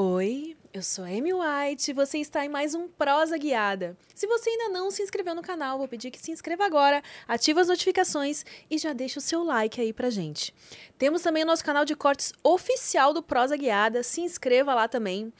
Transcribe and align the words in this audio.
Oi, 0.00 0.56
eu 0.72 0.80
sou 0.80 1.04
a 1.04 1.08
Amy 1.08 1.32
White 1.34 1.90
e 1.90 1.92
você 1.92 2.18
está 2.18 2.44
em 2.44 2.48
mais 2.48 2.72
um 2.72 2.86
Prosa 2.86 3.36
Guiada. 3.36 3.96
Se 4.14 4.28
você 4.28 4.48
ainda 4.48 4.68
não 4.68 4.92
se 4.92 5.02
inscreveu 5.02 5.34
no 5.34 5.42
canal, 5.42 5.76
vou 5.76 5.88
pedir 5.88 6.12
que 6.12 6.20
se 6.20 6.30
inscreva 6.30 6.64
agora, 6.64 7.02
ative 7.26 7.58
as 7.58 7.66
notificações 7.66 8.44
e 8.70 8.78
já 8.78 8.92
deixe 8.92 9.18
o 9.18 9.20
seu 9.20 9.42
like 9.42 9.80
aí 9.80 9.92
pra 9.92 10.08
gente. 10.08 10.54
Temos 10.96 11.20
também 11.22 11.42
o 11.42 11.46
nosso 11.46 11.64
canal 11.64 11.84
de 11.84 11.96
cortes 11.96 12.32
oficial 12.44 13.12
do 13.12 13.24
Prosa 13.24 13.56
Guiada, 13.56 14.04
se 14.04 14.20
inscreva 14.20 14.72
lá 14.72 14.86
também. 14.86 15.32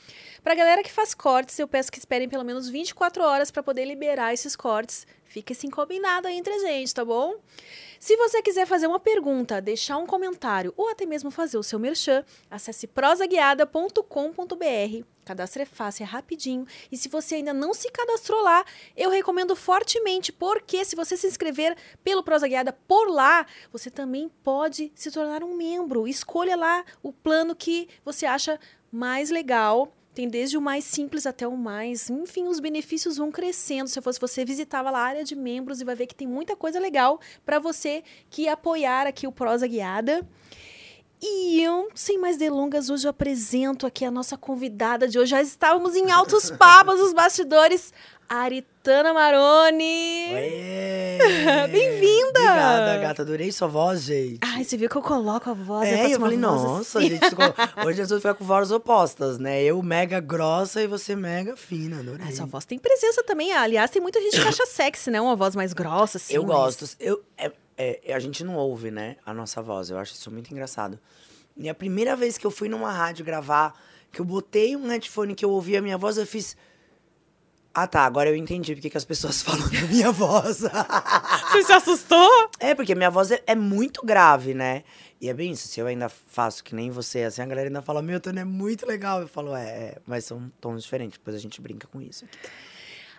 Pra 0.42 0.56
galera 0.56 0.82
que 0.82 0.90
faz 0.90 1.14
cortes, 1.14 1.56
eu 1.56 1.68
peço 1.68 1.92
que 1.92 2.00
esperem 2.00 2.28
pelo 2.28 2.42
menos 2.42 2.68
24 2.68 3.22
horas 3.22 3.52
para 3.52 3.62
poder 3.62 3.84
liberar 3.84 4.34
esses 4.34 4.56
cortes. 4.56 5.06
Fica 5.28 5.52
assim 5.52 5.68
combinado 5.68 6.26
aí 6.26 6.38
entre 6.38 6.54
a 6.54 6.58
gente, 6.58 6.94
tá 6.94 7.04
bom? 7.04 7.34
Se 8.00 8.16
você 8.16 8.40
quiser 8.40 8.66
fazer 8.66 8.86
uma 8.86 8.98
pergunta, 8.98 9.60
deixar 9.60 9.98
um 9.98 10.06
comentário 10.06 10.72
ou 10.74 10.88
até 10.88 11.04
mesmo 11.04 11.30
fazer 11.30 11.58
o 11.58 11.62
seu 11.62 11.78
merchan, 11.78 12.24
acesse 12.50 12.86
prosaguiada.com.br. 12.86 15.04
Cadastro 15.26 15.62
é 15.62 15.66
fácil, 15.66 16.04
é 16.04 16.06
rapidinho. 16.06 16.66
E 16.90 16.96
se 16.96 17.10
você 17.10 17.34
ainda 17.34 17.52
não 17.52 17.74
se 17.74 17.90
cadastrou 17.90 18.40
lá, 18.40 18.64
eu 18.96 19.10
recomendo 19.10 19.54
fortemente, 19.54 20.32
porque 20.32 20.82
se 20.82 20.96
você 20.96 21.14
se 21.14 21.26
inscrever 21.26 21.76
pelo 22.02 22.22
Prosa 22.22 22.48
Guiada 22.48 22.72
por 22.72 23.10
lá, 23.10 23.44
você 23.70 23.90
também 23.90 24.30
pode 24.42 24.90
se 24.94 25.10
tornar 25.10 25.42
um 25.42 25.54
membro. 25.54 26.08
Escolha 26.08 26.56
lá 26.56 26.82
o 27.02 27.12
plano 27.12 27.54
que 27.54 27.86
você 28.02 28.24
acha 28.24 28.58
mais 28.90 29.28
legal 29.28 29.92
tem 30.18 30.28
desde 30.28 30.58
o 30.58 30.60
mais 30.60 30.82
simples 30.82 31.26
até 31.26 31.46
o 31.46 31.56
mais. 31.56 32.10
Enfim, 32.10 32.48
os 32.48 32.58
benefícios 32.58 33.16
vão 33.16 33.30
crescendo. 33.30 33.86
Se 33.86 34.02
fosse 34.02 34.18
você, 34.18 34.44
visitava 34.44 34.90
lá 34.90 34.98
a 34.98 35.06
área 35.06 35.22
de 35.22 35.36
membros 35.36 35.80
e 35.80 35.84
vai 35.84 35.94
ver 35.94 36.08
que 36.08 36.14
tem 36.14 36.26
muita 36.26 36.56
coisa 36.56 36.80
legal 36.80 37.20
para 37.46 37.60
você 37.60 38.02
que 38.28 38.48
apoiar 38.48 39.06
aqui 39.06 39.28
o 39.28 39.32
Prosa 39.32 39.64
Guiada. 39.68 40.26
E 41.22 41.62
eu, 41.62 41.88
sem 41.94 42.18
mais 42.18 42.36
delongas, 42.36 42.90
hoje 42.90 43.06
eu 43.06 43.10
apresento 43.10 43.86
aqui 43.86 44.04
a 44.04 44.10
nossa 44.10 44.36
convidada 44.36 45.06
de 45.06 45.20
hoje. 45.20 45.30
Já 45.30 45.40
estávamos 45.40 45.94
em 45.94 46.10
altos 46.10 46.50
papos, 46.58 46.98
os 46.98 47.12
bastidores. 47.12 47.94
Aritana 48.28 49.14
Maroni. 49.14 50.28
Bem-vinda! 51.72 52.28
Obrigada, 52.40 52.98
gata. 52.98 53.22
Adorei 53.22 53.50
sua 53.50 53.68
voz, 53.68 54.02
gente. 54.02 54.38
Ai, 54.42 54.64
você 54.64 54.76
viu 54.76 54.88
que 54.88 54.96
eu 54.96 55.02
coloco 55.02 55.48
a 55.48 55.54
voz? 55.54 55.88
É, 55.88 56.04
eu, 56.04 56.10
eu 56.10 56.20
falei, 56.20 56.34
assim. 56.36 56.42
nossa, 56.42 57.00
gente, 57.00 57.24
hoje 57.86 58.02
a 58.02 58.04
gente 58.04 58.20
vai 58.20 58.34
com 58.34 58.44
vozes 58.44 58.70
opostas, 58.70 59.38
né? 59.38 59.62
Eu 59.62 59.82
mega 59.82 60.20
grossa 60.20 60.82
e 60.82 60.86
você 60.86 61.16
mega 61.16 61.56
fina, 61.56 62.00
adorei. 62.00 62.26
Ah, 62.28 62.30
sua 62.30 62.44
voz 62.44 62.66
tem 62.66 62.78
presença 62.78 63.22
também. 63.24 63.50
Aliás, 63.52 63.90
tem 63.90 64.02
muita 64.02 64.20
gente 64.20 64.38
que 64.38 64.46
acha 64.46 64.66
sexy, 64.66 65.10
né? 65.10 65.18
Uma 65.20 65.34
voz 65.34 65.56
mais 65.56 65.72
grossa, 65.72 66.18
assim. 66.18 66.34
eu 66.34 66.42
mas- 66.42 66.50
gosto. 66.56 66.96
Eu, 67.00 67.22
é, 67.38 67.50
é, 67.78 68.12
a 68.12 68.18
gente 68.18 68.44
não 68.44 68.56
ouve, 68.56 68.90
né, 68.90 69.16
a 69.24 69.32
nossa 69.32 69.62
voz. 69.62 69.88
Eu 69.88 69.96
acho 69.96 70.12
isso 70.12 70.30
muito 70.30 70.50
engraçado. 70.50 70.98
E 71.56 71.66
a 71.66 71.74
primeira 71.74 72.14
vez 72.14 72.36
que 72.36 72.46
eu 72.46 72.50
fui 72.50 72.68
numa 72.68 72.92
rádio 72.92 73.24
gravar, 73.24 73.74
que 74.12 74.20
eu 74.20 74.24
botei 74.24 74.76
um 74.76 74.86
headphone 74.88 75.34
que 75.34 75.44
eu 75.44 75.50
ouvi 75.50 75.76
a 75.78 75.82
minha 75.82 75.96
voz, 75.96 76.18
eu 76.18 76.26
fiz... 76.26 76.56
Ah, 77.80 77.86
tá, 77.86 78.04
agora 78.04 78.28
eu 78.28 78.34
entendi 78.34 78.74
porque 78.74 78.90
que 78.90 78.96
as 78.96 79.04
pessoas 79.04 79.40
falam 79.42 79.68
da 79.68 79.82
minha 79.82 80.10
voz. 80.10 80.62
Você 81.52 81.62
se 81.62 81.72
assustou? 81.72 82.50
É, 82.58 82.74
porque 82.74 82.94
minha 82.94 83.10
voz 83.10 83.30
é, 83.30 83.40
é 83.46 83.54
muito 83.54 84.04
grave, 84.04 84.52
né? 84.52 84.82
E 85.20 85.28
é 85.28 85.34
bem 85.34 85.52
isso, 85.52 85.68
se 85.68 85.78
eu 85.78 85.86
ainda 85.86 86.08
faço 86.08 86.62
que 86.64 86.74
nem 86.74 86.90
você, 86.90 87.22
assim, 87.22 87.40
a 87.42 87.46
galera 87.46 87.68
ainda 87.68 87.82
fala, 87.82 88.02
meu, 88.02 88.20
Tânia, 88.20 88.40
é 88.40 88.44
muito 88.44 88.86
legal. 88.86 89.20
Eu 89.20 89.28
falo, 89.28 89.54
é, 89.54 89.64
é, 89.64 89.98
mas 90.06 90.24
são 90.24 90.50
tons 90.60 90.82
diferentes, 90.82 91.18
depois 91.18 91.36
a 91.36 91.40
gente 91.40 91.60
brinca 91.60 91.86
com 91.86 92.00
isso. 92.00 92.24
aqui. 92.24 92.38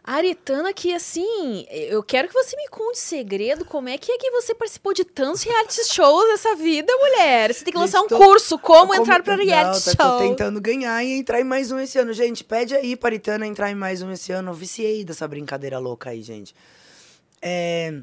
Aritana, 0.03 0.71
que 0.73 0.93
assim, 0.93 1.65
eu 1.69 2.01
quero 2.01 2.27
que 2.29 2.33
você 2.33 2.55
me 2.55 2.67
conte 2.69 2.97
segredo, 2.97 3.65
como 3.65 3.89
é 3.89 3.97
que 3.97 4.11
é 4.11 4.17
que 4.17 4.31
você 4.31 4.55
participou 4.55 4.93
de 4.93 5.03
tantos 5.03 5.43
reality 5.43 5.83
shows 5.93 6.27
nessa 6.29 6.55
vida, 6.55 6.91
mulher? 6.97 7.53
Você 7.53 7.63
tem 7.65 7.73
que 7.73 7.79
lançar 7.79 7.99
um 8.01 8.05
Estou- 8.05 8.17
curso, 8.19 8.57
como, 8.57 8.95
entrar 8.95 9.21
pra 9.21 9.35
Não, 9.37 9.45
reality 9.45 9.83
tá- 9.95 10.03
Tô 10.03 10.09
show. 10.09 10.19
tentando 10.19 10.59
ganhar 10.61 11.03
e 11.03 11.11
entrar 11.19 11.39
em 11.41 11.43
mais 11.43 11.71
um 11.71 11.79
esse 11.79 11.99
ano. 11.99 12.13
Gente, 12.13 12.43
pede 12.43 12.73
aí 12.75 12.95
pra 12.95 13.09
Aritana 13.09 13.45
entrar 13.45 13.69
em 13.69 13.75
mais 13.75 14.01
um 14.01 14.11
esse 14.11 14.31
ano. 14.31 14.51
Eu 14.51 14.55
viciei 14.55 15.03
dessa 15.03 15.27
brincadeira 15.27 15.77
louca 15.79 16.09
aí, 16.11 16.21
gente. 16.23 16.55
É, 17.41 18.01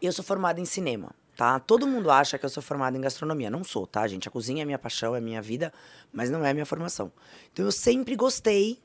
Eu 0.00 0.12
sou 0.12 0.24
formada 0.24 0.60
em 0.60 0.64
cinema, 0.64 1.10
tá? 1.36 1.58
Todo 1.58 1.84
mundo 1.84 2.08
acha 2.10 2.38
que 2.38 2.44
eu 2.46 2.48
sou 2.48 2.62
formada 2.62 2.96
em 2.96 3.00
gastronomia. 3.00 3.50
Não 3.50 3.64
sou, 3.64 3.84
tá, 3.84 4.06
gente? 4.06 4.28
A 4.28 4.30
cozinha 4.30 4.62
é 4.62 4.64
minha 4.64 4.78
paixão, 4.78 5.16
é 5.16 5.20
minha 5.20 5.42
vida, 5.42 5.72
mas 6.12 6.30
não 6.30 6.44
é 6.44 6.54
minha 6.54 6.64
formação. 6.64 7.10
Então 7.52 7.64
eu 7.64 7.72
sempre 7.72 8.14
gostei 8.14 8.78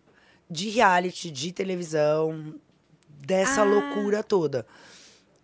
de 0.50 0.70
reality, 0.70 1.32
de 1.32 1.52
televisão, 1.52 2.56
dessa 3.08 3.62
Ah. 3.62 3.66
loucura 3.66 4.22
toda. 4.24 4.66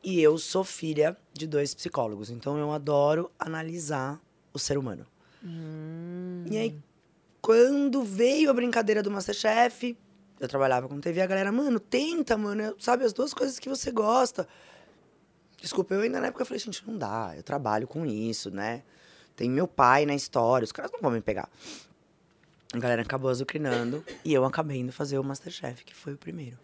E 0.03 0.19
eu 0.21 0.37
sou 0.37 0.63
filha 0.63 1.17
de 1.33 1.45
dois 1.47 1.73
psicólogos, 1.73 2.29
então 2.29 2.57
eu 2.57 2.71
adoro 2.71 3.31
analisar 3.37 4.19
o 4.53 4.59
ser 4.59 4.77
humano. 4.77 5.05
E 6.49 6.57
aí, 6.57 6.75
quando 7.41 8.03
veio 8.03 8.49
a 8.49 8.53
brincadeira 8.53 9.01
do 9.03 9.09
Masterchef, 9.11 9.97
eu 10.39 10.47
trabalhava 10.47 10.87
com 10.87 10.99
TV, 10.99 11.21
a 11.21 11.27
galera, 11.27 11.51
mano, 11.51 11.79
tenta, 11.79 12.37
mano, 12.37 12.75
sabe, 12.79 13.03
as 13.03 13.11
duas 13.13 13.33
coisas 13.33 13.59
que 13.59 13.67
você 13.69 13.91
gosta. 13.91 14.47
Desculpa, 15.61 15.93
eu 15.93 16.01
ainda 16.01 16.21
na 16.21 16.27
época 16.27 16.45
falei, 16.45 16.59
gente, 16.59 16.85
não 16.87 16.97
dá, 16.97 17.33
eu 17.35 17.43
trabalho 17.43 17.87
com 17.87 18.05
isso, 18.05 18.49
né? 18.49 18.83
Tem 19.35 19.49
meu 19.49 19.67
pai 19.67 20.05
na 20.05 20.15
história, 20.15 20.63
os 20.63 20.71
caras 20.71 20.91
não 20.91 21.01
vão 21.01 21.11
me 21.11 21.21
pegar. 21.21 21.49
A 22.73 22.77
galera 22.77 23.01
acabou 23.01 23.29
azucrinando 23.31 24.03
e 24.23 24.33
eu 24.33 24.45
acabei 24.45 24.77
indo 24.77 24.91
fazer 24.91 25.17
o 25.17 25.23
Masterchef, 25.23 25.83
que 25.83 25.93
foi 25.95 26.13
o 26.13 26.17
primeiro. 26.17 26.57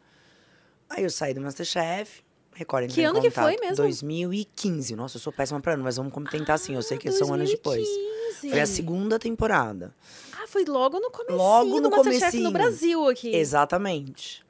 Aí 0.90 1.04
eu 1.04 1.10
saí 1.10 1.34
do 1.34 1.42
Masterchef, 1.42 2.24
Record 2.54 2.84
entrou 2.86 2.96
Que 2.96 3.04
ano 3.04 3.22
que 3.22 3.32
foi 3.32 3.58
mesmo? 3.58 3.78
2015. 3.78 4.96
Nossa, 4.96 5.18
eu 5.18 5.22
sou 5.22 5.34
péssima 5.34 5.60
pra 5.60 5.74
ano, 5.74 5.84
mas 5.84 5.98
vamos 5.98 6.14
tentar 6.30 6.54
assim, 6.54 6.76
eu 6.76 6.82
sei 6.84 6.98
que 6.98 7.12
são 7.12 7.34
anos 7.34 7.50
depois. 7.50 7.84
2015. 7.84 8.50
Foi 8.52 8.62
a 8.62 8.66
segunda 8.68 9.18
temporada. 9.18 9.94
Ah, 10.34 10.48
foi 10.48 10.64
logo 10.64 11.00
no 11.00 11.10
comecinho 11.10 11.38
Logo 11.38 11.76
do 11.82 11.82
no 11.82 11.90
Masterchef 11.90 12.20
comecinho. 12.20 12.44
no 12.44 12.52
Brasil 12.52 13.10
aqui. 13.10 13.36
Exatamente. 13.36 14.45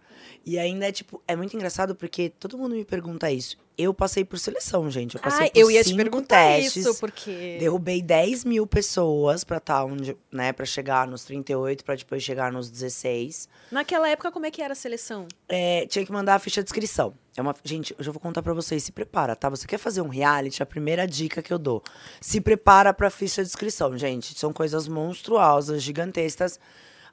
E 0.46 0.60
ainda 0.60 0.88
é 0.88 0.92
tipo, 0.92 1.20
é 1.28 1.36
muito 1.36 1.56
engraçado 1.56 1.96
porque 1.96 2.30
todo 2.30 2.56
mundo 2.58 2.76
me 2.76 2.86
pergunta 2.86 3.32
isso. 3.32 3.58
Eu 3.78 3.94
passei 3.94 4.24
por 4.24 4.38
seleção, 4.38 4.90
gente. 4.92 5.16
Eu 5.16 5.22
passei 5.22 5.46
Ai, 5.46 5.50
por 5.50 5.60
eu 5.60 5.72
ia 5.72 5.82
te 5.82 5.88
cinco 5.90 5.98
perguntar 5.98 6.56
testes. 6.56 6.86
isso, 6.86 7.00
porque... 7.00 7.58
Derrubei 7.60 8.02
10 8.02 8.46
mil 8.46 8.66
pessoas 8.68 9.44
pra 9.44 9.58
estar 9.58 9.84
onde, 9.84 10.16
né, 10.32 10.54
pra 10.54 10.66
chegar 10.66 11.08
nos 11.08 11.26
38, 11.26 11.84
pra 11.84 11.96
depois 11.96 12.24
chegar 12.24 12.54
nos 12.54 12.70
16. 12.70 13.50
Naquela 13.72 14.08
época, 14.08 14.32
como 14.32 14.46
é 14.46 14.52
que 14.52 14.62
era 14.62 14.74
a 14.74 14.76
seleção? 14.76 15.28
É, 15.50 15.86
tinha 15.88 16.06
que 16.06 16.12
mandar 16.12 16.36
a 16.36 16.40
ficha 16.40 16.62
de 16.64 16.68
inscrição. 16.70 17.16
É 17.36 17.42
uma, 17.42 17.54
gente, 17.64 17.94
eu 17.98 18.04
já 18.04 18.12
vou 18.12 18.22
contar 18.22 18.42
pra 18.42 18.54
vocês. 18.54 18.84
Se 18.84 18.92
prepara, 18.92 19.36
tá? 19.36 19.50
Você 19.50 19.68
quer 19.68 19.80
fazer 19.80 20.02
um 20.02 20.08
reality? 20.08 20.64
A 20.64 20.66
primeira 20.66 21.06
dica 21.06 21.42
que 21.42 21.52
eu 21.52 21.60
dou. 21.60 21.84
Se 22.22 22.40
prepara 22.40 22.94
pra 22.94 23.10
ficha 23.10 23.42
de 23.44 23.50
inscrição, 23.50 23.98
gente. 23.98 24.40
São 24.40 24.54
coisas 24.54 24.88
monstruosas, 24.88 25.82
gigantescas. 25.84 26.60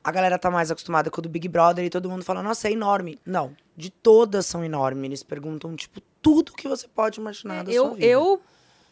A 0.04 0.10
galera 0.10 0.38
tá 0.38 0.50
mais 0.50 0.70
acostumada 0.70 1.10
com 1.10 1.20
o 1.20 1.22
do 1.22 1.28
Big 1.28 1.46
Brother 1.48 1.84
e 1.84 1.90
todo 1.90 2.10
mundo 2.10 2.24
fala, 2.24 2.42
nossa, 2.42 2.68
é 2.68 2.72
enorme. 2.72 3.18
Não, 3.24 3.54
de 3.76 3.90
todas 3.90 4.46
são 4.46 4.64
enormes. 4.64 5.04
Eles 5.04 5.22
perguntam, 5.22 5.74
tipo, 5.76 6.00
tudo 6.20 6.52
que 6.52 6.66
você 6.68 6.88
pode 6.88 7.20
imaginar 7.20 7.62
da 7.64 7.70
É, 7.70 7.74
eu, 7.74 7.84
sua 7.86 7.94
vida. 7.94 8.06
eu, 8.06 8.40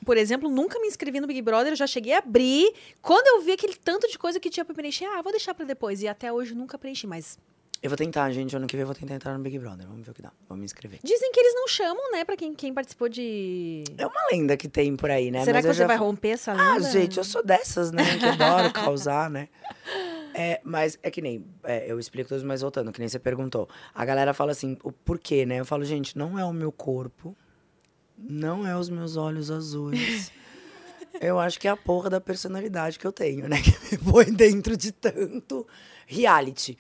por 0.04 0.16
exemplo, 0.16 0.48
nunca 0.48 0.78
me 0.80 0.86
inscrevi 0.86 1.18
no 1.20 1.26
Big 1.26 1.42
Brother, 1.42 1.72
eu 1.72 1.76
já 1.76 1.86
cheguei 1.86 2.12
a 2.12 2.18
abrir. 2.18 2.72
Quando 3.02 3.26
eu 3.26 3.42
vi 3.42 3.52
aquele 3.52 3.74
tanto 3.74 4.08
de 4.08 4.16
coisa 4.18 4.38
que 4.38 4.48
tinha 4.48 4.64
pra 4.64 4.74
preencher, 4.74 5.06
ah, 5.06 5.20
vou 5.20 5.32
deixar 5.32 5.52
pra 5.54 5.64
depois. 5.64 6.00
E 6.00 6.06
até 6.08 6.32
hoje 6.32 6.54
nunca 6.54 6.78
preenchi, 6.78 7.06
mas 7.08 7.36
Eu 7.82 7.88
vou 7.90 7.96
tentar, 7.96 8.30
gente. 8.30 8.54
Ano 8.54 8.66
que 8.68 8.76
vem 8.76 8.82
eu 8.82 8.86
vou 8.86 8.94
tentar 8.94 9.14
entrar 9.14 9.36
no 9.36 9.42
Big 9.42 9.58
Brother. 9.58 9.86
Vamos 9.88 10.04
ver 10.04 10.12
o 10.12 10.14
que 10.14 10.22
dá. 10.22 10.30
Vamos 10.48 10.60
me 10.60 10.64
inscrever. 10.66 11.00
dizem 11.02 11.32
que 11.32 11.40
eles 11.40 11.54
não 11.56 11.66
chamam, 11.66 12.12
né, 12.12 12.24
pra 12.24 12.36
quem, 12.36 12.54
quem 12.54 12.72
participou 12.72 13.08
de. 13.08 13.82
É 13.98 14.06
uma 14.06 14.20
lenda 14.30 14.56
que 14.56 14.68
tem 14.68 14.94
por 14.94 15.10
aí, 15.10 15.30
né? 15.32 15.42
Será 15.44 15.58
Mas 15.58 15.66
que 15.66 15.72
você 15.74 15.78
já 15.80 15.86
vai 15.88 15.96
romper 15.96 16.28
essa 16.30 16.52
Ah, 16.52 16.74
lenda? 16.74 16.88
gente, 16.90 17.16
eu 17.18 17.24
sou 17.24 17.42
dessas, 17.42 17.90
né? 17.90 18.04
Que 18.18 18.26
adoro 18.26 18.72
causar, 18.72 19.28
né? 19.28 19.48
É, 20.34 20.60
mas 20.64 20.98
é 21.02 21.10
que 21.10 21.20
nem, 21.20 21.44
é, 21.64 21.90
eu 21.90 21.98
explico 21.98 22.28
tudo, 22.28 22.44
mas 22.46 22.60
voltando, 22.60 22.92
que 22.92 23.00
nem 23.00 23.08
você 23.08 23.18
perguntou. 23.18 23.68
A 23.94 24.04
galera 24.04 24.32
fala 24.32 24.52
assim, 24.52 24.76
o 24.82 24.92
porquê, 24.92 25.44
né? 25.44 25.60
Eu 25.60 25.64
falo, 25.64 25.84
gente, 25.84 26.16
não 26.16 26.38
é 26.38 26.44
o 26.44 26.52
meu 26.52 26.70
corpo, 26.70 27.36
não 28.16 28.66
é 28.66 28.76
os 28.76 28.88
meus 28.88 29.16
olhos 29.16 29.50
azuis. 29.50 30.30
eu 31.20 31.38
acho 31.38 31.58
que 31.58 31.66
é 31.66 31.70
a 31.70 31.76
porra 31.76 32.08
da 32.10 32.20
personalidade 32.20 32.98
que 32.98 33.06
eu 33.06 33.12
tenho, 33.12 33.48
né? 33.48 33.56
Que 33.62 33.96
me 33.96 34.12
põe 34.12 34.32
dentro 34.32 34.76
de 34.76 34.92
tanto 34.92 35.66
reality. 36.06 36.78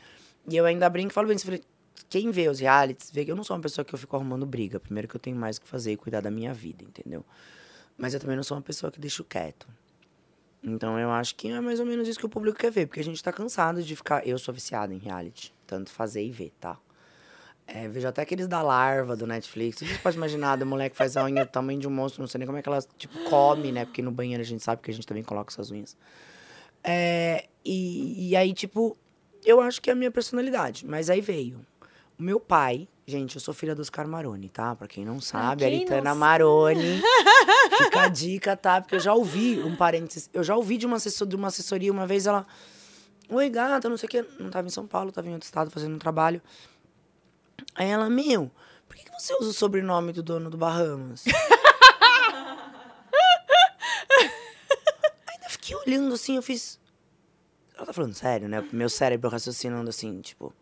E 0.48 0.56
eu 0.56 0.64
ainda 0.64 0.88
brinco 0.88 1.10
e 1.10 1.14
falo 1.14 1.28
bem, 1.28 1.38
falei, 1.38 1.62
quem 2.08 2.30
vê 2.30 2.48
os 2.48 2.60
realities, 2.60 3.10
vê 3.10 3.24
que 3.24 3.30
eu 3.30 3.36
não 3.36 3.44
sou 3.44 3.56
uma 3.56 3.62
pessoa 3.62 3.84
que 3.84 3.94
eu 3.94 3.98
fico 3.98 4.16
arrumando 4.16 4.46
briga. 4.46 4.80
Primeiro 4.80 5.08
que 5.08 5.16
eu 5.16 5.20
tenho 5.20 5.36
mais 5.36 5.56
o 5.56 5.60
que 5.60 5.68
fazer 5.68 5.92
e 5.92 5.96
cuidar 5.96 6.20
da 6.20 6.30
minha 6.30 6.54
vida, 6.54 6.84
entendeu? 6.84 7.24
Mas 7.96 8.14
eu 8.14 8.20
também 8.20 8.36
não 8.36 8.42
sou 8.42 8.56
uma 8.56 8.62
pessoa 8.62 8.90
que 8.90 9.00
deixo 9.00 9.22
quieto. 9.24 9.66
Então 10.62 10.98
eu 10.98 11.10
acho 11.10 11.34
que 11.34 11.50
é 11.50 11.60
mais 11.60 11.80
ou 11.80 11.86
menos 11.86 12.06
isso 12.06 12.18
que 12.18 12.26
o 12.26 12.28
público 12.28 12.58
quer 12.58 12.70
ver, 12.70 12.86
porque 12.86 13.00
a 13.00 13.04
gente 13.04 13.22
tá 13.22 13.32
cansado 13.32 13.82
de 13.82 13.96
ficar. 13.96 14.26
Eu 14.26 14.38
sou 14.38 14.52
viciada 14.52 14.92
em 14.92 14.98
reality, 14.98 15.54
tanto 15.66 15.90
fazer 15.90 16.22
e 16.22 16.30
ver, 16.30 16.52
tá? 16.60 16.78
É, 17.66 17.88
vejo 17.88 18.08
até 18.08 18.22
aqueles 18.22 18.48
da 18.48 18.60
larva 18.60 19.16
do 19.16 19.26
Netflix. 19.26 19.78
Você 19.78 19.98
pode 19.98 20.16
imaginar, 20.16 20.56
da 20.56 20.64
mulher 20.64 20.90
que 20.90 20.96
faz 20.96 21.16
a 21.16 21.24
unha 21.24 21.44
do 21.44 21.50
tamanho 21.50 21.78
de 21.78 21.86
um 21.86 21.90
monstro, 21.90 22.20
não 22.20 22.26
sei 22.26 22.40
nem 22.40 22.46
como 22.46 22.58
é 22.58 22.62
que 22.62 22.68
ela, 22.68 22.82
tipo, 22.98 23.16
come, 23.24 23.70
né? 23.70 23.84
Porque 23.84 24.02
no 24.02 24.10
banheiro 24.10 24.42
a 24.42 24.44
gente 24.44 24.62
sabe 24.62 24.82
que 24.82 24.90
a 24.90 24.94
gente 24.94 25.06
também 25.06 25.22
coloca 25.22 25.52
essas 25.52 25.70
unhas. 25.70 25.96
É, 26.82 27.46
e, 27.64 28.30
e 28.30 28.36
aí, 28.36 28.52
tipo, 28.52 28.96
eu 29.44 29.60
acho 29.60 29.80
que 29.80 29.88
é 29.88 29.92
a 29.92 29.96
minha 29.96 30.10
personalidade. 30.10 30.84
Mas 30.84 31.08
aí 31.08 31.20
veio. 31.20 31.64
O 32.18 32.22
meu 32.22 32.40
pai, 32.40 32.88
gente, 33.10 33.34
eu 33.34 33.40
sou 33.40 33.52
filha 33.52 33.74
do 33.74 33.82
Oscar 33.82 34.08
Maroni, 34.08 34.48
tá? 34.48 34.74
Pra 34.74 34.86
quem 34.88 35.04
não 35.04 35.20
sabe, 35.20 35.64
a 35.64 35.68
quem 35.68 35.78
Aritana 35.80 36.10
sabe. 36.10 36.20
Maroni. 36.20 37.02
Fica 37.76 38.02
a 38.02 38.08
dica, 38.08 38.56
tá? 38.56 38.80
Porque 38.80 38.94
eu 38.94 39.00
já 39.00 39.12
ouvi 39.12 39.60
um 39.60 39.76
parênteses. 39.76 40.30
Eu 40.32 40.42
já 40.42 40.56
ouvi 40.56 40.78
de 40.78 40.86
uma, 40.86 40.96
assessor, 40.96 41.26
de 41.26 41.36
uma 41.36 41.48
assessoria 41.48 41.92
uma 41.92 42.06
vez, 42.06 42.26
ela. 42.26 42.46
Oi, 43.28 43.50
gata, 43.50 43.88
não 43.88 43.96
sei 43.96 44.06
o 44.06 44.10
quê. 44.10 44.24
Não 44.38 44.50
tava 44.50 44.66
em 44.66 44.70
São 44.70 44.86
Paulo, 44.86 45.12
tava 45.12 45.28
em 45.28 45.32
outro 45.32 45.44
estado 45.44 45.70
fazendo 45.70 45.94
um 45.94 45.98
trabalho. 45.98 46.40
Aí 47.74 47.88
ela, 47.88 48.08
meu, 48.08 48.50
por 48.88 48.96
que, 48.96 49.04
que 49.04 49.12
você 49.12 49.34
usa 49.34 49.50
o 49.50 49.52
sobrenome 49.52 50.12
do 50.12 50.22
dono 50.22 50.48
do 50.48 50.56
Bahamas? 50.56 51.24
Ainda 55.28 55.48
fiquei 55.48 55.76
olhando 55.76 56.14
assim, 56.14 56.36
eu 56.36 56.42
fiz. 56.42 56.78
Ela 57.76 57.86
tá 57.86 57.92
falando 57.92 58.14
sério, 58.14 58.48
né? 58.48 58.66
Meu 58.72 58.88
cérebro 58.88 59.30
raciocinando 59.30 59.90
assim, 59.90 60.20
tipo. 60.20 60.52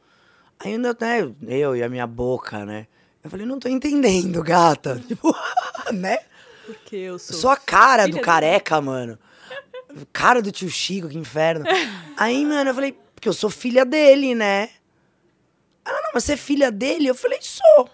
Ainda, 0.61 0.97
né? 1.01 1.31
Eu 1.47 1.77
e 1.77 1.83
a 1.83 1.89
minha 1.89 2.07
boca, 2.07 2.65
né? 2.65 2.87
Eu 3.23 3.31
falei, 3.31 3.47
não 3.47 3.59
tô 3.59 3.69
entendendo, 3.69 4.43
gata. 4.43 5.01
Tipo, 5.07 5.35
né? 5.93 6.19
Porque 6.67 6.97
eu 6.97 7.19
sou. 7.19 7.37
Só 7.37 7.51
a 7.51 7.57
cara 7.57 8.07
do- 8.09 8.21
careca, 8.21 8.81
mano. 8.81 9.19
Cara 10.13 10.43
do 10.43 10.53
tio 10.53 10.69
Chico, 10.69 11.09
que 11.09 11.17
inferno. 11.19 11.65
Aí, 12.17 12.45
mano, 12.45 12.71
eu 12.71 12.75
falei, 12.75 12.93
porque 13.15 13.29
eu 13.29 13.33
sou 13.33 13.49
filha 13.51 13.85
dele, 13.85 14.35
né? 14.35 14.69
Ela, 15.85 16.01
não, 16.03 16.11
mas 16.15 16.25
você 16.25 16.35
é 16.35 16.37
filha 16.37 16.71
dele? 16.71 17.07
Eu 17.09 17.15
falei, 17.15 17.39
sou. 17.41 17.89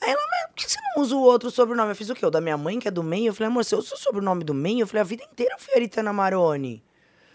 Aí 0.00 0.10
ela, 0.10 0.20
mas 0.30 0.46
por 0.48 0.54
que 0.56 0.70
você 0.70 0.78
não 0.94 1.02
usa 1.02 1.16
o 1.16 1.20
outro 1.20 1.50
sobrenome? 1.50 1.90
Eu 1.90 1.96
fiz 1.96 2.08
o 2.10 2.14
quê? 2.14 2.24
O 2.24 2.30
da 2.30 2.40
minha 2.40 2.56
mãe, 2.56 2.78
que 2.78 2.88
é 2.88 2.90
do 2.90 3.02
meio? 3.02 3.28
Eu 3.28 3.34
falei, 3.34 3.48
amor, 3.48 3.64
você 3.64 3.74
usa 3.74 3.94
o 3.94 3.98
sobrenome 3.98 4.44
do 4.44 4.54
meio? 4.54 4.80
Eu 4.80 4.86
falei, 4.86 5.00
a 5.00 5.04
vida 5.04 5.24
inteira 5.24 5.54
eu 5.54 5.58
fui 5.58 5.74
Aritana 5.74 6.12
Maroni. 6.12 6.82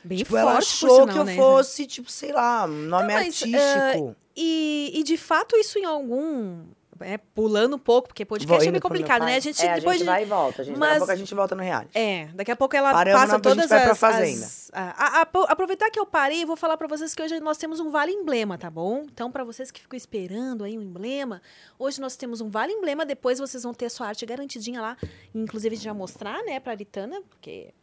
Bem 0.04 0.20
tipo, 0.20 0.32
forte, 0.32 0.42
ela 0.42 0.58
achou 0.58 0.90
sinal, 1.02 1.08
que 1.08 1.18
eu 1.20 1.24
né? 1.26 1.36
fosse, 1.36 1.86
tipo, 1.86 2.10
sei 2.12 2.32
lá, 2.32 2.66
nome 2.68 2.88
Não, 2.88 3.14
mas, 3.14 3.44
artístico. 3.44 4.16
E, 4.36 4.92
e 4.96 5.04
de 5.04 5.18
fato 5.18 5.56
isso 5.58 5.78
em 5.80 5.86
algum. 5.86 6.64
É, 7.00 7.16
pulando 7.20 7.76
um 7.76 7.80
pouco, 7.80 8.08
porque 8.08 8.26
podcast 8.26 8.68
é 8.68 8.72
meio 8.72 8.82
complicado, 8.82 9.24
né? 9.24 9.36
A 9.36 9.40
gente 9.40 9.64
é, 9.64 9.76
depois 9.76 9.98
a 9.98 10.00
gente 10.00 10.08
vai 10.08 10.24
e 10.24 10.26
volta. 10.26 10.64
A 10.64 10.66
gente, 10.66 10.74
Daqui 10.74 10.80
Mas- 10.80 10.96
a 10.96 10.98
pouco 10.98 11.12
a 11.12 11.16
gente 11.16 11.36
volta 11.36 11.54
no 11.56 11.62
reality. 11.62 11.92
É, 11.96 12.28
daqui 12.34 12.50
a 12.50 12.56
pouco 12.56 12.76
ela 12.76 12.92
Paramos 12.92 13.22
passa 13.22 13.28
na- 13.28 13.34
a 13.34 13.38
gente 13.38 13.44
todas 13.44 13.70
vai 13.70 13.84
pra 13.84 13.92
as, 13.92 14.00
fazenda. 14.00 14.46
as- 14.46 14.72
a- 14.74 15.22
a- 15.22 15.52
aproveitar 15.52 15.92
que 15.92 16.00
eu 16.00 16.08
parei, 16.08 16.44
vou 16.44 16.56
falar 16.56 16.76
pra 16.76 16.88
vocês 16.88 17.14
que 17.14 17.22
hoje 17.22 17.40
nós 17.40 17.58
temos 17.60 17.80
um 17.80 17.92
vale 17.92 18.12
emblema, 18.12 18.58
tá 18.58 18.72
bom? 18.72 19.04
Então, 19.04 19.32
pra 19.32 19.44
vocês 19.44 19.70
que 19.70 19.80
ficam 19.82 19.96
esperando 19.96 20.64
aí 20.64 20.76
um 20.76 20.82
emblema, 20.82 21.40
hoje 21.78 22.02
nós 22.02 22.16
temos 22.16 22.42
um 22.42 22.50
vale 22.50 22.74
emblema, 22.74 23.06
depois 23.06 23.38
vocês 23.38 23.62
vão 23.62 23.76
ter 23.76 23.86
a 23.86 23.90
sua 23.92 24.08
arte 24.08 24.26
garantidinha 24.26 24.82
lá. 24.82 24.98
Inclusive, 25.36 25.76
a 25.76 25.78
gente 25.78 25.86
vai 25.88 25.96
mostrar, 25.98 26.42
né, 26.46 26.60
pra 26.60 26.72
Aritana, 26.72 27.22
porque 27.30 27.76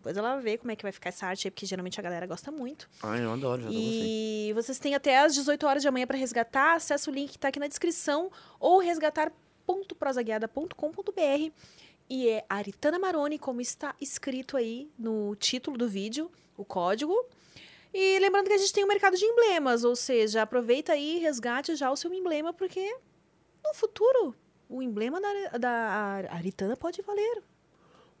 depois 0.00 0.16
ela 0.16 0.32
vai 0.32 0.42
ver 0.42 0.56
como 0.56 0.72
é 0.72 0.76
que 0.76 0.82
vai 0.82 0.92
ficar 0.92 1.10
essa 1.10 1.26
arte 1.26 1.46
aí, 1.46 1.50
porque 1.50 1.66
geralmente 1.66 2.00
a 2.00 2.02
galera 2.02 2.26
gosta 2.26 2.50
muito. 2.50 2.88
Ai, 3.02 3.22
eu 3.22 3.30
adoro, 3.30 3.64
já. 3.64 3.68
E 3.70 4.50
vocês 4.54 4.78
têm 4.78 4.94
até 4.94 5.18
às 5.18 5.34
18 5.34 5.66
horas 5.66 5.82
de 5.82 5.88
amanhã 5.88 6.06
para 6.06 6.16
resgatar. 6.16 6.76
Acesse 6.76 7.10
o 7.10 7.12
link 7.12 7.32
que 7.32 7.36
está 7.36 7.48
aqui 7.48 7.60
na 7.60 7.68
descrição 7.68 8.32
ou 8.58 8.78
resgatar.prosaguiada.com.br. 8.78 11.52
E 12.08 12.30
é 12.30 12.46
Aritana 12.48 12.98
Maroni, 12.98 13.38
como 13.38 13.60
está 13.60 13.94
escrito 14.00 14.56
aí 14.56 14.90
no 14.98 15.36
título 15.36 15.76
do 15.76 15.86
vídeo, 15.86 16.30
o 16.56 16.64
código. 16.64 17.14
E 17.92 18.18
lembrando 18.20 18.46
que 18.46 18.54
a 18.54 18.58
gente 18.58 18.72
tem 18.72 18.82
um 18.82 18.88
mercado 18.88 19.18
de 19.18 19.24
emblemas, 19.26 19.84
ou 19.84 19.94
seja, 19.94 20.40
aproveita 20.40 20.94
aí 20.94 21.18
e 21.18 21.20
resgate 21.20 21.76
já 21.76 21.90
o 21.90 21.96
seu 21.96 22.10
emblema, 22.14 22.54
porque 22.54 22.96
no 23.62 23.74
futuro 23.74 24.34
o 24.66 24.80
emblema 24.80 25.20
da, 25.20 25.58
da 25.58 25.70
Aritana 26.30 26.74
pode 26.74 27.02
valer 27.02 27.42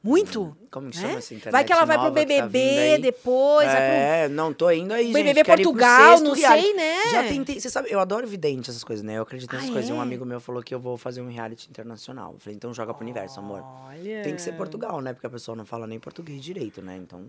muito. 0.02 0.56
Como 0.70 0.88
que 0.90 0.96
né? 0.98 1.02
chama 1.02 1.18
essa 1.18 1.34
internet 1.34 1.52
Vai 1.52 1.64
que 1.64 1.72
ela 1.72 1.84
vai 1.84 1.96
pro 1.98 2.06
tá 2.06 2.10
BBB 2.12 2.58
aí? 2.94 3.00
depois, 3.02 3.66
vai 3.66 3.76
pro 3.76 3.84
É, 3.94 4.28
não, 4.28 4.52
tô 4.52 4.70
indo 4.70 4.94
aí, 4.94 5.12
BBB 5.12 5.34
gente. 5.34 5.46
Portugal, 5.46 6.10
sexto 6.12 6.24
não 6.24 6.32
reality. 6.34 6.62
sei, 6.64 6.74
né? 6.74 7.10
Já 7.10 7.22
tentei, 7.24 7.60
você 7.60 7.68
sabe, 7.68 7.90
eu 7.90 7.98
adoro 8.00 8.26
vidente, 8.26 8.70
essas 8.70 8.84
coisas, 8.84 9.04
né? 9.04 9.18
Eu 9.18 9.22
acredito 9.22 9.52
nessas 9.52 9.68
Ah, 9.68 9.72
coisas. 9.72 9.90
E 9.90 9.92
Um 9.92 9.98
é? 9.98 10.02
amigo 10.02 10.24
meu 10.24 10.40
falou 10.40 10.62
que 10.62 10.74
eu 10.74 10.78
vou 10.80 10.96
fazer 10.96 11.20
um 11.20 11.28
reality 11.28 11.68
internacional. 11.68 12.34
Eu 12.34 12.38
falei, 12.38 12.56
então 12.56 12.72
joga 12.72 12.94
pro 12.94 13.02
universo, 13.02 13.40
amor. 13.40 13.62
Olha. 13.88 14.22
Tem 14.22 14.34
que 14.34 14.40
ser 14.42 14.52
Portugal, 14.52 15.00
né? 15.00 15.12
Porque 15.12 15.26
a 15.26 15.30
pessoa 15.30 15.56
não 15.56 15.66
fala 15.66 15.86
nem 15.86 15.98
português 15.98 16.42
direito, 16.42 16.80
né? 16.80 16.96
Então, 16.96 17.26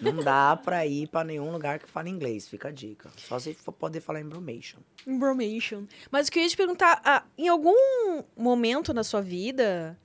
não 0.00 0.16
dá 0.16 0.56
pra 0.64 0.86
ir 0.86 1.06
pra 1.08 1.22
nenhum 1.22 1.52
lugar 1.52 1.78
que 1.78 1.88
fale 1.88 2.08
inglês, 2.08 2.48
fica 2.48 2.68
a 2.68 2.72
dica. 2.72 3.10
Só 3.18 3.38
se 3.38 3.52
for 3.54 3.72
poder 3.72 4.00
falar 4.00 4.20
embromation. 4.20 4.78
Information. 5.06 5.84
Mas 6.10 6.28
o 6.28 6.32
que 6.32 6.38
eu 6.38 6.42
ia 6.44 6.48
te 6.48 6.56
perguntar, 6.56 7.00
ah, 7.04 7.22
em 7.36 7.48
algum 7.48 7.74
momento 8.36 8.94
na 8.94 9.04
sua 9.04 9.20
vida 9.20 9.98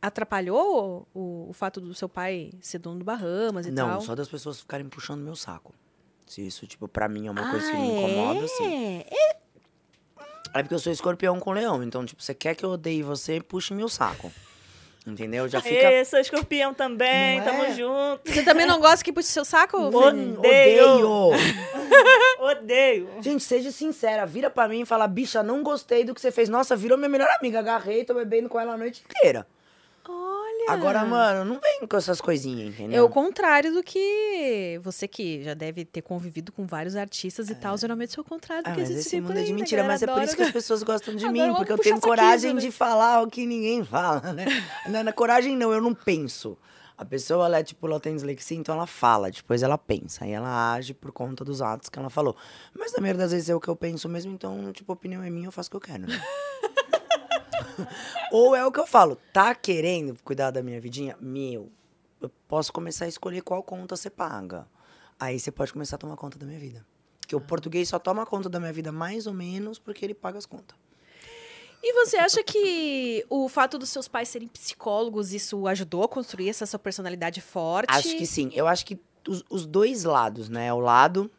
atrapalhou 0.00 1.06
o, 1.14 1.46
o 1.48 1.52
fato 1.52 1.80
do 1.80 1.94
seu 1.94 2.08
pai 2.08 2.50
ser 2.60 2.78
dono 2.78 2.98
do 3.00 3.04
Bahamas 3.04 3.66
e 3.66 3.70
Não, 3.70 3.88
tal? 3.90 4.00
só 4.00 4.14
das 4.14 4.28
pessoas 4.28 4.60
ficarem 4.60 4.88
puxando 4.88 5.22
meu 5.22 5.34
saco. 5.36 5.74
Se 6.26 6.46
isso, 6.46 6.66
tipo, 6.66 6.86
pra 6.86 7.08
mim 7.08 7.26
é 7.26 7.30
uma 7.30 7.48
ah, 7.48 7.50
coisa 7.50 7.70
que 7.70 7.76
me 7.76 7.88
incomoda, 7.88 8.40
é? 8.40 8.44
assim. 8.44 9.04
É, 9.10 9.36
É 10.54 10.62
porque 10.62 10.74
eu 10.74 10.78
sou 10.78 10.92
escorpião 10.92 11.40
com 11.40 11.52
leão. 11.52 11.82
Então, 11.82 12.04
tipo, 12.04 12.22
você 12.22 12.34
quer 12.34 12.54
que 12.54 12.64
eu 12.64 12.70
odeie 12.70 13.02
você, 13.02 13.40
puxe 13.40 13.72
meu 13.72 13.88
saco. 13.88 14.30
Entendeu? 15.06 15.48
Já 15.48 15.62
fica. 15.62 15.90
Ê, 15.90 16.04
sou 16.04 16.18
escorpião 16.18 16.74
também, 16.74 17.38
Não 17.38 17.44
tamo 17.46 17.64
é? 17.64 17.74
junto. 17.74 18.30
Você 18.30 18.42
também 18.42 18.66
não 18.66 18.78
gosta 18.78 19.02
que 19.02 19.10
puxe 19.10 19.28
seu 19.28 19.44
saco? 19.44 19.78
Odeio. 19.88 20.38
Odeio! 20.38 21.30
Odeio. 22.40 23.08
Gente, 23.22 23.42
seja 23.42 23.72
sincera, 23.72 24.26
vira 24.26 24.50
pra 24.50 24.68
mim 24.68 24.82
e 24.82 24.86
fala, 24.86 25.06
bicha, 25.08 25.42
não 25.42 25.62
gostei 25.62 26.04
do 26.04 26.14
que 26.14 26.20
você 26.20 26.30
fez. 26.30 26.50
Nossa, 26.50 26.76
virou 26.76 26.98
minha 26.98 27.08
melhor 27.08 27.28
amiga. 27.38 27.58
Agarrei, 27.60 28.04
tô 28.04 28.12
bebendo 28.12 28.50
com 28.50 28.60
ela 28.60 28.74
a 28.74 28.76
noite 28.76 29.02
inteira. 29.02 29.46
Agora, 30.68 31.04
mano, 31.04 31.44
não 31.44 31.60
vem 31.60 31.86
com 31.88 31.96
essas 31.96 32.20
coisinhas, 32.20 32.68
entendeu? 32.74 32.98
É 32.98 33.02
o 33.02 33.08
contrário 33.08 33.72
do 33.72 33.82
que 33.82 34.78
você 34.82 35.08
que 35.08 35.42
já 35.42 35.54
deve 35.54 35.84
ter 35.84 36.02
convivido 36.02 36.52
com 36.52 36.66
vários 36.66 36.96
artistas 36.96 37.48
e 37.50 37.54
tal, 37.54 37.76
geralmente 37.78 38.18
é 38.18 38.20
o 38.20 38.24
contrário 38.24 38.64
do 38.64 38.70
Ah, 38.70 38.74
que 38.74 38.80
existe 38.80 39.00
esse 39.08 39.20
mundo 39.20 39.36
é 39.36 39.40
aí, 39.40 39.44
de 39.46 39.52
né? 39.52 39.58
mentira, 39.60 39.84
mas 39.84 40.02
é 40.02 40.06
por 40.06 40.22
isso 40.22 40.36
que 40.36 40.42
as 40.42 40.50
pessoas 40.52 40.82
gostam 40.82 41.14
de 41.14 41.26
mim, 41.30 41.52
porque 41.54 41.72
eu 41.72 41.78
tenho 41.78 41.96
saquismo, 41.96 42.00
coragem 42.00 42.54
né? 42.54 42.60
de 42.60 42.70
falar 42.70 43.22
o 43.22 43.26
que 43.28 43.46
ninguém 43.46 43.82
fala, 43.84 44.32
né? 44.32 44.46
Na 45.02 45.12
coragem 45.12 45.56
não, 45.56 45.72
eu 45.72 45.80
não 45.80 45.94
penso. 45.94 46.56
A 46.96 47.04
pessoa, 47.04 47.46
ela 47.46 47.60
é 47.60 47.62
tipo, 47.62 47.86
ela 47.86 48.00
tem 48.00 48.12
dislexia, 48.16 48.56
então 48.58 48.74
ela 48.74 48.84
fala, 48.86 49.30
depois 49.30 49.62
ela 49.62 49.78
pensa, 49.78 50.26
e 50.26 50.32
ela 50.32 50.72
age 50.74 50.92
por 50.92 51.12
conta 51.12 51.44
dos 51.44 51.62
atos 51.62 51.88
que 51.88 51.96
ela 51.96 52.10
falou. 52.10 52.34
Mas 52.76 52.92
na 52.92 53.00
maioria 53.00 53.22
das 53.22 53.30
vezes 53.30 53.48
é 53.48 53.54
o 53.54 53.60
que 53.60 53.68
eu 53.68 53.76
penso 53.76 54.08
mesmo, 54.08 54.32
então, 54.32 54.72
tipo, 54.72 54.90
a 54.90 54.94
opinião 54.94 55.22
é 55.22 55.30
minha, 55.30 55.46
eu 55.46 55.52
faço 55.52 55.68
o 55.68 55.70
que 55.70 55.76
eu 55.76 55.80
quero, 55.80 56.08
né? 56.08 56.20
Ou 58.32 58.54
é 58.54 58.64
o 58.66 58.72
que 58.72 58.80
eu 58.80 58.86
falo, 58.86 59.16
tá 59.32 59.54
querendo 59.54 60.16
cuidar 60.22 60.50
da 60.50 60.62
minha 60.62 60.80
vidinha? 60.80 61.16
Meu, 61.20 61.70
eu 62.20 62.30
posso 62.46 62.72
começar 62.72 63.04
a 63.04 63.08
escolher 63.08 63.42
qual 63.42 63.62
conta 63.62 63.96
você 63.96 64.10
paga. 64.10 64.66
Aí 65.18 65.38
você 65.38 65.50
pode 65.50 65.72
começar 65.72 65.96
a 65.96 65.98
tomar 65.98 66.16
conta 66.16 66.38
da 66.38 66.46
minha 66.46 66.58
vida. 66.58 66.84
Porque 67.20 67.36
o 67.36 67.40
português 67.40 67.88
só 67.88 67.98
toma 67.98 68.24
conta 68.24 68.48
da 68.48 68.58
minha 68.58 68.72
vida 68.72 68.90
mais 68.90 69.26
ou 69.26 69.34
menos 69.34 69.78
porque 69.78 70.04
ele 70.04 70.14
paga 70.14 70.38
as 70.38 70.46
contas. 70.46 70.76
E 71.82 71.92
você 71.92 72.16
acha 72.16 72.42
que 72.42 73.24
o 73.30 73.48
fato 73.48 73.78
dos 73.78 73.88
seus 73.90 74.08
pais 74.08 74.28
serem 74.28 74.48
psicólogos, 74.48 75.32
isso 75.32 75.66
ajudou 75.68 76.02
a 76.02 76.08
construir 76.08 76.48
essa 76.48 76.66
sua 76.66 76.78
personalidade 76.78 77.40
forte? 77.40 77.90
Acho 77.90 78.16
que 78.16 78.26
sim. 78.26 78.50
Eu 78.52 78.66
acho 78.66 78.84
que 78.84 78.98
os, 79.28 79.44
os 79.48 79.66
dois 79.66 80.04
lados, 80.04 80.48
né? 80.48 80.72
O 80.72 80.80
lado 80.80 81.30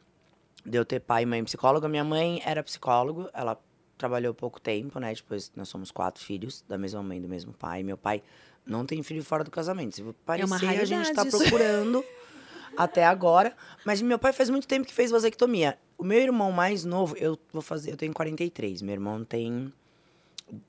de 0.66 0.78
eu 0.78 0.86
ter 0.86 1.00
pai 1.00 1.24
e 1.24 1.26
mãe 1.26 1.44
psicóloga. 1.44 1.90
Minha 1.90 2.04
mãe 2.04 2.42
era 2.46 2.64
psicólogo, 2.64 3.30
ela 3.34 3.60
trabalhou 4.00 4.34
pouco 4.34 4.60
tempo, 4.60 5.00
né? 5.00 5.14
Depois 5.14 5.52
nós 5.56 5.68
somos 5.70 5.92
quatro 5.92 6.24
filhos, 6.24 6.64
da 6.68 6.78
mesma 6.78 7.04
mãe, 7.04 7.22
do 7.22 7.28
mesmo 7.28 7.54
pai. 7.54 7.84
Meu 7.84 7.98
pai 7.98 8.24
não 8.66 8.86
tem 8.86 9.04
filho 9.04 9.24
fora 9.24 9.44
do 9.44 9.52
casamento. 9.52 9.96
Se 9.96 10.04
parecer, 10.26 10.48
uma 10.48 10.58
a 10.58 10.86
gente 10.86 11.14
tá 11.14 11.28
isso. 11.28 11.38
procurando 11.38 12.04
até 12.78 13.06
agora. 13.06 13.54
Mas 13.86 14.02
meu 14.02 14.18
pai 14.18 14.32
faz 14.32 14.50
muito 14.50 14.68
tempo 14.68 14.88
que 14.88 14.94
fez 14.94 15.12
vasectomia. 15.12 15.78
O 15.98 16.04
meu 16.04 16.20
irmão 16.20 16.52
mais 16.52 16.86
novo, 16.86 17.16
eu 17.18 17.38
vou 17.52 17.62
fazer, 17.62 17.92
eu 17.92 17.98
tenho 17.98 18.14
43, 18.14 18.82
meu 18.82 18.94
irmão 18.94 19.24
tem 19.26 19.72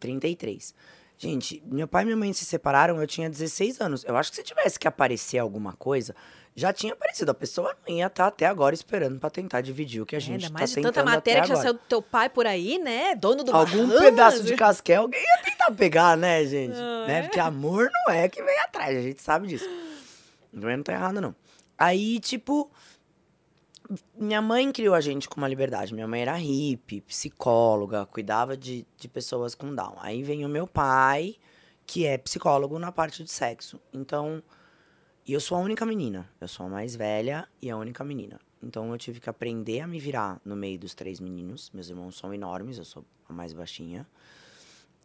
33. 0.01 0.75
Gente, 1.17 1.63
meu 1.67 1.87
pai 1.87 2.03
e 2.03 2.07
minha 2.07 2.17
mãe 2.17 2.33
se 2.33 2.45
separaram, 2.45 3.01
eu 3.01 3.07
tinha 3.07 3.31
16 3.31 3.81
anos. 3.81 4.05
Eu 4.05 4.17
acho 4.17 4.31
que 4.31 4.37
se 4.37 4.43
tivesse 4.43 4.79
que 4.79 4.89
aparecer 4.89 5.39
alguma 5.39 5.75
coisa, 5.75 6.17
já 6.55 6.73
tinha 6.73 6.93
aparecido. 6.93 7.31
A 7.31 7.35
pessoa 7.35 7.77
não 7.87 7.95
ia 7.95 8.07
estar 8.07 8.27
até 8.27 8.47
agora 8.47 8.75
esperando 8.75 9.19
pra 9.19 9.31
tentar 9.31 9.61
dividir 9.61 10.01
o 10.03 10.07
que 10.07 10.17
a 10.17 10.19
É, 10.19 10.21
gente 10.21 10.49
tá 10.49 10.53
mais 10.53 10.71
de 10.71 10.77
tentando 10.77 10.93
tanta 10.95 11.05
matéria 11.05 11.41
até 11.41 11.49
que 11.49 11.55
já 11.57 11.63
saiu 11.63 11.75
do 11.75 11.81
teu 11.81 12.03
pai 12.03 12.29
por 12.29 12.47
aí, 12.47 12.79
né? 12.79 13.15
Dono 13.15 13.43
do 13.45 13.55
Algum 13.55 13.89
pedaço 13.89 14.43
de 14.43 14.55
casquel 14.57 15.03
alguém 15.03 15.21
ia 15.21 15.43
tentar 15.45 15.71
pegar, 15.73 16.17
né, 16.17 16.45
gente? 16.45 16.77
Ah, 16.77 17.07
né? 17.07 17.19
é? 17.19 17.23
Porque 17.23 17.41
amor 17.41 17.91
não 17.93 18.15
é 18.15 18.29
que 18.29 18.43
vem 18.43 18.59
atrás, 18.61 18.97
a 18.97 19.03
gente 19.03 19.23
sabe 19.23 19.47
disso. 19.47 19.69
Também 20.53 20.77
não 20.77 20.85
tá 20.85 20.93
errado, 20.93 21.21
não. 21.21 21.35
Aí, 21.79 22.21
tipo, 22.21 22.71
minha 24.17 24.43
mãe 24.43 24.71
criou 24.71 24.95
a 24.95 25.01
gente 25.01 25.29
com 25.29 25.37
uma 25.37 25.49
liberdade. 25.49 25.95
Minha 25.95 26.07
mãe 26.07 26.23
era 26.23 26.35
hippie, 26.35 27.01
psicóloga, 27.01 28.07
cuidava 28.07 28.57
de, 28.57 28.87
de 28.97 29.09
pessoas 29.09 29.55
com 29.55 29.75
Down. 29.75 29.97
Aí 30.01 30.23
vem 30.23 30.45
o 30.45 30.49
meu 30.49 30.67
pai, 30.67 31.37
que 31.87 32.07
é 32.07 32.19
psicólogo 32.19 32.79
na 32.79 32.93
parte 32.93 33.25
de 33.25 33.31
sexo. 33.31 33.81
Então, 33.93 34.43
e 35.27 35.33
eu 35.33 35.41
sou 35.41 35.57
a 35.57 35.61
única 35.61 35.85
menina. 35.87 36.29
Eu 36.41 36.49
sou 36.49 36.67
a 36.67 36.69
mais 36.69 36.97
velha 36.97 37.49
e 37.61 37.71
a 37.71 37.77
única 37.77 38.05
menina. 38.05 38.41
Então 38.63 38.91
eu 38.91 38.99
tive 38.99 39.21
que 39.21 39.31
aprender 39.31 39.81
a 39.81 39.87
me 39.87 39.99
virar 39.99 40.41
no 40.45 40.57
meio 40.57 40.79
dos 40.79 40.95
três 40.95 41.21
meninos. 41.21 41.71
Meus 41.73 41.89
irmãos 41.89 42.17
são 42.17 42.33
enormes, 42.33 42.79
eu 42.79 42.85
sou 42.85 43.05
a 43.29 43.33
mais 43.33 43.53
baixinha. 43.53 44.07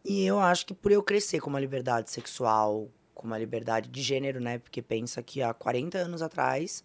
E 0.04 0.26
eu 0.26 0.40
acho 0.40 0.66
que 0.66 0.74
por 0.74 0.92
eu 0.92 1.02
crescer 1.02 1.40
com 1.40 1.50
uma 1.50 1.60
liberdade 1.60 2.12
sexual, 2.12 2.90
com 3.14 3.26
uma 3.26 3.38
liberdade 3.38 3.90
de 3.90 4.02
gênero, 4.02 4.40
né? 4.40 4.60
Porque 4.60 4.82
pensa 4.82 5.24
que 5.24 5.42
há 5.42 5.54
40 5.54 5.98
anos 5.98 6.22
atrás 6.22 6.84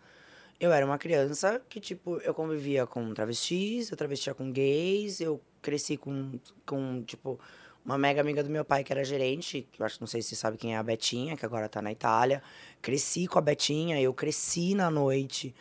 eu 0.58 0.72
era 0.72 0.84
uma 0.84 0.98
criança 0.98 1.60
que, 1.68 1.80
tipo, 1.80 2.18
eu 2.18 2.34
convivia 2.34 2.86
com 2.86 3.12
travestis, 3.14 3.90
eu 3.90 3.96
travestia 3.96 4.34
com 4.34 4.52
gays, 4.52 5.20
eu 5.20 5.40
cresci 5.62 5.96
com, 5.96 6.38
com 6.66 7.02
tipo, 7.02 7.40
uma 7.84 7.96
mega 7.96 8.20
amiga 8.20 8.42
do 8.42 8.50
meu 8.50 8.64
pai 8.64 8.84
que 8.84 8.92
era 8.92 9.02
gerente, 9.02 9.66
que 9.72 9.80
eu 9.80 9.86
acho, 9.86 9.98
não 10.00 10.06
sei 10.06 10.20
se 10.20 10.28
você 10.28 10.36
sabe 10.36 10.58
quem 10.58 10.74
é 10.74 10.78
a 10.78 10.82
Betinha, 10.82 11.36
que 11.36 11.46
agora 11.46 11.68
tá 11.68 11.80
na 11.80 11.90
Itália. 11.90 12.42
Cresci 12.82 13.26
com 13.26 13.38
a 13.38 13.42
Betinha, 13.42 14.00
eu 14.00 14.12
cresci 14.14 14.74
na 14.74 14.90
noite. 14.90 15.54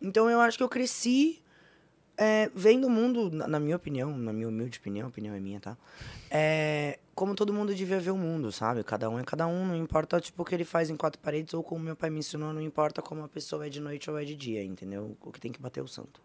Então 0.00 0.28
eu 0.28 0.40
acho 0.40 0.58
que 0.58 0.64
eu 0.64 0.68
cresci 0.68 1.42
é, 2.18 2.50
vendo 2.54 2.86
o 2.86 2.90
mundo, 2.90 3.30
na, 3.30 3.60
minha 3.60 3.76
opinião, 3.76 4.16
na 4.16 4.32
minha 4.32 4.48
humilde 4.48 4.78
opinião, 4.78 5.06
a 5.06 5.08
opinião 5.08 5.34
é 5.34 5.40
minha, 5.40 5.60
tá? 5.60 5.76
É, 6.30 6.98
como 7.14 7.34
todo 7.34 7.52
mundo 7.52 7.74
devia 7.74 8.00
ver 8.00 8.10
o 8.10 8.16
mundo, 8.16 8.50
sabe? 8.50 8.82
Cada 8.82 9.08
um 9.10 9.18
é 9.18 9.24
cada 9.24 9.46
um, 9.46 9.66
não 9.66 9.76
importa 9.76 10.20
tipo, 10.20 10.42
o 10.42 10.44
que 10.44 10.54
ele 10.54 10.64
faz 10.64 10.88
em 10.88 10.96
quatro 10.96 11.20
paredes 11.20 11.52
ou 11.52 11.62
como 11.62 11.84
meu 11.84 11.96
pai 11.96 12.08
me 12.08 12.18
ensinou, 12.18 12.52
não 12.52 12.60
importa 12.60 13.02
como 13.02 13.22
a 13.22 13.28
pessoa 13.28 13.66
é 13.66 13.68
de 13.68 13.80
noite 13.80 14.10
ou 14.10 14.18
é 14.18 14.24
de 14.24 14.34
dia, 14.34 14.64
entendeu? 14.64 15.16
O 15.20 15.30
que 15.30 15.40
tem 15.40 15.52
que 15.52 15.60
bater 15.60 15.80
é 15.80 15.82
o 15.82 15.88
santo. 15.88 16.20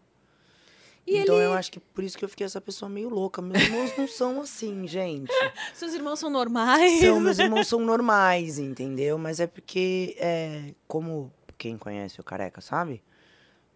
E 1.06 1.18
então 1.18 1.34
ele- 1.36 1.46
eu 1.46 1.52
acho 1.52 1.70
que 1.72 1.80
por 1.80 2.04
isso 2.04 2.16
que 2.16 2.24
eu 2.24 2.28
fiquei 2.28 2.46
essa 2.46 2.60
pessoa 2.60 2.88
meio 2.88 3.08
louca. 3.08 3.42
Meus 3.42 3.60
irmãos 3.62 3.90
não 3.98 4.06
são 4.08 4.40
assim, 4.40 4.86
gente. 4.86 5.30
Seus 5.74 5.92
irmãos 5.94 6.18
são 6.18 6.30
normais? 6.30 7.00
São, 7.00 7.18
meus 7.20 7.38
irmãos 7.38 7.66
são 7.66 7.80
normais, 7.80 8.58
entendeu? 8.58 9.18
Mas 9.18 9.40
é 9.40 9.46
porque, 9.46 10.14
é, 10.18 10.74
como 10.86 11.32
quem 11.58 11.76
conhece 11.76 12.20
o 12.20 12.24
careca 12.24 12.60
sabe, 12.60 13.02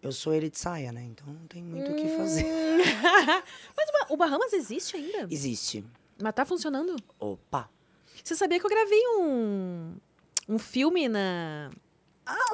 eu 0.01 0.11
sou 0.11 0.33
ele 0.33 0.49
de 0.49 0.57
saia, 0.57 0.91
né? 0.91 1.03
Então 1.03 1.27
não 1.27 1.47
tem 1.47 1.61
muito 1.63 1.91
o 1.91 1.95
que 1.95 2.07
fazer. 2.15 2.45
Mas 3.75 3.89
o 3.89 3.91
Ba- 3.91 4.07
o 4.09 4.17
Bahamas 4.17 4.53
existe 4.53 4.95
ainda? 4.95 5.27
Existe. 5.29 5.83
Mas 6.21 6.33
tá 6.33 6.45
funcionando? 6.45 6.95
Opa. 7.19 7.69
Você 8.23 8.35
sabia 8.35 8.59
que 8.59 8.65
eu 8.65 8.69
gravei 8.69 9.01
um, 9.19 9.95
um 10.49 10.57
filme 10.59 11.07
na, 11.07 11.69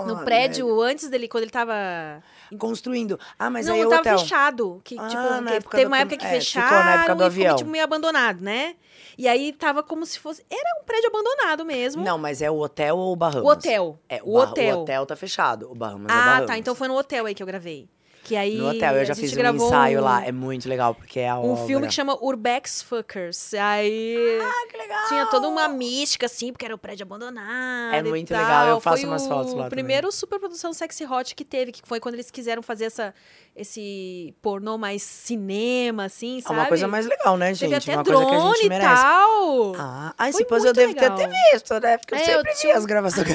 no 0.06 0.18
Ah, 0.18 0.24
prédio 0.24 0.82
antes 0.82 1.10
dele, 1.10 1.27
quando 1.27 1.44
ele 1.44 1.51
tava. 1.51 1.74
né? 1.74 2.22
Construindo. 2.58 3.20
Ah, 3.38 3.50
mas 3.50 3.65
não, 3.65 3.74
aí 3.74 3.82
é 3.82 3.86
o 3.86 3.89
tava 3.89 4.01
hotel. 4.01 4.20
fechado. 4.20 4.82
Que, 4.84 4.98
Ah, 5.00 5.08
tipo, 5.08 5.22
na 5.42 5.51
que 5.51 5.58
época 5.58 5.77
teve 5.77 5.84
do 5.86 5.88
uma 5.89 5.98
época 6.00 6.18
que 6.18 6.25
é, 6.25 6.30
fecharam 6.30 6.68
ficou 6.68 6.84
na 6.84 6.94
época 6.96 7.15
do 7.15 7.24
e 7.24 7.25
avião. 7.25 7.44
ficou 7.46 7.58
tipo, 7.58 7.70
meio 7.72 7.84
abandonado, 7.84 8.42
né? 8.42 8.75
E 9.18 9.27
aí 9.27 9.51
tava 9.53 9.84
como 9.84 10.06
se 10.06 10.20
fosse. 10.20 10.44
Era 10.50 10.82
um 10.82 10.86
prédio 10.86 11.08
abandonado 11.10 11.65
mesmo. 11.65 12.03
Não, 12.03 12.18
mas 12.18 12.42
é 12.42 12.50
o 12.50 12.58
hotel 12.60 12.98
ou 12.98 13.13
o 13.13 13.15
Bahamas? 13.15 13.44
o 13.44 13.48
hotel. 13.48 14.00
É, 14.10 14.22
o, 14.24 14.30
o, 14.32 14.38
hotel. 14.38 14.77
O 14.77 14.82
hotel 14.82 15.06
tá 15.06 15.15
fechado. 15.15 15.72
O 15.72 15.75
Bahamas 15.75 16.12
é 16.12 16.18
Ah, 16.18 16.24
Bahamas. 16.25 16.48
tá. 16.48 16.58
Então 16.58 16.74
foi 16.75 16.88
no 16.88 16.96
hotel 16.98 17.25
aí 17.25 17.36
que 17.36 17.42
eu 17.44 17.48
gravei. 17.48 17.88
Que 18.24 18.38
aí. 18.38 18.56
No 18.58 18.70
hotel, 18.70 18.96
eu 18.96 19.06
já 19.06 19.13
fiz 19.13 19.36
um 19.36 19.56
ensaio 19.56 20.00
um, 20.00 20.03
lá. 20.03 20.25
É 20.25 20.32
muito 20.32 20.70
legal, 20.70 20.96
porque 20.96 21.20
é 21.20 21.30
a 21.30 21.38
Um 21.38 21.53
obra. 21.53 21.65
filme 21.65 21.88
que 21.88 21.94
chama 21.94 22.18
Urbex 22.24 22.82
Fuckers. 22.82 23.53
Aí. 23.53 24.39
Ah, 24.42 24.68
que 24.72 24.77
legal! 24.77 25.08
Tinha 25.10 25.25
toda 25.25 25.48
uma 25.50 25.68
mística, 25.68 26.25
assim, 26.25 26.51
porque 26.53 26.63
era 26.63 26.74
o 26.74 26.77
prédio 26.77 27.03
abandonado. 27.03 27.94
É 27.94 28.01
muito 28.01 28.30
tal. 28.30 28.42
legal, 28.42 28.68
eu 28.70 28.80
faço 28.80 29.01
foi 29.01 29.10
umas 29.10 29.25
o 29.25 29.27
fotos 29.27 29.51
lá 29.51 29.63
também. 29.63 29.70
primeiro 29.72 30.12
superprodução 30.12 30.72
sexy 30.72 31.06
hot 31.06 31.36
que 31.36 31.44
teve, 31.44 31.74
que 31.74 31.82
foi 31.86 32.00
quando 32.00 32.15
eles 32.15 32.32
quiseram 32.32 32.62
fazer 32.62 32.86
essa, 32.86 33.13
esse 33.55 34.33
pornô 34.41 34.77
mais 34.77 35.03
cinema, 35.03 36.05
assim, 36.05 36.39
É 36.39 36.41
sabe? 36.41 36.60
uma 36.60 36.65
coisa 36.67 36.88
mais 36.88 37.05
legal, 37.05 37.38
né, 37.38 37.53
gente? 37.53 37.69
Teve 37.69 37.75
até 37.75 37.95
uma 37.95 38.03
coisa 38.03 38.25
que 38.25 38.33
a 38.33 38.38
drone 38.38 38.55
gente 38.57 38.65
e 38.65 38.79
tal. 38.79 39.75
Ah, 39.75 40.13
ai, 40.17 40.31
Foi 40.31 40.41
depois 40.41 40.65
eu 40.65 40.74
devo 40.74 40.93
ter, 40.95 41.13
ter 41.13 41.29
visto, 41.51 41.79
né? 41.79 41.98
Porque 41.98 42.15
eu 42.15 42.17
É, 42.17 42.22
eu 42.22 42.25
sempre 42.38 42.51
vi 42.53 42.60
tinha- 42.60 42.77
as 42.77 42.86
gravações. 42.86 43.27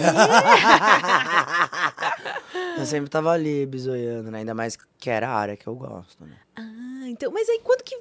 eu 2.76 2.86
sempre 2.86 3.10
tava 3.10 3.32
ali 3.32 3.66
bisoiando, 3.66 4.30
né? 4.30 4.38
Ainda 4.38 4.54
mais 4.54 4.76
que 4.98 5.10
era 5.10 5.28
a 5.28 5.34
área 5.34 5.56
que 5.56 5.66
eu 5.66 5.74
gosto, 5.74 6.24
né? 6.24 6.36
Ah, 6.56 7.08
então, 7.08 7.30
mas 7.32 7.48
aí 7.48 7.60
quando 7.62 7.82
que. 7.82 7.98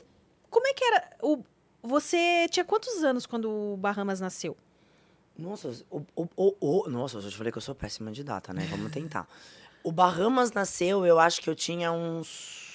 Como 0.50 0.66
é 0.68 0.74
que 0.74 0.84
era? 0.84 1.10
O, 1.22 1.44
você 1.84 2.48
tinha 2.50 2.64
quantos 2.66 3.04
anos 3.04 3.26
quando 3.26 3.50
o 3.50 3.78
Bahamas 3.78 4.20
nasceu? 4.20 4.56
Nossa, 5.38 5.70
o, 5.92 6.02
o, 6.16 6.28
o, 6.36 6.56
o- 6.60 6.90
nossa, 6.90 7.18
eu 7.18 7.22
já 7.22 7.30
te 7.30 7.38
falei 7.38 7.52
que 7.52 7.58
eu 7.58 7.62
sou 7.62 7.76
péssima 7.76 8.12
de 8.12 8.24
data, 8.24 8.54
né? 8.54 8.66
Vamos 8.72 8.92
tentar. 8.92 9.28
O 9.88 9.92
Bahamas 9.94 10.52
nasceu, 10.52 11.06
eu 11.06 11.18
acho 11.18 11.40
que 11.40 11.50
eu 11.50 11.56
tinha 11.56 11.94
uns. 11.94 12.68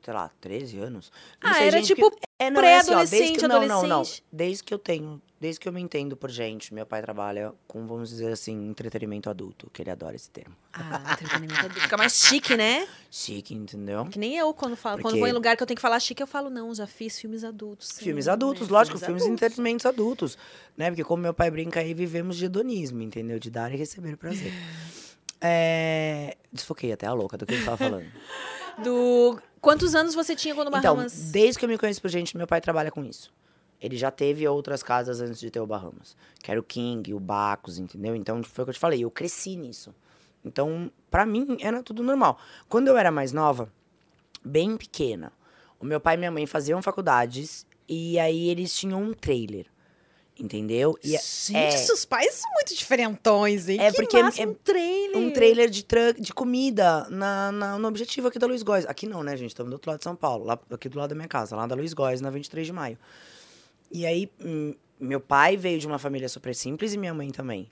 Sei 0.00 0.14
lá, 0.14 0.30
13 0.40 0.78
anos. 0.78 1.10
Não 1.42 1.50
Ah, 1.50 1.54
sei, 1.54 1.66
era 1.66 1.78
gente, 1.78 1.88
tipo 1.88 2.08
que- 2.12 2.18
é, 2.38 2.48
não, 2.50 2.62
é 2.62 2.76
assim, 2.78 2.92
ó, 2.94 2.98
desde 2.98 3.10
pré-adolescente, 3.16 3.40
que- 3.40 3.48
Não, 3.48 3.60
não, 3.66 3.66
não. 3.88 3.96
adolescente. 3.96 4.24
Desde 4.30 4.62
que 4.62 4.72
eu 4.72 4.78
tenho. 4.78 5.20
Desde 5.42 5.58
que 5.58 5.68
eu 5.68 5.72
me 5.72 5.80
entendo 5.80 6.16
por 6.16 6.30
gente. 6.30 6.72
Meu 6.72 6.86
pai 6.86 7.02
trabalha 7.02 7.52
com, 7.66 7.84
vamos 7.84 8.10
dizer 8.10 8.30
assim, 8.30 8.68
entretenimento 8.68 9.28
adulto, 9.28 9.68
que 9.72 9.82
ele 9.82 9.90
adora 9.90 10.14
esse 10.14 10.30
termo. 10.30 10.54
Ah, 10.72 11.14
entretenimento 11.14 11.58
adulto. 11.58 11.80
Fica 11.80 11.96
mais 11.96 12.14
chique, 12.14 12.56
né? 12.56 12.86
Chique, 13.10 13.52
entendeu? 13.52 14.06
Que 14.06 14.20
nem 14.20 14.36
eu, 14.36 14.54
quando 14.54 14.76
falo. 14.76 14.98
Quando 14.98 15.14
Porque- 15.14 15.18
vou 15.18 15.26
em 15.26 15.32
lugar 15.32 15.56
que 15.56 15.62
eu 15.64 15.66
tenho 15.66 15.74
que 15.74 15.82
falar 15.82 15.98
chique, 15.98 16.22
eu 16.22 16.28
falo, 16.28 16.48
não, 16.48 16.72
já 16.72 16.86
fiz 16.86 17.18
filmes 17.18 17.42
adultos. 17.42 17.88
sim, 17.88 18.04
Filmes 18.04 18.26
né? 18.26 18.32
adultos, 18.34 18.68
lógico, 18.68 18.96
filmes, 18.96 19.24
adultos. 19.24 19.42
entretenimentos 19.42 19.84
adultos, 19.84 20.38
né? 20.76 20.90
Porque 20.90 21.02
como 21.02 21.20
meu 21.20 21.34
pai 21.34 21.50
brinca 21.50 21.80
aí, 21.80 21.92
vivemos 21.92 22.36
de 22.36 22.44
hedonismo, 22.44 23.02
entendeu? 23.02 23.40
De 23.40 23.50
dar 23.50 23.72
e 23.72 23.76
receber 23.76 24.16
prazer. 24.16 24.52
É... 25.44 26.36
Desfoquei 26.52 26.92
até 26.92 27.04
a 27.04 27.12
louca 27.12 27.36
do 27.36 27.44
que 27.44 27.54
eu 27.54 27.64
tava 27.64 27.76
falando. 27.76 28.06
Do... 28.84 29.40
Quantos 29.60 29.92
anos 29.96 30.14
você 30.14 30.36
tinha 30.36 30.54
quando 30.54 30.72
o 30.72 30.78
então, 30.78 30.94
Bahamas... 30.94 31.32
desde 31.32 31.58
que 31.58 31.64
eu 31.64 31.68
me 31.68 31.76
conheço 31.76 32.00
por 32.00 32.08
gente, 32.08 32.36
meu 32.36 32.46
pai 32.46 32.60
trabalha 32.60 32.92
com 32.92 33.04
isso. 33.04 33.32
Ele 33.82 33.96
já 33.96 34.10
teve 34.12 34.46
outras 34.46 34.80
casas 34.82 35.20
antes 35.20 35.40
de 35.40 35.50
ter 35.50 35.58
o 35.60 35.66
Bahamas. 35.66 36.16
Que 36.42 36.50
era 36.52 36.60
o 36.60 36.62
King, 36.62 37.12
o 37.12 37.18
Bacos, 37.18 37.78
entendeu? 37.78 38.14
Então, 38.14 38.40
foi 38.44 38.62
o 38.62 38.66
que 38.66 38.70
eu 38.70 38.74
te 38.74 38.80
falei, 38.80 39.02
eu 39.04 39.10
cresci 39.10 39.56
nisso. 39.56 39.92
Então, 40.44 40.90
pra 41.10 41.26
mim, 41.26 41.56
era 41.60 41.82
tudo 41.82 42.02
normal. 42.02 42.38
Quando 42.68 42.86
eu 42.88 42.96
era 42.96 43.10
mais 43.10 43.32
nova, 43.32 43.72
bem 44.44 44.76
pequena, 44.76 45.32
o 45.80 45.84
meu 45.84 46.00
pai 46.00 46.14
e 46.14 46.18
minha 46.18 46.30
mãe 46.30 46.46
faziam 46.46 46.80
faculdades 46.80 47.66
e 47.88 48.18
aí 48.20 48.48
eles 48.48 48.72
tinham 48.74 49.02
um 49.02 49.12
trailer. 49.12 49.66
Entendeu? 50.38 50.98
E 51.04 51.10
Gente, 51.10 51.56
é- 51.56 51.70
seus 51.72 52.04
pais 52.04 52.34
são 52.34 52.50
muito 52.52 52.74
diferentões, 52.74 53.68
hein? 53.68 53.78
É 53.80 53.90
que 53.90 53.96
porque 53.98 54.20
massa, 54.22 54.42
é 54.42 54.46
um 54.46 54.54
trailer. 54.54 55.18
um 55.18 55.30
trailer 55.32 55.68
de, 55.68 55.84
de 56.18 56.32
comida 56.32 57.06
na, 57.10 57.52
na- 57.52 57.78
no 57.78 57.86
objetivo 57.86 58.28
aqui 58.28 58.38
da 58.38 58.46
Luiz 58.46 58.62
Góes. 58.62 58.86
Aqui 58.86 59.06
não, 59.06 59.22
né, 59.22 59.36
gente? 59.36 59.50
Estamos 59.50 59.70
do 59.70 59.74
outro 59.74 59.90
lado 59.90 59.98
de 59.98 60.04
São 60.04 60.16
Paulo, 60.16 60.44
lá 60.46 60.58
aqui 60.70 60.88
do 60.88 60.98
lado 60.98 61.10
da 61.10 61.14
minha 61.14 61.28
casa, 61.28 61.54
lá 61.54 61.66
da 61.66 61.74
Luiz 61.74 61.92
Góes, 61.92 62.20
na 62.20 62.30
23 62.30 62.66
de 62.66 62.72
maio. 62.72 62.98
E 63.92 64.06
aí, 64.06 64.30
hum, 64.40 64.74
meu 64.98 65.20
pai 65.20 65.56
veio 65.56 65.78
de 65.78 65.86
uma 65.86 65.98
família 65.98 66.28
super 66.28 66.54
simples 66.54 66.94
e 66.94 66.98
minha 66.98 67.12
mãe 67.12 67.30
também. 67.30 67.70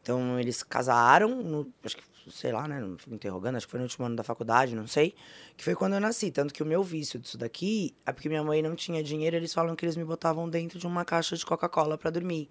Então, 0.00 0.40
eles 0.40 0.62
casaram, 0.62 1.42
no, 1.42 1.70
acho 1.84 1.96
que, 1.96 2.02
sei 2.30 2.52
lá, 2.52 2.66
né? 2.66 2.80
Não 2.80 2.96
fico 2.96 3.14
interrogando, 3.14 3.56
acho 3.56 3.66
que 3.66 3.70
foi 3.70 3.78
no 3.78 3.84
último 3.84 4.06
ano 4.06 4.16
da 4.16 4.22
faculdade, 4.22 4.74
não 4.74 4.86
sei. 4.86 5.14
Que 5.56 5.62
foi 5.62 5.74
quando 5.74 5.94
eu 5.94 6.00
nasci. 6.00 6.30
Tanto 6.30 6.54
que 6.54 6.62
o 6.62 6.66
meu 6.66 6.82
vício 6.82 7.18
disso 7.18 7.36
daqui 7.36 7.94
é 8.06 8.12
porque 8.12 8.28
minha 8.28 8.42
mãe 8.42 8.62
não 8.62 8.74
tinha 8.74 9.02
dinheiro, 9.02 9.36
eles 9.36 9.52
falam 9.52 9.76
que 9.76 9.84
eles 9.84 9.96
me 9.96 10.04
botavam 10.04 10.48
dentro 10.48 10.78
de 10.78 10.86
uma 10.86 11.04
caixa 11.04 11.36
de 11.36 11.44
Coca-Cola 11.44 11.98
pra 11.98 12.10
dormir. 12.10 12.48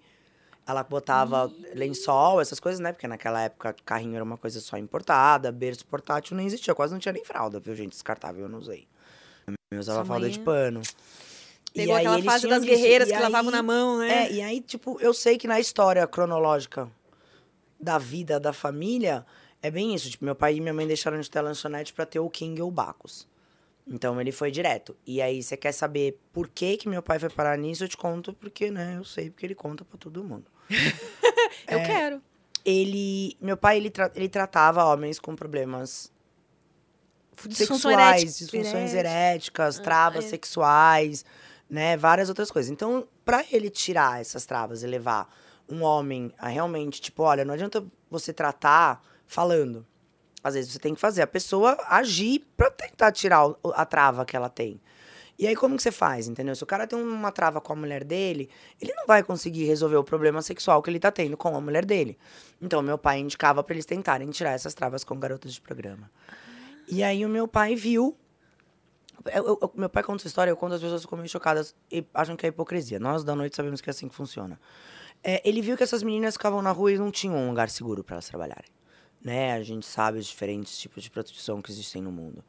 Ela 0.66 0.84
botava 0.84 1.50
lençol, 1.74 2.42
essas 2.42 2.60
coisas, 2.60 2.78
né? 2.78 2.92
Porque 2.92 3.08
naquela 3.08 3.40
época 3.40 3.74
carrinho 3.84 4.16
era 4.16 4.22
uma 4.22 4.36
coisa 4.36 4.60
só 4.60 4.76
importada, 4.76 5.50
berço 5.50 5.86
portátil 5.86 6.36
não 6.36 6.44
existia, 6.44 6.74
quase 6.74 6.92
não 6.92 7.00
tinha 7.00 7.12
nem 7.12 7.24
fralda, 7.24 7.58
viu, 7.58 7.74
gente? 7.74 7.92
Descartável, 7.92 8.42
eu 8.42 8.48
não 8.50 8.58
usei. 8.58 8.86
Eu 9.70 9.80
usava 9.80 10.04
fralda 10.04 10.28
de 10.28 10.38
pano. 10.38 10.82
E 11.74 11.80
Pegou 11.80 11.94
aí 11.96 12.06
aquela 12.06 12.22
fase 12.22 12.48
das 12.48 12.64
guerreiras 12.64 13.08
E 13.08 13.12
que 13.12 13.18
lavavam 13.18 13.50
aí- 13.50 13.56
na 13.56 13.62
mão, 13.62 13.98
né? 13.98 14.26
É, 14.26 14.32
e 14.32 14.40
aí, 14.42 14.60
tipo, 14.60 14.98
eu 15.00 15.12
sei 15.12 15.36
que 15.38 15.46
na 15.46 15.60
história 15.60 16.06
cronológica 16.06 16.90
da 17.78 17.98
vida 17.98 18.40
da 18.40 18.52
família, 18.52 19.24
é 19.62 19.70
bem 19.70 19.94
isso. 19.94 20.10
Tipo, 20.10 20.24
meu 20.24 20.34
pai 20.34 20.56
e 20.56 20.60
minha 20.60 20.72
mãe 20.74 20.86
deixaram 20.86 21.20
de 21.20 21.30
ter 21.30 21.38
a 21.38 21.42
lanchonete 21.42 21.92
pra 21.92 22.06
ter 22.06 22.18
o 22.20 22.28
King 22.30 22.60
ou 22.62 22.68
o 22.68 22.72
Bacos. 22.72 23.28
Então 23.86 24.20
ele 24.20 24.32
foi 24.32 24.50
direto. 24.50 24.96
E 25.06 25.20
aí, 25.22 25.42
você 25.42 25.56
quer 25.56 25.72
saber 25.72 26.18
por 26.32 26.48
que 26.48 26.76
que 26.76 26.88
meu 26.88 27.02
pai 27.02 27.18
foi 27.18 27.30
parar 27.30 27.56
nisso? 27.56 27.84
Eu 27.84 27.88
te 27.88 27.96
conto, 27.96 28.32
porque, 28.34 28.70
né, 28.70 28.96
eu 28.98 29.04
sei 29.04 29.30
porque 29.30 29.46
ele 29.46 29.54
conta 29.54 29.84
pra 29.84 29.96
todo 29.98 30.22
mundo. 30.24 30.44
é. 31.66 31.74
Eu 31.74 31.82
quero. 31.84 32.22
Ele, 32.64 33.36
meu 33.40 33.56
pai, 33.56 33.76
ele, 33.78 33.88
tra- 33.90 34.10
ele 34.14 34.28
tratava 34.28 34.84
homens 34.84 35.18
com 35.18 35.34
problemas 35.36 36.12
Disfunção 37.46 37.90
sexuais, 37.92 38.36
disfunções 38.38 38.92
Erética. 38.92 38.98
eréticas, 38.98 39.78
travas 39.78 40.24
é. 40.24 40.28
sexuais, 40.28 41.24
né, 41.68 41.96
várias 41.96 42.28
outras 42.28 42.50
coisas. 42.50 42.70
Então, 42.70 43.06
pra 43.24 43.44
ele 43.50 43.70
tirar 43.70 44.20
essas 44.20 44.46
travas 44.46 44.82
e 44.82 44.86
levar 44.86 45.32
um 45.68 45.82
homem 45.82 46.32
a 46.38 46.48
realmente, 46.48 47.00
tipo, 47.00 47.22
olha, 47.22 47.44
não 47.44 47.54
adianta 47.54 47.84
você 48.10 48.32
tratar 48.32 49.02
falando. 49.26 49.86
Às 50.42 50.54
vezes 50.54 50.72
você 50.72 50.78
tem 50.78 50.94
que 50.94 51.00
fazer 51.00 51.22
a 51.22 51.26
pessoa 51.26 51.76
agir 51.88 52.46
pra 52.56 52.70
tentar 52.70 53.12
tirar 53.12 53.54
a 53.74 53.84
trava 53.84 54.24
que 54.24 54.36
ela 54.36 54.48
tem. 54.48 54.80
E 55.38 55.46
aí, 55.46 55.54
como 55.54 55.76
que 55.76 55.82
você 55.82 55.92
faz, 55.92 56.26
entendeu? 56.26 56.56
Se 56.56 56.64
o 56.64 56.66
cara 56.66 56.84
tem 56.84 56.98
uma 56.98 57.30
trava 57.30 57.60
com 57.60 57.72
a 57.72 57.76
mulher 57.76 58.02
dele, 58.02 58.50
ele 58.80 58.92
não 58.94 59.06
vai 59.06 59.22
conseguir 59.22 59.66
resolver 59.66 59.96
o 59.96 60.02
problema 60.02 60.42
sexual 60.42 60.82
que 60.82 60.90
ele 60.90 60.98
tá 60.98 61.12
tendo 61.12 61.36
com 61.36 61.56
a 61.56 61.60
mulher 61.60 61.84
dele. 61.84 62.18
Então, 62.60 62.82
meu 62.82 62.98
pai 62.98 63.20
indicava 63.20 63.62
pra 63.62 63.72
eles 63.72 63.86
tentarem 63.86 64.28
tirar 64.30 64.50
essas 64.50 64.74
travas 64.74 65.04
com 65.04 65.16
garotas 65.16 65.54
de 65.54 65.60
programa. 65.60 66.10
E 66.88 67.04
aí, 67.04 67.24
o 67.24 67.28
meu 67.28 67.46
pai 67.46 67.76
viu. 67.76 68.16
Eu- 69.26 69.44
eu- 69.46 69.58
eu- 69.62 69.72
meu 69.74 69.88
pai 69.88 70.02
conta 70.02 70.22
essa 70.22 70.28
história, 70.28 70.50
eu 70.50 70.56
conto 70.56 70.74
as 70.74 70.80
pessoas 70.80 71.02
ficam 71.02 71.18
meio 71.18 71.28
chocadas 71.28 71.74
e 71.90 72.04
acham 72.14 72.36
que 72.36 72.46
é 72.46 72.48
hipocrisia. 72.48 72.98
Nós 72.98 73.24
da 73.24 73.34
noite 73.34 73.56
sabemos 73.56 73.80
que 73.80 73.88
é 73.88 73.92
assim 73.92 74.08
que 74.08 74.14
funciona. 74.14 74.58
É, 75.22 75.46
ele 75.48 75.60
viu 75.60 75.76
que 75.76 75.82
essas 75.82 76.02
meninas 76.02 76.34
ficavam 76.34 76.62
na 76.62 76.70
rua 76.70 76.92
e 76.92 76.98
não 76.98 77.10
tinham 77.10 77.36
um 77.36 77.48
lugar 77.48 77.68
seguro 77.68 78.04
para 78.04 78.14
elas 78.14 78.28
trabalharem. 78.28 78.70
Né? 79.22 79.52
A 79.52 79.62
gente 79.62 79.84
sabe 79.84 80.18
os 80.18 80.26
diferentes 80.26 80.78
tipos 80.78 81.02
de 81.02 81.10
prostituição 81.10 81.60
que 81.60 81.70
existem 81.70 82.00
no 82.00 82.12
mundo. 82.12 82.44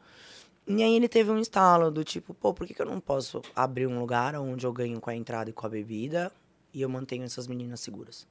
E 0.68 0.84
aí 0.84 0.96
ele 0.96 1.10
teve 1.10 1.32
um 1.32 1.40
estalo 1.40 1.90
do 1.90 2.04
tipo, 2.04 2.32
pô, 2.32 2.54
por 2.54 2.68
que, 2.68 2.76
que 2.76 2.82
eu 2.82 2.86
não 2.86 3.00
posso 3.00 3.42
abrir 3.56 3.88
um 3.88 4.00
lugar 4.00 4.36
onde 4.36 4.68
eu 4.68 4.72
ganho 4.72 5.02
com 5.02 5.10
a 5.10 5.16
entrada 5.16 5.50
e 5.50 5.54
com 5.54 5.66
a 5.66 5.70
bebida 5.70 6.32
e 6.72 6.82
eu 6.82 6.90
mantenho 6.90 7.24
essas 7.24 7.48
meninas 7.48 7.80
seguras? 7.80 8.28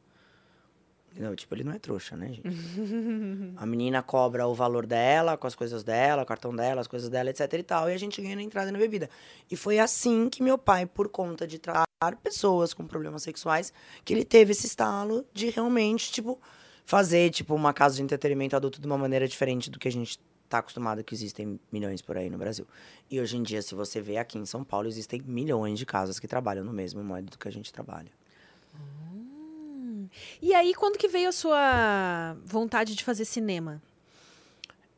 Tipo, 1.35 1.55
ele 1.55 1.65
não 1.65 1.73
é 1.73 1.79
trouxa, 1.79 2.17
né, 2.17 2.29
gente? 2.29 2.43
a 3.57 3.67
menina 3.67 4.03
cobra 4.03 4.47
o 4.47 4.55
valor 4.55 4.87
dela, 4.87 5.37
com 5.37 5.47
as 5.47 5.55
coisas 5.55 5.83
dela, 5.83 6.23
o 6.23 6.27
cartão 6.27 6.55
dela, 6.55 6.81
as 6.81 6.87
coisas 6.87 7.09
dela, 7.09 7.31
etc 7.31 7.53
e 7.53 7.63
tal, 7.63 7.91
e 7.91 7.95
a 7.95 7.99
gente 7.99 8.23
ganha 8.23 8.37
na 8.37 8.43
entrada 8.43 8.69
e 8.69 8.73
na 8.73 8.79
bebida. 8.79 9.11
E 9.51 9.57
foi 9.57 9.79
assim 9.79 10.29
que 10.29 10.43
meu 10.43 10.57
pai, 10.57 10.87
por 10.87 11.09
conta 11.09 11.47
de 11.47 11.59
tratar 11.59 11.87
pessoas 12.23 12.73
com 12.73 12.87
problemas 12.87 13.23
sexuais, 13.23 13.73
que 14.05 14.15
ele 14.15 14.25
teve 14.25 14.53
esse 14.53 14.67
estalo 14.67 15.25
de 15.33 15.51
realmente, 15.51 16.13
tipo, 16.13 16.41
fazer, 16.85 17.31
tipo, 17.31 17.55
uma 17.55 17.73
casa 17.73 17.97
de 17.97 18.03
entretenimento 18.03 18.55
adulto 18.55 18.81
de 18.81 18.87
uma 18.87 18.97
maneira 18.97 19.27
diferente 19.27 19.69
do 19.69 19.79
que 19.79 19.89
a 19.89 19.93
gente 19.93 20.21
tá 20.49 20.59
acostumado 20.59 21.05
que 21.05 21.15
existem 21.15 21.61
milhões 21.71 22.01
por 22.01 22.17
aí 22.17 22.31
no 22.31 22.39
Brasil. 22.39 22.67
E 23.11 23.21
hoje 23.21 23.37
em 23.37 23.43
dia, 23.43 23.61
se 23.61 23.75
você 23.75 24.01
vê 24.01 24.17
aqui 24.17 24.39
em 24.39 24.47
São 24.47 24.65
Paulo, 24.65 24.89
existem 24.89 25.21
milhões 25.23 25.79
de 25.79 25.85
casas 25.85 26.19
que 26.19 26.27
trabalham 26.27 26.65
no 26.65 26.73
mesmo 26.73 27.03
modo 27.05 27.37
que 27.37 27.49
a 27.49 27.53
gente 27.53 27.73
trabalha. 27.73 28.11
E 30.41 30.55
aí, 30.55 30.75
quando 30.75 30.99
que 30.99 31.09
veio 31.09 31.29
a 31.29 31.33
sua 31.33 32.37
vontade 32.45 32.95
de 32.95 33.05
fazer 33.05 33.25
cinema? 33.25 33.83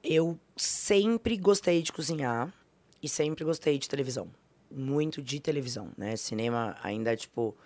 Eu 0.02 0.38
sempre 0.57 1.37
gostei 1.37 1.83
de 1.83 1.93
cozinhar 1.93 2.52
e 3.02 3.09
sempre 3.09 3.45
gostei 3.45 3.79
de 3.79 3.88
televisão. 3.88 4.29
Muito 4.71 5.21
de 5.21 5.40
televisão, 5.40 5.90
né? 5.97 6.17
Cinema 6.17 6.76
ainda, 6.83 7.17
tipo. 7.17 7.57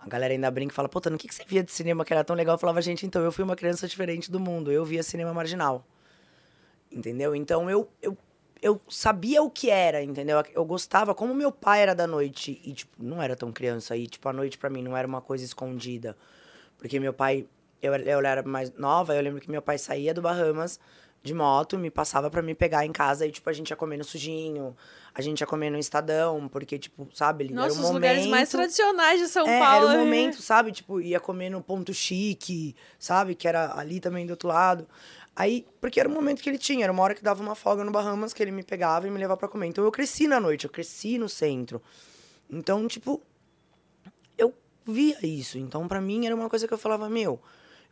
A 0.00 0.06
galera 0.06 0.32
ainda 0.32 0.48
brinca 0.50 0.72
e 0.72 0.76
fala, 0.76 0.88
puta, 0.88 1.10
no 1.10 1.18
que, 1.18 1.26
que 1.26 1.34
você 1.34 1.44
via 1.44 1.62
de 1.62 1.72
cinema 1.72 2.04
que 2.04 2.12
era 2.12 2.22
tão 2.22 2.36
legal? 2.36 2.54
Eu 2.54 2.58
falava, 2.58 2.80
gente, 2.80 3.04
então, 3.04 3.22
eu 3.22 3.32
fui 3.32 3.42
uma 3.42 3.56
criança 3.56 3.88
diferente 3.88 4.30
do 4.30 4.38
mundo. 4.38 4.70
Eu 4.70 4.84
via 4.84 5.02
cinema 5.02 5.34
marginal. 5.34 5.84
Entendeu? 6.90 7.34
Então, 7.34 7.68
eu, 7.68 7.90
eu, 8.00 8.16
eu 8.62 8.80
sabia 8.88 9.42
o 9.42 9.50
que 9.50 9.70
era, 9.70 10.02
entendeu? 10.02 10.40
Eu 10.54 10.64
gostava, 10.64 11.14
como 11.14 11.34
meu 11.34 11.50
pai 11.50 11.82
era 11.82 11.94
da 11.94 12.06
noite 12.06 12.60
e, 12.64 12.72
tipo, 12.72 13.02
não 13.02 13.20
era 13.20 13.34
tão 13.34 13.50
criança. 13.52 13.96
E, 13.96 14.06
tipo, 14.06 14.28
a 14.28 14.32
noite 14.32 14.56
pra 14.56 14.70
mim 14.70 14.82
não 14.82 14.96
era 14.96 15.06
uma 15.06 15.20
coisa 15.20 15.44
escondida. 15.44 16.16
Porque 16.78 16.98
meu 16.98 17.12
pai, 17.12 17.46
eu, 17.82 17.94
eu 17.94 18.20
era 18.20 18.42
mais 18.42 18.72
nova, 18.74 19.14
eu 19.14 19.22
lembro 19.22 19.40
que 19.40 19.50
meu 19.50 19.60
pai 19.60 19.76
saía 19.78 20.14
do 20.14 20.22
Bahamas 20.22 20.78
de 21.20 21.34
moto, 21.34 21.76
me 21.76 21.90
passava 21.90 22.30
pra 22.30 22.40
me 22.40 22.54
pegar 22.54 22.86
em 22.86 22.92
casa 22.92 23.26
e, 23.26 23.32
tipo, 23.32 23.50
a 23.50 23.52
gente 23.52 23.70
ia 23.70 23.76
comer 23.76 23.96
no 23.96 24.04
sujinho, 24.04 24.76
a 25.12 25.20
gente 25.20 25.40
ia 25.40 25.46
comer 25.46 25.68
no 25.68 25.76
Estadão, 25.76 26.48
porque, 26.48 26.78
tipo, 26.78 27.08
sabe, 27.12 27.44
ele 27.44 27.54
Nossa, 27.54 27.66
era 27.66 27.74
um 27.74 27.76
os 27.76 27.82
momento... 27.82 27.94
lugares 27.94 28.26
mais 28.28 28.48
tradicionais 28.48 29.20
de 29.20 29.26
São 29.26 29.46
É, 29.46 29.58
Paulo. 29.58 29.88
era 29.88 29.96
um 29.98 29.98
né? 29.98 30.04
momento, 30.04 30.40
sabe? 30.40 30.70
Tipo, 30.70 31.00
ia 31.00 31.18
comer 31.18 31.50
no 31.50 31.60
ponto 31.60 31.92
chique, 31.92 32.74
sabe? 32.98 33.34
Que 33.34 33.48
era 33.48 33.76
ali 33.76 33.98
também 33.98 34.24
do 34.26 34.30
outro 34.30 34.48
lado. 34.48 34.86
Aí, 35.34 35.66
porque 35.80 35.98
era 36.00 36.08
um 36.08 36.12
momento 36.12 36.40
que 36.40 36.48
ele 36.48 36.58
tinha, 36.58 36.84
era 36.84 36.92
uma 36.92 37.02
hora 37.02 37.14
que 37.14 37.22
dava 37.22 37.42
uma 37.42 37.54
folga 37.56 37.84
no 37.84 37.90
Bahamas, 37.90 38.32
que 38.32 38.42
ele 38.42 38.52
me 38.52 38.62
pegava 38.62 39.06
e 39.06 39.10
me 39.10 39.18
levava 39.18 39.36
pra 39.36 39.48
comer. 39.48 39.66
Então 39.66 39.84
eu 39.84 39.90
cresci 39.90 40.28
na 40.28 40.38
noite, 40.40 40.64
eu 40.66 40.70
cresci 40.70 41.18
no 41.18 41.28
centro. 41.28 41.82
Então, 42.48 42.86
tipo, 42.88 43.20
via 44.88 45.18
isso. 45.24 45.58
Então, 45.58 45.86
pra 45.86 46.00
mim, 46.00 46.26
era 46.26 46.34
uma 46.34 46.48
coisa 46.48 46.66
que 46.66 46.74
eu 46.74 46.78
falava, 46.78 47.08
meu, 47.08 47.40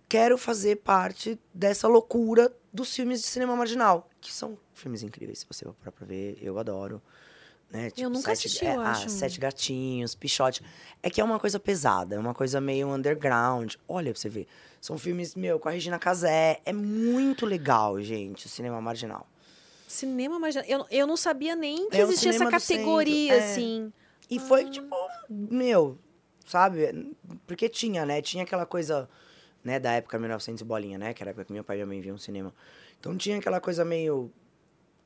quero 0.08 0.36
fazer 0.38 0.76
parte 0.76 1.38
dessa 1.52 1.86
loucura 1.86 2.52
dos 2.72 2.94
filmes 2.94 3.20
de 3.20 3.26
cinema 3.26 3.54
marginal, 3.54 4.08
que 4.20 4.32
são 4.32 4.58
filmes 4.74 5.02
incríveis, 5.02 5.40
se 5.40 5.46
você 5.48 5.64
for 5.64 5.74
parar 5.74 5.92
pra 5.92 6.06
ver, 6.06 6.38
eu 6.40 6.58
adoro. 6.58 7.00
Né? 7.70 7.90
Eu 7.96 8.08
nunca 8.08 8.34
Sete- 8.34 8.46
assisti, 8.46 8.64
é, 8.66 8.76
eu 8.76 8.80
ah, 8.80 8.92
acho. 8.92 9.08
Sete 9.10 9.40
Gatinhos, 9.40 10.14
Pichote. 10.14 10.62
É 11.02 11.10
que 11.10 11.20
é 11.20 11.24
uma 11.24 11.38
coisa 11.38 11.58
pesada, 11.58 12.14
é 12.14 12.18
uma 12.18 12.32
coisa 12.32 12.60
meio 12.60 12.88
underground. 12.88 13.74
Olha 13.88 14.12
pra 14.12 14.20
você 14.20 14.28
ver. 14.28 14.46
São 14.80 14.96
filmes, 14.96 15.34
meu, 15.34 15.58
com 15.58 15.68
a 15.68 15.72
Regina 15.72 15.98
Casé. 15.98 16.60
É 16.64 16.72
muito 16.72 17.44
legal, 17.44 18.00
gente, 18.00 18.46
o 18.46 18.48
cinema 18.48 18.80
marginal. 18.80 19.26
Cinema 19.88 20.38
marginal. 20.38 20.64
Eu, 20.68 20.86
eu 20.90 21.06
não 21.08 21.16
sabia 21.16 21.56
nem 21.56 21.90
que 21.90 21.96
É 21.96 22.02
existia 22.02 22.30
essa 22.30 22.46
categoria, 22.48 23.34
é. 23.34 23.38
assim. 23.52 23.92
E 24.30 24.38
foi, 24.38 24.70
tipo, 24.70 24.94
meu, 25.28 25.98
sabe? 26.46 27.16
Porque 27.46 27.68
tinha, 27.68 28.06
né? 28.06 28.22
Tinha 28.22 28.44
aquela 28.44 28.64
coisa, 28.64 29.08
né, 29.64 29.78
da 29.78 29.92
época 29.92 30.18
1900 30.18 30.60
e 30.60 30.64
bolinha, 30.64 30.98
né? 30.98 31.12
Que 31.12 31.22
era 31.22 31.30
a 31.30 31.32
época 31.32 31.44
que 31.46 31.52
meu 31.52 31.64
pai 31.64 31.76
e 31.76 31.78
minha 31.78 31.86
mãe 31.86 32.00
viam 32.00 32.16
cinema. 32.16 32.54
Então 32.98 33.16
tinha 33.16 33.38
aquela 33.38 33.60
coisa 33.60 33.84
meio 33.84 34.32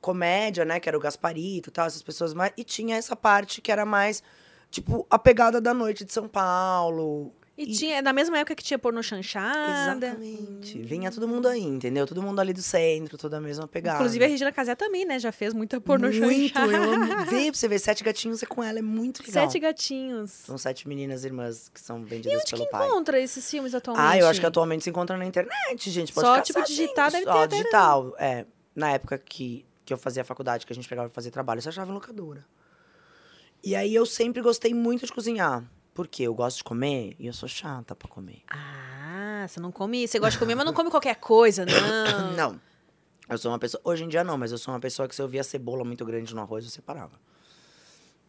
comédia, 0.01 0.65
né? 0.65 0.79
Que 0.79 0.89
era 0.89 0.97
o 0.97 1.01
Gasparito 1.01 1.71
e 1.71 1.73
tal, 1.73 1.87
essas 1.87 2.03
pessoas 2.03 2.35
mais. 2.35 2.53
E 2.57 2.65
tinha 2.65 2.97
essa 2.97 3.17
parte 3.17 3.61
que 3.61 3.73
era 3.73 3.85
mais, 3.85 4.23
tipo, 4.71 5.07
a 5.11 5.19
pegada 5.19 5.61
da 5.61 5.75
noite 5.75 6.05
de 6.05 6.13
São 6.13 6.29
Paulo. 6.29 7.33
E, 7.63 7.73
tinha, 7.73 7.97
é 7.97 8.03
da 8.03 8.13
mesma 8.13 8.39
época 8.39 8.55
que 8.55 8.63
tinha 8.63 8.79
porno 8.79 9.03
chanchada. 9.03 10.07
Exatamente. 10.07 10.79
Vinha 10.83 11.11
todo 11.11 11.29
mundo 11.29 11.47
aí, 11.49 11.63
entendeu? 11.63 12.07
Todo 12.07 12.23
mundo 12.23 12.41
ali 12.41 12.53
do 12.53 12.63
centro, 12.63 13.19
toda 13.19 13.37
a 13.37 13.41
mesma 13.41 13.69
pegada. 13.69 13.99
Inclusive 13.99 14.25
a 14.25 14.29
Regina 14.29 14.53
Casé 14.53 14.75
também, 14.75 15.05
né? 15.05 15.19
Já 15.19 15.31
fez 15.31 15.53
muita 15.53 15.81
porno 15.81 16.09
Muito, 16.11 16.55
chanchada. 16.55 16.73
eu 16.73 16.83
amo. 16.95 17.07
Vê 17.27 17.51
pra 17.51 17.55
você 17.59 17.69
ver, 17.69 17.79
Sete 17.79 18.03
Gatinhos 18.03 18.43
é 18.43 18.47
com 18.47 18.63
ela, 18.63 18.79
é 18.79 18.83
muito 18.83 19.23
legal. 19.27 19.45
Sete 19.45 19.59
gatinhos. 19.61 20.31
São 20.31 20.57
sete 20.57 20.89
meninas 20.89 21.25
irmãs 21.25 21.69
que 21.73 21.81
são 21.81 22.01
E 22.01 22.05
vendidas 22.05 22.43
onde 22.43 22.55
que 22.65 22.71
pai. 22.71 22.87
encontra 22.87 23.21
esses 23.21 23.51
filmes 23.51 23.75
atualmente? 23.75 24.07
Ah, 24.07 24.19
eu 24.19 24.27
acho 24.27 24.41
que 24.41 24.47
atualmente 24.47 24.85
se 24.85 24.91
encontra 24.91 25.17
na 25.17 25.27
internet, 25.27 25.91
gente. 25.91 26.13
Pode 26.13 26.27
Só, 26.27 26.41
tipo, 26.41 26.63
digitar, 26.65 27.11
sim. 27.11 27.19
deve 27.19 27.31
Só 27.31 27.47
ter 27.47 27.57
né? 27.57 27.63
digital, 27.63 28.15
é. 28.19 28.47
Na 28.75 28.91
época 28.93 29.19
que, 29.19 29.67
que 29.85 29.93
eu 29.93 29.99
fazia 29.99 30.25
faculdade, 30.25 30.65
que 30.65 30.73
a 30.73 30.77
gente 30.77 30.89
pegava 30.89 31.09
pra 31.09 31.15
fazer 31.15 31.31
trabalho, 31.31 31.59
eu 31.59 31.63
só 31.63 31.69
achava 31.69 31.91
em 31.91 31.95
locadora. 31.95 32.45
E 33.63 33.77
aí 33.77 33.95
eu 33.95 34.07
sempre 34.07 34.41
gostei 34.41 34.73
muito 34.73 35.05
de 35.05 35.13
cozinhar. 35.13 35.63
Porque 36.01 36.23
eu 36.23 36.35
gosto 36.35 36.57
de 36.57 36.65
comer 36.65 37.15
e 37.19 37.27
eu 37.27 37.33
sou 37.35 37.47
chata 37.47 37.95
pra 37.95 38.09
comer. 38.09 38.43
Ah, 38.49 39.45
você 39.47 39.61
não 39.61 39.71
come. 39.71 40.09
Você 40.09 40.19
gosta 40.19 40.33
de 40.33 40.39
comer, 40.39 40.55
mas 40.55 40.65
não 40.65 40.73
come 40.73 40.89
qualquer 40.89 41.17
coisa, 41.17 41.67
não. 41.67 42.33
Não. 42.35 42.61
Eu 43.29 43.37
sou 43.37 43.53
uma 43.53 43.59
pessoa. 43.59 43.83
Hoje 43.85 44.05
em 44.05 44.09
dia 44.09 44.25
não, 44.25 44.39
mas 44.39 44.51
eu 44.51 44.57
sou 44.57 44.73
uma 44.73 44.81
pessoa 44.81 45.07
que 45.07 45.15
se 45.15 45.21
eu 45.21 45.29
via 45.29 45.45
cebola 45.45 45.85
muito 45.85 46.03
grande 46.07 46.35
no 46.35 46.41
arroz, 46.41 46.65
eu 46.65 46.71
separava. 46.71 47.21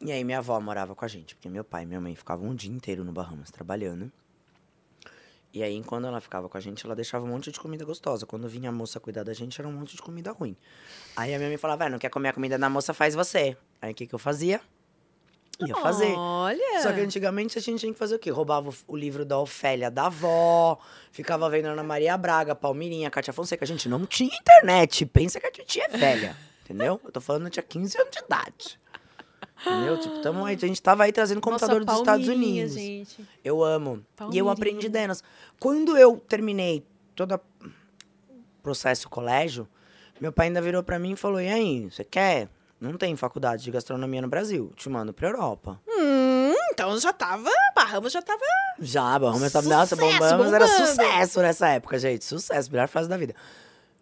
E 0.01 0.11
aí 0.11 0.21
minha 0.21 0.39
avó 0.39 0.59
morava 0.59 0.93
com 0.93 1.05
a 1.05 1.07
gente, 1.07 1.33
porque 1.33 1.47
meu 1.47 1.63
pai 1.63 1.83
e 1.83 1.85
minha 1.85 2.01
mãe 2.01 2.13
ficavam 2.13 2.49
um 2.49 2.53
dia 2.53 2.69
inteiro 2.69 3.05
no 3.05 3.13
Bahamas 3.13 3.49
trabalhando. 3.49 4.11
E 5.53 5.63
aí, 5.63 5.81
quando 5.81 6.07
ela 6.07 6.19
ficava 6.19 6.49
com 6.49 6.57
a 6.57 6.61
gente, 6.61 6.85
ela 6.85 6.93
deixava 6.95 7.23
um 7.23 7.29
monte 7.29 7.53
de 7.53 7.59
comida 7.59 7.85
gostosa. 7.85 8.25
Quando 8.25 8.49
vinha 8.49 8.67
a 8.67 8.73
moça 8.73 8.99
cuidar 8.99 9.23
da 9.23 9.33
gente, 9.33 9.61
era 9.61 9.67
um 9.67 9.71
monte 9.71 9.95
de 9.95 10.01
comida 10.01 10.33
ruim. 10.33 10.57
Aí 11.15 11.33
a 11.33 11.37
minha 11.37 11.49
mãe 11.49 11.57
falava, 11.57 11.79
vai, 11.79 11.89
não 11.89 11.99
quer 11.99 12.09
comer 12.09 12.29
a 12.29 12.33
comida 12.33 12.59
da 12.59 12.69
moça, 12.69 12.93
faz 12.93 13.15
você. 13.15 13.55
Aí 13.81 13.93
o 13.93 13.95
que, 13.95 14.07
que 14.07 14.13
eu 14.13 14.19
fazia? 14.19 14.59
Ia 15.67 15.75
fazer. 15.75 16.13
Olha. 16.15 16.81
Só 16.81 16.91
que 16.93 16.99
antigamente 17.01 17.57
a 17.57 17.61
gente 17.61 17.79
tinha 17.79 17.91
que 17.93 17.99
fazer 17.99 18.15
o 18.15 18.19
quê? 18.19 18.29
Roubava 18.29 18.71
o- 18.87 18.95
livro 18.97 19.23
da 19.25 19.37
Ofélia 19.39 19.89
da 19.91 20.05
avó, 20.07 20.77
ficava 21.11 21.49
vendo 21.49 21.67
Ana 21.67 21.83
Maria 21.83 22.17
Braga, 22.17 22.53
Palmirinha, 22.55 23.09
Cátia 23.09 23.33
Fonseca. 23.33 23.63
A 23.63 23.67
gente 23.67 23.87
não 23.89 24.05
tinha 24.05 24.35
internet. 24.35 25.05
Pensa 25.05 25.39
que 25.39 25.47
a 25.47 25.51
titia 25.51 25.85
é 25.91 25.97
velha, 25.97 26.37
entendeu? 26.63 26.99
Eu 27.03 27.11
tô 27.11 27.21
falando, 27.21 27.45
eu 27.45 27.49
tinha 27.49 27.63
15 27.63 27.97
anos 27.99 28.11
de 28.11 28.19
idade. 28.19 28.79
Entendeu? 29.63 29.99
Tipo, 29.99 30.19
tamo 30.21 30.43
aí, 30.43 30.55
a 30.55 30.59
gente 30.59 30.81
tava 30.81 31.03
aí 31.03 31.11
trazendo 31.11 31.39
computador 31.39 31.81
Nossa, 31.85 31.91
dos 31.91 31.99
Estados 32.01 32.27
Unidos. 32.27 32.73
gente. 32.73 33.23
Eu 33.43 33.63
amo. 33.63 34.03
E 34.31 34.37
eu 34.37 34.49
aprendi 34.49 34.89
delas. 34.89 35.23
Quando 35.59 35.95
eu 35.95 36.17
terminei 36.17 36.83
todo 37.15 37.35
o 37.35 37.39
processo 38.63 39.07
colégio, 39.09 39.67
meu 40.19 40.31
pai 40.31 40.47
ainda 40.47 40.61
virou 40.61 40.81
pra 40.81 40.97
mim 40.97 41.11
e 41.11 41.15
falou: 41.15 41.39
E 41.39 41.47
aí, 41.47 41.89
você 41.91 42.03
quer? 42.03 42.49
Não 42.81 42.97
tem 42.97 43.15
faculdade 43.15 43.63
de 43.63 43.69
gastronomia 43.69 44.23
no 44.23 44.27
Brasil. 44.27 44.73
Te 44.75 44.89
mando 44.89 45.13
pra 45.13 45.27
Europa. 45.27 45.79
Hum, 45.87 46.51
então 46.73 46.99
já 46.99 47.13
tava. 47.13 47.47
Barramos 47.75 48.11
já 48.11 48.23
tava. 48.23 48.41
Já, 48.79 49.19
Bahamas 49.19 49.51
tava. 49.53 49.69
Nossa, 49.69 49.95
Sucesso, 49.95 50.19
bombamos 50.19 50.51
era 50.51 50.65
bombando. 50.65 50.87
sucesso 50.87 51.41
nessa 51.43 51.69
época, 51.69 51.99
gente. 51.99 52.25
Sucesso, 52.25 52.71
melhor 52.71 52.87
fase 52.87 53.07
da 53.07 53.17
vida. 53.17 53.35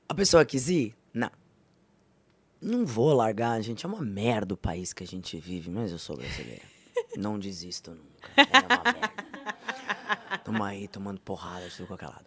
A 0.07 0.13
pessoa 0.13 0.45
quis 0.45 0.69
ir? 0.69 0.95
Não. 1.13 1.29
Não 2.61 2.85
vou 2.85 3.13
largar, 3.13 3.61
gente. 3.61 3.85
É 3.85 3.89
uma 3.89 4.01
merda 4.01 4.53
o 4.53 4.57
país 4.57 4.93
que 4.93 5.03
a 5.03 5.07
gente 5.07 5.37
vive, 5.37 5.69
mas 5.69 5.91
eu 5.91 5.97
sou 5.99 6.15
brasileira. 6.15 6.63
Não 7.17 7.37
desisto 7.37 7.91
nunca. 7.91 8.29
É 8.37 8.59
uma 8.75 8.83
merda. 8.93 10.39
Tamo 10.43 10.63
aí 10.63 10.87
tomando 10.87 11.19
porrada 11.19 11.67
de 11.67 11.75
tudo 11.75 11.87
qualquer 11.87 12.07
lado. 12.07 12.25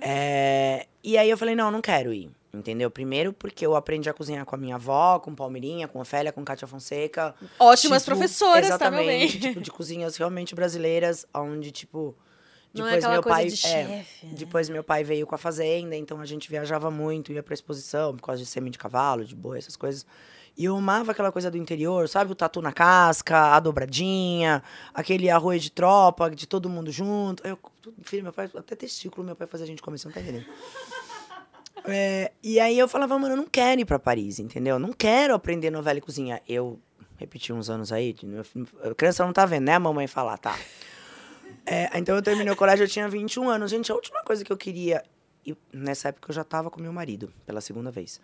É, 0.00 0.86
e 1.02 1.16
aí 1.16 1.28
eu 1.30 1.36
falei, 1.38 1.54
não, 1.54 1.70
não 1.70 1.80
quero 1.80 2.12
ir. 2.12 2.30
Entendeu? 2.54 2.90
Primeiro 2.90 3.32
porque 3.32 3.66
eu 3.66 3.74
aprendi 3.74 4.08
a 4.08 4.14
cozinhar 4.14 4.44
com 4.44 4.54
a 4.54 4.58
minha 4.58 4.76
avó, 4.76 5.18
com 5.18 5.34
Palmeirinha, 5.34 5.88
com 5.88 5.98
Ofélia, 5.98 6.32
com 6.32 6.44
Cátia 6.44 6.68
Fonseca. 6.68 7.34
Ótimas 7.58 8.04
Tipo, 8.04 8.16
professoras, 8.16 8.78
tá, 8.78 8.90
bem? 8.90 9.24
Exatamente, 9.24 9.40
tipo, 9.40 9.60
de 9.60 9.70
cozinhas 9.70 10.16
realmente 10.16 10.54
brasileiras, 10.54 11.26
onde, 11.34 11.70
tipo... 11.70 12.14
Não 12.72 12.88
é 12.88 12.96
Depois 12.96 13.04
aquela 13.04 13.12
meu 13.14 13.22
pai, 13.22 13.46
de 13.46 13.54
é, 13.54 13.56
chefe, 13.56 14.26
né? 14.26 14.32
depois 14.36 14.68
meu 14.68 14.82
pai 14.82 15.04
veio 15.04 15.28
com 15.28 15.34
a 15.36 15.38
fazenda, 15.38 15.94
então 15.94 16.20
a 16.20 16.26
gente 16.26 16.50
viajava 16.50 16.90
muito, 16.90 17.32
ia 17.32 17.40
pra 17.40 17.54
exposição, 17.54 18.16
por 18.16 18.26
causa 18.26 18.42
de 18.42 18.48
sêmen 18.48 18.68
de 18.68 18.78
cavalo, 18.78 19.24
de 19.24 19.32
boi, 19.32 19.58
essas 19.58 19.76
coisas. 19.76 20.04
E 20.56 20.64
eu 20.64 20.76
amava 20.76 21.12
aquela 21.12 21.30
coisa 21.30 21.50
do 21.50 21.56
interior, 21.56 22.08
sabe? 22.08 22.32
O 22.32 22.34
tatu 22.34 22.60
na 22.60 22.72
casca, 22.72 23.54
a 23.54 23.60
dobradinha, 23.60 24.60
aquele 24.92 25.30
arroz 25.30 25.62
de 25.62 25.70
tropa, 25.70 26.28
de 26.30 26.48
todo 26.48 26.68
mundo 26.68 26.90
junto. 26.90 27.46
Eu, 27.46 27.56
filho, 28.02 28.24
meu 28.24 28.32
pai, 28.32 28.50
até 28.56 28.74
testículo 28.74 29.24
meu 29.24 29.36
pai 29.36 29.46
fazia 29.46 29.64
a 29.64 29.68
gente 29.68 29.82
comer, 29.82 29.98
você 29.98 30.08
não 30.08 30.12
tá 30.12 30.20
entendendo? 30.20 30.46
É, 31.86 32.32
e 32.42 32.58
aí 32.58 32.78
eu 32.78 32.88
falava, 32.88 33.18
mano, 33.18 33.34
eu 33.34 33.36
não 33.36 33.46
quero 33.46 33.80
ir 33.80 33.84
pra 33.84 33.98
Paris, 33.98 34.38
entendeu? 34.38 34.76
Eu 34.76 34.78
não 34.78 34.92
quero 34.92 35.34
aprender 35.34 35.70
novela 35.70 35.98
e 35.98 36.02
cozinha. 36.02 36.40
Eu 36.48 36.80
repeti 37.16 37.52
uns 37.52 37.68
anos 37.68 37.92
aí, 37.92 38.14
a 38.82 38.94
criança 38.94 39.24
não 39.24 39.32
tá 39.32 39.44
vendo, 39.46 39.64
né? 39.64 39.74
A 39.74 39.80
mamãe 39.80 40.06
falar, 40.06 40.38
tá. 40.38 40.58
É, 41.66 41.90
então 41.98 42.14
eu 42.14 42.22
terminei 42.22 42.52
o 42.52 42.56
colégio, 42.56 42.84
eu 42.84 42.88
tinha 42.88 43.08
21 43.08 43.48
anos. 43.48 43.70
Gente, 43.70 43.90
a 43.90 43.94
última 43.94 44.22
coisa 44.22 44.44
que 44.44 44.52
eu 44.52 44.56
queria. 44.56 45.02
E 45.46 45.56
nessa 45.72 46.08
época 46.08 46.30
eu 46.30 46.34
já 46.34 46.44
tava 46.44 46.70
com 46.70 46.80
meu 46.80 46.92
marido, 46.92 47.30
pela 47.46 47.60
segunda 47.60 47.90
vez. 47.90 48.20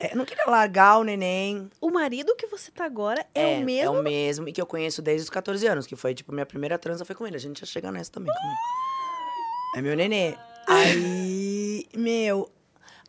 É, 0.00 0.12
eu 0.12 0.16
não 0.16 0.24
queria 0.24 0.44
largar 0.46 0.98
o 0.98 1.04
neném. 1.04 1.68
O 1.80 1.90
marido 1.90 2.36
que 2.36 2.46
você 2.46 2.70
tá 2.70 2.84
agora 2.84 3.26
é, 3.34 3.58
o 3.58 3.64
mesmo. 3.64 3.96
É 3.96 4.00
o 4.00 4.02
mesmo, 4.02 4.48
e 4.48 4.52
que 4.52 4.60
eu 4.60 4.66
conheço 4.66 5.02
desde 5.02 5.24
os 5.24 5.30
14 5.30 5.66
anos, 5.66 5.86
que 5.86 5.96
foi, 5.96 6.14
tipo, 6.14 6.32
minha 6.32 6.46
primeira 6.46 6.78
transa 6.78 7.04
foi 7.04 7.16
com 7.16 7.26
ele. 7.26 7.36
A 7.36 7.40
gente 7.40 7.60
ia 7.60 7.66
chegar 7.66 7.90
nessa 7.90 8.12
também. 8.12 8.32
calma 8.32 8.48
aí. 8.48 9.78
É 9.78 9.82
meu 9.82 9.96
nenê. 9.96 10.34
Aí, 10.66 11.86
meu. 11.96 12.50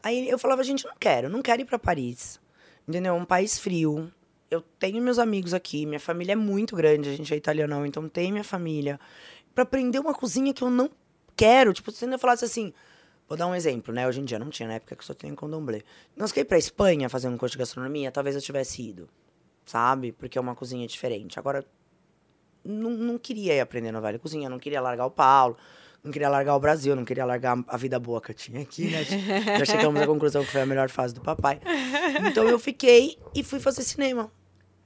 Aí 0.02 0.30
eu 0.30 0.40
falava, 0.40 0.64
gente, 0.64 0.86
eu 0.86 0.92
não 0.92 0.98
quero, 0.98 1.30
não 1.30 1.42
quero 1.42 1.62
ir 1.62 1.66
pra 1.66 1.80
Paris. 1.80 2.40
Entendeu? 2.88 3.14
Um 3.16 3.26
país 3.26 3.60
frio. 3.60 4.12
Eu 4.50 4.62
tenho 4.80 5.02
meus 5.02 5.20
amigos 5.20 5.54
aqui, 5.54 5.86
minha 5.86 6.00
família 6.00 6.34
é 6.34 6.36
muito 6.36 6.76
grande, 6.76 7.10
a 7.10 7.16
gente 7.16 7.32
é 7.34 7.38
italianão, 7.38 7.86
então 7.86 8.10
tem 8.10 8.32
minha 8.32 8.44
família. 8.44 9.00
Pra 9.54 9.64
aprender 9.64 10.00
uma 10.00 10.14
cozinha 10.14 10.54
que 10.54 10.64
eu 10.64 10.70
não 10.70 10.90
quero. 11.36 11.72
Tipo, 11.72 11.92
se 11.92 12.06
ainda 12.06 12.18
falasse 12.18 12.46
assim, 12.46 12.74
Vou 13.30 13.38
dar 13.38 13.46
um 13.46 13.54
exemplo, 13.54 13.94
né? 13.94 14.08
Hoje 14.08 14.20
em 14.20 14.26
dia 14.26 14.40
não 14.40 14.50
tinha, 14.50 14.68
na 14.68 14.74
época 14.74 14.96
que 14.96 15.06
só 15.06 15.14
tinha 15.14 15.34
condomblé. 15.36 15.84
Quer 16.34 16.42
ir 16.42 16.46
pra 16.46 16.58
Espanha 16.58 17.08
fazer 17.08 17.28
um 17.28 17.38
curso 17.38 17.52
de 17.54 17.60
gastronomia, 17.60 18.12
talvez 18.12 18.36
eu 18.36 18.42
tivesse 18.42 18.82
ido, 18.82 19.08
sabe? 19.64 20.12
Porque 20.12 20.36
é 20.36 20.42
uma 20.42 20.56
cozinha 20.56 20.88
diferente. 20.88 21.38
Agora, 21.38 21.64
não, 22.64 22.90
não 22.90 23.20
queria 23.20 23.54
ir 23.54 23.60
aprender 23.60 23.92
novela 23.92 24.18
cozinha, 24.18 24.50
não 24.50 24.58
queria 24.58 24.82
largar 24.82 25.06
o 25.06 25.12
Paulo, 25.12 25.56
não 26.04 26.12
queria 26.12 26.30
largar 26.30 26.56
o 26.56 26.60
Brasil, 26.60 26.96
não 26.96 27.06
queria 27.06 27.26
largar 27.26 27.58
a 27.68 27.78
vida 27.78 28.00
boa 28.00 28.22
que 28.22 28.32
eu 28.32 28.36
tinha 28.36 28.62
aqui, 28.62 28.90
né? 28.90 29.04
Já 29.60 29.66
chegamos 29.66 30.02
à 30.02 30.06
conclusão 30.06 30.44
que 30.44 30.52
foi 30.52 30.62
a 30.62 30.66
melhor 30.66 30.90
fase 30.90 31.14
do 31.14 31.22
papai. 31.22 31.60
Então 32.26 32.48
eu 32.48 32.58
fiquei 32.58 33.18
e 33.36 33.44
fui 33.44 33.60
fazer 33.60 33.84
cinema. 33.84 34.32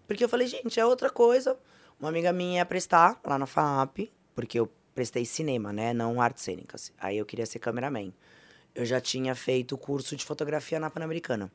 Porque 0.08 0.24
eu 0.24 0.30
falei, 0.30 0.48
gente, 0.48 0.80
é 0.80 0.86
outra 0.86 1.10
coisa. 1.10 1.58
Uma 2.00 2.10
amiga 2.10 2.34
minha 2.34 2.58
ia 2.58 2.66
prestar 2.66 3.20
lá 3.24 3.38
na 3.38 3.46
FAP, 3.46 4.12
porque 4.34 4.60
eu 4.60 4.70
prestei 4.94 5.26
cinema, 5.26 5.72
né? 5.72 5.94
Não 5.94 6.22
artes 6.22 6.44
cênicas. 6.44 6.92
Aí 7.00 7.18
eu 7.18 7.26
queria 7.26 7.46
ser 7.46 7.60
cameraman. 7.60 8.12
Eu 8.76 8.86
já 8.86 9.00
tinha 9.00 9.36
feito 9.36 9.78
curso 9.78 10.16
de 10.16 10.26
fotografia 10.26 10.80
na 10.80 10.90
Pan-Americana. 10.90 11.52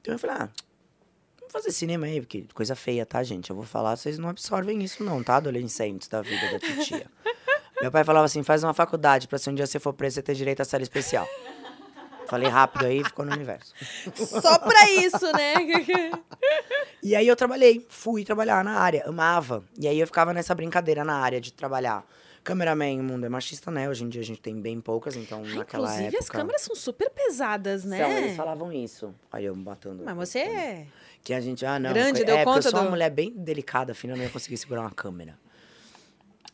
Então 0.00 0.14
eu 0.14 0.18
falei, 0.18 0.36
ah, 0.36 0.50
vamos 1.40 1.52
fazer 1.52 1.72
cinema 1.72 2.06
aí, 2.06 2.20
porque 2.20 2.44
coisa 2.54 2.76
feia, 2.76 3.04
tá, 3.06 3.22
gente? 3.22 3.50
Eu 3.50 3.56
vou 3.56 3.64
falar, 3.64 3.96
vocês 3.96 4.18
não 4.18 4.28
absorvem 4.28 4.82
isso 4.82 5.02
não, 5.02 5.22
tá, 5.22 5.36
adolescentes 5.36 6.08
da 6.08 6.22
vida 6.22 6.52
da 6.52 6.60
titia. 6.60 7.10
Meu 7.80 7.90
pai 7.90 8.04
falava 8.04 8.24
assim, 8.24 8.42
faz 8.42 8.64
uma 8.64 8.72
faculdade 8.74 9.28
pra 9.28 9.38
se 9.38 9.50
um 9.50 9.54
dia 9.54 9.66
você 9.66 9.78
for 9.78 9.92
preso, 9.92 10.14
você 10.16 10.22
ter 10.22 10.34
direito 10.34 10.60
à 10.62 10.64
série 10.64 10.82
especial. 10.82 11.28
Falei 12.26 12.48
rápido 12.48 12.86
aí, 12.86 13.04
ficou 13.04 13.24
no 13.24 13.32
universo. 13.32 13.72
Só 14.16 14.58
pra 14.58 14.90
isso, 14.90 15.30
né? 15.32 15.54
E 17.02 17.14
aí 17.14 17.28
eu 17.28 17.36
trabalhei, 17.36 17.86
fui 17.88 18.24
trabalhar 18.24 18.64
na 18.64 18.80
área, 18.80 19.04
amava. 19.06 19.62
E 19.78 19.86
aí 19.86 20.00
eu 20.00 20.06
ficava 20.06 20.32
nessa 20.34 20.54
brincadeira 20.54 21.04
na 21.04 21.16
área 21.18 21.40
de 21.40 21.52
trabalhar. 21.52 22.04
Cameraman, 22.42 23.00
o 23.00 23.02
mundo 23.02 23.26
é 23.26 23.28
machista, 23.28 23.70
né? 23.70 23.88
Hoje 23.88 24.04
em 24.04 24.08
dia 24.08 24.20
a 24.22 24.24
gente 24.24 24.40
tem 24.40 24.60
bem 24.60 24.80
poucas, 24.80 25.16
então 25.16 25.42
naquela 25.42 25.84
Inclusive, 25.84 26.04
época... 26.06 26.22
as 26.22 26.28
câmeras 26.30 26.62
são 26.62 26.76
super 26.76 27.10
pesadas, 27.10 27.84
né? 27.84 27.98
São, 27.98 28.10
eles 28.12 28.36
falavam 28.36 28.72
isso. 28.72 29.14
Aí 29.32 29.44
eu 29.44 29.54
matando. 29.54 30.02
Mas 30.04 30.16
você 30.16 30.38
é... 30.40 30.86
Que 31.24 31.34
a 31.34 31.40
gente, 31.40 31.66
ah, 31.66 31.76
não. 31.78 31.92
Grande, 31.92 32.22
é, 32.22 32.24
deu 32.24 32.44
conta 32.44 32.68
eu 32.68 32.70
sou 32.70 32.78
uma 32.78 32.84
do- 32.84 32.90
mulher 32.90 33.10
bem 33.10 33.32
delicada, 33.32 33.90
afinal 33.92 34.16
não 34.16 34.22
ia 34.22 34.30
conseguir 34.30 34.56
segurar 34.56 34.82
uma 34.82 34.92
câmera. 34.92 35.36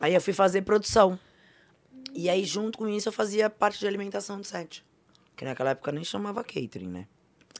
Aí 0.03 0.13
eu 0.13 0.19
fui 0.19 0.33
fazer 0.33 0.63
produção. 0.63 1.17
E 2.13 2.29
aí, 2.29 2.43
junto 2.43 2.77
com 2.77 2.89
isso, 2.89 3.07
eu 3.07 3.13
fazia 3.13 3.49
parte 3.49 3.79
de 3.79 3.87
alimentação 3.87 4.37
do 4.37 4.45
set. 4.45 4.83
Que 5.33 5.45
naquela 5.45 5.69
época 5.69 5.93
nem 5.93 6.03
chamava 6.03 6.43
catering, 6.43 6.89
né? 6.89 7.07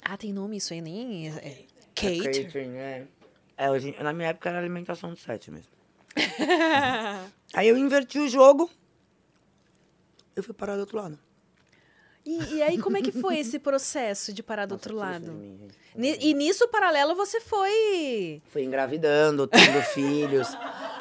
Ah, 0.02 0.18
tem 0.18 0.34
nome 0.34 0.58
isso 0.58 0.74
aí, 0.74 0.82
nem... 0.82 1.30
É... 1.30 1.32
É 1.32 1.66
Kate. 1.96 2.44
catering, 2.44 2.76
é. 2.76 3.08
É, 3.56 3.72
hoje, 3.72 3.96
na 3.98 4.12
minha 4.12 4.28
época 4.28 4.50
era 4.50 4.60
alimentação 4.60 5.12
do 5.12 5.16
set 5.16 5.50
mesmo. 5.50 5.72
aí 7.54 7.66
eu 7.66 7.78
inverti 7.78 8.20
o 8.20 8.28
jogo. 8.28 8.70
Eu 10.36 10.44
fui 10.44 10.54
parar 10.54 10.76
do 10.76 10.82
outro 10.82 10.98
lado. 10.98 11.18
E, 12.26 12.56
e 12.56 12.62
aí, 12.62 12.78
como 12.78 12.98
é 12.98 13.02
que 13.02 13.14
foi 13.14 13.38
esse 13.38 13.58
processo 13.58 14.34
de 14.34 14.44
parar 14.44 14.66
do 14.66 14.74
outro 14.74 14.94
Nossa, 14.96 15.18
tira 15.18 15.32
isso 15.32 15.32
lado? 15.32 15.40
mim, 15.96 16.18
E 16.20 16.34
nisso, 16.34 16.68
paralelo, 16.68 17.16
você 17.16 17.40
foi... 17.40 18.42
Fui 18.50 18.64
engravidando, 18.64 19.48
tendo 19.48 19.82
filhos. 19.94 20.50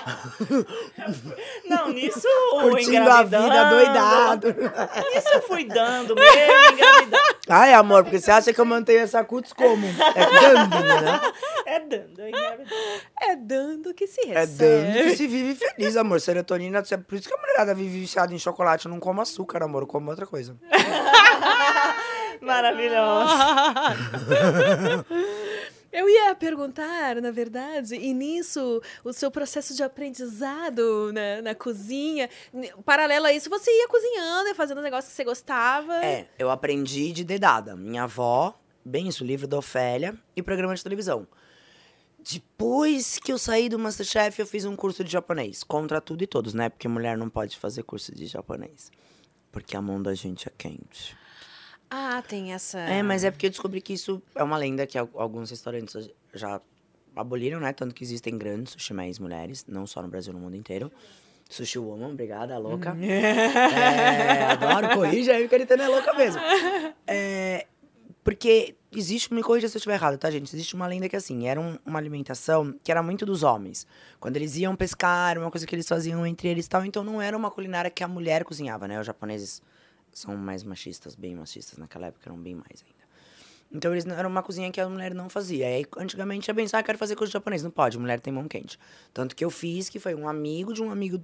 Não, 1.69 1.89
nisso 1.91 2.27
curtindo 2.51 3.11
a 3.11 3.23
vida 3.23 3.65
doidado. 3.71 4.49
Nisso 4.49 5.29
eu 5.35 5.43
fui 5.43 5.65
dando 5.65 6.15
mesmo, 6.15 6.73
engravidando. 6.73 7.23
Ai, 7.49 7.73
amor, 7.75 8.05
porque 8.05 8.21
você 8.21 8.31
acha 8.31 8.53
que 8.53 8.61
eu 8.61 8.65
mantenho 8.65 9.01
essa 9.01 9.23
cutis 9.25 9.53
como? 9.53 9.87
É 9.87 10.41
dando, 10.41 10.79
né? 10.85 11.21
É 11.67 11.81
dando. 11.81 12.23
É 13.21 13.37
dando 13.37 13.95
que 13.95 14.07
se 14.07 14.21
É 14.29 14.41
recebe. 14.41 14.93
dando 14.93 15.05
que 15.05 15.17
se 15.17 15.27
vive 15.27 15.55
feliz, 15.55 15.97
amor. 15.97 16.21
Serotonina, 16.21 16.83
é 16.91 16.97
por 16.97 17.15
isso 17.17 17.29
que 17.29 17.35
a 17.35 17.39
mulherada 17.39 17.75
vive 17.75 18.01
viciada 18.01 18.33
em 18.35 18.39
chocolate. 18.39 18.87
Eu 18.87 18.93
não 18.93 19.01
como 19.01 19.21
açúcar, 19.21 19.63
amor, 19.63 19.83
eu 19.83 19.87
como 19.87 20.11
outra 20.11 20.27
coisa. 20.27 20.57
Maravilhoso. 22.41 23.33
Eu 25.93 26.09
ia 26.09 26.35
perguntar, 26.35 27.21
na 27.21 27.31
verdade, 27.31 27.95
e 27.97 28.15
nisso, 28.15 28.81
o 29.05 29.13
seu 29.13 29.31
processo 29.31 29.75
de 29.77 29.83
aprendizado 29.83 31.13
na, 31.13 31.43
na 31.43 31.55
cozinha, 31.55 32.31
paralelo 32.83 33.27
a 33.27 33.33
isso, 33.33 33.51
você 33.51 33.71
ia 33.71 33.87
cozinhando 33.89 34.49
e 34.49 34.55
fazendo 34.55 34.81
negócios 34.81 35.13
que 35.13 35.17
você 35.17 35.25
gostava. 35.25 36.03
É, 36.03 36.27
eu 36.39 36.51
aprendi 36.51 37.13
de 37.13 37.25
dedada. 37.25 37.77
Minha 37.77 38.05
avó, 38.05 38.59
bem 38.83 39.07
isso, 39.07 39.23
livro 39.23 39.47
da 39.47 39.59
Ofélia 39.59 40.19
e 40.35 40.43
programa 40.43 40.75
de 40.75 40.83
televisão. 40.83 41.29
Depois 42.19 43.19
que 43.19 43.31
eu 43.31 43.37
saí 43.37 43.69
do 43.69 43.79
Masterchef, 43.79 44.41
eu 44.41 44.47
fiz 44.47 44.65
um 44.65 44.75
curso 44.75 45.05
de 45.05 45.13
japonês. 45.13 45.63
Contra 45.63 46.01
tudo 46.01 46.23
e 46.23 46.27
todos, 46.27 46.55
né? 46.55 46.71
Porque 46.71 46.89
mulher 46.89 47.19
não 47.19 47.29
pode 47.29 47.59
fazer 47.59 47.83
curso 47.83 48.15
de 48.15 48.27
japonês. 48.27 48.91
Porque 49.51 49.77
a 49.77 49.83
mão 49.83 50.01
da 50.01 50.15
gente 50.15 50.49
é 50.49 50.53
quente. 50.57 51.21
Ah, 51.95 52.23
tem 52.27 52.53
essa. 52.55 52.79
É, 52.81 53.03
mas 53.03 53.23
é 53.23 53.31
porque 53.31 53.47
eu 53.47 53.51
descobri 53.51 53.81
que 53.83 53.93
isso 53.93 54.23
é 54.35 54.43
uma 54.43 54.57
lenda 54.57 54.87
que 54.87 54.97
al- 54.97 55.11
alguns 55.15 55.51
restaurantes 55.51 56.09
já 56.33 56.59
aboliram, 57.15 57.61
né? 57.61 57.71
Tanto 57.75 57.95
que 57.95 58.03
existem 58.03 58.39
grandes 58.39 58.73
sushimés 58.73 59.19
mulheres, 59.19 59.67
não 59.69 59.87
só 59.87 60.01
no 60.01 60.09
Brasil, 60.09 60.33
no 60.33 60.39
mundo 60.39 60.57
inteiro. 60.57 60.91
Sushi 61.51 61.79
Woman, 61.79 62.13
obrigada, 62.13 62.57
louca. 62.57 62.97
É, 62.99 64.43
adoro, 64.45 64.89
corrija 64.95 65.33
aí, 65.35 65.47
porque 65.47 65.55
ele 65.75 65.83
é 65.83 65.89
louca 65.89 66.15
mesmo. 66.15 66.41
É, 67.07 67.67
porque 68.25 68.75
existe, 68.91 69.35
me 69.35 69.43
corrija 69.43 69.69
se 69.69 69.77
eu 69.77 69.79
estiver 69.79 69.95
errado, 69.97 70.17
tá, 70.17 70.31
gente? 70.31 70.55
Existe 70.55 70.75
uma 70.75 70.87
lenda 70.87 71.11
que, 71.11 71.17
assim, 71.17 71.47
era 71.47 71.61
um- 71.61 71.79
uma 71.85 71.99
alimentação 71.99 72.75
que 72.83 72.91
era 72.91 73.03
muito 73.03 73.27
dos 73.27 73.43
homens. 73.43 73.87
Quando 74.19 74.37
eles 74.37 74.57
iam 74.57 74.75
pescar, 74.75 75.37
uma 75.37 75.51
coisa 75.51 75.67
que 75.67 75.75
eles 75.75 75.87
faziam 75.87 76.27
entre 76.27 76.49
eles 76.49 76.65
e 76.65 76.69
tal. 76.71 76.87
Então 76.87 77.05
não 77.05 77.21
era 77.21 77.37
uma 77.37 77.51
culinária 77.51 77.91
que 77.91 78.03
a 78.03 78.09
mulher 78.09 78.45
cozinhava, 78.45 78.89
né? 78.89 78.99
Os 78.99 79.07
japoneses 79.07 79.61
são 80.13 80.37
mais 80.37 80.63
machistas, 80.63 81.15
bem 81.15 81.35
machistas. 81.35 81.79
Naquela 81.79 82.07
época 82.09 82.29
eram 82.29 82.39
bem 82.39 82.55
mais 82.55 82.83
ainda. 82.87 83.03
Então 83.75 83.91
eles 83.93 84.05
não- 84.05 84.15
era 84.15 84.29
uma 84.29 84.43
cozinha 84.43 84.71
que 84.71 84.81
a 84.81 84.89
mulher 84.89 85.15
não 85.15 85.29
fazia. 85.31 85.67
Aí 85.67 85.87
antigamente 85.97 86.49
ia 86.51 86.55
pensar, 86.55 86.79
ah, 86.79 86.83
quero 86.83 86.99
fazer 86.99 87.17
coisa 87.17 87.31
de 87.31 87.35
japonês. 87.35 87.63
Não 87.63 87.71
pode, 87.71 87.99
mulher 87.99 88.21
tem 88.21 88.33
mão 88.33 88.47
quente. 88.47 88.79
Tanto 89.15 89.35
que 89.35 89.45
eu 89.45 89.51
fiz, 89.51 89.89
que 89.89 89.99
foi 89.99 90.15
um 90.15 90.29
amigo 90.29 90.73
de 90.75 90.83
um 90.83 90.91
amigo 90.91 91.23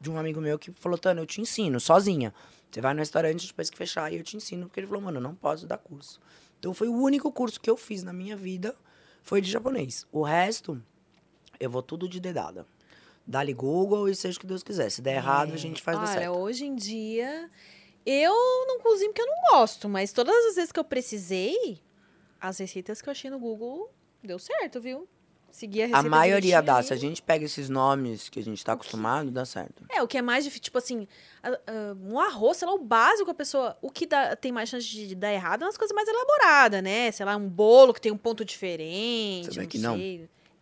de 0.00 0.08
um 0.08 0.16
amigo 0.16 0.40
meu 0.40 0.56
que 0.60 0.70
falou, 0.70 0.96
Tana, 0.96 1.20
eu 1.20 1.26
te 1.26 1.40
ensino, 1.40 1.80
sozinha. 1.80 2.32
Você 2.70 2.80
vai 2.80 2.94
no 2.94 3.00
restaurante 3.00 3.48
depois 3.48 3.68
que 3.68 3.76
fechar 3.76 4.12
e 4.12 4.16
eu 4.16 4.22
te 4.22 4.36
ensino. 4.36 4.66
Porque 4.68 4.78
ele 4.78 4.86
falou, 4.86 5.02
mano, 5.02 5.16
eu 5.18 5.22
não 5.22 5.34
posso 5.34 5.66
dar 5.66 5.76
curso. 5.78 6.20
Então 6.60 6.72
foi 6.72 6.86
o 6.86 6.94
único 6.94 7.32
curso 7.32 7.60
que 7.60 7.68
eu 7.68 7.76
fiz 7.76 8.04
na 8.04 8.12
minha 8.12 8.36
vida, 8.36 8.76
foi 9.24 9.40
de 9.40 9.50
japonês. 9.50 10.06
O 10.12 10.22
resto, 10.22 10.80
eu 11.58 11.68
vou 11.68 11.82
tudo 11.82 12.08
de 12.08 12.20
dedada. 12.20 12.64
Dá-lhe 13.26 13.52
Google 13.52 14.08
e 14.08 14.14
seja 14.14 14.38
o 14.38 14.40
que 14.40 14.46
Deus 14.46 14.62
quiser. 14.62 14.88
Se 14.90 15.02
der 15.02 15.16
errado, 15.16 15.52
a 15.52 15.56
gente 15.56 15.82
faz 15.82 15.98
É. 15.98 16.00
Olha, 16.00 16.12
certo. 16.12 16.38
hoje 16.38 16.64
em 16.64 16.76
dia, 16.76 17.50
eu 18.06 18.32
não 18.66 18.80
cozinho 18.80 19.10
porque 19.10 19.22
eu 19.22 19.26
não 19.26 19.58
gosto, 19.58 19.88
mas 19.88 20.12
todas 20.12 20.34
as 20.46 20.54
vezes 20.56 20.72
que 20.72 20.80
eu 20.80 20.84
precisei, 20.84 21.80
as 22.40 22.58
receitas 22.58 23.02
que 23.02 23.08
eu 23.08 23.12
achei 23.12 23.30
no 23.30 23.38
Google 23.38 23.90
deu 24.22 24.38
certo, 24.38 24.80
viu? 24.80 25.08
Segui 25.50 25.82
a 25.82 25.86
receita 25.86 26.06
A 26.06 26.10
maioria 26.10 26.60
dá. 26.60 26.82
Se 26.82 26.92
a 26.92 26.96
gente 26.96 27.22
pega 27.22 27.42
esses 27.44 27.70
nomes 27.70 28.28
que 28.28 28.38
a 28.38 28.42
gente 28.42 28.62
tá 28.62 28.74
acostumado, 28.74 29.30
dá 29.30 29.46
certo. 29.46 29.82
É, 29.90 30.02
o 30.02 30.06
que 30.06 30.18
é 30.18 30.22
mais 30.22 30.44
difícil, 30.44 30.64
tipo 30.64 30.76
assim, 30.76 31.08
um 32.06 32.20
arroz, 32.20 32.58
sei 32.58 32.68
lá, 32.68 32.74
o 32.74 32.78
básico, 32.78 33.30
a 33.30 33.34
pessoa. 33.34 33.76
O 33.80 33.90
que 33.90 34.04
dá- 34.06 34.36
tem 34.36 34.52
mais 34.52 34.68
chance 34.68 34.86
de 34.86 35.14
dar 35.14 35.32
errado 35.32 35.60
são 35.60 35.68
as 35.70 35.78
coisas 35.78 35.94
mais 35.94 36.06
elaboradas, 36.06 36.82
né? 36.82 37.10
Sei 37.12 37.24
lá, 37.24 37.34
um 37.34 37.48
bolo 37.48 37.94
que 37.94 38.00
tem 38.00 38.12
um 38.12 38.16
ponto 38.16 38.44
diferente. 38.44 39.54
Sabe 39.54 39.66
que 39.66 39.78
não? 39.78 39.96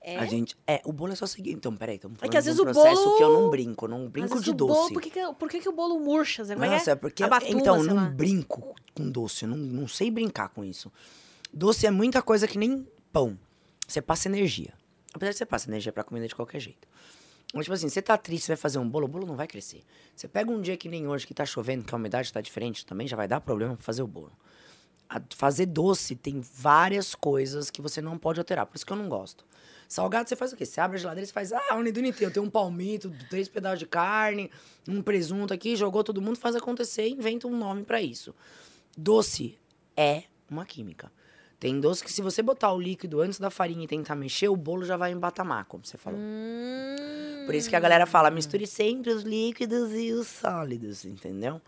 É? 0.08 0.18
A 0.18 0.24
gente. 0.24 0.56
É, 0.66 0.80
o 0.84 0.92
bolo 0.92 1.12
é 1.12 1.16
só 1.16 1.26
seguir. 1.26 1.50
Então, 1.50 1.74
peraí, 1.76 1.96
estamos 1.96 2.16
falando 2.20 2.30
que 2.30 2.36
às 2.38 2.44
de 2.44 2.50
um 2.50 2.54
vezes 2.54 2.60
o 2.60 2.64
processo 2.64 3.02
bolo- 3.04 3.16
que 3.16 3.22
eu 3.24 3.32
não 3.32 3.50
brinco. 3.50 3.88
Não 3.88 4.08
brinco 4.08 4.28
vezes 4.28 4.44
de 4.44 4.52
doce. 4.54 4.72
Bolo, 4.72 4.92
por 4.92 5.02
que, 5.02 5.10
que, 5.10 5.32
por 5.34 5.48
que, 5.50 5.58
que 5.58 5.68
o 5.68 5.72
bolo 5.72 5.98
murcha? 5.98 6.44
Zé? 6.44 6.52
É 6.52 6.56
Nossa, 6.56 6.90
é? 6.90 6.92
é 6.92 6.94
porque. 6.94 7.24
Abatuma, 7.24 7.60
então, 7.60 7.82
não 7.82 7.96
lá. 7.96 8.04
brinco 8.08 8.76
com 8.94 9.10
doce. 9.10 9.44
Eu 9.44 9.48
não, 9.48 9.56
não 9.56 9.88
sei 9.88 10.08
brincar 10.10 10.48
com 10.50 10.64
isso. 10.64 10.92
Doce 11.52 11.86
é 11.86 11.90
muita 11.90 12.22
coisa 12.22 12.46
que 12.46 12.56
nem 12.56 12.86
pão. 13.12 13.36
Você 13.88 14.00
passa 14.00 14.28
energia. 14.28 14.72
Apesar 15.12 15.32
de 15.32 15.38
você 15.38 15.46
passa 15.46 15.68
energia 15.68 15.92
pra 15.92 16.04
comida 16.04 16.28
de 16.28 16.34
qualquer 16.36 16.60
jeito. 16.60 16.86
Mas, 17.52 17.64
tipo 17.64 17.74
assim, 17.74 17.88
você 17.88 18.00
tá 18.02 18.16
triste, 18.16 18.44
você 18.44 18.52
vai 18.52 18.56
fazer 18.56 18.78
um 18.78 18.88
bolo, 18.88 19.06
o 19.06 19.08
bolo 19.08 19.26
não 19.26 19.34
vai 19.36 19.46
crescer. 19.48 19.82
Você 20.14 20.28
pega 20.28 20.50
um 20.50 20.60
dia 20.60 20.76
que 20.76 20.88
nem 20.88 21.08
hoje, 21.08 21.26
que 21.26 21.34
tá 21.34 21.44
chovendo, 21.46 21.84
que 21.84 21.92
a 21.94 21.96
umidade 21.98 22.32
tá 22.32 22.40
diferente, 22.40 22.84
também 22.86 23.06
já 23.08 23.16
vai 23.16 23.26
dar 23.26 23.40
problema 23.40 23.74
pra 23.76 23.84
fazer 23.84 24.02
o 24.02 24.06
bolo. 24.06 24.32
A- 25.08 25.22
fazer 25.34 25.66
doce 25.66 26.14
tem 26.16 26.40
várias 26.40 27.14
coisas 27.14 27.70
que 27.70 27.80
você 27.80 28.00
não 28.02 28.18
pode 28.18 28.38
alterar, 28.40 28.66
por 28.66 28.76
isso 28.76 28.84
que 28.84 28.92
eu 28.92 28.96
não 28.96 29.08
gosto. 29.08 29.44
Salgado, 29.88 30.28
você 30.28 30.36
faz 30.36 30.52
o 30.52 30.56
quê? 30.56 30.64
Você 30.66 30.80
abre 30.80 30.96
a 30.96 31.00
geladeira 31.00 31.28
e 31.28 31.32
faz, 31.32 31.52
ah, 31.52 31.74
unidade 31.74 32.06
inteira, 32.06 32.32
tem 32.32 32.42
um 32.42 32.50
palmito, 32.50 33.12
três 33.30 33.48
pedaços 33.48 33.78
de 33.78 33.86
carne, 33.86 34.50
um 34.88 35.00
presunto 35.00 35.54
aqui, 35.54 35.76
jogou 35.76 36.02
todo 36.02 36.20
mundo, 36.20 36.38
faz 36.38 36.56
acontecer 36.56 37.08
inventa 37.08 37.46
um 37.46 37.56
nome 37.56 37.84
pra 37.84 38.00
isso. 38.00 38.34
Doce 38.96 39.58
é 39.96 40.24
uma 40.50 40.64
química. 40.64 41.10
Tem 41.58 41.80
doce 41.80 42.04
que 42.04 42.12
se 42.12 42.20
você 42.20 42.42
botar 42.42 42.72
o 42.72 42.80
líquido 42.80 43.20
antes 43.20 43.38
da 43.38 43.48
farinha 43.48 43.84
e 43.84 43.88
tentar 43.88 44.14
mexer, 44.14 44.48
o 44.48 44.56
bolo 44.56 44.84
já 44.84 44.96
vai 44.96 45.10
embatamar, 45.12 45.64
como 45.64 45.84
você 45.86 45.96
falou. 45.96 46.18
Hum, 46.20 47.44
Por 47.46 47.54
isso 47.54 47.70
que 47.70 47.76
a 47.76 47.80
galera 47.80 48.04
fala, 48.06 48.30
misture 48.30 48.66
sempre 48.66 49.10
os 49.10 49.22
líquidos 49.22 49.92
e 49.94 50.12
os 50.12 50.26
sólidos, 50.26 51.04
entendeu? 51.04 51.60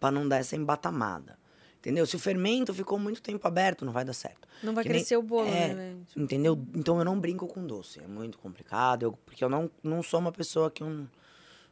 Pra 0.00 0.10
não 0.10 0.26
dar 0.26 0.38
essa 0.38 0.56
embatamada. 0.56 1.38
Entendeu? 1.84 2.06
Se 2.06 2.16
o 2.16 2.18
fermento 2.18 2.72
ficou 2.72 2.98
muito 2.98 3.20
tempo 3.20 3.46
aberto, 3.46 3.84
não 3.84 3.92
vai 3.92 4.06
dar 4.06 4.14
certo. 4.14 4.48
Não 4.62 4.72
vai 4.74 4.82
Que 4.82 4.88
nem- 4.88 5.00
crescer 5.00 5.18
o 5.18 5.22
bolo, 5.22 5.46
é, 5.48 5.74
né? 5.74 5.96
Entendeu? 6.16 6.58
Então 6.74 6.98
eu 6.98 7.04
não 7.04 7.20
brinco 7.20 7.46
com 7.46 7.66
doce. 7.66 8.00
É 8.02 8.06
muito 8.06 8.38
complicado. 8.38 9.02
eu- 9.02 9.12
porque 9.26 9.44
eu 9.44 9.50
não, 9.50 9.70
não 9.82 10.02
sou 10.02 10.18
uma 10.18 10.32
pessoa 10.32 10.70
que 10.70 10.82
eu 10.82 10.88
não, 10.88 11.06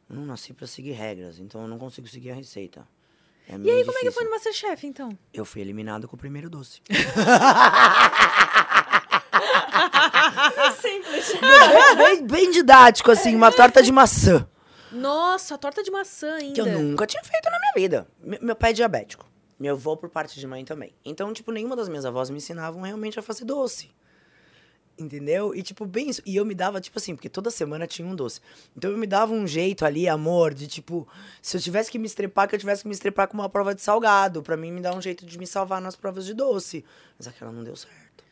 eu 0.07 0.15
não 0.15 0.23
nasci 0.23 0.53
pra 0.53 0.67
seguir 0.67 0.91
regras. 0.91 1.39
Então 1.39 1.63
eu 1.63 1.67
não 1.67 1.79
consigo 1.79 2.07
seguir 2.07 2.29
a 2.29 2.35
receita. 2.35 2.87
É 3.49 3.57
E 3.57 3.71
aí, 3.71 3.83
como 3.83 3.97
é 3.97 4.01
que 4.01 4.09
difícil. 4.09 4.13
foi 4.13 4.23
no 4.25 4.29
Masterchef, 4.29 4.85
então? 4.85 5.09
Eu 5.33 5.45
fui 5.45 5.61
eliminado 5.61 6.07
com 6.07 6.15
o 6.15 6.19
primeiro 6.19 6.47
doce. 6.47 6.79
Simples. 10.79 11.33
bem, 11.97 12.27
bem- 12.27 12.51
didático, 12.51 13.09
assim, 13.11 13.35
uma 13.35 13.51
torta 13.51 13.81
de 13.81 13.91
maçã. 13.91 14.47
Nossa, 14.91 15.57
torta 15.57 15.81
de 15.81 15.89
maçã 15.89 16.35
ainda. 16.35 16.53
Que 16.53 16.61
eu 16.61 16.67
nunca 16.79 17.07
tinha 17.07 17.23
feito 17.23 17.45
na 17.49 17.57
minha 17.59 17.71
vida. 17.75 18.07
Me- 18.21 18.37
Meu 18.41 18.55
pai 18.55 18.69
é 18.69 18.73
diabético. 18.73 19.25
Meu 19.63 19.75
avô, 19.75 19.95
por 19.95 20.09
parte 20.09 20.37
de 20.37 20.45
mãe, 20.45 20.65
também. 20.65 20.93
Então, 21.05 21.31
tipo, 21.31 21.49
nenhuma 21.49 21.73
das 21.73 21.87
minhas 21.87 22.03
avós 22.03 22.29
me 22.29 22.35
ensinavam 22.35 22.81
realmente 22.81 23.17
a 23.17 23.21
fazer 23.21 23.45
doce. 23.45 23.89
Entendeu? 24.99 25.55
E, 25.55 25.63
tipo, 25.63 25.85
bem 25.85 26.09
isso. 26.09 26.21
E 26.25 26.35
eu 26.35 26.43
me 26.43 26.53
dava, 26.53 26.81
tipo 26.81 26.99
assim, 26.99 27.15
porque 27.15 27.29
toda 27.29 27.49
semana 27.49 27.87
tinha 27.87 28.05
um 28.05 28.13
doce. 28.13 28.41
Então, 28.75 28.91
eu 28.91 28.97
me 28.97 29.07
dava 29.07 29.31
um 29.31 29.47
jeito 29.47 29.85
ali, 29.85 30.05
amor, 30.05 30.53
de, 30.53 30.67
tipo, 30.67 31.07
se 31.41 31.55
eu 31.55 31.61
tivesse 31.61 31.89
que 31.89 31.97
me 31.97 32.05
estrepar, 32.05 32.49
que 32.49 32.55
eu 32.55 32.59
tivesse 32.59 32.81
que 32.81 32.89
me 32.89 32.93
estrepar 32.93 33.25
com 33.29 33.35
uma 33.35 33.47
prova 33.47 33.73
de 33.73 33.81
salgado. 33.81 34.43
Pra 34.43 34.57
mim, 34.57 34.69
me 34.69 34.81
dar 34.81 34.93
um 34.93 35.01
jeito 35.01 35.25
de 35.25 35.39
me 35.39 35.47
salvar 35.47 35.79
nas 35.79 35.95
provas 35.95 36.25
de 36.25 36.33
doce. 36.33 36.83
Mas 37.17 37.29
aquela 37.29 37.49
não 37.49 37.63
deu 37.63 37.77
certo. 37.77 38.25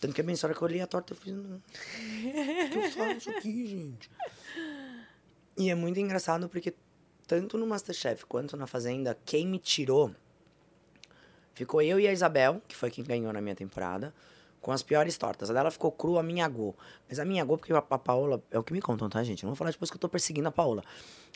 Tanto 0.00 0.14
que 0.14 0.20
a 0.20 0.24
minha 0.24 0.36
que 0.36 0.44
eu 0.44 0.62
olhei 0.62 0.80
a 0.80 0.86
torta, 0.88 1.12
eu 1.12 1.16
fiz, 1.16 1.32
não. 1.32 1.58
O 1.58 2.70
que 2.72 2.76
eu 2.76 2.90
faço 2.90 3.30
aqui, 3.38 3.66
gente? 3.68 4.10
E 5.56 5.70
é 5.70 5.76
muito 5.76 6.00
engraçado 6.00 6.48
porque 6.48 6.74
tanto 7.24 7.56
no 7.56 7.68
Masterchef 7.68 8.26
quanto 8.26 8.56
na 8.56 8.66
Fazenda, 8.66 9.16
quem 9.24 9.46
me 9.46 9.60
tirou 9.60 10.12
ficou 11.56 11.82
eu 11.82 11.98
e 11.98 12.06
a 12.06 12.12
Isabel, 12.12 12.62
que 12.68 12.76
foi 12.76 12.90
quem 12.90 13.02
ganhou 13.02 13.32
na 13.32 13.40
minha 13.40 13.56
temporada, 13.56 14.14
com 14.60 14.70
as 14.70 14.82
piores 14.82 15.16
tortas. 15.16 15.50
A 15.50 15.54
dela 15.54 15.70
ficou 15.70 15.90
crua, 15.90 16.20
a 16.20 16.22
minha 16.22 16.44
agou. 16.44 16.76
Mas 17.08 17.18
a 17.18 17.24
minha 17.24 17.42
agou 17.42 17.56
porque 17.56 17.72
a, 17.72 17.78
a 17.78 17.98
Paola, 17.98 18.42
é 18.50 18.58
o 18.58 18.62
que 18.62 18.72
me 18.72 18.80
contam, 18.80 19.08
tá, 19.08 19.24
gente? 19.24 19.42
Não 19.42 19.50
vou 19.50 19.56
falar 19.56 19.70
depois 19.70 19.90
que 19.90 19.96
eu 19.96 20.00
tô 20.00 20.08
perseguindo 20.08 20.48
a 20.48 20.52
Paola. 20.52 20.84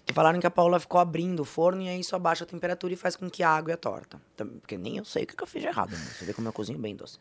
Que 0.05 0.13
falaram 0.13 0.39
que 0.39 0.47
a 0.47 0.51
Paola 0.51 0.79
ficou 0.79 1.01
abrindo 1.01 1.41
o 1.41 1.45
forno 1.45 1.83
e 1.83 1.89
aí 1.89 2.01
isso 2.01 2.15
abaixa 2.15 2.45
a 2.45 2.47
temperatura 2.47 2.93
e 2.93 2.97
faz 2.97 3.17
com 3.17 3.31
que 3.31 3.43
a 3.43 3.49
água 3.49 3.71
e 3.71 3.75
a 3.75 3.77
torta. 3.77 4.21
Porque 4.37 4.77
nem 4.77 4.99
eu 4.99 5.05
sei 5.05 5.25
o 5.25 5.27
que 5.27 5.43
eu 5.43 5.47
fiz 5.47 5.63
de 5.63 5.69
errado, 5.69 5.93
né? 5.93 5.99
Você 5.99 6.25
vê 6.25 6.35
como 6.35 6.49
eu 6.49 6.53
cozinho 6.53 6.79
bem 6.79 6.95
doce. 6.95 7.19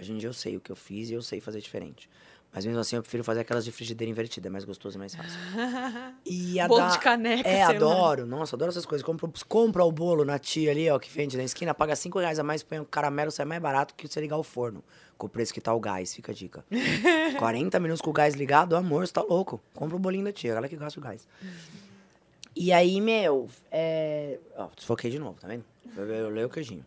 Hoje 0.00 0.12
em 0.12 0.18
dia 0.18 0.28
eu 0.28 0.32
sei 0.32 0.56
o 0.56 0.60
que 0.60 0.72
eu 0.72 0.76
fiz 0.76 1.10
e 1.10 1.12
eu 1.12 1.22
sei 1.22 1.40
fazer 1.40 1.60
diferente. 1.60 2.08
Mas 2.52 2.66
mesmo 2.66 2.80
assim 2.80 2.96
eu 2.96 3.02
prefiro 3.02 3.22
fazer 3.22 3.40
aquelas 3.40 3.64
de 3.64 3.70
frigideira 3.70 4.10
invertida, 4.10 4.48
é 4.48 4.50
mais 4.50 4.64
gostoso 4.64 4.96
e 4.96 4.98
mais 4.98 5.14
fácil. 5.14 5.30
E 6.26 6.58
a 6.58 6.66
Bolo 6.66 6.80
da- 6.80 6.88
de 6.88 6.98
caneca, 6.98 7.48
É, 7.48 7.62
adoro. 7.62 8.26
Nossa, 8.26 8.56
adoro 8.56 8.70
essas 8.70 8.84
coisas. 8.84 9.04
Compra, 9.06 9.30
compra 9.48 9.84
o 9.84 9.92
bolo 9.92 10.24
na 10.24 10.38
tia 10.38 10.70
ali, 10.72 10.90
ó, 10.90 10.98
que 10.98 11.08
vende 11.10 11.36
na 11.36 11.44
esquina, 11.44 11.72
paga 11.72 11.94
5 11.94 12.18
reais 12.18 12.38
a 12.38 12.42
mais, 12.42 12.62
põe 12.62 12.80
o 12.80 12.84
caramelo, 12.84 13.30
sai 13.30 13.46
mais 13.46 13.62
barato 13.62 13.94
que 13.94 14.06
você 14.08 14.20
ligar 14.20 14.36
o 14.36 14.42
forno. 14.42 14.82
Com 15.16 15.26
o 15.26 15.30
preço 15.30 15.52
que 15.54 15.60
tá 15.60 15.72
o 15.72 15.78
gás, 15.80 16.14
fica 16.14 16.32
a 16.32 16.34
dica. 16.34 16.64
40 17.38 17.78
minutos 17.78 18.00
com 18.02 18.10
o 18.10 18.12
gás 18.12 18.34
ligado, 18.34 18.74
amor, 18.74 19.06
você 19.06 19.12
tá 19.12 19.22
louco. 19.22 19.60
Compra 19.74 19.96
o 19.96 19.98
bolinho 20.00 20.24
da 20.24 20.32
tia, 20.32 20.52
ela 20.52 20.68
que 20.68 20.76
gasta 20.76 20.98
o 20.98 21.02
gás. 21.02 21.26
E 22.56 22.72
aí, 22.72 23.00
meu, 23.00 23.48
é... 23.70 24.38
Ó, 24.56 24.68
desfoquei 24.74 25.10
de 25.10 25.18
novo, 25.20 25.38
tá 25.40 25.46
vendo? 25.46 25.64
Eu, 25.96 26.04
eu 26.06 26.30
leio 26.30 26.48
o 26.48 26.50
queijinho. 26.50 26.84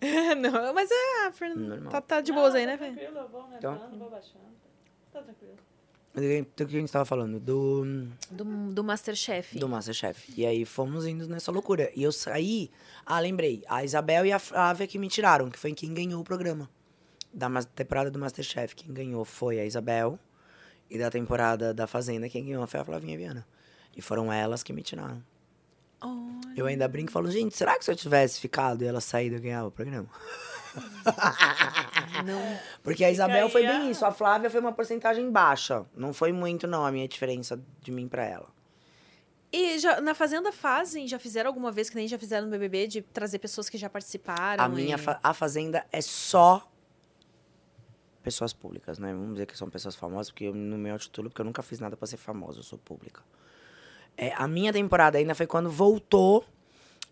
não, 0.40 0.72
mas 0.72 0.88
é, 0.90 1.26
a 1.26 1.32
Fernanda 1.32 1.60
Normal. 1.74 1.90
tá, 1.90 2.00
tá 2.00 2.20
de 2.20 2.32
boas 2.32 2.54
aí, 2.54 2.64
tá 2.64 2.72
né, 2.72 2.78
Fê? 2.78 2.84
tranquilo, 2.92 3.18
eu 3.18 3.28
vou 3.28 3.44
Então. 3.58 3.72
aumentando, 3.72 3.98
vou 3.98 4.08
baixando. 4.10 4.50
Tá 5.12 5.22
tranquilo. 5.22 5.56
Do 6.12 6.66
que 6.66 6.76
a 6.76 6.80
gente 6.80 6.90
tava 6.90 7.04
falando? 7.04 7.38
Do... 7.38 7.84
Do, 8.30 8.72
do 8.72 8.82
Masterchef. 8.82 9.58
Do 9.58 9.68
Masterchef. 9.68 10.32
E 10.36 10.44
aí 10.44 10.64
fomos 10.64 11.06
indo 11.06 11.28
nessa 11.28 11.52
loucura. 11.52 11.90
E 11.94 12.02
eu 12.02 12.10
saí. 12.10 12.70
Ah, 13.06 13.20
lembrei. 13.20 13.62
A 13.68 13.84
Isabel 13.84 14.26
e 14.26 14.32
a 14.32 14.38
Flávia 14.38 14.88
que 14.88 14.98
me 14.98 15.08
tiraram, 15.08 15.48
que 15.48 15.58
foi 15.58 15.72
quem 15.72 15.94
ganhou 15.94 16.20
o 16.20 16.24
programa. 16.24 16.68
Da 17.32 17.48
temporada 17.62 18.10
do 18.10 18.18
Masterchef. 18.18 18.74
Quem 18.74 18.92
ganhou 18.92 19.24
foi 19.24 19.60
a 19.60 19.64
Isabel. 19.64 20.18
E 20.90 20.98
da 20.98 21.08
temporada 21.10 21.72
da 21.72 21.86
Fazenda, 21.86 22.28
quem 22.28 22.44
ganhou 22.44 22.66
foi 22.66 22.80
a 22.80 22.84
Flavinha 22.84 23.16
Viana. 23.16 23.46
E 23.96 24.02
foram 24.02 24.32
elas 24.32 24.64
que 24.64 24.72
me 24.72 24.82
tiraram. 24.82 25.22
Olha. 26.00 26.40
Eu 26.56 26.66
ainda 26.66 26.88
brinco 26.88 27.10
e 27.10 27.12
falo, 27.12 27.30
gente, 27.30 27.56
será 27.56 27.78
que 27.78 27.84
se 27.84 27.90
eu 27.90 27.94
tivesse 27.96 28.40
ficado 28.40 28.82
e 28.82 28.86
ela 28.86 29.00
saído, 29.00 29.36
eu 29.36 29.40
ganhava 29.40 29.68
o 29.68 29.70
programa? 29.70 30.08
Não. 32.24 32.58
Porque 32.82 33.04
a 33.04 33.10
Isabel 33.10 33.48
foi 33.48 33.66
bem 33.66 33.90
isso. 33.90 34.04
A 34.04 34.12
Flávia 34.12 34.50
foi 34.50 34.60
uma 34.60 34.72
porcentagem 34.72 35.30
baixa. 35.30 35.86
Não 35.94 36.12
foi 36.12 36.32
muito, 36.32 36.66
não, 36.66 36.84
a 36.84 36.92
minha 36.92 37.06
diferença 37.08 37.60
de 37.80 37.90
mim 37.90 38.06
pra 38.08 38.24
ela. 38.24 38.48
E 39.52 39.78
já, 39.78 40.00
na 40.00 40.14
Fazenda 40.14 40.52
fazem, 40.52 41.08
já 41.08 41.18
fizeram 41.18 41.48
alguma 41.48 41.72
vez, 41.72 41.90
que 41.90 41.96
nem 41.96 42.06
já 42.06 42.18
fizeram 42.18 42.46
no 42.46 42.50
BBB, 42.52 42.86
de 42.86 43.02
trazer 43.02 43.38
pessoas 43.40 43.68
que 43.68 43.76
já 43.78 43.88
participaram? 43.90 44.62
A 44.64 44.68
minha 44.68 44.94
e- 44.94 44.98
fa- 44.98 45.18
a 45.22 45.34
fazenda 45.34 45.84
é 45.90 46.00
só 46.00 46.70
pessoas 48.22 48.52
públicas, 48.52 48.98
né? 48.98 49.12
Vamos 49.12 49.32
dizer 49.32 49.46
que 49.46 49.56
são 49.56 49.68
pessoas 49.68 49.96
famosas, 49.96 50.30
porque 50.30 50.44
eu, 50.44 50.54
no 50.54 50.76
meu 50.78 50.96
título, 50.98 51.30
porque 51.30 51.40
eu 51.40 51.44
nunca 51.46 51.62
fiz 51.62 51.80
nada 51.80 51.96
pra 51.96 52.06
ser 52.06 52.16
famosa, 52.18 52.58
eu 52.60 52.62
sou 52.62 52.78
pública. 52.78 53.22
É, 54.16 54.32
a 54.34 54.46
minha 54.46 54.72
temporada 54.72 55.18
ainda 55.18 55.34
foi 55.34 55.46
quando 55.46 55.70
voltou 55.70 56.44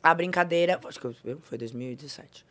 a 0.02 0.14
brincadeira, 0.14 0.78
acho 0.86 1.00
que 1.00 1.06
eu- 1.24 1.40
foi 1.40 1.56
2017. 1.58 2.44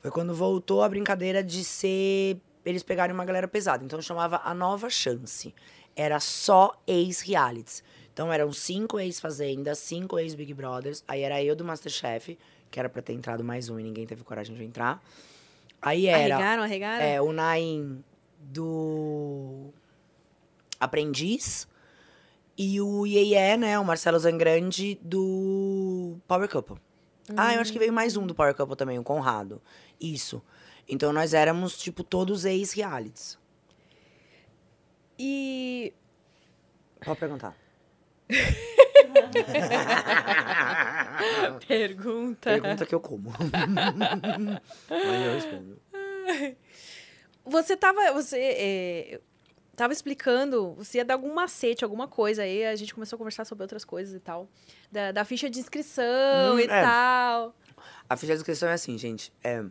Foi 0.00 0.10
quando 0.10 0.34
voltou 0.34 0.82
a 0.82 0.88
brincadeira 0.88 1.42
de 1.42 1.62
ser 1.64 2.40
eles 2.64 2.82
pegarem 2.82 3.14
uma 3.14 3.24
galera 3.24 3.48
pesada, 3.48 3.84
então 3.84 4.00
chamava 4.02 4.40
a 4.44 4.54
Nova 4.54 4.90
Chance. 4.90 5.54
Era 5.96 6.20
só 6.20 6.72
ex-realities. 6.86 7.82
Então 8.12 8.32
eram 8.32 8.52
cinco 8.52 8.98
ex-Fazenda, 8.98 9.74
cinco 9.74 10.18
ex-Big 10.18 10.52
Brothers. 10.52 11.02
Aí 11.08 11.22
era 11.22 11.42
eu 11.42 11.56
do 11.56 11.64
Masterchef, 11.64 12.38
que 12.70 12.78
era 12.78 12.88
pra 12.88 13.00
ter 13.02 13.12
entrado 13.12 13.42
mais 13.42 13.68
um 13.68 13.78
e 13.78 13.82
ninguém 13.82 14.06
teve 14.06 14.22
coragem 14.22 14.54
de 14.54 14.64
entrar. 14.64 15.02
Aí 15.80 16.06
era 16.06 16.34
Arregaram, 16.34 16.62
arregaram? 16.62 17.04
é, 17.04 17.20
o 17.20 17.32
Naim 17.32 18.04
do 18.38 19.70
Aprendiz 20.78 21.66
e 22.56 22.80
o 22.80 23.06
Iê, 23.06 23.56
né, 23.56 23.78
o 23.78 23.84
Marcelo 23.84 24.18
Zangrande 24.18 24.98
do 25.02 26.18
Power 26.28 26.48
Couple. 26.48 26.76
Ah, 27.36 27.54
eu 27.54 27.60
acho 27.60 27.72
que 27.72 27.78
veio 27.78 27.92
mais 27.92 28.16
um 28.16 28.26
do 28.26 28.34
Power 28.34 28.54
Couple 28.54 28.76
também, 28.76 28.98
o 28.98 29.04
Conrado. 29.04 29.62
Isso. 30.00 30.42
Então 30.88 31.12
nós 31.12 31.34
éramos, 31.34 31.78
tipo, 31.78 32.02
todos 32.02 32.44
ex-realities. 32.44 33.38
E 35.18 35.92
Pode 37.04 37.20
perguntar. 37.20 37.54
pergunta. 41.66 42.50
Pergunta 42.50 42.86
que 42.86 42.94
eu 42.94 43.00
como. 43.00 43.30
Mas 44.88 45.26
eu 45.26 45.34
respondo. 45.34 45.80
Você 47.44 47.76
tava. 47.76 48.12
Você. 48.12 48.38
é, 48.38 49.20
tava 49.76 49.92
explicando, 49.94 50.74
você 50.74 50.98
ia 50.98 51.04
dar 51.04 51.14
algum 51.14 51.32
macete, 51.32 51.84
alguma 51.84 52.06
coisa 52.06 52.42
aí, 52.42 52.66
a 52.66 52.76
gente 52.76 52.92
começou 52.92 53.16
a 53.16 53.18
conversar 53.18 53.46
sobre 53.46 53.64
outras 53.64 53.82
coisas 53.84 54.14
e 54.14 54.20
tal. 54.20 54.46
Da, 54.92 55.10
da 55.10 55.24
ficha 55.24 55.48
de 55.48 55.58
inscrição 55.58 56.54
Hum, 56.54 56.58
e 56.58 56.64
é. 56.64 56.66
tal. 56.66 57.54
A 58.10 58.16
ficha 58.16 58.32
de 58.34 58.40
inscrição 58.40 58.68
é 58.68 58.72
assim, 58.72 58.98
gente. 58.98 59.32
É, 59.42 59.64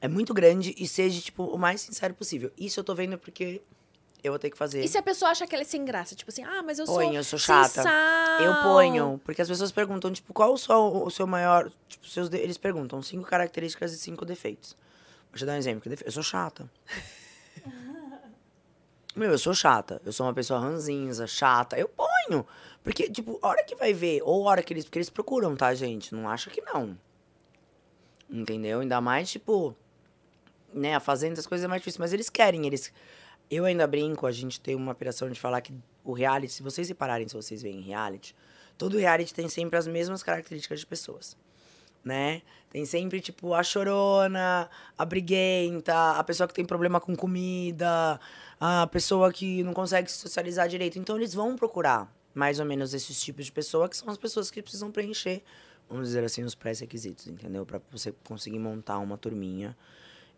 é 0.00 0.08
muito 0.08 0.32
grande 0.32 0.74
e 0.78 0.86
seja, 0.86 1.20
tipo, 1.20 1.44
o 1.44 1.58
mais 1.58 1.80
sincero 1.80 2.14
possível. 2.14 2.50
Isso 2.56 2.78
eu 2.80 2.84
tô 2.84 2.94
vendo 2.94 3.18
porque 3.18 3.60
eu 4.22 4.30
vou 4.32 4.38
ter 4.38 4.50
que 4.50 4.56
fazer. 4.56 4.82
E 4.84 4.88
se 4.88 4.96
a 4.96 5.02
pessoa 5.02 5.32
acha 5.32 5.44
que 5.46 5.54
ela 5.54 5.62
é 5.62 5.66
sem 5.66 5.84
graça? 5.84 6.14
Tipo 6.14 6.30
assim, 6.30 6.44
ah, 6.44 6.62
mas 6.62 6.78
eu 6.78 6.86
sou. 6.86 7.02
eu 7.02 7.24
sou 7.24 7.38
chata. 7.38 7.68
sensal. 7.68 8.40
Eu 8.40 8.54
ponho, 8.62 9.20
porque 9.24 9.42
as 9.42 9.48
pessoas 9.48 9.72
perguntam, 9.72 10.12
tipo, 10.12 10.32
qual 10.32 10.54
o 10.54 11.10
seu, 11.10 11.26
maior. 11.26 11.70
Tipo, 11.88 12.06
seus 12.06 12.28
de- 12.28 12.38
eles 12.38 12.56
perguntam 12.56 13.02
cinco 13.02 13.24
características 13.28 13.92
e 13.92 13.98
cinco 13.98 14.24
defeitos. 14.24 14.76
Vou 15.30 15.38
te 15.38 15.44
dar 15.44 15.54
um 15.54 15.56
exemplo. 15.56 15.92
Eu 16.04 16.12
sou 16.12 16.22
chata. 16.22 16.70
Meu, 19.14 19.30
eu 19.30 19.38
sou 19.38 19.52
chata. 19.54 20.00
Eu 20.06 20.12
sou 20.12 20.24
uma 20.26 20.32
pessoa 20.32 20.58
ranzinza, 20.58 21.26
chata. 21.26 21.76
Eu 21.78 21.88
ponho. 21.88 22.46
Porque, 22.82 23.08
tipo, 23.08 23.38
a 23.40 23.48
hora 23.48 23.64
que 23.64 23.76
vai 23.76 23.92
ver, 23.92 24.22
ou 24.24 24.46
a 24.48 24.50
hora 24.50 24.62
que 24.62 24.72
eles. 24.72 24.84
Porque 24.84 24.98
eles 24.98 25.10
procuram, 25.10 25.54
tá, 25.54 25.72
gente? 25.74 26.14
Não 26.14 26.28
acha 26.28 26.50
que 26.50 26.60
não. 26.60 26.98
Entendeu? 28.28 28.80
Ainda 28.80 29.00
mais, 29.00 29.30
tipo. 29.30 29.76
Né, 30.74 30.94
a 30.94 31.00
fazenda, 31.00 31.38
as 31.38 31.46
coisas 31.46 31.64
é 31.64 31.68
mais 31.68 31.80
difícil. 31.80 32.00
Mas 32.00 32.12
eles 32.12 32.28
querem, 32.28 32.66
eles. 32.66 32.92
Eu 33.50 33.66
ainda 33.66 33.86
brinco, 33.86 34.26
a 34.26 34.32
gente 34.32 34.60
tem 34.60 34.74
uma 34.74 34.92
operação 34.92 35.30
de 35.30 35.38
falar 35.38 35.60
que 35.60 35.74
o 36.02 36.12
reality, 36.12 36.52
se 36.52 36.62
vocês 36.62 36.88
repararem, 36.88 37.28
se 37.28 37.34
vocês 37.34 37.62
veem 37.62 37.80
reality, 37.80 38.34
todo 38.78 38.96
reality 38.96 39.34
tem 39.34 39.48
sempre 39.48 39.78
as 39.78 39.86
mesmas 39.86 40.22
características 40.22 40.80
de 40.80 40.86
pessoas, 40.86 41.36
né? 42.02 42.40
Tem 42.70 42.86
sempre, 42.86 43.20
tipo, 43.20 43.52
a 43.52 43.62
chorona, 43.62 44.70
a 44.96 45.04
briguenta, 45.04 46.12
a 46.12 46.24
pessoa 46.24 46.48
que 46.48 46.54
tem 46.54 46.64
problema 46.64 46.98
com 46.98 47.14
comida, 47.14 48.18
a 48.58 48.86
pessoa 48.86 49.30
que 49.30 49.62
não 49.62 49.74
consegue 49.74 50.10
se 50.10 50.16
socializar 50.16 50.66
direito. 50.66 50.98
Então, 50.98 51.16
eles 51.16 51.34
vão 51.34 51.54
procurar 51.54 52.10
mais 52.34 52.60
ou 52.60 52.66
menos 52.66 52.94
esses 52.94 53.20
tipos 53.20 53.46
de 53.46 53.52
pessoa, 53.52 53.88
que 53.88 53.96
são 53.96 54.08
as 54.08 54.16
pessoas 54.16 54.50
que 54.50 54.62
precisam 54.62 54.90
preencher, 54.90 55.42
vamos 55.88 56.08
dizer 56.08 56.24
assim, 56.24 56.42
os 56.42 56.54
pré-requisitos, 56.54 57.26
entendeu? 57.26 57.66
Pra 57.66 57.80
você 57.90 58.14
conseguir 58.24 58.58
montar 58.58 58.98
uma 58.98 59.18
turminha 59.18 59.76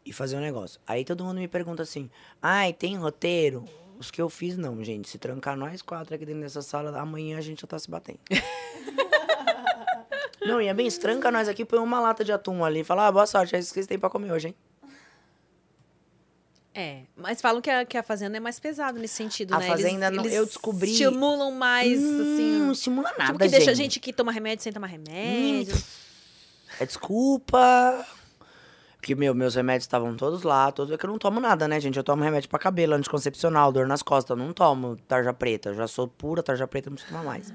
e 0.04 0.12
fazer 0.12 0.36
um 0.36 0.40
negócio. 0.40 0.80
Aí 0.86 1.04
todo 1.04 1.24
mundo 1.24 1.38
me 1.38 1.48
pergunta 1.48 1.82
assim: 1.82 2.10
ai, 2.42 2.72
tem 2.72 2.96
roteiro? 2.96 3.64
Os 3.98 4.10
que 4.10 4.20
eu 4.20 4.28
fiz, 4.28 4.56
não, 4.56 4.82
gente. 4.82 5.08
Se 5.08 5.18
trancar 5.18 5.56
nós 5.56 5.80
quatro 5.80 6.14
aqui 6.14 6.26
dentro 6.26 6.42
dessa 6.42 6.62
sala, 6.62 6.98
amanhã 7.00 7.38
a 7.38 7.40
gente 7.40 7.62
já 7.62 7.66
tá 7.66 7.78
se 7.78 7.88
batendo. 7.88 8.18
não, 10.44 10.60
e 10.60 10.66
é 10.66 10.74
bem, 10.74 10.90
se 10.90 10.98
tranca 10.98 11.30
nós 11.30 11.48
aqui, 11.48 11.64
põe 11.64 11.78
uma 11.78 12.00
lata 12.00 12.24
de 12.24 12.32
atum 12.32 12.64
ali 12.64 12.80
e 12.80 12.84
fala: 12.84 13.06
ah, 13.06 13.12
boa 13.12 13.26
sorte, 13.26 13.54
é 13.54 13.58
isso 13.58 13.68
que 13.68 13.74
vocês 13.74 13.86
têm 13.86 13.98
pra 13.98 14.10
comer 14.10 14.32
hoje, 14.32 14.48
hein? 14.48 14.54
É, 16.76 17.02
mas 17.16 17.40
falam 17.40 17.62
que 17.62 17.70
a, 17.70 17.84
que 17.84 17.96
a 17.96 18.02
Fazenda 18.02 18.36
é 18.36 18.40
mais 18.40 18.58
pesado 18.58 18.98
nesse 18.98 19.14
sentido, 19.14 19.54
A 19.54 19.58
né? 19.60 19.66
Fazenda 19.68 20.10
não- 20.10 20.24
eles 20.24 20.34
eu 20.34 20.44
descobri- 20.44 20.90
estimulam 20.90 21.52
mais, 21.52 22.00
Hum, 22.02 22.20
assim. 22.20 22.58
não 22.58 22.72
estimula 22.72 23.10
nada, 23.16 23.26
tipo, 23.26 23.38
que 23.38 23.48
deixa 23.48 23.66
gente. 23.74 23.76
gente 23.76 24.00
que 24.00 24.12
toma 24.12 24.32
remédio 24.32 24.64
sem 24.64 24.72
tomar 24.72 24.88
remédio. 24.88 25.74
É 26.80 26.84
desculpa. 26.84 28.04
Porque, 28.96 29.14
meu, 29.14 29.34
meus 29.34 29.54
remédios 29.54 29.84
estavam 29.84 30.16
todos 30.16 30.42
lá, 30.42 30.72
todos. 30.72 30.92
É 30.92 30.96
que 30.98 31.04
eu 31.04 31.10
não 31.10 31.18
tomo 31.18 31.38
nada, 31.38 31.68
né, 31.68 31.78
gente? 31.78 31.96
Eu 31.96 32.02
tomo 32.02 32.24
remédio 32.24 32.48
pra 32.48 32.58
cabelo, 32.58 32.94
anticoncepcional, 32.94 33.70
dor 33.70 33.86
nas 33.86 34.02
costas. 34.02 34.36
Não 34.36 34.50
tomo 34.52 34.96
tarja 35.06 35.32
preta. 35.32 35.68
Eu 35.68 35.74
já 35.74 35.86
sou 35.86 36.08
pura 36.08 36.42
tarja 36.42 36.66
preta, 36.66 36.88
não 36.90 36.94
preciso 36.96 37.14
tomar 37.14 37.24
mais. 37.24 37.52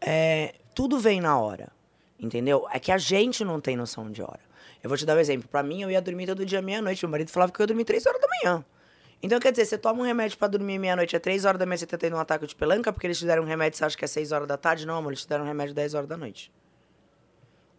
É, 0.00 0.54
tudo 0.74 0.98
vem 0.98 1.20
na 1.20 1.38
hora. 1.38 1.68
Entendeu? 2.18 2.66
É 2.72 2.78
que 2.80 2.90
a 2.92 2.98
gente 2.98 3.44
não 3.44 3.60
tem 3.60 3.76
noção 3.76 4.10
de 4.10 4.20
hora. 4.22 4.40
Eu 4.82 4.88
vou 4.88 4.96
te 4.96 5.04
dar 5.04 5.16
um 5.16 5.20
exemplo. 5.20 5.48
Pra 5.48 5.62
mim, 5.62 5.82
eu 5.82 5.90
ia 5.90 6.00
dormir 6.00 6.26
todo 6.26 6.44
dia 6.44 6.62
meia-noite. 6.62 7.04
Meu 7.04 7.10
marido 7.10 7.30
falava 7.30 7.52
que 7.52 7.60
eu 7.60 7.64
ia 7.64 7.68
dormir 7.68 7.84
três 7.84 8.06
horas 8.06 8.20
da 8.20 8.28
manhã. 8.28 8.64
Então, 9.22 9.38
quer 9.38 9.50
dizer, 9.50 9.66
você 9.66 9.76
toma 9.76 10.00
um 10.00 10.04
remédio 10.06 10.38
pra 10.38 10.48
dormir 10.48 10.78
meia-noite, 10.78 11.14
é 11.14 11.18
três 11.18 11.44
horas 11.44 11.58
da 11.58 11.66
manhã, 11.66 11.76
você 11.76 11.86
tá 11.86 11.98
tendo 11.98 12.16
um 12.16 12.18
ataque 12.18 12.46
de 12.46 12.54
pelanca, 12.54 12.90
porque 12.90 13.06
eles 13.06 13.18
te 13.18 13.26
deram 13.26 13.42
um 13.42 13.46
remédio, 13.46 13.76
você 13.76 13.84
acha 13.84 13.96
que 13.96 14.04
é 14.04 14.08
seis 14.08 14.32
horas 14.32 14.48
da 14.48 14.56
tarde? 14.56 14.86
Não, 14.86 14.96
amor, 14.96 15.10
eles 15.10 15.20
te 15.20 15.28
deram 15.28 15.44
um 15.44 15.46
remédio 15.46 15.74
dez 15.74 15.92
horas 15.92 16.08
da 16.08 16.16
noite. 16.16 16.50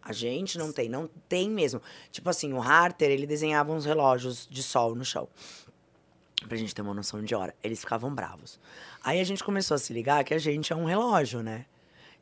A 0.00 0.12
gente 0.12 0.56
não 0.56 0.72
tem, 0.72 0.88
não 0.88 1.08
tem 1.28 1.50
mesmo. 1.50 1.80
Tipo 2.10 2.30
assim, 2.30 2.52
o 2.52 2.60
Harter, 2.60 3.10
ele 3.10 3.26
desenhava 3.26 3.72
uns 3.72 3.84
relógios 3.84 4.46
de 4.48 4.62
sol 4.62 4.94
no 4.94 5.04
chão. 5.04 5.28
Pra 6.46 6.56
gente 6.56 6.74
ter 6.74 6.82
uma 6.82 6.94
noção 6.94 7.22
de 7.22 7.34
hora. 7.34 7.54
Eles 7.62 7.80
ficavam 7.80 8.12
bravos. 8.12 8.58
Aí 9.02 9.20
a 9.20 9.24
gente 9.24 9.44
começou 9.44 9.76
a 9.76 9.78
se 9.78 9.92
ligar 9.92 10.24
que 10.24 10.34
a 10.34 10.38
gente 10.38 10.72
é 10.72 10.76
um 10.76 10.84
relógio, 10.84 11.40
né? 11.40 11.66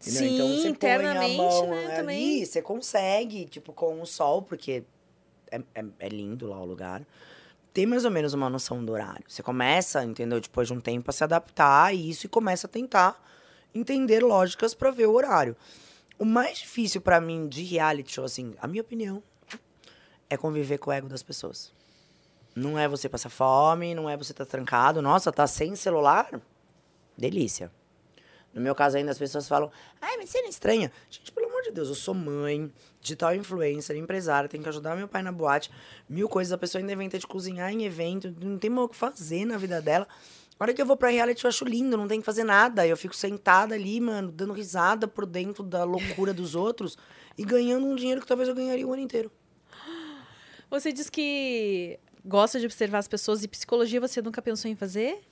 Entendeu? 0.00 0.20
Sim, 0.20 0.34
então 0.34 0.48
você 0.48 0.62
põe 0.62 0.66
a 0.66 0.70
internamente, 0.72 1.36
mão 1.36 1.66
né, 1.68 1.86
ali, 1.86 1.96
também. 1.96 2.44
você 2.44 2.62
consegue, 2.62 3.44
tipo, 3.44 3.72
com 3.72 4.00
o 4.00 4.06
sol, 4.06 4.40
porque 4.40 4.82
é, 5.50 5.60
é, 5.74 5.84
é 5.98 6.08
lindo 6.08 6.46
lá 6.46 6.58
o 6.58 6.64
lugar. 6.64 7.06
Tem 7.72 7.86
mais 7.86 8.04
ou 8.04 8.10
menos 8.10 8.32
uma 8.32 8.48
noção 8.48 8.82
do 8.84 8.92
horário. 8.92 9.24
Você 9.28 9.42
começa, 9.42 10.02
entendeu? 10.04 10.40
Depois 10.40 10.66
de 10.66 10.74
um 10.74 10.80
tempo 10.80 11.10
a 11.10 11.12
se 11.12 11.22
adaptar 11.22 11.84
a 11.84 11.92
isso 11.92 12.26
e 12.26 12.28
começa 12.28 12.66
a 12.66 12.70
tentar 12.70 13.22
entender 13.74 14.22
lógicas 14.22 14.74
pra 14.74 14.90
ver 14.90 15.06
o 15.06 15.12
horário. 15.12 15.54
O 16.18 16.24
mais 16.24 16.58
difícil 16.58 17.00
pra 17.00 17.20
mim 17.20 17.46
de 17.46 17.62
reality 17.62 18.12
show, 18.12 18.24
assim, 18.24 18.54
a 18.60 18.66
minha 18.66 18.82
opinião, 18.82 19.22
é 20.28 20.36
conviver 20.36 20.78
com 20.78 20.90
o 20.90 20.92
ego 20.92 21.08
das 21.08 21.22
pessoas. 21.22 21.72
Não 22.54 22.78
é 22.78 22.88
você 22.88 23.08
passar 23.08 23.30
fome, 23.30 23.94
não 23.94 24.08
é 24.08 24.16
você 24.16 24.32
estar 24.32 24.46
trancado. 24.46 25.00
Nossa, 25.00 25.30
tá 25.30 25.46
sem 25.46 25.76
celular? 25.76 26.40
Delícia. 27.16 27.70
No 28.52 28.60
meu 28.60 28.74
caso, 28.74 28.96
ainda 28.96 29.12
as 29.12 29.18
pessoas 29.18 29.46
falam, 29.46 29.70
ai, 30.00 30.16
mas 30.16 30.30
você 30.30 30.42
não 30.42 30.48
estranha. 30.48 30.90
Gente, 31.08 31.30
pelo 31.30 31.46
amor 31.46 31.62
de 31.62 31.70
Deus, 31.70 31.88
eu 31.88 31.94
sou 31.94 32.14
mãe, 32.14 32.72
digital 33.00 33.34
influencer, 33.34 33.96
empresária, 33.96 34.48
tenho 34.48 34.62
que 34.62 34.68
ajudar 34.68 34.96
meu 34.96 35.06
pai 35.06 35.22
na 35.22 35.30
boate, 35.30 35.70
mil 36.08 36.28
coisas. 36.28 36.52
A 36.52 36.58
pessoa 36.58 36.80
ainda 36.80 36.92
inventa 36.92 37.18
de 37.18 37.26
cozinhar 37.26 37.72
em 37.72 37.84
evento, 37.84 38.34
não 38.42 38.58
tem 38.58 38.68
mais 38.68 38.86
o 38.86 38.88
que 38.88 38.96
fazer 38.96 39.44
na 39.44 39.56
vida 39.56 39.80
dela. 39.80 40.06
A 40.58 40.64
hora 40.64 40.74
que 40.74 40.82
eu 40.82 40.84
vou 40.84 40.96
pra 40.96 41.08
reality, 41.08 41.44
eu 41.44 41.48
acho 41.48 41.64
lindo, 41.64 41.96
não 41.96 42.06
tem 42.06 42.20
que 42.20 42.26
fazer 42.26 42.44
nada. 42.44 42.86
Eu 42.86 42.96
fico 42.96 43.16
sentada 43.16 43.74
ali, 43.74 43.98
mano, 44.00 44.30
dando 44.30 44.52
risada 44.52 45.08
por 45.08 45.24
dentro 45.24 45.62
da 45.62 45.84
loucura 45.84 46.34
dos 46.34 46.54
outros 46.54 46.98
e 47.38 47.44
ganhando 47.44 47.86
um 47.86 47.94
dinheiro 47.94 48.20
que 48.20 48.26
talvez 48.26 48.46
eu 48.46 48.54
ganharia 48.54 48.86
o 48.86 48.92
ano 48.92 49.00
inteiro. 49.00 49.30
Você 50.68 50.92
diz 50.92 51.08
que 51.08 51.98
gosta 52.24 52.60
de 52.60 52.66
observar 52.66 52.98
as 52.98 53.08
pessoas 53.08 53.42
e 53.42 53.48
psicologia 53.48 54.00
você 54.00 54.20
nunca 54.20 54.42
pensou 54.42 54.70
em 54.70 54.76
fazer? 54.76 55.22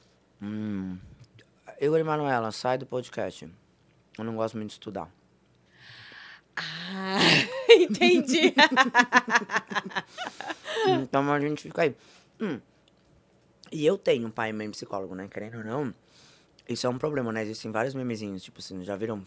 Igor 1.80 1.98
e 1.98 2.02
Manuela, 2.02 2.50
sai 2.50 2.76
do 2.76 2.86
podcast. 2.86 3.48
Eu 4.18 4.24
não 4.24 4.34
gosto 4.34 4.56
muito 4.56 4.70
de 4.70 4.74
estudar. 4.74 5.08
Ah, 6.56 7.18
entendi. 7.70 8.54
Então 11.02 11.30
a 11.30 11.40
gente 11.40 11.62
fica 11.62 11.82
aí. 11.82 11.94
Hum. 12.40 12.60
E 13.70 13.84
eu 13.84 13.98
tenho 13.98 14.28
um 14.28 14.30
pai 14.30 14.50
e 14.50 14.52
mãe 14.52 14.70
psicólogo, 14.70 15.14
né? 15.14 15.28
Querendo 15.28 15.58
ou 15.58 15.64
não, 15.64 15.94
isso 16.68 16.86
é 16.86 16.90
um 16.90 16.96
problema, 16.96 17.32
né? 17.32 17.42
Existem 17.42 17.70
vários 17.70 17.94
memezinhos, 17.94 18.42
tipo 18.42 18.60
assim, 18.60 18.82
já 18.84 18.96
viram 18.96 19.22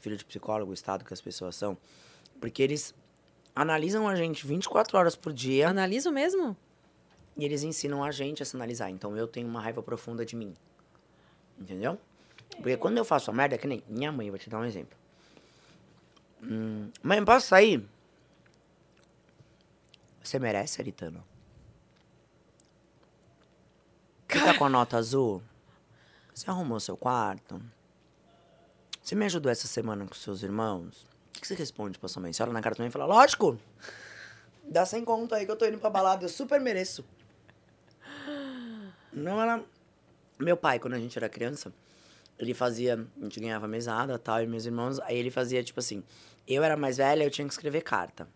filho 0.00 0.16
de 0.16 0.24
psicólogo, 0.24 0.70
o 0.70 0.74
estado 0.74 1.04
que 1.04 1.12
as 1.12 1.20
pessoas 1.20 1.56
são? 1.56 1.76
Porque 2.40 2.62
eles 2.62 2.94
analisam 3.54 4.08
a 4.08 4.14
gente 4.14 4.46
24 4.46 4.96
horas 4.96 5.16
por 5.16 5.32
dia 5.32 5.68
Analiso 5.68 6.10
mesmo? 6.10 6.56
e 7.36 7.44
eles 7.44 7.62
ensinam 7.62 8.02
a 8.04 8.10
gente 8.10 8.42
a 8.42 8.46
se 8.46 8.56
analisar. 8.56 8.90
Então 8.90 9.16
eu 9.16 9.26
tenho 9.26 9.48
uma 9.48 9.60
raiva 9.60 9.82
profunda 9.82 10.24
de 10.24 10.36
mim. 10.36 10.54
Entendeu? 11.58 11.98
Porque 12.56 12.76
quando 12.76 12.98
eu 12.98 13.04
faço 13.04 13.30
a 13.30 13.34
merda, 13.34 13.54
é 13.54 13.58
que 13.58 13.66
nem 13.66 13.82
minha 13.88 14.12
mãe, 14.12 14.30
vou 14.30 14.38
te 14.38 14.50
dar 14.50 14.58
um 14.58 14.64
exemplo. 14.64 14.96
Hum, 16.42 16.90
mãe, 17.02 17.24
posso 17.24 17.46
sair? 17.48 17.86
Você 20.22 20.38
merece, 20.38 20.80
Aritano? 20.80 21.24
Você 24.28 24.40
tá 24.40 24.56
com 24.56 24.64
a 24.64 24.68
nota 24.68 24.96
azul? 24.96 25.42
Você 26.34 26.48
arrumou 26.48 26.80
seu 26.80 26.96
quarto? 26.96 27.60
Você 29.02 29.14
me 29.14 29.26
ajudou 29.26 29.50
essa 29.52 29.66
semana 29.66 30.06
com 30.06 30.14
seus 30.14 30.42
irmãos? 30.42 31.06
O 31.36 31.40
que 31.40 31.46
você 31.46 31.54
responde 31.54 31.98
pra 31.98 32.08
sua 32.08 32.22
mãe? 32.22 32.32
Você 32.32 32.42
olha 32.42 32.52
na 32.52 32.62
cara 32.62 32.74
também 32.74 32.88
e 32.88 32.92
fala, 32.92 33.04
lógico! 33.04 33.58
Dá 34.64 34.86
sem 34.86 35.04
conta 35.04 35.36
aí 35.36 35.44
que 35.44 35.50
eu 35.50 35.56
tô 35.56 35.66
indo 35.66 35.78
pra 35.78 35.90
balada, 35.90 36.24
eu 36.24 36.28
super 36.28 36.60
mereço. 36.60 37.04
Não, 39.12 39.40
ela... 39.40 39.64
Meu 40.42 40.56
pai, 40.56 40.78
quando 40.78 40.94
a 40.94 40.98
gente 40.98 41.16
era 41.16 41.28
criança, 41.28 41.72
ele 42.38 42.54
fazia... 42.54 43.06
A 43.20 43.24
gente 43.24 43.40
ganhava 43.40 43.68
mesada 43.68 44.18
tal, 44.18 44.42
e 44.42 44.46
meus 44.46 44.66
irmãos... 44.66 44.98
Aí 45.00 45.16
ele 45.16 45.30
fazia, 45.30 45.62
tipo 45.62 45.80
assim... 45.80 46.02
Eu 46.46 46.64
era 46.64 46.76
mais 46.76 46.96
velha, 46.96 47.22
eu 47.22 47.30
tinha 47.30 47.46
que 47.46 47.54
escrever 47.54 47.82
carta. 47.82 48.28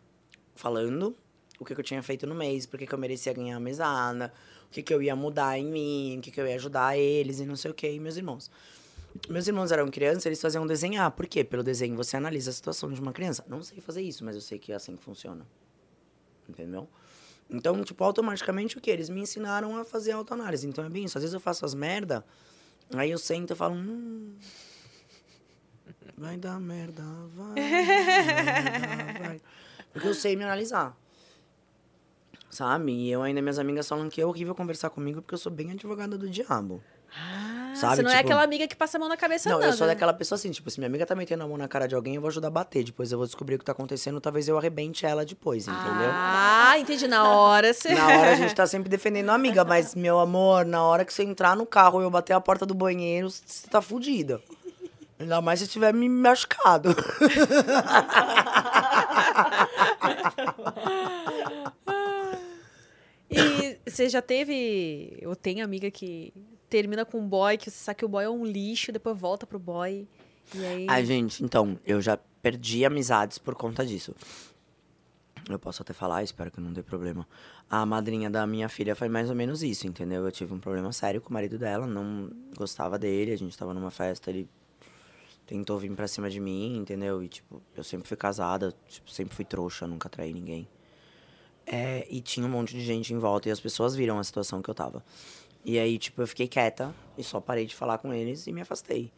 Falando 0.55 1.17
o 1.59 1.65
que, 1.65 1.75
que 1.75 1.81
eu 1.81 1.85
tinha 1.85 2.03
feito 2.03 2.27
no 2.27 2.35
mês, 2.35 2.67
por 2.67 2.79
que, 2.79 2.87
que 2.87 2.95
eu 2.95 2.99
merecia 2.99 3.33
ganhar 3.33 3.57
a 3.57 3.61
mesada, 3.61 4.33
o 4.67 4.71
que, 4.71 4.83
que 4.83 4.93
eu 4.93 5.03
ia 5.03 5.17
mudar 5.17 5.59
em 5.59 5.67
mim, 5.67 6.19
o 6.19 6.21
que, 6.21 6.31
que 6.31 6.41
eu 6.41 6.47
ia 6.47 6.55
ajudar 6.57 6.97
eles 6.97 7.41
e 7.41 7.47
não 7.47 7.57
sei 7.57 7.71
o 7.71 7.75
que, 7.75 7.91
e 7.91 7.99
meus 7.99 8.17
irmãos. 8.17 8.51
Meus 9.29 9.47
irmãos 9.47 9.73
eram 9.73 9.91
crianças, 9.91 10.27
eles 10.27 10.41
faziam 10.41 10.67
desenhar. 10.67 11.11
Por 11.11 11.27
quê? 11.27 11.43
Pelo 11.43 11.63
desenho 11.63 11.97
você 11.97 12.17
analisa 12.17 12.51
a 12.51 12.53
situação 12.53 12.93
de 12.93 13.01
uma 13.01 13.13
criança. 13.13 13.45
Não 13.49 13.63
sei 13.63 13.81
fazer 13.81 14.03
isso, 14.03 14.25
mas 14.25 14.35
eu 14.35 14.43
sei 14.43 14.59
que 14.59 14.73
é 14.73 14.75
assim 14.75 14.95
que 14.95 15.03
funciona. 15.03 15.47
Entendeu? 16.49 16.89
Então, 17.49 17.83
tipo, 17.85 18.03
automaticamente 18.03 18.77
o 18.77 18.81
quê? 18.81 18.91
Eles 18.91 19.09
me 19.09 19.21
ensinaram 19.21 19.77
a 19.77 19.85
fazer 19.85 20.13
autoanálise. 20.13 20.67
Então 20.67 20.85
é 20.85 20.89
bem 20.89 21.05
isso. 21.05 21.17
Às 21.17 21.23
vezes 21.23 21.35
eu 21.35 21.41
faço 21.41 21.65
as 21.65 21.75
merda, 21.75 22.25
aí 22.95 23.11
eu 23.11 23.19
sento 23.19 23.53
e 23.53 23.57
falo, 23.57 23.75
hum. 23.75 24.35
Vai 26.19 26.37
dar 26.37 26.59
merda, 26.59 27.03
vai. 27.35 27.55
Merda, 27.55 29.19
vai. 29.21 29.41
Porque 29.93 30.09
eu 30.09 30.15
sei 30.15 30.35
me 30.35 30.45
analisar. 30.45 30.97
Sabe? 32.51 32.93
E 32.93 33.11
eu 33.11 33.23
ainda, 33.23 33.43
minhas 33.43 33.59
amigas 33.59 33.87
falam 33.87 34.09
que 34.09 34.21
é 34.21 34.27
horrível 34.27 34.55
conversar 34.55 34.89
comigo 34.89 35.21
porque 35.21 35.35
eu 35.35 35.39
sou 35.39 35.53
bem 35.53 35.73
advogada 35.73 36.17
do 36.17 36.29
diabo. 36.29 36.83
Ah, 37.15 37.46
Sabe, 37.81 37.97
você 37.97 38.03
não 38.03 38.11
é 38.11 38.17
tipo- 38.17 38.27
aquela 38.27 38.43
amiga 38.43 38.67
que 38.67 38.75
passa 38.77 38.97
a 38.97 39.01
mão 39.01 39.09
na 39.09 39.17
cabeça, 39.17 39.49
Não, 39.49 39.59
não. 39.59 39.67
eu 39.67 39.73
sou 39.73 39.87
né? 39.87 39.93
daquela 39.95 40.13
pessoa 40.13 40.37
assim, 40.37 40.51
tipo, 40.51 40.71
se 40.71 40.79
minha 40.79 40.89
amiga 40.89 41.05
tá 41.07 41.15
metendo 41.15 41.45
a 41.45 41.47
mão 41.49 41.57
na 41.57 41.69
cara 41.69 41.87
de 41.87 41.95
alguém, 41.95 42.15
eu 42.17 42.21
vou 42.21 42.29
ajudar 42.29 42.49
a 42.49 42.51
bater. 42.51 42.85
Depois 42.85 43.11
eu 43.13 43.19
vou 43.19 43.27
descobrir 43.27 43.57
o 43.57 43.59
que 43.59 43.65
tá 43.65 43.73
acontecendo, 43.73 44.21
talvez 44.21 44.49
eu 44.49 44.57
arrebente 44.59 45.05
ela 45.07 45.25
depois, 45.25 45.67
entendeu? 45.69 46.11
Ah, 46.13 46.75
entendi. 46.79 47.07
Na 47.09 47.29
hora 47.31 47.73
você. 47.73 47.95
Na 47.95 48.07
hora 48.07 48.33
a 48.33 48.37
gente 48.37 48.55
tá 48.55 48.67
sempre 48.67 48.89
defendendo 48.89 49.31
a 49.31 49.35
amiga, 49.35 49.65
mas, 49.65 49.95
meu 49.95 50.19
amor, 50.19 50.65
na 50.65 50.83
hora 50.83 51.05
que 51.05 51.13
você 51.13 51.23
entrar 51.23 51.57
no 51.57 51.67
carro 51.67 52.01
e 52.01 52.05
eu 52.05 52.11
bater 52.11 52.33
a 52.33 52.41
porta 52.41 52.65
do 52.67 52.75
banheiro, 52.75 53.31
você 53.31 53.67
tá 53.69 53.81
fudida. 53.83 54.41
Ainda 55.19 55.41
mais 55.41 55.61
se 55.61 55.67
tiver 55.67 55.95
me 55.95 56.09
machucado. 56.09 56.95
E 63.31 63.79
você 63.89 64.09
já 64.09 64.23
teve. 64.23 65.17
Eu 65.21 65.35
tenho 65.35 65.65
amiga 65.65 65.91
que 65.91 66.33
termina 66.69 67.05
com 67.05 67.21
um 67.21 67.29
boy, 67.29 67.57
que 67.57 67.71
você 67.71 67.77
sabe 67.77 67.99
que 67.99 68.05
o 68.05 68.09
boy 68.09 68.25
é 68.25 68.31
um 68.31 68.45
lixo, 68.45 68.93
depois 68.93 69.19
volta 69.19 69.47
pro 69.47 69.59
boy. 69.59 70.07
E 70.55 70.65
aí. 70.65 70.87
Ai, 70.89 71.05
gente, 71.05 71.43
então, 71.43 71.79
eu 71.85 72.01
já 72.01 72.19
perdi 72.41 72.85
amizades 72.85 73.39
por 73.39 73.55
conta 73.55 73.85
disso. 73.85 74.15
Eu 75.49 75.59
posso 75.59 75.83
até 75.83 75.93
falar, 75.93 76.23
espero 76.25 76.51
que 76.51 76.61
não 76.61 76.73
dê 76.73 76.83
problema. 76.83 77.27
A 77.71 77.87
madrinha 77.87 78.29
da 78.29 78.47
minha 78.47 78.69
filha 78.69 78.97
foi 78.97 79.09
mais 79.09 79.31
ou 79.31 79.37
menos 79.37 79.63
isso, 79.63 79.87
entendeu? 79.87 80.25
Eu 80.25 80.33
tive 80.33 80.53
um 80.53 80.59
problema 80.59 80.93
sério 80.93 81.21
com 81.21 81.31
o 81.31 81.33
marido 81.33 81.57
dela, 81.57 81.87
não 81.87 82.31
gostava 82.57 82.99
dele, 82.99 83.33
a 83.33 83.39
gente 83.39 83.57
tava 83.57 83.73
numa 83.73 83.91
festa, 83.91 84.31
ele 84.31 84.49
tentou 85.47 85.79
vir 85.79 85.93
pra 85.93 86.09
cima 86.09 86.29
de 86.29 86.41
mim, 86.41 86.77
entendeu? 86.77 87.23
E, 87.23 87.29
tipo, 87.29 87.63
eu 87.77 87.85
sempre 87.85 88.09
fui 88.09 88.17
casada, 88.17 88.75
tipo, 88.89 89.09
sempre 89.11 89.37
fui 89.37 89.45
trouxa, 89.45 89.87
nunca 89.87 90.09
traí 90.09 90.33
ninguém. 90.33 90.69
É, 91.65 92.07
e 92.09 92.21
tinha 92.21 92.47
um 92.47 92.51
monte 92.51 92.75
de 92.75 92.85
gente 92.85 93.13
em 93.13 93.19
volta 93.19 93.49
e 93.49 93.53
as 93.53 93.61
pessoas 93.61 93.95
viram 93.95 94.19
a 94.19 94.25
situação 94.25 94.61
que 94.61 94.69
eu 94.69 94.75
tava. 94.75 95.05
E 95.69 95.81
aí, 95.81 95.99
tipo, 95.99 96.23
eu 96.23 96.29
fiquei 96.29 96.47
quieta 96.47 96.95
e 97.19 97.25
só 97.25 97.41
parei 97.41 97.67
de 97.67 97.75
falar 97.75 97.99
com 97.99 98.13
eles 98.15 98.47
e 98.47 98.53
me 98.53 98.61
afastei. 98.61 99.13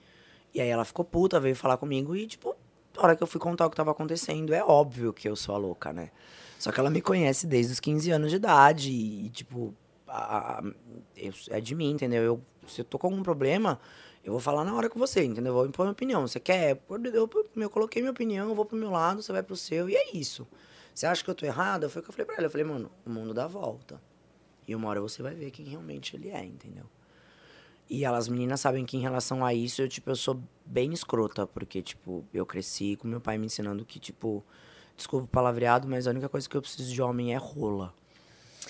E 0.55 0.61
aí 0.63 0.69
ela 0.69 0.83
ficou 0.85 1.05
puta, 1.05 1.39
veio 1.39 1.55
falar 1.55 1.77
comigo 1.77 2.17
e, 2.17 2.27
tipo, 2.27 2.57
na 2.97 3.03
hora 3.03 3.15
que 3.15 3.23
eu 3.23 3.27
fui 3.27 3.39
contar 3.39 3.67
o 3.67 3.71
que 3.71 3.77
tava 3.77 3.91
acontecendo, 3.91 4.55
é 4.55 4.65
óbvio 4.65 5.13
que 5.13 5.29
eu 5.29 5.37
sou 5.37 5.55
a 5.55 5.59
louca, 5.59 5.93
né? 5.93 6.11
Só 6.59 6.73
que 6.73 6.81
ela 6.81 6.89
me 6.89 7.03
conhece 7.03 7.47
desde 7.47 7.75
os 7.75 7.81
15 7.81 8.11
anos 8.11 8.31
de 8.31 8.37
idade 8.37 8.91
e, 8.91 9.29
tipo, 9.29 9.75
a- 10.07 10.59
a- 10.59 10.63
eu- 11.19 11.35
é 11.51 11.61
de 11.61 11.75
mim, 11.75 11.91
entendeu? 11.91 12.23
Eu, 12.23 12.41
se 12.67 12.81
eu 12.81 12.85
tô 12.85 12.99
com 12.99 13.09
algum 13.09 13.23
problema, 13.23 13.79
eu 14.25 14.33
vou 14.33 14.41
falar 14.41 14.65
na 14.65 14.75
hora 14.75 14.89
com 14.89 14.99
você, 14.99 15.23
entendeu? 15.23 15.51
Eu 15.51 15.55
vou 15.59 15.67
impor 15.67 15.85
minha 15.85 15.93
opinião. 15.93 16.27
Você 16.27 16.41
quer? 16.41 16.81
Eu, 16.89 17.29
eu 17.57 17.71
coloquei 17.71 18.01
minha 18.01 18.11
opinião, 18.13 18.49
eu 18.49 18.55
vou 18.55 18.65
pro 18.65 18.77
meu 18.77 18.91
lado, 18.91 19.23
você 19.23 19.31
vai 19.33 19.43
pro 19.43 19.55
seu, 19.55 19.87
e 19.89 19.95
é 19.95 20.17
isso. 20.17 20.49
Você 20.95 21.07
acha 21.07 21.23
que 21.23 21.29
eu 21.29 21.35
tô 21.35 21.45
errada? 21.45 21.91
Foi 21.91 22.01
o 22.01 22.03
que 22.03 22.09
eu 22.09 22.15
falei 22.15 22.25
pra 22.27 22.37
ela. 22.37 22.47
Eu 22.47 22.51
falei, 22.51 22.67
mano, 22.67 22.91
o 23.07 23.11
mundo 23.11 23.35
dá 23.35 23.47
volta. 23.47 24.01
E 24.69 24.75
uma 24.77 24.89
hora 24.91 25.01
você 25.01 25.23
vai 25.23 25.35
ver 25.35 25.51
quem 25.51 25.65
realmente 25.65 26.15
ele 26.15 26.29
é, 26.29 26.45
entendeu? 26.45 26.85
E 27.89 28.05
elas 28.05 28.29
meninas 28.29 28.61
sabem 28.61 28.85
que 28.85 28.99
em 28.99 29.01
relação 29.01 29.43
a 29.43 29.55
isso, 29.55 29.81
eu, 29.81 29.89
tipo, 29.89 30.11
eu 30.11 30.17
sou 30.17 30.39
bem 30.67 30.93
escrota, 30.93 31.47
porque, 31.47 31.81
tipo, 31.81 32.23
eu 32.35 32.45
cresci 32.45 32.95
com 32.97 33.09
meu 33.09 33.19
pai 33.21 33.39
me 33.39 33.47
ensinando 33.47 33.83
que, 33.83 33.99
tipo, 33.99 34.45
desculpa 34.95 35.25
o 35.25 35.29
palavreado, 35.29 35.89
mas 35.89 36.07
a 36.07 36.11
única 36.11 36.29
coisa 36.29 36.47
que 36.47 36.55
eu 36.55 36.61
preciso 36.61 36.93
de 36.93 37.01
homem 37.01 37.33
é 37.33 37.39
rola. 37.39 37.95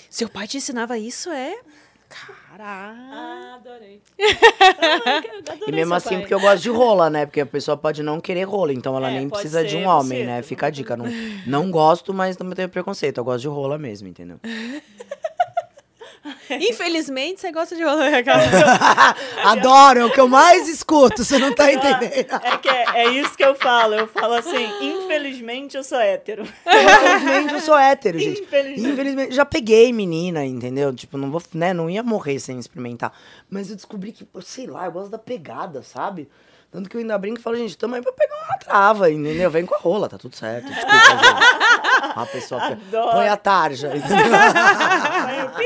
Seu 0.08 0.28
pai 0.28 0.46
te 0.46 0.56
ensinava 0.58 0.96
isso, 0.96 1.30
é? 1.30 1.60
Caraca. 2.08 2.62
Ah, 2.64 3.54
adorei. 3.60 4.00
E 5.66 5.72
mesmo 5.72 5.94
assim, 5.94 6.20
porque 6.20 6.32
eu 6.32 6.40
gosto 6.40 6.62
de 6.62 6.70
rola, 6.70 7.10
né? 7.10 7.26
Porque 7.26 7.40
a 7.40 7.46
pessoa 7.46 7.76
pode 7.76 8.02
não 8.04 8.20
querer 8.20 8.44
rola, 8.44 8.72
então 8.72 8.96
ela 8.96 9.10
É, 9.10 9.18
nem 9.18 9.28
precisa 9.28 9.64
de 9.64 9.70
ser 9.72 9.76
um 9.78 9.88
homem, 9.88 10.24
né? 10.24 10.42
Fica 10.42 10.68
a 10.68 10.70
dica. 10.70 10.96
Não, 10.96 11.06
não 11.46 11.70
gosto, 11.70 12.14
mas 12.14 12.36
também 12.36 12.54
tenho 12.54 12.68
preconceito. 12.68 13.18
Eu 13.18 13.24
gosto 13.24 13.40
de 13.42 13.48
rola 13.48 13.76
mesmo, 13.76 14.06
entendeu? 14.08 14.38
Infelizmente, 16.50 17.40
você 17.40 17.52
gosta 17.52 17.76
de 17.76 17.82
rolar 17.82 18.14
aquela. 18.14 18.42
Adoro, 19.44 20.00
é 20.00 20.04
o 20.04 20.10
que 20.10 20.20
eu 20.20 20.28
mais 20.28 20.68
escuto, 20.68 21.24
você 21.24 21.38
não 21.38 21.54
tá 21.54 21.72
entendendo. 21.72 22.32
É 22.42 22.56
que 22.58 22.68
é, 22.68 22.84
é 22.94 23.08
isso 23.10 23.36
que 23.36 23.44
eu 23.44 23.54
falo. 23.54 23.94
Eu 23.94 24.08
falo 24.08 24.34
assim, 24.34 24.66
infelizmente 24.80 25.76
eu 25.76 25.84
sou 25.84 25.98
hétero. 25.98 26.42
Infelizmente 26.66 27.54
eu 27.54 27.60
sou 27.60 27.78
hétero, 27.78 28.18
gente. 28.18 28.42
Infelizmente. 28.42 28.92
Infelizmente, 28.92 29.34
já 29.34 29.44
peguei 29.44 29.92
menina, 29.92 30.44
entendeu? 30.44 30.94
Tipo, 30.94 31.16
não 31.16 31.30
vou, 31.30 31.42
né? 31.54 31.72
Não 31.72 31.88
ia 31.88 32.02
morrer 32.02 32.38
sem 32.38 32.58
experimentar. 32.58 33.12
Mas 33.48 33.70
eu 33.70 33.76
descobri 33.76 34.12
que, 34.12 34.26
sei 34.42 34.66
lá, 34.66 34.86
eu 34.86 34.92
gosto 34.92 35.10
da 35.10 35.18
pegada, 35.18 35.82
sabe? 35.82 36.28
Tanto 36.70 36.88
que 36.90 36.96
eu 36.96 37.00
ainda 37.00 37.16
brinco 37.16 37.40
e 37.40 37.42
falo, 37.42 37.56
gente, 37.56 37.76
tamo 37.78 37.94
aí 37.94 38.02
pra 38.02 38.12
pegar 38.12 38.36
uma 38.44 38.58
trava, 38.58 39.10
entendeu? 39.10 39.50
Vem 39.50 39.64
com 39.64 39.74
a 39.74 39.78
rola, 39.78 40.08
tá 40.08 40.18
tudo 40.18 40.36
certo. 40.36 40.66
Desculpa, 40.66 40.98
gente. 40.98 42.18
A 42.18 42.26
pessoa 42.26 42.60
pe- 42.60 42.72
Adoro. 42.74 43.12
põe 43.12 43.28
a 43.28 43.36
tarja, 43.36 43.88
eu, 43.88 45.50
"Pi". 45.50 45.64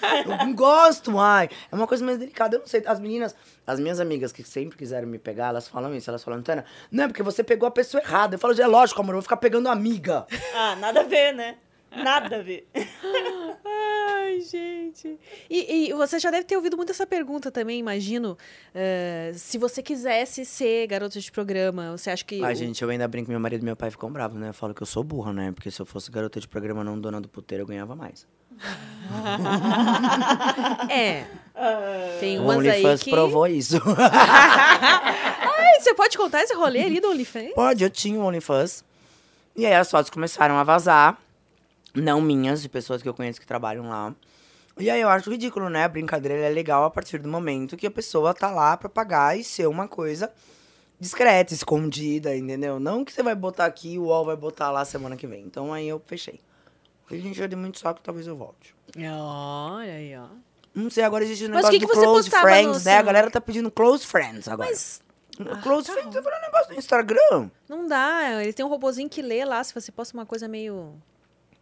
Eu 0.30 0.36
não 0.38 0.52
gosto, 0.54 1.18
ai. 1.18 1.48
É 1.70 1.74
uma 1.74 1.86
coisa 1.86 2.04
mais 2.04 2.18
delicada. 2.18 2.56
Eu 2.56 2.60
não 2.60 2.66
sei. 2.66 2.82
As 2.84 2.98
meninas, 2.98 3.34
as 3.66 3.78
minhas 3.78 4.00
amigas 4.00 4.32
que 4.32 4.42
sempre 4.42 4.76
quiseram 4.76 5.06
me 5.06 5.18
pegar, 5.18 5.48
elas 5.48 5.68
falam 5.68 5.94
isso. 5.94 6.10
Elas 6.10 6.22
falam, 6.24 6.42
Tana, 6.42 6.64
não 6.90 7.04
é 7.04 7.06
porque 7.06 7.22
você 7.22 7.44
pegou 7.44 7.66
a 7.66 7.70
pessoa 7.70 8.02
errada. 8.02 8.34
Eu 8.34 8.38
falo, 8.38 8.60
é 8.60 8.66
lógico, 8.66 9.00
amor, 9.00 9.12
eu 9.12 9.16
vou 9.16 9.22
ficar 9.22 9.36
pegando 9.36 9.68
amiga. 9.68 10.26
Ah, 10.54 10.74
nada 10.76 11.00
a 11.00 11.04
ver, 11.04 11.32
né? 11.32 11.56
Nada 11.94 12.36
a 12.36 12.42
ver. 12.42 12.68
Ai, 14.30 14.40
gente. 14.40 15.18
E, 15.48 15.88
e 15.88 15.92
você 15.92 16.18
já 16.18 16.30
deve 16.30 16.44
ter 16.44 16.56
ouvido 16.56 16.76
muito 16.76 16.90
essa 16.92 17.06
pergunta 17.06 17.50
também, 17.50 17.78
imagino. 17.78 18.36
eh, 18.74 19.32
se 19.34 19.58
você 19.58 19.82
quisesse 19.82 20.44
ser 20.44 20.86
garota 20.86 21.18
de 21.20 21.30
programa, 21.32 21.96
você 21.96 22.10
acha 22.10 22.24
que. 22.24 22.42
Ai, 22.42 22.52
o- 22.52 22.56
gente, 22.56 22.82
eu 22.82 22.88
ainda 22.90 23.06
brinco 23.08 23.26
que 23.26 23.30
meu 23.32 23.40
marido 23.40 23.62
e 23.62 23.64
meu 23.64 23.76
pai 23.76 23.90
ficam 23.90 24.10
bravos, 24.10 24.38
né? 24.40 24.48
Eu 24.50 24.54
falo 24.54 24.74
que 24.74 24.82
eu 24.82 24.86
sou 24.86 25.02
burra, 25.02 25.32
né? 25.32 25.52
Porque 25.52 25.70
se 25.70 25.80
eu 25.80 25.86
fosse 25.86 26.10
garota 26.10 26.40
de 26.40 26.48
programa, 26.48 26.84
não 26.84 26.98
dona 26.98 27.20
do 27.20 27.28
puteiro, 27.28 27.62
eu 27.64 27.66
ganhava 27.66 27.94
mais. 27.96 28.26
É. 30.88 31.24
Tem 32.20 32.38
O 32.38 32.42
umas 32.44 32.58
aí 32.58 32.68
OnlyFans 32.80 33.02
que. 33.02 33.10
provou 33.10 33.46
isso. 33.46 33.76
Ai, 33.98 35.80
você 35.80 35.94
pode 35.94 36.16
contar 36.16 36.42
esse 36.42 36.54
rolê 36.54 36.82
ali 36.82 37.00
do 37.00 37.10
OnlyFans? 37.10 37.52
Pode, 37.54 37.84
eu 37.84 37.90
tinha 37.90 38.18
um 38.18 38.24
OnlyFans. 38.24 38.84
E 39.56 39.66
aí 39.66 39.74
as 39.74 39.90
fotos 39.90 40.10
começaram 40.10 40.56
a 40.56 40.64
vazar. 40.64 41.18
Não 41.94 42.20
minhas, 42.20 42.62
de 42.62 42.68
pessoas 42.68 43.02
que 43.02 43.08
eu 43.08 43.14
conheço 43.14 43.40
que 43.40 43.46
trabalham 43.46 43.88
lá. 43.88 44.14
E 44.78 44.88
aí 44.88 45.00
eu 45.00 45.08
acho 45.08 45.30
ridículo, 45.30 45.68
né? 45.68 45.84
A 45.84 45.88
brincadeira 45.88 46.38
é 46.38 46.48
legal 46.48 46.84
a 46.84 46.90
partir 46.90 47.18
do 47.18 47.28
momento 47.28 47.76
que 47.76 47.86
a 47.86 47.90
pessoa 47.90 48.32
tá 48.32 48.50
lá 48.50 48.76
pra 48.76 48.88
pagar 48.88 49.38
e 49.38 49.44
ser 49.44 49.66
uma 49.66 49.86
coisa 49.86 50.32
discreta, 50.98 51.52
escondida, 51.52 52.36
entendeu? 52.36 52.78
Não 52.78 53.04
que 53.04 53.12
você 53.12 53.22
vai 53.22 53.34
botar 53.34 53.66
aqui 53.66 53.94
e 53.94 53.98
o 53.98 54.04
UOL 54.04 54.24
vai 54.24 54.36
botar 54.36 54.70
lá 54.70 54.84
semana 54.84 55.16
que 55.16 55.26
vem. 55.26 55.42
Então 55.42 55.72
aí 55.72 55.88
eu 55.88 56.00
fechei. 56.06 56.40
Porque, 57.02 57.20
gente, 57.20 57.40
eu 57.40 57.48
dei 57.48 57.58
muito 57.58 57.78
saco, 57.78 58.00
talvez 58.02 58.26
eu 58.26 58.36
volte. 58.36 58.74
Olha 58.96 59.94
aí, 59.94 60.16
ó. 60.16 60.28
Não 60.74 60.88
sei, 60.88 61.02
agora 61.02 61.24
existe 61.24 61.48
Mas 61.48 61.50
negócio 61.50 61.70
que 61.70 61.80
que 61.80 61.86
do 61.86 61.94
você 61.94 62.04
close 62.06 62.30
friends, 62.30 62.84
né? 62.84 62.98
A 62.98 63.02
galera 63.02 63.30
tá 63.30 63.40
pedindo 63.40 63.70
close 63.70 64.06
friends 64.06 64.46
agora. 64.46 64.70
Mas 64.70 65.02
close 65.62 65.88
tá 65.88 65.94
friends 65.94 66.14
é 66.14 66.20
um 66.20 66.40
negócio 66.40 66.68
do 66.68 66.78
Instagram. 66.78 67.50
não 67.68 67.86
dá. 67.88 68.40
Ele 68.42 68.52
tem 68.52 68.64
um 68.64 68.68
robozinho 68.68 69.08
que 69.08 69.20
lê 69.20 69.44
lá 69.44 69.62
se 69.64 69.74
você 69.74 69.90
posta 69.90 70.16
uma 70.16 70.24
coisa 70.24 70.46
meio. 70.46 70.94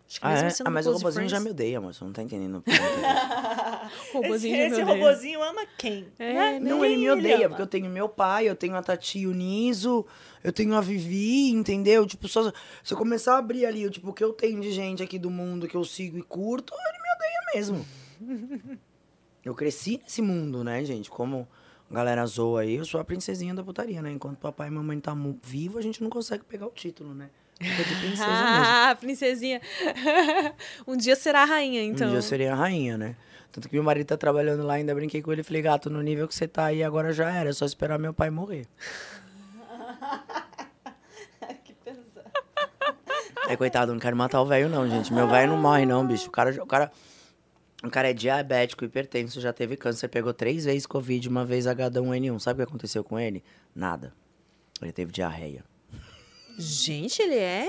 Acho 0.09 0.21
que 0.21 0.27
Ah, 0.27 0.31
mesmo 0.31 0.47
é? 0.47 0.51
sendo 0.51 0.67
ah 0.67 0.71
mas 0.71 0.87
o 0.87 0.93
robozinho 0.93 1.29
já 1.29 1.39
me 1.39 1.51
odeia, 1.51 1.77
amor. 1.79 1.93
Você 1.93 2.03
não 2.03 2.13
tá 2.13 2.23
entendendo. 2.23 2.63
esse 2.67 4.13
robozinho 4.15 4.57
esse 4.57 4.81
odeia. 4.83 4.85
robozinho 4.87 5.43
ama 5.43 5.67
quem? 5.77 6.09
É, 6.19 6.33
Né? 6.33 6.61
Não, 6.61 6.81
Quem 6.81 6.93
ele 6.93 6.97
me 7.03 7.11
odeia, 7.11 7.37
ama? 7.41 7.49
porque 7.51 7.63
eu 7.63 7.67
tenho 7.67 7.91
meu 7.91 8.09
pai, 8.09 8.49
eu 8.49 8.57
tenho 8.57 8.75
a 8.75 8.83
Tati 8.83 9.21
e 9.21 9.27
o 9.27 9.33
Niso, 9.35 10.07
eu 10.43 10.53
tenho 10.53 10.75
a 10.75 10.81
Vivi, 10.81 11.51
entendeu? 11.51 12.07
Tipo, 12.07 12.27
só, 12.27 12.51
se 12.83 12.95
eu 12.95 12.97
começar 12.97 13.35
a 13.35 13.39
abrir 13.39 13.67
ali, 13.67 13.89
tipo, 13.91 14.11
o 14.11 14.13
que 14.15 14.25
eu 14.25 14.33
tenho 14.33 14.61
de 14.61 14.71
gente 14.73 15.03
aqui 15.03 15.19
do 15.19 15.31
mundo 15.31 15.69
que 15.69 15.77
eu 15.77 15.85
sigo 15.85 16.17
e 16.19 16.23
curto, 16.23 16.73
ele 16.75 16.99
me 17.03 17.09
odeia 17.15 17.41
mesmo. 17.55 17.87
eu 19.45 19.55
cresci 19.55 20.01
nesse 20.03 20.23
mundo, 20.23 20.65
né, 20.65 20.83
gente? 20.85 21.11
Como 21.11 21.47
a 21.91 21.95
galera 21.95 22.25
zoa 22.27 22.63
aí, 22.63 22.75
eu 22.77 22.85
sou 22.85 23.01
a 23.01 23.05
princesinha 23.05 23.55
da 23.55 23.63
putaria, 23.63 24.03
né? 24.03 24.11
Enquanto 24.13 24.39
papai 24.39 24.69
e 24.69 24.71
mamãe 24.71 24.99
tá 25.01 25.15
vivo, 25.43 25.79
a 25.79 25.83
gente 25.83 26.03
não 26.03 26.11
consegue 26.11 26.45
pegar 26.45 26.67
o 26.67 26.71
título, 26.71 27.15
né? 27.15 27.31
De 27.61 27.95
princesa. 27.97 28.25
Ah, 28.29 28.97
princesinha. 28.99 29.61
um 30.87 30.97
dia 30.97 31.17
será 31.17 31.43
a 31.43 31.45
rainha, 31.45 31.83
então. 31.83 32.07
Um 32.07 32.11
dia 32.11 32.19
eu 32.19 32.23
seria 32.23 32.53
a 32.53 32.57
rainha, 32.57 32.97
né? 32.97 33.17
Tanto 33.51 33.69
que 33.69 33.75
meu 33.75 33.83
marido 33.83 34.07
tá 34.07 34.17
trabalhando 34.17 34.63
lá, 34.63 34.75
ainda 34.75 34.95
brinquei 34.95 35.21
com 35.21 35.33
ele. 35.33 35.43
Falei, 35.43 35.63
gato, 35.63 35.91
no 35.91 36.01
nível 36.01 36.29
que 36.29 36.35
você 36.35 36.47
tá 36.47 36.67
aí, 36.67 36.85
agora 36.85 37.13
já 37.13 37.29
era. 37.31 37.51
É 37.51 37.53
só 37.53 37.67
esperar 37.67 37.99
meu 37.99 38.15
pai 38.15 38.31
morrer. 38.31 38.67
que 41.65 41.75
pesado. 41.75 42.31
É, 43.49 43.57
coitado, 43.57 43.93
não 43.93 43.99
quero 43.99 44.17
matar 44.17 44.41
o 44.41 44.47
velho, 44.47 44.69
não, 44.69 44.89
gente. 44.89 45.13
Meu 45.13 45.27
velho 45.27 45.51
não 45.51 45.59
morre, 45.59 45.85
não, 45.85 46.07
bicho. 46.07 46.29
O 46.29 46.31
cara, 46.31 46.51
o 46.63 46.67
cara, 46.67 46.93
o 47.83 47.91
cara 47.91 48.11
é 48.11 48.13
diabético, 48.13 48.85
hipertenso, 48.85 49.41
já 49.41 49.53
teve 49.53 49.77
câncer, 49.77 50.07
pegou 50.09 50.33
três 50.33 50.65
vezes 50.65 50.87
Covid, 50.87 51.29
uma 51.29 51.45
vez 51.45 51.67
H1N1. 51.67 52.39
Sabe 52.39 52.63
o 52.63 52.65
que 52.65 52.71
aconteceu 52.71 53.03
com 53.03 53.19
ele? 53.19 53.43
Nada. 53.75 54.13
Ele 54.81 54.93
teve 54.93 55.11
diarreia. 55.11 55.65
Gente, 56.59 57.23
ele 57.23 57.37
é. 57.37 57.69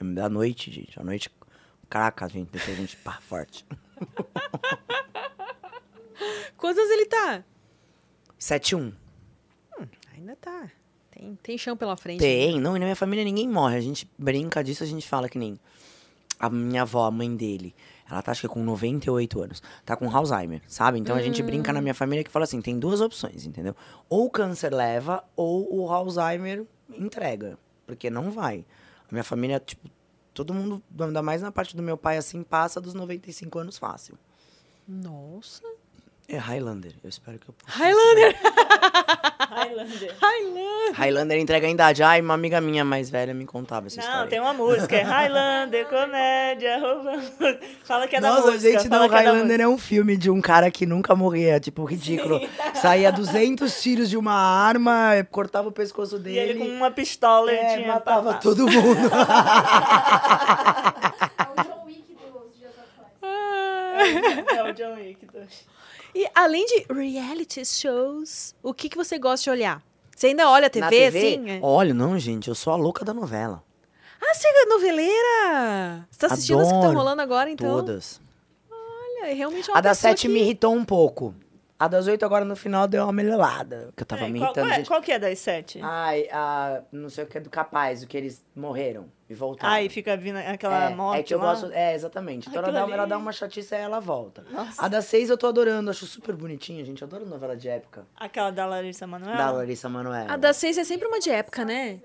Da 0.00 0.28
noite, 0.28 0.72
gente. 0.72 0.98
À 0.98 1.04
noite. 1.04 1.30
Caraca, 1.88 2.28
gente, 2.28 2.50
deixa 2.50 2.72
a 2.72 2.74
gente 2.74 2.96
pá, 2.96 3.20
forte. 3.20 3.64
Quantos 6.56 6.90
ele 6.90 7.06
tá? 7.06 7.44
7-1. 8.40 8.92
Ainda 10.16 10.34
tá. 10.36 10.68
Tem, 11.12 11.38
tem 11.42 11.56
chão 11.56 11.76
pela 11.76 11.96
frente. 11.96 12.18
Tem, 12.18 12.60
não, 12.60 12.76
e 12.76 12.80
na 12.80 12.86
minha 12.86 12.96
família 12.96 13.24
ninguém 13.24 13.48
morre. 13.48 13.76
A 13.76 13.80
gente 13.80 14.10
brinca 14.18 14.64
disso, 14.64 14.82
a 14.82 14.86
gente 14.86 15.06
fala 15.06 15.28
que 15.28 15.38
nem 15.38 15.58
a 16.40 16.50
minha 16.50 16.82
avó, 16.82 17.04
a 17.04 17.10
mãe 17.10 17.34
dele. 17.36 17.72
Ela 18.10 18.20
tá, 18.20 18.32
acho 18.32 18.42
que 18.42 18.48
com 18.48 18.62
98 18.62 19.42
anos. 19.42 19.62
Tá 19.84 19.96
com 19.96 20.10
Alzheimer, 20.10 20.60
sabe? 20.66 20.98
Então 20.98 21.14
a 21.14 21.22
gente 21.22 21.42
brinca 21.42 21.72
na 21.72 21.80
minha 21.80 21.94
família 21.94 22.24
que 22.24 22.30
fala 22.30 22.44
assim: 22.44 22.60
tem 22.60 22.78
duas 22.78 23.00
opções, 23.00 23.46
entendeu? 23.46 23.76
Ou 24.08 24.26
o 24.26 24.30
câncer 24.30 24.72
leva, 24.72 25.24
ou 25.36 25.72
o 25.72 25.90
Alzheimer 25.90 26.64
entrega. 26.90 27.58
Porque 27.86 28.10
não 28.10 28.30
vai. 28.30 28.64
A 29.08 29.12
minha 29.12 29.24
família, 29.24 29.60
tipo, 29.60 29.88
todo 30.34 30.52
mundo, 30.52 30.82
ainda 30.98 31.22
mais 31.22 31.42
na 31.42 31.52
parte 31.52 31.76
do 31.76 31.82
meu 31.82 31.96
pai, 31.96 32.18
assim, 32.18 32.42
passa 32.42 32.80
dos 32.80 32.92
95 32.92 33.58
anos 33.58 33.78
fácil. 33.78 34.18
Nossa. 34.86 35.62
É 36.28 36.38
Highlander. 36.38 36.92
Eu 37.04 37.08
espero 37.08 37.38
que 37.38 37.48
eu 37.48 37.54
possa. 37.54 37.78
Highlander! 37.78 38.34
Highlander. 39.48 40.14
Highlander! 40.20 40.92
Highlander 40.94 41.38
entrega 41.38 41.66
a 41.68 41.70
idade. 41.70 42.02
Ai, 42.02 42.20
uma 42.20 42.34
amiga 42.34 42.60
minha 42.60 42.84
mais 42.84 43.08
velha 43.08 43.32
me 43.32 43.46
contava 43.46 43.86
essa 43.86 44.00
Não, 44.00 44.08
história. 44.08 44.28
tem 44.30 44.40
uma 44.40 44.52
música, 44.52 44.96
é 44.96 45.02
Highlander, 45.02 45.86
comédia, 45.88 46.80
roubando. 46.80 47.58
Fala 47.84 48.08
que 48.08 48.16
é 48.16 48.20
da 48.20 48.28
Nossa, 48.28 48.50
música. 48.50 48.72
gente, 48.72 48.88
fala 48.88 49.02
não, 49.02 49.08
que 49.08 49.14
é 49.14 49.18
Highlander 49.18 49.60
é 49.60 49.68
um 49.68 49.78
filme 49.78 50.16
de 50.16 50.28
um 50.28 50.40
cara 50.40 50.68
que 50.68 50.84
nunca 50.84 51.14
morria, 51.14 51.60
tipo, 51.60 51.84
ridículo. 51.84 52.40
Saía 52.74 53.12
200 53.12 53.80
tiros 53.80 54.10
de 54.10 54.16
uma 54.16 54.34
arma, 54.34 55.10
cortava 55.30 55.68
o 55.68 55.72
pescoço 55.72 56.18
música. 56.18 56.28
E 56.28 56.38
ele 56.38 56.54
dele, 56.54 56.68
com 56.70 56.76
uma 56.76 56.90
pistola 56.90 57.52
é, 57.52 57.76
tinha 57.76 57.86
matava 57.86 58.32
papado. 58.34 58.42
todo 58.42 58.66
mundo. 58.68 59.10
É 61.38 61.52
o 61.52 61.62
John 61.62 61.84
Wick 61.86 62.16
dos 62.32 62.58
dias 62.58 62.72
atuais. 62.78 64.46
É 64.56 64.62
o 64.64 64.72
John 64.74 64.94
Wick. 64.96 65.24
do- 65.26 65.75
E 66.16 66.26
além 66.34 66.64
de 66.64 66.86
reality 66.94 67.62
shows, 67.62 68.54
o 68.62 68.72
que, 68.72 68.88
que 68.88 68.96
você 68.96 69.18
gosta 69.18 69.44
de 69.44 69.50
olhar? 69.50 69.82
Você 70.16 70.28
ainda 70.28 70.48
olha 70.48 70.66
a 70.66 70.70
TV, 70.70 70.80
Na 70.80 70.88
TV, 70.88 71.18
assim? 71.18 71.50
é? 71.50 71.60
olha, 71.62 71.92
não, 71.92 72.18
gente, 72.18 72.48
eu 72.48 72.54
sou 72.54 72.72
a 72.72 72.76
louca 72.76 73.04
da 73.04 73.12
novela. 73.12 73.62
Ah, 74.18 74.32
você 74.34 74.48
é 74.48 74.64
noveleira! 74.64 76.08
Você 76.10 76.18
tá 76.20 76.32
assistindo 76.32 76.60
as 76.60 76.68
que 76.68 76.72
estão 76.72 76.84
Adoro 76.84 76.98
rolando 76.98 77.20
agora, 77.20 77.50
então? 77.50 77.68
Todas. 77.68 78.18
Olha, 78.70 79.26
é 79.30 79.34
realmente 79.34 79.68
uma 79.70 79.78
A 79.78 79.82
pessoa 79.82 79.94
7 80.12 80.22
que... 80.22 80.28
me 80.32 80.40
irritou 80.40 80.72
um 80.74 80.86
pouco. 80.86 81.34
A 81.78 81.88
das 81.88 82.06
8 82.06 82.24
agora 82.24 82.44
no 82.44 82.56
final 82.56 82.88
deu 82.88 83.04
uma 83.04 83.12
melhorada, 83.12 83.90
que 83.94 84.02
eu 84.02 84.06
tava 84.06 84.28
me 84.28 84.38
qual, 84.38 84.46
irritando, 84.46 84.68
qual, 84.68 84.80
é, 84.80 84.84
qual 84.84 85.02
que 85.02 85.12
é 85.12 85.18
das 85.18 85.38
sete? 85.38 85.78
Ai, 85.82 86.26
a, 86.32 86.80
não 86.90 87.10
sei 87.10 87.24
o 87.24 87.26
que 87.26 87.36
é 87.36 87.40
do 87.40 87.50
capaz, 87.50 88.02
o 88.02 88.06
que 88.06 88.16
eles 88.16 88.42
morreram 88.54 89.12
e 89.28 89.34
voltaram. 89.34 89.74
Aí 89.74 89.90
fica 89.90 90.16
vindo 90.16 90.36
aquela 90.36 90.90
é, 90.90 90.94
morte 90.94 91.20
é 91.20 91.22
que 91.22 91.34
eu 91.34 91.38
lá. 91.38 91.52
gosto. 91.52 91.70
É, 91.72 91.94
exatamente. 91.94 92.48
Então 92.48 92.62
ela 92.62 92.72
dá, 92.72 92.80
ela 92.80 93.04
dá 93.04 93.18
uma 93.18 93.30
chatice 93.30 93.74
e 93.74 93.78
ela 93.78 94.00
volta. 94.00 94.42
Nossa. 94.50 94.82
A 94.82 94.88
das 94.88 95.04
seis 95.04 95.28
eu 95.28 95.36
tô 95.36 95.46
adorando, 95.46 95.90
acho 95.90 96.06
super 96.06 96.34
bonitinha, 96.34 96.82
gente. 96.82 97.02
Eu 97.02 97.08
adoro 97.08 97.26
novela 97.26 97.54
de 97.54 97.68
época. 97.68 98.06
Aquela 98.16 98.50
da 98.50 98.64
Larissa 98.64 99.06
Manoela. 99.06 99.36
Da 99.36 99.50
Larissa 99.50 99.88
Manoela. 99.90 100.32
A 100.32 100.36
das 100.38 100.56
seis 100.56 100.78
é 100.78 100.84
sempre 100.84 101.06
uma 101.06 101.20
de 101.20 101.28
época, 101.28 101.62
né? 101.62 102.00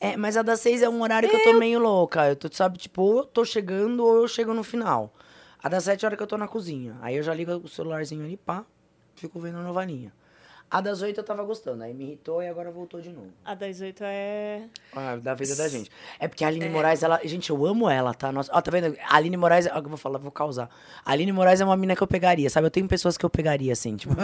É, 0.00 0.16
mas 0.16 0.36
a 0.36 0.42
das 0.42 0.58
seis 0.58 0.82
é 0.82 0.88
um 0.88 1.00
horário 1.02 1.28
que 1.28 1.36
eu 1.36 1.44
tô 1.44 1.52
meio 1.52 1.78
louca. 1.78 2.26
Eu 2.26 2.34
tô, 2.34 2.48
sabe, 2.52 2.78
tipo, 2.78 3.00
ou 3.00 3.18
eu 3.18 3.24
tô 3.24 3.44
chegando 3.44 4.04
ou 4.04 4.22
eu 4.22 4.28
chego 4.28 4.52
no 4.52 4.64
final. 4.64 5.14
A 5.62 5.68
das 5.68 5.84
sete 5.84 6.04
é 6.04 6.06
a 6.06 6.08
hora 6.08 6.16
que 6.16 6.22
eu 6.22 6.26
tô 6.26 6.36
na 6.36 6.48
cozinha. 6.48 6.96
Aí 7.00 7.16
eu 7.16 7.22
já 7.22 7.32
ligo 7.32 7.52
o 7.52 7.68
celularzinho 7.68 8.24
ali, 8.24 8.36
pá, 8.36 8.66
fico 9.16 9.38
vendo 9.40 9.58
a 9.58 9.62
novelinha. 9.62 10.12
A 10.70 10.80
das 10.80 11.02
oito 11.02 11.20
eu 11.20 11.24
tava 11.24 11.44
gostando, 11.44 11.84
aí 11.84 11.94
me 11.94 12.02
irritou 12.04 12.42
e 12.42 12.48
agora 12.48 12.68
voltou 12.68 13.00
de 13.00 13.10
novo. 13.10 13.28
A 13.44 13.54
das 13.54 13.80
oito 13.80 14.02
é. 14.02 14.62
Ah, 14.96 15.14
da 15.14 15.32
vida 15.34 15.54
da 15.54 15.68
gente. 15.68 15.88
É 16.18 16.26
porque 16.26 16.42
a 16.42 16.48
Aline 16.48 16.68
Moraes, 16.68 17.00
ela. 17.02 17.20
Gente, 17.22 17.50
eu 17.50 17.64
amo 17.64 17.88
ela, 17.88 18.12
tá? 18.12 18.32
Nossa, 18.32 18.50
ó, 18.52 18.60
tá 18.60 18.72
vendo? 18.72 18.96
A 19.08 19.16
Aline 19.16 19.36
Moraes, 19.36 19.68
ó, 19.72 19.76
eu 19.76 19.82
vou 19.84 19.96
falar, 19.96 20.18
vou 20.18 20.32
causar. 20.32 20.68
A 21.04 21.12
Aline 21.12 21.30
Moraes 21.30 21.60
é 21.60 21.64
uma 21.64 21.76
mina 21.76 21.94
que 21.94 22.02
eu 22.02 22.06
pegaria, 22.08 22.50
sabe? 22.50 22.66
Eu 22.66 22.72
tenho 22.72 22.88
pessoas 22.88 23.16
que 23.16 23.24
eu 23.24 23.30
pegaria, 23.30 23.72
assim, 23.72 23.94
tipo. 23.94 24.14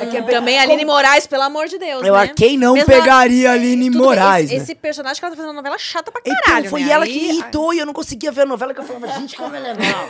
é 0.00 0.06
que 0.06 0.16
é 0.16 0.22
pe- 0.22 0.30
Também 0.32 0.58
a 0.58 0.62
Aline 0.62 0.86
Moraes, 0.86 1.26
pelo 1.26 1.42
amor 1.42 1.66
de 1.66 1.76
Deus, 1.76 2.02
Eu, 2.06 2.14
né? 2.14 2.28
quem 2.34 2.56
não 2.56 2.72
Mesmo 2.74 2.86
pegaria 2.88 3.50
a 3.50 3.52
Aline 3.52 3.86
Tudo 3.90 3.98
bem, 3.98 4.06
Moraes? 4.08 4.44
Esse, 4.46 4.56
né? 4.56 4.62
esse 4.62 4.74
personagem 4.76 5.20
que 5.20 5.24
ela 5.26 5.32
tá 5.34 5.36
fazendo 5.36 5.50
na 5.54 5.60
novela 5.60 5.74
é 5.74 5.78
chata 5.78 6.10
pra 6.10 6.22
Então, 6.24 6.34
caralho, 6.44 6.70
foi 6.70 6.82
né? 6.82 6.90
ela 6.92 7.04
Aí- 7.04 7.12
que 7.12 7.20
me 7.20 7.28
irritou 7.28 7.74
e 7.74 7.78
eu 7.78 7.84
não 7.84 7.92
conseguia 7.92 8.32
ver 8.32 8.42
a 8.42 8.46
novela, 8.46 8.72
que 8.72 8.80
eu 8.80 8.84
falava, 8.84 9.08
gente, 9.18 9.36
que 9.36 9.42
novela 9.42 9.68
é 9.68 9.72
legal. 9.74 10.08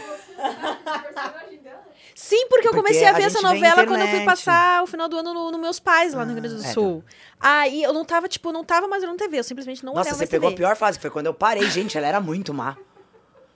Sim, 2.14 2.46
porque 2.48 2.68
eu 2.68 2.72
comecei 2.72 3.04
a 3.04 3.10
a 3.10 3.12
ver 3.12 3.24
essa 3.24 3.40
gente 3.40 3.48
vê 3.48 3.54
novela 3.54 3.86
quando 3.86 4.00
eu 4.00 4.08
fui 4.08 4.24
passar 4.24 4.82
o 4.82 4.86
final 4.86 5.08
do 5.08 5.18
ano 5.18 5.32
nos 5.32 5.52
no 5.52 5.58
meus 5.58 5.80
pais 5.80 6.14
lá 6.14 6.24
no 6.24 6.32
Rio 6.32 6.40
Grande 6.40 6.56
do 6.56 6.64
é, 6.64 6.72
Sul. 6.72 7.04
Aí 7.40 7.82
eu 7.82 7.92
não 7.92 8.04
tava, 8.04 8.28
tipo, 8.28 8.52
não 8.52 8.64
tava 8.64 8.86
mais 8.86 9.02
olhando 9.02 9.18
TV, 9.18 9.38
eu 9.38 9.44
simplesmente 9.44 9.84
não 9.84 9.94
Nossa, 9.94 10.10
olhava 10.10 10.16
você 10.16 10.22
mais 10.22 10.30
pegou 10.30 10.48
a 10.48 10.52
pior 10.52 10.76
fase, 10.76 10.98
que 10.98 11.02
foi 11.02 11.10
quando 11.10 11.26
eu 11.26 11.34
parei. 11.34 11.68
Gente, 11.70 11.96
ela 11.96 12.06
era 12.06 12.20
muito 12.20 12.52
má. 12.52 12.76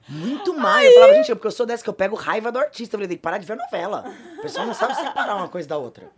Muito 0.08 0.54
má. 0.54 0.84
Eu 0.84 0.92
falava, 0.94 1.14
gente, 1.14 1.34
porque 1.34 1.46
eu 1.48 1.52
sou 1.52 1.66
dessa 1.66 1.82
que 1.82 1.90
eu 1.90 1.94
pego 1.94 2.14
raiva 2.14 2.52
do 2.52 2.58
artista. 2.58 2.94
Eu 2.94 2.98
falei, 2.98 3.08
tem 3.08 3.16
que 3.16 3.22
parar 3.22 3.38
de 3.38 3.46
ver 3.46 3.56
novela. 3.56 4.04
O 4.38 4.42
pessoal 4.42 4.66
não 4.66 4.74
sabe 4.74 4.94
separar 4.94 5.36
uma 5.36 5.48
coisa 5.48 5.68
da 5.68 5.76
outra. 5.76 6.10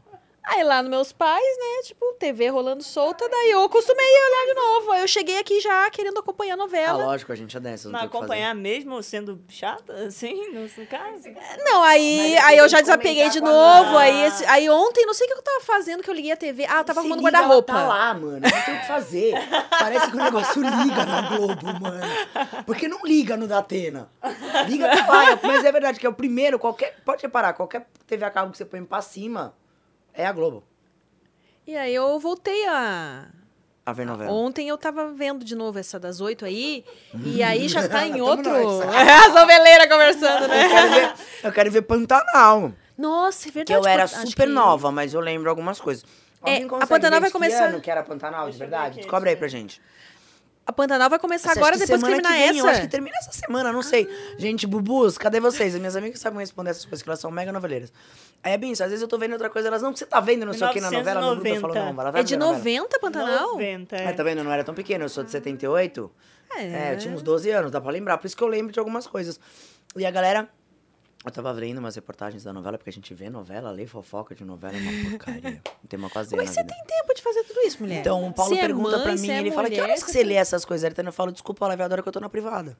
Aí 0.50 0.64
lá 0.64 0.82
nos 0.82 0.90
meus 0.90 1.12
pais, 1.12 1.44
né, 1.58 1.82
tipo, 1.84 2.04
TV 2.18 2.48
rolando 2.48 2.82
solta, 2.82 3.28
daí 3.28 3.50
eu 3.50 3.62
acostumei 3.64 4.06
a 4.06 4.26
olhar 4.26 4.46
de 4.46 4.54
novo. 4.54 4.92
Aí 4.92 5.00
eu 5.02 5.08
cheguei 5.08 5.38
aqui 5.38 5.60
já 5.60 5.90
querendo 5.90 6.18
acompanhar 6.20 6.52
a 6.52 6.54
Ah, 6.54 6.56
novela. 6.56 7.04
lógico, 7.04 7.32
a 7.32 7.36
gente 7.36 7.56
é 7.56 7.60
dessas. 7.60 7.92
Mas 7.92 8.04
acompanhar 8.04 8.54
mesmo 8.54 9.02
sendo 9.02 9.38
chata, 9.48 9.92
assim, 10.06 10.48
no 10.52 10.86
caso? 10.86 11.28
Não, 11.64 11.82
aí, 11.82 12.36
aí 12.38 12.56
eu 12.56 12.68
já 12.68 12.80
desapeguei 12.80 13.28
de 13.28 13.38
a 13.38 13.42
novo. 13.42 13.96
Aí, 13.98 14.24
esse- 14.24 14.44
aí 14.46 14.68
ontem, 14.70 15.04
não 15.04 15.12
sei 15.14 15.26
o 15.26 15.30
que 15.30 15.38
eu 15.38 15.42
tava 15.42 15.60
fazendo, 15.60 16.02
que 16.02 16.08
eu 16.10 16.14
liguei 16.14 16.32
a 16.32 16.36
TV. 16.36 16.64
Ah, 16.66 16.78
eu 16.78 16.84
tava 16.84 17.00
Se 17.02 17.06
arrumando 17.06 17.22
guarda-roupa. 17.22 17.72
Tá 17.74 17.86
lá, 17.86 18.14
mano. 18.14 18.40
Não 18.40 18.50
tem 18.64 18.74
o 18.76 18.80
que 18.80 18.86
fazer. 18.86 19.34
Parece 19.70 20.10
que 20.10 20.16
o 20.16 20.24
negócio 20.24 20.62
liga 20.62 21.04
na 21.04 21.22
Globo, 21.28 21.66
mano. 21.80 22.64
Porque 22.64 22.88
não 22.88 23.00
liga 23.04 23.36
no 23.36 23.46
da 23.46 23.58
Atena. 23.58 24.08
Liga 24.66 24.88
que 24.88 25.02
vai. 25.02 25.38
Mas 25.42 25.64
é 25.64 25.70
verdade 25.72 26.00
que 26.00 26.06
é 26.06 26.08
o 26.08 26.14
primeiro, 26.14 26.58
qualquer. 26.58 26.96
Pode 27.04 27.22
reparar, 27.22 27.52
qualquer 27.52 27.86
TV 28.06 28.24
a 28.24 28.30
cabo 28.30 28.50
que 28.50 28.56
você 28.58 28.64
põe 28.64 28.82
pra 28.84 29.02
cima 29.02 29.54
é 30.18 30.26
a 30.26 30.32
Globo. 30.32 30.62
E 31.66 31.76
aí 31.76 31.94
eu 31.94 32.18
voltei 32.18 32.66
a. 32.66 33.26
A 33.86 33.92
ver 33.92 34.04
novela. 34.04 34.30
Ontem 34.30 34.68
eu 34.68 34.76
tava 34.76 35.12
vendo 35.12 35.44
de 35.44 35.54
novo 35.54 35.78
essa 35.78 35.98
das 35.98 36.20
oito 36.20 36.44
aí. 36.44 36.84
E 37.24 37.42
aí 37.42 37.68
já 37.68 37.88
tá 37.88 38.04
em 38.06 38.20
outro. 38.20 38.50
nós. 38.52 38.80
As 39.26 39.34
noveleiras 39.34 39.88
conversando, 39.88 40.42
Eu 40.44 40.48
né? 40.48 40.68
quero 40.68 40.90
ver, 40.90 41.14
eu 41.44 41.52
quero 41.52 41.70
ver 41.70 41.82
Pantanal. 41.82 42.72
Nossa, 42.98 43.48
é 43.48 43.50
Que 43.50 43.54
verdade. 43.54 43.78
eu 43.80 43.86
era 43.90 44.06
super 44.06 44.46
que- 44.46 44.52
nova, 44.52 44.90
mas 44.92 45.14
eu 45.14 45.20
lembro 45.20 45.48
algumas 45.48 45.80
coisas. 45.80 46.04
É, 46.44 46.64
a 46.64 46.86
Pantanal 46.86 47.20
vai 47.20 47.30
que 47.30 47.32
começar- 47.32 47.64
ano 47.66 47.80
que 47.80 47.90
era 47.90 48.02
Pantanal, 48.02 48.46
de 48.48 48.54
eu 48.54 48.58
verdade? 48.58 48.96
Descobre 48.96 49.30
aí 49.30 49.36
pra 49.36 49.46
eu 49.46 49.50
ver. 49.50 49.80
A 50.68 50.72
Pantanal 50.72 51.08
vai 51.08 51.18
começar 51.18 51.54
Você 51.54 51.58
agora, 51.58 51.78
que 51.78 51.86
depois 51.86 52.02
que 52.02 52.06
semana 52.06 52.22
terminar 52.22 52.38
vem, 52.38 52.58
essa. 52.58 52.58
Eu 52.58 52.70
acho 52.70 52.80
que 52.82 52.88
termina 52.88 53.16
essa 53.16 53.32
semana, 53.32 53.72
não 53.72 53.80
sei. 53.80 54.06
Gente, 54.36 54.66
bubus, 54.66 55.16
cadê 55.16 55.40
vocês? 55.40 55.72
As 55.72 55.80
minhas 55.80 55.96
amigas 55.96 56.20
sabem 56.20 56.40
responder 56.40 56.68
essas 56.68 56.84
coisas, 56.84 57.02
que 57.02 57.08
elas 57.08 57.18
são 57.18 57.30
mega 57.30 57.50
noveleiras. 57.50 57.90
Aí 58.42 58.52
é 58.52 58.58
bem 58.58 58.72
isso, 58.72 58.84
às 58.84 58.90
vezes 58.90 59.00
eu 59.00 59.08
tô 59.08 59.16
vendo 59.16 59.32
outra 59.32 59.48
coisa, 59.48 59.68
elas 59.68 59.80
não, 59.80 59.94
que 59.94 59.98
você 59.98 60.04
tá 60.04 60.20
vendo, 60.20 60.44
não 60.44 60.52
sei 60.52 60.66
o 60.68 60.70
que 60.70 60.78
na 60.78 60.90
novela, 60.90 61.22
no 61.22 61.30
grupo 61.36 61.48
eu 61.48 61.60
falo, 61.62 61.72
1990. 61.72 61.92
não, 61.94 62.02
ela 62.02 62.10
vai 62.10 62.20
É 62.20 62.24
de 62.24 62.36
ver 62.36 62.42
a 62.42 62.46
novela. 62.46 62.80
90, 62.80 63.00
Pantanal? 63.00 63.52
90, 63.52 63.96
é. 63.96 64.04
É, 64.04 64.12
tá 64.12 64.22
vendo? 64.22 64.38
Eu 64.38 64.44
não 64.44 64.52
era 64.52 64.62
tão 64.62 64.74
pequeno, 64.74 65.04
eu 65.06 65.08
sou 65.08 65.24
de 65.24 65.30
78. 65.30 66.10
É, 66.54 66.92
eu 66.92 66.98
tinha 66.98 67.14
uns 67.14 67.22
12 67.22 67.50
anos, 67.50 67.70
dá 67.70 67.80
pra 67.80 67.90
lembrar. 67.90 68.18
Por 68.18 68.26
isso 68.26 68.36
que 68.36 68.44
eu 68.44 68.48
lembro 68.48 68.70
de 68.70 68.78
algumas 68.78 69.06
coisas. 69.06 69.40
E 69.96 70.04
a 70.04 70.10
galera. 70.10 70.46
Eu 71.24 71.32
tava 71.32 71.50
lendo 71.50 71.78
umas 71.78 71.96
reportagens 71.96 72.44
da 72.44 72.52
novela, 72.52 72.78
porque 72.78 72.90
a 72.90 72.92
gente 72.92 73.12
vê 73.12 73.28
novela, 73.28 73.70
lê 73.72 73.86
fofoca 73.86 74.34
de 74.34 74.44
novela, 74.44 74.76
é 74.76 74.80
uma 74.80 75.10
porcaria. 75.10 75.62
Não 75.64 75.82
tem 75.88 75.98
uma 75.98 76.08
quase 76.08 76.34
é 76.34 76.38
que 76.38 76.46
você 76.46 76.62
tem 76.62 76.84
tempo 76.84 77.14
de 77.14 77.22
fazer 77.22 77.42
tudo 77.42 77.60
isso, 77.66 77.82
mulher? 77.82 78.00
Então, 78.00 78.28
o 78.28 78.32
Paulo 78.32 78.54
é 78.54 78.60
pergunta 78.60 78.90
mãe, 78.98 79.02
pra 79.02 79.16
mim, 79.16 79.30
é 79.30 79.40
ele 79.40 79.50
fala, 79.50 79.68
que 79.68 79.74
mulher, 79.74 79.90
horas 79.90 80.04
que 80.04 80.12
você 80.12 80.22
lê 80.22 80.34
essas 80.34 80.64
coisas? 80.64 80.88
Então 80.90 81.04
eu 81.04 81.12
falo, 81.12 81.32
desculpa, 81.32 81.66
Live, 81.66 81.82
adora 81.82 82.02
que 82.02 82.08
eu 82.08 82.12
tô 82.12 82.20
na 82.20 82.28
privada. 82.28 82.78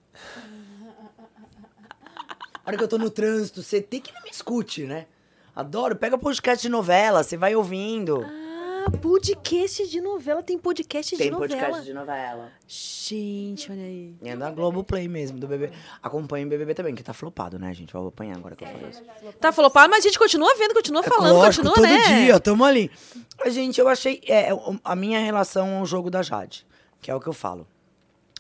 A 2.64 2.68
hora 2.68 2.76
que 2.76 2.84
eu 2.84 2.88
tô 2.88 2.96
no 2.96 3.10
trânsito, 3.10 3.62
você 3.62 3.80
tem 3.80 4.00
que 4.00 4.12
não 4.12 4.22
me 4.22 4.30
escute, 4.30 4.84
né? 4.84 5.06
Adoro, 5.54 5.96
pega 5.96 6.16
podcast 6.16 6.62
de 6.62 6.68
novela, 6.68 7.24
você 7.24 7.36
vai 7.36 7.56
ouvindo. 7.56 8.24
Ah, 8.24 8.47
podcast 8.90 9.86
de 9.88 10.00
novela. 10.00 10.42
Tem 10.42 10.58
podcast 10.58 11.16
tem 11.16 11.26
de 11.26 11.30
novela. 11.30 11.48
podcast 11.60 11.84
de 11.84 11.92
novela. 11.94 12.52
Gente, 12.66 13.70
olha 13.70 13.82
aí. 13.82 14.14
É 14.22 14.36
da 14.36 14.50
Globoplay 14.50 15.08
mesmo, 15.08 15.38
do 15.38 15.46
BBB. 15.46 15.74
Acompanha 16.02 16.46
o 16.46 16.48
BBB 16.48 16.74
também, 16.74 16.94
que 16.94 17.02
tá 17.02 17.12
flopado, 17.12 17.58
né, 17.58 17.72
gente? 17.74 17.92
Vou 17.92 18.08
apanhar 18.08 18.36
agora 18.36 18.54
que 18.56 18.64
eu 18.64 18.68
falo 18.68 18.88
isso. 18.88 19.02
Tá, 19.40 19.52
falou, 19.52 19.70
pá, 19.70 19.86
mas 19.88 20.04
a 20.04 20.08
gente 20.08 20.18
continua 20.18 20.54
vendo, 20.56 20.74
continua 20.74 21.02
falando, 21.02 21.30
É 21.30 21.32
Lógico, 21.32 21.66
continua, 21.68 21.74
todo 21.88 21.98
né? 22.08 22.24
dia, 22.24 22.40
tamo 22.40 22.64
ali. 22.64 22.90
Mas, 23.38 23.54
gente, 23.54 23.80
eu 23.80 23.88
achei... 23.88 24.20
É, 24.26 24.52
o- 24.54 24.78
a 24.84 24.94
minha 24.96 25.18
relação 25.20 25.78
ao 25.78 25.86
jogo 25.86 26.10
da 26.10 26.22
Jade, 26.22 26.66
que 27.00 27.10
é 27.10 27.14
o 27.14 27.20
que 27.20 27.26
eu 27.28 27.32
falo. 27.32 27.66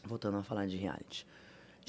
Voltando 0.04 0.38
a 0.38 0.42
falar 0.42 0.66
de 0.66 0.76
reality. 0.76 1.26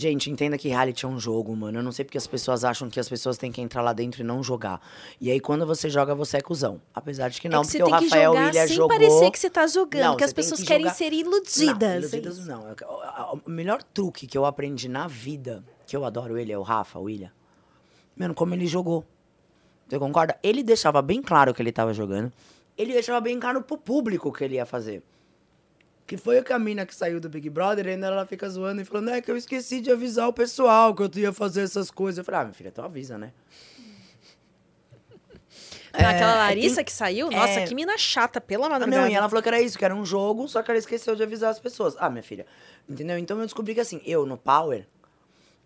Gente, 0.02 0.32
entenda 0.32 0.58
que 0.58 0.70
reality 0.70 1.04
é 1.04 1.10
um 1.10 1.20
jogo, 1.20 1.54
mano. 1.54 1.80
Eu 1.80 1.84
não 1.84 1.92
sei 1.92 2.06
porque 2.06 2.18
as 2.18 2.26
pessoas 2.26 2.64
acham 2.64 2.90
que 2.90 3.02
as 3.02 3.10
pessoas 3.10 3.38
têm 3.38 3.52
que 3.52 3.60
entrar 3.60 3.82
lá 3.82 3.92
dentro 3.92 4.22
e 4.22 4.24
não 4.24 4.42
jogar. 4.42 4.80
E 5.20 5.30
aí, 5.30 5.42
quando 5.42 5.66
você 5.66 5.90
joga, 5.90 6.16
você 6.16 6.38
é 6.38 6.42
cuzão. 6.42 6.80
Apesar 6.96 7.28
de 7.28 7.42
que 7.42 7.50
não, 7.50 7.60
é 7.60 7.66
que 7.66 7.72
você 7.72 7.80
porque 7.80 7.84
o 7.92 7.98
tem 7.98 8.00
que 8.00 8.06
Rafael 8.16 8.32
jogar 8.32 8.46
William 8.46 8.68
sem 8.68 8.76
jogou... 8.78 8.98
parecer 8.98 9.32
que 9.32 9.40
você 9.40 9.50
tá 9.50 9.68
jogando, 9.68 10.02
Não, 10.04 10.12
porque 10.12 10.24
as 10.24 10.32
pessoas 10.32 10.62
que 10.62 10.66
querem 10.68 10.84
jogar- 10.86 10.96
ser 10.96 11.12
iludidas. 11.12 11.78
Não, 11.80 11.90
é 11.90 11.98
iludidas 11.98 12.38
isso. 12.38 12.48
não. 12.48 12.64
O- 13.44 13.50
melhor 13.50 13.84
truque 13.84 14.26
que 14.26 14.38
eu 14.38 14.46
aprendi 14.46 14.88
na 14.88 15.06
vida, 15.06 15.66
que 15.86 15.98
eu 15.98 16.06
adoro 16.06 16.38
ele, 16.38 16.54
é 16.54 16.58
o 16.58 16.62
Rafa, 16.62 16.98
o 16.98 17.04
William. 17.04 17.32
Mano, 18.16 18.34
como 18.34 18.54
ele 18.54 18.68
jogou. 18.68 19.04
Você 19.90 20.00
concorda? 20.00 20.38
Ele 20.42 20.64
deixava 20.64 21.02
bem 21.02 21.22
claro 21.22 21.54
que 21.54 21.62
ele 21.62 21.74
tava 21.74 21.94
jogando. 21.94 22.32
Ele 22.78 22.94
deixava 22.94 23.20
bem 23.20 23.38
claro 23.38 23.62
pro 23.62 23.78
público 23.78 24.30
o 24.30 24.32
que 24.32 24.46
ele 24.46 24.56
ia 24.56 24.66
fazer. 24.66 25.04
Que 26.10 26.18
foi 26.18 26.44
a 26.50 26.58
mina 26.58 26.88
que 26.88 26.96
saiu 26.96 27.20
do 27.20 27.30
Big 27.30 27.48
Brother, 27.52 27.86
e 27.86 27.90
ainda 27.92 28.08
ela 28.08 28.26
fica 28.26 28.50
zoando 28.50 28.82
e 28.82 28.86
falando, 28.86 29.12
é 29.12 29.22
que 29.22 29.30
eu 29.30 29.38
esqueci 29.38 29.80
de 29.80 29.92
avisar 29.92 30.28
o 30.28 30.34
pessoal 30.34 30.96
que 30.96 31.04
eu 31.04 31.12
ia 31.18 31.32
fazer 31.32 31.62
essas 31.62 31.92
coisas. 31.92 32.18
Eu 32.18 32.24
falei, 32.24 32.42
ah, 32.42 32.44
minha 32.46 32.54
filha, 32.56 32.72
tu 32.72 32.82
avisa, 32.82 33.16
né? 33.16 33.32
Não, 35.94 36.10
aquela 36.10 36.34
É, 36.34 36.38
Larissa 36.38 36.76
tem- 36.78 36.86
que 36.86 36.92
saiu, 36.92 37.30
nossa, 37.30 37.60
é. 37.60 37.68
que 37.68 37.76
mina 37.76 37.96
chata, 37.98 38.40
pela 38.42 38.66
Ah, 38.68 38.70
madrugada. 38.70 39.04
não, 39.04 39.12
e 39.12 39.14
ela 39.14 39.28
falou 39.30 39.42
que 39.44 39.50
era 39.50 39.62
isso, 39.62 39.78
que 39.78 39.86
era 39.86 39.96
um 39.96 40.04
jogo, 40.06 40.48
só 40.48 40.62
que 40.64 40.72
ela 40.72 40.78
esqueceu 40.80 41.16
de 41.16 41.22
avisar 41.24 41.52
as 41.52 41.60
pessoas. 41.60 41.96
Ah, 42.00 42.10
minha 42.10 42.24
filha. 42.24 42.46
Entendeu? 42.88 43.16
Então 43.18 43.38
eu 43.40 43.46
descobri 43.46 43.74
que 43.76 43.80
assim, 43.80 44.02
eu 44.06 44.26
no 44.26 44.38
Power, 44.38 44.88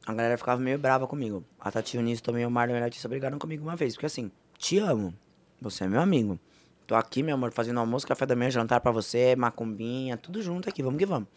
a 0.06 0.14
galera 0.14 0.38
ficava 0.38 0.60
meio 0.62 0.78
brava 0.78 1.08
comigo. 1.08 1.44
A 1.60 1.72
Tati 1.72 1.98
Unice 1.98 2.22
também, 2.24 2.46
o 2.46 2.52
Marlon 2.52 2.76
e 2.76 2.82
a 2.82 2.86
Letícia 2.86 3.08
brigaram 3.10 3.38
comigo 3.40 3.64
uma 3.64 3.76
vez. 3.78 3.94
Porque 3.96 4.06
assim, 4.08 4.30
te 4.58 4.78
amo. 4.80 5.14
Você 5.62 5.84
é 5.86 5.88
meu 5.88 6.02
amigo. 6.02 6.38
Tô 6.86 6.96
aqui, 6.96 7.24
meu 7.24 7.36
amor, 7.36 7.52
fazendo 7.52 7.80
almoço, 7.80 8.06
café 8.06 8.26
da 8.26 8.36
manhã, 8.36 8.52
jantar 8.52 8.82
pra 8.82 8.92
você, 8.92 9.36
macumbinha, 9.36 10.18
tudo 10.18 10.42
junto 10.42 10.68
aqui, 10.68 10.84
vamos 10.84 11.00
que 11.00 11.06
vamos. 11.06 11.30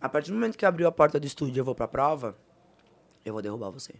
A 0.00 0.08
partir 0.08 0.30
do 0.30 0.34
momento 0.34 0.58
que 0.58 0.66
abriu 0.66 0.86
a 0.86 0.92
porta 0.92 1.18
do 1.20 1.26
estúdio 1.26 1.56
e 1.56 1.58
eu 1.58 1.64
vou 1.64 1.74
pra 1.74 1.86
prova, 1.86 2.36
eu 3.24 3.32
vou 3.32 3.40
derrubar 3.40 3.70
você. 3.70 3.94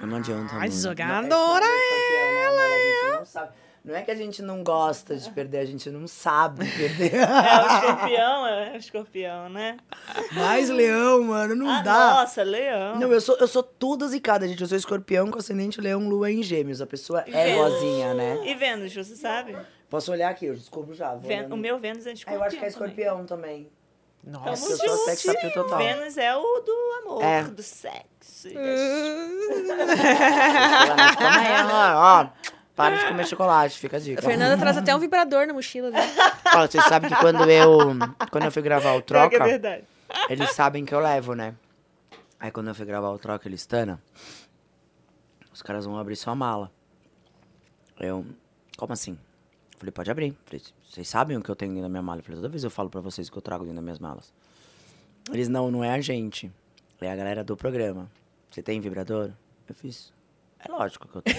Não 0.00 0.16
adianta. 0.16 0.54
Ai, 0.54 0.70
jogadora 0.70 1.28
Não, 1.28 1.56
é 1.56 1.76
escorpião, 1.76 2.32
né, 2.32 2.46
amor? 2.46 2.60
A 2.60 2.78
gente 2.78 3.18
não 3.18 3.24
sabe. 3.26 3.52
Não 3.82 3.94
é 3.96 4.02
que 4.02 4.10
a 4.10 4.14
gente 4.14 4.42
não 4.42 4.62
gosta 4.62 5.16
de 5.16 5.30
perder, 5.30 5.58
a 5.58 5.64
gente 5.64 5.88
não 5.90 6.06
sabe 6.06 6.66
perder. 6.70 7.12
É 7.20 7.62
o 7.62 7.66
escorpião, 7.66 8.46
é 8.46 8.72
o 8.72 8.76
escorpião, 8.76 9.48
né? 9.48 9.78
Mas 10.32 10.68
leão, 10.68 11.22
mano, 11.24 11.54
não 11.54 11.68
ah, 11.70 11.80
dá. 11.80 12.10
nossa, 12.20 12.42
leão. 12.42 12.96
Não, 12.98 13.10
eu 13.10 13.20
sou, 13.22 13.36
eu 13.38 13.48
sou 13.48 13.62
toda 13.62 14.06
zicada, 14.06 14.46
gente. 14.46 14.60
Eu 14.60 14.68
sou 14.68 14.76
escorpião 14.76 15.30
com 15.30 15.38
ascendente 15.38 15.80
leão, 15.80 16.06
lua 16.08 16.30
em 16.30 16.42
gêmeos. 16.42 16.82
A 16.82 16.86
pessoa 16.86 17.24
é 17.26 17.30
Vênus. 17.46 17.56
boazinha, 17.56 18.12
né? 18.14 18.38
E 18.44 18.54
Vênus, 18.54 18.94
você 18.94 19.16
sabe? 19.16 19.56
Posso 19.88 20.12
olhar 20.12 20.28
aqui, 20.30 20.44
eu 20.46 20.54
descubro 20.54 20.94
já. 20.94 21.12
vou 21.12 21.20
Vê- 21.22 21.38
olhando. 21.38 21.54
O 21.54 21.56
meu 21.56 21.78
Vênus 21.78 22.06
é 22.06 22.10
Ah, 22.10 22.12
escorpião. 22.12 22.40
eu 22.42 22.46
acho 22.46 22.56
que 22.58 22.64
é 22.64 22.68
também. 22.70 22.88
escorpião 22.90 23.24
também. 23.24 23.70
Tamo 24.30 24.46
eu 24.48 24.56
sou 24.56 24.76
sex 25.06 25.22
junto. 25.22 25.36
appeal 25.38 25.52
total. 25.64 25.78
Vênus 25.78 26.18
é 26.18 26.36
o 26.36 26.42
do 26.60 26.72
amor, 27.08 27.24
É. 27.24 27.42
do 27.44 27.62
sexo. 27.62 28.48
Calma 31.18 31.40
aí, 31.40 31.64
ó, 31.64 32.20
ó. 32.22 32.28
Para 32.80 32.96
de 32.96 33.06
comer 33.06 33.26
chocolate, 33.26 33.78
fica 33.78 33.96
a 33.96 34.00
dica. 34.00 34.20
A 34.20 34.24
Fernanda 34.24 34.56
traz 34.56 34.76
até 34.78 34.94
um 34.94 34.98
vibrador 34.98 35.46
na 35.46 35.52
mochila 35.52 35.90
dela. 35.90 36.06
Ó, 36.56 36.66
vocês 36.66 36.84
sabem 36.84 37.10
que 37.10 37.16
quando 37.16 37.48
eu, 37.50 37.78
quando 38.30 38.44
eu 38.44 38.52
fui 38.52 38.62
gravar 38.62 38.92
o 38.92 38.98
é 38.98 39.02
Troca, 39.02 39.44
verdade. 39.44 39.84
eles 40.28 40.50
sabem 40.52 40.84
que 40.84 40.94
eu 40.94 41.00
levo, 41.00 41.34
né? 41.34 41.54
Aí 42.38 42.50
quando 42.50 42.68
eu 42.68 42.74
fui 42.74 42.86
gravar 42.86 43.10
o 43.10 43.18
Troca, 43.18 43.46
eles, 43.46 43.66
Tana, 43.66 44.02
os 45.52 45.60
caras 45.60 45.84
vão 45.84 45.98
abrir 45.98 46.16
sua 46.16 46.34
mala. 46.34 46.72
Eu, 47.98 48.24
como 48.78 48.94
assim? 48.94 49.18
Falei, 49.76 49.92
pode 49.92 50.10
abrir. 50.10 50.34
Falei, 50.46 50.62
vocês 50.90 51.06
sabem 51.06 51.36
o 51.36 51.42
que 51.42 51.50
eu 51.50 51.56
tenho 51.56 51.72
dentro 51.72 51.84
da 51.84 51.88
minha 51.90 52.02
mala? 52.02 52.22
Falei, 52.22 52.36
toda 52.36 52.48
vez 52.48 52.64
eu 52.64 52.70
falo 52.70 52.88
pra 52.88 53.02
vocês 53.02 53.28
o 53.28 53.32
que 53.32 53.36
eu 53.36 53.42
trago 53.42 53.64
dentro 53.64 53.76
das 53.76 53.84
minhas 53.84 53.98
malas. 53.98 54.32
Eles, 55.30 55.48
não, 55.48 55.70
não 55.70 55.84
é 55.84 55.92
a 55.92 56.00
gente. 56.00 56.50
É 57.00 57.10
a 57.10 57.16
galera 57.16 57.44
do 57.44 57.56
programa. 57.56 58.10
Você 58.50 58.62
tem 58.62 58.80
vibrador? 58.80 59.30
Eu 59.68 59.74
fiz, 59.74 60.12
é 60.58 60.70
lógico 60.70 61.06
que 61.06 61.16
eu 61.16 61.22
tenho. 61.22 61.36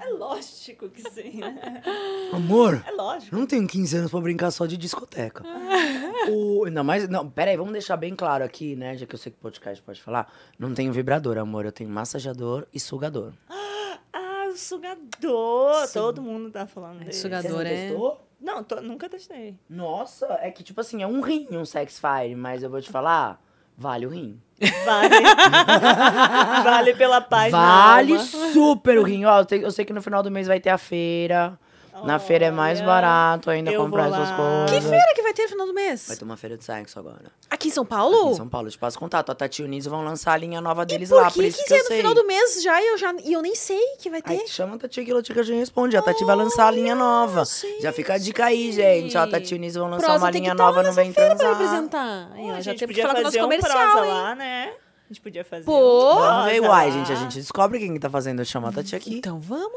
É 0.00 0.08
lógico 0.10 0.88
que 0.88 1.02
sim. 1.10 1.38
né? 1.40 1.82
Amor, 2.32 2.82
É 2.86 2.90
lógico. 2.92 3.34
não 3.36 3.46
tenho 3.46 3.66
15 3.66 3.96
anos 3.98 4.10
pra 4.10 4.20
brincar 4.20 4.50
só 4.50 4.64
de 4.66 4.76
discoteca. 4.76 5.44
o, 6.30 6.64
ainda 6.64 6.82
mais. 6.82 7.08
Não, 7.08 7.28
peraí, 7.28 7.56
vamos 7.56 7.72
deixar 7.72 7.96
bem 7.96 8.14
claro 8.16 8.42
aqui, 8.44 8.74
né? 8.76 8.96
Já 8.96 9.06
que 9.06 9.14
eu 9.14 9.18
sei 9.18 9.30
que 9.32 9.38
podcast 9.38 9.82
pode 9.82 10.00
falar. 10.00 10.32
Não 10.58 10.72
tenho 10.74 10.92
vibrador, 10.92 11.36
amor. 11.38 11.64
Eu 11.66 11.72
tenho 11.72 11.90
massageador 11.90 12.66
e 12.72 12.80
sugador. 12.80 13.32
Ah, 14.12 14.46
é 14.48 14.56
sugador. 14.56 15.86
Sim. 15.86 15.92
Todo 15.98 16.20
mundo 16.20 16.50
tá 16.50 16.66
falando 16.66 16.96
É 17.02 17.04
dele. 17.04 17.12
sugador. 17.12 17.50
Você 17.50 17.54
não 17.54 17.60
é- 17.60 17.86
testou? 17.88 18.26
Não, 18.40 18.64
tô- 18.64 18.80
nunca 18.80 19.08
testei. 19.08 19.56
Nossa, 19.68 20.26
é 20.40 20.50
que 20.50 20.64
tipo 20.64 20.80
assim, 20.80 21.00
é 21.02 21.06
um 21.06 21.20
rim 21.20 21.46
um 21.52 21.64
sex 21.64 22.00
fire, 22.00 22.34
mas 22.34 22.62
eu 22.62 22.70
vou 22.70 22.80
te 22.80 22.90
falar, 22.90 23.40
vale 23.76 24.06
o 24.06 24.08
rim. 24.08 24.40
Vale. 24.84 25.08
vale 26.64 26.94
pela 26.94 27.20
paz 27.20 27.50
vale 27.50 28.18
super 28.52 28.98
o 28.98 29.02
rim. 29.02 29.24
Ó, 29.24 29.44
eu 29.50 29.70
sei 29.70 29.84
que 29.84 29.92
no 29.92 30.02
final 30.02 30.22
do 30.22 30.30
mês 30.30 30.46
vai 30.46 30.60
ter 30.60 30.70
a 30.70 30.78
feira. 30.78 31.58
Na 32.04 32.18
feira 32.18 32.46
é 32.46 32.50
mais 32.50 32.80
barato 32.80 33.50
ainda 33.50 33.70
eu 33.70 33.82
comprar 33.82 34.08
essas 34.08 34.30
coisas. 34.30 34.70
Que 34.70 34.80
feira 34.80 35.14
que 35.14 35.22
vai 35.22 35.32
ter 35.32 35.42
no 35.44 35.48
final 35.48 35.66
do 35.66 35.74
mês? 35.74 36.06
Vai 36.08 36.16
ter 36.16 36.24
uma 36.24 36.36
feira 36.36 36.56
de 36.56 36.64
sexo 36.64 36.98
agora. 36.98 37.30
Aqui 37.50 37.68
em 37.68 37.70
São 37.70 37.82
Aqui 37.82 37.90
Paulo? 37.90 38.30
em 38.30 38.34
São 38.34 38.48
Paulo, 38.48 38.68
eu 38.68 38.72
te 38.72 38.78
passo 38.78 38.98
contato. 38.98 39.30
A 39.30 39.34
Tati 39.34 39.62
e 39.62 39.64
o 39.64 39.68
Niso 39.68 39.90
vão 39.90 40.02
lançar 40.04 40.32
a 40.32 40.36
linha 40.36 40.60
nova 40.60 40.86
deles 40.86 41.08
Por 41.08 41.16
lá, 41.16 41.28
que, 41.28 41.34
por 41.34 41.44
isso 41.44 41.58
que, 41.58 41.64
que, 41.64 41.72
eu 41.72 41.76
é 41.76 41.80
no 41.80 41.86
sei. 41.86 41.96
final 41.98 42.14
do 42.14 42.26
mês 42.26 42.62
já 42.62 42.80
e 42.82 42.86
eu, 42.86 42.98
já, 42.98 43.14
e 43.24 43.32
eu 43.32 43.42
nem 43.42 43.54
sei 43.54 43.80
que 43.98 44.08
vai 44.08 44.22
ter? 44.22 44.32
Aí 44.32 44.48
chama 44.48 44.76
a 44.76 44.78
Tati 44.78 45.04
que 45.04 45.12
a 45.12 45.42
já 45.42 45.54
responde. 45.54 45.96
A 45.96 46.02
Tati 46.02 46.24
vai 46.24 46.36
lançar 46.36 46.66
a 46.68 46.70
linha 46.70 46.94
nova. 46.94 47.44
gente. 47.44 47.82
Já 47.82 47.92
fica 47.92 48.14
a 48.14 48.18
dica 48.18 48.46
aí, 48.46 48.72
gente. 48.72 49.16
A 49.18 49.26
Tati 49.26 49.54
e 49.54 49.56
o 49.56 49.60
Niso 49.60 49.80
vão 49.80 49.90
lançar 49.90 50.06
Prosa 50.06 50.24
uma 50.24 50.32
tem 50.32 50.40
que 50.42 50.46
linha 50.46 50.56
tá 50.56 50.64
nova 50.64 50.78
no 50.78 50.88
nessa 50.88 51.02
Vem 51.02 51.12
feira 51.12 51.36
pra 51.36 51.46
Transar. 51.48 51.66
apresentar. 51.66 52.30
Aí, 52.34 52.50
ó, 52.50 52.52
a 52.52 52.60
já 52.60 52.60
gente 52.72 52.78
teve 52.80 52.94
que 52.94 53.00
podia 53.00 53.02
falar 53.02 53.14
com 53.14 53.20
o 53.20 53.24
nosso 53.24 53.38
um 53.38 53.42
comercial, 53.42 53.90
prosa 53.92 54.06
hein? 54.06 54.12
lá, 54.12 54.34
né? 54.34 54.72
A 54.72 55.12
gente 55.12 55.20
podia 55.22 55.44
fazer 55.44 55.64
Pô. 55.64 56.12
um 56.12 56.18
Vamos 56.20 56.44
ver, 56.52 56.60
uai, 56.60 56.92
gente. 56.92 57.12
A 57.12 57.16
gente 57.16 57.36
descobre 57.38 57.78
quem 57.80 57.92
que 57.92 57.98
tá 57.98 58.08
fazendo. 58.08 58.44
Chama 58.44 58.68
a 58.68 58.72
Tati 58.72 58.94
aqui. 58.94 59.16
Então 59.18 59.40
vamos 59.40 59.72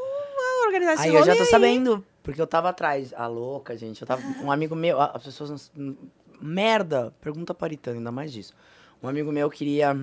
organizar 0.66 0.94
esse 0.94 1.02
Aí 1.04 1.08
eu 1.10 1.14
rolê 1.20 1.26
já 1.26 1.36
tô 1.36 1.42
aí. 1.42 1.48
sabendo, 1.48 2.04
porque 2.22 2.40
eu 2.40 2.46
tava 2.46 2.68
atrás. 2.70 3.12
A 3.14 3.26
louca, 3.26 3.76
gente. 3.76 4.00
Eu 4.02 4.06
tava. 4.08 4.22
Um 4.42 4.50
amigo 4.50 4.74
meu, 4.74 5.00
as 5.00 5.22
pessoas. 5.22 5.70
não- 5.74 5.96
Merda! 6.40 7.12
Pergunta 7.20 7.54
paritando, 7.54 7.98
ainda 7.98 8.10
mais 8.12 8.32
disso. 8.32 8.54
Um 9.02 9.08
amigo 9.08 9.30
meu 9.32 9.48
queria 9.48 9.96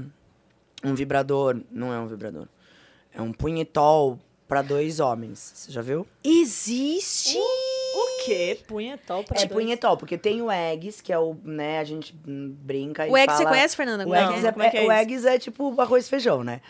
um 0.83 0.95
vibrador. 0.95 1.59
Não 1.69 1.93
é 1.93 1.99
um 1.99 2.07
vibrador. 2.07 2.47
É 3.13 3.21
um 3.21 3.31
punhetol 3.33 4.17
pra 4.47 4.61
dois 4.61 4.99
homens. 4.99 5.51
Você 5.55 5.71
já 5.71 5.81
viu? 5.81 6.07
Existe? 6.23 7.37
O 7.37 7.70
quê? 8.23 8.59
Punhetol 8.67 9.23
pra 9.23 9.41
É 9.41 9.45
dois? 9.45 9.51
punhetol, 9.63 9.97
porque 9.97 10.17
tem 10.17 10.41
o 10.41 10.51
Eggs, 10.51 11.01
que 11.01 11.11
é 11.11 11.17
o, 11.19 11.35
né, 11.43 11.79
a 11.79 11.83
gente 11.83 12.13
brinca 12.15 13.07
e 13.07 13.09
O 13.11 13.17
egg 13.17 13.25
fala... 13.27 13.37
você 13.37 13.45
conhece, 13.45 13.75
Fernanda? 13.75 14.07
O 14.07 14.13
é 14.15 14.23
Eggs 14.23 14.45
é? 14.45 14.49
é, 14.49 14.67
é 14.77 14.83
é 14.83 14.87
o? 14.87 14.91
Eggs 14.91 15.27
é 15.27 15.39
tipo 15.39 15.79
arroz 15.81 16.05
e 16.05 16.09
feijão, 16.09 16.43
né? 16.43 16.61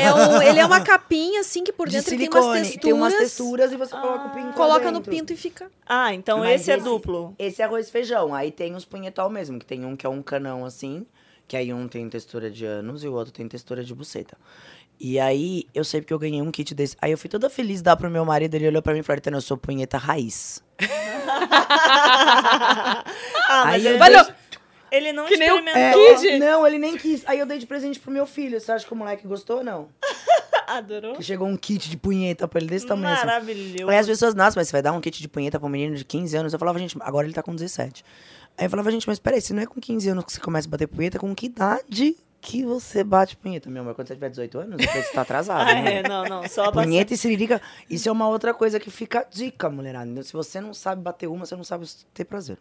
É 0.00 0.12
um- 0.12 0.42
ele 0.42 0.58
é 0.58 0.66
uma 0.66 0.80
capinha, 0.84 1.40
assim, 1.40 1.64
que 1.64 1.72
por 1.72 1.88
De 1.88 1.96
dentro 1.96 2.10
silicone. 2.10 2.40
tem 2.42 2.52
umas 2.52 2.58
texturas. 2.62 2.80
Tem 2.82 2.92
umas 2.92 3.14
texturas 3.14 3.72
e 3.72 3.76
você 3.76 3.90
coloca 3.96 4.26
o 4.26 4.30
pinto 4.30 4.52
Coloca 4.54 4.84
lá 4.86 4.90
no 4.90 4.98
dentro. 5.00 5.10
pinto 5.10 5.32
e 5.32 5.36
fica... 5.36 5.70
Ah, 5.86 6.14
então 6.14 6.38
Mas 6.38 6.60
esse 6.62 6.70
é 6.70 6.76
duplo. 6.76 7.34
Esse 7.38 7.62
é 7.62 7.64
arroz 7.64 7.88
e 7.88 7.90
feijão. 7.92 8.34
Aí 8.34 8.50
tem 8.50 8.74
os 8.74 8.84
punhetol 8.84 9.28
mesmo, 9.30 9.58
que 9.58 9.66
tem 9.66 9.84
um 9.84 9.96
que 9.96 10.06
é 10.06 10.08
um 10.08 10.22
canão 10.22 10.64
assim, 10.64 11.04
que 11.48 11.56
aí 11.56 11.72
um 11.72 11.88
tem 11.88 12.08
textura 12.08 12.48
de 12.50 12.64
ânus 12.64 13.02
e 13.02 13.08
o 13.08 13.12
outro 13.12 13.32
tem 13.32 13.48
textura 13.48 13.82
de 13.82 13.92
buceta. 13.94 14.36
E 15.02 15.18
aí, 15.18 15.64
eu 15.74 15.82
sei 15.82 16.02
porque 16.02 16.12
eu 16.12 16.18
ganhei 16.18 16.42
um 16.42 16.50
kit 16.50 16.74
desse. 16.74 16.94
Aí 17.00 17.10
eu 17.10 17.16
fui 17.16 17.30
toda 17.30 17.48
feliz 17.48 17.80
dar 17.80 17.96
pro 17.96 18.10
meu 18.10 18.22
marido, 18.22 18.54
ele 18.54 18.68
olhou 18.68 18.82
pra 18.82 18.92
mim 18.92 18.98
e 19.00 19.02
falou, 19.02 19.14
Aritana, 19.14 19.38
eu 19.38 19.40
sou 19.40 19.56
punheta 19.56 19.96
raiz. 19.96 20.62
ah, 23.48 23.62
Aí 23.64 23.86
ele, 23.86 23.94
eu 23.94 23.98
Valeu. 23.98 24.26
ele 24.92 25.12
não 25.12 25.26
Que 25.26 25.38
nem 25.38 25.50
o 25.50 25.58
experimentou. 25.58 26.16
Kid. 26.16 26.38
Não, 26.38 26.66
ele 26.66 26.78
nem 26.78 26.98
quis. 26.98 27.22
Aí 27.26 27.38
eu 27.38 27.46
dei 27.46 27.58
de 27.58 27.66
presente 27.66 27.98
pro 27.98 28.10
meu 28.10 28.26
filho. 28.26 28.60
Você 28.60 28.70
acha 28.70 28.84
que 28.86 28.92
o 28.92 28.96
moleque 28.96 29.26
gostou 29.26 29.58
ou 29.58 29.64
não? 29.64 29.88
Adorou. 30.68 31.14
Que 31.14 31.22
chegou 31.22 31.48
um 31.48 31.56
kit 31.56 31.88
de 31.88 31.96
punheta 31.96 32.46
pra 32.46 32.60
ele 32.60 32.68
desse 32.68 32.86
tamanho 32.86 33.14
assim. 33.14 33.26
Maravilhoso. 33.26 33.88
Aí 33.90 33.96
as 33.98 34.06
pessoas, 34.06 34.34
nossa, 34.34 34.60
mas 34.60 34.68
você 34.68 34.72
vai 34.72 34.82
dar 34.82 34.92
um 34.92 35.00
kit 35.00 35.20
de 35.20 35.28
punheta 35.28 35.58
pra 35.58 35.66
um 35.66 35.70
menino 35.70 35.96
de 35.96 36.04
15 36.04 36.36
anos? 36.36 36.52
Eu 36.52 36.58
falava, 36.58 36.78
gente, 36.78 36.96
agora 37.00 37.26
ele 37.26 37.34
tá 37.34 37.42
com 37.42 37.54
17. 37.54 38.04
Aí 38.58 38.66
eu 38.66 38.70
falava, 38.70 38.90
gente, 38.90 39.08
mas 39.08 39.18
peraí, 39.18 39.40
se 39.40 39.54
não 39.54 39.62
é 39.62 39.66
com 39.66 39.80
15 39.80 40.10
anos 40.10 40.24
que 40.24 40.32
você 40.32 40.40
começa 40.40 40.68
a 40.68 40.70
bater 40.70 40.86
punheta, 40.86 41.18
com 41.18 41.34
que 41.34 41.46
idade 41.46 42.14
que 42.40 42.64
você 42.64 43.04
bate 43.04 43.36
punheta? 43.36 43.68
Meu 43.68 43.82
amor, 43.82 43.94
quando 43.94 44.08
você 44.08 44.14
tiver 44.14 44.30
18 44.30 44.58
anos, 44.58 44.76
você 44.84 45.02
tá 45.12 45.20
atrasado, 45.22 45.68
Ah, 45.68 45.74
né? 45.82 45.96
é, 45.96 46.08
não, 46.08 46.24
não, 46.24 46.48
só. 46.48 46.70
Punheta 46.72 47.12
e 47.12 47.16
siririca, 47.16 47.60
isso 47.88 48.08
é 48.08 48.12
uma 48.12 48.28
outra 48.28 48.54
coisa 48.54 48.80
que 48.80 48.90
fica 48.90 49.26
dica, 49.30 49.68
mulherada. 49.68 50.22
Se 50.22 50.32
você 50.32 50.60
não 50.60 50.72
sabe 50.72 51.02
bater 51.02 51.26
uma, 51.26 51.44
você 51.44 51.54
não 51.56 51.64
sabe 51.64 51.86
ter 52.14 52.24
prazer. 52.24 52.58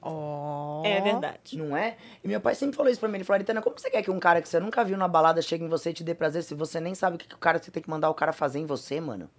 Ó. 0.00 0.82
É 0.84 1.00
verdade. 1.00 1.56
Não 1.56 1.76
é? 1.76 1.96
E 2.22 2.28
meu 2.28 2.40
pai 2.40 2.54
sempre 2.54 2.76
falou 2.76 2.90
isso 2.90 3.00
pra 3.00 3.08
mim. 3.08 3.16
Ele 3.16 3.24
falou, 3.24 3.36
Aritana, 3.36 3.62
como 3.62 3.78
você 3.78 3.88
quer 3.90 4.02
que 4.02 4.10
um 4.10 4.20
cara 4.20 4.42
que 4.42 4.48
você 4.48 4.60
nunca 4.60 4.84
viu 4.84 4.98
na 4.98 5.08
balada 5.08 5.40
chegue 5.40 5.64
em 5.64 5.68
você 5.68 5.90
e 5.90 5.94
te 5.94 6.04
dê 6.04 6.14
prazer 6.14 6.42
se 6.42 6.54
você 6.54 6.78
nem 6.80 6.94
sabe 6.94 7.16
o 7.16 7.18
que, 7.18 7.26
que 7.26 7.34
o 7.34 7.38
cara 7.38 7.58
você 7.58 7.70
tem 7.70 7.82
que 7.82 7.88
mandar 7.88 8.10
o 8.10 8.14
cara 8.14 8.32
fazer 8.32 8.58
em 8.58 8.66
você, 8.66 9.00
mano? 9.00 9.30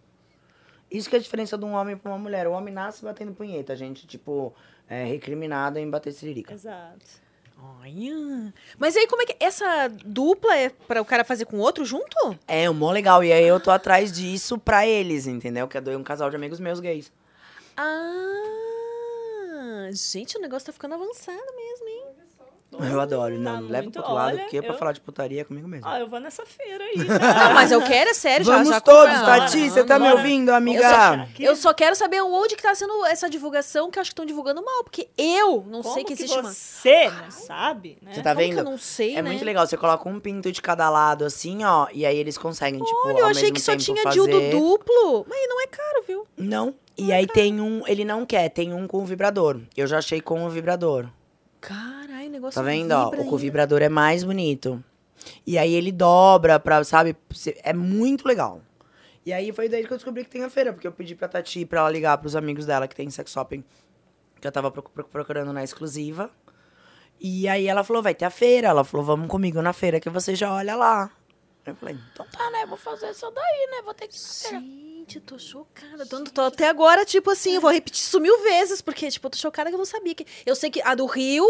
Isso 0.89 1.09
que 1.09 1.15
é 1.15 1.19
a 1.19 1.21
diferença 1.21 1.57
de 1.57 1.65
um 1.65 1.73
homem 1.73 1.95
pra 1.97 2.11
uma 2.11 2.17
mulher. 2.17 2.47
O 2.47 2.51
homem 2.51 2.73
nasce 2.73 3.03
batendo 3.03 3.31
punheta, 3.33 3.73
a 3.73 3.75
gente, 3.75 4.07
tipo, 4.07 4.53
é 4.87 5.03
recriminado 5.03 5.77
em 5.77 5.89
bater 5.89 6.11
siririca. 6.13 6.53
Exato. 6.53 7.23
Olha. 7.57 8.53
Mas 8.77 8.95
aí, 8.95 9.07
como 9.07 9.21
é 9.21 9.25
que... 9.25 9.35
Essa 9.39 9.87
dupla 10.05 10.57
é 10.57 10.69
pra 10.69 11.01
o 11.01 11.05
cara 11.05 11.23
fazer 11.23 11.45
com 11.45 11.57
outro 11.59 11.85
junto? 11.85 12.37
É, 12.47 12.69
mó 12.69 12.91
legal. 12.91 13.23
E 13.23 13.31
aí 13.31 13.47
eu 13.47 13.59
tô 13.59 13.71
atrás 13.71 14.11
disso 14.11 14.57
pra 14.57 14.85
eles, 14.87 15.27
entendeu? 15.27 15.67
Que 15.67 15.77
é 15.77 15.97
um 15.97 16.03
casal 16.03 16.29
de 16.29 16.35
amigos 16.35 16.59
meus 16.59 16.79
gays. 16.79 17.11
Ah... 17.77 18.61
Gente, 19.91 20.37
o 20.37 20.41
negócio 20.41 20.65
tá 20.65 20.73
ficando 20.73 20.95
avançado 20.95 21.55
mesmo, 21.55 21.84
hein? 22.83 22.91
Eu 22.91 22.99
adoro. 23.01 23.37
Não, 23.39 23.63
Tá 23.65 23.71
leva 23.71 23.91
pro 23.91 24.01
outro 24.01 24.15
lado, 24.15 24.33
olha, 24.33 24.43
porque 24.43 24.61
pra 24.61 24.73
eu- 24.73 24.77
falar 24.77 24.91
de 24.91 25.01
putaria 25.01 25.41
é 25.41 25.43
comigo 25.43 25.67
mesmo. 25.67 25.87
Ah, 25.87 25.99
eu 25.99 26.07
vou 26.07 26.19
nessa 26.19 26.45
feira 26.45 26.83
aí. 26.83 26.95
Não, 27.47 27.53
mas 27.53 27.71
eu 27.71 27.81
quero, 27.81 28.09
é 28.09 28.13
sério, 28.13 28.45
já, 28.45 28.53
Vamos 28.53 28.69
já 28.69 28.81
todos, 28.81 29.15
compra- 29.17 29.39
Tati. 29.39 29.69
Você 29.69 29.83
tá 29.83 29.97
me 29.99 30.11
ouvindo, 30.11 30.49
amiga? 30.49 30.81
Eu 30.83 30.89
só- 30.89 31.27
Eu 31.39 31.55
só 31.55 31.73
quero 31.73 31.95
saber 31.95 32.21
onde 32.21 32.55
que 32.55 32.63
tá 32.63 32.73
sendo 32.75 33.05
essa 33.05 33.29
divulgação, 33.29 33.89
que 33.91 33.99
eu 33.99 34.01
acho 34.01 34.09
que 34.09 34.13
estão 34.13 34.25
divulgando 34.25 34.63
mal, 34.63 34.83
porque 34.83 35.07
eu 35.17 35.63
não 35.67 35.81
Como 35.81 35.93
sei 35.93 36.03
que 36.03 36.13
existe 36.13 36.37
uma... 36.37 36.51
você 36.51 37.09
não 37.09 37.31
sabe, 37.31 37.97
né? 38.01 38.13
Você 38.13 38.21
tá 38.21 38.31
Como 38.33 38.41
que 38.41 38.49
vendo? 38.49 38.57
eu 38.59 38.63
não 38.71 38.77
sei, 38.77 39.15
É 39.15 39.21
né? 39.21 39.29
muito 39.29 39.45
legal. 39.45 39.65
Você 39.67 39.77
coloca 39.77 40.07
um 40.09 40.19
pinto 40.19 40.51
de 40.51 40.61
cada 40.61 40.89
lado, 40.89 41.25
assim, 41.25 41.63
ó. 41.63 41.87
E 41.93 42.05
aí 42.05 42.17
eles 42.17 42.37
conseguem, 42.37 42.83
tipo, 42.83 43.07
Olha, 43.07 43.19
eu 43.19 43.25
ao 43.25 43.31
achei 43.31 43.43
mesmo 43.43 43.55
que 43.55 43.61
só 43.61 43.75
tinha 43.75 44.01
fazer... 44.03 44.13
dildo 44.21 44.39
duplo. 44.51 45.25
Mas 45.29 45.39
não 45.47 45.61
é 45.61 45.67
caro, 45.67 46.03
viu? 46.07 46.27
Não. 46.37 46.73
E 46.97 47.11
aí 47.11 47.27
tem 47.27 47.59
um... 47.59 47.83
Ele 47.87 48.05
não 48.05 48.25
quer. 48.25 48.47
Tem 48.49 48.73
um 48.73 48.87
com 48.87 49.03
vibrador. 49.05 49.59
Eu 49.75 49.85
já 49.85 49.97
achei 49.97 50.21
com 50.21 50.45
o 50.45 50.49
vibrador. 50.49 51.07
Caralho, 51.67 52.29
negócio 52.29 52.59
Tá 52.61 52.65
vendo, 52.65 52.91
ó? 52.91 53.09
O 53.09 53.13
ainda. 53.21 53.37
vibrador 53.37 53.81
é 53.81 53.89
mais 53.89 54.23
bonito. 54.23 54.83
E 55.45 55.57
aí 55.57 55.73
ele 55.73 55.91
dobra 55.91 56.59
pra, 56.59 56.83
sabe? 56.83 57.15
É 57.63 57.73
muito 57.73 58.27
legal. 58.27 58.61
E 59.25 59.33
aí 59.33 59.51
foi 59.51 59.67
daí 59.67 59.85
que 59.85 59.91
eu 59.91 59.97
descobri 59.97 60.23
que 60.23 60.29
tem 60.29 60.43
a 60.43 60.49
feira. 60.49 60.71
Porque 60.71 60.85
eu 60.87 60.91
pedi 60.91 61.15
pra 61.15 61.27
Tati 61.27 61.65
pra 61.65 61.79
ela 61.79 61.89
ligar 61.89 62.17
pros 62.19 62.35
amigos 62.35 62.65
dela 62.65 62.87
que 62.87 62.95
tem 62.95 63.09
sex 63.09 63.31
shopping. 63.31 63.63
Que 64.39 64.47
eu 64.47 64.51
tava 64.51 64.69
proc- 64.69 64.89
proc- 64.91 65.09
procurando 65.09 65.51
na 65.51 65.63
exclusiva. 65.63 66.29
E 67.19 67.47
aí 67.47 67.65
ela 67.67 67.83
falou, 67.83 68.03
vai 68.03 68.13
ter 68.13 68.25
a 68.25 68.29
feira. 68.29 68.67
Ela 68.67 68.83
falou, 68.83 69.05
vamos 69.05 69.27
comigo 69.27 69.61
na 69.61 69.73
feira 69.73 69.99
que 69.99 70.09
você 70.09 70.35
já 70.35 70.53
olha 70.53 70.75
lá. 70.75 71.09
Eu 71.65 71.75
falei, 71.75 71.97
então 72.13 72.27
tá, 72.27 72.51
né? 72.51 72.65
Vou 72.67 72.77
fazer 72.77 73.09
isso 73.09 73.31
daí, 73.31 73.67
né? 73.71 73.81
Vou 73.83 73.93
ter 73.95 74.07
que 74.07 74.15
ir 74.15 74.19
na 74.53 74.59
feira. 74.59 74.84
Gente, 75.05 75.17
eu 75.17 75.21
tô 75.21 75.37
chocada. 75.37 76.03
Tô, 76.07 76.23
tô 76.23 76.41
até 76.41 76.67
agora, 76.67 77.05
tipo 77.05 77.29
assim, 77.29 77.53
eu 77.53 77.61
vou 77.61 77.71
repetir 77.71 78.01
isso 78.01 78.19
mil 78.19 78.41
vezes, 78.41 78.81
porque, 78.81 79.09
tipo, 79.11 79.27
eu 79.27 79.31
tô 79.31 79.37
chocada 79.37 79.69
que 79.69 79.75
eu 79.75 79.77
não 79.77 79.85
sabia. 79.85 80.15
que 80.15 80.25
Eu 80.45 80.55
sei 80.55 80.71
que 80.71 80.81
a 80.81 80.95
do 80.95 81.05
Rio, 81.05 81.45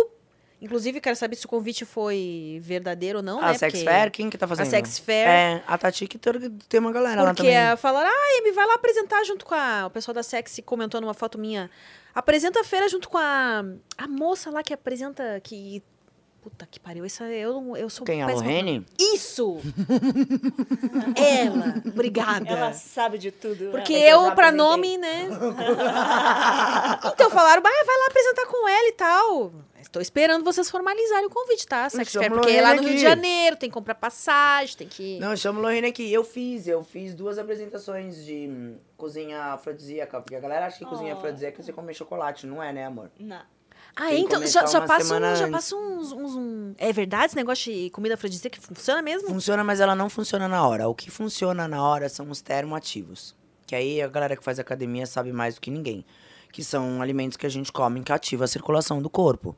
inclusive, 0.61 0.99
quero 0.99 1.15
saber 1.15 1.37
se 1.37 1.45
o 1.45 1.49
convite 1.49 1.85
foi 1.85 2.59
verdadeiro 2.61 3.19
ou 3.19 3.23
não, 3.23 3.39
A 3.39 3.47
né? 3.53 3.57
Sex 3.57 3.71
porque- 3.79 3.85
Fair, 3.89 4.11
quem 4.11 4.29
que 4.29 4.37
tá 4.37 4.45
fazendo? 4.45 4.69
Sex 4.69 4.99
Fair. 4.99 5.27
É, 5.29 5.63
a 5.65 5.77
Tati 5.77 6.05
que 6.05 6.17
tem 6.17 6.79
uma 6.81 6.91
galera 6.91 7.21
lá 7.23 7.29
Porque 7.29 7.43
também. 7.43 7.55
eh, 7.55 7.75
falaram, 7.77 8.09
ah, 8.13 8.39
Amy, 8.41 8.51
vai 8.51 8.65
lá 8.67 8.73
apresentar 8.73 9.23
junto 9.23 9.45
com 9.45 9.55
a. 9.55 9.85
O 9.87 9.89
pessoal 9.89 10.13
da 10.13 10.21
Sexy 10.23 10.61
comentou 10.61 10.99
numa 10.99 11.13
foto 11.13 11.37
minha. 11.37 11.71
Apresenta 12.13 12.59
a 12.59 12.63
feira 12.65 12.89
junto 12.89 13.07
com 13.07 13.17
a. 13.17 13.63
A 13.97 14.07
moça 14.07 14.49
lá 14.51 14.61
que 14.63 14.73
apresenta. 14.73 15.39
Que. 15.41 15.81
Puta 16.45 16.67
que 16.69 16.79
pariu. 16.79 17.03
Essa, 17.03 17.23
eu, 17.23 17.75
eu 17.75 17.89
sou 17.89 18.05
Quem? 18.05 18.21
A 18.21 18.27
Lorene? 18.27 18.85
Isso! 18.99 19.57
Ela! 21.17 21.81
Obrigada. 21.83 22.47
Ela 22.47 22.71
sabe 22.71 23.17
de 23.17 23.31
tudo. 23.31 23.71
Porque 23.71 23.93
né? 23.93 24.13
eu, 24.13 24.31
pra 24.35 24.51
nome, 24.51 24.95
né? 24.95 25.27
então 27.11 27.31
falaram, 27.31 27.63
"Bah, 27.63 27.71
vai 27.83 27.97
lá 27.97 28.05
apresentar 28.09 28.45
com 28.45 28.69
ela 28.69 28.87
e 28.87 28.91
tal. 28.91 29.53
Estou 29.81 29.99
esperando 29.99 30.43
vocês 30.43 30.69
formalizarem 30.69 31.25
o 31.25 31.31
convite, 31.31 31.65
tá? 31.65 31.89
Sex 31.89 32.13
Fair, 32.13 32.31
porque 32.31 32.51
é 32.51 32.61
lá 32.61 32.75
no 32.75 32.81
Rio 32.81 32.89
de 32.89 32.95
aqui. 32.97 33.01
Janeiro, 33.03 33.55
tem 33.55 33.67
que 33.67 33.73
comprar 33.73 33.95
passagem, 33.95 34.77
tem 34.77 34.87
que. 34.87 35.17
Não, 35.19 35.35
chama 35.35 35.59
Lorena 35.59 35.87
aqui. 35.87 36.13
Eu 36.13 36.23
fiz, 36.23 36.67
eu 36.67 36.83
fiz 36.83 37.15
duas 37.15 37.39
apresentações 37.39 38.23
de 38.23 38.47
hum, 38.47 38.77
cozinha 38.95 39.53
afrodisíaca, 39.53 40.21
porque 40.21 40.35
a 40.35 40.39
galera 40.39 40.67
acha 40.67 40.77
que 40.77 40.85
cozinha 40.85 41.15
Oh. 41.15 41.17
afrodisíaca 41.17 41.59
é 41.59 41.63
você 41.63 41.73
comer 41.73 41.95
chocolate, 41.95 42.45
não 42.45 42.61
é, 42.61 42.71
né, 42.71 42.85
amor? 42.85 43.09
Não. 43.19 43.54
Ah, 43.95 44.09
Tem 44.09 44.23
então 44.25 44.45
já, 44.45 44.61
passa, 44.81 45.15
um, 45.15 45.35
já 45.37 45.47
passa 45.49 45.75
uns, 45.75 46.11
uns- 46.11 46.35
um- 46.35 46.73
É 46.77 46.91
verdade 46.91 47.27
esse 47.27 47.35
negócio 47.35 47.71
de 47.71 47.89
comida 47.91 48.15
afrodisíaca 48.15 48.59
que 48.59 48.65
funciona 48.65 49.01
mesmo? 49.01 49.29
Funciona, 49.29 49.63
mas 49.63 49.79
ela 49.79 49.95
não 49.95 50.09
funciona 50.09 50.47
na 50.49 50.67
hora. 50.67 50.87
O 50.89 50.93
que 50.93 51.09
funciona 51.09 51.67
na 51.67 51.81
hora 51.81 52.09
são 52.09 52.29
os 52.29 52.41
termoativos. 52.41 53.33
Que 53.65 53.73
aí 53.75 54.01
a 54.01 54.07
galera 54.07 54.35
que 54.35 54.43
faz 54.43 54.59
academia 54.59 55.05
sabe 55.05 55.31
mais 55.31 55.55
do 55.55 55.61
que 55.61 55.71
ninguém. 55.71 56.05
Que 56.51 56.63
são 56.63 57.01
alimentos 57.01 57.37
que 57.37 57.45
a 57.45 57.49
gente 57.49 57.71
come 57.71 58.01
que 58.03 58.11
ativa 58.11 58.43
a 58.43 58.47
circulação 58.47 59.01
do 59.01 59.09
corpo. 59.09 59.55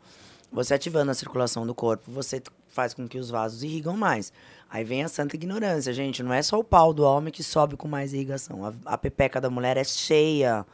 Você 0.51 0.73
ativando 0.73 1.11
a 1.11 1.13
circulação 1.15 1.65
do 1.65 1.73
corpo, 1.75 2.09
você 2.11 2.41
faz 2.69 2.93
com 2.93 3.07
que 3.07 3.17
os 3.17 3.29
vasos 3.29 3.63
irrigam 3.63 3.97
mais. 3.97 4.31
Aí 4.69 4.83
vem 4.83 5.03
a 5.03 5.07
santa 5.07 5.35
ignorância, 5.35 5.91
gente. 5.91 6.21
Não 6.23 6.31
é 6.31 6.41
só 6.43 6.59
o 6.59 6.63
pau 6.63 6.93
do 6.93 7.03
homem 7.03 7.33
que 7.33 7.43
sobe 7.43 7.75
com 7.75 7.87
mais 7.87 8.13
irrigação. 8.13 8.63
A, 8.65 8.73
a 8.93 8.97
pepeca 8.97 9.41
da 9.41 9.49
mulher 9.49 9.77
é 9.77 9.83
cheia 9.83 10.65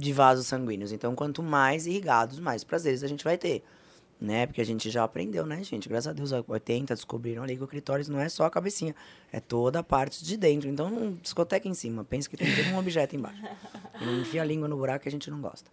de 0.00 0.12
vasos 0.12 0.46
sanguíneos. 0.46 0.92
Então, 0.92 1.14
quanto 1.14 1.42
mais 1.42 1.86
irrigados, 1.86 2.40
mais 2.40 2.64
prazeres 2.64 3.02
a 3.02 3.06
gente 3.08 3.22
vai 3.24 3.36
ter. 3.38 3.62
né? 4.20 4.46
Porque 4.46 4.60
a 4.60 4.64
gente 4.64 4.90
já 4.90 5.02
aprendeu, 5.04 5.46
né, 5.46 5.62
gente? 5.64 5.88
Graças 5.88 6.08
a 6.08 6.12
Deus, 6.12 6.30
80 6.32 6.94
descobriram 6.94 7.42
ali 7.42 7.56
que 7.56 7.64
o 7.64 7.66
clitóris 7.66 8.06
não 8.08 8.20
é 8.20 8.28
só 8.28 8.44
a 8.44 8.50
cabecinha, 8.50 8.94
é 9.32 9.40
toda 9.40 9.78
a 9.78 9.82
parte 9.82 10.22
de 10.24 10.36
dentro. 10.36 10.68
Então, 10.68 10.90
não 10.90 11.12
discoteca 11.12 11.66
em 11.66 11.74
cima, 11.74 12.04
pensa 12.04 12.28
que 12.28 12.36
tem 12.36 12.54
todo 12.54 12.74
um 12.74 12.78
objeto 12.78 13.14
embaixo. 13.16 13.40
E 14.00 14.04
não 14.06 14.20
enfia 14.20 14.40
a 14.40 14.44
língua 14.44 14.66
no 14.66 14.78
buraco 14.78 15.02
que 15.02 15.08
a 15.10 15.12
gente 15.12 15.30
não 15.30 15.42
gosta. 15.42 15.70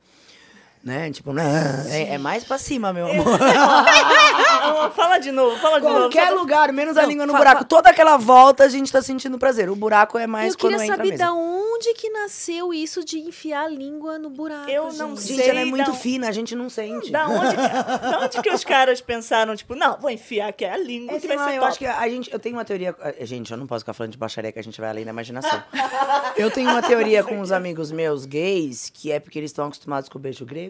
Né? 0.83 1.11
Tipo, 1.11 1.33
não, 1.33 1.43
é, 1.43 2.13
é 2.13 2.17
mais 2.17 2.45
pra 2.45 2.57
cima, 2.57 2.93
meu 2.93 3.11
amor. 3.11 3.25
Fala 4.95 5.17
de 5.19 5.31
novo, 5.31 5.57
fala 5.57 5.79
de 5.79 5.85
novo. 5.85 5.99
Qualquer 6.01 6.27
só 6.27 6.31
pra- 6.33 6.41
lugar, 6.41 6.71
menos 6.73 6.97
a 6.97 7.01
Não, 7.01 7.09
língua 7.09 7.25
no 7.25 7.33
buraco. 7.35 7.65
Toda 7.65 7.89
aquela 7.89 8.17
volta 8.17 8.63
a 8.63 8.69
gente 8.69 8.91
tá 8.91 9.01
sentindo 9.01 9.37
prazer. 9.37 9.69
O 9.69 9.75
buraco 9.75 10.17
é 10.17 10.25
mais 10.27 10.53
eu 10.53 10.59
quando 10.59 10.73
queria 10.73 10.85
entra 10.85 10.97
saber 10.97 11.09
mesmo. 11.11 11.25
da 11.25 11.33
onde 11.33 11.93
que 11.93 12.09
nasceu 12.09 12.73
isso 12.73 13.03
de 13.03 13.19
enfiar 13.19 13.65
a 13.65 13.67
língua 13.67 14.17
no 14.17 14.29
buraco. 14.29 14.69
Eu 14.69 14.91
não 14.93 15.09
gente. 15.09 15.21
sei. 15.21 15.35
Gente, 15.37 15.49
ela 15.49 15.59
é 15.61 15.65
muito 15.65 15.91
da- 15.91 15.97
fina, 15.97 16.27
a 16.29 16.31
gente 16.31 16.55
não 16.55 16.69
sente. 16.69 17.11
Da 17.11 17.27
onde, 17.27 17.49
que- 17.55 17.55
da 18.11 18.19
onde 18.23 18.41
que 18.41 18.49
os 18.49 18.63
caras 18.63 19.01
pensaram, 19.01 19.55
tipo, 19.55 19.75
não, 19.75 19.97
vou 19.99 20.09
enfiar 20.09 20.49
aqui 20.49 20.65
a 20.65 20.77
língua 20.77 21.15
É, 21.15 21.19
que 21.19 21.27
vai 21.27 21.37
lá, 21.37 21.45
ser 21.45 21.51
eu 21.51 21.59
top. 21.59 21.67
acho 21.69 21.79
que 21.79 21.85
a 21.85 22.09
gente, 22.09 22.31
eu 22.33 22.39
tenho 22.39 22.55
uma 22.55 22.65
teoria. 22.65 22.95
eh, 23.01 23.25
Gente, 23.25 23.51
eu 23.51 23.57
não 23.57 23.67
posso 23.67 23.81
ficar 23.81 23.93
falando 23.93 24.11
de 24.13 24.17
baixaria 24.17 24.51
que 24.51 24.59
a 24.59 24.63
gente 24.63 24.79
vai 24.79 24.89
além 24.89 25.03
da 25.05 25.11
imaginação. 25.11 25.61
eu 26.37 26.49
tenho 26.49 26.69
uma 26.69 26.81
teoria 26.81 27.23
com 27.23 27.39
os 27.41 27.51
amigos 27.51 27.91
meus 27.91 28.25
gays, 28.25 28.89
que 28.93 29.11
é 29.11 29.19
porque 29.19 29.37
eles 29.37 29.49
estão 29.51 29.65
acostumados 29.65 30.07
com 30.09 30.17
o 30.17 30.21
beijo 30.21 30.45
grego. 30.45 30.66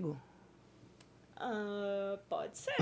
Ah, 1.39 2.17
pode 2.27 2.57
ser, 2.57 2.73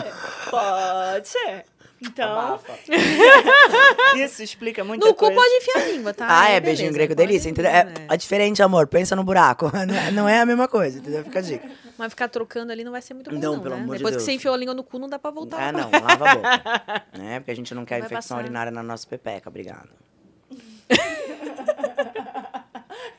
pode 0.50 1.28
ser. 1.28 1.66
Então, 2.02 2.60
isso 4.16 4.44
explica 4.44 4.84
muita 4.84 5.06
No 5.06 5.14
cu 5.14 5.20
coisa. 5.26 5.36
pode 5.36 5.54
enfiar 5.56 5.78
a 5.78 5.88
língua, 5.88 6.14
tá? 6.14 6.26
Ah, 6.30 6.44
é, 6.46 6.60
beleza, 6.60 6.62
beijinho 6.62 6.94
grego 6.94 7.16
delícia, 7.16 7.50
entendeu? 7.50 7.72
É, 7.72 7.86
é 8.10 8.18
diferente, 8.18 8.62
amor. 8.62 8.88
Pensa 8.88 9.16
no 9.16 9.24
buraco. 9.24 9.70
Não 9.88 9.96
é, 9.96 10.12
não 10.12 10.30
é 10.30 10.40
a 10.42 10.46
mesma 10.46 10.68
coisa, 10.68 11.00
entendeu? 11.00 11.24
Fica 11.24 11.40
a 11.40 11.42
dica. 11.42 11.70
Mas 11.98 12.10
ficar 12.10 12.28
trocando 12.30 12.72
ali 12.72 12.84
não 12.84 12.92
vai 12.92 13.02
ser 13.02 13.14
muito 13.14 13.30
bom, 13.30 13.38
Não, 13.40 13.54
não, 13.56 13.60
pelo 13.62 13.76
né? 13.76 13.82
amor 13.82 13.96
de 13.96 14.00
Depois 14.04 14.14
que 14.16 14.18
Deus. 14.18 14.24
você 14.26 14.34
enfiou 14.34 14.54
a 14.54 14.58
língua 14.58 14.74
no 14.74 14.84
cu, 14.84 15.00
não 15.00 15.08
dá 15.10 15.18
pra 15.20 15.32
voltar. 15.32 15.62
É, 15.62 15.72
não, 15.72 15.90
lava 15.90 16.30
a 16.30 16.36
boca. 16.36 17.06
né? 17.18 17.40
Porque 17.40 17.52
a 17.52 17.56
gente 17.56 17.74
não 17.74 17.86
quer 17.86 18.00
Vai 18.00 18.08
infecção 18.08 18.36
passar. 18.38 18.44
urinária 18.46 18.72
na 18.72 18.84
nossa 18.84 19.08
pepeca, 19.08 19.50
obrigado. 19.50 19.90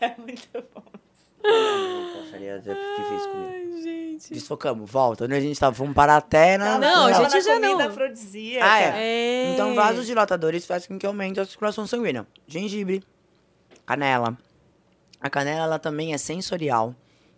É 0.01 0.15
muito 0.19 0.49
bom. 0.75 0.83
Baixaria 1.43 2.53
é 2.53 2.59
difícil 2.59 3.31
comigo. 3.31 3.67
Desfocamos, 4.31 4.91
volta. 4.91 5.25
Onde 5.25 5.35
a 5.35 5.41
gente 5.41 5.59
tava? 5.59 5.75
Vamos 5.77 5.95
parar 5.95 6.17
até 6.17 6.57
na. 6.57 6.79
Não, 6.79 7.11
Tava 7.11 7.29
gente, 7.31 7.45
já 7.45 7.55
comida 7.55 7.75
não. 7.75 7.87
afrodisíaca. 7.89 8.67
Ah, 8.67 8.81
é. 8.81 8.95
É. 8.97 9.53
Então, 9.53 9.75
vasos 9.75 10.07
dilatadores 10.07 10.65
fazem 10.65 10.89
com 10.89 10.99
que 10.99 11.07
aumente 11.07 11.39
a 11.39 11.45
circulação 11.45 11.87
sanguínea. 11.87 12.27
Gengibre, 12.47 13.03
canela. 13.85 14.37
A 15.21 15.29
canela, 15.29 15.65
ela 15.65 15.79
também 15.79 16.15
é 16.15 16.19
sensorial. 16.19 16.95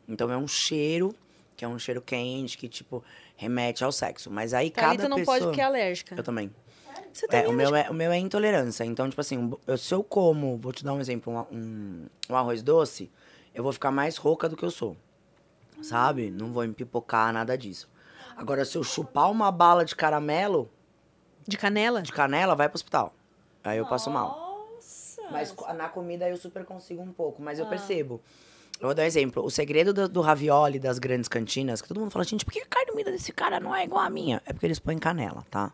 Então, 0.08 0.30
é 0.30 0.36
um 0.36 0.48
cheiro, 0.48 1.14
que 1.56 1.64
é 1.64 1.68
um 1.68 1.78
cheiro 1.78 2.00
quente, 2.00 2.56
que, 2.56 2.68
tipo, 2.68 3.02
remete 3.36 3.82
ao 3.82 3.92
sexo. 3.92 4.30
Mas 4.30 4.54
aí, 4.54 4.70
Thalita 4.70 5.02
cada 5.02 5.08
não 5.08 5.16
pessoa... 5.16 5.36
pode 5.36 5.46
porque 5.46 5.60
é 5.60 5.64
alérgica. 5.64 6.14
Eu 6.16 6.22
também. 6.22 6.50
Você 7.12 7.26
tá 7.26 7.38
É, 7.38 7.42
também 7.42 7.54
o, 7.54 7.56
meu 7.56 7.76
é, 7.76 7.90
o 7.90 7.94
meu 7.94 8.12
é 8.12 8.18
intolerância. 8.18 8.84
Então, 8.84 9.08
tipo 9.08 9.20
assim, 9.20 9.50
eu, 9.66 9.76
se 9.76 9.92
eu 9.92 10.02
como, 10.04 10.56
vou 10.56 10.72
te 10.72 10.84
dar 10.84 10.92
um 10.92 11.00
exemplo, 11.00 11.32
um, 11.32 11.56
um, 11.56 12.06
um 12.30 12.36
arroz 12.36 12.62
doce, 12.62 13.10
eu 13.58 13.64
vou 13.64 13.72
ficar 13.72 13.90
mais 13.90 14.16
rouca 14.16 14.48
do 14.48 14.56
que 14.56 14.64
eu 14.64 14.70
sou. 14.70 14.96
Sabe? 15.82 16.30
Não 16.30 16.52
vou 16.52 16.64
empipocar, 16.64 17.32
nada 17.32 17.58
disso. 17.58 17.88
Agora, 18.36 18.64
se 18.64 18.76
eu 18.78 18.84
chupar 18.84 19.30
uma 19.30 19.50
bala 19.50 19.84
de 19.84 19.96
caramelo, 19.96 20.70
De 21.46 21.56
canela? 21.58 22.00
de 22.02 22.12
canela, 22.12 22.54
vai 22.54 22.68
pro 22.68 22.76
hospital. 22.76 23.12
Aí 23.64 23.78
eu 23.78 23.86
passo 23.86 24.10
mal. 24.10 24.68
Nossa. 24.74 25.22
Mas 25.30 25.54
na 25.76 25.88
comida 25.88 26.28
eu 26.28 26.36
super 26.36 26.64
consigo 26.64 27.02
um 27.02 27.12
pouco, 27.12 27.42
mas 27.42 27.58
eu 27.58 27.66
Ah. 27.66 27.68
percebo. 27.68 28.20
Eu 28.80 28.86
vou 28.86 28.94
dar 28.94 29.02
um 29.02 29.06
exemplo. 29.06 29.44
O 29.44 29.50
segredo 29.50 29.92
do, 29.92 30.08
do 30.08 30.20
ravioli 30.20 30.78
das 30.78 31.00
grandes 31.00 31.28
cantinas, 31.28 31.82
que 31.82 31.88
todo 31.88 31.98
mundo 32.00 32.10
fala, 32.12 32.24
gente, 32.24 32.44
por 32.44 32.52
que 32.52 32.60
a 32.60 32.66
carne 32.66 32.92
moída 32.92 33.10
desse 33.10 33.32
cara 33.32 33.58
não 33.58 33.74
é 33.74 33.82
igual 33.84 34.04
a 34.04 34.10
minha? 34.10 34.40
É 34.46 34.52
porque 34.52 34.66
eles 34.66 34.78
põem 34.78 34.98
canela, 34.98 35.44
tá? 35.50 35.72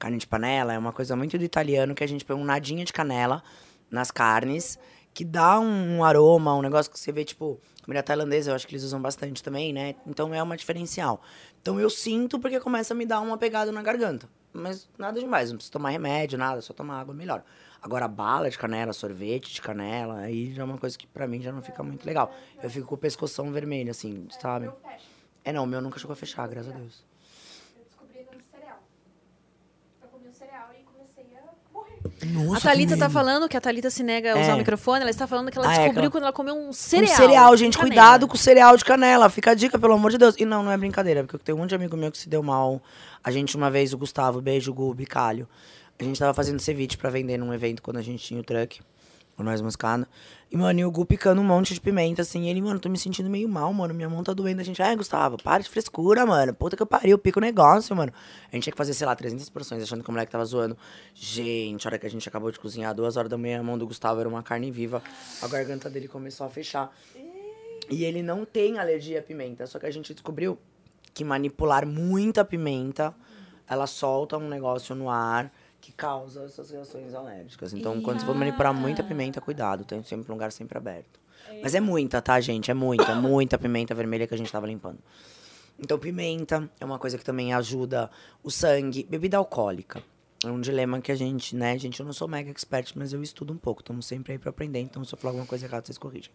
Carne 0.00 0.18
de 0.18 0.26
panela 0.26 0.72
é 0.72 0.78
uma 0.78 0.92
coisa 0.92 1.14
muito 1.14 1.38
do 1.38 1.44
italiano, 1.44 1.94
que 1.94 2.02
a 2.02 2.08
gente 2.08 2.24
põe 2.24 2.34
um 2.34 2.44
nadinha 2.44 2.84
de 2.84 2.92
canela 2.92 3.40
nas 3.88 4.10
carnes, 4.10 4.78
que 5.12 5.24
dá 5.24 5.58
um, 5.58 6.04
aroma, 6.04 6.54
um 6.54 6.62
negócio 6.62 6.90
que 6.90 6.98
você 6.98 7.12
vê, 7.12 7.24
tipo, 7.24 7.60
comida 7.84 8.02
tailandesa, 8.02 8.50
eu 8.50 8.54
acho 8.54 8.66
que 8.66 8.74
eles 8.74 8.84
usam 8.84 9.00
bastante 9.00 9.42
também, 9.42 9.72
né? 9.72 9.94
Então 10.06 10.32
é 10.34 10.42
uma 10.42 10.56
diferencial. 10.56 11.20
Então 11.60 11.80
eu 11.80 11.90
sinto 11.90 12.38
porque 12.38 12.60
começa 12.60 12.94
a 12.94 12.96
me 12.96 13.04
dar 13.04 13.20
uma 13.20 13.36
pegada 13.36 13.72
na 13.72 13.82
garganta. 13.82 14.28
Mas 14.52 14.88
nada 14.98 15.20
demais, 15.20 15.50
não 15.50 15.56
precisa 15.56 15.72
tomar 15.72 15.90
remédio, 15.90 16.38
nada, 16.38 16.60
só 16.60 16.72
tomar 16.72 17.00
água 17.00 17.14
melhor. 17.14 17.44
Agora, 17.82 18.06
bala 18.06 18.50
de 18.50 18.58
canela, 18.58 18.92
sorvete 18.92 19.54
de 19.54 19.62
canela, 19.62 20.18
aí 20.18 20.52
já 20.52 20.62
é 20.62 20.64
uma 20.64 20.76
coisa 20.76 20.98
que 20.98 21.06
pra 21.06 21.26
mim 21.26 21.40
já 21.40 21.50
não 21.52 21.62
fica 21.62 21.82
muito 21.82 22.04
legal. 22.04 22.34
Eu 22.62 22.68
fico 22.68 22.86
com 22.86 22.94
o 22.94 22.98
pescoção 22.98 23.50
vermelho, 23.52 23.90
assim, 23.90 24.26
sabe? 24.40 24.70
É, 25.44 25.52
não, 25.52 25.64
o 25.64 25.66
meu 25.66 25.80
nunca 25.80 25.98
chegou 25.98 26.12
a 26.12 26.16
fechar, 26.16 26.46
graças 26.48 26.72
a 26.72 26.76
Deus. 26.76 27.04
Eu 27.76 27.84
descobri 27.84 28.22
no 28.24 28.42
cereal. 28.50 28.78
Eu 30.02 30.08
comi 30.08 30.28
o 30.28 30.34
cereal 30.34 30.68
e 30.78 30.82
comecei 30.82 31.24
a 31.38 31.72
morrer. 31.72 31.98
Nossa, 32.26 32.58
A 32.58 32.60
Thalita 32.72 32.96
tá 32.96 33.08
falando 33.08 33.48
que 33.48 33.56
a 33.56 33.60
Thalita 33.60 33.88
se 33.90 34.02
nega 34.02 34.32
a 34.34 34.40
usar 34.40 34.50
É. 34.52 34.54
o 34.54 34.58
microfone, 34.58 35.00
ela 35.00 35.10
está 35.10 35.26
falando 35.26 35.50
que 35.50 35.56
ela 35.58 35.68
Ah, 35.68 35.72
é, 35.74 35.78
descobriu 35.78 36.02
ela- 36.02 36.10
quando 36.10 36.24
ela 36.24 36.32
comeu 36.32 36.54
um 36.54 36.68
Um 36.68 36.72
cereal. 36.72 37.16
cereal, 37.16 37.56
gente, 37.56 37.78
Canela. 37.78 37.88
cuidado 37.94 38.28
com 38.28 38.34
o 38.34 38.38
cereal 38.38 38.76
de 38.76 38.84
canela. 38.84 39.28
Fica 39.30 39.52
a 39.52 39.54
dica, 39.54 39.78
pelo 39.78 39.94
amor 39.94 40.10
de 40.10 40.18
Deus. 40.18 40.34
E 40.38 40.44
não, 40.44 40.62
não 40.62 40.70
é 40.70 40.76
brincadeira, 40.76 41.22
porque 41.24 41.36
eu 41.36 41.40
tenho 41.40 41.56
um 41.56 41.60
monte 41.62 41.70
de 41.70 41.74
amigo 41.76 41.96
meu 41.96 42.10
que 42.12 42.18
se 42.18 42.28
deu 42.28 42.42
mal. 42.42 42.82
A 43.24 43.30
gente, 43.30 43.56
uma 43.56 43.70
vez, 43.70 43.92
o 43.92 43.98
Gustavo, 43.98 44.40
beijo, 44.40 44.72
Gu, 44.74 44.92
Bicalho. 44.94 45.48
A 45.98 46.04
gente 46.04 46.18
tava 46.18 46.32
fazendo 46.34 46.58
ceviche 46.60 46.96
pra 46.96 47.10
vender 47.10 47.36
num 47.38 47.52
evento 47.52 47.82
quando 47.82 47.98
a 47.98 48.02
gente 48.02 48.22
tinha 48.24 48.40
o 48.40 48.42
truck, 48.44 48.80
Nós 49.38 49.60
Moscada. 49.62 50.06
E, 50.50 50.56
mano, 50.56 50.80
e 50.80 50.84
o 50.84 50.90
Gu 50.90 51.06
picando 51.06 51.40
um 51.40 51.44
monte 51.44 51.72
de 51.72 51.80
pimenta, 51.80 52.22
assim. 52.22 52.48
Ele, 52.48 52.60
mano, 52.60 52.78
tô 52.78 52.88
me 52.88 52.98
sentindo 52.98 53.30
meio 53.30 53.48
mal, 53.48 53.72
mano. 53.72 53.94
Minha 53.94 54.08
mão 54.08 54.22
tá 54.22 54.32
doendo. 54.32 54.60
A 54.60 54.64
gente, 54.64 54.82
ai, 54.82 54.96
Gustavo, 54.96 55.36
para 55.42 55.62
de 55.62 55.68
frescura, 55.68 56.26
mano. 56.26 56.52
Puta 56.52 56.76
que 56.76 56.82
eu 56.82 56.86
pariu, 56.86 57.16
pica 57.18 57.38
o 57.38 57.40
negócio, 57.40 57.94
mano. 57.94 58.12
A 58.50 58.54
gente 58.54 58.64
tinha 58.64 58.72
que 58.72 58.76
fazer, 58.76 58.92
sei 58.92 59.06
lá, 59.06 59.14
300 59.14 59.48
porções, 59.48 59.82
achando 59.82 60.02
que 60.02 60.08
o 60.08 60.12
moleque 60.12 60.30
tava 60.30 60.44
zoando. 60.44 60.76
Gente, 61.14 61.86
a 61.86 61.88
hora 61.88 61.98
que 61.98 62.06
a 62.06 62.10
gente 62.10 62.28
acabou 62.28 62.50
de 62.50 62.58
cozinhar, 62.58 62.94
duas 62.94 63.16
horas 63.16 63.30
da 63.30 63.38
manhã, 63.38 63.60
a 63.60 63.62
mão 63.62 63.78
do 63.78 63.86
Gustavo 63.86 64.20
era 64.20 64.28
uma 64.28 64.42
carne 64.42 64.70
viva. 64.70 65.02
A 65.40 65.48
garganta 65.48 65.88
dele 65.88 66.08
começou 66.08 66.46
a 66.46 66.50
fechar. 66.50 66.92
E 67.88 68.04
ele 68.04 68.22
não 68.22 68.44
tem 68.44 68.78
alergia 68.78 69.20
à 69.20 69.22
pimenta. 69.22 69.66
Só 69.66 69.78
que 69.78 69.86
a 69.86 69.90
gente 69.90 70.12
descobriu 70.12 70.58
que 71.14 71.24
manipular 71.24 71.86
muita 71.86 72.44
pimenta, 72.44 73.14
ela 73.68 73.86
solta 73.86 74.36
um 74.36 74.48
negócio 74.48 74.94
no 74.94 75.08
ar 75.08 75.50
que 75.80 75.92
causa 75.92 76.44
essas 76.44 76.70
reações 76.70 77.14
alérgicas. 77.14 77.72
Então, 77.72 78.00
quando 78.00 78.20
você 78.20 78.26
for 78.26 78.34
manipular 78.34 78.74
muita 78.74 79.02
pimenta, 79.02 79.40
cuidado. 79.40 79.84
Tem 79.84 80.02
sempre 80.02 80.30
um 80.30 80.34
lugar 80.34 80.52
sempre 80.52 80.76
aberto. 80.76 81.18
Mas 81.62 81.74
é 81.74 81.80
muita, 81.80 82.20
tá, 82.20 82.40
gente? 82.40 82.70
É 82.70 82.74
muita, 82.74 83.14
muita 83.14 83.58
pimenta 83.58 83.94
vermelha 83.94 84.26
que 84.26 84.34
a 84.34 84.36
gente 84.36 84.52
tava 84.52 84.66
limpando. 84.66 84.98
Então, 85.78 85.98
pimenta 85.98 86.70
é 86.78 86.84
uma 86.84 86.98
coisa 86.98 87.16
que 87.16 87.24
também 87.24 87.54
ajuda 87.54 88.10
o 88.42 88.50
sangue. 88.50 89.04
Bebida 89.04 89.38
alcoólica. 89.38 90.02
É 90.42 90.48
um 90.48 90.60
dilema 90.60 91.00
que 91.02 91.12
a 91.12 91.14
gente, 91.14 91.54
né, 91.54 91.76
gente, 91.78 92.00
eu 92.00 92.06
não 92.06 92.14
sou 92.14 92.26
mega 92.26 92.50
expert, 92.50 92.92
mas 92.96 93.12
eu 93.12 93.22
estudo 93.22 93.52
um 93.52 93.58
pouco. 93.58 93.82
Estamos 93.82 94.06
sempre 94.06 94.32
aí 94.32 94.38
pra 94.38 94.48
aprender, 94.48 94.80
então 94.80 95.04
se 95.04 95.14
eu 95.14 95.18
falar 95.18 95.32
alguma 95.32 95.46
coisa 95.46 95.66
errada, 95.66 95.84
vocês 95.84 95.98
corrigem. 95.98 96.32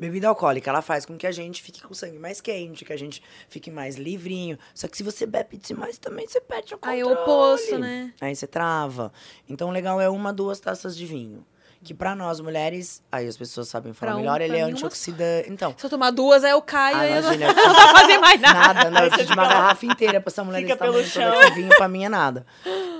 Bebida 0.00 0.28
alcoólica, 0.28 0.70
ela 0.70 0.80
faz 0.80 1.04
com 1.04 1.16
que 1.18 1.26
a 1.26 1.30
gente 1.32 1.62
fique 1.62 1.82
com 1.82 1.92
o 1.92 1.94
sangue 1.94 2.18
mais 2.18 2.40
quente, 2.40 2.86
que 2.86 2.92
a 2.92 2.96
gente 2.96 3.22
fique 3.50 3.70
mais 3.70 3.96
livrinho. 3.96 4.58
Só 4.74 4.88
que 4.88 4.96
se 4.96 5.02
você 5.02 5.26
bebe 5.26 5.58
demais 5.58 5.98
também, 5.98 6.26
você 6.26 6.40
perde 6.40 6.74
o 6.74 6.78
Aí 6.80 7.02
controle. 7.02 7.02
é 7.02 7.04
o 7.06 7.22
oposto, 7.22 7.78
né? 7.78 8.12
Aí 8.18 8.34
você 8.34 8.46
trava. 8.46 9.12
Então, 9.46 9.68
o 9.68 9.72
legal 9.72 10.00
é 10.00 10.08
uma, 10.08 10.32
duas 10.32 10.58
taças 10.58 10.96
de 10.96 11.04
vinho. 11.04 11.44
Que 11.82 11.94
pra 11.94 12.14
nós 12.14 12.40
mulheres, 12.40 13.02
aí 13.10 13.26
as 13.26 13.38
pessoas 13.38 13.66
sabem 13.66 13.94
falar 13.94 14.12
Pra 14.12 14.16
um, 14.18 14.20
melhor, 14.20 14.34
pra 14.36 14.44
ele 14.44 14.58
é 14.58 14.64
uma 14.66 14.70
antioxidante. 14.70 15.50
Então, 15.50 15.74
Se 15.78 15.86
eu 15.86 15.88
tomar 15.88 16.10
duas, 16.10 16.44
aí 16.44 16.50
eu 16.50 16.60
caio 16.60 16.94
ah, 16.98 17.06
e 17.06 17.12
eu 17.14 17.22
não, 17.22 17.30
não 17.56 17.74
vou 17.74 17.88
fazer 17.98 18.18
mais 18.18 18.38
nada. 18.38 18.74
Nada, 18.74 18.90
não. 18.90 19.00
Eu 19.04 19.08
preciso 19.08 19.28
de 19.28 19.32
uma 19.32 19.48
garrafa 19.48 19.86
inteira 19.86 20.20
pra 20.20 20.30
essa 20.30 20.44
mulher 20.44 20.60
Fica 20.60 20.76
pelo 20.76 21.02
chão. 21.02 21.32
aqui, 21.40 21.54
vinho 21.54 21.70
pra 21.70 21.88
mim 21.88 22.04
é 22.04 22.08
nada. 22.10 22.44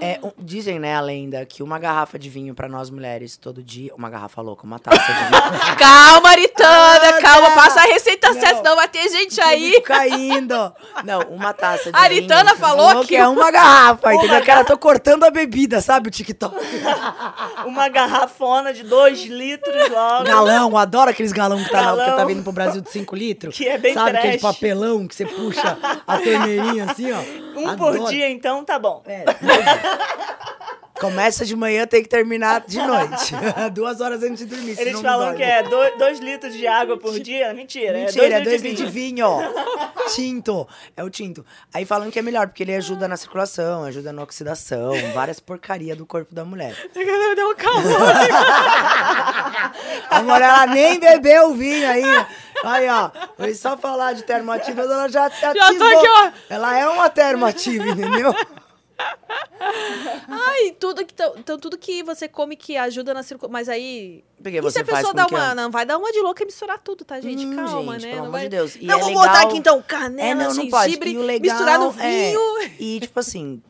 É, 0.00 0.18
um- 0.22 0.32
dizem, 0.38 0.78
né, 0.78 0.94
a 0.96 1.00
lenda, 1.02 1.44
que 1.44 1.62
uma 1.62 1.78
garrafa 1.78 2.18
de 2.18 2.30
vinho 2.30 2.54
pra 2.54 2.70
nós 2.70 2.88
mulheres 2.88 3.36
todo 3.36 3.62
dia... 3.62 3.94
Uma 3.94 4.08
garrafa 4.08 4.40
louca, 4.40 4.64
uma 4.64 4.78
taça 4.78 4.96
de 5.12 5.12
vinho. 5.12 5.60
Calma, 5.76 6.30
Ah, 6.62 7.18
calma, 7.20 7.48
tá. 7.50 7.54
passa 7.54 7.80
a 7.80 7.84
receita 7.84 8.32
certa, 8.34 8.56
senão 8.58 8.76
vai 8.76 8.88
ter 8.88 9.08
gente 9.08 9.40
aí. 9.40 9.80
Caindo. 9.82 10.72
Não, 11.04 11.20
uma 11.30 11.52
taça 11.52 11.90
de 11.90 11.96
A 11.98 12.02
Aritana 12.02 12.50
vinho. 12.54 12.56
falou 12.56 13.04
que- 13.04 13.16
é 13.16 13.26
uma 13.26 13.50
garrafa, 13.50 14.14
entendeu? 14.14 14.40
Que 14.42 14.50
ela 14.50 14.64
tô 14.64 14.76
cortando 14.78 15.24
a 15.24 15.30
bebida, 15.30 15.80
sabe? 15.80 16.08
O 16.08 16.10
TikTok. 16.10 16.54
Uma 17.66 17.88
garrafona 17.88 18.72
de 18.72 18.82
dois 18.82 19.20
litros 19.24 19.88
logo. 19.90 20.24
Galão, 20.24 20.76
adoro 20.76 21.10
aqueles 21.10 21.32
galão 21.32 21.62
que 21.62 21.70
tá, 21.70 21.82
na- 21.82 21.90
que 21.92 21.96
Galão. 21.98 22.16
tá 22.16 22.24
vindo 22.24 22.42
pro 22.42 22.52
Brasil 22.52 22.80
de 22.80 22.90
5 22.90 23.14
litros. 23.14 23.56
Que 23.56 23.68
é 23.68 23.78
bem 23.78 23.94
Sabe 23.94 24.16
aquele 24.16 24.38
trash. 24.38 24.54
papelão 24.54 25.06
que 25.06 25.14
você 25.14 25.24
puxa 25.26 25.78
a 26.06 26.18
torneirinha 26.18 26.84
assim, 26.90 27.10
ó. 27.12 27.18
Um 27.58 27.76
por 27.76 27.88
Adoro. 27.94 28.10
dia, 28.10 28.28
então, 28.30 28.64
tá 28.64 28.78
bom. 28.78 29.02
É, 29.06 29.24
Começa 31.00 31.46
de 31.46 31.56
manhã, 31.56 31.86
tem 31.86 32.02
que 32.02 32.08
terminar 32.08 32.64
de 32.66 32.78
noite. 32.78 33.34
Duas 33.72 34.00
horas 34.00 34.22
antes 34.22 34.38
de 34.38 34.46
dormir. 34.46 34.78
Eles 34.78 35.00
falam 35.00 35.34
que 35.34 35.42
é 35.42 35.62
dois, 35.62 35.98
dois 35.98 36.20
litros 36.20 36.52
de 36.52 36.66
água 36.66 36.98
por 36.98 37.18
dia. 37.18 37.54
Mentira, 37.54 37.94
Mentira, 37.94 38.24
é 38.24 38.32
é 38.32 38.40
dois 38.42 38.44
dois 38.44 38.62
litros 38.62 38.86
de 38.86 38.92
vinho, 38.92 39.26
ó. 39.26 39.40
Tinto. 40.14 40.68
É 40.96 41.04
o 41.04 41.10
tinto. 41.10 41.46
Aí 41.72 41.84
falam 41.84 42.10
que 42.10 42.18
é 42.18 42.22
melhor, 42.22 42.48
porque 42.48 42.64
ele 42.64 42.74
ajuda 42.74 43.06
na 43.06 43.16
circulação, 43.16 43.84
ajuda 43.84 44.12
na 44.12 44.22
oxidação, 44.22 44.92
várias 45.14 45.38
porcaria 45.38 45.94
do 45.94 46.04
corpo 46.04 46.34
da 46.34 46.44
mulher. 46.44 46.74
Deu 46.92 47.50
um 47.50 47.54
calor. 47.54 47.80
A 50.10 50.22
mulher, 50.22 50.42
ela 50.42 50.66
nem 50.66 50.98
bebeu 50.98 51.50
o 51.50 51.54
vinho 51.54 51.88
ainda. 51.88 52.26
Aí, 52.64 52.88
ó, 52.88 53.10
foi 53.36 53.54
só 53.54 53.76
falar 53.76 54.14
de 54.14 54.24
termoativas, 54.24 54.90
ela 54.90 55.08
já, 55.08 55.28
já, 55.28 55.54
Já 55.54 55.54
tô 55.54 55.60
ativou. 55.60 55.98
aqui, 55.98 56.08
ó. 56.08 56.30
Ela 56.50 56.78
é 56.78 56.88
uma 56.88 57.08
termoativa, 57.08 57.88
entendeu? 57.88 58.34
Ai, 60.28 60.72
tudo 60.78 61.04
que, 61.04 61.12
então, 61.12 61.34
então 61.36 61.58
tudo 61.58 61.76
que 61.78 62.02
você 62.02 62.28
come 62.28 62.56
que 62.56 62.76
ajuda 62.76 63.12
na 63.14 63.22
circulação. 63.22 63.52
Mas 63.52 63.68
aí. 63.68 64.24
Porque 64.42 64.56
e 64.58 64.62
se 64.62 64.62
você 64.62 64.80
a 64.80 64.84
faz 64.84 64.98
pessoa 64.98 65.14
dá 65.14 65.26
uma. 65.26 65.50
a- 65.50 65.54
Não 65.54 65.70
vai 65.70 65.84
dar 65.84 65.98
uma 65.98 66.10
de 66.12 66.20
louca 66.20 66.42
e 66.42 66.46
misturar 66.46 66.78
tudo, 66.80 67.04
tá, 67.04 67.20
gente? 67.20 67.44
Hum, 67.44 67.54
Calma, 67.56 67.92
gente, 67.98 68.02
né? 68.06 68.10
pelo 68.12 68.16
não 68.16 68.22
amor 68.28 68.32
vai... 68.32 68.42
de 68.44 68.48
Deus. 68.48 68.76
E 68.76 68.86
não, 68.86 68.96
é 68.96 68.98
vou 69.00 69.08
legal- 69.08 69.26
botar 69.26 69.42
aqui 69.42 69.56
então 69.58 69.82
canela, 69.82 70.28
É, 70.30 70.34
não, 70.34 70.54
não 70.54 70.68
pode. 70.70 70.84
gengibre, 70.86 71.10
E 71.12 71.18
o 71.18 71.22
legal 71.22 71.40
misturar 71.56 71.78
no 71.78 72.00
é- 72.00 72.30
vinho. 72.30 72.40
E, 72.78 73.00
tipo 73.00 73.20
assim, 73.20 73.62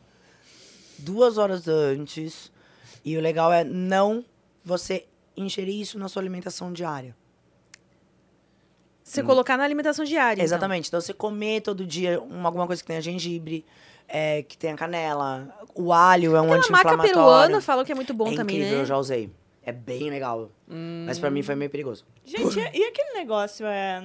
duas 0.97 1.37
horas 1.37 1.67
antes. 1.67 2.51
E 3.03 3.17
o 3.17 3.21
legal 3.21 3.51
é 3.51 3.63
não 3.63 4.23
você 4.63 5.05
ingerir 5.35 5.79
isso 5.81 5.97
na 5.97 6.07
sua 6.07 6.21
alimentação 6.21 6.71
diária. 6.71 7.15
Você 9.03 9.21
colocar 9.23 9.57
na 9.57 9.63
alimentação 9.63 10.05
diária. 10.05 10.35
então. 10.35 10.45
Exatamente. 10.45 10.87
Então, 10.87 11.01
você 11.01 11.13
comer 11.13 11.61
todo 11.61 11.85
dia 11.85 12.21
uma, 12.21 12.47
alguma 12.47 12.65
coisa 12.65 12.81
que 12.81 12.87
tenha 12.87 13.01
gengibre, 13.01 13.65
é, 14.11 14.43
que 14.43 14.57
tenha 14.57 14.75
canela. 14.75 15.47
O 15.73 15.93
alho 15.93 16.35
é 16.35 16.41
um 16.41 16.51
Aquela 16.53 16.57
maca 16.69 16.89
anti-inflamatório. 16.89 17.13
peruana 17.13 17.61
falou 17.61 17.85
que 17.85 17.91
é 17.91 17.95
muito 17.95 18.13
bom 18.13 18.27
é 18.31 18.35
também, 18.35 18.57
incrível, 18.57 18.77
né? 18.77 18.83
eu 18.83 18.85
já 18.85 18.97
usei. 18.97 19.29
É 19.63 19.71
bem 19.71 20.09
legal. 20.09 20.51
Mas 21.05 21.17
pra 21.17 21.29
mim 21.29 21.41
foi 21.41 21.55
meio 21.55 21.69
perigoso. 21.71 22.05
Gente, 22.25 22.59
e, 22.59 22.79
e 22.79 22.83
aquele 22.83 23.13
negócio, 23.13 23.65
é. 23.65 24.01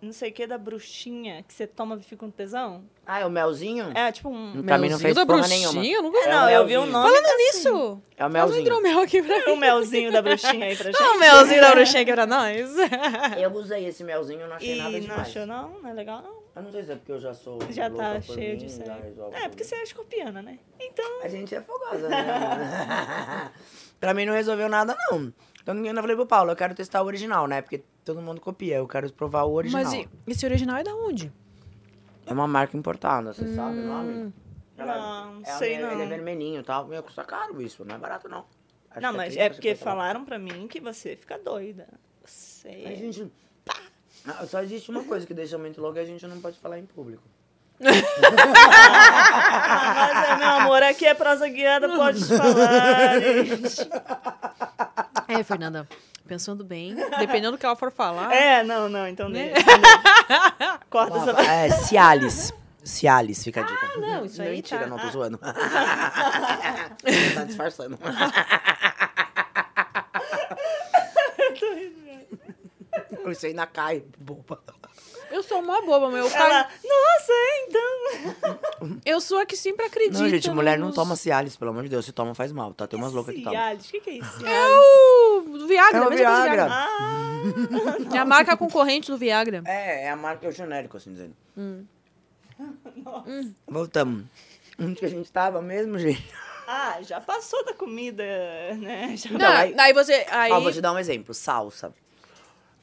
Não 0.00 0.12
sei 0.12 0.30
o 0.30 0.32
que, 0.32 0.46
da 0.46 0.56
bruxinha, 0.58 1.42
que 1.42 1.52
você 1.52 1.66
toma 1.66 1.96
e 1.96 2.02
fica 2.02 2.16
com 2.16 2.30
tesão? 2.30 2.84
Ah, 3.08 3.20
é 3.20 3.24
o 3.26 3.30
melzinho? 3.30 3.92
É, 3.94 4.10
tipo 4.10 4.28
um. 4.28 4.62
Pra 4.64 4.76
mim 4.78 4.88
não 4.88 4.98
fez 4.98 5.14
da 5.14 5.24
porra 5.24 5.38
bruxinha, 5.38 5.70
nenhuma. 5.72 5.86
eu 5.86 6.02
nunca 6.02 6.18
É, 6.18 6.28
não, 6.28 6.46
o 6.46 6.50
eu 6.50 6.66
vi 6.66 6.76
o 6.76 6.80
melzinho. 6.80 6.92
nome. 6.92 7.08
Falando 7.14 7.26
assim. 7.26 7.36
nisso, 7.36 7.68
É 8.16 8.26
o 8.26 8.30
faz 8.30 8.30
um 8.30 8.32
melzinho. 8.48 8.60
hidromel 8.62 8.98
aqui 9.00 9.22
pra 9.22 9.36
mim. 9.46 9.52
O 9.52 9.56
melzinho 9.56 10.10
da 10.12 10.20
bruxinha 10.22 10.66
aí 10.66 10.76
pra 10.76 10.86
gente. 10.90 11.00
Não, 11.00 11.16
o 11.16 11.20
melzinho 11.20 11.60
da 11.60 11.70
bruxinha 11.70 12.02
aqui 12.02 12.12
pra 12.12 12.26
nós. 12.26 12.70
Eu 13.40 13.52
usei 13.52 13.86
esse 13.86 14.02
melzinho, 14.02 14.48
não 14.48 14.56
achei 14.56 14.76
nada 14.76 14.96
E 14.96 15.00
demais. 15.00 15.18
não 15.18 15.24
achou, 15.24 15.46
não? 15.46 15.80
Não 15.80 15.88
é 15.90 15.92
legal, 15.92 16.20
não? 16.20 16.34
Eu 16.56 16.62
não 16.62 16.72
sei 16.72 16.82
se 16.84 16.92
é 16.92 16.96
porque 16.96 17.12
eu 17.12 17.20
já 17.20 17.34
sou. 17.34 17.58
Já 17.70 17.86
louca 17.86 18.02
tá 18.02 18.20
por 18.26 18.34
cheio 18.34 18.52
mim, 18.52 18.56
de 18.66 18.72
sangue. 18.72 18.90
É, 19.34 19.46
porque 19.48 19.62
você 19.62 19.74
é 19.74 19.82
escorpiana, 19.82 20.40
né? 20.40 20.58
Então. 20.80 21.20
A 21.22 21.28
gente 21.28 21.54
é 21.54 21.60
fogosa, 21.60 22.08
né? 22.08 23.52
pra 24.00 24.14
mim 24.14 24.24
não 24.24 24.32
resolveu 24.32 24.68
nada, 24.68 24.96
não. 25.10 25.32
Então 25.62 25.76
eu 25.76 25.84
ainda 25.84 26.00
falei 26.00 26.16
pro 26.16 26.26
Paulo, 26.26 26.50
eu 26.50 26.56
quero 26.56 26.74
testar 26.74 27.02
o 27.02 27.06
original, 27.06 27.46
né? 27.46 27.60
Porque 27.60 27.84
todo 28.04 28.22
mundo 28.22 28.40
copia, 28.40 28.76
eu 28.76 28.88
quero 28.88 29.12
provar 29.12 29.42
o 29.44 29.52
original. 29.52 29.84
Mas 29.84 29.92
e- 29.92 30.08
esse 30.26 30.46
original 30.46 30.76
é 30.78 30.82
da 30.82 30.94
onde? 30.94 31.30
É 32.26 32.32
uma 32.32 32.46
marca 32.46 32.76
importada, 32.76 33.32
você 33.32 33.54
sabe 33.54 33.78
o 33.78 33.86
nome? 33.86 34.12
Hum. 34.12 34.32
Não, 34.76 35.40
é, 35.42 35.52
sei 35.56 35.74
ele, 35.74 35.82
não. 35.84 35.92
Ele 35.92 36.02
é 36.02 36.06
vermelhinho 36.06 36.60
e 36.60 36.64
tal. 36.64 36.86
Meu, 36.86 37.02
custa 37.02 37.24
caro 37.24 37.62
isso, 37.62 37.84
não 37.84 37.94
é 37.94 37.98
barato 37.98 38.28
não. 38.28 38.44
Acho 38.90 39.00
Não, 39.00 39.10
que 39.12 39.16
mas 39.16 39.34
30, 39.34 39.42
é 39.44 39.48
porque 39.50 39.68
50 39.74 39.84
reais. 39.84 39.96
falaram 39.98 40.24
pra 40.24 40.38
mim 40.38 40.66
que 40.68 40.80
você 40.80 41.16
fica 41.16 41.38
doida. 41.38 41.86
Você. 42.24 42.82
Mas, 42.84 42.98
gente, 42.98 43.32
ah, 44.26 44.46
só 44.46 44.62
existe 44.62 44.90
uma 44.90 45.04
coisa 45.04 45.26
que 45.26 45.32
deixa 45.34 45.56
muito 45.56 45.80
louco 45.80 45.98
e 45.98 46.00
a 46.00 46.04
gente 46.04 46.26
não 46.26 46.40
pode 46.40 46.58
falar 46.58 46.78
em 46.78 46.86
público. 46.86 47.22
Mas, 47.78 47.94
é, 50.28 50.36
meu 50.36 50.48
amor, 50.48 50.82
aqui 50.82 51.06
é 51.06 51.14
prosa 51.14 51.48
guiada, 51.48 51.88
pode 51.88 52.24
falar. 52.24 53.20
gente. 53.20 53.88
É, 55.28 55.42
Fernanda, 55.42 55.86
pensando 56.26 56.64
bem, 56.64 56.94
dependendo 57.18 57.52
do 57.52 57.58
que 57.58 57.64
ela 57.64 57.76
for 57.76 57.90
falar. 57.90 58.32
É, 58.34 58.62
não, 58.62 58.88
não, 58.88 59.06
então 59.08 59.28
Né? 59.28 59.52
Corta 60.90 61.18
essa 61.18 61.34
parte. 61.34 61.50
É, 61.50 61.70
Cialis. 61.70 62.52
Cialis, 62.84 63.42
fica 63.42 63.62
a 63.62 63.64
dica. 63.64 63.90
Ah, 63.94 63.98
não, 63.98 64.24
isso 64.24 64.40
aí 64.40 64.56
Mentira, 64.56 64.80
tá. 64.82 64.86
não, 64.86 64.98
tô 64.98 65.08
zoando. 65.10 65.38
tá 65.42 65.54
disfarçando. 67.44 67.98
Isso 73.30 73.46
ainda 73.46 73.66
cai, 73.66 74.04
boba. 74.18 74.62
Eu 75.30 75.42
sou 75.42 75.58
uma 75.60 75.80
boba, 75.82 76.08
meu. 76.10 76.26
Ela, 76.26 76.30
Cara, 76.30 76.68
nossa, 76.84 77.32
é, 77.32 77.66
então. 77.68 78.98
eu 79.04 79.20
sou 79.20 79.38
a 79.38 79.46
que 79.46 79.56
sempre 79.56 79.84
acredita. 79.86 80.20
Não, 80.22 80.28
gente, 80.28 80.50
mulher 80.50 80.78
não 80.78 80.86
nos- 80.88 80.94
toma 80.96 81.16
Cialis, 81.16 81.56
pelo 81.56 81.70
amor 81.72 81.82
de 81.82 81.88
Deus. 81.88 82.04
Se 82.04 82.12
toma, 82.12 82.34
faz 82.34 82.52
mal, 82.52 82.72
tá? 82.72 82.86
Tem 82.86 82.98
umas 82.98 83.12
loucas 83.12 83.34
que 83.34 83.42
tomam. 83.42 83.58
Cialis, 83.58 83.86
o 83.86 83.90
que, 83.90 84.00
que 84.00 84.10
é 84.10 84.14
isso? 84.14 84.46
É 84.46 84.68
o 84.78 85.66
Viagra, 85.66 85.98
É 85.98 86.00
o 86.00 86.06
a 86.06 86.10
mesma 86.10 86.26
coisa 86.26 86.40
do 86.40 86.42
Viagra. 86.42 86.68
Ah, 86.70 88.14
É 88.14 88.18
a 88.18 88.24
marca 88.24 88.56
concorrente 88.56 89.10
do 89.10 89.18
Viagra. 89.18 89.62
É, 89.66 90.04
é 90.04 90.10
a 90.10 90.16
marca, 90.16 90.46
é 90.46 90.48
o 90.48 90.52
genérico, 90.52 90.96
assim 90.96 91.12
dizendo. 91.12 91.36
Voltamos. 93.66 94.24
Onde 94.78 94.94
que 94.96 95.06
a 95.06 95.08
gente 95.08 95.30
tava 95.30 95.60
mesmo, 95.62 95.98
gente? 95.98 96.24
ah, 96.68 96.98
já 97.02 97.20
passou 97.20 97.64
da 97.64 97.72
comida, 97.74 98.22
né? 98.76 99.14
Já- 99.16 99.30
Não, 99.30 99.46
aí- 99.46 99.74
aí, 99.78 99.92
você. 99.92 100.26
Aí, 100.30 100.52
Ó, 100.52 100.60
vou 100.60 100.72
te 100.72 100.80
dar 100.80 100.92
um 100.92 100.98
exemplo. 100.98 101.32
Salsa. 101.34 101.92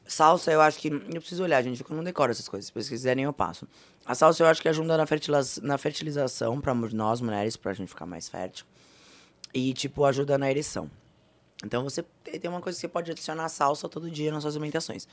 Salsa, 0.06 0.52
eu 0.52 0.60
acho 0.60 0.78
que. 0.78 0.88
Eu 0.88 1.20
preciso 1.20 1.42
olhar, 1.42 1.62
gente, 1.62 1.78
porque 1.78 1.92
eu 1.92 1.96
não 1.96 2.04
decoro 2.04 2.30
essas 2.30 2.48
coisas. 2.48 2.66
Se 2.66 2.72
vocês 2.72 2.88
quiserem, 2.88 3.24
eu 3.24 3.32
passo. 3.32 3.66
A 4.04 4.14
salsa, 4.14 4.42
eu 4.42 4.46
acho 4.46 4.60
que 4.60 4.68
ajuda 4.68 4.96
na, 4.98 5.04
na 5.62 5.78
fertilização 5.78 6.60
pra 6.60 6.74
mu- 6.74 6.90
nós, 6.92 7.20
mulheres, 7.20 7.56
pra 7.56 7.72
gente 7.72 7.88
ficar 7.88 8.04
mais 8.06 8.28
fértil. 8.28 8.66
E, 9.52 9.72
tipo, 9.72 10.04
ajuda 10.04 10.36
na 10.36 10.50
ereção. 10.50 10.90
Então, 11.64 11.84
você 11.84 12.02
tem 12.02 12.50
uma 12.50 12.60
coisa 12.60 12.76
que 12.76 12.80
você 12.82 12.88
pode 12.88 13.10
adicionar 13.10 13.48
salsa 13.48 13.88
todo 13.88 14.10
dia 14.10 14.30
nas 14.30 14.42
suas 14.42 14.54
alimentações. 14.56 15.08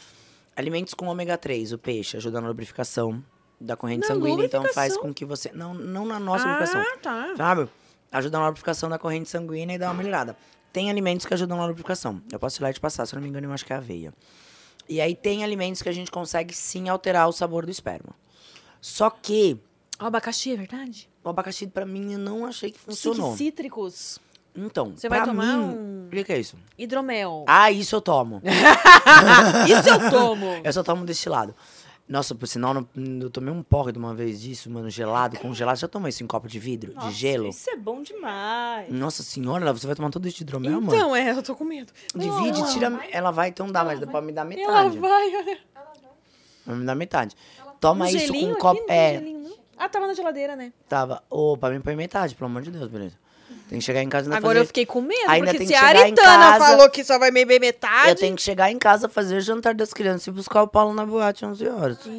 Alimentos 0.56 0.94
com 0.94 1.06
ômega 1.06 1.38
3, 1.38 1.72
o 1.72 1.78
peixe, 1.78 2.18
ajuda 2.18 2.42
na 2.42 2.48
lubrificação 2.50 3.24
da 3.60 3.78
corrente 3.78 4.02
Na 4.02 4.08
sanguínea. 4.08 4.46
Então, 4.46 4.62
faz 4.64 4.94
lubrificação? 4.96 5.02
com 5.04 5.14
que 5.14 5.24
você. 5.24 5.52
Não, 5.54 5.74
não 5.74 6.06
na 6.06 6.20
nossa 6.20 6.44
lubrificação 6.46 6.82
ah, 6.82 6.98
tá. 6.98 7.34
sabe? 7.38 7.70
Ajuda 8.12 8.39
na 8.39 8.48
lubrificação 8.48 8.89
da 8.89 9.00
corrente 9.00 9.30
sanguínea 9.30 9.76
e 9.76 9.78
dá 9.80 9.88
uma 9.88 9.94
melhorada. 9.94 10.36
Tem 10.74 10.89
alimentos 10.89 11.26
que 11.26 11.34
ajudam 11.34 11.58
na 11.58 11.66
lubrificação. 11.66 12.22
Eu 12.30 12.39
posso 12.39 12.60
ir 12.60 12.64
lá 12.64 12.70
e 12.72 12.74
te 12.74 12.80
passar, 12.82 13.06
se 13.06 13.14
eu 13.14 13.18
não 13.18 13.24
me 13.24 13.30
engano, 13.30 13.48
eu 13.48 13.54
acho 13.54 13.66
que 13.66 13.72
é 13.72 13.76
aveia. 13.78 14.14
E 14.89 14.99
aí 14.99 15.15
tem 15.15 15.43
alimentos 15.43 15.82
que 15.82 15.89
a 15.89 15.93
gente 15.93 16.11
consegue 16.11 16.53
sim 16.53 16.89
alterar 16.89 17.27
o 17.27 17.32
sabor 17.32 17.65
do 17.65 17.71
esperma. 17.71 18.13
Só 18.82 19.09
que 19.09 19.57
O 20.01 20.05
abacaxi, 20.05 20.51
é 20.53 20.55
verdade? 20.57 21.09
o 21.23 21.29
abacaxi 21.29 21.67
pra 21.67 21.86
mim 21.86 22.13
eu 22.13 22.19
não 22.19 22.45
achei 22.45 22.71
que 22.71 22.79
funcionou. 22.79 23.36
cítricos. 23.38 24.19
Então, 24.53 24.93
Você 24.97 25.07
vai 25.07 25.23
tomar 25.23 25.55
mim, 25.57 25.63
um- 25.63 26.07
O 26.07 26.09
que 26.09 26.25
que 26.25 26.34
é 26.34 26.39
isso? 26.39 26.57
Hidromel. 26.77 27.45
Ah, 27.47 27.71
isso 27.71 27.95
eu 27.95 28.01
tomo. 28.01 28.41
Isso 29.65 29.89
eu 29.89 30.09
tomo. 30.11 30.45
eu 30.63 30.73
só 30.73 30.84
tomo 30.84 31.05
destilado. 31.05 31.55
Nossa, 32.12 32.36
por 32.36 32.45
sinal, 32.45 32.74
não- 32.74 32.88
eu 33.22 33.30
tomei 33.30 33.53
um 33.53 33.64
porre 33.64 33.93
de 33.93 33.97
uma 33.97 34.14
vez 34.14 34.41
disso, 34.41 34.70
mano, 34.70 34.89
gelado, 34.89 35.39
congelado. 35.39 35.78
Já 35.78 35.88
tomou 35.88 36.09
isso 36.09 36.22
em 36.22 36.28
copo 36.28 36.45
de 36.45 36.59
vidro, 36.59 36.93
Nossa, 36.93 37.07
de 37.07 37.14
gelo? 37.14 37.47
Isso 37.47 37.70
é 37.70 37.78
bom 37.78 38.01
demais. 38.03 38.91
Nossa 38.91 39.24
senhora, 39.24 39.72
você 39.72 39.88
vai 39.88 39.95
tomar 39.95 40.09
todo 40.09 40.26
esse 40.28 40.41
hidromel, 40.43 40.82
mano? 40.82 40.93
Então, 40.93 41.16
é, 41.16 41.32
eu 41.32 41.41
tô 41.41 41.55
com 41.55 41.64
medo. 41.64 41.93
Divide, 42.14 42.59
Ela 42.59 42.68
tira. 42.74 42.89
vai. 42.89 43.09
Ela 43.14 43.32
vai, 43.32 43.47
então 43.47 43.72
dá, 43.72 43.84
mas 43.86 43.97
dá 43.97 44.07
pra 44.07 44.22
me 44.22 44.34
dar 44.34 44.41
Ela 44.41 44.49
metade. 44.49 44.99
vai, 44.99 45.36
olha. 45.38 45.57
Vai 46.66 46.76
me 46.76 46.86
dar 46.86 46.95
metade. 46.95 47.36
Toma 47.80 48.03
Um 48.05 48.07
isso 48.09 48.34
com 48.34 48.39
um 48.39 48.51
aqui, 48.51 48.59
copo. 48.59 48.80
não 48.82 48.88
tem 48.88 48.95
É, 48.97 49.14
gelinho, 49.14 49.39
não? 49.39 49.57
Ah, 49.78 49.88
tava 49.89 50.05
na 50.05 50.14
geladeira, 50.14 50.55
né? 50.55 50.74
tava. 50.89 51.24
Ô, 51.30 51.55
pra 51.57 51.70
mim 51.70 51.80
põe 51.80 51.95
metade, 51.95 52.36
pelo 52.36 52.49
amor 52.49 52.62
de 52.62 52.72
Deus, 52.72 52.88
beleza. 52.89 53.16
Tem 53.72 53.80
que 53.80 53.86
chegar 53.86 54.03
em 54.03 54.09
casa 54.09 54.30
e 54.30 54.34
Agora 54.34 54.49
fazer... 54.55 54.59
eu 54.59 54.65
fiquei 54.67 54.86
com 54.86 54.99
medo, 54.99 55.30
Ainda 55.30 55.45
porque 55.45 55.59
tem 55.59 55.67
se 55.67 55.72
que 55.74 55.80
a 55.80 55.84
Aritana 55.88 56.38
casa- 56.51 56.65
falou 56.65 56.89
que 56.89 57.05
só 57.05 57.17
vai 57.17 57.32
beber 57.32 57.57
metade... 57.57 58.09
Eu 58.09 58.15
tenho 58.17 58.36
que 58.36 58.41
chegar 58.41 58.69
em 58.69 58.78
casa, 58.78 59.07
fazer 59.07 59.38
o 59.38 59.39
jantar 59.39 59.74
das 59.74 59.93
crianças 59.93 60.28
e 60.28 60.32
buscar 60.32 60.61
o 60.61 60.67
Paulo 60.67 60.93
na 60.93 61.05
boate 61.05 61.45
11 61.45 61.67
horas. 61.69 61.97
Eu 62.05 62.11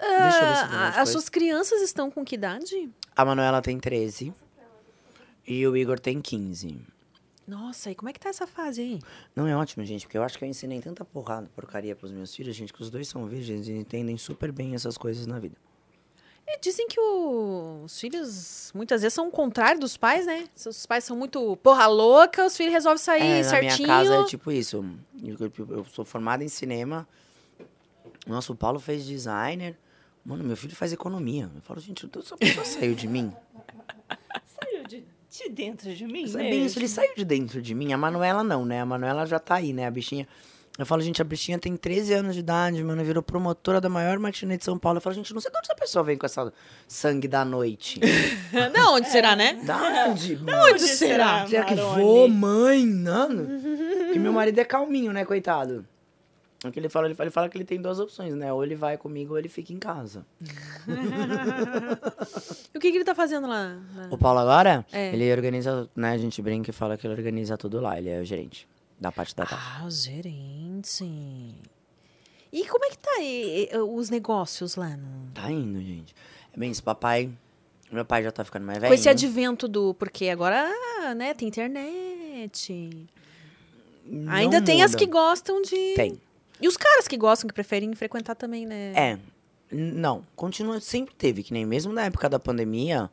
Ah, 0.00 1.02
as 1.02 1.10
suas 1.10 1.28
crianças 1.28 1.82
estão 1.82 2.10
com 2.10 2.24
que 2.24 2.34
idade? 2.34 2.88
A 3.14 3.24
Manuela 3.26 3.60
tem 3.60 3.78
13 3.78 4.32
e 5.46 5.66
o 5.66 5.76
Igor 5.76 6.00
tem 6.00 6.22
15. 6.22 6.80
Nossa, 7.46 7.90
e 7.90 7.94
como 7.94 8.08
é 8.08 8.12
que 8.14 8.18
tá 8.20 8.30
essa 8.30 8.46
fase 8.46 8.80
aí? 8.80 9.00
Não 9.34 9.46
é 9.46 9.54
ótimo, 9.54 9.84
gente, 9.84 10.06
porque 10.06 10.16
eu 10.16 10.22
acho 10.22 10.38
que 10.38 10.44
eu 10.44 10.48
ensinei 10.48 10.80
tanta 10.80 11.04
porrada, 11.04 11.50
porcaria 11.54 11.94
pros 11.94 12.10
meus 12.10 12.34
filhos, 12.34 12.56
gente, 12.56 12.72
que 12.72 12.80
os 12.80 12.88
dois 12.88 13.06
são 13.06 13.26
virgens 13.26 13.68
e 13.68 13.72
entendem 13.72 14.16
super 14.16 14.50
bem 14.50 14.74
essas 14.74 14.96
coisas 14.96 15.26
na 15.26 15.38
vida. 15.38 15.56
E 16.48 16.60
dizem 16.60 16.86
que 16.86 17.00
o- 17.00 17.82
os 17.84 17.98
filhos 17.98 18.70
muitas 18.74 19.02
vezes 19.02 19.14
são 19.14 19.26
o 19.28 19.30
contrário 19.32 19.80
dos 19.80 19.96
pais, 19.96 20.26
né? 20.26 20.44
Se 20.54 20.68
os 20.68 20.86
pais 20.86 21.02
são 21.04 21.16
muito 21.16 21.56
porra 21.56 21.86
louca, 21.86 22.44
os 22.46 22.56
filhos 22.56 22.72
resolvem 22.72 22.98
sair 22.98 23.22
É, 23.22 23.42
na 23.42 23.44
certinho. 23.50 23.76
minha 23.76 23.86
casa 23.88 24.14
é 24.14 24.24
tipo 24.26 24.52
isso. 24.52 24.84
Eu, 25.70 25.84
sou 25.86 26.04
formada 26.04 26.44
em 26.44 26.48
cinema. 26.48 27.06
Nossa, 28.26 28.52
o 28.52 28.56
Paulo 28.56 28.78
fez 28.78 29.04
designer. 29.04 29.76
Mano, 30.24 30.44
meu 30.44 30.56
filho 30.56 30.74
faz 30.74 30.92
economia. 30.92 31.50
Eu 31.54 31.60
falo, 31.62 31.80
gente, 31.80 32.08
essa 32.18 32.36
pessoa 32.36 32.64
saiu 32.64 32.94
de 32.94 33.06
mim. 33.08 33.32
Saiu 34.46 34.84
de, 34.84 35.04
de 35.28 35.48
dentro 35.50 35.94
de 35.94 36.06
mim 36.06 36.24
É 36.24 36.38
bem 36.38 36.64
isso, 36.64 36.78
ele 36.78 36.88
saiu 36.88 37.14
de 37.14 37.24
dentro 37.24 37.60
de 37.60 37.74
mim. 37.74 37.92
A 37.92 37.96
Manuela 37.98 38.42
não, 38.42 38.64
né? 38.64 38.80
A 38.80 38.86
Manuela 38.86 39.26
já 39.26 39.38
tá 39.38 39.56
aí, 39.56 39.72
né? 39.72 39.86
A 39.86 39.90
bichinha. 39.90 40.26
Eu 40.78 40.84
falo, 40.84 41.00
gente, 41.00 41.22
a 41.22 41.24
bichinha 41.24 41.58
tem 41.58 41.74
13 41.76 42.12
anos 42.12 42.34
de 42.34 42.40
idade, 42.40 42.82
mano, 42.84 43.02
virou 43.02 43.22
promotora 43.22 43.80
da 43.80 43.88
maior 43.88 44.18
matinê 44.18 44.58
de 44.58 44.64
São 44.64 44.78
Paulo. 44.78 44.98
Eu 44.98 45.00
falo, 45.00 45.14
gente, 45.14 45.32
não 45.32 45.40
sei 45.40 45.50
de 45.50 45.56
onde 45.56 45.66
essa 45.66 45.74
pessoa 45.74 46.04
vem 46.04 46.18
com 46.18 46.26
essa 46.26 46.52
sangue 46.86 47.26
da 47.26 47.44
noite. 47.44 47.98
Não, 48.74 48.94
onde 48.96 49.08
será, 49.08 49.34
né? 49.34 49.54
Da 49.64 50.06
onde? 50.08 50.36
mano? 50.36 50.58
Onde 50.70 50.82
será? 50.82 51.46
Será 51.46 51.64
que 51.64 51.74
vou, 51.74 52.28
mãe? 52.28 52.84
Não. 52.84 53.28
Que 54.12 54.18
meu 54.18 54.32
marido 54.32 54.58
é 54.58 54.64
calminho, 54.64 55.12
né, 55.12 55.24
coitado? 55.24 55.86
O 56.64 56.70
que 56.70 56.78
ele 56.80 56.88
fala, 56.88 57.06
ele 57.06 57.14
fala, 57.14 57.26
ele 57.26 57.32
fala 57.32 57.48
que 57.48 57.56
ele 57.56 57.64
tem 57.64 57.80
duas 57.80 57.98
opções, 58.00 58.34
né? 58.34 58.52
Ou 58.52 58.62
ele 58.64 58.74
vai 58.74 58.96
comigo 58.98 59.32
ou 59.34 59.38
ele 59.38 59.48
fica 59.48 59.72
em 59.72 59.78
casa. 59.78 60.26
E 62.74 62.78
o 62.78 62.80
que, 62.80 62.90
que 62.90 62.96
ele 62.98 63.04
tá 63.04 63.14
fazendo 63.14 63.46
lá? 63.46 63.78
O 64.10 64.18
Paulo 64.18 64.40
agora, 64.40 64.84
É. 64.92 65.12
ele 65.14 65.32
organiza, 65.32 65.88
né? 65.96 66.12
A 66.12 66.18
gente 66.18 66.40
brinca 66.42 66.70
e 66.70 66.72
fala 66.72 66.96
que 66.96 67.06
ele 67.06 67.14
organiza 67.14 67.56
tudo 67.56 67.80
lá, 67.80 67.96
ele 67.98 68.10
é 68.10 68.20
o 68.20 68.24
gerente. 68.24 68.68
Da 68.98 69.12
parte 69.12 69.34
da 69.34 69.46
tarde. 69.46 69.64
Ah, 69.82 69.90
gerente. 69.90 71.04
E 72.52 72.66
como 72.66 72.84
é 72.84 72.90
que 72.90 72.98
tá 72.98 73.10
aí, 73.18 73.68
os 73.88 74.08
negócios 74.08 74.76
lá 74.76 74.96
no... 74.96 75.30
Tá 75.34 75.50
indo, 75.50 75.80
gente. 75.80 76.14
É 76.54 76.58
bem, 76.58 76.70
esse 76.70 76.82
papai. 76.82 77.30
Meu 77.90 78.04
pai 78.04 78.22
já 78.22 78.32
tá 78.32 78.44
ficando 78.44 78.64
mais 78.64 78.78
velho. 78.78 78.90
Com 78.90 78.94
esse 78.94 79.08
advento 79.08 79.68
do... 79.68 79.94
Porque 79.94 80.28
agora, 80.28 80.66
né, 81.14 81.34
tem 81.34 81.48
internet. 81.48 83.08
Ainda 84.28 84.62
tem 84.62 84.82
as 84.82 84.94
que 84.94 85.06
gostam 85.06 85.60
de... 85.62 85.94
Tem. 85.94 86.20
E 86.60 86.66
os 86.66 86.76
caras 86.76 87.06
que 87.06 87.16
gostam, 87.16 87.48
que 87.48 87.54
preferem 87.54 87.94
frequentar 87.94 88.34
também, 88.34 88.64
né? 88.64 88.92
É. 88.94 89.18
Não, 89.70 90.24
continua, 90.36 90.80
sempre 90.80 91.14
teve, 91.14 91.42
que 91.42 91.52
nem 91.52 91.66
mesmo 91.66 91.92
na 91.92 92.04
época 92.04 92.28
da 92.28 92.38
pandemia, 92.38 93.10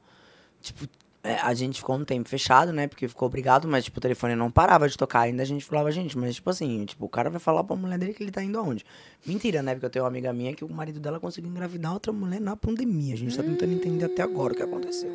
tipo, 0.62 0.88
é, 1.24 1.36
a 1.42 1.54
gente 1.54 1.78
ficou 1.80 1.96
um 1.96 2.04
tempo 2.04 2.28
fechado, 2.28 2.74
né? 2.74 2.86
Porque 2.88 3.08
ficou 3.08 3.28
obrigado, 3.28 3.66
mas, 3.68 3.86
tipo, 3.86 3.98
o 3.98 4.02
telefone 4.02 4.36
não 4.36 4.52
parava 4.52 4.90
de 4.90 4.98
tocar. 4.98 5.22
Ainda 5.22 5.42
a 5.44 5.46
gente 5.46 5.64
falava, 5.64 5.90
gente, 5.92 6.18
mas, 6.18 6.36
tipo 6.36 6.50
assim, 6.50 6.84
tipo, 6.86 7.06
o 7.06 7.10
cara 7.10 7.30
vai 7.30 7.40
falar 7.40 7.64
pra 7.64 7.76
mulher 7.78 7.98
dele 7.98 8.14
que 8.14 8.22
ele 8.22 8.32
tá 8.32 8.44
indo 8.44 8.60
aonde? 8.60 8.86
Mentira, 9.26 9.62
né? 9.64 9.74
Porque 9.74 9.86
eu 9.86 9.90
tenho 9.90 10.04
uma 10.04 10.10
amiga 10.10 10.34
minha 10.34 10.54
que 10.54 10.66
o 10.66 10.70
marido 10.70 11.00
dela 11.00 11.20
conseguiu 11.22 11.50
engravidar 11.50 11.94
outra 11.94 12.12
mulher 12.12 12.42
na 12.42 12.56
pandemia. 12.58 13.14
A 13.14 13.18
gente 13.18 13.38
tá 13.38 13.42
tentando 13.42 13.72
entender 13.72 14.04
até 14.06 14.22
agora 14.22 14.52
o 14.52 14.56
que 14.56 14.64
aconteceu. 14.64 15.10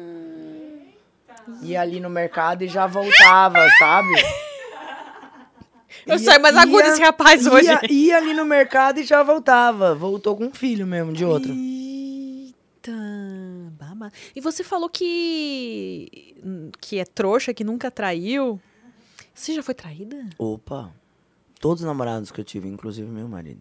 Ia 1.63 1.81
ali 1.83 2.01
no 2.01 2.09
mercado 2.11 2.63
e 2.63 2.69
já 2.69 2.87
voltava, 2.87 3.59
sabe? 3.79 4.13
Eu 6.07 6.15
Ia- 6.15 6.19
saio 6.19 6.41
mais 6.43 6.57
agudo 6.57 6.81
ia- 6.81 6.89
esse 6.89 7.01
rapaz 7.03 7.45
ia, 7.45 7.53
hoje. 7.53 7.69
Ia 7.91 8.17
ali 8.19 8.33
no 8.35 8.45
mercado 8.45 9.01
e 9.01 9.05
já 9.05 9.23
voltava. 9.23 9.95
Voltou 9.95 10.37
com 10.37 10.45
um 10.45 10.55
filho 10.55 10.87
mesmo, 10.87 11.13
de 11.13 11.25
outro. 11.25 11.51
Eita, 11.51 11.63
E 14.35 14.41
você 14.41 14.63
falou 14.65 14.89
que 14.89 16.35
que 16.81 16.99
é 16.99 17.05
trouxa, 17.05 17.53
que 17.55 17.65
nunca 17.65 17.91
traiu. 17.91 18.61
Você 19.35 19.55
já 19.55 19.63
foi 19.63 19.75
traída? 19.75 20.29
Opa. 20.39 20.93
Todos 21.61 21.83
os 21.83 21.87
namorados 21.87 22.31
que 22.31 22.41
eu 22.41 22.45
tive, 22.45 22.69
inclusive 22.69 23.09
meu 23.09 23.29
marido. 23.29 23.61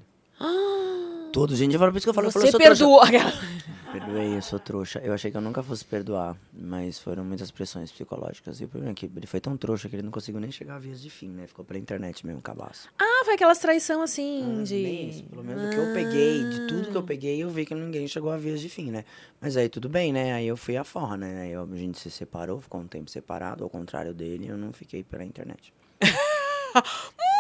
Todos, 1.37 1.55
gente. 1.59 1.73
Eu 1.73 1.79
falo, 1.79 1.91
por 1.91 1.97
isso 1.99 2.05
que 2.05 2.09
eu 2.09 2.13
falo, 2.15 2.27
eu 2.27 2.31
falo, 2.31 2.41
você 2.47 2.47
eu 2.47 2.51
sou 2.51 2.59
trouxa. 2.59 3.11
perdoou. 3.11 3.31
Perdoei, 3.91 4.35
eu 4.37 4.41
sou 4.41 4.59
trouxa. 4.59 4.99
Eu 5.03 5.13
achei 5.13 5.29
que 5.29 5.37
eu 5.37 5.41
nunca 5.41 5.61
fosse 5.61 5.85
perdoar, 5.85 6.35
mas 6.51 6.97
foram 6.99 7.23
muitas 7.23 7.51
pressões 7.51 7.91
psicológicas. 7.91 8.59
E 8.59 8.65
o 8.65 8.67
problema 8.67 8.91
é 8.91 8.95
que 8.95 9.05
ele 9.15 9.27
foi 9.27 9.39
tão 9.39 9.55
trouxa 9.55 9.87
que 9.87 9.95
ele 9.95 10.01
não 10.03 10.11
conseguiu 10.11 10.41
nem 10.41 10.51
chegar 10.51 10.75
a 10.75 10.79
vias 10.79 10.99
de 10.99 11.09
fim, 11.11 11.29
né? 11.29 11.45
Ficou 11.45 11.63
pela 11.63 11.79
internet 11.79 12.25
mesmo, 12.25 12.41
cabaço. 12.41 12.89
ah, 12.99 13.21
foi 13.23 13.35
aquelas 13.35 13.59
traição 13.59 14.01
assim 14.01 14.61
Ah, 14.61 14.63
de. 14.63 14.75
isso. 14.75 15.23
Pelo 15.25 15.43
menos 15.43 15.63
o 15.63 15.67
que 15.69 15.77
eu 15.77 15.85
peguei, 15.87 16.43
de 16.43 16.59
tudo 16.61 16.89
que 16.89 16.97
eu 16.97 17.03
peguei, 17.03 17.41
eu 17.43 17.49
vi 17.51 17.65
que 17.67 17.75
ninguém 17.75 18.07
chegou 18.07 18.31
a 18.31 18.37
vias 18.37 18.59
de 18.59 18.67
fim, 18.67 18.89
né? 18.89 19.05
Mas 19.39 19.55
aí 19.55 19.69
tudo 19.69 19.87
bem, 19.87 20.11
né? 20.11 20.33
Aí 20.33 20.47
eu 20.47 20.57
fui 20.57 20.75
a 20.75 20.83
forra, 20.83 21.15
né? 21.17 21.41
Aí 21.43 21.51
eu- 21.51 21.69
a 21.71 21.77
gente 21.77 21.99
se 21.99 22.09
separou, 22.09 22.59
ficou 22.59 22.81
um 22.81 22.87
tempo 22.87 23.09
separado, 23.11 23.63
ao 23.63 23.69
contrário 23.69 24.11
dele, 24.13 24.47
eu 24.49 24.57
não 24.57 24.73
fiquei 24.73 25.03
pela 25.03 25.23
internet. 25.23 25.71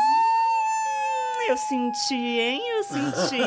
Eu 1.47 1.57
senti, 1.57 2.15
hein? 2.15 2.61
Eu 2.77 2.83
senti. 2.83 3.37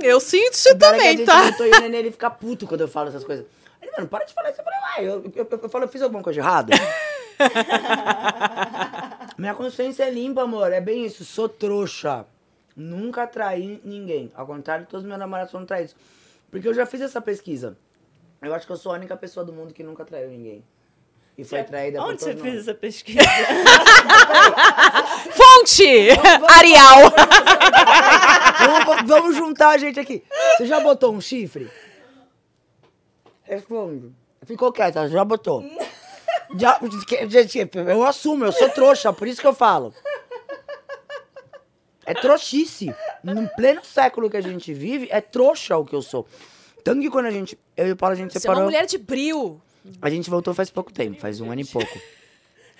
Eu 0.02 0.20
sinto 0.20 0.54
isso 0.54 0.70
O 0.70 0.78
pior 0.78 0.94
é 0.94 0.98
que 0.98 0.98
a 0.98 0.98
também, 0.98 1.16
gente 1.18 1.26
tá? 1.26 1.50
botou 1.50 1.66
e 1.66 1.70
o 1.70 1.94
ele 1.94 2.10
fica 2.10 2.30
puto 2.30 2.66
quando 2.66 2.80
eu 2.82 2.88
falo 2.88 3.08
essas 3.08 3.24
coisas. 3.24 3.46
Ele, 3.80 3.90
mano, 3.92 4.08
para 4.08 4.24
de 4.24 4.34
falar 4.34 4.50
isso. 4.50 4.60
Eu 4.60 4.64
falei, 4.64 4.78
uai, 4.80 5.06
eu, 5.06 5.32
eu, 5.34 5.48
eu, 5.50 5.60
eu 5.62 5.68
falo, 5.68 5.84
eu 5.84 5.88
fiz 5.88 6.02
alguma 6.02 6.22
coisa 6.22 6.40
de 6.40 6.46
errado? 6.46 6.70
Minha 9.38 9.54
consciência 9.54 10.04
é 10.04 10.10
limpa, 10.10 10.42
amor. 10.42 10.72
É 10.72 10.80
bem 10.80 11.04
isso. 11.04 11.24
Sou 11.24 11.48
trouxa. 11.48 12.26
Nunca 12.76 13.26
traí 13.26 13.80
ninguém. 13.84 14.32
Ao 14.34 14.46
contrário, 14.46 14.86
todos 14.86 15.04
os 15.04 15.08
meus 15.08 15.18
namorados 15.18 15.50
foram 15.50 15.66
traídos. 15.66 15.94
Porque 16.50 16.66
eu 16.66 16.74
já 16.74 16.86
fiz 16.86 17.00
essa 17.00 17.20
pesquisa. 17.20 17.76
Eu 18.40 18.54
acho 18.54 18.66
que 18.66 18.72
eu 18.72 18.76
sou 18.76 18.92
a 18.92 18.94
única 18.94 19.16
pessoa 19.16 19.44
do 19.44 19.52
mundo 19.52 19.74
que 19.74 19.82
nunca 19.82 20.04
traiu 20.04 20.30
ninguém. 20.30 20.64
E 21.38 21.44
foi 21.44 21.62
traída 21.62 22.00
por 22.00 22.08
Onde 22.10 22.20
você 22.20 22.36
fez 22.36 22.62
essa 22.62 22.74
pesquisa? 22.74 23.20
Fonte! 25.30 26.08
Arial! 26.48 27.12
vamos, 28.58 29.08
vamos 29.08 29.36
juntar 29.36 29.68
a 29.68 29.78
gente 29.78 30.00
aqui. 30.00 30.24
Você 30.56 30.66
já 30.66 30.80
botou 30.80 31.14
um 31.14 31.20
chifre? 31.20 31.70
Responde. 33.44 34.12
Ficou 34.44 34.72
quieta, 34.72 35.08
já 35.08 35.24
botou. 35.24 35.64
Já, 36.56 36.80
eu 37.86 38.02
assumo, 38.04 38.44
eu 38.44 38.50
sou 38.52 38.68
trouxa, 38.70 39.12
por 39.12 39.28
isso 39.28 39.40
que 39.40 39.46
eu 39.46 39.54
falo. 39.54 39.94
É 42.04 42.14
trouxice. 42.14 42.92
No 43.22 43.48
pleno 43.50 43.84
século 43.84 44.28
que 44.28 44.36
a 44.36 44.40
gente 44.40 44.74
vive, 44.74 45.06
é 45.10 45.20
trouxa 45.20 45.76
o 45.76 45.84
que 45.84 45.94
eu 45.94 46.02
sou. 46.02 46.26
Tanto 46.82 47.00
que 47.00 47.10
quando 47.10 47.26
a 47.26 47.30
gente. 47.30 47.56
Eu 47.76 47.88
e 47.88 47.92
o 47.92 47.96
Paulo, 47.96 48.14
a 48.14 48.16
gente 48.16 48.32
Você 48.32 48.38
é 48.38 48.40
uma 48.40 48.54
separou. 48.54 48.64
mulher 48.64 48.86
de 48.86 48.98
bril. 48.98 49.60
A 50.00 50.10
gente 50.10 50.28
voltou 50.28 50.54
faz 50.54 50.70
pouco 50.70 50.92
tempo, 50.92 51.20
faz 51.20 51.40
um 51.40 51.50
ano 51.50 51.60
e 51.60 51.64
pouco. 51.64 52.00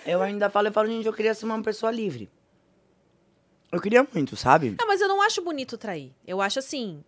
Eu 0.06 0.22
ainda 0.22 0.48
falo, 0.48 0.68
eu 0.68 0.72
falo, 0.72 0.88
gente, 0.88 1.06
eu 1.06 1.12
queria 1.12 1.34
ser 1.34 1.44
uma 1.44 1.62
pessoa 1.62 1.90
livre. 1.92 2.30
Eu 3.70 3.80
queria 3.80 4.06
muito, 4.14 4.36
sabe? 4.36 4.74
Não, 4.78 4.86
mas 4.86 5.00
eu 5.00 5.08
não 5.08 5.20
acho 5.20 5.42
bonito 5.42 5.76
trair. 5.76 6.12
Eu 6.26 6.40
acho 6.40 6.58
assim. 6.58 7.02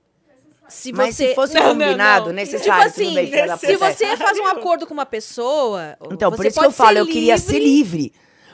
Se 0.68 0.92
Mas 0.92 1.16
você... 1.16 1.28
se 1.30 1.34
fosse 1.34 1.54
Não, 1.54 1.62
não, 1.62 1.70
combinado, 1.72 2.26
não. 2.26 2.32
necessário, 2.34 2.92
tipo 2.92 3.02
assim, 3.02 3.14
bem, 3.14 3.56
se 3.58 3.76
você 3.76 4.16
faz 4.16 4.38
um 4.38 4.46
acordo 4.46 4.86
com 4.86 4.94
uma 4.94 5.06
pessoa. 5.06 5.96
Então, 6.12 6.30
por 6.30 6.46
isso 6.46 6.60
que 6.60 6.64
eu 6.66 6.70
falo, 6.70 6.92
ser 6.92 7.00
eu 7.00 7.06
queria 7.06 7.36
ser 7.38 7.58
livre. 7.58 8.12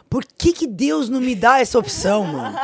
Por 0.09 0.25
que, 0.25 0.53
que 0.53 0.67
Deus 0.67 1.11
não 1.11 1.21
me 1.21 1.35
dá 1.35 1.61
essa 1.61 1.79
opção, 1.79 2.25
mano? 2.25 2.57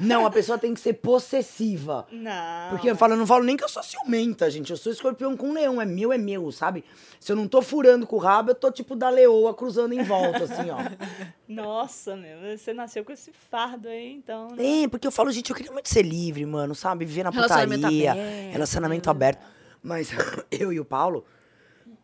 Não, 0.00 0.26
a 0.26 0.30
pessoa 0.30 0.58
tem 0.58 0.74
que 0.74 0.80
ser 0.80 0.94
possessiva. 0.94 2.06
Não. 2.10 2.70
Porque 2.70 2.90
eu 2.90 2.96
falo, 2.96 3.14
eu 3.14 3.18
não 3.18 3.26
falo 3.26 3.44
nem 3.44 3.56
que 3.56 3.64
eu 3.64 3.68
sou 3.68 3.82
ciumenta, 3.82 4.50
gente. 4.50 4.70
Eu 4.70 4.76
sou 4.76 4.92
escorpião 4.92 5.36
com 5.36 5.52
leão. 5.52 5.80
É 5.80 5.84
meu, 5.84 6.12
é 6.12 6.18
meu, 6.18 6.50
sabe? 6.52 6.84
Se 7.20 7.30
eu 7.30 7.36
não 7.36 7.46
tô 7.46 7.62
furando 7.62 8.06
com 8.06 8.16
o 8.16 8.18
rabo, 8.18 8.50
eu 8.50 8.54
tô 8.54 8.70
tipo 8.70 8.96
da 8.96 9.08
leoa 9.08 9.54
cruzando 9.54 9.92
em 9.92 10.02
volta, 10.02 10.44
assim, 10.44 10.70
ó. 10.70 10.78
Nossa, 11.46 12.16
meu, 12.16 12.56
você 12.56 12.72
nasceu 12.72 13.04
com 13.04 13.12
esse 13.12 13.32
fardo 13.32 13.88
aí, 13.88 14.12
então. 14.12 14.48
né? 14.56 14.82
É, 14.82 14.88
porque 14.88 15.06
eu 15.06 15.12
falo, 15.12 15.30
gente, 15.30 15.50
eu 15.50 15.56
queria 15.56 15.72
muito 15.72 15.88
ser 15.88 16.02
livre, 16.02 16.44
mano, 16.46 16.74
sabe? 16.74 17.04
Viver 17.04 17.24
na 17.24 17.30
Relacionamento 17.30 17.82
putaria, 17.82 18.12
aberto, 18.12 18.52
relacionamento 18.52 19.06
né? 19.06 19.10
aberto. 19.10 19.46
Mas 19.82 20.10
eu 20.50 20.72
e 20.72 20.80
o 20.80 20.84
Paulo, 20.84 21.24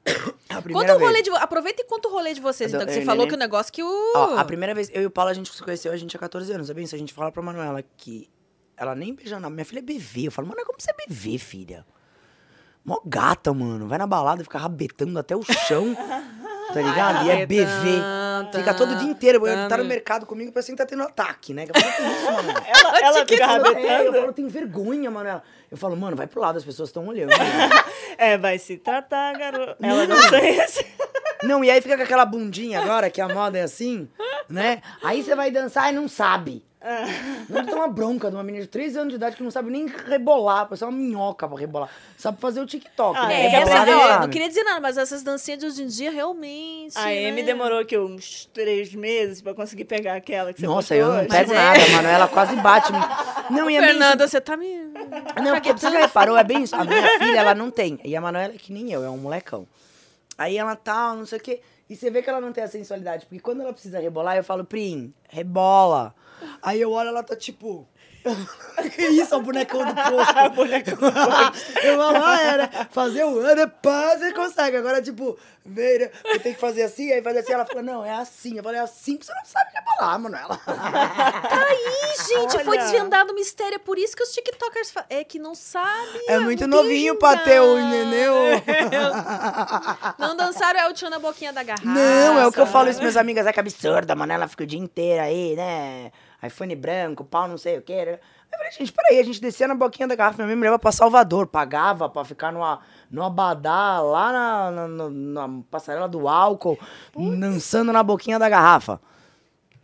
Conta 0.73 0.97
o 0.97 0.99
rolê 0.99 1.23
de 1.23 1.31
Aproveita 1.31 1.83
e 1.83 1.85
conta 1.85 2.09
o 2.09 2.13
rolê 2.13 2.35
de 2.35 2.41
vocês, 2.41 2.73
então. 2.73 2.87
Que 2.87 2.93
você 2.93 3.05
falou 3.05 3.27
que 3.29 3.35
o 3.35 3.39
negócio 3.39 3.73
que 3.73 3.83
o. 3.83 4.13
Ó, 4.17 4.37
a 4.37 4.45
primeira 4.45 4.75
vez, 4.75 4.91
eu 4.93 5.03
e 5.03 5.07
o 5.07 5.11
Paulo, 5.11 5.31
a 5.31 5.35
gente 5.35 5.53
se 5.55 5.63
conheceu, 5.63 5.93
a 5.93 5.97
gente 5.97 6.11
tinha 6.11 6.21
14 6.21 6.53
anos. 6.53 6.71
Bem, 6.71 6.87
se 6.87 6.95
a 6.95 6.99
gente 6.99 7.13
falar 7.13 7.31
pra 7.31 7.43
Manuela 7.43 7.83
que 7.97 8.29
ela 8.77 8.95
nem 8.95 9.15
beija 9.15 9.39
na... 9.41 9.51
Minha 9.51 9.65
filha 9.65 9.81
é 9.81 9.83
bebê. 9.83 10.27
Eu 10.27 10.33
falo, 10.33 10.49
mano, 10.49 10.65
como 10.65 10.81
você 10.81 10.91
é 10.91 10.95
bebê, 11.07 11.39
filha? 11.39 11.85
Mó 12.85 13.01
gata, 13.05 13.53
mano. 13.53 13.87
Vai 13.89 13.99
na 13.99 14.07
balada 14.07 14.41
e 14.41 14.45
fica 14.45 14.59
rabetando 14.59 15.19
até 15.19 15.37
o 15.37 15.43
chão. 15.43 15.97
Tá 16.69 16.83
ligado? 16.83 17.25
E 17.25 17.31
é 17.31 17.47
bebê. 17.47 17.65
Fica 18.53 18.75
todo 18.75 18.93
o 18.93 18.97
dia 18.97 19.09
inteiro. 19.11 19.41
Tá 19.69 19.77
no 19.77 19.85
mercado 19.85 20.27
comigo, 20.27 20.53
parece 20.53 20.71
que 20.73 20.77
tá 20.79 20.87
tendo 20.87 21.03
ataque, 21.03 21.53
né? 21.55 21.67
Que 21.67 21.73
eu 21.77 21.81
falo, 21.81 21.93
que 21.95 22.03
isso, 22.03 22.33
mano? 22.33 22.49
Ela, 22.67 22.99
ela 23.01 23.27
fica 23.27 23.35
É, 23.45 23.59
eu 23.59 23.63
rabetando. 23.65 24.13
falo, 24.21 24.33
tem 24.33 24.47
vergonha, 24.49 25.11
Manuela. 25.11 25.43
Eu 25.71 25.77
falo, 25.77 25.97
mano, 25.97 26.17
vai 26.17 26.27
pro 26.27 26.41
lado, 26.41 26.57
as 26.59 26.65
pessoas 26.65 26.89
estão 26.89 27.07
olhando. 27.07 27.31
É, 28.21 28.37
vai 28.37 28.59
se 28.59 28.77
tratar, 28.77 29.33
garoto. 29.39 29.77
Ela 29.81 30.05
não 30.07 30.17
sei 30.29 30.61
isso. 30.61 30.83
Não, 31.45 31.63
e 31.63 31.71
aí 31.71 31.81
fica 31.81 31.97
com 31.97 32.03
aquela 32.03 32.25
bundinha 32.25 32.81
agora, 32.81 33.09
que 33.09 33.21
a 33.21 33.29
moda 33.29 33.57
é 33.57 33.63
assim, 33.63 34.09
né? 34.49 34.83
Aí 35.05 35.23
você 35.23 35.37
vai 35.37 35.53
dançar 35.53 35.93
e 35.93 35.95
não 35.95 36.09
sabe. 36.09 36.65
Não 37.49 37.65
tem 37.65 37.75
uma 37.75 37.89
bronca 37.89 38.31
de 38.31 38.37
uma 38.37 38.43
menina 38.43 38.65
de 38.65 38.71
3 38.71 38.97
anos 38.97 39.09
de 39.11 39.17
idade 39.17 39.37
que 39.37 39.43
não 39.43 39.51
sabe 39.51 39.69
nem 39.71 39.87
rebolar, 39.87 40.65
parece 40.67 40.85
uma 40.85 40.93
minhoca 40.93 41.49
pra 41.49 41.59
rebolar. 41.59 41.91
Sabe 42.17 42.41
fazer 42.41 42.61
o 42.61 42.67
TikTok. 42.67 43.19
Ah, 43.19 43.27
né? 43.27 43.47
É, 43.47 43.49
Rebolar, 43.49 43.89
essa, 43.89 44.09
sabe? 44.09 44.21
não 44.23 44.29
queria 44.31 44.49
dizer 44.49 44.63
nada, 44.63 44.81
mas 44.81 44.97
essas 44.97 45.23
dancinhas 45.23 45.59
de 45.59 45.67
hoje 45.67 45.83
em 45.83 45.87
dia 45.89 46.11
realmente. 46.11 46.97
A 46.97 47.07
Amy 47.07 47.33
né? 47.33 47.43
demorou 47.43 47.85
que 47.85 47.99
uns 47.99 48.47
três 48.53 48.95
meses 48.95 49.43
pra 49.43 49.55
conseguir 49.55 49.85
pegar 49.87 50.15
aquela 50.15 50.53
que 50.53 50.61
você 50.61 50.67
Nossa, 50.67 50.95
eu 50.95 51.09
não 51.09 51.19
hoje. 51.19 51.29
pego 51.29 51.49
Mas 51.49 51.51
é. 51.51 51.55
nada, 51.55 51.93
mano. 51.97 52.09
Ela 52.09 52.29
quase 52.29 52.57
bate. 52.57 52.93
me 52.93 52.99
Não, 53.51 53.69
e 53.69 53.77
é 53.77 53.81
bem. 53.81 53.89
Fernanda, 53.91 54.29
você 54.29 54.41
tá 54.41 54.57
me. 54.57 54.79
Não, 55.43 55.55
porque 55.55 55.73
você 55.73 55.91
já 55.91 55.99
reparou, 55.99 56.37
é 56.37 56.45
bem 56.45 56.63
isso. 56.63 56.77
A 56.77 56.85
minha 56.85 57.19
filha, 57.19 57.39
ela 57.39 57.55
não 57.55 57.71
tem. 57.71 57.99
E 58.05 58.15
a 58.15 58.21
Manuela 58.21 58.55
é 58.55 58.59
que 58.59 58.73
nem 58.73 58.93
eu, 58.93 59.03
é 59.03 59.11
um 59.11 59.19
molecão. 59.19 59.67
Aí 60.37 60.57
ela 60.57 60.77
tá, 60.77 61.15
não 61.15 61.27
sei 61.27 61.39
o 61.39 61.43
quê. 61.43 61.61
E 61.91 61.97
você 61.97 62.11
vê 62.11 62.23
que 62.23 62.31
ela 62.31 62.41
não 62.41 62.53
tem 62.53 62.63
a 62.63 62.69
sensualidade. 62.69 63.27
Porque 63.27 63.41
quando 63.41 63.63
ela 63.63 63.73
precisa 63.73 63.99
rebolar, 63.99 64.37
eu 64.37 64.45
falo, 64.45 64.65
Prim, 64.65 65.13
rebola. 65.29 66.15
Aí 66.63 66.81
eu 66.81 66.91
olho, 66.93 67.09
ela 67.09 67.23
tá 67.23 67.37
tipo. 67.37 67.89
que 68.95 69.03
isso, 69.07 69.33
é 69.33 69.37
o 69.39 69.41
bonecão 69.41 69.85
do 69.87 69.95
posto. 69.95 70.51
bonecão 70.55 70.99
eu 71.83 71.97
falo, 71.97 72.25
ah, 72.25 72.41
era 72.43 72.69
fazer 72.91 73.25
o 73.25 73.39
ano, 73.39 73.71
pá, 73.81 74.17
você 74.19 74.33
consegue. 74.33 74.77
Agora, 74.77 75.01
tipo, 75.01 75.39
veio, 75.65 76.11
eu 76.25 76.41
tenho 76.41 76.55
que 76.55 76.61
fazer 76.61 76.83
assim, 76.83 77.11
aí 77.13 77.23
fazer 77.23 77.39
assim. 77.39 77.53
Ela 77.53 77.65
fala, 77.65 77.81
não, 77.81 78.05
é 78.05 78.11
assim. 78.13 78.57
Eu 78.59 78.63
falei, 78.63 78.81
é 78.81 78.83
assim 78.83 79.17
que 79.17 79.25
você 79.25 79.33
não 79.33 79.45
sabe 79.45 79.71
rebolar, 79.73 80.19
Manuela. 80.19 80.61
Ih, 81.73 82.29
gente, 82.29 82.65
foi 82.65 82.77
Olha. 82.77 82.83
desvendado 82.83 83.33
o 83.33 83.35
mistério. 83.35 83.77
É 83.77 83.79
por 83.79 83.97
isso 83.97 84.15
que 84.17 84.23
os 84.23 84.31
TikTokers 84.33 84.91
fa- 84.91 85.07
é 85.09 85.23
que 85.25 85.39
não 85.39 85.55
sabem. 85.55 86.23
É 86.29 86.39
muito 86.41 86.67
novinho 86.67 87.17
pra 87.17 87.37
ter 87.39 87.61
o 87.61 87.77
neném. 87.77 88.29
Não 90.19 90.37
dançaram 90.37 90.81
é 90.81 90.89
o 90.89 90.93
tio 90.93 91.09
na 91.09 91.19
boquinha 91.19 91.53
da 91.53 91.63
garrafa. 91.63 91.87
Não, 91.89 92.39
é 92.39 92.47
o 92.47 92.53
que 92.53 92.61
eu 92.61 92.67
falo 92.67 92.91
isso, 92.91 92.99
minhas 93.01 93.17
amigas. 93.17 93.47
É 93.47 93.53
que 93.53 93.61
absurda, 93.61 94.15
mano. 94.15 94.33
Ela 94.33 94.49
fica 94.49 94.65
o 94.65 94.67
dia 94.67 94.79
inteiro 94.79 95.23
aí, 95.23 95.55
né? 95.57 96.11
iPhone 96.43 96.75
branco, 96.77 97.25
pau 97.25 97.49
não 97.49 97.59
sei 97.59 97.79
o 97.79 97.83
quê. 97.83 98.19
Eu 98.51 98.57
falei, 98.59 98.73
gente, 98.73 98.93
peraí, 98.93 99.19
a 99.21 99.25
gente 99.25 99.41
descia 99.41 99.69
na 99.69 99.75
boquinha 99.75 100.09
da 100.09 100.15
garrafa, 100.17 100.37
minha 100.39 100.47
mãe 100.49 100.57
me 100.57 100.63
levava 100.63 100.79
pra 100.79 100.91
Salvador, 100.93 101.47
pagava 101.47 102.09
pra 102.09 102.25
ficar 102.25 102.51
numa, 102.53 102.81
numa 103.11 103.27
abadá 103.27 104.01
lá 104.01 104.33
na, 104.33 104.71
na, 104.71 104.89
na- 104.89 105.11
na 105.49 105.63
passarela 105.71 106.09
do 106.09 106.27
álcool, 106.29 106.79
dançando 107.39 107.93
na 107.93 108.03
boquinha 108.03 108.39
da 108.39 108.49
garrafa. 108.49 109.01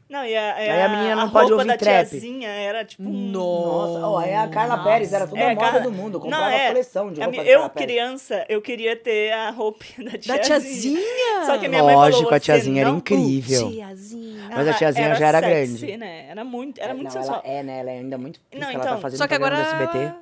Não, 0.08 0.24
e 0.24 0.36
a, 0.36 0.54
Aí 0.54 0.82
a 0.82 0.88
menina 0.88 1.16
não 1.16 1.30
pode 1.30 1.46
roupa 1.50 1.54
ouvir 1.62 1.66
da 1.68 1.76
trap. 1.78 2.08
tiazinha 2.10 2.48
era 2.48 2.84
tipo 2.84 3.02
um... 3.02 3.30
Nossa, 3.32 4.06
ó, 4.06 4.18
aí 4.18 4.34
a 4.34 4.46
Carla 4.48 4.84
Pérez 4.84 5.12
era 5.12 5.26
toda 5.26 5.40
É, 5.40 5.52
a 5.52 5.54
moda 5.54 5.80
do 5.80 5.90
mundo. 5.90 6.12
Não, 6.14 6.20
Comprava 6.20 6.52
é. 6.52 6.68
coleção 6.68 7.10
de 7.12 7.22
A 7.22 7.24
roupa 7.24 7.40
eu, 7.42 7.44
Carla 7.60 7.68
Pérez. 7.70 7.86
criança, 7.90 8.46
eu 8.48 8.60
queria 8.62 8.94
ter 8.96 9.32
a 9.32 9.50
roupinha 9.50 10.10
da 10.10 10.18
tiazinha. 10.18 10.36
Da 10.38 10.38
tiazinha? 10.44 11.46
Só 11.46 11.58
que 11.58 11.68
minha 11.68 11.82
mãe 11.82 11.94
Lógico, 11.96 12.22
falou, 12.24 12.34
a 12.36 12.40
tiazinha 12.40 12.74
"Você 12.74 12.80
era 12.80 12.90
não- 12.90 12.98
incrível. 12.98 13.70
Tiazinha. 13.70 14.50
Mas 14.54 14.68
a 14.68 14.74
tiazinha 14.74 15.14
já 15.14 15.26
era 15.28 15.40
sexy, 15.40 15.78
grande. 15.86 15.96
né? 15.96 16.26
Era 16.28 16.44
muito, 16.44 16.80
era 16.80 16.90
É, 16.90 16.94
muito 16.94 17.04
não, 17.06 17.10
sensual. 17.22 17.42
ela 17.44 17.54
é, 17.54 17.62
né? 17.62 17.80
Ela 17.80 17.90
é 17.90 17.94
ainda 17.98 18.18
muito 18.18 18.40
Não, 18.52 18.62
ela 18.70 18.72
tá 18.72 18.78
então, 18.88 19.00
fazendo 19.00 19.18
Só 19.18 19.26
que 19.26 19.34
agora. 19.34 19.56
do 19.56 19.62
SBT. 19.62 20.14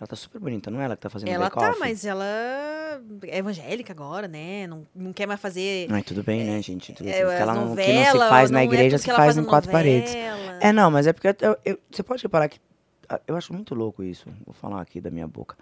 Ela 0.00 0.06
tá 0.06 0.14
super 0.14 0.38
bonita, 0.40 0.70
não 0.70 0.80
é 0.80 0.84
ela 0.84 0.94
que 0.96 1.02
tá 1.02 1.10
fazendo 1.10 1.28
Ela 1.28 1.46
Bake 1.46 1.58
tá, 1.58 1.70
Off? 1.70 1.80
mas 1.80 2.04
ela 2.04 2.24
é 2.24 3.38
evangélica 3.38 3.92
agora, 3.92 4.28
né? 4.28 4.66
Não, 4.68 4.86
não 4.94 5.12
quer 5.12 5.26
mais 5.26 5.40
fazer. 5.40 5.88
Ai, 5.90 6.02
tudo 6.02 6.22
bem, 6.22 6.44
né, 6.44 6.62
gente? 6.62 6.92
Tudo, 6.92 7.08
é, 7.08 7.18
ela 7.20 7.52
as 7.52 7.58
não, 7.58 7.74
que 7.76 7.92
não 7.92 8.04
se 8.04 8.12
novela, 8.14 8.28
faz 8.28 8.50
na 8.50 8.60
é 8.60 8.64
igreja 8.64 8.96
tudo 8.96 9.04
se 9.04 9.10
ela 9.10 9.18
faz 9.18 9.34
na 9.36 9.42
em 9.42 9.44
quatro 9.44 9.72
paredes. 9.72 10.14
novela. 10.14 10.58
É, 10.60 10.72
não, 10.72 10.88
mas 10.90 11.06
é 11.08 11.12
porque 11.12 11.28
eu- 11.44 11.56
eu- 11.64 11.78
você 11.90 12.02
pode 12.04 12.22
reparar 12.22 12.48
que. 12.48 12.60
ah, 13.08 13.20
Eu 13.26 13.36
acho 13.36 13.52
muito 13.52 13.74
louco 13.74 14.04
isso. 14.04 14.26
Vou 14.46 14.54
falar 14.54 14.80
aqui 14.80 15.00
da 15.00 15.10
minha 15.10 15.26
boca. 15.26 15.56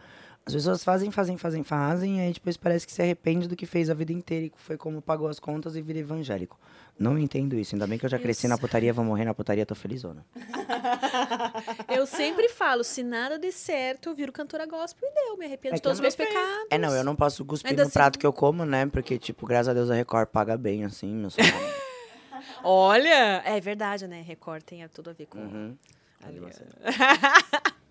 As 0.48 0.54
pessoas 0.54 0.84
fazem, 0.84 1.10
fazem, 1.10 1.36
fazem, 1.36 1.64
fazem, 1.64 2.18
e 2.18 2.20
aí 2.20 2.32
depois 2.32 2.56
parece 2.56 2.86
que 2.86 2.92
se 2.92 3.02
arrepende 3.02 3.48
do 3.48 3.56
que 3.56 3.66
fez 3.66 3.90
a 3.90 3.94
vida 3.94 4.12
inteira 4.12 4.46
e 4.46 4.52
foi 4.56 4.76
como 4.76 5.02
pagou 5.02 5.26
as 5.26 5.40
contas 5.40 5.74
e 5.74 5.82
vira 5.82 5.98
evangélico. 5.98 6.56
Não 6.96 7.18
entendo 7.18 7.58
isso. 7.58 7.74
Ainda 7.74 7.84
bem 7.84 7.98
que 7.98 8.06
eu 8.06 8.08
já 8.08 8.16
cresci 8.16 8.46
na 8.46 8.56
putaria, 8.56 8.92
vou 8.92 9.04
morrer 9.04 9.24
na 9.24 9.34
putaria, 9.34 9.66
tô 9.66 9.74
felizona. 9.74 10.24
Eu 11.88 12.06
sempre 12.06 12.48
falo, 12.48 12.84
se 12.84 13.02
nada 13.02 13.38
der 13.38 13.52
certo, 13.52 14.08
eu 14.08 14.14
viro 14.14 14.30
cantora 14.32 14.66
gospel 14.66 15.08
e 15.08 15.14
deu. 15.14 15.36
Me 15.36 15.46
arrependo 15.46 15.74
É 15.74 15.76
de 15.76 15.82
todos 15.82 15.98
os 15.98 16.00
meus 16.02 16.14
pecados. 16.14 16.66
É, 16.70 16.78
não, 16.78 16.94
eu 16.94 17.02
não 17.04 17.16
posso 17.16 17.44
cuspir 17.44 17.70
Ainda 17.70 17.82
no 17.82 17.88
assim- 17.88 17.94
prato 17.94 18.18
que 18.18 18.26
eu 18.26 18.32
como, 18.32 18.64
né? 18.64 18.86
Porque, 18.86 19.18
tipo, 19.18 19.46
graças 19.46 19.68
a 19.68 19.74
Deus 19.74 19.90
a 19.90 19.94
Record 19.94 20.28
paga 20.28 20.56
bem, 20.56 20.84
assim, 20.84 21.12
meu. 21.14 21.30
Olha! 22.62 23.42
É 23.44 23.60
verdade, 23.60 24.06
né? 24.06 24.20
Record 24.22 24.62
tem 24.62 24.86
tudo 24.88 25.10
a 25.10 25.12
ver 25.12 25.26
com. 25.26 25.38
Uhum. 25.38 25.76
Ali, 26.22 26.40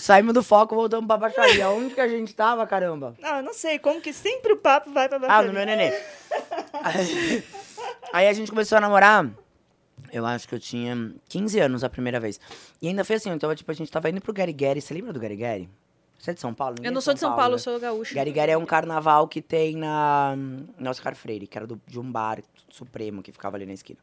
Saímos 0.00 0.32
do 0.34 0.42
foco, 0.42 0.74
voltamos 0.74 1.06
pra 1.06 1.16
baixaria. 1.16 1.68
Onde 1.70 1.94
que 1.94 2.00
a 2.00 2.08
gente 2.08 2.34
tava, 2.34 2.66
caramba? 2.66 3.14
Não, 3.20 3.36
eu 3.38 3.42
não 3.42 3.52
sei, 3.54 3.78
como 3.78 4.00
que 4.00 4.12
sempre 4.12 4.52
o 4.52 4.56
papo 4.56 4.90
vai 4.92 5.08
pra 5.08 5.16
Ah, 5.18 5.20
baixaria. 5.20 5.48
no 5.48 5.54
meu 5.54 5.66
nenê. 5.66 5.92
Aí, 6.82 7.44
aí 8.12 8.28
a 8.28 8.32
gente 8.32 8.50
começou 8.50 8.78
a 8.78 8.80
namorar. 8.80 9.28
Eu 10.12 10.24
acho 10.24 10.48
que 10.48 10.54
eu 10.54 10.60
tinha 10.60 11.12
15 11.28 11.58
anos 11.60 11.84
a 11.84 11.88
primeira 11.90 12.20
vez. 12.20 12.40
E 12.80 12.88
ainda 12.88 13.04
foi 13.04 13.16
assim, 13.16 13.30
então, 13.30 13.54
tipo, 13.54 13.70
a 13.70 13.74
gente 13.74 13.90
tava 13.90 14.08
indo 14.08 14.20
pro 14.20 14.32
Gary. 14.32 14.80
Você 14.80 14.94
lembra 14.94 15.12
do 15.12 15.20
Gary? 15.20 15.68
Você 16.18 16.30
é 16.30 16.34
de 16.34 16.40
São 16.40 16.54
Paulo? 16.54 16.76
Ninguém 16.76 16.88
Eu 16.88 16.92
não 16.92 16.98
é 17.00 17.02
sou 17.02 17.12
de 17.12 17.20
São 17.20 17.30
Paulo, 17.36 17.50
né? 17.50 17.54
eu 17.54 17.58
sou 17.58 17.78
gaúcha. 17.78 18.14
Gary 18.14 18.32
Gary 18.32 18.52
é 18.52 18.56
um 18.58 18.64
carnaval 18.64 19.28
que 19.28 19.42
tem 19.42 19.76
na, 19.76 20.34
na 20.78 20.90
Oscar 20.90 21.14
Freire, 21.14 21.46
que 21.46 21.58
era 21.58 21.66
do, 21.66 21.80
de 21.86 22.00
um 22.00 22.10
bar 22.10 22.38
supremo 22.70 23.22
que 23.22 23.32
ficava 23.32 23.56
ali 23.56 23.66
na 23.66 23.74
esquina. 23.74 23.98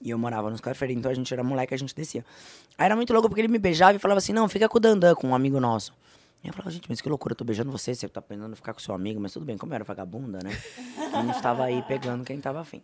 E 0.00 0.10
eu 0.10 0.18
morava 0.18 0.48
no 0.48 0.54
Oscar 0.54 0.74
Freire, 0.74 0.94
então 0.94 1.10
a 1.10 1.14
gente 1.14 1.32
era 1.32 1.42
moleque, 1.42 1.74
a 1.74 1.76
gente 1.76 1.94
descia. 1.94 2.24
Aí 2.76 2.86
era 2.86 2.94
muito 2.94 3.12
louco 3.12 3.28
porque 3.28 3.40
ele 3.40 3.48
me 3.48 3.58
beijava 3.58 3.96
e 3.96 3.98
falava 3.98 4.18
assim: 4.18 4.32
não, 4.32 4.48
fica 4.48 4.68
com 4.68 4.78
o 4.78 4.80
Dandan, 4.80 5.14
com 5.14 5.28
um 5.28 5.34
amigo 5.34 5.58
nosso. 5.58 5.92
E 6.42 6.46
eu 6.46 6.52
falava, 6.52 6.70
gente, 6.70 6.88
mas 6.88 7.00
que 7.00 7.08
loucura, 7.08 7.32
eu 7.32 7.36
tô 7.36 7.44
beijando 7.44 7.70
você, 7.72 7.94
você 7.94 8.08
tá 8.08 8.22
pensando 8.22 8.52
em 8.52 8.54
ficar 8.54 8.72
com 8.72 8.78
seu 8.78 8.94
amigo, 8.94 9.20
mas 9.20 9.32
tudo 9.32 9.44
bem, 9.44 9.58
como 9.58 9.72
eu 9.72 9.74
era 9.74 9.84
vagabunda, 9.84 10.38
né? 10.42 10.50
A 11.12 11.22
gente 11.22 11.42
tava 11.42 11.64
aí 11.64 11.82
pegando 11.82 12.24
quem 12.24 12.40
tava 12.40 12.60
afim. 12.60 12.80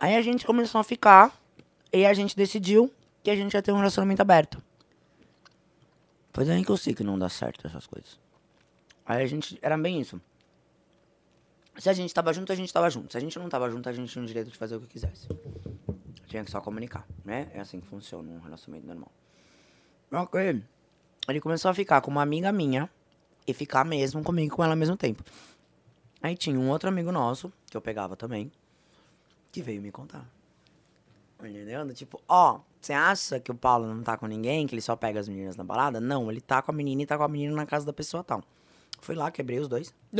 Aí 0.00 0.14
a 0.14 0.20
gente 0.20 0.44
começou 0.44 0.78
a 0.78 0.84
ficar, 0.84 1.32
e 1.90 2.04
a 2.04 2.12
gente 2.12 2.36
decidiu 2.36 2.92
que 3.22 3.30
a 3.30 3.36
gente 3.36 3.54
ia 3.54 3.62
ter 3.62 3.72
um 3.72 3.76
relacionamento 3.78 4.20
aberto. 4.20 4.62
Foi 6.34 6.44
daí 6.44 6.62
que 6.62 6.70
eu 6.70 6.76
sei 6.76 6.94
que 6.94 7.02
não 7.02 7.18
dá 7.18 7.30
certo 7.30 7.66
essas 7.66 7.86
coisas. 7.86 8.20
Aí 9.06 9.22
a 9.22 9.26
gente. 9.26 9.58
Era 9.62 9.78
bem 9.78 9.98
isso. 10.00 10.20
Se 11.78 11.88
a 11.88 11.92
gente 11.94 12.12
tava 12.12 12.32
junto, 12.32 12.52
a 12.52 12.54
gente 12.54 12.70
tava 12.70 12.90
junto. 12.90 13.12
Se 13.12 13.16
a 13.16 13.20
gente 13.20 13.38
não 13.38 13.48
tava 13.48 13.70
junto, 13.70 13.88
a 13.88 13.92
gente 13.92 14.12
tinha 14.12 14.22
o 14.22 14.26
direito 14.26 14.50
de 14.50 14.58
fazer 14.58 14.76
o 14.76 14.80
que 14.80 14.88
quisesse. 14.88 15.28
Tinha 16.36 16.44
que 16.44 16.50
só 16.50 16.60
comunicar, 16.60 17.06
né? 17.24 17.50
É 17.54 17.60
assim 17.60 17.80
que 17.80 17.86
funciona 17.86 18.30
um 18.30 18.38
relacionamento 18.40 18.86
normal. 18.86 19.10
Ok. 20.12 20.62
Ele 21.26 21.40
começou 21.40 21.70
a 21.70 21.74
ficar 21.74 22.02
com 22.02 22.10
uma 22.10 22.20
amiga 22.20 22.52
minha 22.52 22.90
e 23.46 23.54
ficar 23.54 23.86
mesmo 23.86 24.22
comigo 24.22 24.54
com 24.54 24.62
ela 24.62 24.74
ao 24.74 24.76
mesmo 24.76 24.98
tempo. 24.98 25.24
Aí 26.20 26.36
tinha 26.36 26.60
um 26.60 26.68
outro 26.68 26.90
amigo 26.90 27.10
nosso, 27.10 27.50
que 27.70 27.74
eu 27.74 27.80
pegava 27.80 28.16
também, 28.16 28.52
que 29.50 29.62
veio 29.62 29.80
me 29.80 29.90
contar. 29.90 30.26
Entendeu? 31.40 31.90
Tipo, 31.94 32.20
ó, 32.28 32.60
você 32.78 32.92
acha 32.92 33.40
que 33.40 33.50
o 33.50 33.54
Paulo 33.54 33.86
não 33.86 34.02
tá 34.02 34.18
com 34.18 34.26
ninguém, 34.26 34.66
que 34.66 34.74
ele 34.74 34.82
só 34.82 34.94
pega 34.94 35.18
as 35.18 35.30
meninas 35.30 35.56
na 35.56 35.64
balada? 35.64 36.02
Não, 36.02 36.30
ele 36.30 36.42
tá 36.42 36.60
com 36.60 36.70
a 36.70 36.74
menina 36.74 37.00
e 37.00 37.06
tá 37.06 37.16
com 37.16 37.24
a 37.24 37.28
menina 37.28 37.54
na 37.56 37.64
casa 37.64 37.86
da 37.86 37.94
pessoa 37.94 38.22
tal. 38.22 38.42
Fui 39.00 39.14
lá, 39.14 39.30
quebrei 39.30 39.58
os 39.58 39.68
dois. 39.68 39.94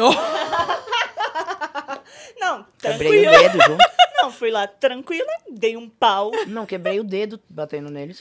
Não, 2.41 2.65
Quebrei 2.79 3.23
tranquila. 3.25 3.37
o 3.37 3.53
dedo 3.53 3.63
junto. 3.71 3.96
Não, 4.23 4.31
fui 4.31 4.51
lá 4.51 4.67
tranquila, 4.67 5.27
dei 5.51 5.77
um 5.77 5.89
pau. 5.89 6.31
Não, 6.47 6.65
quebrei 6.67 6.99
o 7.01 7.05
dedo 7.05 7.41
batendo 7.49 7.91
neles. 7.91 8.19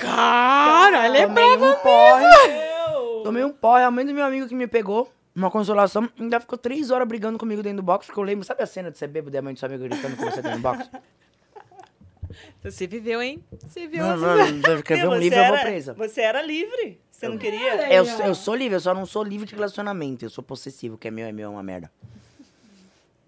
Cara, 0.00 1.06
ele 1.06 1.18
é 1.18 1.26
Tomei 1.26 1.56
um 1.56 1.74
porre. 1.76 3.22
Tomei 3.24 3.44
um 3.44 3.52
porre. 3.52 3.82
A 3.82 3.90
mãe 3.90 4.04
do 4.04 4.12
meu 4.14 4.24
amigo 4.24 4.46
que 4.46 4.54
me 4.54 4.66
pegou, 4.66 5.10
uma 5.34 5.50
consolação, 5.50 6.08
ainda 6.18 6.38
ficou 6.40 6.56
três 6.58 6.90
horas 6.90 7.06
brigando 7.08 7.38
comigo 7.38 7.62
dentro 7.62 7.78
do 7.78 7.82
box, 7.82 8.06
porque 8.06 8.20
eu 8.20 8.24
lembro, 8.24 8.44
sabe 8.44 8.62
a 8.62 8.66
cena 8.66 8.90
de 8.90 8.98
ser 8.98 9.08
bêbado 9.08 9.36
e 9.36 9.38
a 9.38 9.42
mãe 9.42 9.54
do 9.54 9.58
seu 9.58 9.66
amigo 9.66 9.84
gritando 9.84 10.16
com 10.16 10.24
você 10.24 10.42
dentro 10.42 10.58
do 10.58 10.62
box? 10.62 10.88
Você 12.62 12.86
viveu, 12.86 13.22
hein? 13.22 13.42
Você 13.62 13.80
viveu. 13.86 14.06
Não, 14.06 14.18
você 14.18 14.52
não, 14.52 14.74
não, 14.74 14.82
quer 14.82 14.96
ver 14.96 15.06
um 15.06 15.10
você 15.10 15.18
livro, 15.20 15.38
eu 15.38 15.46
vou 15.46 15.54
era- 15.54 15.64
presa. 15.64 15.94
Você 15.94 16.20
era 16.20 16.42
livre. 16.42 17.00
Você 17.10 17.28
não 17.28 17.38
queria? 17.38 17.92
Eu, 17.92 18.04
eu 18.04 18.34
sou 18.34 18.54
livre, 18.54 18.76
eu 18.76 18.80
só 18.80 18.92
não 18.92 19.06
sou 19.06 19.22
livre 19.22 19.46
de 19.46 19.54
relacionamento. 19.54 20.24
Eu 20.24 20.28
sou 20.30 20.44
possessivo, 20.44 20.98
que 20.98 21.08
é 21.08 21.10
meu, 21.10 21.26
é 21.26 21.32
meu, 21.32 21.46
é 21.46 21.48
uma 21.50 21.62
merda. 21.62 21.90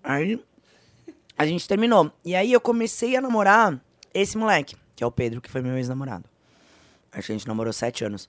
Aí, 0.05 0.39
a 1.39 1.47
gente 1.47 1.67
terminou. 1.69 2.11
E 2.25 2.35
aí 2.35 2.53
eu 2.53 2.61
comecei 2.61 3.17
a 3.17 3.21
namorar 3.21 3.81
esse 4.13 4.37
moleque, 4.37 4.77
que 4.97 5.05
é 5.05 5.07
o 5.07 5.11
Pedro, 5.13 5.41
que 5.41 5.51
foi 5.51 5.63
meu 5.63 5.77
ex-namorado. 5.77 6.25
A 7.13 7.21
gente 7.21 7.47
namorou 7.47 7.73
sete 7.73 8.05
anos. 8.05 8.29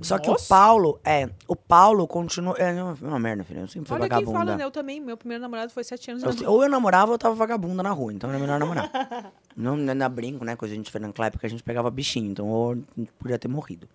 Só 0.00 0.18
que 0.18 0.28
o 0.28 0.32
Nossa. 0.32 0.46
Paulo, 0.48 0.98
é, 1.04 1.28
o 1.46 1.54
Paulo 1.54 2.06
continua. 2.06 2.56
É 2.56 2.72
uma 3.02 3.18
merda, 3.18 3.44
filho. 3.44 3.60
Eu 3.60 3.68
sempre 3.68 3.86
fui 3.88 3.96
Olha 3.98 4.08
quem 4.08 4.18
vagabunda. 4.18 4.38
fala, 4.38 4.56
né? 4.56 4.64
Eu 4.64 4.70
também. 4.70 4.98
Meu 5.00 5.16
primeiro 5.16 5.42
namorado 5.42 5.72
foi 5.72 5.84
sete 5.84 6.10
anos. 6.10 6.22
Eu- 6.40 6.50
ou 6.50 6.62
eu 6.62 6.70
namorava 6.70 7.08
ou 7.10 7.14
eu 7.14 7.18
tava 7.18 7.34
vagabunda 7.34 7.82
na 7.82 7.90
rua, 7.90 8.12
então 8.12 8.30
era 8.30 8.38
melhor 8.38 8.58
namorar. 8.58 8.90
não, 9.56 9.74
ainda 9.74 10.08
brinco, 10.08 10.44
né? 10.44 10.56
Coisa 10.56 10.72
a 10.72 10.76
gente 10.76 10.90
fez 10.90 11.02
naquela 11.02 11.26
época, 11.26 11.46
a 11.46 11.50
gente 11.50 11.62
pegava 11.62 11.90
bichinho, 11.90 12.30
então 12.30 12.48
ou 12.48 12.76
podia 13.18 13.38
ter 13.38 13.48
morrido. 13.48 13.86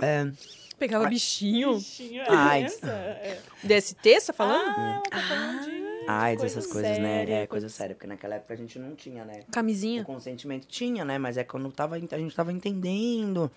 É, 0.00 0.30
Pegava 0.78 1.06
bichinho. 1.08 1.74
Bichinho, 1.74 2.22
é 2.22 2.26
Ai. 2.30 2.64
criança? 2.64 2.90
É. 2.90 3.40
DST, 3.64 4.20
você 4.20 4.26
tá 4.28 4.32
falando? 4.32 4.68
Ah, 4.70 5.02
tá 5.10 5.18
falando 5.20 5.64
de 5.64 5.87
AIDS, 6.08 6.40
coisa 6.40 6.58
essas 6.58 6.72
coisas, 6.72 6.98
né? 6.98 7.30
É 7.30 7.46
coisa 7.46 7.68
séria, 7.68 7.94
porque 7.94 8.06
naquela 8.06 8.36
época 8.36 8.54
a 8.54 8.56
gente 8.56 8.78
não 8.78 8.94
tinha, 8.94 9.24
né? 9.24 9.40
O 9.48 9.52
Camisinha. 9.52 10.04
consentimento 10.04 10.66
tinha, 10.66 11.04
né? 11.04 11.18
Mas 11.18 11.36
é 11.36 11.44
quando 11.44 11.70
tava, 11.70 11.96
a 11.96 11.98
gente 11.98 12.34
tava 12.34 12.52
entendendo 12.52 13.50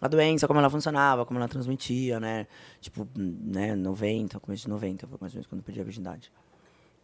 a 0.00 0.08
doença, 0.08 0.46
como 0.46 0.58
ela 0.58 0.70
funcionava, 0.70 1.26
como 1.26 1.38
ela 1.38 1.48
transmitia, 1.48 2.18
né? 2.18 2.46
Tipo, 2.80 3.06
né, 3.14 3.74
90, 3.74 4.40
começo 4.40 4.62
de 4.62 4.68
90, 4.70 5.06
foi 5.06 5.18
mais 5.20 5.32
ou 5.32 5.36
menos 5.36 5.46
quando 5.46 5.60
eu 5.60 5.64
perdi 5.64 5.80
a 5.80 5.84
virgindade. 5.84 6.32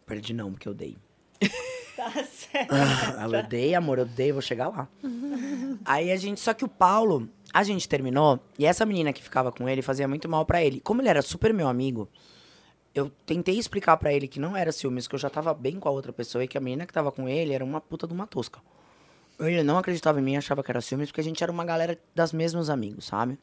Perdi 0.05 0.33
não, 0.33 0.51
porque 0.51 0.67
eu 0.67 0.73
dei. 0.73 0.97
Tá 1.97 2.11
certo. 2.23 2.71
Ah, 2.71 3.27
eu 3.27 3.47
dei, 3.47 3.73
amor, 3.73 3.97
eu 3.97 4.05
dei, 4.05 4.31
vou 4.31 4.39
chegar 4.39 4.67
lá. 4.67 4.87
Aí 5.83 6.11
a 6.11 6.15
gente, 6.15 6.39
só 6.39 6.53
que 6.53 6.63
o 6.63 6.67
Paulo, 6.67 7.27
a 7.51 7.63
gente 7.63 7.89
terminou, 7.89 8.39
e 8.59 8.67
essa 8.67 8.85
menina 8.85 9.11
que 9.11 9.23
ficava 9.23 9.51
com 9.51 9.67
ele 9.67 9.81
fazia 9.81 10.07
muito 10.07 10.29
mal 10.29 10.45
pra 10.45 10.63
ele. 10.63 10.79
Como 10.79 11.01
ele 11.01 11.09
era 11.09 11.23
super 11.23 11.51
meu 11.51 11.67
amigo, 11.67 12.07
eu 12.97 13.11
tentei 13.25 13.57
explicar 13.57 13.95
pra 13.97 14.11
ele 14.11 14.27
que 14.27 14.39
não 14.39 14.55
era 14.57 14.71
ciúmes, 14.71 15.07
que 15.07 15.15
eu 15.15 15.19
já 15.19 15.29
tava 15.29 15.53
bem 15.53 15.79
com 15.79 15.87
a 15.87 15.91
outra 15.91 16.11
pessoa 16.11 16.43
e 16.43 16.47
que 16.47 16.57
a 16.57 16.61
menina 16.61 16.85
que 16.85 16.93
tava 16.93 17.11
com 17.11 17.29
ele 17.29 17.53
era 17.53 17.63
uma 17.63 17.79
puta 17.79 18.07
de 18.07 18.13
uma 18.13 18.25
tosca. 18.25 18.59
Ele 19.39 19.61
não 19.61 19.77
acreditava 19.77 20.19
em 20.19 20.23
mim, 20.23 20.35
achava 20.35 20.63
que 20.63 20.71
era 20.71 20.81
ciúmes, 20.81 21.09
porque 21.09 21.21
a 21.21 21.23
gente 21.23 21.43
era 21.43 21.51
uma 21.51 21.63
galera 21.63 21.99
das 22.15 22.33
mesmos 22.33 22.69
amigos, 22.69 23.05
sabe? 23.05 23.37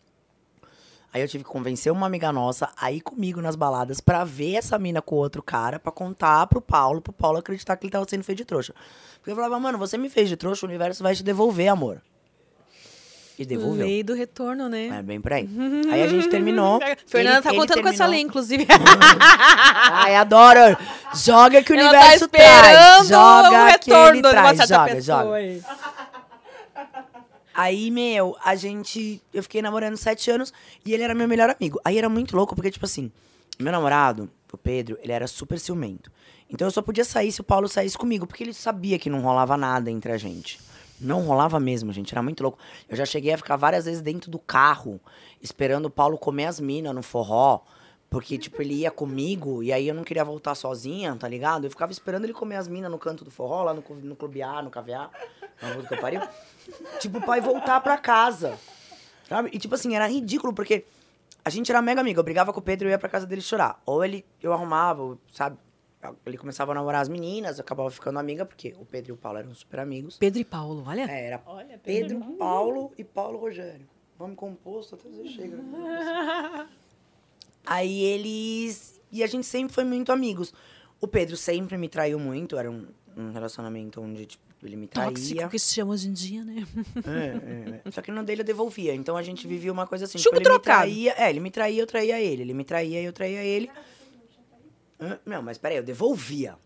Aí 1.12 1.22
eu 1.22 1.28
tive 1.28 1.44
que 1.44 1.50
convencer 1.50 1.92
uma 1.92 2.06
amiga 2.06 2.32
nossa 2.32 2.72
a 2.76 2.90
ir 2.90 3.00
comigo 3.00 3.40
nas 3.40 3.54
baladas 3.54 4.00
pra 4.00 4.24
ver 4.24 4.56
essa 4.56 4.76
mina 4.76 5.00
com 5.00 5.14
outro 5.14 5.40
cara, 5.40 5.78
pra 5.78 5.92
contar 5.92 6.48
pro 6.48 6.60
Paulo, 6.60 7.00
pro 7.00 7.12
Paulo 7.12 7.38
acreditar 7.38 7.76
que 7.76 7.86
ele 7.86 7.92
tava 7.92 8.04
sendo 8.08 8.24
feito 8.24 8.38
de 8.38 8.44
trouxa. 8.44 8.74
Porque 9.18 9.30
eu 9.30 9.36
falava, 9.36 9.60
mano, 9.60 9.78
você 9.78 9.96
me 9.96 10.10
fez 10.10 10.28
de 10.28 10.36
trouxa, 10.36 10.66
o 10.66 10.68
universo 10.68 11.04
vai 11.04 11.14
te 11.14 11.22
devolver, 11.22 11.68
amor. 11.68 12.02
E 13.38 13.44
devolveu. 13.44 13.84
Lei 13.86 14.02
do 14.02 14.14
retorno, 14.14 14.68
né? 14.68 14.86
É 14.98 15.02
bem 15.02 15.20
por 15.20 15.32
aí. 15.32 15.48
Aí 15.90 16.02
a 16.02 16.06
gente 16.06 16.28
terminou. 16.28 16.78
Fernanda 17.06 17.36
ele- 17.38 17.42
tá 17.42 17.50
ele 17.50 17.58
contando 17.58 17.82
com 17.82 17.88
essa 17.88 18.06
lei, 18.06 18.20
inclusive. 18.20 18.66
Ai, 19.90 20.14
adoro. 20.16 20.76
Joga 21.14 21.62
que 21.62 21.72
o 21.72 21.76
Ela 21.78 21.90
tá 21.92 21.98
universo 21.98 22.28
traz. 22.28 22.54
esperando 22.54 23.08
Joga 23.08 23.48
o 23.48 23.50
que 23.78 23.90
retorno 23.90 24.08
ele 24.10 24.22
de 24.22 24.28
uma 24.28 24.54
traz. 24.54 24.68
Joga, 24.68 25.00
joga. 25.00 25.34
aí. 25.34 25.62
Aí, 27.56 27.90
meu, 27.90 28.36
a 28.44 28.54
gente. 28.56 29.22
Eu 29.32 29.42
fiquei 29.42 29.62
namorando 29.62 29.96
sete 29.96 30.30
anos 30.30 30.52
e 30.84 30.92
ele 30.92 31.02
era 31.02 31.14
meu 31.14 31.28
melhor 31.28 31.50
amigo. 31.50 31.80
Aí 31.84 31.96
era 31.98 32.08
muito 32.08 32.36
louco, 32.36 32.54
porque, 32.54 32.70
tipo 32.70 32.84
assim, 32.84 33.12
meu 33.58 33.70
namorado, 33.72 34.28
o 34.52 34.56
Pedro, 34.56 34.98
ele 35.02 35.12
era 35.12 35.26
super 35.26 35.58
ciumento. 35.58 36.10
Então 36.50 36.66
eu 36.66 36.70
só 36.72 36.82
podia 36.82 37.04
sair 37.04 37.30
se 37.32 37.40
o 37.40 37.44
Paulo 37.44 37.68
saísse 37.68 37.96
comigo, 37.96 38.26
porque 38.26 38.42
ele 38.44 38.52
sabia 38.52 38.98
que 38.98 39.08
não 39.08 39.20
rolava 39.20 39.56
nada 39.56 39.90
entre 39.90 40.10
a 40.12 40.18
gente. 40.18 40.58
Não 41.00 41.20
rolava 41.20 41.58
mesmo, 41.58 41.92
gente. 41.92 42.14
Era 42.14 42.22
muito 42.22 42.42
louco. 42.42 42.58
Eu 42.88 42.96
já 42.96 43.04
cheguei 43.04 43.32
a 43.32 43.36
ficar 43.36 43.56
várias 43.56 43.84
vezes 43.84 44.00
dentro 44.00 44.30
do 44.30 44.38
carro, 44.38 45.00
esperando 45.42 45.86
o 45.86 45.90
Paulo 45.90 46.16
comer 46.16 46.46
as 46.46 46.60
minas 46.60 46.94
no 46.94 47.02
forró. 47.02 47.62
Porque, 48.08 48.38
tipo, 48.38 48.62
ele 48.62 48.74
ia 48.74 48.92
comigo 48.92 49.60
e 49.60 49.72
aí 49.72 49.88
eu 49.88 49.94
não 49.94 50.04
queria 50.04 50.24
voltar 50.24 50.54
sozinha, 50.54 51.16
tá 51.16 51.26
ligado? 51.26 51.64
Eu 51.64 51.70
ficava 51.70 51.90
esperando 51.90 52.24
ele 52.24 52.32
comer 52.32 52.56
as 52.56 52.68
minas 52.68 52.88
no 52.88 52.96
canto 52.96 53.24
do 53.24 53.30
forró, 53.30 53.64
lá 53.64 53.74
no, 53.74 53.82
no 54.02 54.14
Clube 54.14 54.40
A, 54.40 54.62
no 54.62 54.70
KVA, 54.70 55.10
na 55.60 55.72
rua 55.72 55.82
do 55.82 55.96
pariu. 55.96 56.20
Tipo, 57.00 57.20
pra 57.20 57.40
voltar 57.40 57.80
pra 57.80 57.96
casa. 57.98 58.56
Sabe? 59.28 59.50
E, 59.52 59.58
tipo 59.58 59.74
assim, 59.74 59.96
era 59.96 60.06
ridículo, 60.06 60.52
porque 60.52 60.84
a 61.44 61.50
gente 61.50 61.72
era 61.72 61.82
mega 61.82 62.00
amigo. 62.00 62.20
Eu 62.20 62.24
brigava 62.24 62.52
com 62.52 62.60
o 62.60 62.62
Pedro 62.62 62.86
e 62.88 62.92
ia 62.92 62.98
pra 62.98 63.08
casa 63.08 63.26
dele 63.26 63.42
chorar. 63.42 63.82
Ou 63.84 64.04
ele, 64.04 64.24
eu 64.40 64.52
arrumava, 64.52 65.18
sabe? 65.32 65.58
Ele 66.26 66.36
começava 66.36 66.72
a 66.72 66.74
namorar 66.74 67.02
as 67.02 67.08
meninas, 67.08 67.58
eu 67.58 67.62
acabava 67.62 67.90
ficando 67.90 68.18
amiga, 68.18 68.44
porque 68.44 68.74
o 68.78 68.84
Pedro 68.84 69.12
e 69.12 69.14
o 69.14 69.16
Paulo 69.16 69.38
eram 69.38 69.54
super 69.54 69.80
amigos. 69.80 70.18
Pedro 70.18 70.40
e 70.40 70.44
Paulo, 70.44 70.84
olha. 70.86 71.10
É, 71.10 71.26
era 71.26 71.42
Olha, 71.46 71.78
Pedro, 71.78 72.20
Paulo 72.38 72.92
e 72.98 73.04
Paulo 73.04 73.38
Rogério. 73.38 73.86
Nome 74.18 74.34
composto, 74.36 74.94
até 74.94 75.08
dizer 75.08 75.26
chega. 75.28 75.58
Aí 77.66 78.02
eles. 78.02 79.00
E 79.10 79.22
a 79.22 79.26
gente 79.26 79.46
sempre 79.46 79.74
foi 79.74 79.84
muito 79.84 80.12
amigos. 80.12 80.52
O 81.00 81.08
Pedro 81.08 81.36
sempre 81.36 81.76
me 81.76 81.88
traiu 81.88 82.18
muito, 82.18 82.56
era 82.56 82.70
um, 82.70 82.86
um 83.16 83.32
relacionamento 83.32 84.00
onde 84.00 84.26
tipo, 84.26 84.42
ele 84.62 84.76
me 84.76 84.86
traía. 84.86 85.10
Tóxico 85.10 85.48
que 85.48 85.58
se 85.58 85.74
chama 85.74 85.92
hoje 85.92 86.08
em 86.08 86.12
dia, 86.12 86.44
né? 86.44 86.66
É, 87.06 87.80
é, 87.80 87.82
é. 87.84 87.90
Só 87.90 88.00
que 88.00 88.10
no 88.10 88.22
dele 88.22 88.42
eu 88.42 88.46
devolvia. 88.46 88.94
Então 88.94 89.16
a 89.16 89.22
gente 89.22 89.46
vivia 89.46 89.72
uma 89.72 89.86
coisa 89.86 90.04
assim. 90.04 90.18
Chumbo 90.18 90.36
tipo, 90.36 90.48
ele 90.48 90.54
me 90.54 90.60
trocado. 90.62 90.82
traía. 90.82 91.14
É, 91.16 91.30
ele 91.30 91.40
me 91.40 91.50
traía, 91.50 91.82
eu 91.82 91.86
traía 91.86 92.20
ele. 92.20 92.42
Ele 92.42 92.54
me 92.54 92.64
traía, 92.64 93.02
eu 93.02 93.12
traía 93.12 93.42
ele. 93.42 93.70
Não, 95.24 95.42
mas 95.42 95.58
peraí, 95.58 95.76
eu 95.78 95.82
devolvia. 95.82 96.56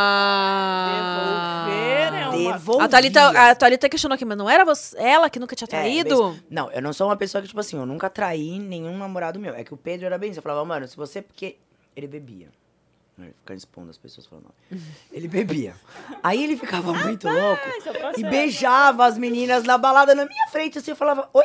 Ah. 0.00 1.66
Devolver 1.66 2.14
é 2.14 2.28
uma... 2.28 2.52
Devolvia. 2.52 2.84
A 2.84 2.88
Thalita, 2.88 3.28
a 3.50 3.54
Thalita 3.54 3.88
questionou 3.88 4.14
aqui, 4.14 4.24
mas 4.24 4.38
não 4.38 4.48
era 4.48 4.64
você, 4.64 4.96
ela 4.98 5.28
que 5.28 5.38
nunca 5.38 5.54
tinha 5.54 5.66
É, 5.66 5.70
traído? 5.70 6.30
mas- 6.30 6.42
não, 6.50 6.70
eu 6.72 6.82
não 6.82 6.92
sou 6.92 7.08
uma 7.08 7.16
pessoa 7.16 7.42
que, 7.42 7.48
tipo 7.48 7.60
assim, 7.60 7.76
eu 7.76 7.86
nunca 7.86 8.08
traí 8.08 8.58
nenhum 8.58 8.96
namorado 8.96 9.38
meu. 9.38 9.54
É 9.54 9.62
que 9.64 9.74
o 9.74 9.76
Pedro 9.76 10.06
era 10.06 10.16
bem 10.18 10.30
isso. 10.30 10.38
Eu 10.38 10.42
falava, 10.42 10.64
mano, 10.64 10.86
se 10.88 10.96
você. 10.96 11.20
Porque 11.22 11.56
ele 11.96 12.06
bebia. 12.06 12.48
Ele 13.18 13.34
Ficar 13.40 13.54
expondo 13.54 13.90
as 13.90 13.98
pessoas 13.98 14.26
falando. 14.26 14.46
Ele 15.12 15.28
bebia. 15.28 15.74
Aí 16.22 16.42
ele 16.42 16.56
ficava 16.56 16.90
muito 16.94 17.28
louco 17.28 17.62
é 17.68 18.18
e 18.18 18.22
beijava 18.24 19.04
as 19.04 19.18
meninas 19.18 19.62
na 19.64 19.76
balada 19.76 20.14
na 20.14 20.24
minha 20.24 20.48
frente. 20.48 20.78
Assim, 20.78 20.92
eu 20.92 20.96
falava, 20.96 21.28
oi? 21.34 21.44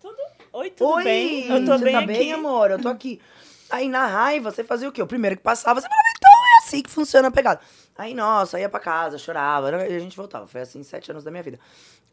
Tudo... 0.00 0.16
Oi, 0.52 0.70
tudo 0.70 0.92
Oi, 0.92 1.04
bem? 1.04 1.48
Eu 1.48 1.64
tô 1.64 1.76
você 1.76 1.84
bem 1.84 1.92
tá 1.92 1.98
aqui. 1.98 2.06
bem, 2.06 2.32
amor? 2.32 2.70
Eu 2.70 2.78
tô 2.80 2.88
aqui. 2.88 3.20
Aí, 3.70 3.88
na 3.88 4.06
raiva, 4.06 4.50
você 4.50 4.64
fazia 4.64 4.88
o 4.88 4.92
quê? 4.92 5.02
O 5.02 5.06
primeiro 5.06 5.36
que 5.36 5.42
passava, 5.42 5.80
você 5.80 5.86
falava, 5.86 6.08
então 6.16 6.30
é 6.30 6.58
assim 6.64 6.82
que 6.82 6.90
funciona 6.90 7.28
a 7.28 7.30
pegada. 7.30 7.60
Aí, 7.96 8.14
nossa, 8.14 8.58
ia 8.58 8.68
pra 8.68 8.80
casa, 8.80 9.18
chorava, 9.18 9.70
e 9.88 9.94
a 9.94 9.98
gente 9.98 10.16
voltava. 10.16 10.46
Foi 10.46 10.60
assim, 10.60 10.82
sete 10.82 11.10
anos 11.10 11.24
da 11.24 11.30
minha 11.30 11.42
vida. 11.42 11.58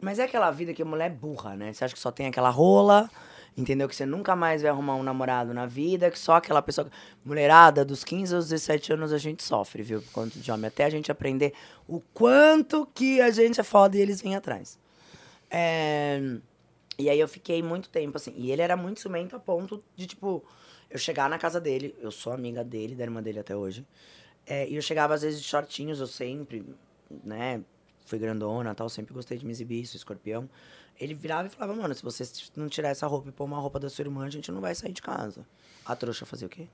Mas 0.02 0.20
é 0.20 0.24
aquela 0.24 0.52
vida 0.52 0.74
que 0.74 0.82
a 0.82 0.86
mulher 0.86 1.06
é 1.06 1.10
burra, 1.10 1.56
né? 1.56 1.72
Você 1.72 1.86
acha 1.86 1.94
que 1.94 2.00
só 2.00 2.12
tem 2.12 2.28
aquela 2.28 2.50
rola, 2.50 3.10
entendeu? 3.56 3.88
Que 3.88 3.96
você 3.96 4.06
nunca 4.06 4.36
mais 4.36 4.62
vai 4.62 4.72
arrumar 4.72 4.96
um 4.96 5.04
namorado 5.04 5.54
na 5.54 5.66
vida, 5.66 6.12
que 6.12 6.20
só 6.20 6.36
aquela 6.36 6.62
pessoa... 6.62 6.90
Mulherada, 7.24 7.86
dos 7.86 8.04
15 8.04 8.36
aos 8.36 8.50
17 8.50 8.94
anos 8.94 9.14
a 9.14 9.18
gente 9.18 9.44
sofre, 9.44 9.84
viu? 9.84 10.02
Por 10.02 10.12
conta 10.12 10.38
de 10.38 10.52
homem. 10.52 10.68
Até 10.68 10.84
a 10.84 10.90
gente 10.90 11.12
aprender 11.12 11.54
o 11.88 12.02
quanto 12.14 12.88
que 12.94 13.22
a 13.22 13.30
gente 13.32 13.60
é 13.60 13.64
foda 13.64 13.96
e 13.96 14.02
eles 14.02 14.22
vêm 14.22 14.36
atrás. 14.36 14.78
É... 15.50 16.20
E 16.98 17.10
aí 17.10 17.20
eu 17.20 17.28
fiquei 17.28 17.62
muito 17.62 17.90
tempo, 17.90 18.18
assim. 18.18 18.34
E 18.36 18.52
ele 18.52 18.62
era 18.62 18.76
muito 18.76 19.00
ciumento 19.00 19.36
a 19.36 19.40
ponto 19.40 19.84
de, 19.96 20.08
tipo, 20.08 20.44
eu 20.90 20.98
chegar 20.98 21.30
na 21.30 21.38
casa 21.38 21.60
dele, 21.60 21.96
eu 22.00 22.12
sou 22.12 22.34
amiga 22.34 22.64
dele, 22.64 22.96
da 22.96 23.04
irmã 23.04 23.22
dele 23.22 23.40
até 23.40 23.56
hoje. 23.56 23.86
É, 24.46 24.68
e 24.68 24.76
eu 24.76 24.82
chegava, 24.82 25.14
às 25.14 25.22
vezes, 25.22 25.42
de 25.42 25.48
shortinhos, 25.48 26.00
eu 26.00 26.08
sempre, 26.08 26.64
né, 27.24 27.62
fui 28.06 28.20
grandona 28.20 28.76
tal, 28.76 28.88
sempre 28.88 29.14
gostei 29.14 29.38
de 29.38 29.46
me 29.46 29.52
exibir, 29.52 29.86
sou 29.86 29.98
escorpião. 29.98 30.50
Ele 31.00 31.14
virava 31.14 31.48
e 31.48 31.52
falava, 31.52 31.76
mano, 31.80 31.94
se 31.94 32.04
você 32.04 32.24
não 32.56 32.70
tirar 32.70 32.90
essa 32.90 33.08
roupa 33.08 33.30
e 33.30 33.32
pôr 33.32 33.44
uma 33.44 33.60
roupa 33.60 33.80
da 33.80 33.90
sua 33.90 34.04
irmã, 34.04 34.26
a 34.26 34.30
gente 34.30 34.52
não 34.52 34.62
vai 34.62 34.74
sair 34.74 34.94
de 34.94 35.02
casa. 35.02 35.46
A 35.86 35.96
trouxa 35.96 36.26
fazia 36.26 36.48
o 36.48 36.50
quê? 36.50 36.68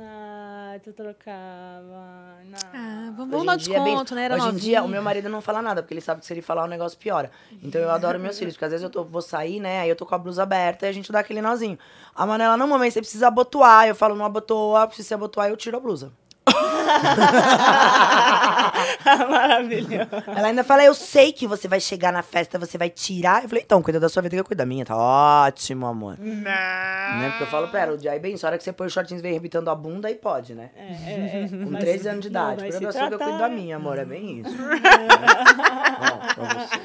Ai, 0.00 0.74
não, 0.74 0.78
tu 0.80 0.92
trocava. 0.92 2.36
Não. 2.44 2.58
Ah, 2.72 3.12
vamos, 3.16 3.44
dar 3.44 3.56
dia 3.56 3.76
é 3.76 3.78
bem- 3.80 3.86
desconto, 3.92 4.14
né? 4.14 4.24
Era 4.24 4.34
Hoje 4.34 4.42
em 4.42 4.46
novinha. 4.46 4.62
dia, 4.62 4.82
o 4.82 4.88
meu 4.88 5.02
marido 5.02 5.28
não 5.28 5.40
fala 5.40 5.60
nada, 5.60 5.82
porque 5.82 5.94
ele 5.94 6.00
sabe 6.00 6.20
que 6.20 6.26
se 6.26 6.32
ele 6.32 6.42
falar 6.42 6.64
o 6.64 6.66
negócio 6.66 6.96
piora. 6.98 7.30
Então 7.62 7.80
eu 7.80 7.90
adoro 7.90 8.18
meus 8.20 8.38
filhos, 8.38 8.54
porque 8.54 8.64
às 8.66 8.70
vezes 8.70 8.84
eu 8.84 8.90
tô, 8.90 9.04
vou 9.04 9.22
sair, 9.22 9.60
né? 9.60 9.80
Aí 9.80 9.88
eu 9.88 9.96
tô 9.96 10.06
com 10.06 10.14
a 10.14 10.18
blusa 10.18 10.42
aberta 10.42 10.86
e 10.86 10.88
a 10.88 10.92
gente 10.92 11.10
dá 11.10 11.20
aquele 11.20 11.42
nozinho. 11.42 11.78
A 12.14 12.24
Manela, 12.26 12.56
não, 12.56 12.66
mamãe, 12.68 12.90
você 12.90 13.00
precisa 13.00 13.28
abotoar. 13.28 13.88
Eu 13.88 13.94
falo, 13.94 14.14
não 14.14 14.24
abotoa, 14.24 14.88
se 14.92 15.02
você 15.02 15.14
abotoar, 15.14 15.48
eu 15.48 15.56
tiro 15.56 15.76
a 15.76 15.80
blusa. 15.80 16.12
Maravilhoso. 19.28 20.08
Ela 20.26 20.48
ainda 20.48 20.64
fala, 20.64 20.84
eu 20.84 20.94
sei 20.94 21.32
que 21.32 21.46
você 21.46 21.68
vai 21.68 21.80
chegar 21.80 22.12
na 22.12 22.22
festa, 22.22 22.58
você 22.58 22.76
vai 22.76 22.90
tirar. 22.90 23.42
Eu 23.42 23.48
falei, 23.48 23.64
então, 23.64 23.82
cuida 23.82 24.00
da 24.00 24.08
sua 24.08 24.22
vida 24.22 24.36
que 24.36 24.40
eu 24.40 24.44
cuido 24.44 24.58
da 24.58 24.66
minha. 24.66 24.84
Tá 24.84 24.96
ótimo, 24.96 25.86
amor. 25.86 26.18
Não. 26.18 26.42
Né? 26.42 27.28
Porque 27.30 27.44
eu 27.44 27.46
falo 27.48 27.68
pra 27.68 27.80
ela, 27.80 27.94
o 27.94 27.98
dia 27.98 28.12
aí 28.12 28.18
bem, 28.20 28.36
só 28.36 28.46
hora 28.48 28.58
que 28.58 28.64
você 28.64 28.72
põe 28.72 28.86
os 28.86 28.92
shortinhos 28.92 29.20
e 29.20 29.22
vem 29.22 29.32
arrebitando 29.32 29.70
a 29.70 29.74
bunda, 29.74 30.08
aí 30.08 30.14
pode, 30.14 30.54
né? 30.54 30.70
É, 30.76 30.82
é, 30.82 31.44
é. 31.44 31.48
Com 31.48 31.70
Mas- 31.70 31.84
13 31.84 32.08
anos 32.08 32.20
de 32.22 32.28
idade. 32.28 32.60
Cuida 32.62 32.80
da 32.80 32.92
sua 32.92 33.08
que 33.08 33.14
eu 33.14 33.18
cuido 33.18 33.38
da 33.38 33.48
minha, 33.48 33.76
amor. 33.76 33.98
É 33.98 34.04
bem 34.04 34.40
isso. 34.40 34.50
Você. 36.38 36.78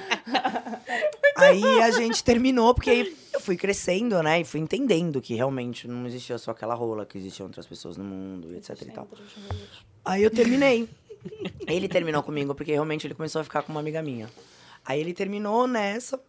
Aí 1.35 1.63
a 1.81 1.91
gente 1.91 2.23
terminou, 2.23 2.73
porque 2.73 3.13
eu 3.33 3.39
fui 3.39 3.57
crescendo, 3.57 4.21
né? 4.21 4.41
E 4.41 4.43
fui 4.45 4.59
entendendo 4.59 5.21
que 5.21 5.35
realmente 5.35 5.87
não 5.87 6.05
existia 6.05 6.37
só 6.37 6.51
aquela 6.51 6.73
rola, 6.73 7.05
que 7.05 7.17
existiam 7.17 7.47
outras 7.47 7.65
pessoas 7.65 7.97
no 7.97 8.03
mundo, 8.03 8.53
e 8.53 8.57
etc 8.57 8.81
e 8.81 8.91
tal. 8.91 9.07
Aí 10.05 10.23
eu 10.23 10.29
terminei. 10.31 10.87
Ele 11.67 11.87
terminou 11.87 12.21
comigo, 12.23 12.53
porque 12.53 12.71
realmente 12.71 13.07
ele 13.07 13.13
começou 13.13 13.41
a 13.41 13.43
ficar 13.43 13.63
com 13.63 13.71
uma 13.71 13.79
amiga 13.79 14.01
minha. 14.01 14.29
Aí 14.85 14.99
ele 14.99 15.13
terminou 15.13 15.67
nessa. 15.67 16.19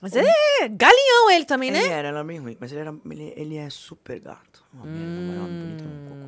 Mas 0.00 0.14
é 0.14 0.22
galinhão 0.70 1.30
ele 1.30 1.44
também, 1.44 1.70
né? 1.70 1.78
Ele 1.80 1.88
era, 1.88 2.08
era 2.08 2.24
bem 2.24 2.38
ruim, 2.38 2.56
mas 2.60 2.70
ele, 2.72 2.80
era, 2.80 2.94
ele, 3.10 3.32
ele 3.36 3.56
é 3.56 3.70
super 3.70 4.20
gato. 4.20 4.62
Uma 4.72 4.84
merda, 4.84 5.44
bonita, 5.44 5.84
um 5.84 6.08
cocô. 6.08 6.24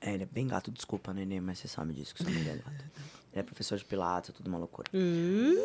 É, 0.00 0.14
ele 0.14 0.24
é 0.24 0.26
bem 0.26 0.46
gato, 0.46 0.70
desculpa, 0.70 1.12
nenê, 1.14 1.40
mas 1.40 1.58
você 1.58 1.68
sabe 1.68 1.94
disso, 1.94 2.14
que 2.14 2.22
seu 2.22 2.30
amigo 2.30 2.50
é 2.50 2.56
gato. 2.56 2.84
Ele 3.32 3.40
é 3.40 3.42
professor 3.42 3.78
de 3.78 3.84
pilates, 3.84 4.30
é 4.30 4.32
tudo 4.32 4.48
uma 4.48 4.58
loucura. 4.58 4.88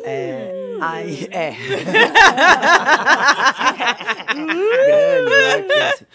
É, 0.02 0.76
aí, 0.80 1.28
é. 1.30 1.50
Grande, 4.34 5.30
né? 5.30 5.62
que 5.62 5.72
assim. 5.74 6.06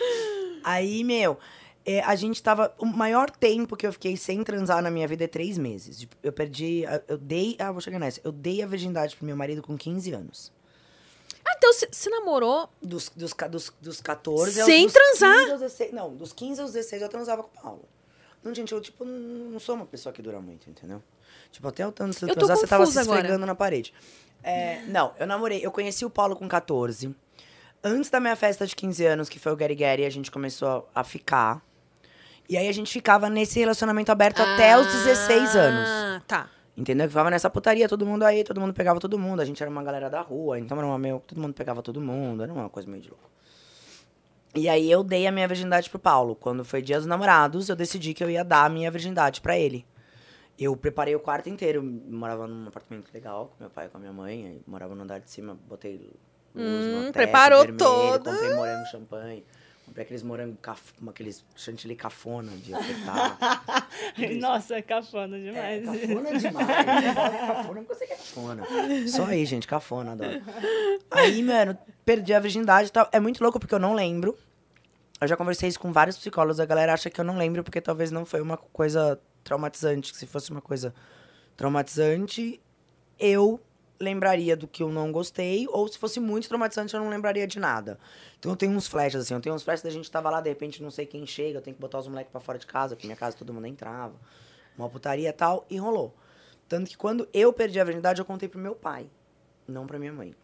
Aí, 0.63 1.03
meu, 1.03 1.39
é, 1.85 2.01
a 2.01 2.15
gente 2.15 2.41
tava... 2.41 2.73
O 2.79 2.85
maior 2.85 3.29
tempo 3.29 3.75
que 3.77 3.85
eu 3.85 3.93
fiquei 3.93 4.17
sem 4.17 4.43
transar 4.43 4.81
na 4.81 4.89
minha 4.89 5.07
vida 5.07 5.23
é 5.23 5.27
três 5.27 5.57
meses. 5.57 5.99
Tipo, 5.99 6.15
Eu 6.23 6.33
perdi... 6.33 6.83
Eu 7.07 7.17
dei... 7.17 7.55
Ah, 7.59 7.71
vou 7.71 7.81
chegar 7.81 7.99
nessa. 7.99 8.19
Eu 8.23 8.31
dei 8.31 8.61
a 8.63 8.67
virgindade 8.67 9.15
pro 9.15 9.25
meu 9.25 9.35
marido 9.37 9.61
com 9.61 9.77
15 9.77 10.11
anos. 10.11 10.51
Ah, 11.47 11.53
então 11.57 11.71
você 11.71 12.09
namorou. 12.09 12.67
Dos, 12.81 13.09
dos, 13.15 13.33
dos, 13.51 13.73
dos 13.79 14.01
14 14.01 14.61
aos- 14.61 14.65
Sem 14.69 14.85
dos 14.85 14.93
transar? 14.93 15.37
15 15.37 15.51
aos 15.51 15.59
16, 15.61 15.93
não, 15.93 16.15
dos 16.15 16.33
15 16.33 16.61
aos 16.61 16.71
16 16.73 17.01
eu 17.03 17.09
transava 17.09 17.43
com 17.43 17.49
o 17.59 17.61
Paulo. 17.61 17.85
Não, 18.43 18.53
gente, 18.53 18.71
eu, 18.71 18.81
tipo, 18.81 19.05
não, 19.05 19.51
não 19.51 19.59
sou 19.59 19.75
uma 19.75 19.85
pessoa 19.85 20.11
que 20.11 20.21
dura 20.23 20.39
muito, 20.39 20.67
entendeu? 20.69 21.03
Tipo, 21.51 21.67
até 21.67 21.85
o 21.87 21.91
tanto 21.91 22.15
Eu 22.25 22.29
tô 22.29 22.33
transar, 22.47 22.57
você 22.57 22.67
tava 22.67 22.85
se 22.85 22.91
confusa 22.93 23.01
agora. 23.01 23.19
esfregando 23.19 23.45
na 23.45 23.53
parede. 23.55 23.93
É, 24.43 24.81
não, 24.87 25.13
eu 25.19 25.25
namorei, 25.27 25.63
eu 25.65 25.71
conheci 25.71 26.03
o 26.05 26.09
Paulo 26.09 26.35
com 26.35 26.47
14. 26.47 27.15
Antes 27.83 28.09
da 28.09 28.19
minha 28.19 28.35
festa 28.35 28.65
de 28.65 28.75
15 28.75 29.05
anos, 29.05 29.29
que 29.29 29.37
foi 29.39 29.51
o 29.51 29.55
Gary 29.55 29.75
Gary, 29.75 30.03
a 30.05 30.09
gente 30.09 30.31
começou 30.31 30.89
a 30.95 31.03
ficar. 31.03 31.63
E 32.47 32.57
aí 32.57 32.67
a 32.67 32.71
gente 32.71 32.91
ficava 32.91 33.29
nesse 33.29 33.59
relacionamento 33.59 34.11
aberto 34.11 34.41
até 34.41 34.77
os 34.77 34.85
16 34.85 35.55
anos. 35.55 35.89
Ah, 35.89 36.21
tá. 36.27 36.49
Entendeu? 36.77 37.07
Ficava 37.07 37.29
nessa 37.29 37.49
putaria, 37.49 37.87
todo 37.87 38.05
mundo 38.05 38.23
aí, 38.23 38.43
todo 38.43 38.59
mundo 38.59 38.73
pegava 38.73 38.99
todo 38.99 39.17
mundo. 39.17 39.41
A 39.41 39.45
gente 39.45 39.61
era 39.61 39.69
uma 39.69 39.81
galera 39.83 40.09
da 40.09 40.21
rua, 40.21 40.59
então 40.59 40.77
era 40.77 40.85
uma 40.85 40.99
meio. 40.99 41.21
Todo 41.25 41.39
mundo 41.39 41.53
pegava 41.53 41.81
todo 41.81 42.01
mundo, 42.01 42.43
era 42.43 42.51
uma 42.51 42.69
coisa 42.69 42.89
meio 42.89 43.01
de 43.01 43.09
louco. 43.09 43.29
E 44.53 44.69
aí 44.69 44.89
eu 44.89 45.03
dei 45.03 45.27
a 45.27 45.31
minha 45.31 45.47
virgindade 45.47 45.89
pro 45.89 45.99
Paulo. 45.99 46.35
Quando 46.35 46.63
foi 46.63 46.81
dia 46.81 46.97
dos 46.97 47.05
namorados, 47.05 47.67
eu 47.69 47.75
decidi 47.75 48.13
que 48.13 48.23
eu 48.23 48.29
ia 48.29 48.43
dar 48.43 48.65
a 48.65 48.69
minha 48.69 48.91
virgindade 48.91 49.41
pra 49.41 49.57
ele. 49.57 49.85
Eu 50.57 50.75
preparei 50.77 51.15
o 51.15 51.19
quarto 51.19 51.49
inteiro. 51.49 51.83
Morava 51.83 52.47
num 52.47 52.67
apartamento 52.67 53.09
legal, 53.13 53.53
com 53.57 53.63
meu 53.63 53.69
pai 53.69 53.87
e 53.87 53.89
com 53.89 53.97
a 53.97 53.99
minha 53.99 54.13
mãe. 54.13 54.61
morava 54.67 54.95
no 54.95 55.03
andar 55.03 55.19
de 55.19 55.29
cima, 55.29 55.57
botei 55.67 55.97
luz 55.97 56.35
Hum, 56.55 56.95
no 56.95 57.01
teto, 57.03 57.13
preparou 57.13 57.59
vermelho, 57.59 57.77
todo. 57.77 58.31
Comprei 58.31 58.55
morango 58.55 58.85
champanhe. 58.87 59.43
Comprei 59.85 60.03
aqueles 60.03 60.23
morango, 60.23 60.57
caf... 60.57 60.93
aqueles 61.07 61.45
chantilly 61.55 61.95
cafona 61.95 62.51
de 62.57 62.73
apertar. 62.73 63.37
Nossa, 64.39 64.75
é 64.75 64.81
cafona 64.81 65.37
É, 65.37 65.79
demais. 65.79 65.85
cafona 65.85 66.39
demais. 66.39 66.67
cafona 66.67 67.81
porque 67.83 67.93
você 67.93 68.07
quer 68.07 68.17
cafona. 68.17 68.63
Só 69.07 69.25
aí, 69.25 69.45
gente, 69.45 69.67
cafona, 69.67 70.13
adoro. 70.13 70.41
Aí, 71.11 71.43
mano, 71.43 71.77
perdi 72.03 72.33
a 72.33 72.39
virgindade 72.39 72.89
e 72.89 72.91
tal. 72.91 73.07
É 73.11 73.19
muito 73.19 73.43
louco 73.43 73.59
porque 73.59 73.75
eu 73.75 73.79
não 73.79 73.93
lembro. 73.93 74.35
Eu 75.21 75.27
já 75.27 75.37
conversei 75.37 75.69
isso 75.69 75.79
com 75.79 75.91
vários 75.91 76.17
psicólogos. 76.17 76.59
A 76.59 76.65
galera 76.65 76.93
acha 76.93 77.09
que 77.09 77.21
eu 77.21 77.25
não 77.25 77.37
lembro 77.37 77.63
porque 77.63 77.79
talvez 77.79 78.11
não 78.11 78.25
foi 78.25 78.41
uma 78.41 78.57
coisa 78.57 79.19
traumatizante. 79.43 80.11
Que 80.11 80.17
se 80.17 80.25
fosse 80.25 80.49
uma 80.51 80.61
coisa 80.61 80.93
traumatizante, 81.55 82.59
eu 83.19 83.61
lembraria 83.99 84.55
do 84.55 84.67
que 84.67 84.83
eu 84.83 84.89
não 84.89 85.11
gostei. 85.11 85.67
Ou 85.69 85.87
se 85.87 85.97
fosse 85.97 86.19
muito 86.19 86.47
traumatizante, 86.47 86.93
eu 86.93 86.99
não 86.99 87.09
lembraria 87.09 87.47
de 87.47 87.59
nada. 87.59 87.99
Então 88.39 88.51
eu 88.51 88.55
tenho 88.55 88.71
uns 88.71 88.87
flashes, 88.87 89.21
assim. 89.21 89.33
Eu 89.33 89.41
tenho 89.41 89.55
uns 89.55 89.63
flashes 89.63 89.83
da 89.83 89.89
gente 89.89 90.09
tava 90.09 90.29
lá, 90.29 90.41
de 90.41 90.49
repente 90.49 90.81
não 90.81 90.91
sei 90.91 91.05
quem 91.05 91.25
chega. 91.25 91.59
Eu 91.59 91.61
tenho 91.61 91.75
que 91.75 91.81
botar 91.81 91.99
os 91.99 92.07
moleques 92.07 92.31
pra 92.31 92.41
fora 92.41 92.57
de 92.57 92.65
casa, 92.65 92.95
porque 92.95 93.07
minha 93.07 93.17
casa 93.17 93.37
todo 93.37 93.53
mundo 93.53 93.67
entrava. 93.67 94.15
Uma 94.77 94.89
putaria 94.89 95.29
e 95.29 95.33
tal. 95.33 95.65
E 95.69 95.77
rolou. 95.77 96.13
Tanto 96.67 96.89
que 96.89 96.97
quando 96.97 97.27
eu 97.33 97.53
perdi 97.53 97.79
a 97.79 97.83
virgindade, 97.83 98.19
eu 98.19 98.25
contei 98.25 98.49
pro 98.49 98.59
meu 98.59 98.75
pai. 98.75 99.09
Não 99.67 99.85
pra 99.85 99.99
minha 99.99 100.13
mãe. 100.13 100.35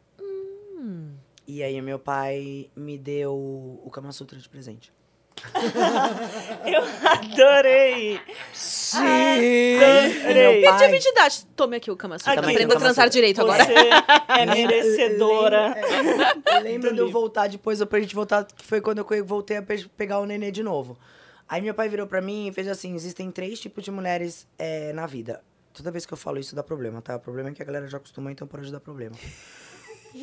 E 1.48 1.64
aí 1.64 1.82
meu 1.82 2.00
pai 2.00 2.70
me 2.76 2.98
deu 2.98 3.34
o 3.34 3.90
Kama 3.92 4.12
Sutra 4.12 4.40
de 4.40 4.48
presente. 4.48 4.94
Eu 6.66 6.84
adorei. 7.10 8.20
Sim! 8.54 8.98
Adorei. 8.98 10.34
meu 10.34 10.52
Pedi 10.52 10.66
pai, 10.66 10.90
identidade. 10.90 11.46
Tome 11.56 11.78
aqui 11.78 11.90
o 11.92 11.96
Kama 11.96 12.20
Sutra. 12.20 12.34
Aqui, 12.34 12.52
Aprenda 12.52 12.76
a 12.76 12.80
transar 12.80 13.06
Sutra. 13.06 13.10
direito 13.10 13.42
agora. 13.42 13.64
Você 13.66 13.74
é 14.30 14.46
merecedora. 14.46 15.76
Lembra, 15.76 16.60
lembra 16.60 16.94
de 16.94 17.00
eu 17.00 17.10
voltar 17.10 17.48
depois, 17.48 17.80
eu 17.82 17.88
pra 17.88 18.00
gente 18.00 18.14
voltar, 18.16 18.46
que 18.46 18.64
foi 18.66 18.82
quando 18.82 19.00
eu 19.10 19.26
voltei 19.26 19.58
a 19.58 19.62
pe- 19.64 19.88
pegar 19.98 20.20
o 20.20 20.26
nenê 20.26 20.52
de 20.52 20.62
novo. 20.64 20.98
Aí 21.50 21.62
meu 21.62 21.74
pai 21.74 21.90
virou 21.90 22.08
pra 22.08 22.22
mim 22.22 22.48
e 22.48 22.52
fez 22.52 22.68
assim: 22.68 22.94
existem 22.96 23.32
três 23.32 23.60
tipos 23.60 23.84
de 23.84 23.92
mulheres 23.92 24.48
é, 24.58 24.94
na 24.94 25.06
vida. 25.06 25.42
Toda 25.74 25.90
vez 25.92 26.06
que 26.06 26.14
eu 26.14 26.18
falo 26.18 26.38
isso 26.38 26.56
dá 26.56 26.62
problema, 26.64 27.02
tá? 27.02 27.16
O 27.16 27.20
problema 27.20 27.50
é 27.50 27.54
que 27.54 27.62
a 27.62 27.66
galera 27.66 27.88
já 27.88 27.98
acostuma, 27.98 28.32
então 28.32 28.46
pode 28.48 28.72
dar 28.72 28.80
problema. 28.80 29.16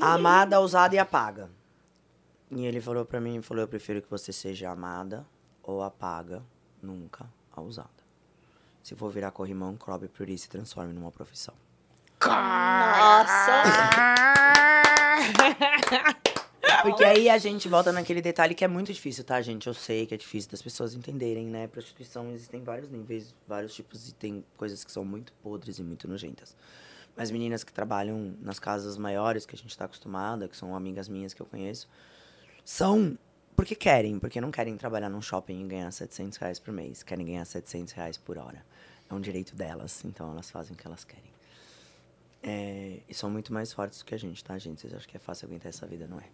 A 0.00 0.12
amada, 0.14 0.56
a 0.56 0.60
usada 0.60 0.94
e 0.94 0.98
a 0.98 1.04
paga. 1.04 1.50
E 2.50 2.64
ele 2.64 2.80
falou 2.80 3.04
pra 3.04 3.20
mim, 3.20 3.42
falou, 3.42 3.62
eu 3.62 3.68
prefiro 3.68 4.00
que 4.00 4.10
você 4.10 4.32
seja 4.32 4.70
amada 4.70 5.26
ou 5.62 5.82
apaga, 5.82 6.42
nunca 6.82 7.28
a 7.52 7.60
usada. 7.60 7.88
Se 8.82 8.94
for 8.94 9.10
virar 9.10 9.32
corrimão, 9.32 9.76
cobre 9.76 10.08
por 10.08 10.28
isso 10.28 10.44
e 10.44 10.44
se 10.44 10.48
transforme 10.48 10.94
numa 10.94 11.10
profissão. 11.10 11.54
Nossa. 12.24 13.62
Porque 16.82 17.04
aí 17.04 17.28
a 17.28 17.38
gente 17.38 17.68
volta 17.68 17.92
naquele 17.92 18.22
detalhe 18.22 18.54
que 18.54 18.64
é 18.64 18.68
muito 18.68 18.92
difícil, 18.92 19.24
tá, 19.24 19.40
gente? 19.42 19.66
Eu 19.66 19.74
sei 19.74 20.06
que 20.06 20.14
é 20.14 20.16
difícil 20.16 20.50
das 20.50 20.62
pessoas 20.62 20.94
entenderem, 20.94 21.46
né? 21.46 21.66
Prostituição 21.66 22.30
existem 22.32 22.62
vários 22.62 22.88
níveis, 22.88 23.34
vários 23.46 23.74
tipos 23.74 24.08
e 24.08 24.14
tem 24.14 24.44
coisas 24.56 24.84
que 24.84 24.92
são 24.92 25.04
muito 25.04 25.32
podres 25.42 25.78
e 25.78 25.82
muito 25.82 26.08
nojentas. 26.08 26.56
Mas 27.16 27.30
meninas 27.30 27.64
que 27.64 27.72
trabalham 27.72 28.34
nas 28.40 28.58
casas 28.58 28.96
maiores 28.96 29.44
que 29.44 29.54
a 29.54 29.58
gente 29.58 29.76
tá 29.76 29.86
acostumada, 29.86 30.48
que 30.48 30.56
são 30.56 30.74
amigas 30.74 31.08
minhas 31.08 31.34
que 31.34 31.42
eu 31.42 31.46
conheço, 31.46 31.88
são 32.68 33.16
porque 33.56 33.74
querem, 33.74 34.18
porque 34.18 34.42
não 34.42 34.50
querem 34.50 34.76
trabalhar 34.76 35.08
num 35.08 35.22
shopping 35.22 35.64
e 35.64 35.66
ganhar 35.66 35.90
700 35.90 36.36
reais 36.36 36.60
por 36.60 36.70
mês. 36.70 37.02
Querem 37.02 37.24
ganhar 37.24 37.44
700 37.46 37.94
reais 37.94 38.18
por 38.18 38.36
hora. 38.36 38.62
É 39.08 39.14
um 39.14 39.20
direito 39.22 39.56
delas, 39.56 40.04
então 40.04 40.30
elas 40.30 40.50
fazem 40.50 40.74
o 40.74 40.76
que 40.76 40.86
elas 40.86 41.02
querem. 41.02 41.30
É, 42.42 43.00
e 43.08 43.14
são 43.14 43.30
muito 43.30 43.54
mais 43.54 43.72
fortes 43.72 44.00
do 44.00 44.04
que 44.04 44.14
a 44.14 44.18
gente, 44.18 44.44
tá, 44.44 44.58
gente? 44.58 44.82
Vocês 44.82 44.92
acham 44.92 45.08
que 45.08 45.16
é 45.16 45.18
fácil 45.18 45.46
aguentar 45.46 45.70
essa 45.70 45.86
vida, 45.86 46.06
não 46.06 46.18
é? 46.20 46.24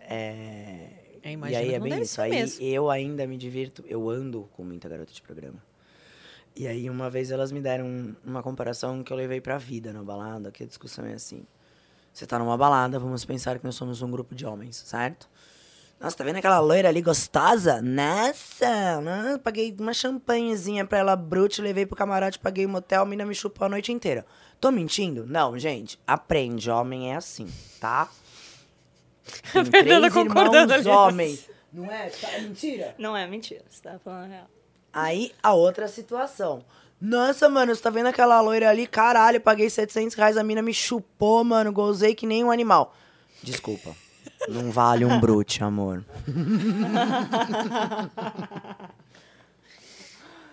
É, 0.00 0.90
Eu 1.22 1.46
e 1.46 1.54
aí 1.54 1.74
é 1.74 1.78
bem 1.78 2.02
isso. 2.02 2.20
Aí 2.20 2.32
mesmo. 2.32 2.64
eu 2.64 2.90
ainda 2.90 3.24
me 3.24 3.38
divirto, 3.38 3.84
eu 3.86 4.10
ando 4.10 4.48
com 4.56 4.64
muita 4.64 4.88
garota 4.88 5.12
de 5.12 5.22
programa. 5.22 5.62
E 6.56 6.66
aí 6.66 6.90
uma 6.90 7.08
vez 7.08 7.30
elas 7.30 7.52
me 7.52 7.60
deram 7.60 8.16
uma 8.24 8.42
comparação 8.42 9.04
que 9.04 9.12
eu 9.12 9.16
levei 9.16 9.40
pra 9.40 9.58
vida 9.58 9.92
na 9.92 10.02
balada, 10.02 10.50
que 10.50 10.64
a 10.64 10.66
discussão 10.66 11.06
é 11.06 11.14
assim. 11.14 11.46
Você 12.12 12.26
tá 12.26 12.36
numa 12.36 12.58
balada, 12.58 12.98
vamos 12.98 13.24
pensar 13.24 13.60
que 13.60 13.64
nós 13.64 13.76
somos 13.76 14.02
um 14.02 14.10
grupo 14.10 14.34
de 14.34 14.44
homens, 14.44 14.74
certo? 14.74 15.30
Nossa, 16.04 16.18
tá 16.18 16.24
vendo 16.24 16.36
aquela 16.36 16.60
loira 16.60 16.90
ali 16.90 17.00
gostosa? 17.00 17.80
Nossa, 17.80 19.00
né? 19.00 19.40
paguei 19.42 19.74
uma 19.80 19.94
champanhezinha 19.94 20.84
pra 20.84 20.98
ela 20.98 21.16
brute, 21.16 21.62
levei 21.62 21.86
pro 21.86 21.96
camarote, 21.96 22.38
paguei 22.38 22.66
um 22.66 22.68
motel, 22.68 23.00
a 23.00 23.06
mina 23.06 23.24
me 23.24 23.34
chupou 23.34 23.64
a 23.64 23.70
noite 23.70 23.90
inteira. 23.90 24.26
Tô 24.60 24.70
mentindo? 24.70 25.24
Não, 25.26 25.58
gente, 25.58 25.98
aprende, 26.06 26.70
homem 26.70 27.10
é 27.10 27.16
assim, 27.16 27.48
tá? 27.80 28.06
Tem 29.54 29.64
Fernanda 29.64 30.10
três 30.10 30.12
concordando 30.12 30.74
irmãos 30.74 30.94
homens. 30.94 31.48
Não 31.72 31.90
é? 31.90 32.10
Tá, 32.10 32.32
é 32.32 32.40
mentira? 32.42 32.94
Não 32.98 33.16
é 33.16 33.26
mentira, 33.26 33.62
você 33.66 33.82
tá 33.82 33.98
falando 33.98 34.24
a 34.24 34.26
real. 34.26 34.50
Aí, 34.92 35.32
a 35.42 35.54
outra 35.54 35.88
situação. 35.88 36.66
Nossa, 37.00 37.48
mano, 37.48 37.74
você 37.74 37.80
tá 37.80 37.88
vendo 37.88 38.08
aquela 38.08 38.42
loira 38.42 38.68
ali? 38.68 38.86
Caralho, 38.86 39.40
paguei 39.40 39.70
700 39.70 40.14
reais, 40.16 40.36
a 40.36 40.44
mina 40.44 40.60
me 40.60 40.74
chupou, 40.74 41.42
mano. 41.42 41.72
Gozei 41.72 42.14
que 42.14 42.26
nem 42.26 42.44
um 42.44 42.50
animal. 42.50 42.94
Desculpa. 43.42 44.03
Não 44.48 44.70
vale 44.70 45.04
um 45.04 45.20
brute, 45.20 45.62
amor. 45.62 46.04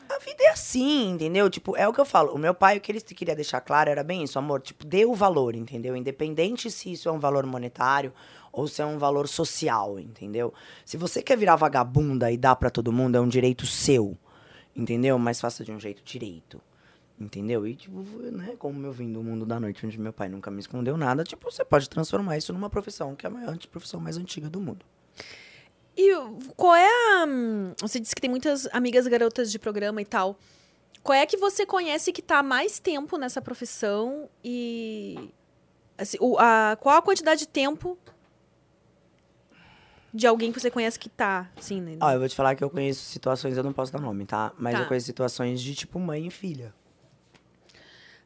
A 0.09 0.19
vida 0.19 0.43
é 0.43 0.49
assim, 0.49 1.11
entendeu? 1.11 1.49
Tipo, 1.49 1.75
é 1.77 1.87
o 1.87 1.93
que 1.93 2.01
eu 2.01 2.05
falo. 2.05 2.33
O 2.33 2.37
meu 2.37 2.53
pai, 2.53 2.77
o 2.77 2.81
que 2.81 2.91
ele 2.91 3.01
queria 3.01 3.35
deixar 3.35 3.61
claro 3.61 3.89
era 3.89 4.03
bem 4.03 4.23
isso, 4.23 4.37
amor. 4.37 4.61
Tipo, 4.61 4.85
dê 4.85 5.05
o 5.05 5.13
valor, 5.13 5.55
entendeu? 5.55 5.95
Independente 5.95 6.69
se 6.69 6.91
isso 6.91 7.07
é 7.07 7.11
um 7.11 7.19
valor 7.19 7.45
monetário 7.45 8.13
ou 8.51 8.67
se 8.67 8.81
é 8.81 8.85
um 8.85 8.97
valor 8.97 9.27
social, 9.27 9.97
entendeu? 9.97 10.53
Se 10.85 10.97
você 10.97 11.21
quer 11.23 11.37
virar 11.37 11.55
vagabunda 11.55 12.29
e 12.31 12.37
dar 12.37 12.55
pra 12.57 12.69
todo 12.69 12.91
mundo, 12.91 13.15
é 13.15 13.21
um 13.21 13.27
direito 13.27 13.65
seu, 13.65 14.17
entendeu? 14.75 15.17
Mas 15.17 15.39
faça 15.39 15.63
de 15.63 15.71
um 15.71 15.79
jeito 15.79 16.03
direito. 16.03 16.61
Entendeu? 17.23 17.67
E, 17.67 17.75
tipo, 17.75 18.01
né, 18.31 18.55
como 18.57 18.83
eu 18.85 18.91
vim 18.91 19.11
do 19.13 19.21
mundo 19.21 19.45
da 19.45 19.59
noite, 19.59 19.85
onde 19.85 19.99
meu 19.99 20.11
pai 20.11 20.27
nunca 20.27 20.49
me 20.49 20.59
escondeu 20.59 20.97
nada, 20.97 21.23
tipo, 21.23 21.51
você 21.51 21.63
pode 21.63 21.87
transformar 21.87 22.35
isso 22.37 22.51
numa 22.51 22.69
profissão, 22.69 23.15
que 23.15 23.25
é 23.25 23.29
a 23.29 23.31
maior 23.31 23.55
profissão 23.67 23.99
mais 23.99 24.17
antiga 24.17 24.49
do 24.49 24.59
mundo. 24.59 24.83
E 25.95 26.09
qual 26.57 26.75
é 26.75 26.87
a. 26.87 27.25
Você 27.81 27.99
disse 27.99 28.15
que 28.15 28.21
tem 28.21 28.29
muitas 28.29 28.67
amigas 28.73 29.05
garotas 29.07 29.51
de 29.51 29.59
programa 29.59 30.01
e 30.01 30.05
tal. 30.05 30.35
Qual 31.03 31.15
é 31.15 31.25
que 31.25 31.37
você 31.37 31.65
conhece 31.65 32.11
que 32.11 32.21
tá 32.21 32.39
há 32.39 32.43
mais 32.43 32.79
tempo 32.79 33.17
nessa 33.17 33.41
profissão 33.41 34.27
e. 34.43 35.29
assim, 35.97 36.17
o- 36.19 36.37
a, 36.39 36.75
qual 36.79 36.97
a 36.97 37.01
quantidade 37.01 37.41
de 37.41 37.47
tempo 37.47 37.97
de 40.13 40.27
alguém 40.27 40.51
que 40.51 40.59
você 40.59 40.69
conhece 40.69 40.99
que 40.99 41.07
tá, 41.09 41.49
assim, 41.57 41.79
né? 41.79 41.97
Ó, 42.01 42.11
eu 42.11 42.19
vou 42.19 42.27
te 42.27 42.35
falar 42.35 42.53
que 42.55 42.63
eu 42.63 42.69
conheço 42.69 43.01
situações, 43.05 43.55
eu 43.55 43.63
não 43.63 43.71
posso 43.73 43.91
dar 43.93 43.99
nome, 43.99 44.25
tá? 44.25 44.51
Mas 44.57 44.73
Tá. 44.75 44.81
eu 44.81 44.87
conheço 44.87 45.05
situações 45.05 45.61
de, 45.61 45.73
tipo, 45.73 45.99
mãe 45.99 46.27
e 46.27 46.31
filha. 46.31 46.73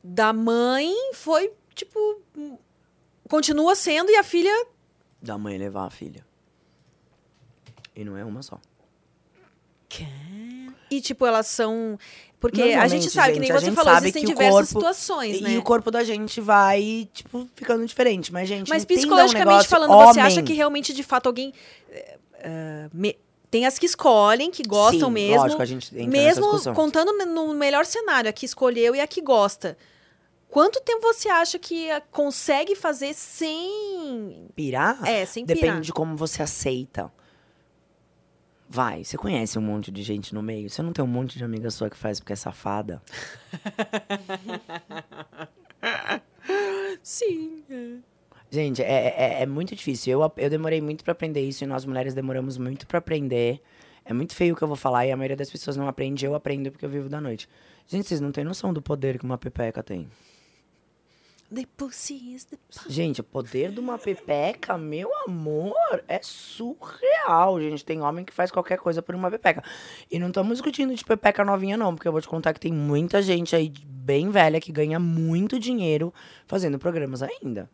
Da 0.07 0.31
mãe 0.31 0.93
foi, 1.13 1.51
tipo. 1.73 1.97
Continua 3.27 3.73
sendo 3.73 4.11
e 4.11 4.15
a 4.15 4.23
filha. 4.23 4.51
Da 5.19 5.35
mãe 5.35 5.57
levar 5.57 5.85
a 5.87 5.89
filha. 5.89 6.23
E 7.95 8.03
não 8.05 8.15
é 8.15 8.23
uma 8.23 8.43
só. 8.43 8.59
E, 10.91 11.01
tipo, 11.01 11.25
elas 11.25 11.47
são. 11.47 11.97
Porque 12.39 12.61
a 12.61 12.87
gente 12.87 13.09
sabe, 13.09 13.33
que 13.33 13.39
nem 13.39 13.47
gente, 13.47 13.59
você 13.59 13.65
gente 13.67 13.75
falou, 13.75 13.93
existem 13.97 14.21
que 14.23 14.27
diversas 14.27 14.71
corpo- 14.71 14.79
situações, 14.79 15.41
né? 15.41 15.51
e 15.53 15.57
o 15.57 15.63
corpo 15.63 15.89
da 15.89 16.03
gente 16.03 16.39
vai, 16.39 17.09
tipo, 17.11 17.47
ficando 17.55 17.83
diferente. 17.85 18.31
Mas, 18.31 18.47
gente, 18.47 18.69
Mas 18.69 18.83
entenda 18.83 18.99
um 18.99 19.01
psicologicamente 19.01 19.47
negócio, 19.47 19.69
falando, 19.69 20.13
você 20.13 20.19
acha 20.19 20.33
homem. 20.35 20.45
que 20.45 20.53
realmente, 20.53 20.93
de 20.93 21.01
fato, 21.01 21.27
alguém. 21.27 21.51
eh, 21.89 22.89
me- 22.93 23.17
Tem 23.49 23.65
as 23.65 23.79
que 23.79 23.85
escolhem, 23.85 24.51
que 24.51 24.63
gostam 24.63 25.07
Sim, 25.07 25.13
mesmo. 25.13 25.37
lógico, 25.41 25.61
a 25.61 25.65
gente 25.65 25.95
entra 25.97 26.05
mesmo 26.11 26.73
contando 26.73 27.13
no 27.25 27.53
melhor 27.53 27.85
cenário, 27.85 28.29
a 28.29 28.33
que 28.33 28.45
escolheu 28.45 28.93
e 28.93 28.99
a 28.99 29.07
que 29.07 29.21
gosta. 29.21 29.77
Quanto 30.55 30.79
tempo 30.79 31.01
você 31.01 31.27
acha 31.27 31.59
que 31.59 31.89
eh, 31.89 32.01
consegue 32.09 32.77
fazer 32.77 33.13
sem. 33.13 34.47
Pirar? 34.55 35.05
É, 35.05 35.25
sem 35.25 35.43
Depende 35.43 35.65
pirar? 35.65 35.81
de 35.81 35.91
como 35.91 36.15
você 36.15 36.41
aceita. 36.41 37.11
Vai, 38.69 39.03
você 39.03 39.17
conhece 39.17 39.59
um 39.59 39.61
monte 39.61 39.91
de 39.91 40.01
gente 40.01 40.33
no 40.33 40.41
meio? 40.41 40.69
Você 40.69 40.81
não 40.81 40.93
tem 40.93 41.03
um 41.03 41.09
monte 41.09 41.37
de 41.37 41.43
amiga 41.43 41.69
sua 41.69 41.89
que 41.89 41.97
faz 41.97 42.21
porque 42.21 42.31
é 42.31 42.37
safada? 42.37 43.01
Sim. 47.03 47.61
Gente, 48.49 48.81
é, 48.81 49.07
é, 49.07 49.41
é 49.41 49.45
muito 49.45 49.75
difícil. 49.75 50.21
Eu, 50.21 50.31
eu 50.37 50.49
demorei 50.49 50.79
muito 50.79 51.03
pra 51.03 51.11
aprender 51.11 51.41
isso 51.41 51.65
e 51.65 51.67
nós 51.67 51.83
mulheres 51.83 52.13
demoramos 52.13 52.57
muito 52.57 52.87
pra 52.87 52.99
aprender. 52.99 53.61
É 54.05 54.13
muito 54.13 54.33
feio 54.33 54.53
o 54.53 54.57
que 54.57 54.63
eu 54.63 54.69
vou 54.69 54.77
falar 54.77 55.05
e 55.05 55.11
a 55.11 55.17
maioria 55.17 55.35
das 55.35 55.49
pessoas 55.49 55.75
não 55.75 55.89
aprende. 55.89 56.25
Eu 56.25 56.33
aprendo 56.33 56.71
porque 56.71 56.85
eu 56.85 56.89
vivo 56.89 57.09
da 57.09 57.19
noite. 57.19 57.49
Gente, 57.87 58.07
vocês 58.07 58.21
não 58.21 58.31
têm 58.31 58.45
noção 58.45 58.73
do 58.73 58.81
poder 58.81 59.19
que 59.19 59.25
uma 59.25 59.37
pepeca 59.37 59.83
tem. 59.83 60.09
The 61.53 61.65
pussy 61.77 62.33
is 62.33 62.45
the... 62.45 62.57
Gente, 62.89 63.21
o 63.21 63.23
poder 63.23 63.71
de 63.71 63.79
uma 63.79 63.99
pepeca, 63.99 64.77
meu 64.77 65.09
amor, 65.27 66.03
é 66.07 66.19
surreal. 66.21 67.61
Gente, 67.61 67.85
tem 67.85 68.01
homem 68.01 68.25
que 68.25 68.33
faz 68.33 68.51
qualquer 68.51 68.79
coisa 68.79 69.01
por 69.01 69.13
uma 69.13 69.29
pepeca. 69.29 69.63
E 70.09 70.17
não 70.17 70.29
estamos 70.29 70.53
discutindo 70.53 70.93
de 70.95 71.05
pepeca 71.05 71.45
novinha, 71.45 71.77
não, 71.77 71.93
porque 71.93 72.07
eu 72.07 72.11
vou 72.11 72.21
te 72.21 72.27
contar 72.27 72.53
que 72.53 72.59
tem 72.59 72.73
muita 72.73 73.21
gente 73.21 73.55
aí 73.55 73.71
bem 73.85 74.31
velha 74.31 74.59
que 74.59 74.71
ganha 74.71 74.99
muito 74.99 75.59
dinheiro 75.59 76.13
fazendo 76.47 76.79
programas 76.79 77.21
ainda. 77.21 77.69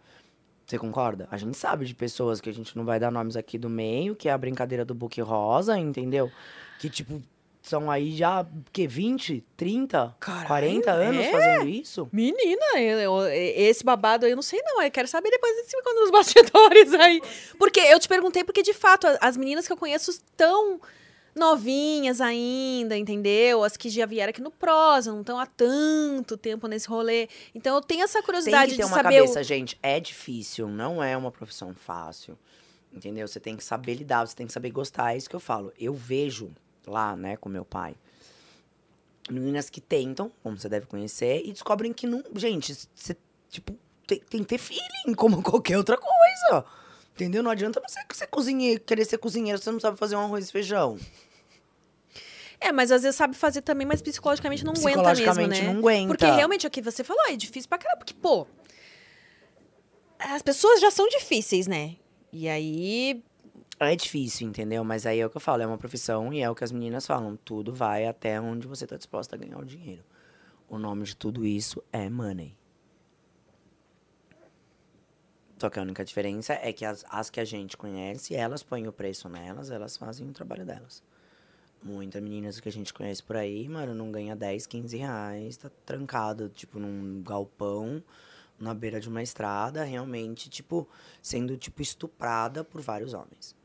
Você 0.66 0.78
concorda? 0.78 1.28
A 1.32 1.38
gente 1.38 1.58
sabe 1.58 1.86
de 1.86 1.96
pessoas 1.96 2.40
que 2.40 2.50
a 2.50 2.54
gente 2.54 2.78
não 2.78 2.86
vai 2.86 3.00
dar 3.00 3.12
nomes 3.12 3.36
aqui 3.36 3.58
do 3.58 3.70
meio, 3.70 4.16
que 4.16 4.30
é 4.30 4.32
a 4.32 4.38
brincadeira 4.38 4.86
do 4.86 4.94
book 4.94 5.20
rosa, 5.22 5.78
entendeu? 5.78 6.32
Que, 6.80 6.90
tipo, 6.90 7.22
são 7.62 7.92
aí 7.92 8.16
já, 8.16 8.46
que, 8.74 8.88
20, 8.88 9.44
30, 9.56 10.16
Caralho, 10.20 10.48
40 10.48 10.92
anos 10.92 11.26
é? 11.26 11.32
fazendo 11.32 11.68
isso? 11.70 12.10
Menina, 12.12 12.80
eu- 12.80 13.00
eu- 13.00 13.28
esse 13.30 13.84
babado 13.84 14.26
aí 14.26 14.32
eu 14.32 14.36
não 14.36 14.42
sei 14.42 14.62
não. 14.64 14.82
Eu 14.82 14.90
quero 14.92 15.08
saber 15.08 15.30
depois 15.30 15.56
de 15.58 15.70
cima 15.70 15.84
quando 15.84 16.00
nos 16.00 16.12
bastidores 16.92 16.94
aí. 16.94 17.22
Porque 17.60 17.80
eu 17.80 18.00
te 18.00 18.08
perguntei 18.08 18.44
porque, 18.44 18.64
de 18.64 18.74
fato, 18.74 19.06
as 19.22 19.38
meninas 19.38 19.68
que 19.68 19.74
eu 19.74 19.78
conheço 19.78 20.10
estão 20.12 20.80
novinhas 21.36 22.20
ainda, 22.20 22.98
entendeu? 22.98 23.64
As 23.64 23.78
que 23.78 23.90
já 23.90 24.06
vieram 24.06 24.32
aqui 24.32 24.42
no 24.42 24.52
prosa, 24.52 25.12
não 25.12 25.22
estão 25.22 25.40
há 25.40 25.46
tanto 25.46 26.36
tempo 26.38 26.68
nesse 26.68 26.88
rolê. 26.90 27.30
Então 27.56 27.76
eu 27.76 27.82
tenho 27.82 28.04
essa 28.04 28.20
Tem 28.20 28.24
curiosidade 28.24 28.72
que 28.72 28.78
ter 28.78 28.84
de 28.84 28.88
uma 28.90 28.98
saber. 28.98 29.22
o- 29.22 29.26
cabeça, 29.26 29.44
gente. 29.44 29.78
É 29.82 30.00
difícil, 30.00 30.68
não 30.68 31.02
é 31.02 31.16
uma 31.16 31.32
profissão 31.32 31.74
fácil. 31.74 32.38
Entendeu? 32.94 33.26
Você 33.28 33.40
tem 33.40 33.56
que 33.56 33.64
saber 33.64 33.94
lidar, 33.94 34.28
você 34.28 34.36
tem 34.36 34.46
que 34.46 34.52
saber 34.52 34.70
gostar. 34.72 35.14
É 35.14 35.18
isso 35.18 35.30
que 35.30 35.36
eu 35.36 35.40
falo. 35.40 35.72
Eu 35.80 35.94
vejo 35.94 36.52
lá, 36.86 37.16
né, 37.16 37.38
com 37.38 37.50
meu 37.50 37.66
pai, 37.66 37.96
meninas 39.30 39.70
que 39.70 39.80
tentam, 39.80 40.32
como 40.44 40.58
você 40.58 40.70
deve 40.70 40.86
conhecer, 40.86 41.42
e 41.46 41.52
descobrem 41.52 41.94
que 41.94 42.08
não. 42.08 42.24
Gente, 42.36 42.76
você, 42.94 43.16
tipo, 43.50 43.78
tem, 44.08 44.20
tem 44.20 44.42
que 44.42 44.48
ter 44.48 44.58
feeling, 44.58 45.16
como 45.16 45.42
qualquer 45.44 45.78
outra 45.78 45.98
coisa. 45.98 46.66
Entendeu? 47.14 47.44
Não 47.44 47.52
adianta 47.52 47.82
você 47.86 48.00
ser 48.14 48.28
cozinheiro, 48.28 48.80
querer 48.82 49.06
ser 49.06 49.18
cozinheiro, 49.18 49.62
você 49.62 49.72
não 49.72 49.80
sabe 49.80 49.98
fazer 49.98 50.16
um 50.16 50.22
arroz 50.22 50.50
e 50.50 50.52
feijão. 50.52 50.98
É, 52.60 52.72
mas 52.72 52.92
às 52.92 53.02
vezes 53.02 53.16
sabe 53.16 53.36
fazer 53.36 53.62
também, 53.62 53.88
mas 53.88 54.02
psicologicamente 54.02 54.64
não 54.64 54.72
aguenta 54.72 54.86
mesmo, 54.86 55.04
Psicologicamente 55.14 55.62
né? 55.62 55.68
não 55.74 55.80
aguenta. 55.80 56.08
Porque 56.10 56.26
realmente 56.26 56.66
é 56.66 56.70
o 56.70 56.72
que 56.72 56.82
você 56.82 57.04
falou, 57.04 57.24
é 57.28 57.36
difícil 57.36 57.68
pra 57.68 57.80
caramba. 57.80 57.98
Porque, 57.98 58.14
pô, 58.14 58.46
as 60.20 60.44
pessoas 60.44 60.80
já 60.80 60.92
são 60.92 61.08
difíceis, 61.10 61.68
né? 61.68 61.96
E 62.32 62.48
aí. 62.48 63.24
É 63.84 63.96
difícil, 63.96 64.48
entendeu? 64.48 64.84
Mas 64.84 65.08
aí 65.08 65.20
é 65.20 65.26
o 65.26 65.30
que 65.30 65.38
eu 65.38 65.42
falo, 65.42 65.64
é 65.64 65.66
uma 65.66 65.78
profissão 65.78 66.32
e 66.32 66.40
é 66.40 66.48
o 66.48 66.54
que 66.54 66.64
as 66.64 66.72
meninas 66.72 67.08
falam. 67.08 67.36
Tudo 67.36 67.74
vai 67.74 68.06
até 68.06 68.40
onde 68.40 68.68
você 68.68 68.86
tá 68.86 68.96
disposta 68.96 69.36
a 69.36 69.40
ganhar 69.40 69.58
o 69.58 69.66
dinheiro. 69.66 70.04
O 70.70 70.78
nome 70.78 71.04
de 71.04 71.18
tudo 71.18 71.44
isso 71.44 71.84
é 71.92 72.08
money. 72.08 72.56
Só 75.58 75.68
que 75.68 75.80
a 75.80 75.82
única 75.82 76.06
diferença 76.06 76.54
é 76.54 76.72
que 76.72 76.86
as, 76.86 77.04
as 77.10 77.32
que 77.32 77.40
a 77.40 77.44
gente 77.44 77.76
conhece, 77.76 78.36
elas 78.36 78.62
põem 78.62 78.88
o 78.88 78.94
preço 78.94 79.28
nelas, 79.28 79.72
elas 79.72 79.98
fazem 79.98 80.30
o 80.30 80.32
trabalho 80.32 80.64
delas. 80.64 81.04
Muitas 81.82 82.22
meninas 82.22 82.60
que 82.60 82.70
a 82.70 82.72
gente 82.72 82.94
conhece 82.94 83.24
por 83.24 83.36
aí, 83.36 83.68
mano, 83.68 83.96
não 83.96 84.12
ganha 84.12 84.36
10, 84.36 84.68
15 84.68 84.96
reais, 84.98 85.58
tá 85.58 85.72
trancado, 85.88 86.50
tipo, 86.50 86.78
num 86.78 87.24
galpão, 87.24 88.04
na 88.60 88.76
beira 88.76 89.00
de 89.00 89.10
uma 89.10 89.24
estrada, 89.24 89.84
realmente, 89.84 90.52
tipo, 90.52 90.88
sendo, 91.20 91.58
tipo, 91.58 91.82
estuprada 91.82 92.64
por 92.64 92.80
vários 92.80 93.16
homens. 93.16 93.60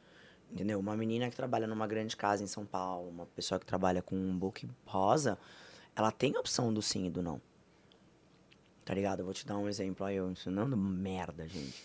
Entendeu? 0.51 0.79
Uma 0.79 0.97
menina 0.97 1.29
que 1.29 1.37
trabalha 1.37 1.67
numa 1.67 1.87
grande 1.87 2.17
casa 2.17 2.43
em 2.43 2.47
São 2.47 2.65
Paulo, 2.65 3.09
uma 3.09 3.27
pessoa 3.27 3.59
que 3.59 3.67
trabalha 3.67 4.01
com 4.01 4.17
um 4.17 4.39
book 4.39 4.69
rosa, 4.85 5.39
ela 5.95 6.11
tem 6.11 6.37
a 6.37 6.41
opção 6.41 6.73
do 6.73 6.81
sim 6.81 7.07
e 7.07 7.11
do 7.11 7.23
não. 7.23 7.41
Tá 8.85 8.95
ligado? 8.95 9.21
Eu 9.21 9.25
vou 9.25 9.35
te 9.35 9.45
dar 9.45 9.59
um 9.59 9.69
exemplo 9.69 10.07
aí, 10.07 10.17
eu 10.17 10.31
ensinando 10.31 10.77
merda, 10.77 11.49
gente. 11.49 11.83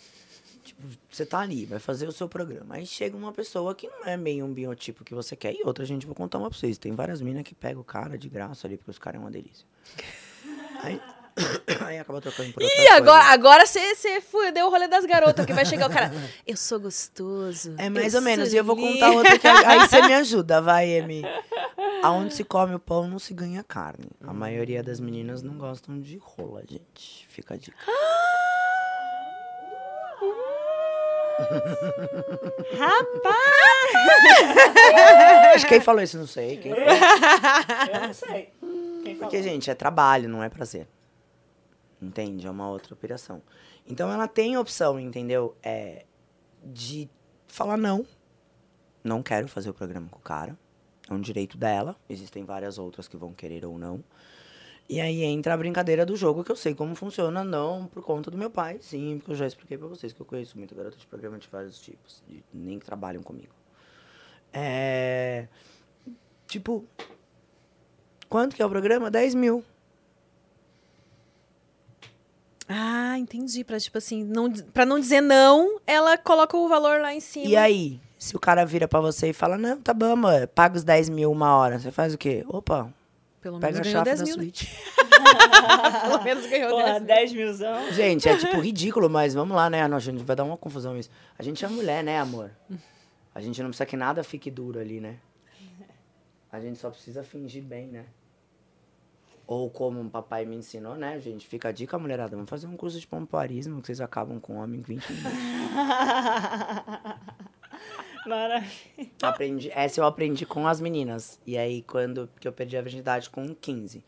Tipo, 0.64 0.84
você 1.10 1.26
tá 1.26 1.40
ali, 1.40 1.66
vai 1.66 1.80
fazer 1.80 2.08
o 2.08 2.12
seu 2.12 2.30
programa. 2.30 2.76
Aí 2.76 2.86
chega 2.86 3.18
uma 3.18 3.32
pessoa 3.32 3.74
que 3.74 3.88
não 3.88 4.06
é 4.06 4.16
meio 4.16 4.46
um 4.46 4.54
biotipo 4.54 5.04
que 5.04 5.16
você 5.16 5.36
quer. 5.36 5.54
E 5.54 5.64
outra, 5.64 5.84
gente, 5.84 6.06
vou 6.06 6.14
contar 6.14 6.38
uma 6.38 6.50
pra 6.50 6.58
vocês. 6.58 6.78
Tem 6.78 6.94
várias 6.94 7.20
minas 7.20 7.44
que 7.44 7.56
pegam 7.56 7.82
o 7.82 7.84
cara 7.84 8.18
de 8.18 8.30
graça 8.30 8.68
ali, 8.68 8.78
porque 8.78 8.92
os 8.92 9.00
caras 9.00 9.20
é 9.20 9.24
uma 9.24 9.32
delícia. 9.32 9.66
Aí, 10.84 11.02
aí 11.86 11.99
acaba 11.99 12.22
trocando 12.22 12.53
por 12.53 12.64
outra 12.64 12.78
Ih, 12.78 12.88
agora, 12.90 13.24
agora 13.26 13.66
você, 13.66 13.80
deu 14.53 14.68
o 14.68 14.70
rolê 14.70 14.88
das 14.88 15.06
garotas, 15.06 15.45
que 15.45 15.53
vai 15.53 15.66
chegar 15.66 15.90
o 15.90 15.94
cara. 15.94 16.12
Eu 16.45 16.58
sou 16.58 16.80
gostoso. 16.80 17.76
É 17.78 17.90
mais 17.90 18.16
ou 18.16 18.22
menos. 18.22 18.53
E 18.53 18.58
eu 18.58 18.64
vou 18.64 18.76
lindo." 18.76 18.94
contar 18.94 19.12
outra 19.12 19.38
que 19.38 19.48
aí 19.48 19.80
você 19.80 20.02
me 20.02 20.14
ajuda, 20.14 20.62
vai, 20.62 20.90
Emi. 20.90 21.24
Aonde 22.03 22.34
se 22.34 22.44
come 22.44 22.76
o 22.76 22.80
pão, 22.80 23.08
não 23.08 23.20
se 23.20 23.34
ganha 23.34 23.64
carne. 23.64 24.10
A 24.26 24.34
maioria 24.34 24.84
das 24.84 24.99
meninas 24.99 25.41
não 25.41 25.58
gostam 25.58 25.99
de 25.99 26.18
rola, 26.18 26.64
gente. 26.68 27.28
Fica 27.30 27.53
a 27.53 27.58
dica. 27.58 27.78
Acho 35.56 35.66
que 35.66 35.74
quem 35.74 35.82
falou 35.82 36.02
isso, 36.02 36.18
não 36.18 36.28
sei. 36.28 36.58
Quem... 36.58 36.72
Eu 36.72 38.02
não 38.02 38.14
sei. 38.14 38.49
Quem? 39.03 39.16
Porque, 39.16 39.41
gente, 39.41 39.70
é 39.70 39.76
trabalho, 39.76 40.30
não 40.30 40.44
é 40.44 40.49
prazer. 40.49 40.88
Entende? 42.02 42.48
É 42.48 42.49
uma 42.52 42.68
outra 42.69 42.94
operação. 42.94 43.41
Então 43.86 44.11
ela 44.11 44.28
tem 44.28 44.56
a 44.56 44.60
opção, 44.60 44.99
entendeu? 44.99 45.56
É 45.61 46.06
de 46.64 47.10
falar 47.48 47.78
não. 47.78 48.06
Não 49.03 49.22
quero 49.22 49.48
fazer 49.48 49.69
o 49.69 49.73
programa 49.73 50.07
com 50.10 50.18
o 50.19 50.22
cara. 50.22 50.57
É 51.10 51.14
um 51.14 51.22
direito 51.22 51.57
dela. 51.57 51.95
Existem 52.10 52.44
várias 52.44 52.78
outras 52.78 53.07
que 53.07 53.18
vão 53.18 53.34
querer 53.34 53.65
ou 53.65 53.78
não. 53.78 54.03
E 54.90 54.99
aí 54.99 55.23
entra 55.23 55.53
a 55.53 55.57
brincadeira 55.57 56.06
do 56.06 56.15
jogo, 56.15 56.44
que 56.44 56.52
eu 56.52 56.56
sei 56.56 56.76
como 56.76 56.95
funciona, 56.95 57.44
não 57.44 57.86
por 57.86 58.03
conta 58.03 58.30
do 58.30 58.38
meu 58.38 58.49
pai, 58.49 58.78
sim, 58.82 59.18
porque 59.19 59.32
eu 59.32 59.36
já 59.36 59.48
expliquei 59.48 59.78
pra 59.78 59.88
vocês 59.88 60.11
que 60.11 60.22
eu 60.22 60.26
conheço 60.26 60.57
muita 60.57 60.76
garota 60.76 60.98
de 60.98 61.07
programa 61.07 61.38
de 61.38 61.48
vários 61.48 61.80
tipos, 61.80 62.22
de- 62.28 62.44
nem 62.53 62.78
que 62.78 62.86
trabalham 62.86 63.23
comigo. 63.23 63.53
É. 64.52 65.48
Tipo, 66.45 66.84
quanto 68.28 68.53
que 68.56 68.61
é 68.61 68.65
o 68.65 68.69
programa? 68.69 69.10
10 69.10 69.34
mil. 69.34 69.64
Ah, 72.73 73.18
entendi. 73.18 73.64
Pra, 73.64 73.80
tipo 73.80 73.98
assim, 73.98 74.23
não, 74.23 74.52
pra 74.52 74.85
não 74.85 74.99
dizer 74.99 75.22
não, 75.22 75.80
ela 75.85 76.18
coloca 76.18 76.56
o 76.56 76.68
valor 76.69 77.02
lá 77.02 77.14
em 77.14 77.19
cima. 77.19 77.45
E 77.45 77.57
aí, 77.57 77.99
se 78.18 78.35
o 78.35 78.39
cara 78.39 78.65
vira 78.65 78.88
pra 78.88 79.02
você 79.02 79.30
e 79.30 79.34
fala, 79.34 79.57
não, 79.57 79.81
tá 79.81 79.93
bom, 79.93 80.14
amor, 80.14 80.48
paga 80.48 80.77
os 80.77 80.84
10 80.84 81.10
mil 81.10 81.31
uma 81.31 81.56
hora, 81.57 81.80
você 81.80 81.91
faz 81.91 82.14
o 82.14 82.18
quê? 82.18 82.45
Opa, 82.48 82.91
Pelo 83.41 83.60
menos 83.60 83.68
pega 83.68 83.80
a 83.80 83.84
ganhou 83.84 84.06
chave 84.06 84.06
10 84.06 84.19
da 84.19 84.26
mil. 84.26 84.38
né? 84.38 84.41
suíte. 84.43 84.69
Pelo 86.02 86.23
menos 86.23 86.45
ganhou 86.48 86.69
Porra, 86.72 86.99
10 86.99 86.99
mil. 86.99 87.07
10 87.07 87.34
milzão. 87.34 87.91
Gente, 87.91 88.30
é 88.30 88.38
tipo 88.38 88.60
ridículo, 88.60 89.10
mas 89.10 89.34
vamos 89.34 89.56
lá, 89.56 89.69
né? 89.69 89.85
Nossa, 89.88 90.06
gente 90.06 90.23
vai 90.23 90.35
dar 90.35 90.43
uma 90.43 90.57
confusão 90.57 90.98
isso. 90.98 91.10
A 91.38 91.43
gente 91.43 91.64
é 91.65 91.68
mulher, 91.68 92.03
né, 92.03 92.19
amor? 92.19 92.52
A 93.35 93.41
gente 93.41 93.61
não 93.61 93.69
precisa 93.69 93.85
que 93.85 93.98
nada 93.98 94.23
fique 94.23 94.49
duro 94.49 94.80
ali, 94.80 94.99
né? 94.99 95.18
A 96.52 96.60
gente 96.60 96.77
só 96.80 96.89
precisa 96.89 97.23
fingir 97.23 97.64
bem, 97.64 97.88
né? 97.88 98.06
Ou 99.53 99.69
como 99.69 99.99
um 99.99 100.07
papai 100.07 100.45
me 100.45 100.56
ensinou, 100.56 100.95
né, 100.95 101.19
gente? 101.19 101.45
Fica 101.45 101.68
a 101.68 101.72
dica, 101.73 101.99
mulherada. 101.99 102.38
Vamos 102.38 102.49
fazer 102.49 102.68
um 102.68 102.78
curso 102.78 102.98
de 102.98 103.06
pompoarismo 103.06 103.82
que 103.82 103.88
vocês 103.88 103.99
acabam 103.99 104.40
com 104.40 104.53
o 104.53 104.64
homem 104.64 104.80
em 104.80 104.82
20 104.82 105.11
minutos. 105.11 105.34
Maravilha. 108.26 108.72
Aprendi, 109.22 109.69
essa 109.73 109.99
eu 109.99 110.06
aprendi 110.06 110.45
com 110.45 110.65
as 110.68 110.80
meninas. 110.80 111.38
E 111.45 111.57
aí, 111.57 111.82
quando 111.82 112.30
que 112.40 112.48
eu 112.48 112.53
perdi 112.53 112.78
a 112.78 112.82
virgindade 112.82 113.30
com 113.30 113.53
15. 113.53 114.02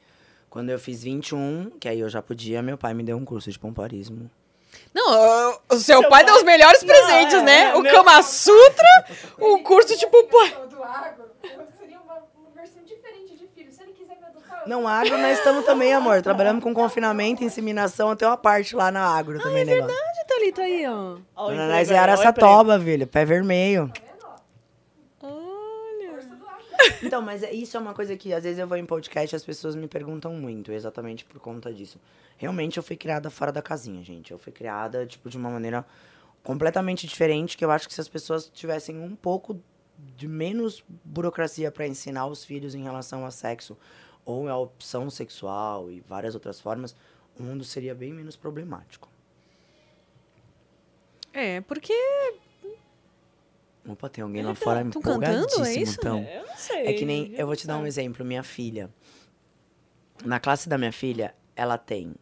Quando 0.50 0.70
eu 0.70 0.80
fiz 0.80 1.04
21, 1.04 1.72
que 1.80 1.90
aí 1.90 2.00
eu 2.00 2.08
já 2.08 2.22
podia, 2.22 2.62
meu 2.62 2.78
pai 2.78 2.94
me 2.94 3.04
deu 3.04 3.18
um 3.18 3.26
curso 3.26 3.52
de 3.52 3.60
pompoarismo. 3.60 4.30
Não, 4.94 5.52
o 5.70 5.76
seu, 5.76 5.80
Seu 5.80 6.02
pai, 6.04 6.24
pai- 6.24 6.26
deu 6.26 6.36
os 6.36 6.44
melhores 6.44 6.82
Não, 6.84 6.88
presentes, 6.88 7.34
é, 7.36 7.42
né? 7.42 7.62
é, 7.72 7.76
o 7.76 7.82
meu- 7.82 7.94
Kama 7.94 8.22
Sutra, 8.24 8.88
o 9.40 9.60
curso 9.60 9.98
tipo, 9.98 10.24
pô. 10.28 10.46
do 10.68 10.82
agro, 10.84 11.26
eu 11.44 11.68
seria 11.78 12.00
uma, 12.00 12.20
uma 12.38 12.50
versão 12.56 12.82
diferente 12.84 13.36
de 13.36 13.48
filho. 13.48 13.72
Se 13.74 13.82
ele 13.84 13.92
quiser 13.94 14.16
me 14.20 14.26
adotar, 14.26 14.44
eu 14.44 14.48
Não, 14.66 14.88
agro 14.88 15.18
nós 15.18 15.38
estamos 15.38 15.66
também, 15.66 15.94
amor. 15.94 16.22
Trabalhamos 16.22 16.64
com 16.64 16.74
confinamento, 16.74 17.44
inseminação, 17.44 18.16
tem 18.16 18.28
uma 18.28 18.38
parte 18.38 18.76
lá 18.76 18.92
na 18.92 19.02
agro 19.06 19.40
também, 19.42 19.66
negócio. 19.66 19.94
Onde 19.96 20.28
tá 20.28 20.36
ali, 20.36 20.52
tá 20.54 20.62
aí, 20.64 20.86
ó. 20.88 21.18
Ó, 21.36 21.46
o 21.48 21.50
Dona 21.50 21.54
emprego 21.64 21.72
Nós 21.72 21.92
é 21.92 21.98
Araçatoba, 21.98 22.80
filho. 22.80 23.06
Pé 23.08 23.26
vermelho. 23.26 23.92
Olha. 25.22 26.20
Então, 27.02 27.22
mas 27.22 27.44
é- 27.44 27.52
isso 27.54 27.76
é 27.76 27.80
uma 27.80 27.94
coisa 27.94 28.16
que 28.16 28.34
às 28.34 28.44
vezes 28.44 28.60
eu 28.60 28.68
vou 28.68 28.78
em 28.78 28.86
podcast 28.86 29.34
e 29.34 29.38
as 29.38 29.44
pessoas 29.44 29.76
me 29.76 29.88
perguntam 29.88 30.34
muito, 30.34 30.72
exatamente 30.72 31.26
por 31.26 31.40
conta 31.40 31.74
disso. 31.74 32.00
Realmente 32.38 32.78
eu 32.78 32.84
fui 32.84 32.96
criada 32.96 33.30
fora 33.30 33.52
da 33.52 33.62
casinha, 33.62 34.04
gente. 34.04 34.32
Eu 34.32 34.38
fui 34.38 34.52
criada, 34.52 35.06
tipo, 35.06 35.30
de 35.30 35.38
uma 35.38 35.50
maneira 35.50 35.86
completamente 36.44 37.08
diferente, 37.08 37.58
que 37.58 37.64
eu 37.64 37.72
acho 37.72 37.88
que 37.88 37.94
se 37.94 38.02
as 38.02 38.08
pessoas 38.10 38.50
tivessem 38.54 39.00
um 39.00 39.16
pouco 39.16 39.62
de 40.18 40.28
menos 40.28 40.84
burocracia 41.06 41.72
para 41.72 41.88
ensinar 41.88 42.26
os 42.28 42.44
filhos 42.44 42.76
em 42.76 42.84
relação 42.84 43.26
a 43.26 43.32
sexo 43.32 43.78
ou 44.26 44.48
a 44.48 44.58
opção 44.58 45.10
sexual 45.10 45.92
e 45.92 46.00
várias 46.02 46.34
outras 46.34 46.60
formas, 46.60 46.96
o 47.38 47.44
mundo 47.44 47.64
seria 47.64 47.94
bem 47.94 48.14
menos 48.14 48.36
problemático. 48.36 49.10
É, 51.34 51.62
porque. 51.62 51.94
Opa, 53.88 54.08
tem 54.08 54.24
alguém 54.24 54.44
lá 54.44 54.56
fora 54.56 54.80
Tão 54.90 55.02
cantando, 55.02 55.26
é 55.26 55.36
empolgadíssimo, 55.36 55.84
isso? 55.84 55.98
então. 56.00 56.20
emprego. 56.20 56.40
Eu 56.40 56.48
não 56.48 56.56
sei. 56.56 56.88
É 56.88 56.94
que 56.94 57.06
nem. 57.06 57.34
Eu 57.34 57.48
vou 57.48 57.56
te 57.56 57.68
dar 57.68 57.78
um 57.78 57.86
exemplo. 57.86 58.24
Minha 58.24 58.44
filha. 58.44 58.90
Na 60.24 60.40
classe 60.40 60.70
da 60.70 60.78
minha 60.78 60.92
filha, 60.92 61.36
ela 61.56 61.78
tem 61.78 62.16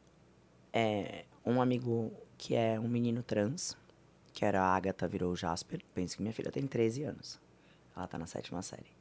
é, 0.73 1.25
um 1.45 1.61
amigo 1.61 2.11
que 2.37 2.55
é 2.55 2.79
um 2.79 2.87
menino 2.87 3.21
trans, 3.21 3.77
que 4.33 4.43
era 4.43 4.63
a 4.63 4.75
Agatha, 4.75 5.07
virou 5.07 5.33
o 5.33 5.35
Jasper. 5.35 5.81
Pensa 5.93 6.15
que 6.15 6.21
minha 6.23 6.33
filha 6.33 6.51
tem 6.51 6.65
13 6.65 7.03
anos. 7.03 7.39
Ela 7.95 8.07
tá 8.07 8.17
na 8.17 8.25
sétima 8.25 8.61
série. 8.61 9.00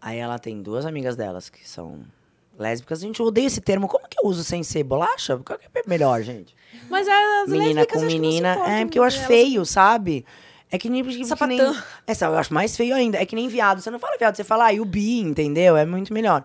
Aí 0.00 0.18
ela 0.18 0.38
tem 0.38 0.62
duas 0.62 0.86
amigas 0.86 1.16
delas 1.16 1.50
que 1.50 1.68
são 1.68 2.02
lésbicas. 2.58 3.00
Gente, 3.00 3.20
eu 3.20 3.26
odeio 3.26 3.46
esse 3.46 3.60
termo. 3.60 3.88
Como 3.88 4.06
que 4.08 4.18
eu 4.22 4.28
uso 4.28 4.44
sem 4.44 4.62
ser 4.62 4.82
bolacha? 4.84 5.36
Qual 5.38 5.58
que 5.58 5.66
é 5.66 5.82
melhor, 5.86 6.22
gente? 6.22 6.54
Mas 6.88 7.06
as 7.08 7.48
menina 7.48 7.86
com 7.86 8.00
menina. 8.00 8.48
É, 8.68 8.84
porque 8.84 8.98
eu 8.98 9.02
acho 9.04 9.16
elas- 9.18 9.26
feio, 9.28 9.64
sabe? 9.64 10.24
É 10.70 10.76
que 10.78 10.88
nem. 10.90 11.02
que 11.02 11.46
nem 11.46 11.60
é, 12.06 12.14
sabe, 12.14 12.34
eu 12.34 12.38
acho 12.38 12.52
mais 12.52 12.76
feio 12.76 12.94
ainda. 12.94 13.18
É 13.18 13.24
que 13.24 13.34
nem 13.34 13.48
viado. 13.48 13.80
Você 13.80 13.90
não 13.90 13.98
fala 13.98 14.16
viado, 14.18 14.36
você 14.36 14.44
fala, 14.44 14.66
ah, 14.66 14.72
e 14.72 14.80
o 14.80 14.84
bi, 14.84 15.18
entendeu? 15.20 15.76
É 15.76 15.84
muito 15.86 16.12
melhor. 16.12 16.44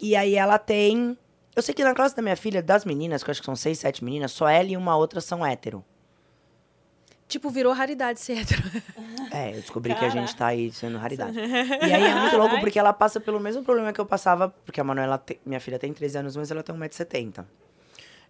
E 0.00 0.14
aí 0.14 0.34
ela 0.34 0.58
tem. 0.58 1.16
Eu 1.54 1.62
sei 1.62 1.74
que 1.74 1.82
na 1.82 1.94
classe 1.94 2.14
da 2.14 2.20
minha 2.20 2.36
filha, 2.36 2.62
das 2.62 2.84
meninas, 2.84 3.24
que 3.24 3.30
eu 3.30 3.32
acho 3.32 3.40
que 3.40 3.46
são 3.46 3.56
seis, 3.56 3.78
sete 3.78 4.04
meninas, 4.04 4.30
só 4.32 4.46
ela 4.46 4.68
e 4.68 4.76
uma 4.76 4.94
outra 4.96 5.22
são 5.22 5.44
hétero. 5.44 5.82
Tipo, 7.26 7.48
virou 7.50 7.72
raridade 7.72 8.20
ser 8.20 8.38
hétero. 8.38 8.62
É, 9.36 9.50
eu 9.56 9.60
descobri 9.60 9.94
que 9.94 10.04
a 10.04 10.08
gente 10.08 10.34
tá 10.34 10.46
aí 10.46 10.72
sendo 10.72 10.96
raridade. 10.98 11.38
E 11.38 11.92
aí 11.92 12.04
é 12.04 12.14
muito 12.14 12.36
louco 12.38 12.58
porque 12.60 12.78
ela 12.78 12.92
passa 12.92 13.20
pelo 13.20 13.38
mesmo 13.38 13.62
problema 13.62 13.92
que 13.92 14.00
eu 14.00 14.06
passava, 14.06 14.48
porque 14.64 14.80
a 14.80 14.84
Manuela, 14.84 15.18
te- 15.18 15.38
minha 15.44 15.60
filha 15.60 15.78
tem 15.78 15.92
13 15.92 16.18
anos, 16.18 16.36
mas 16.36 16.50
ela 16.50 16.62
tem 16.62 16.74
1,70m. 16.74 17.44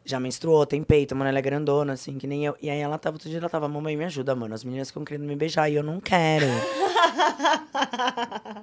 Já 0.04 0.20
menstruou, 0.20 0.64
tem 0.66 0.82
peito, 0.84 1.12
a 1.12 1.16
Manuela 1.16 1.38
é 1.38 1.42
grandona, 1.42 1.92
assim, 1.94 2.16
que 2.16 2.26
nem 2.26 2.44
eu. 2.46 2.56
E 2.62 2.70
aí 2.70 2.78
ela 2.78 2.98
tava, 2.98 3.16
outro 3.16 3.28
dia 3.28 3.38
ela 3.38 3.48
tava, 3.48 3.68
mamãe, 3.68 3.96
me 3.96 4.04
ajuda, 4.04 4.34
mano. 4.36 4.54
As 4.54 4.62
meninas 4.64 4.88
ficam 4.88 5.04
querendo 5.04 5.26
me 5.26 5.34
beijar 5.34 5.68
e 5.70 5.74
eu 5.74 5.82
não 5.82 6.00
quero. 6.00 6.46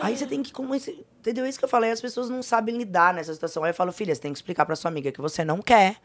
aí 0.00 0.16
você 0.16 0.26
tem 0.26 0.42
que, 0.42 0.52
como 0.52 0.74
esse, 0.74 1.04
entendeu? 1.20 1.44
É 1.44 1.48
isso 1.48 1.58
que 1.58 1.64
eu 1.64 1.68
falei, 1.68 1.90
as 1.90 2.00
pessoas 2.00 2.30
não 2.30 2.42
sabem 2.42 2.76
lidar 2.76 3.12
nessa 3.14 3.32
situação. 3.34 3.64
Aí 3.64 3.70
eu 3.70 3.74
falo, 3.74 3.92
filha, 3.92 4.14
você 4.14 4.20
tem 4.20 4.32
que 4.32 4.38
explicar 4.38 4.64
pra 4.64 4.76
sua 4.76 4.90
amiga 4.90 5.10
que 5.12 5.20
você 5.20 5.44
não 5.44 5.60
quer. 5.60 5.96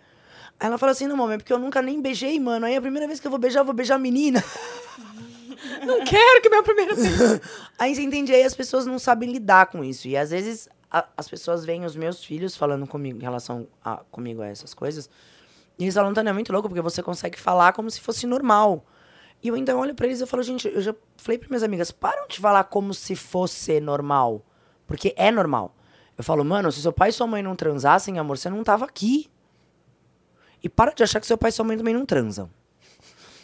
Aí 0.60 0.68
ela 0.68 0.78
falou 0.78 0.92
assim, 0.92 1.08
não, 1.08 1.18
mamãe, 1.18 1.36
é 1.36 1.38
porque 1.38 1.54
eu 1.54 1.60
nunca 1.60 1.82
nem 1.82 2.02
beijei, 2.02 2.40
mano. 2.40 2.66
Aí 2.66 2.76
a 2.76 2.82
primeira 2.82 3.08
vez 3.08 3.20
que 3.20 3.28
eu 3.28 3.32
vou 3.32 3.40
beijar, 3.40 3.62
eu 3.62 3.66
vou 3.66 3.74
beijar 3.74 3.96
a 3.96 4.00
menina. 4.00 4.44
Não 5.86 6.04
quero 6.06 6.42
que 6.42 6.50
meu 6.50 6.64
primeiro 6.64 6.96
beijo. 6.96 7.42
Aí 7.80 7.96
você 7.96 8.02
entende, 8.02 8.34
aí 8.34 8.44
as 8.44 8.54
pessoas 8.56 8.86
não 8.86 8.98
sabem 9.00 9.32
lidar 9.32 9.68
com 9.68 9.84
isso. 9.84 10.08
E 10.08 10.16
às 10.18 10.30
vezes 10.32 10.68
a- 10.92 11.08
as 11.18 11.28
pessoas 11.28 11.66
veem 11.66 11.86
os 11.86 11.96
meus 11.96 12.24
filhos 12.24 12.56
falando 12.56 12.86
comigo 12.88 13.20
em 13.20 13.22
relação 13.24 13.68
a, 13.84 13.98
comigo 14.12 14.42
a 14.42 14.48
essas 14.48 14.74
coisas. 14.74 15.10
E 15.78 15.84
eles 15.84 15.94
falam, 15.96 16.14
Tânia, 16.14 16.30
é 16.30 16.34
muito 16.34 16.52
louco, 16.54 16.70
porque 16.70 16.82
você 16.82 17.02
consegue 17.02 17.40
falar 17.40 17.74
como 17.74 17.90
se 17.90 18.00
fosse 18.00 18.28
normal. 18.28 18.86
E 19.42 19.48
eu 19.48 19.58
então 19.58 19.80
olho 19.80 19.94
pra 19.96 20.06
eles 20.06 20.22
e 20.22 20.26
falo, 20.26 20.42
gente, 20.44 20.68
eu 20.68 20.82
já 20.82 20.96
falei 21.18 21.38
pra 21.38 21.50
minhas 21.50 21.64
amigas, 21.64 21.92
param 21.92 22.28
de 22.28 22.40
falar 22.40 22.64
como 22.66 22.94
se 22.94 23.16
fosse 23.16 23.80
normal. 23.82 24.46
Porque 24.88 25.14
é 25.18 25.32
normal. 25.32 25.76
Eu 26.18 26.24
falo, 26.24 26.46
mano, 26.46 26.72
se 26.72 26.82
seu 26.82 26.94
pai 26.94 27.10
e 27.10 27.12
sua 27.14 27.26
mãe 27.28 27.42
não 27.42 27.56
transassem, 27.56 28.20
amor, 28.20 28.38
você 28.38 28.50
não 28.50 28.64
tava 28.64 28.86
aqui. 28.86 29.30
E 30.64 30.70
para 30.70 30.94
de 30.94 31.04
achar 31.04 31.20
que 31.20 31.28
seu 31.28 31.38
pai 31.38 31.50
e 31.50 31.52
sua 31.52 31.66
mãe 31.66 31.76
também 31.78 31.94
não 31.94 32.06
transam. 32.06 32.50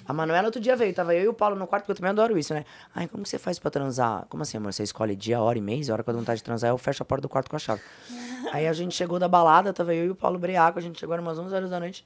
A 0.09 0.13
Manuela 0.13 0.47
outro 0.47 0.59
dia 0.59 0.75
veio, 0.75 0.91
tava 0.91 1.13
eu 1.13 1.25
e 1.25 1.27
o 1.27 1.33
Paulo 1.35 1.55
no 1.55 1.67
quarto, 1.67 1.83
porque 1.83 1.91
eu 1.91 1.95
também 1.95 2.09
adoro 2.09 2.35
isso, 2.35 2.51
né? 2.51 2.65
Ai, 2.95 3.07
como 3.07 3.21
que 3.21 3.29
você 3.29 3.37
faz 3.37 3.59
pra 3.59 3.69
transar? 3.69 4.25
Como 4.27 4.41
assim, 4.41 4.57
amor? 4.57 4.73
Você 4.73 4.81
escolhe 4.81 5.15
dia, 5.15 5.39
hora 5.39 5.55
e 5.55 5.61
mês, 5.61 5.87
a 5.87 5.93
hora 5.93 6.01
que 6.01 6.09
eu 6.09 6.13
dou 6.13 6.21
vontade 6.21 6.37
de 6.37 6.43
transar, 6.43 6.71
eu 6.71 6.79
fecho 6.79 7.03
a 7.03 7.05
porta 7.05 7.21
do 7.21 7.29
quarto 7.29 7.47
com 7.47 7.55
a 7.55 7.59
chave. 7.59 7.79
Aí 8.51 8.67
a 8.67 8.73
gente 8.73 8.95
chegou 8.95 9.19
da 9.19 9.27
balada, 9.27 9.71
tava 9.71 9.93
eu 9.93 10.05
e 10.05 10.09
o 10.09 10.15
Paulo 10.15 10.39
Breaco, 10.39 10.79
a 10.79 10.81
gente 10.81 10.99
chegou 10.99 11.13
era 11.13 11.21
umas 11.21 11.37
11 11.37 11.53
horas 11.53 11.69
da 11.69 11.79
noite. 11.79 12.03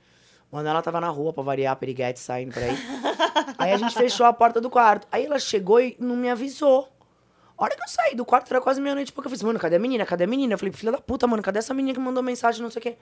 Manuela 0.51 0.81
tava 0.81 0.99
na 0.99 1.07
rua 1.07 1.31
pra 1.31 1.43
variar, 1.43 1.77
periguete 1.77 2.19
saindo 2.19 2.53
por 2.53 2.61
aí. 2.61 2.77
aí 3.57 3.71
a 3.71 3.77
gente 3.77 3.95
fechou 3.95 4.25
a 4.25 4.33
porta 4.33 4.59
do 4.59 4.69
quarto. 4.69 5.07
Aí 5.09 5.25
ela 5.25 5.39
chegou 5.39 5.79
e 5.79 5.95
não 5.97 6.17
me 6.17 6.29
avisou. 6.29 6.89
A 7.57 7.63
hora 7.63 7.73
que 7.73 7.81
eu 7.81 7.87
saí 7.87 8.15
do 8.15 8.25
quarto, 8.25 8.51
era 8.51 8.59
quase 8.59 8.81
meia-noite 8.81 9.11
e 9.11 9.13
pouco. 9.13 9.27
Eu 9.27 9.29
falei, 9.29 9.37
assim, 9.37 9.45
mano, 9.45 9.59
cadê 9.59 9.77
a 9.77 9.79
menina? 9.79 10.05
Cadê 10.05 10.25
a 10.25 10.27
menina? 10.27 10.55
Eu 10.55 10.57
falei, 10.57 10.73
filha 10.73 10.91
da 10.91 10.97
puta, 10.97 11.25
mano, 11.25 11.41
cadê 11.41 11.59
essa 11.59 11.73
menina 11.73 11.93
que 11.93 12.01
mandou 12.01 12.21
mensagem, 12.21 12.61
não 12.61 12.69
sei 12.69 12.81
o 12.81 12.83
quê? 12.83 12.97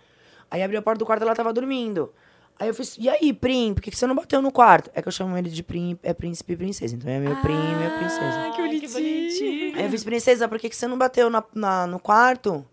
Aí 0.52 0.62
abri 0.62 0.78
a 0.78 0.82
porta 0.84 1.00
do 1.00 1.08
quarto, 1.08 1.24
ela 1.24 1.34
tava 1.34 1.52
dormindo. 1.52 2.14
Aí 2.62 2.68
eu 2.68 2.76
fiz, 2.76 2.96
e 3.00 3.10
aí, 3.10 3.34
Prim, 3.34 3.74
por 3.74 3.82
que 3.82 3.90
que 3.90 3.98
você 3.98 4.06
não 4.06 4.14
bateu 4.14 4.40
no 4.40 4.52
quarto? 4.52 4.92
É 4.94 5.02
que 5.02 5.08
eu 5.08 5.12
chamo 5.12 5.36
ele 5.36 5.50
de 5.50 5.64
Prim, 5.64 5.98
é 6.04 6.14
príncipe 6.14 6.54
e 6.54 6.56
princesa. 6.56 6.96
Então 6.96 7.10
é 7.10 7.18
meu 7.20 7.36
Prim 7.38 7.56
e 7.56 7.76
minha 7.76 7.90
princesa. 7.98 8.22
Ah, 8.24 8.52
que 8.56 8.62
bonitinho. 8.88 9.76
Aí 9.78 9.84
eu 9.86 9.90
fiz, 9.90 10.04
princesa, 10.04 10.48
por 10.48 10.60
que 10.60 10.70
que 10.70 10.76
você 10.76 10.86
não 10.86 10.96
bateu 10.96 11.28
na, 11.28 11.44
na- 11.56 11.88
no 11.88 12.00
quarto? 12.00 12.64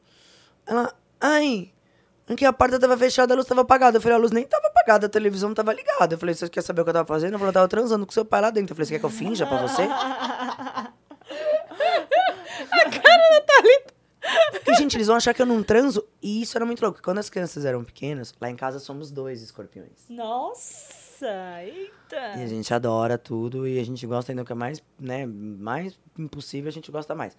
Ela, 0.66 0.93
ai, 1.19 1.70
que 2.36 2.44
a 2.44 2.52
porta 2.52 2.78
tava 2.78 2.98
fechada, 2.98 3.32
a 3.32 3.36
luz 3.39 3.47
tava 3.47 3.62
apagada. 3.62 3.97
Eu 3.97 4.02
falei, 4.02 4.19
a 4.19 4.20
luz 4.20 4.31
nem 4.31 4.44
tava 4.44 4.66
apagada, 4.66 5.06
a 5.06 5.09
televisão 5.09 5.55
tava 5.55 5.73
ligada. 5.73 6.15
Eu 6.15 6.19
falei, 6.19 6.35
você 6.35 6.47
quer 6.51 6.60
saber 6.62 6.82
o 6.82 6.85
que 6.85 6.90
eu 6.90 6.94
tava 6.94 7.09
fazendo? 7.09 7.32
Eu 7.32 7.39
falei, 7.39 7.48
eu 7.48 7.55
tava 7.55 7.69
transando 7.69 8.05
com 8.05 8.12
seu 8.12 8.27
pai 8.27 8.43
lá 8.43 8.51
dentro. 8.51 8.73
Eu 8.73 8.77
falei, 8.77 8.85
você 8.86 8.93
quer 8.93 8.98
que 9.01 9.06
eu 9.06 9.10
finja 9.10 9.47
pra 9.47 9.56
você? 9.66 9.89
gente, 14.78 14.96
eles 14.96 15.06
vão 15.06 15.16
achar 15.16 15.34
que 15.34 15.42
eu 15.42 15.46
não 15.46 15.62
transo. 15.62 16.05
E 16.22 16.42
isso 16.42 16.56
era 16.56 16.64
muito 16.64 16.80
louco. 16.82 17.00
Quando 17.02 17.18
as 17.18 17.28
crianças 17.28 17.64
eram 17.64 17.84
pequenas, 17.84 18.34
lá 18.40 18.48
em 18.50 18.56
casa 18.56 18.78
somos 18.78 19.10
dois 19.10 19.42
escorpiões. 19.42 20.06
Nossa, 20.09 21.26
eita. 21.62 22.38
E 22.38 22.42
a 22.42 22.46
gente 22.46 22.72
adora 22.72 23.18
tudo 23.18 23.66
e 23.66 23.78
a 23.78 23.84
gente 23.84 24.06
gosta 24.06 24.32
ainda 24.32 24.42
o 24.42 24.44
que 24.44 24.52
é 24.52 24.55
mais, 24.55 24.82
né, 24.98 25.26
mais 25.26 25.98
impossível, 26.18 26.68
a 26.68 26.72
gente 26.72 26.90
gosta 26.90 27.14
mais. 27.14 27.36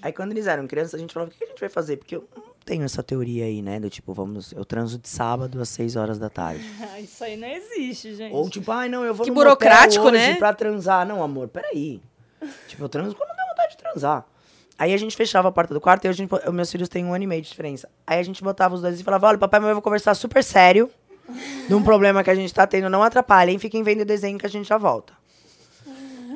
Aí 0.00 0.12
quando 0.12 0.32
eles 0.32 0.46
eram 0.46 0.66
crianças, 0.66 0.94
a 0.94 0.98
gente 0.98 1.12
falava, 1.12 1.30
o 1.30 1.34
que 1.34 1.42
a 1.42 1.46
gente 1.48 1.60
vai 1.60 1.68
fazer? 1.68 1.96
Porque 1.96 2.16
eu 2.16 2.28
não 2.36 2.44
tenho 2.64 2.84
essa 2.84 3.02
teoria 3.02 3.44
aí, 3.44 3.60
né, 3.62 3.80
do 3.80 3.90
tipo, 3.90 4.12
vamos, 4.14 4.52
eu 4.52 4.64
transo 4.64 4.98
de 4.98 5.08
sábado 5.08 5.60
às 5.60 5.68
6 5.70 5.96
horas 5.96 6.18
da 6.18 6.28
tarde. 6.30 6.62
Ah, 6.92 7.00
Isso 7.00 7.24
aí 7.24 7.36
não 7.36 7.48
existe, 7.48 8.14
gente. 8.14 8.34
Ou 8.34 8.48
tipo, 8.50 8.70
ai 8.70 8.88
não, 8.88 9.02
eu 9.04 9.14
vou 9.14 9.24
Que 9.24 9.32
burocrático, 9.32 10.04
hoje 10.04 10.12
né? 10.16 10.34
pra 10.34 10.52
transar. 10.52 11.06
Não, 11.06 11.22
amor, 11.22 11.48
peraí. 11.48 12.00
tipo, 12.68 12.84
eu 12.84 12.88
transo 12.88 13.16
quando 13.16 13.34
dá 13.34 13.46
vontade 13.48 13.70
de 13.72 13.78
transar. 13.78 14.26
Aí 14.82 14.92
a 14.92 14.96
gente 14.96 15.16
fechava 15.16 15.46
a 15.46 15.52
porta 15.52 15.72
do 15.72 15.80
quarto 15.80 16.06
e 16.06 16.08
a 16.08 16.12
gente, 16.12 16.28
meus 16.52 16.72
filhos 16.72 16.88
têm 16.88 17.04
um 17.04 17.14
ano 17.14 17.22
e 17.22 17.26
meio 17.28 17.40
de 17.40 17.48
diferença. 17.48 17.88
Aí 18.04 18.18
a 18.18 18.22
gente 18.24 18.42
botava 18.42 18.74
os 18.74 18.82
dois 18.82 18.98
e 18.98 19.04
falava, 19.04 19.28
olha, 19.28 19.38
papai 19.38 19.58
e 19.58 19.60
mamãe, 19.60 19.74
vou 19.74 19.80
conversar 19.80 20.12
super 20.16 20.42
sério 20.42 20.90
de 21.68 21.72
um 21.72 21.84
problema 21.84 22.24
que 22.24 22.30
a 22.30 22.34
gente 22.34 22.52
tá 22.52 22.66
tendo. 22.66 22.90
Não 22.90 23.00
atrapalhem, 23.00 23.60
fiquem 23.60 23.84
vendo 23.84 24.00
o 24.00 24.04
desenho 24.04 24.36
que 24.40 24.44
a 24.44 24.48
gente 24.48 24.66
já 24.66 24.76
volta. 24.76 25.12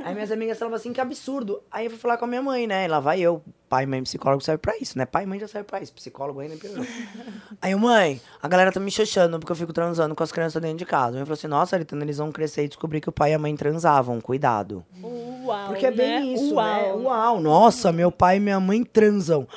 Aí 0.07 0.15
minhas 0.15 0.31
amigas 0.31 0.57
falavam 0.57 0.77
assim, 0.77 0.93
que 0.93 1.01
absurdo. 1.01 1.61
Aí 1.69 1.87
eu 1.87 1.91
fui 1.91 1.99
falar 1.99 2.17
com 2.17 2.27
a 2.27 2.29
minha 2.29 2.41
mãe, 2.41 2.65
né? 2.65 2.85
E 2.85 2.89
lá 2.89 3.01
vai 3.01 3.21
eu. 3.21 3.43
Pai, 3.69 3.85
mãe, 3.87 4.01
psicólogo 4.05 4.41
serve 4.41 4.59
pra 4.59 4.77
isso, 4.79 4.97
né? 4.97 5.05
Pai 5.05 5.25
e 5.25 5.27
mãe 5.27 5.41
já 5.41 5.49
serve 5.49 5.67
pra 5.67 5.81
isso. 5.81 5.93
Psicólogo 5.93 6.39
ainda 6.39 6.55
piorou. 6.57 6.87
Aí 7.61 7.73
eu, 7.73 7.79
mãe, 7.81 8.21
a 8.41 8.47
galera 8.47 8.71
tá 8.71 8.79
me 8.79 8.89
xoxando 8.89 9.41
porque 9.41 9.51
eu 9.51 9.57
fico 9.57 9.73
transando 9.73 10.15
com 10.15 10.23
as 10.23 10.31
crianças 10.31 10.63
dentro 10.63 10.79
de 10.79 10.87
casa. 10.87 11.09
A 11.09 11.13
mãe 11.17 11.25
falou 11.25 11.35
assim, 11.35 11.49
nossa, 11.49 11.75
Aritana, 11.75 12.05
eles 12.05 12.19
vão 12.19 12.31
crescer 12.31 12.65
e 12.65 12.69
descobrir 12.69 13.01
que 13.01 13.09
o 13.09 13.13
pai 13.13 13.33
e 13.33 13.35
a 13.35 13.39
mãe 13.41 13.57
transavam. 13.57 14.21
Cuidado. 14.21 14.85
Uau, 15.03 15.67
Porque 15.67 15.87
é 15.87 15.91
bem 15.91 16.21
né? 16.21 16.27
isso, 16.27 16.55
Uau. 16.55 16.65
né? 16.65 16.93
Uau, 17.05 17.41
nossa, 17.41 17.91
meu 17.91 18.13
pai 18.13 18.37
e 18.37 18.41
minha 18.41 18.61
mãe 18.61 18.85
transam. 18.85 19.49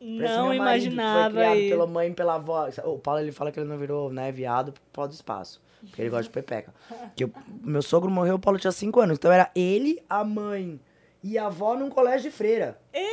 Parece 0.00 0.34
Não 0.34 0.54
imaginava. 0.54 1.22
Foi 1.24 1.32
criado 1.34 1.52
aí. 1.52 1.68
pela 1.70 1.86
mãe 1.86 2.10
e 2.10 2.14
pela 2.14 2.34
avó. 2.34 2.68
O 2.84 2.98
Paulo, 2.98 3.20
ele 3.20 3.30
fala 3.30 3.52
que 3.52 3.60
ele 3.60 3.68
não 3.68 3.78
virou, 3.78 4.12
né, 4.12 4.32
viado 4.32 4.72
por 4.72 4.80
pó 4.92 5.06
do 5.06 5.12
espaço. 5.12 5.60
Porque 5.80 6.02
ele 6.02 6.10
gosta 6.10 6.24
de 6.24 6.30
pepeca. 6.30 6.72
Que 7.14 7.24
o 7.24 7.32
meu 7.62 7.82
sogro 7.82 8.10
morreu, 8.10 8.36
o 8.36 8.38
Paulo 8.38 8.58
tinha 8.58 8.72
5 8.72 9.00
anos. 9.00 9.18
Então 9.18 9.32
era 9.32 9.50
ele, 9.54 10.02
a 10.08 10.24
mãe 10.24 10.80
e 11.22 11.38
a 11.38 11.46
avó 11.46 11.74
num 11.74 11.90
colégio 11.90 12.30
de 12.30 12.36
freira. 12.36 12.78
Eita! 12.92 13.08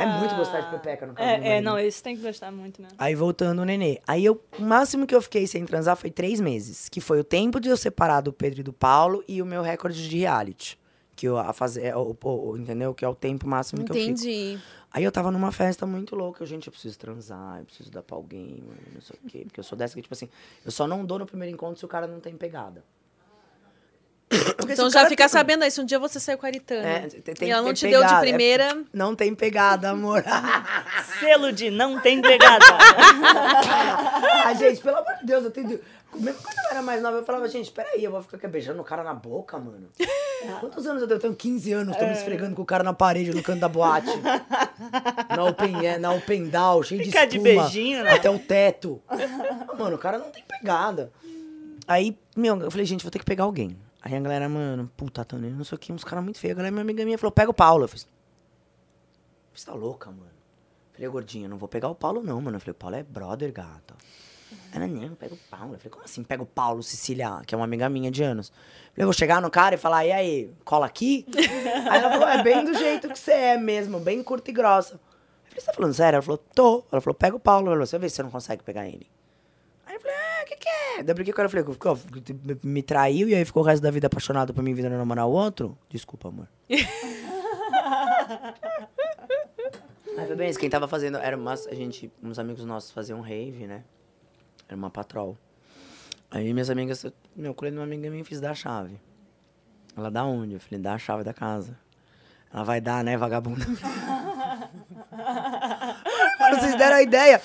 É 0.00 0.06
muito 0.06 0.34
gostar 0.34 0.60
de 0.60 0.70
pepeca, 0.70 1.06
no 1.06 1.14
caso 1.14 1.28
meu 1.28 1.46
É, 1.46 1.56
é, 1.58 1.60
não, 1.60 1.78
esse 1.78 2.02
tem 2.02 2.16
que 2.16 2.22
gostar 2.22 2.50
muito 2.50 2.80
mesmo. 2.80 2.96
Aí 2.98 3.14
voltando 3.14 3.60
o 3.60 3.64
nenê. 3.64 4.00
Aí 4.06 4.24
eu, 4.24 4.42
o 4.58 4.62
máximo 4.62 5.06
que 5.06 5.14
eu 5.14 5.20
fiquei 5.20 5.46
sem 5.46 5.64
transar 5.64 5.96
foi 5.96 6.10
três 6.10 6.40
meses. 6.40 6.88
Que 6.88 7.00
foi 7.00 7.20
o 7.20 7.24
tempo 7.24 7.60
de 7.60 7.68
eu 7.68 7.76
separar 7.76 8.20
do 8.20 8.32
Pedro 8.32 8.60
e 8.60 8.62
do 8.62 8.72
Paulo 8.72 9.22
e 9.28 9.42
o 9.42 9.46
meu 9.46 9.62
recorde 9.62 10.08
de 10.08 10.18
reality. 10.18 10.78
Que 11.16 11.26
eu 11.26 11.38
a 11.38 11.52
fazer, 11.52 11.84
é, 11.86 11.96
o, 11.96 12.14
o- 12.22 12.56
entendeu? 12.58 12.92
Que 12.94 13.04
é 13.04 13.08
o 13.08 13.14
tempo 13.14 13.48
máximo 13.48 13.82
que 13.84 13.90
eu 13.90 13.96
fico. 13.96 14.10
Entendi. 14.10 14.58
Aí 14.92 15.02
eu 15.02 15.10
tava 15.10 15.30
numa 15.30 15.50
festa 15.50 15.84
muito 15.86 16.14
louca. 16.14 16.42
Eu, 16.42 16.46
gente, 16.46 16.66
eu 16.68 16.72
preciso 16.72 16.98
transar, 16.98 17.58
eu 17.60 17.64
preciso 17.64 17.90
dar 17.90 18.02
pra 18.02 18.16
alguém, 18.16 18.62
não 18.94 19.00
sei 19.00 19.16
o 19.24 19.28
quê. 19.28 19.40
Porque 19.44 19.58
eu 19.60 19.64
sou 19.64 19.76
dessa 19.76 19.94
que, 19.94 20.02
tipo 20.02 20.14
assim, 20.14 20.28
eu 20.64 20.70
só 20.70 20.86
não 20.86 21.04
dou 21.04 21.18
no 21.18 21.26
primeiro 21.26 21.52
encontro 21.54 21.78
se 21.78 21.84
o 21.84 21.88
cara 21.88 22.06
não 22.06 22.20
tem 22.20 22.36
pegada. 22.36 22.84
Porque 24.28 24.72
Então 24.72 24.90
já 24.90 24.94
cara 24.98 25.08
fica 25.08 25.22
tem- 25.24 25.28
sabendo 25.28 25.62
aí, 25.62 25.70
se 25.70 25.80
um 25.80 25.84
dia 25.84 25.98
você 26.00 26.18
saiu 26.18 26.36
com 26.36 26.46
a 26.46 26.48
Aritana 26.48 26.82
É, 26.88 27.00
tem- 27.08 27.48
e 27.48 27.50
ela 27.52 27.62
não 27.62 27.72
te 27.72 27.86
deu 27.86 28.00
de 28.00 28.06
pegada, 28.06 28.26
é- 28.26 28.28
primeira... 28.28 28.84
Não 28.92 29.14
tem 29.14 29.34
pegada, 29.34 29.90
amor. 29.90 30.24
Selo 31.20 31.52
de 31.52 31.70
não 31.70 32.00
tem 32.00 32.20
pegada. 32.20 32.64
Ah, 34.44 34.54
gente, 34.54 34.80
pelo 34.80 34.96
amor 34.98 35.14
de 35.20 35.26
Deus, 35.26 35.44
eu 35.44 35.50
tenho. 35.50 35.80
Mesmo 36.14 36.40
quando 36.42 36.58
eu 36.58 36.70
era 36.70 36.82
mais 36.82 37.02
nova, 37.02 37.18
eu 37.18 37.24
falava, 37.24 37.48
gente, 37.48 37.70
peraí, 37.70 38.02
eu 38.02 38.10
vou 38.10 38.22
ficar 38.22 38.48
beijando 38.48 38.80
o 38.80 38.84
cara 38.84 39.02
na 39.02 39.12
boca, 39.14 39.58
mano. 39.58 39.88
Quantos 40.60 40.86
anos 40.86 41.02
eu 41.02 41.08
tenho? 41.08 41.16
Eu 41.16 41.20
tenho 41.20 41.34
15 41.34 41.72
anos, 41.72 41.96
tô 41.96 42.04
me 42.04 42.12
esfregando 42.12 42.54
com 42.54 42.62
o 42.62 42.66
cara 42.66 42.84
na 42.84 42.92
parede, 42.92 43.32
no 43.32 43.42
canto 43.42 43.60
da 43.60 43.68
boate. 43.68 44.08
Na 45.34 45.44
open, 45.44 45.86
é, 45.86 45.98
na 45.98 46.12
open 46.12 46.48
down, 46.48 46.82
cheio 46.82 47.00
de 47.00 47.06
Ficar 47.08 47.24
de 47.26 47.38
espuma, 47.38 47.62
beijinho, 47.62 48.04
né? 48.04 48.12
Até 48.12 48.30
o 48.30 48.38
teto. 48.38 49.02
Ah, 49.08 49.16
Mano, 49.78 49.96
o 49.96 49.98
cara 49.98 50.18
não 50.18 50.30
tem 50.30 50.42
pegada. 50.42 51.10
Aí, 51.88 52.16
meu, 52.36 52.58
eu 52.60 52.70
falei, 52.70 52.86
gente, 52.86 53.02
vou 53.02 53.10
ter 53.10 53.18
que 53.18 53.24
pegar 53.24 53.44
alguém. 53.44 53.76
Aí 54.02 54.14
a 54.14 54.20
galera, 54.20 54.48
mano, 54.48 54.90
puta, 54.96 55.24
Tânia, 55.24 55.50
não 55.50 55.64
sei 55.64 55.76
o 55.76 55.78
que, 55.78 55.92
uns 55.92 56.04
caras 56.04 56.22
muito 56.22 56.38
feios. 56.38 56.52
A 56.52 56.56
galera, 56.56 56.72
minha 56.72 56.82
amiga 56.82 57.04
minha, 57.04 57.18
falou, 57.18 57.32
pega 57.32 57.50
o 57.50 57.54
Paulo. 57.54 57.84
Eu 57.84 57.88
fiz, 57.88 58.06
você 59.52 59.66
tá 59.66 59.74
louca, 59.74 60.10
mano? 60.10 60.30
Falei, 60.92 61.08
gordinha, 61.08 61.48
não 61.48 61.58
vou 61.58 61.68
pegar 61.68 61.88
o 61.88 61.94
Paulo, 61.94 62.22
não, 62.22 62.40
mano. 62.40 62.56
Eu 62.56 62.60
falei, 62.60 62.72
o 62.72 62.74
Paulo 62.74 62.96
é 62.96 63.02
brother, 63.02 63.52
gata. 63.52 63.94
Ela, 64.72 64.86
não, 64.86 65.14
pega 65.14 65.34
o 65.34 65.38
Paulo. 65.50 65.74
Eu 65.74 65.78
falei, 65.78 65.90
como 65.90 66.04
assim 66.04 66.22
pega 66.22 66.42
o 66.42 66.46
Paulo, 66.46 66.82
Cecília, 66.82 67.40
que 67.46 67.54
é 67.54 67.58
uma 67.58 67.64
amiga 67.64 67.88
minha 67.88 68.10
de 68.10 68.22
anos? 68.22 68.48
Eu 68.48 68.54
falei, 68.92 69.02
eu 69.02 69.06
vou 69.06 69.12
chegar 69.12 69.40
no 69.40 69.50
cara 69.50 69.74
e 69.74 69.78
falar, 69.78 70.04
e 70.04 70.12
aí, 70.12 70.50
cola 70.64 70.86
aqui? 70.86 71.26
aí 71.90 71.98
ela 71.98 72.10
falou, 72.10 72.28
é 72.28 72.42
bem 72.42 72.64
do 72.64 72.74
jeito 72.74 73.08
que 73.08 73.18
você 73.18 73.32
é 73.32 73.56
mesmo, 73.56 73.98
bem 73.98 74.22
curta 74.22 74.50
e 74.50 74.54
grossa. 74.54 74.94
Eu 74.94 74.98
falei, 75.48 75.60
você 75.60 75.66
tá 75.66 75.72
falando 75.72 75.94
sério? 75.94 76.16
Ela 76.16 76.22
falou, 76.22 76.38
tô. 76.38 76.84
Ela 76.92 77.00
falou, 77.00 77.14
pega 77.14 77.36
o 77.36 77.40
Paulo. 77.40 77.66
Ela 77.68 77.74
falou, 77.76 77.86
você 77.86 77.98
vê 77.98 78.08
se 78.08 78.16
você 78.16 78.22
não 78.22 78.30
consegue 78.30 78.62
pegar 78.62 78.86
ele. 78.86 79.06
Aí 79.86 79.94
eu 79.94 80.00
falei, 80.00 80.16
ah, 80.16 80.42
o 80.42 80.46
que 80.46 80.56
que 80.56 80.68
é? 80.68 81.02
Daí 81.02 81.32
com 81.32 81.40
ela, 81.40 81.46
eu 81.46 81.50
falei, 81.50 81.64
ficou- 81.72 81.98
me 82.62 82.82
traiu 82.82 83.28
e 83.28 83.34
aí 83.34 83.44
ficou 83.44 83.62
o 83.62 83.66
resto 83.66 83.82
da 83.82 83.90
vida 83.90 84.06
apaixonado 84.06 84.52
por 84.52 84.62
mim, 84.62 84.74
vida 84.74 84.90
não 84.90 84.98
namorar 84.98 85.26
o 85.26 85.32
outro? 85.32 85.76
Desculpa, 85.88 86.28
amor. 86.28 86.48
Aí 90.18 90.26
foi 90.26 90.36
bem 90.36 90.48
isso, 90.48 90.58
quem 90.58 90.70
tava 90.70 90.88
fazendo, 90.88 91.18
era 91.18 91.36
umas, 91.36 91.66
a 91.66 91.74
gente, 91.74 92.10
uns 92.22 92.38
amigos 92.38 92.64
nossos 92.64 92.90
faziam 92.90 93.20
rave, 93.20 93.66
né? 93.66 93.84
Era 94.68 94.76
uma 94.76 94.90
patrol. 94.90 95.36
Aí 96.30 96.52
minhas 96.52 96.70
amigas, 96.70 97.04
eu- 97.04 97.12
meu, 97.34 97.54
colei 97.54 97.70
numa 97.72 97.84
amiga 97.84 98.08
minha 98.10 98.22
e 98.22 98.24
fiz 98.24 98.40
dar 98.40 98.50
a 98.50 98.54
chave. 98.54 99.00
Ela, 99.96 100.10
da 100.10 100.24
onde? 100.24 100.54
Eu 100.54 100.60
falei, 100.60 100.80
dá 100.80 100.94
a 100.94 100.98
chave 100.98 101.22
da 101.24 101.32
casa. 101.32 101.78
Ela 102.52 102.64
vai 102.64 102.80
dar, 102.80 103.02
né, 103.04 103.16
vagabunda? 103.16 103.64
Vocês 106.50 106.74
deram 106.76 106.96
a 106.96 107.02
ideia. 107.02 107.40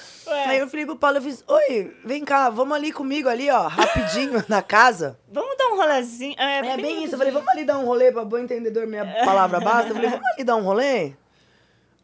Aí 0.47 0.59
eu 0.59 0.67
falei 0.69 0.85
pro 0.85 0.95
Paulo, 0.95 1.17
eu 1.17 1.21
fiz, 1.21 1.43
oi, 1.47 1.95
vem 2.05 2.23
cá, 2.23 2.49
vamos 2.49 2.75
ali 2.75 2.91
comigo 2.91 3.27
ali, 3.29 3.49
ó, 3.49 3.67
rapidinho, 3.67 4.43
na 4.49 4.61
casa. 4.61 5.17
Vamos 5.31 5.57
dar 5.57 5.67
um 5.69 5.77
rolezinho. 5.77 6.35
É, 6.37 6.59
É 6.59 6.77
bem 6.77 7.03
isso. 7.03 7.15
Eu 7.15 7.17
falei, 7.17 7.33
vamos 7.33 7.47
ali 7.49 7.63
dar 7.65 7.77
um 7.79 7.85
rolê 7.85 8.11
pra 8.11 8.23
bom 8.25 8.37
entendedor, 8.37 8.85
minha 8.87 9.05
palavra 9.25 9.59
basta. 9.59 9.89
Eu 9.91 9.95
falei, 9.95 10.09
vamos 10.09 10.25
ali 10.35 10.43
dar 10.43 10.55
um 10.55 10.63
rolê? 10.63 11.13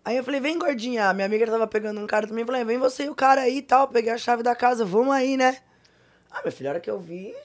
Aí 0.08 0.16
eu 0.16 0.24
falei, 0.24 0.40
vem, 0.40 0.58
gordinha. 0.58 1.14
Minha 1.14 1.26
amiga 1.26 1.46
tava 1.46 1.68
pegando 1.68 2.00
um 2.00 2.08
cara 2.08 2.26
também. 2.26 2.44
Eu 2.44 2.46
falei, 2.46 2.64
vem 2.64 2.78
você 2.78 3.04
e 3.04 3.10
o 3.10 3.14
cara 3.14 3.42
aí 3.42 3.58
e 3.58 3.62
tal. 3.62 3.90
Peguei 3.90 4.10
a 4.10 4.18
chave 4.18 4.42
da 4.42 4.56
casa, 4.56 4.86
vamos 4.86 5.14
aí, 5.14 5.36
né? 5.36 5.58
Ah, 6.32 6.40
meu 6.42 6.50
filho, 6.50 6.70
a 6.70 6.72
hora 6.72 6.80
que 6.80 6.90
eu 6.90 6.98
vi, 6.98 7.36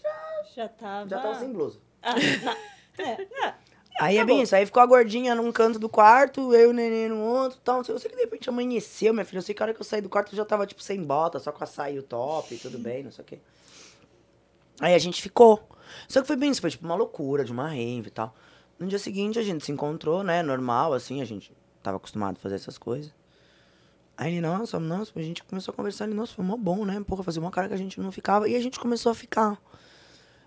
já, 0.54 0.62
Já 0.62 0.68
tava. 0.68 1.08
já 1.08 1.18
tava 1.18 1.40
sem 1.40 1.52
blusa. 1.52 1.80
Ah, 2.00 2.14
não. 2.14 3.04
É, 3.04 3.46
é. 3.48 3.54
Aí 3.98 4.16
é 4.16 4.24
bem 4.24 4.42
isso, 4.42 4.54
aí 4.54 4.64
ficou 4.64 4.80
a 4.80 4.86
gordinha 4.86 5.34
num 5.34 5.50
canto 5.50 5.76
do 5.76 5.88
quarto, 5.88 6.54
eu 6.54 6.68
e 6.68 6.70
o 6.70 6.72
neném 6.72 7.08
no 7.08 7.20
outro, 7.20 7.58
tal, 7.64 7.78
não 7.78 7.84
sei, 7.84 7.94
eu 7.94 7.98
sei 7.98 8.10
que 8.10 8.16
de 8.16 8.22
repente 8.22 8.48
amanheceu, 8.48 9.12
minha 9.12 9.24
filha, 9.24 9.38
eu 9.38 9.42
sei 9.42 9.54
que 9.54 9.62
a 9.62 9.66
hora 9.66 9.74
que 9.74 9.80
eu 9.80 9.84
saí 9.84 10.00
do 10.00 10.08
quarto 10.08 10.32
eu 10.32 10.36
já 10.36 10.44
tava, 10.44 10.64
tipo, 10.66 10.82
sem 10.82 11.02
bota, 11.02 11.40
só 11.40 11.50
com 11.50 11.64
a 11.64 11.66
saia 11.66 11.94
e 11.94 11.98
o 11.98 12.02
top, 12.02 12.56
tudo 12.58 12.78
bem, 12.78 13.02
não 13.02 13.10
sei 13.10 13.24
o 13.24 13.26
quê. 13.26 13.38
Aí 14.80 14.94
a 14.94 14.98
gente 14.98 15.20
ficou. 15.20 15.66
Só 16.06 16.20
que 16.20 16.26
foi 16.28 16.36
bem 16.36 16.50
isso, 16.50 16.60
foi 16.60 16.70
tipo 16.70 16.84
uma 16.84 16.94
loucura 16.94 17.44
de 17.44 17.50
uma 17.50 17.68
rave 17.68 18.06
e 18.06 18.10
tal. 18.10 18.34
No 18.78 18.86
dia 18.86 18.98
seguinte 19.00 19.38
a 19.38 19.42
gente 19.42 19.64
se 19.64 19.72
encontrou, 19.72 20.22
né, 20.22 20.42
normal, 20.42 20.92
assim, 20.92 21.20
a 21.20 21.24
gente 21.24 21.52
tava 21.82 21.96
acostumado 21.96 22.36
a 22.36 22.40
fazer 22.40 22.54
essas 22.54 22.78
coisas. 22.78 23.12
Aí 24.16 24.32
ele, 24.34 24.40
nossa, 24.40 24.78
nossa, 24.78 25.12
a 25.16 25.22
gente 25.22 25.42
começou 25.42 25.72
a 25.72 25.74
conversar, 25.74 26.04
ele, 26.04 26.14
nossa, 26.14 26.34
foi 26.34 26.44
mó 26.44 26.56
bom, 26.56 26.84
né, 26.84 27.02
porra, 27.06 27.22
fazia 27.22 27.40
uma 27.40 27.50
cara 27.50 27.68
que 27.68 27.74
a 27.74 27.78
gente 27.78 28.00
não 28.00 28.12
ficava, 28.12 28.48
e 28.48 28.54
a 28.54 28.60
gente 28.60 28.78
começou 28.78 29.10
a 29.10 29.14
ficar. 29.14 29.58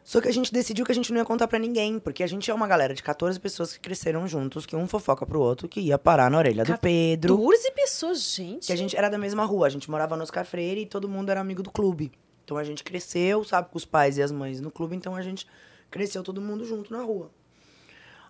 Só 0.04 0.22
que 0.22 0.28
a 0.28 0.32
gente 0.32 0.54
decidiu 0.54 0.86
que 0.86 0.92
a 0.92 0.96
gente 0.96 1.12
não 1.12 1.18
ia 1.18 1.26
contar 1.26 1.48
pra 1.48 1.58
ninguém, 1.58 1.98
porque 1.98 2.22
a 2.22 2.28
gente 2.28 2.50
é 2.52 2.54
uma 2.54 2.68
galera 2.68 2.94
de 2.94 3.02
14 3.02 3.40
pessoas 3.40 3.74
que 3.74 3.80
cresceram 3.80 4.28
juntos, 4.28 4.64
que 4.64 4.76
um 4.76 4.88
fofoca 4.88 5.26
pro 5.26 5.42
outro, 5.42 5.68
que 5.68 5.80
ia 5.80 5.98
parar 5.98 6.30
na 6.30 6.38
orelha 6.38 6.64
do 6.64 6.78
Pedro. 6.78 7.36
14 7.36 7.72
pessoas, 7.72 8.36
gente. 8.36 8.68
Que 8.68 8.74
a 8.74 8.76
gente 8.76 8.96
era 8.96 9.10
da 9.10 9.18
mesma 9.18 9.44
rua, 9.46 9.66
a 9.66 9.70
gente 9.70 9.90
morava 9.90 10.16
no 10.16 10.22
Oscar 10.22 10.46
Freire 10.46 10.82
e 10.82 10.86
todo 10.86 11.10
mundo 11.10 11.32
era 11.32 11.42
amigo 11.42 11.64
do 11.64 11.72
clube. 11.72 12.12
Então 12.44 12.56
a 12.56 12.64
gente 12.64 12.84
cresceu, 12.84 13.44
sabe, 13.44 13.70
com 13.72 13.78
os 13.78 13.84
pais 13.84 14.20
e 14.20 14.22
as 14.22 14.32
mães 14.32 14.62
no 14.62 14.70
clube, 14.70 14.96
então 14.96 15.16
a 15.16 15.24
gente 15.24 15.48
cresceu 15.90 16.22
todo 16.22 16.40
mundo 16.40 16.64
junto 16.64 16.94
na 16.94 17.02
rua. 17.02 17.32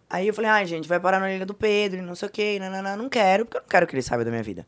Aí 0.09 0.27
eu 0.27 0.33
falei, 0.33 0.49
ai, 0.49 0.65
gente, 0.65 0.87
vai 0.87 0.99
parar 0.99 1.19
na 1.19 1.25
orelha 1.25 1.45
do 1.45 1.53
Pedro 1.53 1.99
e 1.99 2.01
não 2.01 2.15
sei 2.15 2.27
o 2.27 2.31
quê, 2.31 2.59
nanana, 2.59 2.95
não 2.95 3.09
quero, 3.09 3.45
porque 3.45 3.57
eu 3.57 3.61
não 3.61 3.67
quero 3.67 3.87
que 3.87 3.95
ele 3.95 4.01
saiba 4.01 4.23
da 4.23 4.29
minha 4.29 4.43
vida. 4.43 4.65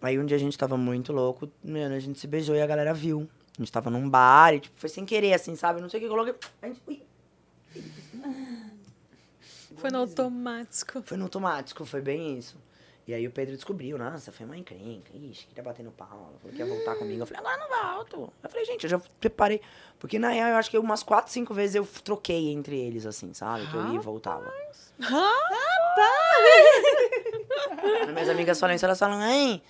Aí 0.00 0.18
um 0.18 0.24
dia 0.24 0.36
a 0.36 0.40
gente 0.40 0.56
tava 0.56 0.76
muito 0.76 1.12
louco, 1.12 1.50
mano, 1.64 1.94
a 1.94 1.98
gente 1.98 2.18
se 2.18 2.26
beijou 2.26 2.54
e 2.54 2.60
a 2.60 2.66
galera 2.66 2.94
viu. 2.94 3.28
A 3.58 3.62
gente 3.62 3.70
tava 3.70 3.90
num 3.90 4.08
bar 4.08 4.54
e, 4.54 4.60
tipo, 4.60 4.78
foi 4.78 4.88
sem 4.88 5.04
querer, 5.04 5.34
assim, 5.34 5.54
sabe? 5.54 5.80
Não 5.80 5.88
sei 5.88 6.00
o 6.00 6.02
que, 6.02 6.08
coloquei. 6.08 6.34
A 6.62 6.66
gente, 6.66 6.80
ui. 6.86 7.02
Foi 9.76 9.90
no 9.90 9.98
automático. 9.98 11.02
Foi 11.02 11.16
no 11.16 11.24
automático, 11.24 11.84
foi 11.84 12.00
bem 12.00 12.38
isso. 12.38 12.56
E 13.06 13.12
aí 13.12 13.26
o 13.26 13.32
Pedro 13.32 13.56
descobriu, 13.56 13.98
nossa, 13.98 14.30
foi 14.30 14.46
uma 14.46 14.56
encrenca, 14.56 15.10
ixi, 15.12 15.46
queria 15.48 15.62
bater 15.62 15.82
no 15.82 15.90
pau, 15.90 16.34
falou 16.40 16.54
que 16.54 16.58
ia 16.58 16.66
voltar 16.66 16.94
comigo. 16.94 17.22
Eu 17.22 17.26
falei, 17.26 17.40
agora 17.40 17.56
não 17.58 17.94
volto. 17.94 18.32
Eu 18.42 18.48
falei, 18.48 18.64
gente, 18.64 18.84
eu 18.84 18.90
já 18.90 19.00
preparei. 19.18 19.60
Porque 19.98 20.20
na 20.20 20.28
real 20.28 20.50
eu 20.50 20.56
acho 20.56 20.70
que 20.70 20.78
umas 20.78 21.02
quatro, 21.02 21.32
cinco 21.32 21.52
vezes 21.52 21.74
eu 21.74 21.84
troquei 22.04 22.52
entre 22.52 22.78
eles, 22.78 23.04
assim, 23.04 23.34
sabe? 23.34 23.66
Que 23.68 23.74
eu 23.74 23.88
ia 23.88 23.96
e 23.96 23.98
voltava. 23.98 24.52
As 28.02 28.08
minhas 28.12 28.28
amigas 28.28 28.60
falam 28.60 28.76
isso, 28.76 28.84
elas 28.84 28.98
falam, 29.00 29.20
hein, 29.20 29.60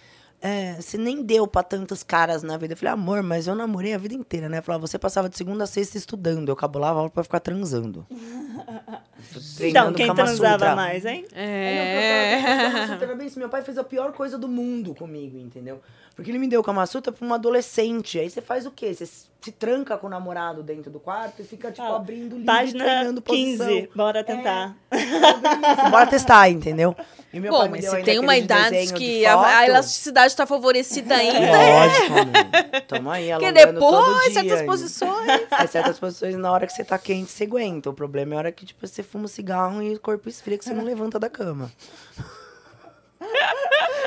é, 0.43 0.75
você 0.75 0.99
nem 0.99 1.23
deu 1.23 1.47
pra 1.47 1.63
tantos 1.63 2.03
caras 2.03 2.43
na 2.43 2.59
vida. 2.59 2.75
Eu 2.75 2.77
falei, 2.77 2.93
amor, 2.93 3.23
mas 3.23 3.47
eu 3.47 3.55
namorei 3.55 3.95
a 3.95 3.99
vida 3.99 4.13
inteira, 4.13 4.49
né? 4.49 4.59
Eu 4.59 4.63
falava, 4.63 4.87
você 4.87 4.99
passava 4.99 5.29
de 5.29 5.39
segunda 5.39 5.65
a 5.65 5.67
sexta 5.67 5.97
estudando, 5.97 6.49
eu 6.49 6.57
cabulava 6.57 6.99
a 6.99 7.01
aula 7.01 7.11
pra 7.11 7.23
ficar 7.23 7.41
transando. 7.41 8.07
Então, 9.61 9.93
quem 9.93 10.07
Kama 10.07 10.25
transava 10.25 10.53
Sutra. 10.53 10.77
mais, 10.77 11.05
hein? 11.05 11.25
É. 11.35 13.15
Bem 13.17 13.27
isso. 13.27 13.39
Meu 13.39 13.49
pai 13.49 13.63
fez 13.63 13.79
a 13.79 13.85
pior 13.85 14.13
coisa 14.13 14.39
do 14.39 14.49
mundo 14.49 14.95
comigo, 14.95 15.39
entendeu? 15.39 15.81
Porque 16.15 16.31
ele 16.31 16.39
me 16.39 16.49
deu 16.49 16.63
Kama 16.63 16.85
Sutra 16.87 17.13
pra 17.13 17.25
uma 17.25 17.37
adolescente. 17.37 18.19
Aí 18.19 18.29
você 18.29 18.41
faz 18.43 18.67
o 18.67 18.71
quê? 18.71 18.93
Você 18.95 19.07
se 19.07 19.51
tranca 19.51 19.97
com 19.99 20.07
o 20.07 20.11
namorado 20.11 20.63
dentro 20.63 20.91
do 20.91 21.01
quarto 21.01 21.41
e 21.43 21.45
fica, 21.45 21.71
tipo, 21.73 21.83
Ah, 21.87 21.97
abrindo 21.97 22.37
livro 22.37 22.43
e 22.43 22.45
Página 22.45 22.85
treinando 22.85 23.23
posição. 23.23 23.67
15, 23.67 23.91
bora 23.95 24.23
tentar. 24.23 24.77
Bora 25.91 26.07
testar, 26.07 26.49
entendeu? 26.49 26.95
E 27.33 27.41
meu 27.41 27.51
Bom, 27.51 27.61
pai 27.61 27.69
me 27.69 27.73
mas 27.73 27.81
deu 27.87 27.95
se 27.97 28.03
tem 28.03 28.19
uma 28.19 28.37
idade 28.37 28.93
que 28.93 29.25
a, 29.25 29.59
a 29.59 29.67
elasticidade 29.67 30.37
tá 30.37 30.47
favorecida 30.47 31.17
ainda. 31.17 31.39
Lógico, 31.39 32.13
amor. 32.13 32.83
Tamo 32.87 33.11
aí, 33.11 33.31
Porque 33.31 33.47
alongando 33.47 33.81
todo 33.81 34.07
depois, 34.07 34.25
dia. 34.25 34.33
certas 34.35 34.61
hein? 34.61 34.67
posições. 34.67 35.43
As 35.51 35.71
certas 35.71 35.99
posições, 35.99 36.37
na 36.37 36.53
hora 36.53 36.67
que 36.67 36.73
você 36.75 36.85
tá 36.85 36.99
quente, 36.99 37.33
você 37.33 37.45
aguenta. 37.45 37.89
O 37.89 37.95
problema 37.95 38.35
é 38.35 38.37
a 38.37 38.39
hora 38.39 38.53
que, 38.53 38.67
tipo, 38.67 38.87
você 38.87 39.03
fuma 39.13 39.25
um 39.27 39.29
cigarro 39.29 39.83
e 39.83 39.95
o 39.95 40.01
corpo 40.01 40.27
esfria 40.27 40.57
que 40.57 40.65
você 40.65 40.73
não 40.73 40.85
levanta 40.85 41.19
da 41.19 41.29
cama. 41.29 41.71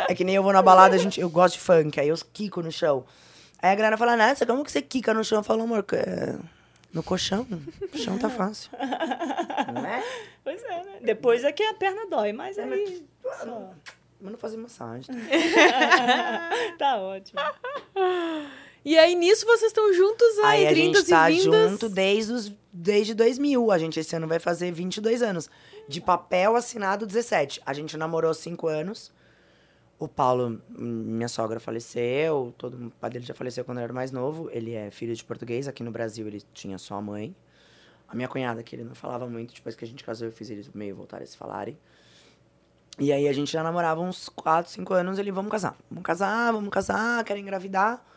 É 0.07 0.13
que 0.13 0.23
nem 0.23 0.35
eu 0.35 0.43
vou 0.43 0.53
na 0.53 0.61
balada, 0.61 0.93
a 0.93 0.99
gente, 0.99 1.19
eu 1.19 1.27
gosto 1.27 1.55
de 1.55 1.61
funk, 1.61 1.99
aí 1.99 2.09
eu 2.09 2.15
quico 2.31 2.61
no 2.61 2.71
chão. 2.71 3.05
Aí 3.59 3.71
a 3.71 3.75
galera 3.75 3.97
fala, 3.97 4.15
Nessa, 4.15 4.45
como 4.45 4.63
que 4.63 4.71
você 4.71 4.79
quica 4.79 5.15
no 5.15 5.23
chão? 5.23 5.39
Eu 5.39 5.43
falo, 5.43 5.63
amor, 5.63 5.83
é, 5.93 6.35
no 6.93 7.01
colchão. 7.01 7.47
O 7.91 7.97
chão 7.97 8.19
tá 8.19 8.29
fácil. 8.29 8.69
Não 9.73 9.83
é? 9.85 10.03
Pois 10.43 10.61
é, 10.63 10.83
né? 10.83 10.99
Depois 11.01 11.43
é 11.43 11.51
que 11.51 11.63
a 11.63 11.73
perna 11.73 12.05
dói, 12.07 12.33
mas 12.33 12.59
aí. 12.59 13.03
só. 13.41 13.71
Manda 14.21 14.37
fazer 14.37 14.57
massagem. 14.57 15.15
Tá 16.77 16.97
ótimo. 17.01 17.39
E 18.85 18.99
aí, 18.99 19.15
nisso, 19.15 19.47
vocês 19.47 19.71
estão 19.71 19.91
juntos 19.91 20.37
aí, 20.37 20.67
Aí 20.67 20.67
a 20.67 20.73
vindas 20.73 20.99
gente 21.01 21.09
tá 21.09 21.31
e 21.31 21.39
junto 21.39 21.89
desde, 21.89 22.31
os, 22.31 22.51
desde 22.71 23.15
2000. 23.15 23.71
A 23.71 23.79
gente 23.79 23.99
esse 23.99 24.15
ano 24.15 24.27
vai 24.27 24.37
fazer 24.37 24.71
22 24.71 25.23
anos. 25.23 25.49
De 25.89 25.99
papel 25.99 26.55
assinado 26.55 27.07
17. 27.07 27.63
A 27.65 27.73
gente 27.73 27.97
namorou 27.97 28.31
5 28.31 28.67
anos. 28.67 29.11
O 29.97 30.07
Paulo, 30.07 30.61
hum, 30.69 31.03
minha 31.07 31.27
sogra 31.27 31.59
faleceu. 31.59 32.53
Todo, 32.59 32.87
o 32.87 32.91
pai 32.91 33.09
dele 33.09 33.25
já 33.25 33.33
faleceu 33.33 33.65
quando 33.65 33.79
eu 33.79 33.85
era 33.85 33.93
mais 33.93 34.11
novo. 34.11 34.51
Ele 34.51 34.75
é 34.75 34.91
filho 34.91 35.15
de 35.15 35.23
português. 35.23 35.67
Aqui 35.67 35.81
no 35.81 35.89
Brasil 35.89 36.27
ele 36.27 36.43
tinha 36.53 36.77
só 36.77 36.93
a 36.93 37.01
mãe. 37.01 37.35
A 38.07 38.15
minha 38.15 38.27
cunhada, 38.27 38.61
que 38.61 38.75
ele 38.75 38.83
não 38.83 38.93
falava 38.93 39.27
muito. 39.27 39.51
Depois 39.55 39.75
que 39.75 39.83
a 39.83 39.87
gente 39.87 40.03
casou, 40.03 40.27
eu 40.27 40.31
fiz 40.31 40.51
eles 40.51 40.69
meio 40.75 40.95
voltarem 40.95 41.23
a 41.23 41.27
se 41.27 41.35
falarem. 41.35 41.75
E 42.99 43.11
aí 43.11 43.27
a 43.27 43.33
gente 43.33 43.51
já 43.51 43.63
namorava 43.63 43.99
uns 43.99 44.29
4, 44.29 44.71
5 44.71 44.93
anos. 44.93 45.17
Ele, 45.17 45.31
vamos 45.31 45.51
casar. 45.51 45.75
Vamos 45.89 46.03
casar, 46.05 46.51
vamos 46.53 46.69
casar, 46.69 47.23
quero 47.23 47.39
engravidar. 47.39 48.13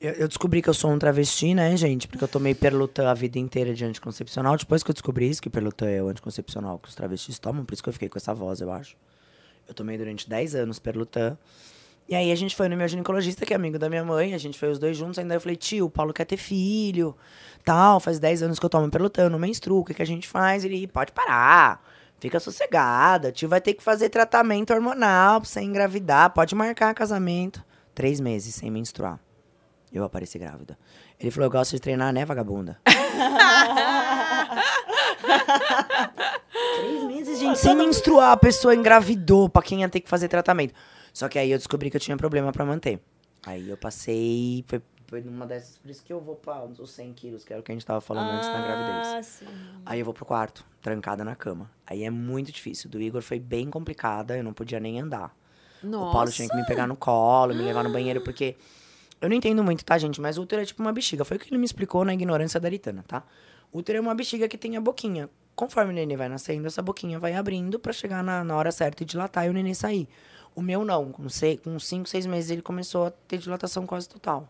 Eu, 0.00 0.12
eu 0.12 0.28
descobri 0.28 0.60
que 0.60 0.68
eu 0.68 0.74
sou 0.74 0.90
um 0.90 0.98
travesti, 0.98 1.54
né, 1.54 1.74
gente? 1.76 2.06
Porque 2.06 2.22
eu 2.22 2.28
tomei 2.28 2.54
Perlutan 2.54 3.08
a 3.08 3.14
vida 3.14 3.38
inteira 3.38 3.72
de 3.72 3.84
anticoncepcional. 3.84 4.56
Depois 4.56 4.82
que 4.82 4.90
eu 4.90 4.92
descobri 4.92 5.28
isso, 5.28 5.40
que 5.40 5.48
Perlutan 5.48 5.88
é 5.88 6.02
o 6.02 6.08
anticoncepcional 6.08 6.78
que 6.78 6.88
os 6.88 6.94
travestis 6.94 7.38
tomam, 7.38 7.64
por 7.64 7.72
isso 7.72 7.82
que 7.82 7.88
eu 7.88 7.92
fiquei 7.92 8.08
com 8.08 8.18
essa 8.18 8.34
voz, 8.34 8.60
eu 8.60 8.70
acho. 8.70 8.96
Eu 9.66 9.74
tomei 9.74 9.96
durante 9.96 10.28
10 10.28 10.54
anos 10.54 10.78
Perlutan. 10.78 11.38
E 12.08 12.14
aí 12.14 12.30
a 12.30 12.34
gente 12.36 12.54
foi 12.54 12.68
no 12.68 12.76
meu 12.76 12.86
ginecologista, 12.86 13.44
que 13.44 13.52
é 13.52 13.56
amigo 13.56 13.78
da 13.78 13.88
minha 13.88 14.04
mãe, 14.04 14.32
a 14.32 14.38
gente 14.38 14.58
foi 14.58 14.70
os 14.70 14.78
dois 14.78 14.96
juntos, 14.96 15.18
ainda 15.18 15.34
eu 15.34 15.40
falei, 15.40 15.56
tio, 15.56 15.86
o 15.86 15.90
Paulo 15.90 16.12
quer 16.12 16.24
ter 16.24 16.36
filho, 16.36 17.16
tal, 17.64 17.98
faz 17.98 18.20
10 18.20 18.44
anos 18.44 18.58
que 18.60 18.64
eu 18.64 18.70
tomo 18.70 18.88
Perlutan, 18.88 19.24
eu 19.24 19.30
não 19.30 19.40
menstruo, 19.40 19.80
o 19.80 19.84
que, 19.84 19.92
que 19.92 20.02
a 20.02 20.06
gente 20.06 20.28
faz? 20.28 20.64
Ele, 20.64 20.86
pode 20.86 21.10
parar, 21.10 21.82
fica 22.20 22.38
sossegada, 22.38 23.32
tio 23.32 23.48
vai 23.48 23.60
ter 23.60 23.74
que 23.74 23.82
fazer 23.82 24.08
tratamento 24.08 24.72
hormonal 24.72 25.40
pra 25.40 25.50
você 25.50 25.60
engravidar, 25.62 26.32
pode 26.32 26.54
marcar 26.54 26.94
casamento. 26.94 27.64
Três 27.92 28.20
meses 28.20 28.54
sem 28.54 28.70
menstruar. 28.70 29.25
Eu 29.92 30.04
apareci 30.04 30.38
grávida. 30.38 30.78
Ele 31.18 31.30
falou, 31.30 31.46
eu 31.46 31.50
gosto 31.50 31.72
de 31.72 31.80
treinar, 31.80 32.12
né, 32.12 32.24
vagabunda? 32.24 32.78
Três 36.76 37.04
meses, 37.04 37.38
gente, 37.38 37.58
sem 37.58 37.74
menstruar, 37.74 38.32
a 38.32 38.36
pessoa 38.36 38.74
engravidou 38.74 39.48
pra 39.48 39.62
quem 39.62 39.80
ia 39.80 39.88
ter 39.88 40.00
que 40.00 40.08
fazer 40.08 40.28
tratamento. 40.28 40.74
Só 41.12 41.28
que 41.28 41.38
aí 41.38 41.50
eu 41.50 41.58
descobri 41.58 41.90
que 41.90 41.96
eu 41.96 42.00
tinha 42.00 42.16
problema 42.16 42.52
pra 42.52 42.64
manter. 42.64 43.00
Aí 43.46 43.68
eu 43.70 43.76
passei, 43.76 44.64
foi, 44.66 44.82
foi 45.06 45.20
numa 45.22 45.46
dessas, 45.46 45.78
por 45.78 45.90
isso 45.90 46.04
que 46.04 46.12
eu 46.12 46.20
vou 46.20 46.34
pra 46.34 46.64
os 46.64 46.90
100 46.90 47.12
quilos, 47.14 47.44
que 47.44 47.52
era 47.52 47.60
o 47.60 47.62
que 47.62 47.72
a 47.72 47.74
gente 47.74 47.86
tava 47.86 48.00
falando 48.00 48.28
antes 48.30 48.48
da 48.48 48.60
gravidez. 48.60 49.08
Ah, 49.08 49.22
sim. 49.22 49.46
Aí 49.86 50.00
eu 50.00 50.04
vou 50.04 50.12
pro 50.12 50.26
quarto, 50.26 50.64
trancada 50.82 51.24
na 51.24 51.34
cama. 51.34 51.70
Aí 51.86 52.02
é 52.04 52.10
muito 52.10 52.50
difícil. 52.52 52.90
Do 52.90 53.00
Igor 53.00 53.22
foi 53.22 53.38
bem 53.38 53.70
complicada, 53.70 54.36
eu 54.36 54.44
não 54.44 54.52
podia 54.52 54.80
nem 54.80 55.00
andar. 55.00 55.34
Nossa. 55.82 56.08
O 56.08 56.12
Paulo 56.12 56.30
tinha 56.30 56.48
que 56.48 56.56
me 56.56 56.66
pegar 56.66 56.86
no 56.86 56.96
colo, 56.96 57.54
me 57.54 57.62
levar 57.62 57.84
no 57.84 57.92
banheiro, 57.92 58.20
porque. 58.20 58.56
Eu 59.20 59.28
não 59.28 59.36
entendo 59.36 59.62
muito, 59.64 59.84
tá, 59.84 59.96
gente? 59.98 60.20
Mas 60.20 60.36
o 60.38 60.42
útero 60.42 60.62
é 60.62 60.64
tipo 60.64 60.82
uma 60.82 60.92
bexiga. 60.92 61.24
Foi 61.24 61.36
o 61.36 61.40
que 61.40 61.48
ele 61.50 61.58
me 61.58 61.64
explicou 61.64 62.04
na 62.04 62.12
ignorância 62.12 62.60
da 62.60 62.68
Aritana, 62.68 63.04
tá? 63.06 63.22
O 63.72 63.78
útero 63.78 63.98
é 63.98 64.00
uma 64.00 64.14
bexiga 64.14 64.46
que 64.48 64.58
tem 64.58 64.76
a 64.76 64.80
boquinha. 64.80 65.28
Conforme 65.54 65.92
o 65.92 65.94
neném 65.94 66.16
vai 66.16 66.28
nascendo, 66.28 66.66
essa 66.66 66.82
boquinha 66.82 67.18
vai 67.18 67.34
abrindo 67.34 67.78
pra 67.78 67.92
chegar 67.92 68.22
na, 68.22 68.44
na 68.44 68.54
hora 68.56 68.70
certa 68.70 69.02
e 69.02 69.06
dilatar 69.06 69.46
e 69.46 69.50
o 69.50 69.52
neném 69.54 69.72
sair. 69.74 70.06
O 70.54 70.60
meu 70.62 70.84
não. 70.84 71.10
Com 71.12 71.28
5, 71.28 71.62
com 71.64 71.78
cinco, 71.78 72.08
seis 72.08 72.26
meses 72.26 72.50
ele 72.50 72.62
começou 72.62 73.06
a 73.06 73.10
ter 73.10 73.38
dilatação 73.38 73.86
quase 73.86 74.08
total. 74.08 74.48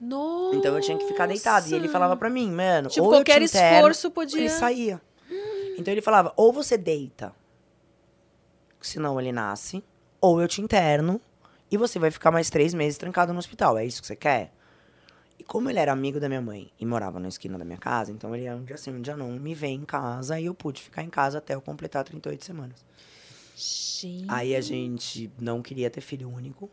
Nossa. 0.00 0.56
Então 0.56 0.74
eu 0.74 0.80
tinha 0.80 0.96
que 0.98 1.06
ficar 1.06 1.26
deitado. 1.26 1.68
E 1.68 1.74
ele 1.74 1.88
falava 1.88 2.16
pra 2.16 2.30
mim, 2.30 2.50
mano, 2.50 2.88
Tipo, 2.88 3.06
ou 3.06 3.12
eu 3.12 3.18
qualquer 3.18 3.38
te 3.40 3.44
interno, 3.46 3.76
esforço 3.78 4.10
podia- 4.10 4.38
Ele 4.38 4.48
saía. 4.50 5.00
Então 5.78 5.92
ele 5.92 6.00
falava, 6.02 6.32
ou 6.36 6.52
você 6.52 6.76
deita, 6.76 7.32
senão 8.80 9.20
ele 9.20 9.32
nasce, 9.32 9.82
ou 10.20 10.40
eu 10.40 10.48
te 10.48 10.60
interno 10.60 11.20
e 11.70 11.76
você 11.76 11.98
vai 11.98 12.10
ficar 12.10 12.30
mais 12.30 12.50
três 12.50 12.74
meses 12.74 12.98
trancado 12.98 13.32
no 13.32 13.38
hospital. 13.38 13.78
É 13.78 13.84
isso 13.84 14.00
que 14.00 14.06
você 14.06 14.16
quer? 14.16 14.52
E 15.38 15.44
como 15.44 15.70
ele 15.70 15.78
era 15.78 15.92
amigo 15.92 16.18
da 16.18 16.28
minha 16.28 16.40
mãe 16.40 16.70
e 16.78 16.84
morava 16.84 17.20
na 17.20 17.28
esquina 17.28 17.56
da 17.56 17.64
minha 17.64 17.78
casa, 17.78 18.10
então 18.10 18.34
ele 18.34 18.44
ia 18.44 18.56
um 18.56 18.64
dia 18.64 18.76
sim, 18.76 18.90
um 18.90 19.00
dia 19.00 19.16
não, 19.16 19.30
me 19.32 19.54
vê 19.54 19.68
em 19.68 19.84
casa 19.84 20.40
e 20.40 20.46
eu 20.46 20.54
pude 20.54 20.82
ficar 20.82 21.02
em 21.02 21.10
casa 21.10 21.38
até 21.38 21.54
eu 21.54 21.60
completar 21.60 22.02
38 22.04 22.44
semanas. 22.44 22.84
Gente. 23.54 24.26
Aí 24.28 24.54
a 24.54 24.60
gente 24.60 25.30
não 25.40 25.62
queria 25.62 25.90
ter 25.90 26.00
filho 26.00 26.28
único. 26.28 26.70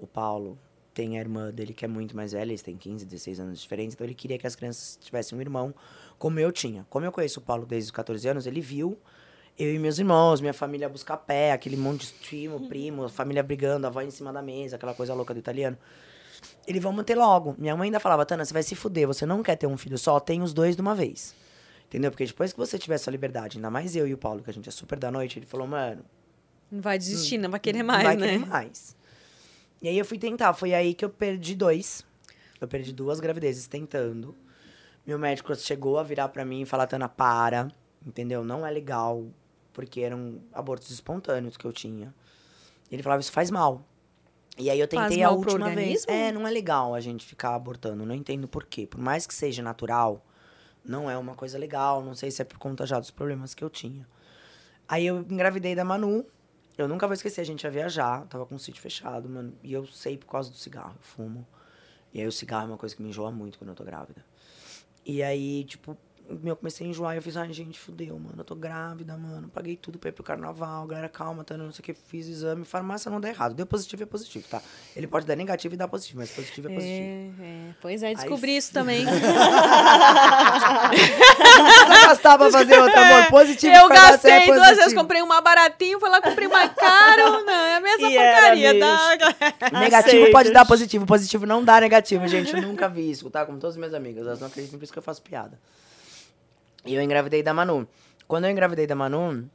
O 0.00 0.06
Paulo 0.06 0.58
tem 0.94 1.16
a 1.16 1.20
irmã 1.20 1.52
dele 1.52 1.72
que 1.72 1.84
é 1.84 1.88
muito 1.88 2.16
mais 2.16 2.32
velha, 2.32 2.50
eles 2.50 2.62
têm 2.62 2.76
15, 2.76 3.04
16 3.06 3.38
anos 3.38 3.58
de 3.58 3.62
diferença, 3.62 3.94
então 3.94 4.04
ele 4.04 4.14
queria 4.14 4.36
que 4.36 4.46
as 4.46 4.56
crianças 4.56 4.98
tivessem 5.00 5.38
um 5.38 5.40
irmão, 5.40 5.72
como 6.18 6.40
eu 6.40 6.50
tinha. 6.50 6.84
Como 6.90 7.06
eu 7.06 7.12
conheço 7.12 7.38
o 7.38 7.42
Paulo 7.42 7.64
desde 7.64 7.86
os 7.86 7.90
14 7.92 8.28
anos, 8.28 8.46
ele 8.46 8.60
viu 8.60 8.98
eu 9.58 9.74
e 9.74 9.78
meus 9.78 9.98
irmãos, 9.98 10.40
minha 10.40 10.52
família 10.54 10.88
buscar 10.88 11.16
pé, 11.16 11.52
aquele 11.52 11.76
monte 11.76 12.06
de 12.06 12.12
primo, 12.12 12.68
primo, 12.68 13.04
a 13.04 13.08
família 13.08 13.42
brigando, 13.42 13.86
a 13.86 13.90
avó 13.90 14.00
em 14.00 14.10
cima 14.10 14.32
da 14.32 14.40
mesa, 14.40 14.76
aquela 14.76 14.94
coisa 14.94 15.12
louca 15.14 15.34
do 15.34 15.40
italiano. 15.40 15.76
Ele 16.66 16.78
vamos 16.78 17.04
ter 17.04 17.16
logo. 17.16 17.56
Minha 17.58 17.76
mãe 17.76 17.86
ainda 17.86 17.98
falava, 17.98 18.24
Tana, 18.24 18.44
você 18.44 18.52
vai 18.52 18.62
se 18.62 18.76
fuder, 18.76 19.06
você 19.06 19.26
não 19.26 19.42
quer 19.42 19.56
ter 19.56 19.66
um 19.66 19.76
filho 19.76 19.98
só, 19.98 20.20
tem 20.20 20.42
os 20.42 20.52
dois 20.52 20.76
de 20.76 20.82
uma 20.82 20.94
vez. 20.94 21.34
Entendeu? 21.86 22.10
Porque 22.10 22.24
depois 22.24 22.52
que 22.52 22.58
você 22.58 22.78
tiver 22.78 22.94
essa 22.94 23.10
liberdade, 23.10 23.56
ainda 23.58 23.70
mais 23.70 23.96
eu 23.96 24.06
e 24.06 24.14
o 24.14 24.18
Paulo, 24.18 24.42
que 24.42 24.50
a 24.50 24.52
gente 24.52 24.68
é 24.68 24.72
super 24.72 24.98
da 24.98 25.10
noite, 25.10 25.38
ele 25.38 25.46
falou, 25.46 25.66
mano, 25.66 26.04
Não 26.70 26.80
vai 26.80 26.98
desistir, 26.98 27.38
não 27.38 27.50
vai 27.50 27.58
querer 27.58 27.78
não 27.78 27.86
mais, 27.86 28.04
vai 28.04 28.16
né? 28.16 28.26
querer 28.26 28.46
mais. 28.46 28.94
E 29.82 29.88
aí 29.88 29.98
eu 29.98 30.04
fui 30.04 30.18
tentar, 30.18 30.52
foi 30.52 30.74
aí 30.74 30.92
que 30.94 31.04
eu 31.04 31.08
perdi 31.10 31.54
dois. 31.54 32.04
Eu 32.60 32.68
perdi 32.68 32.92
duas 32.92 33.18
gravidezes 33.18 33.66
tentando. 33.66 34.36
Meu 35.06 35.18
médico 35.18 35.54
chegou 35.56 35.98
a 35.98 36.02
virar 36.02 36.28
pra 36.28 36.44
mim 36.44 36.62
e 36.62 36.66
falar, 36.66 36.86
Tana, 36.86 37.08
para, 37.08 37.68
entendeu? 38.06 38.44
Não 38.44 38.66
é 38.66 38.70
legal, 38.70 39.24
porque 39.78 40.00
eram 40.00 40.40
abortos 40.52 40.90
espontâneos 40.90 41.56
que 41.56 41.64
eu 41.64 41.72
tinha. 41.72 42.12
Ele 42.90 43.00
falava, 43.00 43.20
isso 43.20 43.30
faz 43.30 43.48
mal. 43.48 43.80
E 44.58 44.68
aí 44.68 44.80
eu 44.80 44.88
tentei 44.88 45.22
a 45.22 45.30
última 45.30 45.70
vez. 45.70 46.04
É, 46.08 46.32
não 46.32 46.48
é 46.48 46.50
legal 46.50 46.96
a 46.96 47.00
gente 47.00 47.24
ficar 47.24 47.54
abortando, 47.54 48.04
não 48.04 48.12
entendo 48.12 48.48
por 48.48 48.64
quê. 48.64 48.88
Por 48.88 49.00
mais 49.00 49.24
que 49.24 49.32
seja 49.32 49.62
natural, 49.62 50.26
não 50.84 51.08
é 51.08 51.16
uma 51.16 51.36
coisa 51.36 51.56
legal, 51.56 52.02
não 52.02 52.12
sei 52.12 52.28
se 52.28 52.42
é 52.42 52.44
por 52.44 52.58
conta 52.58 52.84
já 52.86 52.98
dos 52.98 53.12
problemas 53.12 53.54
que 53.54 53.62
eu 53.62 53.70
tinha. 53.70 54.04
Aí 54.88 55.06
eu 55.06 55.20
engravidei 55.20 55.76
da 55.76 55.84
Manu. 55.84 56.26
Eu 56.76 56.88
nunca 56.88 57.06
vou 57.06 57.14
esquecer, 57.14 57.42
a 57.42 57.44
gente 57.44 57.62
ia 57.62 57.70
viajar, 57.70 58.26
tava 58.26 58.44
com 58.46 58.56
o 58.56 58.58
sítio 58.58 58.82
fechado, 58.82 59.28
mano. 59.28 59.52
E 59.62 59.72
eu 59.72 59.86
sei 59.86 60.18
por 60.18 60.26
causa 60.26 60.50
do 60.50 60.56
cigarro, 60.56 60.96
eu 60.96 61.02
fumo. 61.02 61.46
E 62.12 62.20
aí 62.20 62.26
o 62.26 62.32
cigarro 62.32 62.64
é 62.64 62.70
uma 62.72 62.78
coisa 62.78 62.96
que 62.96 63.02
me 63.02 63.10
enjoa 63.10 63.30
muito 63.30 63.60
quando 63.60 63.68
eu 63.68 63.76
tô 63.76 63.84
grávida. 63.84 64.24
E 65.06 65.22
aí, 65.22 65.62
tipo, 65.62 65.96
eu 66.44 66.56
comecei 66.56 66.86
a 66.86 66.90
enjoar 66.90 67.14
e 67.14 67.18
eu 67.18 67.22
fiz, 67.22 67.36
ai, 67.36 67.50
gente, 67.52 67.78
fudeu, 67.78 68.18
mano. 68.18 68.34
Eu 68.38 68.44
tô 68.44 68.54
grávida, 68.54 69.16
mano. 69.16 69.48
Paguei 69.48 69.76
tudo 69.76 69.98
pra 69.98 70.10
ir 70.10 70.12
pro 70.12 70.22
carnaval. 70.22 70.86
Galera, 70.86 71.08
calma, 71.08 71.42
tá? 71.42 71.56
Não 71.56 71.72
sei 71.72 71.80
o 71.80 71.82
que. 71.82 71.94
Fiz 71.94 72.28
exame. 72.28 72.66
Farmácia 72.66 73.10
não 73.10 73.18
dá 73.20 73.30
errado. 73.30 73.54
Deu 73.54 73.64
positivo 73.64 74.02
é 74.02 74.06
positivo, 74.06 74.46
tá? 74.48 74.60
Ele 74.94 75.06
pode 75.06 75.24
dar 75.24 75.34
negativo 75.36 75.74
e 75.74 75.76
dar 75.76 75.88
positivo, 75.88 76.18
mas 76.18 76.30
positivo 76.30 76.68
é 76.68 76.74
positivo. 76.74 77.42
É, 77.42 77.44
é. 77.44 77.74
Pois 77.80 78.02
é, 78.02 78.14
descobri 78.14 78.56
isso 78.56 78.72
também. 78.72 79.06
Precisa 80.88 82.06
gastar 82.06 82.36
pra 82.36 82.50
fazer 82.50 82.78
outro 82.78 82.98
amor. 82.98 83.26
Positivo 83.30 83.74
Eu 83.74 83.88
gastei 83.88 84.32
é 84.32 84.46
duas 84.46 84.76
vezes, 84.76 84.94
comprei 84.94 85.22
uma 85.22 85.40
baratinho, 85.40 85.98
fui 85.98 86.10
lá, 86.10 86.20
comprei 86.20 86.46
uma 86.46 86.68
caro. 86.68 87.44
Não, 87.48 87.52
é 87.52 87.76
a 87.76 87.80
mesma 87.80 88.10
E 88.10 88.14
porcaria, 88.14 88.78
tá? 88.78 89.08
Negativo 89.80 90.08
Aceitas. 90.08 90.32
pode 90.32 90.50
dar 90.50 90.66
positivo, 90.66 91.06
positivo 91.06 91.46
não 91.46 91.64
dá 91.64 91.80
negativo, 91.80 92.26
gente. 92.28 92.54
Eu 92.54 92.62
nunca 92.62 92.88
vi 92.88 93.10
isso, 93.10 93.30
tá? 93.30 93.46
Como 93.46 93.58
todas 93.58 93.74
as 93.74 93.78
minhas 93.78 93.94
amigas. 93.94 94.26
Elas 94.26 94.40
não 94.40 94.48
acreditam, 94.48 94.78
por 94.78 94.84
isso 94.84 94.92
que 94.92 94.98
eu 94.98 95.02
faço 95.02 95.22
piada. 95.22 95.58
E 96.88 96.94
eu 96.94 97.02
engravidei 97.02 97.42
da 97.42 97.52
Manu. 97.52 97.86
Quando 98.26 98.46
eu 98.46 98.50
engravidei 98.50 98.86
da 98.86 98.94
Manu, 98.94 99.46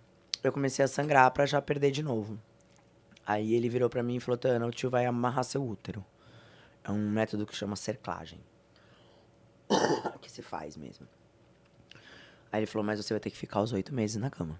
eu 0.43 0.51
comecei 0.51 0.85
a 0.85 0.87
sangrar 0.87 1.31
pra 1.31 1.47
já 1.47 1.59
perder 1.59 1.89
de 1.89 2.03
novo. 2.03 2.39
Aí 3.25 3.55
ele 3.55 3.67
virou 3.67 3.89
pra 3.89 4.03
mim 4.03 4.17
e 4.17 4.19
falou: 4.19 4.37
Tana, 4.37 4.67
o 4.67 4.71
tio 4.71 4.87
vai 4.87 5.07
amarrar 5.07 5.43
seu 5.43 5.67
útero. 5.67 6.05
É 6.83 6.91
um 6.91 7.09
método 7.09 7.47
que 7.47 7.55
chama 7.55 7.75
cerclagem. 7.75 8.39
que 10.21 10.29
se 10.29 10.43
faz 10.43 10.77
mesmo. 10.77 11.07
Aí 12.51 12.59
ele 12.59 12.67
falou: 12.67 12.85
Mas 12.85 13.03
você 13.03 13.15
vai 13.15 13.19
ter 13.19 13.31
que 13.31 13.37
ficar 13.37 13.61
os 13.61 13.73
oito 13.73 13.95
meses 13.95 14.17
na 14.17 14.29
cama. 14.29 14.59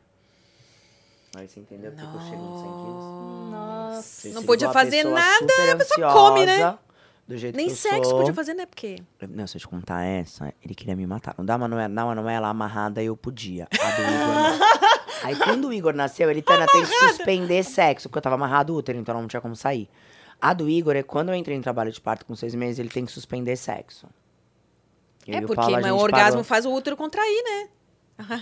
Aí 1.36 1.48
você 1.48 1.60
entendeu 1.60 1.92
porque 1.92 2.06
eu 2.06 2.22
chego 2.22 2.42
nos 2.42 2.62
100 2.62 2.72
quilos? 2.72 3.52
Nossa. 3.52 4.30
Não 4.30 4.44
podia 4.44 4.72
fazer 4.72 5.04
nada, 5.04 5.74
a 5.74 5.76
pessoa 5.76 6.12
come, 6.12 6.46
né? 6.46 6.80
Do 7.28 7.38
jeito 7.38 7.56
Nem 7.56 7.68
que 7.68 7.72
eu 7.72 7.76
sexo 7.78 8.10
sou. 8.10 8.20
podia 8.20 8.34
fazer, 8.34 8.54
né? 8.54 8.66
Porque. 8.66 8.98
Não, 9.30 9.48
se 9.48 9.56
eu 9.56 9.60
te 9.62 9.68
contar 9.68 10.04
essa, 10.04 10.54
ele 10.62 10.76
queria 10.76 10.96
me 10.96 11.08
matar. 11.08 11.34
Não 11.38 11.46
dá 11.46 11.58
Manuela, 11.58 11.88
não, 11.88 12.08
Manuela 12.08 12.50
amarrada 12.50 13.02
eu 13.02 13.16
podia. 13.16 13.68
A 13.72 13.92
do 13.92 14.02
Igor 14.02 14.28
não. 14.36 14.94
Aí 15.24 15.36
quando 15.38 15.68
o 15.70 15.74
Igor 15.74 15.94
nasceu, 15.94 16.30
ele 16.30 16.42
Tana, 16.42 16.66
tem 16.68 16.82
que 16.82 16.88
suspender 16.88 17.64
sexo, 17.64 18.10
porque 18.10 18.18
eu 18.18 18.22
tava 18.22 18.36
amarrado 18.36 18.74
o 18.74 18.78
útero, 18.78 18.98
então 18.98 19.14
não 19.20 19.26
tinha 19.28 19.40
como 19.40 19.56
sair. 19.56 19.88
A 20.42 20.54
do 20.54 20.70
Igor 20.70 20.98
é 20.98 21.04
quando 21.04 21.30
eu 21.30 21.36
entrei 21.36 21.56
em 21.56 21.62
trabalho 21.62 21.90
de 21.94 22.02
parto 22.02 22.26
com 22.26 22.36
seis 22.36 22.54
meses, 22.54 22.78
ele 22.78 22.90
tem 22.90 23.06
que 23.06 23.12
suspender 23.14 23.56
sexo. 23.56 24.06
Eu 25.26 25.36
é 25.36 25.40
porque 25.42 25.56
Paulo, 25.56 25.72
mas 25.82 25.92
o 25.92 25.96
orgasmo 25.96 26.32
parou- 26.32 26.44
faz 26.44 26.66
o 26.66 26.74
útero 26.74 26.98
contrair, 26.98 27.42
né? 27.44 27.70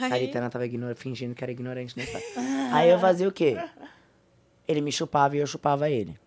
A 0.10 0.14
Aritana 0.16 0.50
tava 0.50 0.66
ignora- 0.66 0.96
fingindo 0.96 1.36
que 1.36 1.44
era 1.44 1.52
ignorante 1.52 1.96
nessa. 1.96 2.18
Aí 2.74 2.90
eu 2.90 2.98
fazia 2.98 3.28
o 3.28 3.32
quê? 3.32 3.56
Ele 4.68 4.82
me 4.82 4.92
chupava 4.92 5.36
e 5.36 5.40
eu 5.40 5.46
chupava 5.46 5.88
ele. 5.88 6.20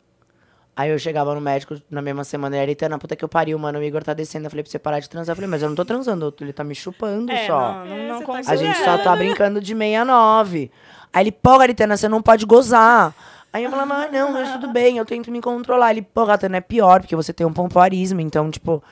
Aí 0.77 0.91
eu 0.91 0.99
chegava 0.99 1.33
no 1.35 1.41
médico 1.41 1.77
na 1.89 2.03
mesma 2.03 2.25
semana 2.25 2.57
e 2.57 2.59
ele, 2.59 2.63
Aritana, 2.73 2.99
puta 2.99 3.15
que 3.15 3.25
eu 3.25 3.29
pariu, 3.29 3.57
mano, 3.59 3.79
o 3.79 3.83
Igor 3.83 4.03
tá 4.03 4.13
descendo. 4.13 4.47
Eu 4.47 4.51
falei 4.51 4.65
pra 4.65 4.71
você 4.71 4.79
parar 4.79 4.99
de 4.99 5.09
transar. 5.09 5.33
Eu 5.33 5.37
falei, 5.37 5.49
mas 5.49 5.63
eu 5.63 5.69
não 5.69 5.77
tô 5.77 5.85
transando, 5.85 6.35
ele 6.41 6.53
tá 6.53 6.65
me 6.65 6.75
chupando 6.75 7.31
É, 7.31 7.47
só. 7.47 7.85
não, 7.85 7.87
não, 7.87 7.95
É, 7.95 8.09
não 8.09 8.19
tá 8.19 8.25
A 8.25 8.27
considera, 8.27 8.57
gente 8.57 8.85
só 8.85 8.99
tá 8.99 9.15
brincando 9.15 9.61
de 9.61 9.73
69. 9.73 10.71
Aí 11.13 11.23
ele, 11.23 11.31
pô, 11.33 11.51
Aritana, 11.61 11.97
você 11.97 12.09
não 12.09 12.21
pode 12.21 12.45
gozar. 12.45 13.15
Aí 13.53 13.63
eu 13.63 13.71
falava, 13.71 13.95
ah, 13.95 14.09
não, 14.11 14.33
mas 14.33 14.51
tudo 14.53 14.73
bem, 14.73 14.99
eu 14.99 15.05
tento 15.05 15.31
me 15.31 15.41
controlar. 15.41 15.93
Ele, 15.93 16.03
pô, 16.03 16.27
Gatana, 16.27 16.57
é 16.57 16.61
pior, 16.61 17.01
porque 17.01 17.15
você 17.15 17.33
tem 17.33 17.47
um 17.47 17.53
pompoarismo, 17.53 18.21
então, 18.21 18.51
tipo, 18.51 18.83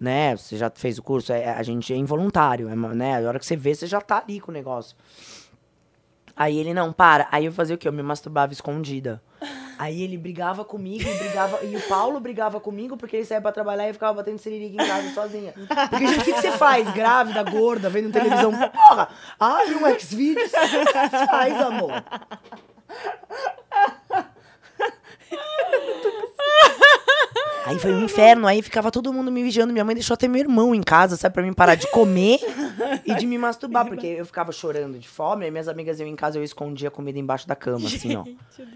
né, 0.00 0.34
você 0.34 0.56
já 0.56 0.72
fez 0.74 0.96
o 0.96 1.02
curso, 1.02 1.34
é, 1.34 1.50
a 1.50 1.62
gente 1.62 1.92
é 1.92 1.96
involuntário, 1.96 2.66
é, 2.70 2.74
né, 2.74 3.22
a 3.22 3.28
hora 3.28 3.38
que 3.38 3.44
você 3.44 3.56
vê, 3.56 3.74
você 3.74 3.86
já 3.86 4.00
tá 4.00 4.22
ali 4.24 4.40
com 4.40 4.50
o 4.50 4.54
negócio. 4.54 4.96
Aí 6.34 6.56
ele, 6.58 6.72
não, 6.72 6.94
para. 6.94 7.28
Aí 7.30 7.44
eu 7.44 7.52
fazia 7.52 7.74
o 7.74 7.78
quê? 7.78 7.88
Eu 7.88 7.92
me 7.92 8.02
masturbava 8.02 8.54
escondida. 8.54 9.20
Aí 9.78 10.02
ele 10.02 10.16
brigava 10.16 10.64
comigo 10.64 11.08
e 11.08 11.18
brigava. 11.18 11.64
E 11.64 11.76
o 11.76 11.88
Paulo 11.88 12.20
brigava 12.20 12.60
comigo 12.60 12.96
porque 12.96 13.16
ele 13.16 13.24
saía 13.24 13.40
pra 13.40 13.52
trabalhar 13.52 13.88
e 13.88 13.92
ficava 13.92 14.14
batendo 14.14 14.38
siririca 14.38 14.82
em 14.82 14.86
casa 14.86 15.14
sozinha. 15.14 15.54
Porque, 15.90 16.06
gente, 16.06 16.20
o 16.20 16.24
que, 16.24 16.32
que 16.32 16.40
você 16.40 16.52
faz? 16.52 16.90
Grávida, 16.92 17.42
gorda, 17.42 17.90
vendo 17.90 18.12
televisão? 18.12 18.52
Porra! 18.52 19.08
Abre 19.38 19.74
um 19.74 19.86
X-Videos. 19.86 20.50
Faz, 21.30 21.60
amor. 21.60 21.92
Aí 27.66 27.78
foi 27.80 27.92
um 27.92 28.04
inferno, 28.04 28.46
aí 28.46 28.62
ficava 28.62 28.92
todo 28.92 29.12
mundo 29.12 29.30
me 29.30 29.42
vigiando. 29.42 29.72
Minha 29.72 29.84
mãe 29.84 29.94
deixou 29.94 30.14
até 30.14 30.28
meu 30.28 30.40
irmão 30.40 30.72
em 30.74 30.82
casa, 30.82 31.16
sabe? 31.16 31.34
Pra 31.34 31.42
mim 31.42 31.52
parar 31.52 31.74
de 31.74 31.90
comer 31.90 32.38
e 33.04 33.14
de 33.16 33.26
me 33.26 33.36
masturbar, 33.36 33.84
porque 33.88 34.06
eu 34.06 34.24
ficava 34.24 34.52
chorando 34.52 34.98
de 34.98 35.08
fome. 35.08 35.44
Aí 35.44 35.50
minhas 35.50 35.66
amigas 35.66 35.98
iam 35.98 36.08
em 36.08 36.14
casa, 36.14 36.38
eu 36.38 36.44
escondia 36.44 36.90
comida 36.90 37.18
embaixo 37.18 37.46
da 37.48 37.56
cama, 37.56 37.86
assim, 37.88 38.14
ó. 38.14 38.24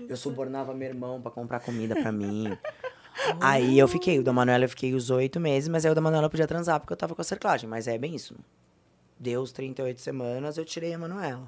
Eu 0.09 0.17
subornava 0.17 0.75
meu 0.75 0.89
irmão 0.89 1.21
pra 1.21 1.31
comprar 1.31 1.61
comida 1.61 1.95
pra 1.95 2.11
mim. 2.11 2.53
Aí 3.41 3.79
eu 3.79 3.87
fiquei, 3.87 4.19
o 4.19 4.25
da 4.25 4.33
Manuela 4.33 4.65
eu 4.65 4.69
fiquei 4.69 4.95
os 4.95 5.11
oito 5.11 5.39
meses, 5.39 5.69
mas 5.69 5.85
aí 5.85 5.93
o 5.93 5.95
da 5.95 6.01
Manuela 6.01 6.27
eu 6.27 6.31
podia 6.31 6.47
transar 6.47 6.81
porque 6.81 6.93
eu 6.93 6.97
tava 6.97 7.15
com 7.15 7.21
a 7.21 7.25
cerclagem. 7.25 7.69
Mas 7.69 7.87
é 7.87 7.97
bem 7.97 8.15
isso. 8.15 8.35
Deu 9.19 9.43
os 9.43 9.53
38 9.53 10.01
semanas, 10.01 10.57
eu 10.57 10.65
tirei 10.65 10.95
a 10.95 10.99
Manuela. 10.99 11.47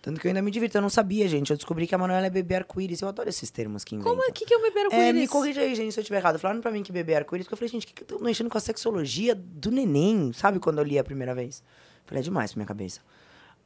Tanto 0.00 0.20
que 0.20 0.26
eu 0.26 0.30
ainda 0.30 0.40
me 0.40 0.50
divirto, 0.50 0.76
eu 0.78 0.82
não 0.82 0.88
sabia, 0.88 1.26
gente. 1.26 1.50
Eu 1.50 1.56
descobri 1.56 1.86
que 1.86 1.94
a 1.94 1.98
Manuela 1.98 2.26
é 2.26 2.30
bebê 2.30 2.54
arco-íris. 2.54 3.00
Eu 3.00 3.08
adoro 3.08 3.28
esses 3.28 3.50
termos 3.50 3.84
que 3.84 3.94
inventam. 3.94 4.12
Como 4.12 4.28
é 4.28 4.32
que, 4.32 4.44
que 4.46 4.54
eu 4.54 4.62
me 4.62 4.70
beber 4.70 4.90
com 4.90 4.96
É, 4.96 5.12
me 5.12 5.26
corrija 5.26 5.60
aí, 5.60 5.74
gente, 5.74 5.92
se 5.92 5.98
eu 5.98 6.02
estiver 6.02 6.18
errado. 6.18 6.38
Falaram 6.38 6.60
pra 6.60 6.70
mim 6.70 6.82
que 6.82 6.92
bebê 6.92 7.12
é 7.12 7.16
arco-íris, 7.16 7.46
porque 7.46 7.54
eu 7.54 7.58
falei, 7.58 7.68
gente, 7.70 7.86
que, 7.86 7.92
que 7.92 8.02
eu 8.02 8.06
tô 8.06 8.24
mexendo 8.24 8.48
com 8.48 8.56
a 8.56 8.60
sexologia 8.60 9.34
do 9.34 9.70
neném, 9.70 10.32
sabe? 10.32 10.60
Quando 10.60 10.78
eu 10.78 10.84
li 10.84 10.98
a 10.98 11.04
primeira 11.04 11.34
vez. 11.34 11.62
Falei, 12.06 12.20
é 12.20 12.24
demais 12.24 12.52
pra 12.52 12.60
minha 12.60 12.66
cabeça. 12.66 13.00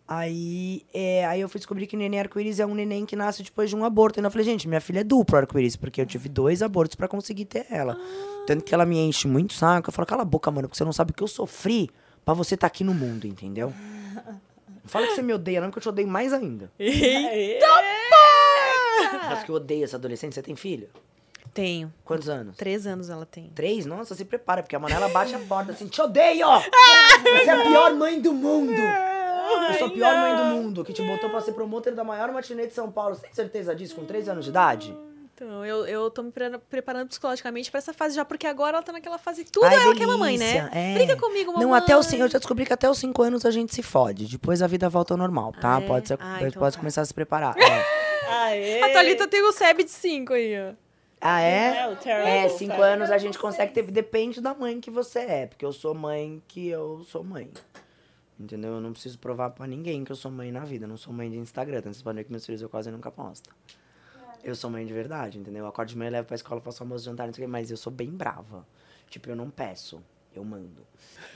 Aí, 0.09 0.85
é, 0.93 1.25
aí 1.27 1.41
eu 1.41 1.49
fui 1.49 1.59
descobrir 1.59 1.87
que 1.87 1.97
neném 1.97 2.21
arco-íris 2.21 2.61
é 2.61 2.67
um 2.67 2.75
neném 2.75 3.07
que 3.07 3.15
nasce 3.15 3.43
depois 3.43 3.71
de 3.71 3.77
um 3.77 3.85
aborto. 3.85 4.19
E 4.19 4.25
eu 4.25 4.31
falei, 4.31 4.45
gente, 4.45 4.67
minha 4.67 4.81
filha 4.81 5.01
é 5.01 5.05
duplo 5.05 5.37
arco-íris, 5.37 5.77
porque 5.77 6.01
eu 6.01 6.07
tive 6.07 6.29
dois 6.29 6.63
abortos 6.63 6.97
pra 6.97 7.07
conseguir 7.07 7.45
ter 7.45 7.67
ela. 7.71 7.97
Tanto 8.47 8.65
que 8.65 8.75
ela 8.75 8.85
me 8.85 8.99
enche 8.99 9.29
muito 9.29 9.51
o 9.51 9.55
saco. 9.55 9.91
Eu 9.91 9.93
falo, 9.93 10.07
cala 10.07 10.23
a 10.23 10.25
boca, 10.25 10.51
mano, 10.51 10.67
porque 10.67 10.77
você 10.77 10.85
não 10.85 10.93
sabe 10.93 11.13
o 11.13 11.15
que 11.15 11.23
eu 11.23 11.29
sofri 11.29 11.89
pra 12.25 12.35
você 12.35 12.55
estar 12.55 12.67
aqui 12.67 12.83
no 12.83 12.95
mundo, 12.95 13.27
entendeu? 13.27 13.73
Não 14.83 14.89
fala 14.91 15.07
que 15.07 15.15
você 15.15 15.23
me 15.23 15.33
odeia, 15.33 15.61
não, 15.61 15.71
que 15.71 15.79
eu 15.79 15.83
te 15.83 15.89
odeio 15.89 16.09
mais 16.09 16.33
ainda. 16.33 16.71
Eita, 16.79 17.67
Mas 19.29 19.45
que 19.45 19.51
eu 19.51 19.55
odeio 19.55 19.85
essa 19.85 19.97
adolescente. 19.97 20.35
Você 20.35 20.43
tem 20.43 20.57
filho? 20.57 20.89
Tenho. 21.55 21.93
Quantos 22.05 22.29
anos? 22.29 22.57
Três 22.57 22.87
anos 22.87 23.11
ela 23.11 23.27
tem. 23.27 23.51
Três? 23.55 23.85
Nossa, 23.87 24.15
se 24.15 24.25
prepara, 24.25 24.63
porque 24.63 24.75
a 24.75 24.79
Manela 24.79 25.09
bate 25.09 25.35
a 25.35 25.39
porta 25.39 25.73
assim, 25.73 25.87
te 25.87 26.01
odeio! 26.01 26.47
Você 27.23 27.51
é 27.51 27.51
a 27.51 27.63
pior 27.63 27.95
mãe 27.95 28.21
do 28.21 28.33
mundo! 28.33 28.73
Eu 29.69 29.75
sou 29.75 29.89
a 29.89 29.91
pior 29.91 30.15
mãe 30.15 30.37
do 30.37 30.45
mundo, 30.45 30.85
que 30.85 30.93
te 30.93 31.03
botou 31.03 31.29
pra 31.29 31.41
ser 31.41 31.53
promotor 31.53 31.95
da 31.95 32.03
maior 32.03 32.33
matinê 32.33 32.67
de 32.67 32.73
São 32.73 32.91
Paulo. 32.91 33.15
Você 33.15 33.23
tem 33.23 33.35
certeza 33.35 33.75
disso, 33.75 33.95
com 33.95 34.05
três 34.07 34.29
anos 34.29 34.45
de 34.45 34.51
idade? 34.51 34.97
Então, 35.45 35.65
eu, 35.67 35.85
eu 35.87 36.11
tô 36.11 36.23
me 36.23 36.31
pre- 36.31 36.59
preparando 36.71 37.09
psicologicamente 37.09 37.71
pra 37.71 37.79
essa 37.79 37.93
fase 37.93 38.15
já, 38.15 38.25
porque 38.25 38.47
agora 38.47 38.77
ela 38.77 38.83
tá 38.83 38.93
naquela 38.93 39.19
fase. 39.19 39.45
Tudo 39.45 39.65
Ai, 39.67 39.75
ela 39.75 39.95
que 39.95 40.03
é 40.03 40.07
mamãe, 40.07 40.39
né? 40.39 40.71
é. 40.73 40.95
Brinca 40.95 41.17
comigo, 41.17 41.53
mamãe. 41.53 41.67
Não, 41.67 41.75
até 41.75 41.97
os 41.97 42.07
cinco, 42.07 42.23
eu 42.23 42.29
já 42.29 42.39
descobri 42.39 42.65
que 42.65 42.73
até 42.73 42.89
os 42.89 42.99
cinco 42.99 43.23
anos 43.23 43.45
a 43.45 43.51
gente 43.51 43.75
se 43.75 43.83
fode. 43.83 44.27
Depois 44.27 44.63
a 44.63 44.67
vida 44.67 44.89
volta 44.89 45.15
ao 45.15 45.19
normal, 45.19 45.53
tá? 45.53 45.77
Ah, 45.77 45.81
é? 45.81 45.87
Pode, 45.87 46.09
ser, 46.09 46.15
Ah, 46.21 46.37
pode 46.39 46.57
então 46.57 46.71
tá. 46.71 46.79
começar 46.79 47.01
a 47.03 47.05
se 47.05 47.13
preparar. 47.15 47.57
É. 47.59 48.29
Aê. 48.31 48.83
A 48.85 48.93
Thalita 48.93 49.27
tem 49.29 49.43
o 49.43 49.53
SEB 49.53 49.85
de 49.85 49.91
5 49.91 50.33
aí, 50.33 50.55
ó. 50.71 50.75
Ah, 51.21 51.41
é? 51.41 51.69
É, 51.87 51.95
terrible 51.97 52.29
É, 52.31 52.49
cinco 52.49 52.73
fact. 52.75 52.83
anos 52.85 53.11
a 53.11 53.19
gente 53.19 53.39
consegue 53.39 53.73
ter. 53.73 53.83
Depende 53.91 54.41
da 54.41 54.53
mãe 54.55 54.81
que 54.81 54.91
você 54.91 55.21
é. 55.21 55.47
Porque 55.47 55.65
eu 55.65 55.73
sou 55.73 55.95
mãe 55.95 56.43
que 56.49 56.69
eu 56.69 57.05
sou 57.05 57.23
mãe. 57.23 57.49
Entendeu? 58.41 58.73
Eu 58.75 58.81
não 58.81 58.93
preciso 58.93 59.19
provar 59.21 59.51
pra 59.51 59.67
ninguém 59.67 60.03
que 60.05 60.11
eu 60.11 60.17
sou 60.17 60.31
mãe 60.33 60.51
na 60.51 60.65
vida. 60.65 60.85
Eu 60.85 60.89
não 60.89 60.97
sou 60.97 61.13
mãe 61.13 61.31
de 61.31 61.37
Instagram. 61.37 61.79
Então 61.79 61.93
vocês 61.93 62.03
podem 62.03 62.17
ver 62.19 62.25
que 62.25 62.31
meus 62.33 62.45
filhos 62.45 62.61
eu 62.61 62.69
quase 62.69 62.91
nunca 62.91 63.09
posto. 63.11 63.51
Eu 64.43 64.55
sou 64.55 64.69
mãe 64.71 64.85
de 64.85 64.93
verdade, 64.93 65.39
entendeu? 65.39 65.65
Eu 65.65 65.69
acordo 65.69 65.89
de 65.91 65.97
manhã, 65.97 66.11
levo 66.11 66.27
pra 66.27 66.35
escola, 66.35 66.61
faço 66.61 66.83
almoço, 66.83 67.05
jantar, 67.05 67.27
não 67.27 67.35
sei 67.35 67.45
o 67.45 67.47
quê. 67.47 67.51
Mas 67.51 67.71
eu 67.71 67.77
sou 67.77 67.93
bem 67.93 68.11
brava. 68.11 68.67
Tipo, 69.09 69.31
eu 69.31 69.37
não 69.37 69.51
peço. 69.51 70.03
Eu 70.35 70.45
mando. 70.45 70.87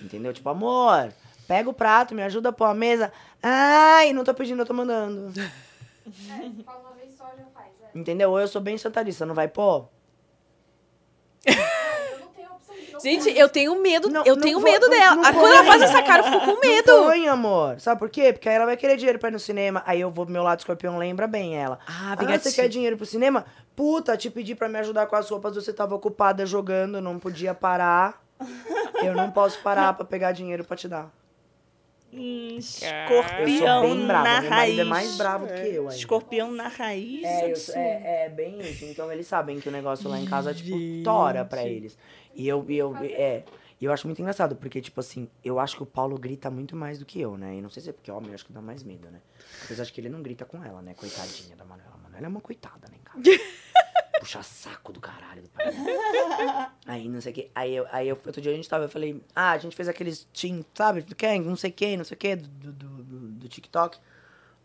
Entendeu? 0.01 0.33
Tipo, 0.33 0.49
amor, 0.49 1.13
pega 1.47 1.69
o 1.69 1.75
prato, 1.75 2.15
me 2.15 2.23
ajuda 2.23 2.49
a 2.49 2.53
pôr 2.53 2.65
a 2.65 2.75
mesa. 2.75 3.13
Ai, 3.43 4.13
não 4.13 4.25
tô 4.25 4.35
pedindo, 4.35 4.63
eu 4.63 4.67
tô 4.67 4.75
mandando. 4.75 5.33
É, 6.07 6.63
fala 6.63 6.79
uma 6.79 6.93
vez 6.93 7.17
só, 7.17 7.25
já 7.37 7.45
faz. 7.47 7.73
É. 7.83 7.99
Entendeu? 7.99 8.31
Ou 8.31 8.39
eu 8.39 8.47
sou 8.47 8.63
bem 8.63 8.79
chantarista, 8.79 9.27
não 9.27 9.35
vai 9.35 9.49
pôr? 9.49 9.89
Eu 12.13 12.21
não 12.21 12.29
tenho 12.29 12.49
a 12.49 12.55
opção 12.55 12.77
de 12.77 12.93
Gente, 13.11 13.39
eu 13.39 13.49
tenho 13.49 13.81
medo, 13.81 14.09
Não, 14.11 14.25
eu 14.25 14.35
não 14.35 14.43
tenho 14.43 14.61
vou- 14.61 14.71
medo 14.71 14.89
não- 14.89 14.91
dela. 14.99 15.15
não 15.17 15.25
Ah, 15.25 15.33
Quando 15.33 15.47
ela 15.47 15.57
põe. 15.59 15.67
faz 15.67 15.83
essa 15.83 16.03
cara, 16.03 16.27
eu 16.27 16.33
fico 16.33 16.45
com 16.55 16.61
medo. 16.61 16.93
Não 16.93 17.05
põe, 17.05 17.29
amor. 17.29 17.81
Sabe 17.81 17.99
por 17.99 18.11
quê? 18.11 18.33
Porque 18.33 18.49
aí 18.49 18.55
ela 18.57 18.67
vai 18.67 18.77
querer 18.77 18.97
dinheiro 18.97 19.19
pra 19.19 19.29
ir 19.29 19.33
no 19.33 19.39
cinema. 19.39 19.83
Aí 19.87 20.01
eu 20.01 20.11
vou, 20.11 20.27
meu 20.27 20.43
lado 20.43 20.59
escorpião 20.61 20.99
lembra 20.99 21.27
bem 21.27 21.57
ela. 21.57 21.79
Ah, 21.87 22.17
Ah, 22.19 22.39
você 22.39 22.53
quer 22.53 22.69
dinheiro 22.69 22.97
pro 22.97 23.07
cinema? 23.07 23.45
Puta, 23.75 24.17
te 24.17 24.29
pedi 24.31 24.55
pra 24.55 24.69
me 24.69 24.79
ajudar 24.79 25.07
com 25.07 25.17
as 25.17 25.29
roupas, 25.29 25.55
você 25.55 25.73
tava 25.73 25.95
ocupada 25.95 26.45
jogando, 26.47 27.01
não 27.01 27.19
podia 27.19 27.55
parar. 27.55 28.21
Eu 29.03 29.15
não 29.15 29.31
posso 29.31 29.59
parar 29.61 29.93
pra 29.95 30.05
pegar 30.05 30.33
dinheiro 30.33 30.65
pra 30.65 30.77
te 30.77 30.89
dar. 30.89 31.09
Eu 32.17 32.59
escorpião 32.59 33.83
sou 33.83 33.95
bem 33.95 34.07
brava. 34.07 34.25
na 34.25 34.41
Meu 34.41 34.51
raiz. 34.51 34.51
marido 34.51 34.81
é 34.81 34.85
mais 34.85 35.17
bravo 35.17 35.47
que 35.47 35.53
eu 35.53 35.83
ainda. 35.83 35.95
Escorpião 35.95 36.51
na 36.51 36.69
raiz. 36.69 37.25
É, 37.25 37.53
eu 37.53 37.57
é, 37.75 38.25
é 38.25 38.29
bem 38.29 38.61
isso. 38.61 38.85
Então 38.87 39.13
eles 39.13 39.27
sabem 39.27 39.61
que 39.61 39.69
o 39.69 39.73
negócio 39.73 40.09
lá 40.09 40.19
em 40.19 40.25
casa, 40.25 40.55
tipo, 40.55 40.77
tora 41.05 41.45
pra 41.45 41.65
eles. 41.65 41.99
E 42.35 42.47
eu, 42.49 42.65
eu, 42.69 42.97
é. 42.97 43.45
E 43.79 43.85
eu 43.85 43.93
acho 43.93 44.07
muito 44.07 44.21
engraçado, 44.21 44.57
porque, 44.57 44.81
tipo 44.81 44.99
assim, 45.01 45.29
eu 45.45 45.59
acho 45.59 45.77
que 45.77 45.83
o 45.83 45.87
Paulo 45.87 46.19
grita 46.19 46.51
muito 46.51 46.75
mais 46.75 46.99
do 46.99 47.05
que 47.05 47.21
eu, 47.21 47.37
né? 47.37 47.57
E 47.57 47.61
não 47.61 47.69
sei 47.69 47.83
se 47.83 47.91
é 47.91 47.93
porque 47.93 48.11
homem, 48.11 48.31
eu 48.31 48.35
acho 48.35 48.47
que 48.47 48.53
dá 48.53 48.63
mais 48.63 48.83
medo, 48.83 49.11
né? 49.11 49.21
Apesar 49.65 49.85
de 49.85 49.93
que 49.93 50.01
ele 50.01 50.09
não 50.09 50.23
grita 50.23 50.47
com 50.47 50.65
ela, 50.65 50.81
né? 50.81 50.95
Coitadinha 50.95 51.55
da 51.57 51.65
Manuela. 51.65 51.93
A 51.95 51.99
Manuela 51.99 52.27
é 52.27 52.29
uma 52.29 52.41
coitada, 52.41 52.89
né, 52.91 52.97
cara? 53.05 53.21
Puxa 54.27 54.43
saco 54.43 54.93
do 54.93 54.99
caralho 54.99 55.41
do 55.41 55.49
pai. 55.51 55.67
Aí, 56.85 57.09
não 57.09 57.21
sei 57.21 57.31
o 57.31 57.35
que. 57.37 57.49
Aí, 57.55 57.77
eu, 57.77 57.87
aí 57.93 58.09
eu, 58.09 58.19
outro 58.27 58.41
dia 58.41 58.51
a 58.51 58.57
gente 58.57 58.69
tava, 58.69 58.87
eu 58.87 58.89
falei, 58.89 59.23
ah, 59.37 59.53
a 59.53 59.59
gente 59.59 59.77
fez 59.77 59.89
aqueles 59.89 60.27
team, 60.35 60.65
sabe? 60.75 61.05
Quem? 61.15 61.43
Não 61.43 61.55
sei 61.55 61.71
quem, 61.71 61.97
não 61.97 62.05
sei 62.05 62.17
o 62.17 62.19
que, 62.19 62.35
do, 62.35 62.49
do, 62.49 62.89
do, 62.89 63.19
do 63.31 63.49
TikTok. 63.49 63.99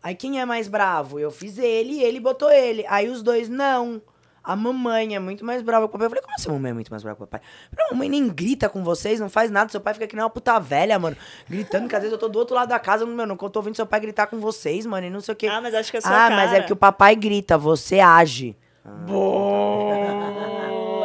Aí 0.02 0.16
quem 0.16 0.40
é 0.40 0.44
mais 0.44 0.66
bravo? 0.66 1.20
Eu 1.20 1.30
fiz 1.30 1.58
ele 1.58 1.92
e 1.92 2.02
ele 2.02 2.18
botou 2.18 2.50
ele. 2.50 2.84
Aí 2.88 3.08
os 3.08 3.22
dois, 3.22 3.48
não. 3.48 4.02
A 4.42 4.56
mamãe 4.56 5.14
é 5.14 5.20
muito 5.20 5.44
mais 5.44 5.62
brava 5.62 5.86
com 5.86 5.90
o 5.90 5.92
papai. 5.92 6.06
Eu 6.06 6.10
falei, 6.10 6.22
como 6.24 6.34
assim 6.34 6.48
a 6.50 6.52
mamãe 6.54 6.70
é 6.72 6.74
muito 6.74 6.90
mais 6.90 7.04
brava 7.04 7.16
com 7.16 7.22
o 7.22 7.26
papai? 7.28 7.46
A 7.78 7.92
mamãe 7.92 8.08
nem 8.08 8.28
grita 8.28 8.68
com 8.68 8.82
vocês, 8.82 9.20
não 9.20 9.30
faz 9.30 9.48
nada. 9.48 9.70
Seu 9.70 9.80
pai 9.80 9.94
fica 9.94 10.08
que 10.08 10.16
nem 10.16 10.24
uma 10.24 10.30
puta 10.30 10.58
velha, 10.58 10.98
mano. 10.98 11.16
Gritando, 11.48 11.88
que 11.88 11.94
às 11.94 12.02
vezes 12.02 12.12
eu 12.12 12.18
tô 12.18 12.28
do 12.28 12.36
outro 12.36 12.56
lado 12.56 12.68
da 12.68 12.80
casa, 12.80 13.06
meu, 13.06 13.26
não 13.28 13.36
tô 13.36 13.60
ouvindo 13.60 13.76
seu 13.76 13.86
pai 13.86 14.00
gritar 14.00 14.26
com 14.26 14.40
vocês, 14.40 14.84
mano, 14.86 15.06
e 15.06 15.10
não 15.10 15.20
sei 15.20 15.34
o 15.34 15.36
quê. 15.36 15.46
Ah, 15.46 15.60
mas 15.60 15.72
acho 15.72 15.88
que 15.88 15.98
é 15.98 16.00
sua 16.00 16.10
Ah, 16.10 16.30
mas 16.30 16.46
é 16.46 16.46
cara. 16.46 16.62
porque 16.62 16.72
o 16.72 16.76
papai 16.76 17.14
grita, 17.14 17.56
você 17.56 18.00
age. 18.00 18.56
Bom, 18.84 19.92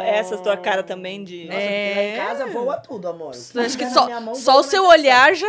essa 0.01 0.33
é 0.33 0.37
a 0.37 0.41
tua 0.41 0.57
cara 0.57 0.81
também 0.81 1.23
de... 1.23 1.45
Nossa, 1.45 1.59
porque 1.59 1.93
lá 1.95 2.03
em 2.03 2.17
casa 2.17 2.47
voa 2.47 2.77
tudo, 2.77 3.07
amor. 3.07 3.31
Acho 3.35 3.77
que 3.77 3.87
só, 3.89 4.19
mão 4.19 4.33
só 4.33 4.59
o 4.59 4.63
seu 4.63 4.83
olhar 4.87 5.35
já. 5.35 5.47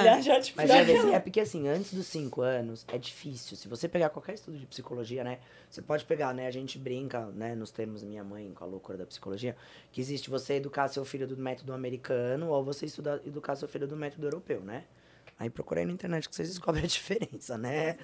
Olhar 0.00 0.22
já 0.22 0.40
te 0.40 0.54
Mas 0.56 0.70
é, 0.70 1.14
é 1.14 1.18
porque 1.18 1.40
assim, 1.40 1.66
antes 1.66 1.92
dos 1.92 2.06
5 2.06 2.42
anos 2.42 2.86
é 2.92 2.96
difícil. 2.96 3.56
Se 3.56 3.66
você 3.66 3.88
pegar 3.88 4.10
qualquer 4.10 4.34
estudo 4.34 4.56
de 4.56 4.66
psicologia, 4.66 5.24
né? 5.24 5.38
Você 5.68 5.82
pode 5.82 6.04
pegar, 6.04 6.32
né? 6.32 6.46
A 6.46 6.52
gente 6.52 6.78
brinca, 6.78 7.26
né? 7.34 7.56
Nos 7.56 7.72
termos 7.72 8.04
minha 8.04 8.22
mãe, 8.22 8.52
com 8.54 8.62
a 8.62 8.66
loucura 8.68 8.96
da 8.96 9.04
psicologia, 9.04 9.56
que 9.90 10.00
existe 10.00 10.30
você 10.30 10.54
educar 10.54 10.86
seu 10.86 11.04
filho 11.04 11.26
do 11.26 11.36
método 11.36 11.72
americano 11.72 12.50
ou 12.50 12.62
você 12.62 12.86
estudar, 12.86 13.18
educar 13.26 13.56
seu 13.56 13.66
filho 13.66 13.88
do 13.88 13.96
método 13.96 14.28
europeu, 14.28 14.60
né? 14.60 14.84
Aí 15.36 15.50
procura 15.50 15.80
aí 15.80 15.86
na 15.86 15.92
internet 15.92 16.28
que 16.28 16.36
vocês 16.36 16.48
descobrem 16.48 16.84
a 16.84 16.86
diferença, 16.88 17.58
né? 17.58 17.96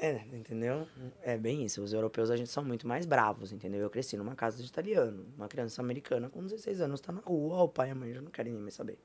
É, 0.00 0.22
entendeu? 0.32 0.86
É 1.22 1.36
bem 1.36 1.64
isso. 1.64 1.82
Os 1.82 1.92
europeus 1.92 2.30
a 2.30 2.36
gente 2.36 2.50
são 2.50 2.64
muito 2.64 2.86
mais 2.86 3.04
bravos, 3.04 3.52
entendeu? 3.52 3.80
Eu 3.80 3.90
cresci 3.90 4.16
numa 4.16 4.34
casa 4.34 4.62
de 4.62 4.68
italiano. 4.68 5.26
Uma 5.36 5.48
criança 5.48 5.82
americana 5.82 6.28
com 6.30 6.44
16 6.44 6.80
anos 6.80 7.00
tá 7.00 7.10
na 7.12 7.20
rua, 7.20 7.62
o 7.62 7.68
pai 7.68 7.88
e 7.88 7.90
a 7.90 7.94
mãe 7.94 8.12
já 8.12 8.20
não 8.20 8.30
querem 8.30 8.52
nem 8.52 8.62
mais 8.62 8.74
saber. 8.74 8.98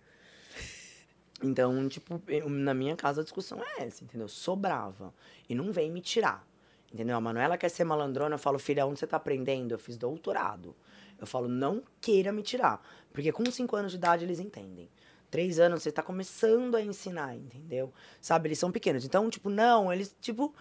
Então, 1.44 1.90
tipo, 1.90 2.22
eu- 2.28 2.48
na 2.48 2.74
minha 2.74 2.96
casa 2.96 3.20
a 3.20 3.24
discussão 3.24 3.62
é 3.62 3.84
essa, 3.84 4.04
entendeu? 4.04 4.30
Sou 4.30 4.56
brava. 4.56 5.14
E 5.50 5.54
não 5.56 5.74
vem 5.74 5.92
me 5.92 6.00
tirar. 6.00 6.48
Entendeu? 6.94 7.18
A 7.18 7.22
Manuela 7.22 7.58
quer 7.58 7.70
ser 7.70 7.84
malandrona, 7.84 8.36
eu 8.36 8.40
falo, 8.40 8.58
filha, 8.60 8.86
onde 8.86 9.00
você 9.00 9.08
tá 9.08 9.18
aprendendo? 9.18 9.74
Eu 9.74 9.80
fiz 9.80 9.98
doutorado. 9.98 10.74
Eu 11.20 11.28
falo, 11.28 11.50
não 11.50 11.84
queira 12.00 12.32
me 12.32 12.44
tirar. 12.44 12.82
Porque 13.12 13.32
com 13.32 13.44
5 13.52 13.76
anos 13.76 13.92
de 13.92 13.98
idade 13.98 14.24
eles 14.24 14.40
entendem. 14.40 14.90
Três 15.30 15.60
anos 15.60 15.82
você 15.84 15.92
tá 15.92 16.04
começando 16.04 16.76
a 16.76 16.82
ensinar, 16.82 17.36
entendeu? 17.36 17.92
Sabe, 18.22 18.48
eles 18.50 18.60
são 18.60 18.72
pequenos. 18.72 19.04
Então, 19.04 19.30
tipo, 19.30 19.50
não, 19.50 19.92
eles, 19.92 20.16
tipo, 20.22 20.54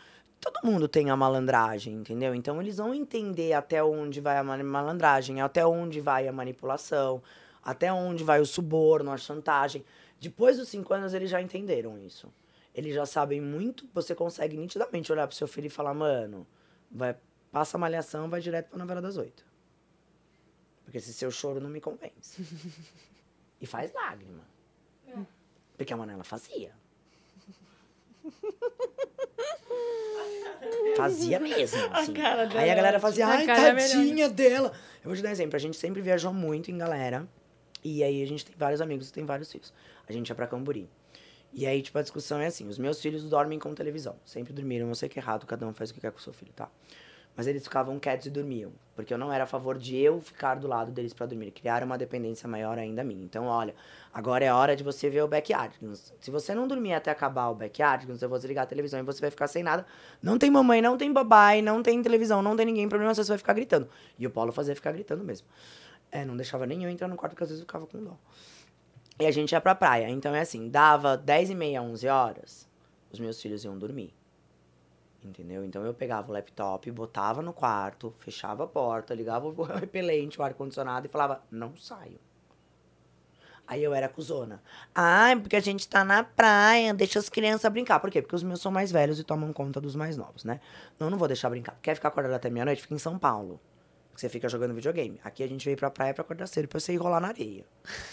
todo 0.42 0.60
mundo 0.64 0.88
tem 0.88 1.08
a 1.08 1.16
malandragem, 1.16 1.94
entendeu? 1.94 2.34
Então 2.34 2.60
eles 2.60 2.76
vão 2.78 2.92
entender 2.92 3.52
até 3.52 3.82
onde 3.82 4.20
vai 4.20 4.36
a 4.36 4.42
ma- 4.42 4.62
malandragem, 4.62 5.40
até 5.40 5.64
onde 5.64 6.00
vai 6.00 6.26
a 6.26 6.32
manipulação, 6.32 7.22
até 7.62 7.92
onde 7.92 8.24
vai 8.24 8.40
o 8.40 8.44
suborno, 8.44 9.12
a 9.12 9.16
chantagem. 9.16 9.84
Depois 10.20 10.56
dos 10.56 10.68
cinco 10.68 10.92
anos 10.92 11.14
eles 11.14 11.30
já 11.30 11.40
entenderam 11.40 11.96
isso. 11.96 12.32
Eles 12.74 12.92
já 12.92 13.06
sabem 13.06 13.40
muito, 13.40 13.88
você 13.94 14.16
consegue 14.16 14.56
nitidamente 14.56 15.12
olhar 15.12 15.28
pro 15.28 15.36
seu 15.36 15.46
filho 15.46 15.68
e 15.68 15.70
falar, 15.70 15.94
mano, 15.94 16.44
vai, 16.90 17.14
passa 17.52 17.76
a 17.76 17.80
malhação, 17.80 18.28
vai 18.28 18.40
direto 18.40 18.70
pra 18.70 18.78
novela 18.78 19.00
das 19.00 19.16
oito. 19.16 19.44
Porque 20.82 20.98
esse 20.98 21.12
seu 21.12 21.30
choro 21.30 21.60
não 21.60 21.70
me 21.70 21.80
convence. 21.80 22.44
e 23.60 23.66
faz 23.66 23.92
lágrima. 23.92 24.42
Porque 25.76 25.92
a 25.92 25.96
Manela 25.96 26.24
fazia. 26.24 26.74
Fazia 30.96 31.40
mesmo, 31.40 31.78
assim. 31.92 32.12
dela 32.12 32.48
Aí 32.54 32.70
a 32.70 32.74
galera 32.74 33.00
fazia, 33.00 33.26
ótima. 33.26 33.38
ai, 33.38 33.44
A 33.44 33.46
cara 33.46 33.68
é 33.80 33.88
tadinha 33.88 34.28
dela. 34.28 34.72
Eu 35.02 35.08
vou 35.08 35.16
te 35.16 35.22
dar 35.22 35.30
um 35.30 35.32
exemplo. 35.32 35.56
A 35.56 35.58
gente 35.58 35.76
sempre 35.76 36.00
viajou 36.02 36.32
muito 36.32 36.70
em 36.70 36.78
galera. 36.78 37.26
E 37.82 38.04
aí 38.04 38.22
a 38.22 38.26
gente 38.26 38.44
tem 38.44 38.54
vários 38.56 38.80
amigos, 38.80 39.10
tem 39.10 39.24
vários 39.24 39.50
filhos. 39.50 39.72
A 40.08 40.12
gente 40.12 40.28
ia 40.28 40.34
pra 40.34 40.46
Camburi. 40.46 40.88
E 41.52 41.66
aí, 41.66 41.82
tipo, 41.82 41.98
a 41.98 42.02
discussão 42.02 42.38
é 42.40 42.46
assim: 42.46 42.68
os 42.68 42.78
meus 42.78 43.00
filhos 43.00 43.24
dormem 43.24 43.58
com 43.58 43.74
televisão. 43.74 44.16
Sempre 44.24 44.52
dormiram. 44.52 44.88
Eu 44.88 44.94
sei 44.94 45.08
que 45.08 45.18
é 45.18 45.22
errado, 45.22 45.46
cada 45.46 45.66
um 45.66 45.72
faz 45.74 45.90
o 45.90 45.94
que 45.94 46.00
quer 46.00 46.12
com 46.12 46.18
o 46.18 46.22
seu 46.22 46.32
filho, 46.32 46.52
tá? 46.54 46.68
Mas 47.36 47.46
eles 47.46 47.62
ficavam 47.64 47.98
quietos 47.98 48.26
e 48.26 48.30
dormiam. 48.30 48.72
Porque 48.94 49.12
eu 49.12 49.16
não 49.16 49.32
era 49.32 49.44
a 49.44 49.46
favor 49.46 49.78
de 49.78 49.96
eu 49.96 50.20
ficar 50.20 50.56
do 50.56 50.68
lado 50.68 50.92
deles 50.92 51.14
pra 51.14 51.24
dormir. 51.24 51.50
Criaram 51.50 51.86
uma 51.86 51.96
dependência 51.96 52.46
maior 52.46 52.78
ainda 52.78 53.02
minha. 53.02 53.24
Então, 53.24 53.46
olha, 53.46 53.74
agora 54.12 54.44
é 54.44 54.48
a 54.48 54.56
hora 54.56 54.76
de 54.76 54.84
você 54.84 55.08
ver 55.08 55.22
o 55.22 55.28
Backyardigans. 55.28 56.12
Se 56.20 56.30
você 56.30 56.54
não 56.54 56.68
dormir 56.68 56.92
até 56.92 57.10
acabar 57.10 57.48
o 57.48 57.54
Backyardigans, 57.54 58.20
eu 58.20 58.28
vou 58.28 58.38
desligar 58.38 58.64
a 58.64 58.66
televisão 58.66 59.00
e 59.00 59.02
você 59.02 59.20
vai 59.20 59.30
ficar 59.30 59.46
sem 59.46 59.62
nada. 59.62 59.86
Não 60.22 60.38
tem 60.38 60.50
mamãe, 60.50 60.82
não 60.82 60.98
tem 60.98 61.10
babai, 61.10 61.62
não 61.62 61.82
tem 61.82 62.02
televisão, 62.02 62.42
não 62.42 62.54
tem 62.54 62.66
ninguém. 62.66 62.86
Problema, 62.86 63.14
você 63.14 63.24
vai 63.24 63.38
ficar 63.38 63.54
gritando. 63.54 63.88
E 64.18 64.26
o 64.26 64.30
Paulo 64.30 64.52
fazia 64.52 64.74
ficar 64.74 64.92
gritando 64.92 65.24
mesmo. 65.24 65.48
É, 66.10 66.26
não 66.26 66.36
deixava 66.36 66.66
nem 66.66 66.84
eu 66.84 66.90
entrar 66.90 67.08
no 67.08 67.16
quarto, 67.16 67.32
porque 67.32 67.44
às 67.44 67.48
vezes 67.48 67.62
eu 67.62 67.66
ficava 67.66 67.86
com 67.86 68.04
dó. 68.04 68.18
E 69.18 69.24
a 69.24 69.30
gente 69.30 69.52
ia 69.52 69.60
pra 69.60 69.74
praia. 69.74 70.10
Então 70.10 70.34
é 70.34 70.40
assim, 70.40 70.68
dava 70.68 71.16
10 71.16 71.50
e 71.50 71.54
meia, 71.54 71.80
11 71.80 72.08
horas, 72.08 72.68
os 73.10 73.18
meus 73.18 73.40
filhos 73.40 73.64
iam 73.64 73.78
dormir. 73.78 74.12
Entendeu? 75.24 75.64
Então 75.64 75.84
eu 75.84 75.94
pegava 75.94 76.30
o 76.30 76.32
laptop, 76.32 76.90
botava 76.90 77.42
no 77.42 77.52
quarto, 77.52 78.12
fechava 78.18 78.64
a 78.64 78.66
porta, 78.66 79.14
ligava 79.14 79.46
o 79.46 79.62
repelente, 79.62 80.40
o 80.40 80.42
ar-condicionado 80.42 81.06
e 81.06 81.08
falava, 81.08 81.42
não 81.50 81.76
saio. 81.76 82.18
Aí 83.66 83.82
eu 83.82 83.94
era 83.94 84.08
cuzona. 84.08 84.60
Ai, 84.94 85.38
porque 85.38 85.56
a 85.56 85.60
gente 85.60 85.88
tá 85.88 86.04
na 86.04 86.24
praia, 86.24 86.92
deixa 86.92 87.18
as 87.18 87.28
crianças 87.28 87.70
brincar. 87.72 88.00
Por 88.00 88.10
quê? 88.10 88.20
Porque 88.20 88.34
os 88.34 88.42
meus 88.42 88.60
são 88.60 88.72
mais 88.72 88.90
velhos 88.90 89.18
e 89.18 89.24
tomam 89.24 89.52
conta 89.52 89.80
dos 89.80 89.94
mais 89.94 90.16
novos, 90.16 90.44
né? 90.44 90.60
Não, 90.98 91.08
não 91.08 91.16
vou 91.16 91.28
deixar 91.28 91.48
brincar. 91.48 91.78
Quer 91.80 91.94
ficar 91.94 92.08
acordado 92.08 92.34
até 92.34 92.50
meia-noite? 92.50 92.82
Fica 92.82 92.94
em 92.94 92.98
São 92.98 93.18
Paulo. 93.18 93.60
Você 94.14 94.28
fica 94.28 94.48
jogando 94.48 94.74
videogame. 94.74 95.20
Aqui 95.24 95.42
a 95.42 95.46
gente 95.46 95.64
veio 95.64 95.76
pra 95.76 95.90
praia 95.90 96.12
pra 96.12 96.22
acordar 96.22 96.46
cedo, 96.46 96.68
pra 96.68 96.78
você 96.78 96.92
ir 96.92 96.96
rolar 96.96 97.20
na 97.20 97.28
areia. 97.28 97.64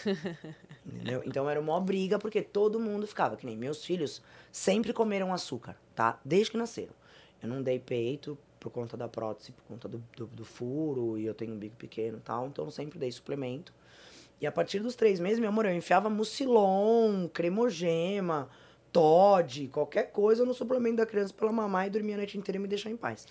Entendeu? 0.85 1.21
Então 1.25 1.49
era 1.49 1.59
uma 1.59 1.79
briga, 1.79 2.17
porque 2.17 2.41
todo 2.41 2.79
mundo 2.79 3.05
ficava. 3.05 3.35
Que 3.35 3.45
nem 3.45 3.57
meus 3.57 3.83
filhos 3.83 4.21
sempre 4.51 4.93
comeram 4.93 5.33
açúcar, 5.33 5.75
tá? 5.93 6.19
Desde 6.23 6.51
que 6.51 6.57
nasceram. 6.57 6.93
Eu 7.41 7.49
não 7.49 7.61
dei 7.61 7.79
peito 7.79 8.37
por 8.59 8.71
conta 8.71 8.97
da 8.97 9.07
prótese, 9.07 9.51
por 9.51 9.63
conta 9.63 9.87
do, 9.87 10.03
do, 10.15 10.25
do 10.27 10.45
furo, 10.45 11.17
e 11.17 11.25
eu 11.25 11.33
tenho 11.33 11.53
um 11.53 11.57
bico 11.57 11.75
pequeno 11.75 12.17
e 12.17 12.21
tal. 12.21 12.47
Então 12.47 12.65
eu 12.65 12.71
sempre 12.71 12.97
dei 12.97 13.11
suplemento. 13.11 13.73
E 14.41 14.47
a 14.47 14.51
partir 14.51 14.79
dos 14.79 14.95
três 14.95 15.19
meses, 15.19 15.39
meu 15.39 15.49
amor, 15.49 15.65
eu 15.65 15.75
enfiava 15.75 16.09
mucilon, 16.09 17.27
cremogema, 17.27 18.49
Todd, 18.91 19.67
qualquer 19.67 20.11
coisa 20.11 20.45
no 20.45 20.53
suplemento 20.53 20.97
da 20.97 21.05
criança 21.05 21.33
pra 21.33 21.47
ela 21.47 21.55
mamar 21.55 21.87
e 21.87 21.89
dormir 21.89 22.13
a 22.13 22.17
noite 22.17 22.37
inteira 22.37 22.57
e 22.57 22.61
me 22.61 22.67
deixar 22.67 22.89
em 22.89 22.97
paz. 22.97 23.27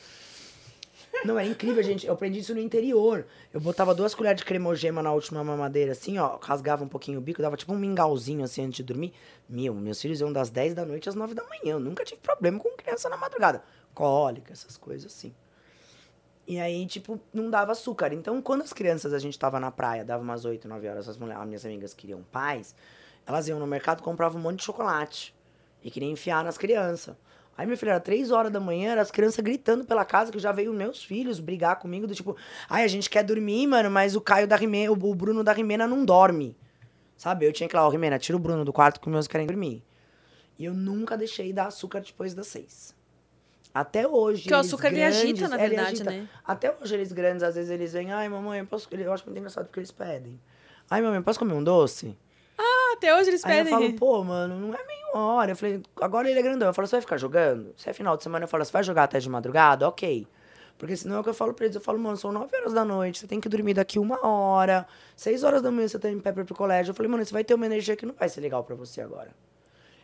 Não, 1.24 1.38
era 1.38 1.48
incrível, 1.48 1.82
gente. 1.82 2.06
Eu 2.06 2.14
aprendi 2.14 2.38
isso 2.38 2.54
no 2.54 2.60
interior. 2.60 3.26
Eu 3.52 3.60
botava 3.60 3.94
duas 3.94 4.14
colheres 4.14 4.38
de 4.38 4.44
cremogema 4.44 5.02
na 5.02 5.12
última 5.12 5.42
mamadeira, 5.42 5.92
assim, 5.92 6.18
ó. 6.18 6.38
Rasgava 6.40 6.84
um 6.84 6.88
pouquinho 6.88 7.18
o 7.18 7.20
bico, 7.20 7.42
dava 7.42 7.56
tipo 7.56 7.72
um 7.72 7.78
mingauzinho, 7.78 8.44
assim, 8.44 8.64
antes 8.64 8.76
de 8.76 8.82
dormir. 8.82 9.12
Meu, 9.48 9.74
meus 9.74 10.00
filhos 10.00 10.20
iam 10.20 10.32
das 10.32 10.50
10 10.50 10.74
da 10.74 10.84
noite 10.84 11.08
às 11.08 11.14
9 11.14 11.34
da 11.34 11.42
manhã. 11.44 11.72
Eu 11.72 11.80
nunca 11.80 12.04
tive 12.04 12.20
problema 12.20 12.58
com 12.58 12.70
criança 12.76 13.08
na 13.08 13.16
madrugada. 13.16 13.62
Cólica, 13.94 14.52
essas 14.52 14.76
coisas 14.76 15.12
assim. 15.12 15.34
E 16.46 16.58
aí, 16.58 16.86
tipo, 16.86 17.20
não 17.32 17.50
dava 17.50 17.72
açúcar. 17.72 18.12
Então, 18.14 18.40
quando 18.40 18.62
as 18.62 18.72
crianças, 18.72 19.12
a 19.12 19.18
gente 19.18 19.38
tava 19.38 19.60
na 19.60 19.70
praia, 19.70 20.04
dava 20.04 20.22
umas 20.22 20.44
8, 20.44 20.66
9 20.66 20.88
horas, 20.88 21.08
as, 21.08 21.18
mulheres, 21.18 21.42
as 21.42 21.46
minhas 21.46 21.64
amigas 21.66 21.92
queriam 21.92 22.22
paz, 22.32 22.74
elas 23.26 23.48
iam 23.48 23.58
no 23.58 23.66
mercado, 23.66 24.02
compravam 24.02 24.40
um 24.40 24.42
monte 24.42 24.60
de 24.60 24.64
chocolate. 24.64 25.34
E 25.82 25.90
queriam 25.90 26.10
enfiar 26.10 26.42
nas 26.42 26.56
crianças. 26.56 27.14
Aí, 27.58 27.66
meu 27.66 27.76
filho, 27.76 27.90
era 27.90 27.98
três 27.98 28.30
horas 28.30 28.52
da 28.52 28.60
manhã, 28.60 28.92
era 28.92 29.02
as 29.02 29.10
crianças 29.10 29.40
gritando 29.44 29.84
pela 29.84 30.04
casa, 30.04 30.30
que 30.30 30.38
já 30.38 30.52
veio 30.52 30.72
meus 30.72 31.02
filhos 31.02 31.40
brigar 31.40 31.76
comigo, 31.80 32.06
do 32.06 32.14
tipo, 32.14 32.36
ai, 32.70 32.84
a 32.84 32.88
gente 32.88 33.10
quer 33.10 33.24
dormir, 33.24 33.66
mano, 33.66 33.90
mas 33.90 34.14
o 34.14 34.20
Caio 34.20 34.46
da 34.46 34.54
Rimena, 34.54 34.92
o 34.92 35.14
Bruno 35.14 35.42
da 35.42 35.52
Rimena 35.52 35.84
não 35.84 36.04
dorme. 36.04 36.56
Sabe? 37.16 37.44
Eu 37.44 37.52
tinha 37.52 37.68
que 37.68 37.74
ir 37.74 37.76
lá, 37.78 37.84
ó, 37.84 37.90
Rimena, 37.90 38.16
tira 38.16 38.36
o 38.36 38.40
Bruno 38.40 38.64
do 38.64 38.72
quarto 38.72 39.00
que 39.00 39.08
meus 39.08 39.26
querem 39.26 39.44
dormir. 39.44 39.82
E 40.56 40.64
eu 40.66 40.72
nunca 40.72 41.16
deixei 41.16 41.52
dar 41.52 41.66
açúcar 41.66 42.00
depois 42.00 42.32
das 42.32 42.46
seis. 42.46 42.94
Até 43.74 44.06
hoje. 44.06 44.42
Porque 44.42 44.54
o 44.54 44.58
açúcar 44.58 44.86
ele 44.88 44.96
grandes- 44.96 45.18
agita, 45.20 45.48
na 45.48 45.56
é, 45.60 45.64
ele 45.66 45.68
verdade, 45.76 45.94
agita. 45.94 46.10
né? 46.12 46.28
Até 46.44 46.74
hoje 46.80 46.94
eles 46.94 47.12
grandes, 47.12 47.42
às 47.42 47.56
vezes 47.56 47.70
eles 47.70 47.92
vêm, 47.92 48.12
ai, 48.12 48.28
mamãe, 48.28 48.60
eu 48.60 48.66
posso. 48.66 48.88
Eu 48.92 49.12
acho 49.12 49.24
muito 49.26 49.36
engraçado 49.38 49.66
porque 49.66 49.80
eles 49.80 49.90
pedem. 49.90 50.40
Ai, 50.88 51.02
mamãe, 51.02 51.20
posso 51.22 51.38
comer 51.40 51.54
um 51.54 51.62
doce? 51.62 52.16
Até 52.92 53.14
hoje 53.16 53.30
eles 53.30 53.44
Aí 53.44 53.58
eu 53.58 53.64
pedem. 53.64 53.78
falo, 53.78 53.92
pô, 53.94 54.24
mano, 54.24 54.58
não 54.58 54.74
é 54.74 54.86
meia 54.86 55.10
hora. 55.14 55.52
Eu 55.52 55.56
falei, 55.56 55.82
agora 56.00 56.28
ele 56.30 56.38
é 56.38 56.42
grandão. 56.42 56.68
Eu 56.68 56.74
falo, 56.74 56.86
você 56.86 56.96
vai 56.96 57.00
ficar 57.00 57.16
jogando? 57.16 57.72
Se 57.76 57.88
é 57.88 57.92
final 57.92 58.16
de 58.16 58.22
semana, 58.22 58.44
eu 58.44 58.48
falo, 58.48 58.64
você 58.64 58.72
vai 58.72 58.82
jogar 58.82 59.04
até 59.04 59.18
de 59.18 59.28
madrugada? 59.28 59.86
Ok. 59.88 60.26
Porque 60.76 60.96
senão 60.96 61.16
é 61.16 61.20
o 61.20 61.22
que 61.24 61.28
eu 61.30 61.34
falo 61.34 61.52
pra 61.52 61.64
eles. 61.64 61.74
Eu 61.74 61.82
falo, 61.82 61.98
mano, 61.98 62.16
são 62.16 62.30
9 62.30 62.56
horas 62.56 62.72
da 62.72 62.84
noite, 62.84 63.18
você 63.18 63.26
tem 63.26 63.40
que 63.40 63.48
dormir 63.48 63.74
daqui 63.74 63.98
uma 63.98 64.24
hora. 64.24 64.86
6 65.16 65.42
horas 65.42 65.60
da 65.60 65.70
manhã 65.70 65.88
você 65.88 65.98
tá 65.98 66.08
em 66.08 66.20
pé 66.20 66.30
pra 66.32 66.42
ir 66.42 66.46
pro 66.46 66.54
colégio. 66.54 66.90
Eu 66.92 66.94
falei, 66.94 67.10
mano, 67.10 67.24
você 67.24 67.32
vai 67.32 67.42
ter 67.42 67.54
uma 67.54 67.66
energia 67.66 67.96
que 67.96 68.06
não 68.06 68.14
vai 68.14 68.28
ser 68.28 68.40
legal 68.40 68.62
pra 68.62 68.76
você 68.76 69.00
agora. 69.00 69.30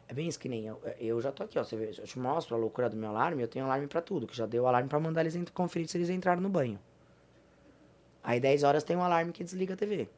É 0.08 0.12
bem 0.12 0.26
isso 0.28 0.38
que 0.38 0.48
nem 0.48 0.66
eu. 0.66 0.80
Eu 0.98 1.20
já 1.20 1.30
tô 1.30 1.44
aqui, 1.44 1.58
ó. 1.58 1.64
Você 1.64 1.76
vê, 1.76 1.90
eu 1.96 2.04
te 2.04 2.18
mostro 2.18 2.54
a 2.56 2.58
loucura 2.58 2.90
do 2.90 2.96
meu 2.96 3.08
alarme. 3.10 3.42
Eu 3.42 3.48
tenho 3.48 3.64
alarme 3.64 3.86
pra 3.86 4.00
tudo, 4.02 4.26
que 4.26 4.36
já 4.36 4.46
deu 4.46 4.66
alarme 4.66 4.88
pra 4.88 4.98
mandar 4.98 5.20
eles 5.20 5.38
conferir 5.54 5.88
se 5.88 5.96
eles 5.96 6.10
entraram 6.10 6.42
no 6.42 6.48
banho. 6.48 6.78
Aí 8.22 8.40
10 8.40 8.64
horas 8.64 8.82
tem 8.82 8.96
um 8.96 9.02
alarme 9.04 9.32
que 9.32 9.44
desliga 9.44 9.74
a 9.74 9.76
TV. 9.76 10.08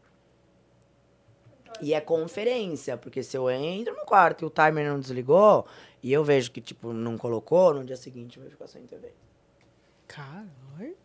E 1.80 1.94
é 1.94 2.00
conferência, 2.00 2.96
porque 2.96 3.22
se 3.22 3.36
eu 3.36 3.50
entro 3.50 3.94
no 3.94 4.04
quarto 4.04 4.42
e 4.42 4.46
o 4.46 4.50
timer 4.50 4.88
não 4.88 4.98
desligou, 4.98 5.66
e 6.02 6.12
eu 6.12 6.22
vejo 6.24 6.50
que, 6.50 6.60
tipo, 6.60 6.92
não 6.92 7.16
colocou, 7.16 7.74
no 7.74 7.84
dia 7.84 7.96
seguinte 7.96 8.38
vai 8.38 8.48
ficar 8.48 8.66
sem 8.66 8.86
TV. 8.86 9.12
Caralho. 10.06 10.96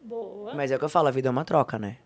Boa. 0.00 0.54
Mas 0.54 0.70
é 0.70 0.76
o 0.76 0.78
que 0.78 0.84
eu 0.84 0.88
falo, 0.88 1.08
a 1.08 1.10
vida 1.10 1.28
é 1.28 1.30
uma 1.30 1.44
troca, 1.44 1.78
né? 1.78 1.98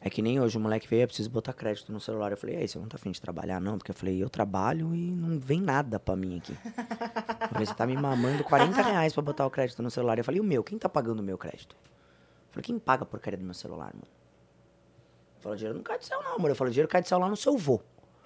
É 0.00 0.08
que 0.08 0.22
nem 0.22 0.40
hoje, 0.40 0.56
o 0.56 0.60
moleque 0.60 0.86
veio, 0.86 1.02
eu 1.02 1.06
preciso 1.08 1.28
botar 1.28 1.52
crédito 1.52 1.90
no 1.92 2.00
celular. 2.00 2.30
Eu 2.30 2.36
falei, 2.36 2.56
e 2.56 2.58
aí, 2.60 2.68
você 2.68 2.78
não 2.78 2.86
tá 2.86 2.96
afim 2.96 3.10
de 3.10 3.20
trabalhar, 3.20 3.60
não? 3.60 3.76
Porque 3.76 3.90
eu 3.90 3.94
falei, 3.94 4.22
eu 4.22 4.30
trabalho 4.30 4.94
e 4.94 5.10
não 5.10 5.40
vem 5.40 5.60
nada 5.60 5.98
pra 5.98 6.14
mim 6.14 6.38
aqui. 6.38 6.52
Eu 6.52 7.48
falei, 7.48 7.66
você 7.66 7.74
tá 7.74 7.84
me 7.84 7.96
mamando 7.96 8.44
40 8.44 8.80
reais 8.80 9.12
pra 9.12 9.22
botar 9.22 9.44
o 9.44 9.50
crédito 9.50 9.82
no 9.82 9.90
celular. 9.90 10.16
Eu 10.16 10.24
falei, 10.24 10.40
o 10.40 10.44
meu, 10.44 10.62
quem 10.62 10.78
tá 10.78 10.88
pagando 10.88 11.18
o 11.18 11.22
meu 11.22 11.36
crédito? 11.36 11.74
Eu 11.74 12.52
falei, 12.52 12.62
quem 12.62 12.78
paga 12.78 13.02
a 13.02 13.06
porcaria 13.06 13.38
do 13.38 13.44
meu 13.44 13.54
celular, 13.54 13.92
mano? 13.92 14.17
Falei, 15.40 15.56
dinheiro 15.58 15.76
não 15.78 15.84
cai 15.84 15.98
do 15.98 16.04
céu, 16.04 16.22
não, 16.22 16.34
amor. 16.34 16.50
Eu 16.50 16.56
falei, 16.56 16.72
dinheiro 16.72 16.88
cai 16.88 17.00
do 17.02 17.08
céu 17.08 17.18
lá 17.18 17.28
no 17.28 17.36
seu 17.36 17.56
vô. 17.56 17.80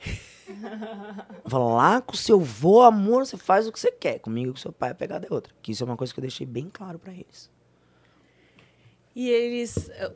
Eu 1.44 1.50
falo, 1.50 1.76
lá 1.76 2.00
com 2.00 2.12
o 2.12 2.16
seu 2.16 2.40
vô, 2.40 2.80
amor, 2.82 3.24
você 3.26 3.36
faz 3.36 3.66
o 3.66 3.72
que 3.72 3.78
você 3.78 3.90
quer. 3.92 4.18
Comigo, 4.18 4.52
com 4.52 4.58
seu 4.58 4.72
pai, 4.72 4.90
a 4.90 4.94
pegada 4.94 5.26
é 5.30 5.32
outra. 5.32 5.52
Que 5.62 5.72
isso 5.72 5.82
é 5.84 5.86
uma 5.86 5.96
coisa 5.96 6.12
que 6.12 6.18
eu 6.18 6.22
deixei 6.22 6.46
bem 6.46 6.68
claro 6.70 6.98
pra 6.98 7.12
eles. 7.12 7.48
E 9.14 9.28
eles. 9.30 9.88
eh, 9.90 10.10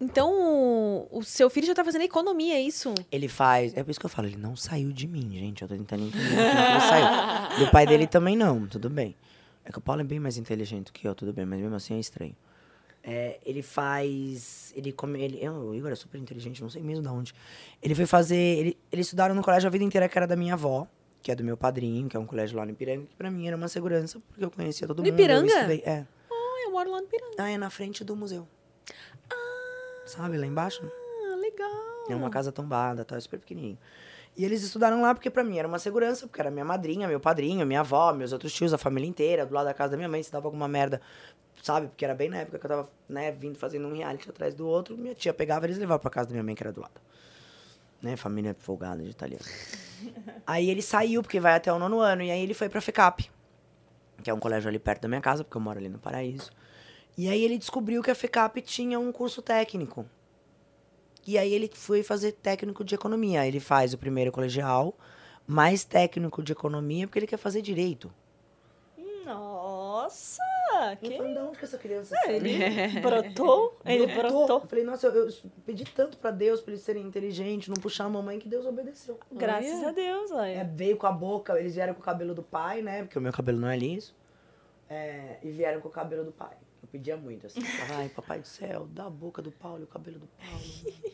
Então, 0.00 1.08
o- 1.10 1.22
seu 1.24 1.48
filho 1.50 1.66
já 1.66 1.74
tá 1.74 1.84
fazendo 1.84 2.02
economia, 2.02 2.54
é 2.54 2.60
isso? 2.60 2.94
Ele 3.10 3.26
faz. 3.28 3.76
É 3.76 3.82
por 3.82 3.90
isso 3.90 3.98
que 4.00 4.06
eu 4.06 4.10
falo, 4.10 4.28
ele 4.28 4.36
não 4.36 4.54
saiu 4.56 4.92
de 4.92 5.06
mim, 5.06 5.28
gente. 5.32 5.62
Eu 5.62 5.68
tô 5.68 5.74
tentando 5.76 6.04
entender 6.04 6.24
que 6.28 6.34
ele 6.34 6.80
saiu. 6.80 7.58
Do 7.64 7.70
pai 7.70 7.86
dele 7.86 8.06
também 8.06 8.36
não, 8.36 8.66
tudo 8.66 8.88
bem. 8.90 9.16
É 9.64 9.70
que 9.72 9.78
o 9.78 9.80
Paulo 9.80 10.00
é 10.00 10.04
bem 10.04 10.18
mais 10.20 10.36
inteligente 10.38 10.92
que 10.92 11.06
eu, 11.06 11.14
tudo 11.14 11.32
bem, 11.32 11.44
mas 11.44 11.60
mesmo 11.60 11.74
assim 11.74 11.94
é 11.94 11.98
estranho. 12.00 12.34
É, 13.02 13.38
ele 13.44 13.62
faz. 13.62 14.72
Ele 14.76 14.92
come. 14.92 15.20
Ele, 15.22 15.38
eu, 15.42 15.52
o 15.52 15.74
Igor 15.74 15.90
é 15.90 15.94
super 15.94 16.18
inteligente, 16.18 16.60
não 16.60 16.68
sei 16.68 16.82
mesmo 16.82 17.02
de 17.02 17.08
onde. 17.08 17.34
Ele 17.82 17.94
foi 17.94 18.06
fazer. 18.06 18.36
Ele, 18.36 18.78
eles 18.92 19.06
estudaram 19.06 19.34
no 19.34 19.42
colégio 19.42 19.66
a 19.66 19.70
vida 19.70 19.84
inteira 19.84 20.08
que 20.08 20.18
era 20.18 20.26
da 20.26 20.36
minha 20.36 20.54
avó, 20.54 20.86
que 21.22 21.30
é 21.30 21.34
do 21.34 21.42
meu 21.44 21.56
padrinho, 21.56 22.08
que 22.08 22.16
é 22.16 22.20
um 22.20 22.26
colégio 22.26 22.56
lá 22.56 22.64
no 22.66 22.72
Ipiranga, 22.72 23.06
que 23.06 23.16
pra 23.16 23.30
mim 23.30 23.46
era 23.46 23.56
uma 23.56 23.68
segurança, 23.68 24.20
porque 24.28 24.44
eu 24.44 24.50
conhecia 24.50 24.86
todo 24.86 24.98
No 24.98 25.04
mundo. 25.04 25.14
Ipiranga? 25.14 25.46
Eu 25.50 25.56
estudei. 25.56 25.82
É. 25.86 26.06
Ah, 26.30 26.64
eu 26.64 26.70
moro 26.72 26.90
lá 26.90 27.00
no 27.00 27.06
Piranga. 27.06 27.34
Ah, 27.38 27.50
é 27.50 27.56
na 27.56 27.70
frente 27.70 28.04
do 28.04 28.14
museu. 28.16 28.46
Sabe, 30.06 30.38
lá 30.38 30.46
embaixo? 30.46 30.80
Ah, 30.84 31.36
legal. 31.36 32.06
É 32.08 32.14
uma 32.14 32.30
casa 32.30 32.50
tombada, 32.50 33.04
tal, 33.04 33.20
super 33.20 33.38
pequenininho. 33.38 33.78
E 34.38 34.44
eles 34.44 34.62
estudaram 34.62 35.02
lá 35.02 35.12
porque 35.12 35.28
pra 35.28 35.42
mim 35.42 35.58
era 35.58 35.66
uma 35.66 35.80
segurança, 35.80 36.28
porque 36.28 36.40
era 36.40 36.48
minha 36.48 36.64
madrinha, 36.64 37.08
meu 37.08 37.18
padrinho, 37.18 37.66
minha 37.66 37.80
avó, 37.80 38.12
meus 38.12 38.32
outros 38.32 38.52
tios, 38.52 38.72
a 38.72 38.78
família 38.78 39.08
inteira, 39.08 39.44
do 39.44 39.52
lado 39.52 39.66
da 39.66 39.74
casa 39.74 39.90
da 39.90 39.96
minha 39.96 40.08
mãe, 40.08 40.22
se 40.22 40.30
dava 40.30 40.46
alguma 40.46 40.68
merda, 40.68 41.00
sabe? 41.60 41.88
Porque 41.88 42.04
era 42.04 42.14
bem 42.14 42.28
na 42.28 42.36
época 42.36 42.56
que 42.56 42.64
eu 42.64 42.70
tava, 42.70 42.88
né, 43.08 43.32
vindo 43.32 43.58
fazendo 43.58 43.88
um 43.88 43.92
reality 43.92 44.30
atrás 44.30 44.54
do 44.54 44.64
outro, 44.64 44.96
minha 44.96 45.12
tia 45.12 45.34
pegava 45.34 45.66
eles 45.66 45.76
levavam 45.76 45.98
pra 45.98 46.08
casa 46.08 46.28
da 46.28 46.34
minha 46.34 46.44
mãe, 46.44 46.54
que 46.54 46.62
era 46.62 46.72
do 46.72 46.80
lado. 46.80 47.00
Né, 48.00 48.14
família 48.14 48.54
folgada 48.60 49.02
de 49.02 49.10
italiano. 49.10 49.44
aí 50.46 50.70
ele 50.70 50.82
saiu, 50.82 51.20
porque 51.20 51.40
vai 51.40 51.54
até 51.54 51.72
o 51.72 51.78
nono 51.80 51.98
ano, 51.98 52.22
e 52.22 52.30
aí 52.30 52.40
ele 52.40 52.54
foi 52.54 52.68
pra 52.68 52.80
FECAP, 52.80 53.28
que 54.22 54.30
é 54.30 54.34
um 54.34 54.38
colégio 54.38 54.68
ali 54.68 54.78
perto 54.78 55.02
da 55.02 55.08
minha 55.08 55.20
casa, 55.20 55.42
porque 55.42 55.56
eu 55.56 55.60
moro 55.60 55.80
ali 55.80 55.88
no 55.88 55.98
Paraíso. 55.98 56.52
E 57.16 57.28
aí 57.28 57.42
ele 57.42 57.58
descobriu 57.58 58.00
que 58.04 58.10
a 58.12 58.14
FECAP 58.14 58.62
tinha 58.62 59.00
um 59.00 59.10
curso 59.10 59.42
técnico. 59.42 60.06
E 61.28 61.36
aí 61.36 61.52
ele 61.52 61.70
foi 61.74 62.02
fazer 62.02 62.32
técnico 62.32 62.82
de 62.82 62.94
economia. 62.94 63.46
Ele 63.46 63.60
faz 63.60 63.92
o 63.92 63.98
primeiro 63.98 64.32
colegial, 64.32 64.96
mais 65.46 65.84
técnico 65.84 66.42
de 66.42 66.52
economia, 66.52 67.06
porque 67.06 67.18
ele 67.18 67.26
quer 67.26 67.36
fazer 67.36 67.60
direito. 67.60 68.10
Nossa! 69.26 70.40
Eu 70.92 70.96
Que... 70.96 71.16
falei, 71.18 71.34
de 71.34 71.38
onde 71.38 71.58
que 71.58 71.64
essa 71.66 71.76
criança 71.76 72.16
É, 72.24 72.34
ele 72.36 72.56
brotou? 73.02 73.76
Ele 73.84 74.06
brotou. 74.06 74.60
Eu 74.62 74.66
falei, 74.68 74.84
nossa, 74.84 75.06
eu, 75.08 75.28
eu 75.28 75.34
pedi 75.66 75.84
tanto 75.84 76.16
pra 76.16 76.30
Deus 76.30 76.62
pra 76.62 76.72
eles 76.72 76.82
serem 76.82 77.04
inteligentes, 77.06 77.68
não 77.68 77.76
puxar 77.76 78.04
a 78.04 78.08
mamãe, 78.08 78.38
que 78.38 78.48
Deus 78.48 78.64
obedeceu. 78.64 79.20
Graças 79.30 79.80
Olha. 79.80 79.88
a 79.88 79.92
Deus, 79.92 80.30
É, 80.30 80.34
olha. 80.34 80.64
veio 80.64 80.96
com 80.96 81.06
a 81.06 81.12
boca, 81.12 81.58
eles 81.60 81.74
vieram 81.74 81.92
com 81.92 82.00
o 82.00 82.04
cabelo 82.04 82.34
do 82.34 82.42
pai, 82.42 82.80
né? 82.80 83.02
Porque 83.02 83.18
o 83.18 83.22
meu 83.22 83.32
cabelo 83.34 83.58
não 83.60 83.68
é 83.68 83.76
liso. 83.76 84.14
É, 84.88 85.36
e 85.42 85.50
vieram 85.50 85.82
com 85.82 85.88
o 85.88 85.92
cabelo 85.92 86.24
do 86.24 86.32
pai. 86.32 86.56
Eu 86.88 86.92
pedia 86.92 87.16
muito, 87.16 87.46
assim. 87.46 87.60
Ai, 87.94 88.08
papai 88.08 88.40
do 88.40 88.46
céu, 88.46 88.88
dá 88.90 89.04
a 89.04 89.10
boca 89.10 89.42
do 89.42 89.52
Paulo 89.52 89.84
o 89.84 89.86
cabelo 89.86 90.18
do 90.18 90.26
Paulo. 90.26 90.62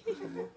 por 0.05 0.15
favor." 0.15 0.49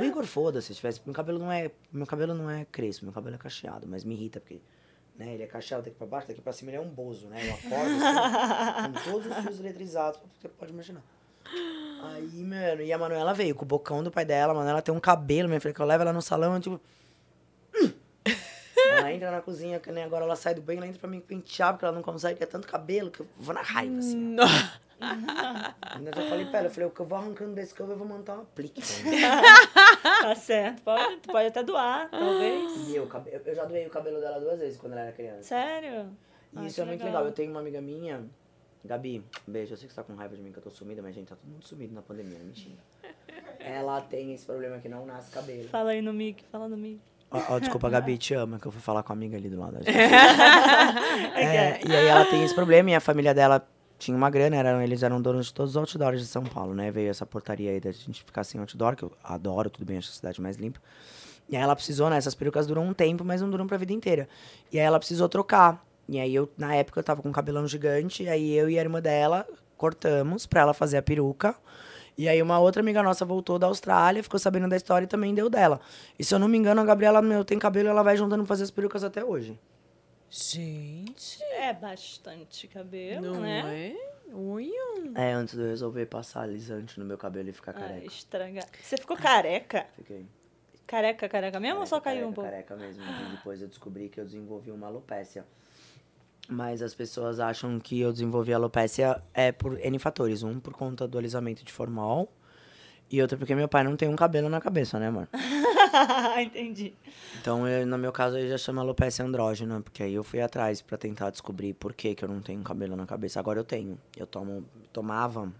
O 0.00 0.04
Igor, 0.04 0.24
foda-se, 0.24 0.68
se 0.68 0.74
tivesse. 0.74 1.00
Meu 1.04 1.14
cabelo 1.14 1.38
não 1.38 1.52
é. 1.52 1.70
Meu 1.92 2.06
cabelo 2.06 2.34
não 2.34 2.50
é 2.50 2.64
crespo, 2.64 3.04
meu 3.04 3.12
cabelo 3.12 3.36
é 3.36 3.38
cacheado, 3.38 3.86
mas 3.86 4.04
me 4.04 4.14
irrita, 4.14 4.40
porque. 4.40 4.60
Né, 5.18 5.32
ele 5.32 5.42
é 5.42 5.46
cacheado 5.46 5.82
daqui 5.82 5.96
pra 5.96 6.06
baixo, 6.06 6.28
daqui 6.28 6.42
pra 6.42 6.52
cima 6.52 6.70
ele 6.70 6.76
é 6.76 6.80
um 6.80 6.90
bozo, 6.90 7.26
né? 7.28 7.40
Eu 7.48 7.54
acordo 7.54 7.94
assim, 7.94 8.92
com 8.92 9.10
todos 9.10 9.26
os 9.26 9.44
fios 9.44 9.60
eletrizados, 9.60 10.20
você 10.38 10.46
pode 10.46 10.72
imaginar. 10.72 11.02
Aí, 12.02 12.44
mano, 12.44 12.82
e 12.82 12.92
a 12.92 12.98
Manuela 12.98 13.32
veio 13.32 13.54
com 13.54 13.64
o 13.64 13.66
bocão 13.66 14.02
do 14.02 14.10
pai 14.10 14.26
dela, 14.26 14.52
a 14.52 14.54
Manuela 14.54 14.82
tem 14.82 14.94
um 14.94 15.00
cabelo, 15.00 15.48
minha 15.48 15.58
filha, 15.58 15.72
que 15.72 15.80
eu 15.80 15.86
levo 15.86 16.02
ela 16.02 16.12
no 16.12 16.20
salão, 16.20 16.54
eu, 16.54 16.60
tipo. 16.60 16.80
Entra 19.16 19.30
na 19.30 19.40
cozinha, 19.40 19.80
que 19.80 19.90
nem 19.90 20.04
agora 20.04 20.24
ela 20.24 20.36
sai 20.36 20.54
do 20.54 20.60
banho, 20.62 20.78
ela 20.78 20.86
entra 20.86 21.00
pra 21.00 21.08
mim 21.10 21.20
pentear, 21.20 21.72
porque 21.72 21.84
ela 21.84 21.94
não 21.94 22.02
consegue, 22.02 22.36
que 22.36 22.44
é 22.44 22.46
tanto 22.46 22.66
cabelo, 22.66 23.10
que 23.10 23.20
eu 23.20 23.26
vou 23.36 23.54
na 23.54 23.62
raiva, 23.62 23.98
assim. 23.98 24.36
ó. 24.38 24.46
Ainda 25.94 26.10
já 26.14 26.28
falei 26.28 26.46
pra 26.46 26.58
ela, 26.60 26.68
eu 26.68 26.70
falei, 26.70 26.88
o 26.88 26.90
que 26.90 27.00
eu 27.00 27.06
vou 27.06 27.18
arrancando 27.18 27.54
desse 27.54 27.74
cabelo, 27.74 27.94
eu 27.94 27.98
vou 27.98 28.08
montar 28.08 28.34
uma 28.34 28.42
aplique. 28.42 28.80
Tá 30.02 30.34
certo. 30.34 30.82
Pode, 30.82 31.18
pode 31.26 31.48
até 31.48 31.62
doar, 31.62 32.08
talvez. 32.10 32.88
E 32.88 32.96
eu, 32.96 33.08
eu 33.44 33.54
já 33.54 33.64
doei 33.64 33.86
o 33.86 33.90
cabelo 33.90 34.20
dela 34.20 34.38
duas 34.40 34.58
vezes 34.58 34.78
quando 34.78 34.92
ela 34.92 35.02
era 35.02 35.12
criança. 35.12 35.42
Sério? 35.42 36.10
E 36.52 36.58
Ai, 36.58 36.66
isso 36.66 36.80
é 36.80 36.84
muito 36.84 37.00
legal. 37.00 37.14
legal. 37.22 37.26
Eu 37.26 37.32
tenho 37.32 37.50
uma 37.50 37.60
amiga 37.60 37.80
minha, 37.80 38.24
Gabi, 38.84 39.24
beijo. 39.46 39.74
Eu 39.74 39.76
sei 39.76 39.88
que 39.88 39.94
você 39.94 40.00
tá 40.00 40.04
com 40.06 40.14
raiva 40.14 40.34
de 40.36 40.42
mim 40.42 40.52
que 40.52 40.58
eu 40.58 40.62
tô 40.62 40.70
sumida, 40.70 41.02
mas 41.02 41.14
gente, 41.14 41.28
tá 41.28 41.36
todo 41.36 41.48
mundo 41.50 41.64
sumido 41.64 41.94
na 41.94 42.02
pandemia, 42.02 42.38
não 42.38 42.46
me 42.46 42.54
xinga. 42.54 42.80
Ela 43.58 44.00
tem 44.00 44.32
esse 44.32 44.46
problema 44.46 44.78
que 44.78 44.88
não 44.88 45.04
nasce 45.04 45.30
cabelo. 45.30 45.68
Fala 45.68 45.90
aí 45.90 46.00
no 46.00 46.12
mic, 46.12 46.44
fala 46.44 46.68
no 46.68 46.76
mic. 46.76 47.00
Ó, 47.48 47.58
desculpa, 47.58 47.88
Gabi, 47.88 48.18
te 48.18 48.34
amo, 48.34 48.58
que 48.58 48.66
eu 48.66 48.72
fui 48.72 48.80
falar 48.80 49.02
com 49.02 49.12
a 49.12 49.16
amiga 49.16 49.36
ali 49.36 49.48
do 49.48 49.58
lado. 49.58 49.78
É, 51.36 51.80
e 51.86 51.94
aí 51.94 52.06
ela 52.06 52.24
tem 52.24 52.42
esse 52.42 52.54
problema 52.54 52.90
e 52.90 52.94
a 52.94 53.00
família 53.00 53.34
dela 53.34 53.66
tinha 53.98 54.16
uma 54.16 54.28
grana, 54.30 54.56
eram, 54.56 54.82
eles 54.82 55.02
eram 55.02 55.20
donos 55.20 55.46
de 55.46 55.54
todos 55.54 55.72
os 55.72 55.76
outdoors 55.76 56.20
de 56.20 56.26
São 56.26 56.42
Paulo, 56.44 56.74
né? 56.74 56.90
Veio 56.90 57.10
essa 57.10 57.24
portaria 57.26 57.70
aí 57.70 57.80
da 57.80 57.92
gente 57.92 58.24
ficar 58.24 58.44
sem 58.44 58.60
outdoor, 58.60 58.96
que 58.96 59.02
eu 59.02 59.12
adoro, 59.22 59.70
tudo 59.70 59.84
bem, 59.86 59.98
acho 59.98 60.10
a 60.10 60.14
cidade 60.14 60.40
mais 60.40 60.56
limpa. 60.56 60.80
E 61.48 61.56
aí 61.56 61.62
ela 61.62 61.76
precisou, 61.76 62.10
né? 62.10 62.16
Essas 62.16 62.34
perucas 62.34 62.66
duram 62.66 62.86
um 62.86 62.92
tempo, 62.92 63.24
mas 63.24 63.40
não 63.40 63.50
duram 63.50 63.66
pra 63.66 63.76
vida 63.76 63.92
inteira. 63.92 64.28
E 64.72 64.78
aí 64.78 64.84
ela 64.84 64.98
precisou 64.98 65.28
trocar. 65.28 65.84
E 66.08 66.18
aí 66.18 66.34
eu, 66.34 66.50
na 66.56 66.74
época, 66.74 67.00
eu 67.00 67.04
tava 67.04 67.22
com 67.22 67.28
um 67.28 67.32
cabelão 67.32 67.66
gigante, 67.66 68.24
e 68.24 68.28
aí 68.28 68.52
eu 68.52 68.68
e 68.68 68.78
a 68.78 68.82
irmã 68.82 69.00
dela 69.00 69.46
cortamos 69.76 70.46
pra 70.46 70.62
ela 70.62 70.74
fazer 70.74 70.96
a 70.96 71.02
peruca. 71.02 71.54
E 72.18 72.28
aí 72.28 72.40
uma 72.40 72.58
outra 72.58 72.80
amiga 72.80 73.02
nossa 73.02 73.24
voltou 73.24 73.58
da 73.58 73.66
Austrália, 73.66 74.22
ficou 74.22 74.38
sabendo 74.40 74.68
da 74.68 74.76
história 74.76 75.04
e 75.04 75.08
também 75.08 75.34
deu 75.34 75.50
dela. 75.50 75.80
E 76.18 76.24
se 76.24 76.34
eu 76.34 76.38
não 76.38 76.48
me 76.48 76.56
engano, 76.56 76.80
a 76.80 76.84
Gabriela, 76.84 77.20
meu, 77.20 77.44
tem 77.44 77.58
cabelo 77.58 77.88
e 77.88 77.90
ela 77.90 78.02
vai 78.02 78.16
juntando 78.16 78.42
pra 78.42 78.48
fazer 78.48 78.64
as 78.64 78.70
perucas 78.70 79.04
até 79.04 79.22
hoje. 79.24 79.58
Gente. 80.30 81.42
É 81.52 81.72
bastante 81.72 82.66
cabelo, 82.68 83.20
Não 83.34 83.40
né? 83.40 83.94
é? 83.94 84.34
Unha. 84.34 85.12
É, 85.14 85.32
antes 85.32 85.54
de 85.54 85.60
eu 85.62 85.68
resolver 85.68 86.06
passar 86.06 86.42
alisante 86.42 86.98
no 86.98 87.06
meu 87.06 87.16
cabelo 87.16 87.48
e 87.48 87.52
ficar 87.52 87.70
Ah, 87.72 87.80
careca. 87.80 88.06
estragar. 88.06 88.64
Você 88.82 88.96
ficou 88.96 89.16
careca? 89.16 89.86
Fiquei. 89.96 90.26
Careca, 90.86 91.28
careca 91.28 91.60
mesmo 91.60 91.80
ou 91.80 91.86
só 91.86 92.00
careca, 92.00 92.20
caiu 92.20 92.30
um 92.30 92.32
pouco? 92.32 92.50
Careca 92.50 92.76
mesmo. 92.76 93.02
E 93.02 93.36
depois 93.36 93.60
eu 93.62 93.68
descobri 93.68 94.08
que 94.08 94.20
eu 94.20 94.24
desenvolvi 94.24 94.70
uma 94.70 94.86
alopécia. 94.88 95.44
Mas 96.48 96.80
as 96.82 96.94
pessoas 96.94 97.40
acham 97.40 97.78
que 97.80 98.00
eu 98.00 98.12
desenvolvi 98.12 98.52
alopécia 98.52 99.20
é 99.34 99.50
por 99.50 99.78
N 99.80 99.98
fatores. 99.98 100.42
Um, 100.42 100.60
por 100.60 100.72
conta 100.72 101.06
do 101.08 101.18
alisamento 101.18 101.64
de 101.64 101.72
formol. 101.72 102.32
E 103.10 103.22
outro, 103.22 103.38
porque 103.38 103.54
meu 103.54 103.68
pai 103.68 103.84
não 103.84 103.96
tem 103.96 104.08
um 104.08 104.16
cabelo 104.16 104.48
na 104.48 104.60
cabeça, 104.60 104.98
né, 104.98 105.08
amor? 105.08 105.28
Entendi. 106.42 106.92
Então, 107.40 107.66
eu, 107.66 107.86
no 107.86 107.96
meu 107.96 108.10
caso, 108.10 108.36
aí 108.36 108.48
já 108.48 108.58
chama 108.58 108.82
alopecia 108.82 109.24
andrógena. 109.24 109.80
Porque 109.80 110.02
aí 110.02 110.14
eu 110.14 110.24
fui 110.24 110.40
atrás 110.40 110.82
pra 110.82 110.98
tentar 110.98 111.30
descobrir 111.30 111.74
por 111.74 111.94
que, 111.94 112.14
que 112.14 112.24
eu 112.24 112.28
não 112.28 112.40
tenho 112.40 112.62
cabelo 112.62 112.96
na 112.96 113.06
cabeça. 113.06 113.38
Agora 113.38 113.60
eu 113.60 113.64
tenho. 113.64 113.98
Eu 114.16 114.26
tomo, 114.26 114.64
tomava... 114.92 115.52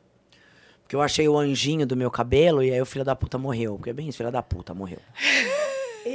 Porque 0.82 0.94
eu 0.94 1.02
achei 1.02 1.26
o 1.28 1.36
anjinho 1.36 1.84
do 1.84 1.96
meu 1.96 2.12
cabelo 2.12 2.62
e 2.62 2.72
aí 2.72 2.80
o 2.80 2.86
filho 2.86 3.04
da 3.04 3.16
puta 3.16 3.36
morreu. 3.36 3.74
Porque 3.74 3.90
é 3.90 3.92
bem 3.92 4.08
isso, 4.08 4.18
filho 4.18 4.30
da 4.30 4.40
puta 4.40 4.72
morreu. 4.72 5.00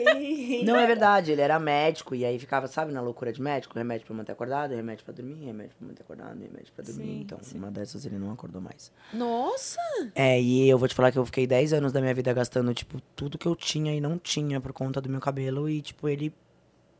Não, 0.66 0.76
é 0.76 0.86
verdade, 0.86 1.32
ele 1.32 1.42
era 1.42 1.60
médico 1.60 2.14
e 2.16 2.24
aí 2.26 2.38
ficava, 2.40 2.68
sabe, 2.68 2.92
na 2.92 3.02
loucura 3.02 3.32
de 3.34 3.42
médico, 3.42 3.76
remédio 3.78 4.06
pra 4.06 4.16
manter 4.16 4.32
acordado, 4.32 4.76
remédio 4.76 5.04
pra 5.06 5.14
dormir, 5.14 5.46
remédio 5.46 5.74
pra 5.78 5.88
manter 5.88 6.02
acordado, 6.04 6.40
remédio 6.40 6.72
pra 6.76 6.84
dormir. 6.86 7.04
Sim, 7.04 7.22
então, 7.22 7.40
sim. 7.42 7.58
uma 7.58 7.72
dessas 7.72 8.06
ele 8.06 8.18
não 8.18 8.32
acordou 8.32 8.62
mais. 8.62 8.92
Nossa! 9.14 9.80
É, 10.16 10.40
e 10.40 10.68
eu 10.70 10.78
vou 10.78 10.88
te 10.88 10.96
falar 10.96 11.12
que 11.12 11.18
eu 11.20 11.26
fiquei 11.26 11.46
10 11.48 11.74
anos 11.74 11.92
da 11.92 12.00
minha 12.02 12.14
vida 12.14 12.32
gastando, 12.34 12.74
tipo, 12.74 13.02
tudo 13.16 13.38
que 13.38 13.48
eu 13.48 13.56
tinha 13.56 13.94
e 13.94 14.02
não 14.02 14.18
tinha 14.18 14.60
por 14.60 14.74
conta 14.74 15.00
do 15.02 15.10
meu 15.10 15.20
cabelo. 15.20 15.70
E, 15.70 15.82
tipo, 15.82 16.08
ele 16.10 16.34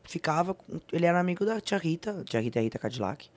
ficava. 0.04 0.54
com- 0.54 0.80
Ele 0.92 1.06
era 1.06 1.18
amigo 1.20 1.44
da 1.44 1.60
tia 1.60 1.78
Rita, 1.78 2.22
tia 2.24 2.40
Rita 2.40 2.58
é 2.58 2.62
Rita 2.62 2.78
Cadillac. 2.78 3.28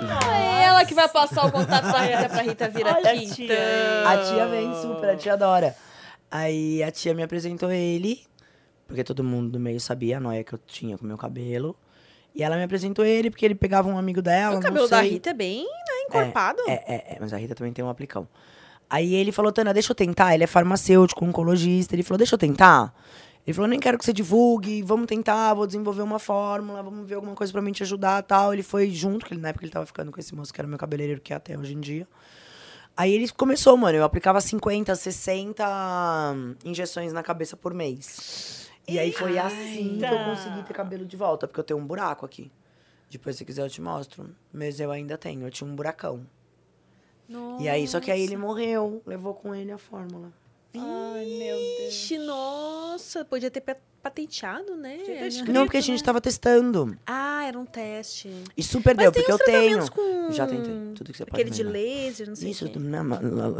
É 0.00 0.64
ela 0.64 0.84
que 0.84 0.94
vai 0.94 1.08
passar 1.08 1.46
o 1.46 1.50
contato 1.52 1.84
da 1.90 1.98
Rita 2.00 2.28
pra 2.28 2.42
Rita 2.42 2.68
vir 2.68 2.86
Olha 2.86 3.10
a 3.10 3.12
aqui. 3.12 3.26
tia. 3.34 3.44
então. 3.46 4.10
A 4.12 4.16
tia 4.32 4.46
vem 4.46 4.74
super, 4.80 5.10
a 5.10 5.16
tia 5.16 5.32
adora. 5.32 5.74
Aí 6.30 6.82
a 6.82 6.90
tia 6.90 7.14
me 7.14 7.22
apresentou 7.22 7.70
ele, 7.70 8.20
porque 8.86 9.02
todo 9.02 9.24
mundo 9.24 9.50
do 9.50 9.60
meio 9.60 9.80
sabia 9.80 10.18
a 10.18 10.20
noia 10.20 10.44
que 10.44 10.52
eu 10.52 10.58
tinha 10.66 10.98
com 10.98 11.04
o 11.04 11.08
meu 11.08 11.16
cabelo. 11.16 11.76
E 12.34 12.42
ela 12.42 12.56
me 12.56 12.62
apresentou 12.62 13.04
ele 13.04 13.30
porque 13.30 13.44
ele 13.44 13.54
pegava 13.54 13.88
um 13.88 13.98
amigo 13.98 14.22
dela. 14.22 14.58
O 14.58 14.60
cabelo 14.60 14.88
da 14.88 15.00
sei. 15.00 15.10
Rita 15.10 15.30
é 15.30 15.34
bem 15.34 15.64
né, 15.64 16.02
encorpado. 16.06 16.60
É, 16.68 16.72
é, 16.72 17.14
é, 17.14 17.18
mas 17.20 17.32
a 17.32 17.36
Rita 17.36 17.54
também 17.54 17.72
tem 17.72 17.84
um 17.84 17.88
aplicão. 17.88 18.28
Aí 18.88 19.14
ele 19.14 19.32
falou, 19.32 19.52
Tana, 19.52 19.74
deixa 19.74 19.90
eu 19.92 19.94
tentar. 19.96 20.34
Ele 20.34 20.44
é 20.44 20.46
farmacêutico, 20.46 21.24
oncologista. 21.24 21.94
Ele 21.94 22.02
falou, 22.02 22.18
deixa 22.18 22.34
eu 22.34 22.38
tentar. 22.38 22.94
Ele 23.46 23.54
falou, 23.54 23.68
nem 23.68 23.80
quero 23.80 23.96
que 23.96 24.04
você 24.04 24.12
divulgue, 24.12 24.82
vamos 24.82 25.06
tentar, 25.06 25.54
vou 25.54 25.66
desenvolver 25.66 26.02
uma 26.02 26.18
fórmula, 26.18 26.82
vamos 26.82 27.08
ver 27.08 27.14
alguma 27.14 27.34
coisa 27.34 27.50
pra 27.50 27.62
mim 27.62 27.72
te 27.72 27.82
ajudar 27.82 28.22
tal. 28.22 28.52
Ele 28.52 28.62
foi 28.62 28.90
junto, 28.90 29.24
que 29.24 29.34
na 29.34 29.48
época 29.48 29.64
ele 29.64 29.72
tava 29.72 29.86
ficando 29.86 30.12
com 30.12 30.20
esse 30.20 30.34
moço 30.34 30.52
que 30.52 30.60
era 30.60 30.68
meu 30.68 30.78
cabeleireiro, 30.78 31.20
que 31.20 31.32
é 31.32 31.36
até 31.36 31.58
hoje 31.58 31.74
em 31.74 31.80
dia. 31.80 32.06
Aí 32.98 33.14
ele 33.14 33.28
começou, 33.28 33.76
mano, 33.76 33.96
eu 33.96 34.02
aplicava 34.02 34.40
50, 34.40 34.92
60 34.92 36.34
injeções 36.64 37.12
na 37.12 37.22
cabeça 37.22 37.56
por 37.56 37.72
mês. 37.72 38.68
E 38.88 38.98
aí 38.98 39.12
foi 39.12 39.38
assim 39.38 39.98
que 39.98 40.04
eu 40.04 40.24
consegui 40.24 40.64
ter 40.64 40.74
cabelo 40.74 41.06
de 41.06 41.16
volta, 41.16 41.46
porque 41.46 41.60
eu 41.60 41.64
tenho 41.64 41.78
um 41.78 41.86
buraco 41.86 42.26
aqui. 42.26 42.50
Depois, 43.08 43.36
se 43.36 43.44
quiser, 43.44 43.62
eu 43.62 43.70
te 43.70 43.80
mostro. 43.80 44.34
Mas 44.52 44.80
eu 44.80 44.90
ainda 44.90 45.16
tenho, 45.16 45.46
eu 45.46 45.50
tinha 45.52 45.70
um 45.70 45.76
buracão. 45.76 46.26
Nossa. 47.28 47.62
E 47.62 47.68
aí, 47.68 47.86
só 47.86 48.00
que 48.00 48.10
aí 48.10 48.20
ele 48.20 48.36
morreu, 48.36 49.00
levou 49.06 49.32
com 49.32 49.54
ele 49.54 49.70
a 49.70 49.78
fórmula. 49.78 50.32
Ai, 50.74 51.24
meu 51.26 51.56
Deus. 51.56 52.10
Nossa, 52.26 53.24
podia 53.24 53.50
ter 53.50 53.60
pa- 53.60 53.76
patenteado, 54.02 54.76
né? 54.76 54.96
Escrito. 55.26 55.52
Não, 55.52 55.64
porque 55.64 55.76
a 55.78 55.82
gente 55.82 56.02
tava 56.02 56.20
testando. 56.20 56.96
Ah, 57.06 57.44
era 57.46 57.58
um 57.58 57.64
teste. 57.64 58.28
E 58.56 58.62
super 58.62 58.94
Mas 58.94 59.04
deu, 59.04 59.12
porque 59.12 59.32
eu 59.32 59.38
tenho. 59.38 59.90
com... 59.90 60.30
Já 60.30 60.46
tentei, 60.46 60.72
tudo 60.94 61.10
que 61.12 61.16
você 61.18 61.24
pode 61.24 61.40
Aquele 61.40 61.50
de 61.54 61.62
laser, 61.62 62.28
não 62.28 62.36
sei 62.36 62.50
Isso, 62.50 62.70
não, 62.78 63.04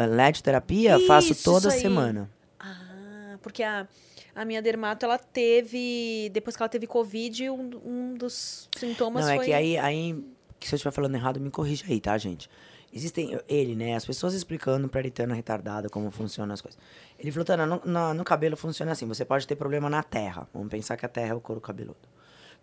LED 0.07 0.43
terapia, 0.43 0.99
faço 1.07 1.33
Isso, 1.33 1.45
toda 1.45 1.69
isso 1.69 1.77
aí. 1.77 1.81
semana. 1.81 2.31
Ah, 2.61 3.37
porque 3.43 3.63
a, 3.63 3.89
a 4.35 4.45
minha 4.45 4.61
dermato, 4.61 5.05
ela 5.07 5.19
teve... 5.19 6.31
Depois 6.33 6.57
que 6.57 6.63
ela 6.63 6.69
teve 6.69 6.87
Covid, 6.87 7.49
um, 7.51 7.71
um 7.85 8.15
dos 8.15 8.69
sintomas 8.77 9.27
não, 9.27 9.35
foi... 9.35 9.45
é 9.45 9.47
que 9.47 9.53
aí, 9.55 9.79
aí, 9.79 10.13
se 10.61 10.75
eu 10.75 10.77
estiver 10.77 10.93
falando 10.93 11.15
errado, 11.15 11.41
me 11.41 11.51
corrija 11.51 11.85
aí, 11.89 12.01
tá, 12.01 12.17
gente? 12.19 12.49
Existem, 12.93 13.39
ele, 13.47 13.75
né, 13.77 13.95
as 13.95 14.05
pessoas 14.07 14.33
explicando 14.33 14.89
pra 14.89 15.01
Aritana 15.01 15.35
retardada 15.35 15.91
como 15.91 16.11
funcionam 16.11 16.55
as 16.55 16.63
coisas. 16.63 16.81
Ele 17.19 17.31
falou, 17.31 17.45
Tana, 17.45 17.67
no, 17.67 17.83
na- 17.85 18.15
no 18.15 18.25
cabelo 18.25 18.57
funciona 18.57 18.93
assim, 18.93 19.07
você 19.07 19.25
pode 19.25 19.47
ter 19.47 19.57
problema 19.57 19.91
na 19.91 20.03
terra. 20.03 20.49
Vamos 20.55 20.69
pensar 20.71 20.97
que 20.97 21.05
a 21.05 21.09
terra 21.09 21.33
é 21.33 21.35
o 21.35 21.41
couro 21.41 21.61
cabeludo. 21.61 22.09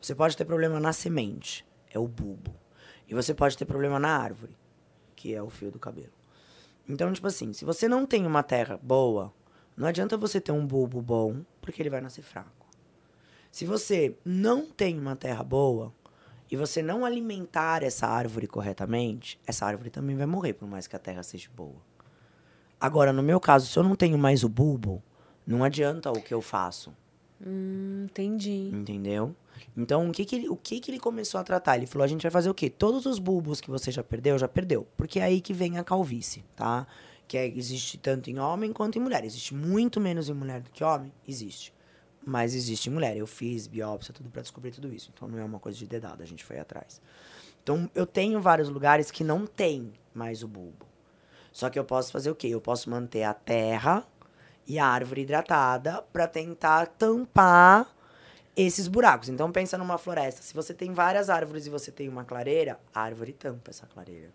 Você 0.01 0.15
pode 0.15 0.35
ter 0.35 0.43
problema 0.45 0.79
na 0.79 0.91
semente, 0.93 1.63
é 1.91 1.99
o 1.99 2.07
bulbo. 2.07 2.53
E 3.07 3.13
você 3.13 3.33
pode 3.35 3.55
ter 3.55 3.65
problema 3.65 3.99
na 3.99 4.17
árvore, 4.17 4.57
que 5.15 5.33
é 5.35 5.41
o 5.43 5.49
fio 5.49 5.69
do 5.69 5.77
cabelo. 5.77 6.11
Então, 6.89 7.13
tipo 7.13 7.27
assim, 7.27 7.53
se 7.53 7.63
você 7.63 7.87
não 7.87 8.05
tem 8.05 8.25
uma 8.25 8.41
terra 8.41 8.79
boa, 8.81 9.31
não 9.77 9.87
adianta 9.87 10.17
você 10.17 10.41
ter 10.41 10.51
um 10.51 10.65
bulbo 10.65 11.01
bom, 11.03 11.41
porque 11.61 11.81
ele 11.81 11.89
vai 11.89 12.01
nascer 12.01 12.23
fraco. 12.23 12.65
Se 13.51 13.63
você 13.63 14.17
não 14.25 14.65
tem 14.65 14.97
uma 14.99 15.15
terra 15.15 15.43
boa 15.43 15.93
e 16.51 16.55
você 16.55 16.81
não 16.81 17.05
alimentar 17.05 17.83
essa 17.83 18.07
árvore 18.07 18.47
corretamente, 18.47 19.39
essa 19.45 19.65
árvore 19.65 19.89
também 19.89 20.15
vai 20.15 20.25
morrer, 20.25 20.53
por 20.53 20.67
mais 20.67 20.87
que 20.87 20.95
a 20.95 20.99
terra 20.99 21.23
seja 21.23 21.49
boa. 21.55 21.81
Agora, 22.79 23.11
no 23.11 23.23
meu 23.23 23.39
caso, 23.39 23.67
se 23.67 23.77
eu 23.77 23.83
não 23.83 23.95
tenho 23.95 24.17
mais 24.17 24.43
o 24.43 24.49
bulbo, 24.49 25.01
não 25.45 25.63
adianta 25.63 26.11
o 26.11 26.21
que 26.21 26.33
eu 26.33 26.41
faço. 26.41 26.93
Hum, 27.45 28.05
entendi. 28.05 28.69
Entendeu? 28.73 29.35
Então, 29.75 30.09
o 30.09 30.11
que 30.11 30.25
que, 30.25 30.35
ele, 30.35 30.49
o 30.49 30.55
que 30.55 30.79
que 30.79 30.91
ele 30.91 30.99
começou 30.99 31.39
a 31.39 31.43
tratar? 31.43 31.77
Ele 31.77 31.85
falou, 31.85 32.03
a 32.03 32.07
gente 32.07 32.21
vai 32.21 32.31
fazer 32.31 32.49
o 32.49 32.53
quê? 32.53 32.69
Todos 32.69 33.05
os 33.05 33.19
bulbos 33.19 33.59
que 33.59 33.69
você 33.69 33.91
já 33.91 34.03
perdeu, 34.03 34.37
já 34.37 34.47
perdeu. 34.47 34.87
Porque 34.95 35.19
é 35.19 35.23
aí 35.23 35.41
que 35.41 35.53
vem 35.53 35.77
a 35.77 35.83
calvície, 35.83 36.43
tá? 36.55 36.87
Que 37.27 37.37
é, 37.37 37.47
existe 37.47 37.97
tanto 37.97 38.29
em 38.29 38.39
homem 38.39 38.71
quanto 38.71 38.97
em 38.97 39.01
mulher. 39.01 39.23
Existe 39.25 39.53
muito 39.53 39.99
menos 39.99 40.29
em 40.29 40.33
mulher 40.33 40.61
do 40.61 40.69
que 40.69 40.83
homem? 40.83 41.11
Existe. 41.27 41.73
Mas 42.25 42.55
existe 42.55 42.89
mulher. 42.89 43.15
Eu 43.15 43.27
fiz 43.27 43.67
biópsia, 43.67 44.13
tudo 44.13 44.29
pra 44.29 44.41
descobrir 44.41 44.71
tudo 44.71 44.93
isso. 44.93 45.11
Então, 45.13 45.27
não 45.27 45.37
é 45.37 45.43
uma 45.43 45.59
coisa 45.59 45.77
de 45.77 45.85
dedada, 45.85 46.23
a 46.23 46.27
gente 46.27 46.43
foi 46.43 46.59
atrás. 46.59 47.01
Então, 47.61 47.89
eu 47.93 48.05
tenho 48.05 48.41
vários 48.41 48.69
lugares 48.69 49.11
que 49.11 49.23
não 49.23 49.45
tem 49.45 49.93
mais 50.13 50.43
o 50.43 50.47
bulbo. 50.47 50.85
Só 51.51 51.69
que 51.69 51.79
eu 51.79 51.85
posso 51.85 52.11
fazer 52.11 52.29
o 52.29 52.35
quê? 52.35 52.47
Eu 52.47 52.59
posso 52.59 52.89
manter 52.89 53.23
a 53.23 53.33
terra 53.33 54.05
e 54.67 54.79
a 54.79 54.85
árvore 54.85 55.21
hidratada 55.21 56.01
para 56.11 56.27
tentar 56.27 56.87
tampar 56.87 57.87
esses 58.55 58.87
buracos. 58.87 59.29
Então 59.29 59.51
pensa 59.51 59.77
numa 59.77 59.97
floresta. 59.97 60.41
Se 60.41 60.53
você 60.53 60.73
tem 60.73 60.93
várias 60.93 61.29
árvores 61.29 61.65
e 61.65 61.69
você 61.69 61.91
tem 61.91 62.09
uma 62.09 62.23
clareira, 62.23 62.79
a 62.93 63.01
árvore 63.01 63.33
tampa 63.33 63.69
essa 63.69 63.85
clareira. 63.85 64.29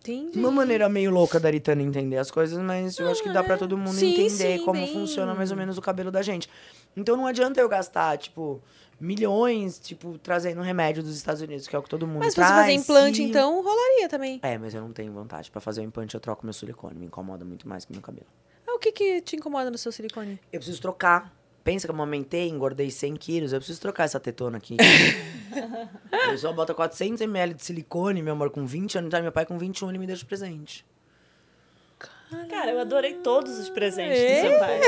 Entendi. 0.00 0.38
Uma 0.38 0.50
maneira 0.50 0.88
meio 0.88 1.10
louca 1.10 1.38
da 1.38 1.48
Aritana 1.48 1.82
entender 1.82 2.16
as 2.16 2.30
coisas, 2.30 2.58
mas 2.62 2.98
eu 2.98 3.08
acho 3.10 3.22
que 3.22 3.30
dá 3.32 3.42
pra 3.44 3.56
todo 3.58 3.76
mundo 3.76 3.92
Sim, 3.94 4.12
entender 4.14 4.58
sim, 4.58 4.64
como 4.64 4.80
bem- 4.80 4.92
funciona 4.92 5.34
mais 5.34 5.50
ou 5.50 5.56
menos 5.56 5.76
o 5.76 5.82
cabelo 5.82 6.10
da 6.10 6.22
gente. 6.22 6.48
Então 6.96 7.16
não 7.16 7.26
adianta 7.26 7.60
eu 7.60 7.68
gastar, 7.68 8.16
tipo, 8.16 8.62
milhões, 8.98 9.78
tipo, 9.78 10.18
trazendo 10.18 10.60
remédio 10.62 11.02
dos 11.02 11.14
Estados 11.16 11.42
Unidos, 11.42 11.66
que 11.68 11.76
é 11.76 11.78
o 11.78 11.82
que 11.82 11.88
todo 11.88 12.06
mundo 12.06 12.20
Mas 12.24 12.34
traz. 12.34 12.50
fazer 12.50 12.72
implante, 12.72 13.22
e- 13.22 13.26
então, 13.26 13.62
rolaria 13.62 14.08
também. 14.08 14.40
É, 14.42 14.56
mas 14.58 14.74
eu 14.74 14.80
não 14.80 14.92
tenho 14.92 15.12
vontade. 15.12 15.50
Pra 15.50 15.60
fazer 15.60 15.80
o 15.82 15.84
implante, 15.84 16.14
eu 16.14 16.20
troco 16.20 16.44
meu 16.46 16.52
silicone. 16.52 16.98
Me 16.98 17.06
incomoda 17.06 17.44
muito 17.44 17.68
mais 17.68 17.84
que 17.84 17.92
meu 17.92 18.00
cabelo. 18.02 18.26
Ah, 18.66 18.74
o 18.74 18.78
que 18.78 18.92
que 18.92 19.20
te 19.20 19.36
incomoda 19.36 19.70
no 19.70 19.76
seu 19.78 19.92
silicone? 19.92 20.38
Eu 20.52 20.60
preciso 20.60 20.80
trocar. 20.80 21.32
Pensa 21.62 21.86
que 21.86 21.90
eu 21.90 21.94
amamentei, 21.94 22.48
engordei 22.48 22.90
100 22.90 23.16
quilos. 23.16 23.52
Eu 23.52 23.58
preciso 23.58 23.80
trocar 23.80 24.04
essa 24.04 24.18
tetona 24.18 24.56
aqui. 24.58 24.76
a 26.10 26.30
pessoa 26.30 26.52
bota 26.52 26.72
400 26.74 27.20
ml 27.20 27.54
de 27.54 27.64
silicone, 27.64 28.22
meu 28.22 28.32
amor, 28.32 28.50
com 28.50 28.64
20 28.66 28.98
anos. 28.98 29.10
Tá? 29.10 29.20
Meu 29.20 29.32
pai 29.32 29.44
com 29.44 29.58
21, 29.58 29.88
ele 29.90 29.98
me 29.98 30.06
deu 30.06 30.16
de 30.16 30.24
presente. 30.24 30.84
Cara, 32.48 32.70
eu 32.70 32.78
adorei 32.78 33.14
todos 33.14 33.58
os 33.58 33.68
presentes 33.68 34.16
É? 34.16 34.42
do 34.42 34.48
seu 34.50 34.58
pai. 34.60 34.80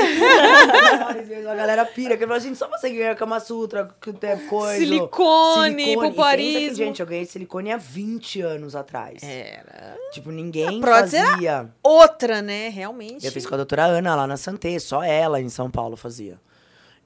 A 1.51 1.55
galera 1.55 1.85
pira, 1.85 2.15
que 2.15 2.25
fala, 2.25 2.39
gente, 2.39 2.57
só 2.57 2.69
você 2.69 2.89
ganhar 2.89 3.13
Kama 3.15 3.37
Sutra, 3.41 3.93
que 3.99 4.13
tem 4.13 4.47
coisa. 4.47 4.77
Silicone, 4.79 5.91
E 5.91 5.95
popularismo. 5.95 6.77
gente, 6.77 7.01
eu 7.01 7.05
ganhei 7.05 7.25
silicone 7.25 7.71
há 7.73 7.77
20 7.77 8.39
anos 8.41 8.77
atrás. 8.77 9.21
Era. 9.21 9.97
Tipo, 10.13 10.31
ninguém 10.31 10.79
A 10.81 10.87
fazia. 10.87 11.69
Outra, 11.83 12.41
né? 12.41 12.69
Realmente. 12.69 13.25
Eu 13.25 13.31
fiz 13.31 13.45
com 13.45 13.53
a 13.55 13.57
doutora 13.57 13.83
Ana 13.87 14.15
lá 14.15 14.25
na 14.25 14.37
Santé, 14.37 14.79
só 14.79 15.03
ela 15.03 15.41
em 15.41 15.49
São 15.49 15.69
Paulo 15.69 15.97
fazia. 15.97 16.39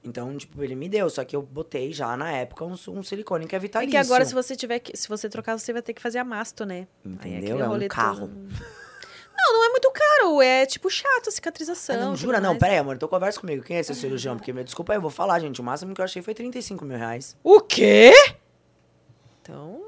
Então, 0.04 0.36
tipo, 0.38 0.62
ele 0.62 0.74
me 0.76 0.88
deu, 0.88 1.10
só 1.10 1.24
que 1.24 1.34
eu 1.34 1.42
botei 1.42 1.92
já 1.92 2.16
na 2.16 2.30
época 2.30 2.64
um, 2.64 2.74
um 2.88 3.02
silicone 3.02 3.46
que 3.46 3.54
é 3.54 3.58
É 3.58 3.60
vitalício. 3.60 3.90
que 3.90 3.96
agora, 3.96 4.24
se 4.24 4.32
você 4.32 4.54
tiver 4.56 4.78
que. 4.78 4.96
Se 4.96 5.08
você 5.08 5.28
trocar, 5.28 5.58
você 5.58 5.72
vai 5.72 5.82
ter 5.82 5.92
que 5.92 6.00
fazer 6.00 6.18
a 6.18 6.24
masto, 6.24 6.64
né? 6.64 6.86
Aí 7.04 7.12
Entendeu? 7.36 7.56
aquele 7.66 7.84
É 7.84 7.86
um 7.86 7.88
carro. 7.88 8.20
todo- 8.20 8.34
Não, 9.36 9.52
não 9.54 9.64
é 9.66 9.68
muito 9.70 9.90
caro. 9.92 10.40
É 10.42 10.66
tipo 10.66 10.88
chato 10.90 11.28
a 11.28 11.30
cicatrização. 11.30 11.94
Ah, 11.96 11.98
não, 12.06 12.16
jura? 12.16 12.40
Não, 12.40 12.50
mais. 12.50 12.60
pera 12.60 12.72
aí, 12.72 12.78
amor, 12.78 12.94
então 12.96 13.08
conversa 13.08 13.40
comigo. 13.40 13.62
Quem 13.62 13.76
é 13.76 13.80
esse 13.80 13.94
cirurgião? 13.94 14.36
Porque, 14.36 14.52
me 14.52 14.64
desculpa 14.64 14.92
aí, 14.92 14.96
eu 14.96 15.02
vou 15.02 15.10
falar, 15.10 15.38
gente. 15.40 15.60
O 15.60 15.64
máximo 15.64 15.94
que 15.94 16.00
eu 16.00 16.04
achei 16.04 16.22
foi 16.22 16.34
35 16.34 16.84
mil 16.84 16.96
reais. 16.98 17.36
O 17.42 17.60
quê? 17.60 18.12
Então. 19.42 19.82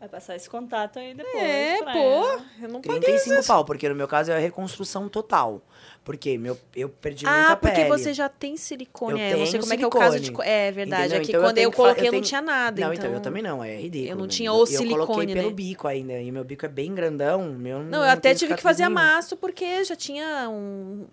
Vai 0.00 0.08
passar 0.08 0.36
esse 0.36 0.48
contato 0.48 0.98
aí 1.00 1.12
depois. 1.12 1.34
É, 1.42 1.78
pô. 1.82 1.88
ela. 1.88 2.44
Eu 2.62 2.68
não 2.68 2.80
paguei 2.80 3.00
35 3.00 3.44
pau, 3.44 3.64
porque 3.64 3.88
no 3.88 3.96
meu 3.96 4.06
caso 4.06 4.30
é 4.30 4.36
a 4.36 4.38
reconstrução 4.38 5.08
total. 5.08 5.60
Porque 6.04 6.38
meu, 6.38 6.56
eu 6.74 6.88
perdi 6.88 7.26
muita 7.26 7.52
Ah, 7.52 7.56
porque 7.56 7.74
pele. 7.74 7.88
você 7.88 8.14
já 8.14 8.28
tem 8.28 8.56
silicone. 8.56 9.18
Eu 9.20 9.26
é, 9.26 9.32
eu 9.34 9.38
não 9.38 9.44
sei 9.46 9.52
tenho 9.52 9.62
como 9.62 9.72
é 9.74 9.76
que 9.76 9.82
é 9.82 9.86
o 9.86 9.90
caso 9.90 10.18
de. 10.20 10.26
silicone. 10.26 10.48
É 10.48 10.70
verdade. 10.70 11.02
Entendeu? 11.02 11.18
É 11.18 11.20
que 11.24 11.30
Então 11.30 11.40
eu 11.40 11.46
quando 11.48 11.54
tenho 11.56 11.66
eu 11.66 11.70
que 11.72 11.76
falar- 11.76 11.88
coloquei, 11.88 12.04
eu, 12.04 12.06
eu 12.06 12.12
não 12.12 12.20
tenho- 12.20 12.28
tinha 12.28 12.40
nada. 12.42 12.80
Não, 12.80 12.92
então... 12.92 13.04
então 13.06 13.16
eu 13.18 13.20
também 13.20 13.42
não, 13.42 13.64
é 13.64 13.76
ridículo. 13.76 14.10
eu 14.12 14.16
não 14.16 14.28
tinha 14.28 14.52
o 14.52 14.60
Eu 14.60 14.66
silicone, 14.66 15.06
coloquei 15.06 15.34
pelo 15.34 15.48
né? 15.48 15.54
bico 15.54 15.88
ainda, 15.88 16.12
e 16.20 16.30
meu 16.30 16.44
bico 16.44 16.64
é 16.64 16.68
bem 16.68 16.94
grandão. 16.94 17.52
Meu 17.54 17.82
Não, 17.82 17.98
eu 18.04 18.10
até 18.10 18.34
tive 18.36 18.54
que 18.54 18.62
fazer 18.62 18.84
a 18.84 18.90
mastro 18.90 19.36
porque 19.36 19.82
já 19.84 19.96
tinha 19.96 20.48
um. 20.48 21.06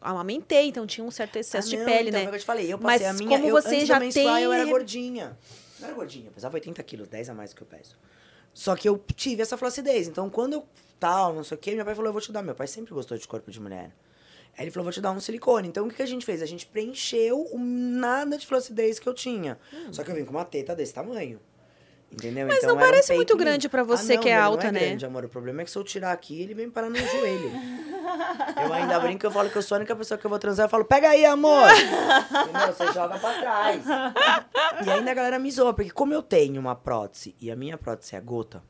Amamentei, 0.00 0.66
então 0.68 0.86
tinha 0.86 1.06
um 1.06 1.10
certo 1.10 1.36
excesso 1.36 1.70
de 1.70 1.76
pele, 1.78 2.10
então, 2.10 2.20
né? 2.20 2.26
Foi 2.26 2.26
o 2.26 2.30
que 2.30 2.34
eu 2.36 2.40
te 2.40 2.44
falei. 2.44 2.70
Eu 2.72 2.78
Mas 2.78 3.00
passei 3.00 3.06
a 3.06 3.12
minha. 3.14 3.30
como 3.38 3.48
eu, 3.48 3.52
você 3.62 3.76
antes 3.76 3.86
já 3.88 3.94
da 3.94 4.00
menstruar, 4.00 4.42
eu 4.42 4.52
era 4.52 4.64
tem- 4.64 4.72
gordinha. 4.72 5.38
Não 5.80 5.86
era 5.88 5.96
gordinha, 5.96 6.26
eu 6.26 6.32
pesava 6.32 6.54
80 6.56 6.82
quilos, 6.82 7.08
10 7.08 7.30
a 7.30 7.34
mais 7.34 7.50
do 7.50 7.56
que 7.56 7.62
eu 7.62 7.66
peso. 7.66 7.96
Só 8.54 8.74
que 8.76 8.88
eu 8.88 8.96
tive 9.16 9.42
essa 9.42 9.58
flacidez. 9.58 10.06
Então, 10.08 10.30
quando 10.30 10.54
eu 10.54 10.64
tal, 10.98 11.34
não 11.34 11.44
sei 11.44 11.56
o 11.56 11.60
quê, 11.60 11.74
meu 11.74 11.84
pai 11.84 11.94
falou, 11.94 12.08
eu 12.08 12.12
vou 12.12 12.22
te 12.22 12.32
dar. 12.32 12.42
Meu 12.42 12.54
pai 12.54 12.66
sempre 12.68 12.94
gostou 12.94 13.18
de 13.18 13.26
corpo 13.28 13.50
de 13.50 13.60
mulher. 13.60 13.90
Aí 14.56 14.64
ele 14.64 14.70
falou, 14.70 14.84
vou 14.84 14.92
te 14.92 15.00
dar 15.00 15.10
um 15.10 15.18
silicone. 15.18 15.66
Então, 15.66 15.86
o 15.86 15.88
que, 15.90 15.96
que 15.96 16.02
a 16.02 16.06
gente 16.06 16.24
fez? 16.24 16.40
A 16.40 16.46
gente 16.46 16.64
preencheu 16.64 17.48
o 17.50 17.58
nada 17.58 18.38
de 18.38 18.46
flacidez 18.46 19.00
que 19.00 19.08
eu 19.08 19.12
tinha. 19.12 19.58
Só 19.90 20.04
que 20.04 20.10
eu 20.12 20.14
vim 20.14 20.24
com 20.24 20.30
uma 20.30 20.44
teta 20.44 20.74
desse 20.76 20.94
tamanho. 20.94 21.40
Entendeu? 22.12 22.44
Hum. 22.46 22.48
Mas 22.48 22.58
então, 22.58 22.70
não 22.70 22.78
era 22.80 22.86
um 22.86 22.90
parece 22.92 23.12
muito 23.14 23.36
grande 23.36 23.62
lindo. 23.66 23.70
pra 23.70 23.82
você 23.82 24.12
Ah, 24.12 24.16
não, 24.16 24.22
que 24.22 24.28
é 24.28 24.32
ele 24.32 24.40
alta, 24.40 24.62
não 24.62 24.68
é 24.68 24.72
né? 24.72 24.86
grande, 24.86 25.04
amor. 25.06 25.24
O 25.24 25.28
problema 25.28 25.62
é 25.62 25.64
que 25.64 25.70
se 25.72 25.76
eu 25.76 25.82
tirar 25.82 26.12
aqui, 26.12 26.40
ele 26.40 26.54
vem 26.54 26.70
parar 26.70 26.88
no 26.88 26.96
joelho. 26.96 27.50
Eu 28.64 28.72
ainda 28.72 28.98
brinco 29.00 29.26
eu 29.26 29.30
falo 29.30 29.50
que 29.50 29.56
eu 29.56 29.62
sou 29.62 29.76
a 29.76 29.78
única 29.78 29.94
pessoa 29.96 30.18
que 30.18 30.24
eu 30.24 30.30
vou 30.30 30.38
transar. 30.38 30.66
Eu 30.66 30.70
falo, 30.70 30.84
pega 30.84 31.10
aí, 31.10 31.24
amor. 31.24 31.68
Entendeu? 31.70 32.72
Você 32.72 32.92
joga 32.92 33.18
pra 33.18 33.32
trás. 33.40 33.84
E 34.84 34.90
ainda 34.90 35.10
a 35.10 35.14
galera 35.14 35.38
me 35.38 35.50
zoa, 35.50 35.74
porque 35.74 35.90
como 35.90 36.12
eu 36.14 36.22
tenho 36.22 36.60
uma 36.60 36.74
prótese 36.74 37.34
e 37.40 37.50
a 37.50 37.56
minha 37.56 37.76
prótese 37.78 38.14
é 38.14 38.18
a 38.18 38.20
gota, 38.20 38.62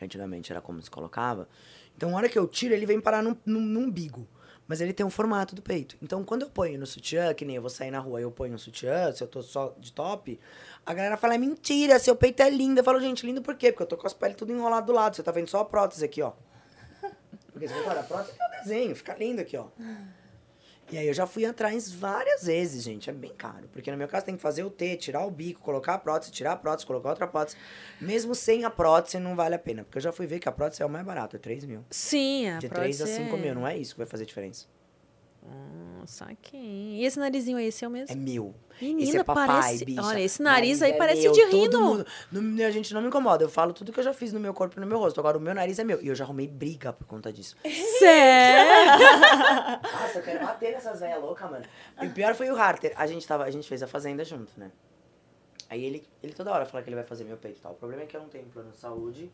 antigamente 0.00 0.52
era 0.52 0.60
como 0.60 0.80
se 0.80 0.90
colocava, 0.90 1.48
então 1.96 2.10
na 2.10 2.16
hora 2.16 2.28
que 2.28 2.38
eu 2.38 2.46
tiro, 2.46 2.74
ele 2.74 2.86
vem 2.86 3.00
parar 3.00 3.22
no 3.22 3.38
umbigo. 3.46 4.28
Mas 4.68 4.80
ele 4.80 4.92
tem 4.92 5.06
um 5.06 5.10
formato 5.10 5.54
do 5.54 5.62
peito. 5.62 5.96
Então, 6.02 6.24
quando 6.24 6.42
eu 6.42 6.50
ponho 6.50 6.76
no 6.76 6.86
sutiã, 6.86 7.32
que 7.32 7.44
nem 7.44 7.54
eu 7.54 7.62
vou 7.62 7.70
sair 7.70 7.92
na 7.92 8.00
rua 8.00 8.18
e 8.18 8.24
eu 8.24 8.32
ponho 8.32 8.52
um 8.52 8.58
sutiã, 8.58 9.12
se 9.12 9.22
eu 9.22 9.28
tô 9.28 9.40
só 9.40 9.72
de 9.78 9.92
top, 9.92 10.40
a 10.84 10.92
galera 10.92 11.16
fala, 11.16 11.36
é 11.36 11.38
mentira, 11.38 12.00
seu 12.00 12.16
peito 12.16 12.42
é 12.42 12.50
lindo. 12.50 12.80
Eu 12.80 12.84
falo, 12.84 13.00
gente, 13.00 13.24
lindo 13.24 13.40
por 13.40 13.54
quê? 13.54 13.70
Porque 13.70 13.84
eu 13.84 13.86
tô 13.86 13.96
com 13.96 14.08
as 14.08 14.12
peles 14.12 14.36
tudo 14.36 14.52
enrolado 14.52 14.88
do 14.88 14.92
lado. 14.92 15.14
Você 15.14 15.22
tá 15.22 15.30
vendo 15.30 15.48
só 15.48 15.60
a 15.60 15.64
prótese 15.64 16.04
aqui, 16.04 16.20
ó. 16.20 16.32
Porque 17.56 17.68
você 17.68 17.74
repara, 17.74 18.00
a 18.00 18.02
prótese 18.02 18.36
é 18.38 18.44
o 18.46 18.62
desenho, 18.62 18.94
fica 18.94 19.14
lindo 19.14 19.40
aqui, 19.40 19.56
ó. 19.56 19.68
E 20.92 20.98
aí 20.98 21.08
eu 21.08 21.14
já 21.14 21.26
fui 21.26 21.46
atrás 21.46 21.90
várias 21.90 22.44
vezes, 22.44 22.82
gente. 22.84 23.08
É 23.08 23.14
bem 23.14 23.32
caro. 23.32 23.66
Porque 23.72 23.90
no 23.90 23.96
meu 23.96 24.06
caso 24.06 24.26
tem 24.26 24.36
que 24.36 24.42
fazer 24.42 24.62
o 24.62 24.68
T, 24.68 24.94
tirar 24.98 25.24
o 25.24 25.30
bico, 25.30 25.62
colocar 25.62 25.94
a 25.94 25.98
prótese, 25.98 26.30
tirar 26.30 26.52
a 26.52 26.56
prótese, 26.56 26.84
colocar 26.86 27.08
outra 27.08 27.26
prótese. 27.26 27.56
Mesmo 27.98 28.34
sem 28.34 28.66
a 28.66 28.68
prótese, 28.68 29.18
não 29.18 29.34
vale 29.34 29.54
a 29.54 29.58
pena. 29.58 29.84
Porque 29.84 29.96
eu 29.96 30.02
já 30.02 30.12
fui 30.12 30.26
ver 30.26 30.38
que 30.38 30.50
a 30.50 30.52
prótese 30.52 30.82
é 30.82 30.86
o 30.86 30.88
mais 30.90 31.02
barato, 31.06 31.34
é 31.34 31.38
3 31.38 31.64
mil. 31.64 31.82
Sim, 31.90 32.50
a 32.50 32.58
De 32.58 32.68
3 32.68 33.00
a 33.00 33.04
prótese 33.04 33.24
5 33.24 33.36
é- 33.36 33.38
mil, 33.40 33.54
não 33.54 33.66
é 33.66 33.74
isso 33.74 33.94
que 33.94 33.98
vai 34.00 34.06
fazer 34.06 34.26
diferença. 34.26 34.66
Nossa, 36.00 36.24
aqui. 36.26 36.56
E 36.56 37.04
esse 37.04 37.18
narizinho 37.18 37.56
aí, 37.58 37.66
esse 37.66 37.84
é 37.84 37.88
o 37.88 37.90
mesmo? 37.90 38.12
É 38.12 38.16
mil. 38.16 38.54
Menina, 38.80 39.02
esse 39.08 39.16
é 39.16 39.24
papai, 39.24 39.46
parece- 39.48 39.84
bicha. 39.84 40.02
olha, 40.02 40.20
esse 40.20 40.42
nariz 40.42 40.82
aí 40.82 40.92
é 40.92 40.96
parece 40.96 41.22
meu, 41.22 41.32
de 41.32 41.44
rino. 41.46 41.80
mundo- 42.30 42.62
a 42.62 42.70
gente 42.70 42.92
não 42.94 43.00
me 43.00 43.08
incomoda. 43.08 43.42
Eu 43.42 43.48
falo 43.48 43.72
tudo 43.72 43.90
que 43.92 43.98
eu 43.98 44.04
já 44.04 44.12
fiz 44.12 44.32
no 44.32 44.38
meu 44.38 44.52
corpo 44.54 44.78
e 44.78 44.80
no 44.80 44.86
meu 44.86 44.98
rosto. 44.98 45.18
Agora, 45.18 45.38
o 45.38 45.40
meu 45.40 45.54
nariz 45.54 45.78
é 45.78 45.84
meu. 45.84 46.00
E 46.02 46.08
eu 46.08 46.14
já 46.14 46.24
arrumei 46.24 46.46
briga 46.46 46.92
por 46.92 47.06
conta 47.06 47.32
disso. 47.32 47.56
Sério? 47.98 49.02
Nossa, 49.82 50.18
eu 50.18 50.22
quero 50.22 50.44
bater 50.46 50.72
nessas 50.72 51.00
velhas 51.00 51.20
loucas, 51.20 51.50
mano. 51.50 51.64
E 52.02 52.06
o 52.06 52.10
pior 52.12 52.34
foi 52.34 52.50
o 52.50 52.56
Harter. 52.56 52.92
A 52.96 53.06
gente, 53.06 53.26
tava, 53.26 53.44
a 53.44 53.50
gente 53.50 53.66
fez 53.68 53.82
a 53.82 53.86
fazenda 53.86 54.24
junto, 54.24 54.52
né? 54.56 54.70
Aí 55.68 55.84
ele, 55.84 56.06
ele 56.22 56.32
toda 56.32 56.52
hora 56.52 56.64
fala 56.66 56.82
que 56.84 56.88
ele 56.88 56.96
vai 56.96 57.04
fazer 57.04 57.24
meu 57.24 57.36
peito 57.36 57.58
e 57.58 57.62
tal. 57.62 57.72
O 57.72 57.76
problema 57.76 58.02
é 58.02 58.06
que 58.06 58.16
eu 58.16 58.20
não 58.20 58.28
tenho 58.28 58.44
plano 58.46 58.70
de 58.70 58.76
saúde. 58.78 59.30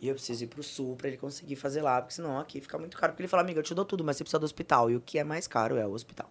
E 0.00 0.08
eu 0.08 0.14
preciso 0.14 0.44
ir 0.44 0.46
pro 0.48 0.62
sul 0.62 0.96
pra 0.96 1.08
ele 1.08 1.16
conseguir 1.16 1.56
fazer 1.56 1.82
lá. 1.82 2.00
Porque 2.00 2.14
senão 2.14 2.38
aqui 2.38 2.60
fica 2.60 2.78
muito 2.78 2.96
caro. 2.96 3.12
Porque 3.12 3.22
ele 3.22 3.28
fala, 3.28 3.42
amiga, 3.42 3.60
eu 3.60 3.62
te 3.62 3.74
dou 3.74 3.84
tudo, 3.84 4.04
mas 4.04 4.16
você 4.16 4.24
precisa 4.24 4.38
do 4.38 4.44
hospital. 4.44 4.90
E 4.90 4.96
o 4.96 5.00
que 5.00 5.18
é 5.18 5.24
mais 5.24 5.46
caro 5.46 5.76
é 5.76 5.86
o 5.86 5.92
hospital. 5.92 6.30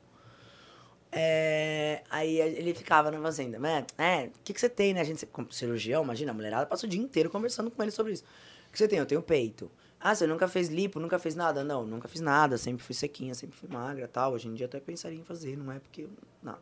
É, 1.16 2.04
aí 2.10 2.40
ele 2.40 2.74
ficava 2.74 3.12
na 3.12 3.22
fazenda, 3.22 3.60
né? 3.60 3.86
É, 3.98 4.26
o 4.26 4.32
que, 4.44 4.52
que 4.52 4.60
você 4.60 4.68
tem, 4.68 4.96
né? 4.96 5.02
A 5.02 5.04
gente, 5.04 5.26
como 5.28 5.52
cirurgião, 5.52 6.04
imagina, 6.04 6.32
a 6.32 6.34
mulherada 6.34 6.66
passa 6.66 6.88
o 6.88 6.90
dia 6.90 7.00
inteiro 7.00 7.30
conversando 7.30 7.70
com 7.70 7.84
ele 7.84 7.92
sobre 7.92 8.14
isso. 8.14 8.24
O 8.68 8.72
que 8.72 8.78
você 8.80 8.88
tem? 8.88 8.98
Eu 8.98 9.06
tenho 9.06 9.22
peito. 9.22 9.70
Ah, 10.00 10.14
você 10.14 10.26
nunca 10.26 10.48
fez 10.48 10.70
lipo, 10.70 11.00
nunca 11.00 11.20
fez 11.20 11.36
nada? 11.36 11.64
Não, 11.64 11.86
nunca 11.86 12.08
fiz 12.08 12.20
nada, 12.20 12.58
sempre 12.58 12.84
fui 12.84 12.96
sequinha, 12.96 13.34
sempre 13.36 13.56
fui 13.56 13.70
magra 13.70 14.08
tal. 14.08 14.34
Hoje 14.34 14.48
em 14.48 14.54
dia 14.54 14.66
até 14.66 14.80
pensaria 14.80 15.18
em 15.18 15.24
fazer, 15.24 15.56
não 15.56 15.72
é 15.72 15.80
porque. 15.80 16.08
Nada. 16.42 16.60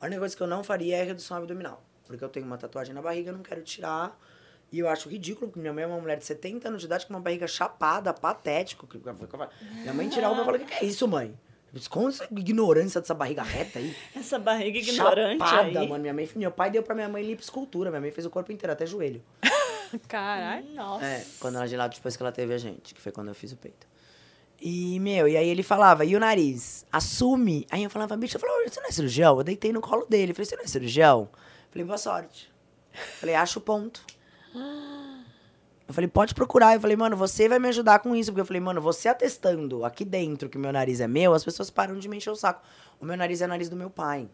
A 0.00 0.06
única 0.06 0.20
coisa 0.20 0.36
que 0.36 0.42
eu 0.42 0.46
não 0.46 0.64
faria 0.64 0.96
é 0.96 1.02
redução 1.02 1.36
abdominal. 1.36 1.82
Porque 2.04 2.22
eu 2.22 2.28
tenho 2.28 2.44
uma 2.44 2.58
tatuagem 2.58 2.92
na 2.94 3.00
barriga, 3.00 3.30
eu 3.30 3.34
não 3.34 3.42
quero 3.42 3.62
tirar. 3.62 4.20
E 4.74 4.78
eu 4.80 4.88
acho 4.88 5.08
ridículo, 5.08 5.46
porque 5.46 5.60
minha 5.60 5.72
mãe 5.72 5.84
é 5.84 5.86
uma 5.86 6.00
mulher 6.00 6.16
de 6.18 6.24
70 6.24 6.66
anos 6.66 6.80
de 6.80 6.86
idade 6.86 7.06
com 7.06 7.12
uma 7.14 7.20
barriga 7.20 7.46
chapada, 7.46 8.12
patético. 8.12 8.88
que- 8.88 8.98
Minha 9.72 9.94
mãe 9.94 10.08
tirar 10.08 10.32
uma 10.32 10.42
e 10.42 10.44
fala, 10.44 10.56
o 10.56 10.60
que, 10.60 10.66
que 10.66 10.84
é 10.84 10.88
isso, 10.88 11.06
mãe? 11.06 11.38
Com 11.88 12.08
essa 12.08 12.24
ignorância 12.24 13.00
dessa 13.00 13.14
barriga 13.14 13.42
reta 13.44 13.78
aí. 13.78 13.94
Essa 14.16 14.36
barriga 14.38 14.76
ignorante 14.78 15.38
Chapada, 15.38 15.80
aí. 15.80 15.88
mano. 15.88 16.02
Minha 16.02 16.12
mãe, 16.14 16.28
meu 16.34 16.50
pai 16.50 16.70
deu 16.72 16.82
pra 16.82 16.92
minha 16.94 17.08
mãe 17.08 17.22
lipoescultura. 17.22 17.90
Minha 17.90 18.00
mãe 18.00 18.10
fez 18.10 18.24
o 18.26 18.30
corpo 18.30 18.50
inteiro, 18.50 18.72
até 18.72 18.84
joelho. 18.86 19.22
Caralho. 20.08 20.68
Nossa. 20.74 21.04
É, 21.04 21.24
quando 21.38 21.56
ela 21.56 21.66
de 21.68 21.76
lá, 21.76 21.86
depois 21.88 22.16
que 22.16 22.22
ela 22.22 22.32
teve 22.32 22.52
a 22.54 22.58
gente, 22.58 22.94
que 22.94 23.00
foi 23.00 23.12
quando 23.12 23.28
eu 23.28 23.34
fiz 23.34 23.52
o 23.52 23.56
peito. 23.56 23.86
E, 24.60 24.98
meu, 25.00 25.28
e 25.28 25.36
aí 25.36 25.48
ele 25.48 25.62
falava, 25.62 26.04
e 26.04 26.16
o 26.16 26.20
nariz? 26.20 26.84
Assume. 26.90 27.66
Aí 27.70 27.82
eu 27.84 27.90
falava, 27.90 28.16
bicho, 28.16 28.36
eu 28.36 28.40
falei, 28.40 28.68
você 28.68 28.80
não 28.80 28.88
é 28.88 28.92
cirurgião? 28.92 29.38
Eu 29.38 29.44
deitei 29.44 29.72
no 29.72 29.80
colo 29.80 30.06
dele. 30.08 30.32
Falei, 30.32 30.46
você 30.46 30.56
não 30.56 30.64
é 30.64 30.66
cirurgião? 30.66 31.28
Falei, 31.70 31.84
boa 31.84 31.98
sorte. 31.98 32.52
Falei, 33.20 33.34
acha 33.34 33.58
o 33.58 33.62
ponto. 33.62 34.00
Eu 35.86 35.92
falei, 35.92 36.08
pode 36.08 36.34
procurar. 36.34 36.74
Eu 36.74 36.80
falei, 36.80 36.96
mano, 36.96 37.16
você 37.16 37.48
vai 37.48 37.58
me 37.58 37.68
ajudar 37.68 37.98
com 37.98 38.14
isso. 38.16 38.30
Porque 38.32 38.40
eu 38.40 38.46
falei, 38.46 38.60
mano, 38.60 38.80
você 38.80 39.08
atestando 39.08 39.84
aqui 39.84 40.04
dentro 40.04 40.48
que 40.48 40.56
o 40.56 40.60
meu 40.60 40.72
nariz 40.72 41.00
é 41.00 41.06
meu, 41.06 41.34
as 41.34 41.44
pessoas 41.44 41.70
param 41.70 41.98
de 41.98 42.08
me 42.08 42.16
encher 42.16 42.30
o 42.30 42.36
saco. 42.36 42.62
O 43.00 43.04
meu 43.04 43.16
nariz 43.16 43.42
é 43.42 43.44
o 43.44 43.48
nariz 43.48 43.68
do 43.68 43.76
meu 43.76 43.90
pai. 43.90 44.28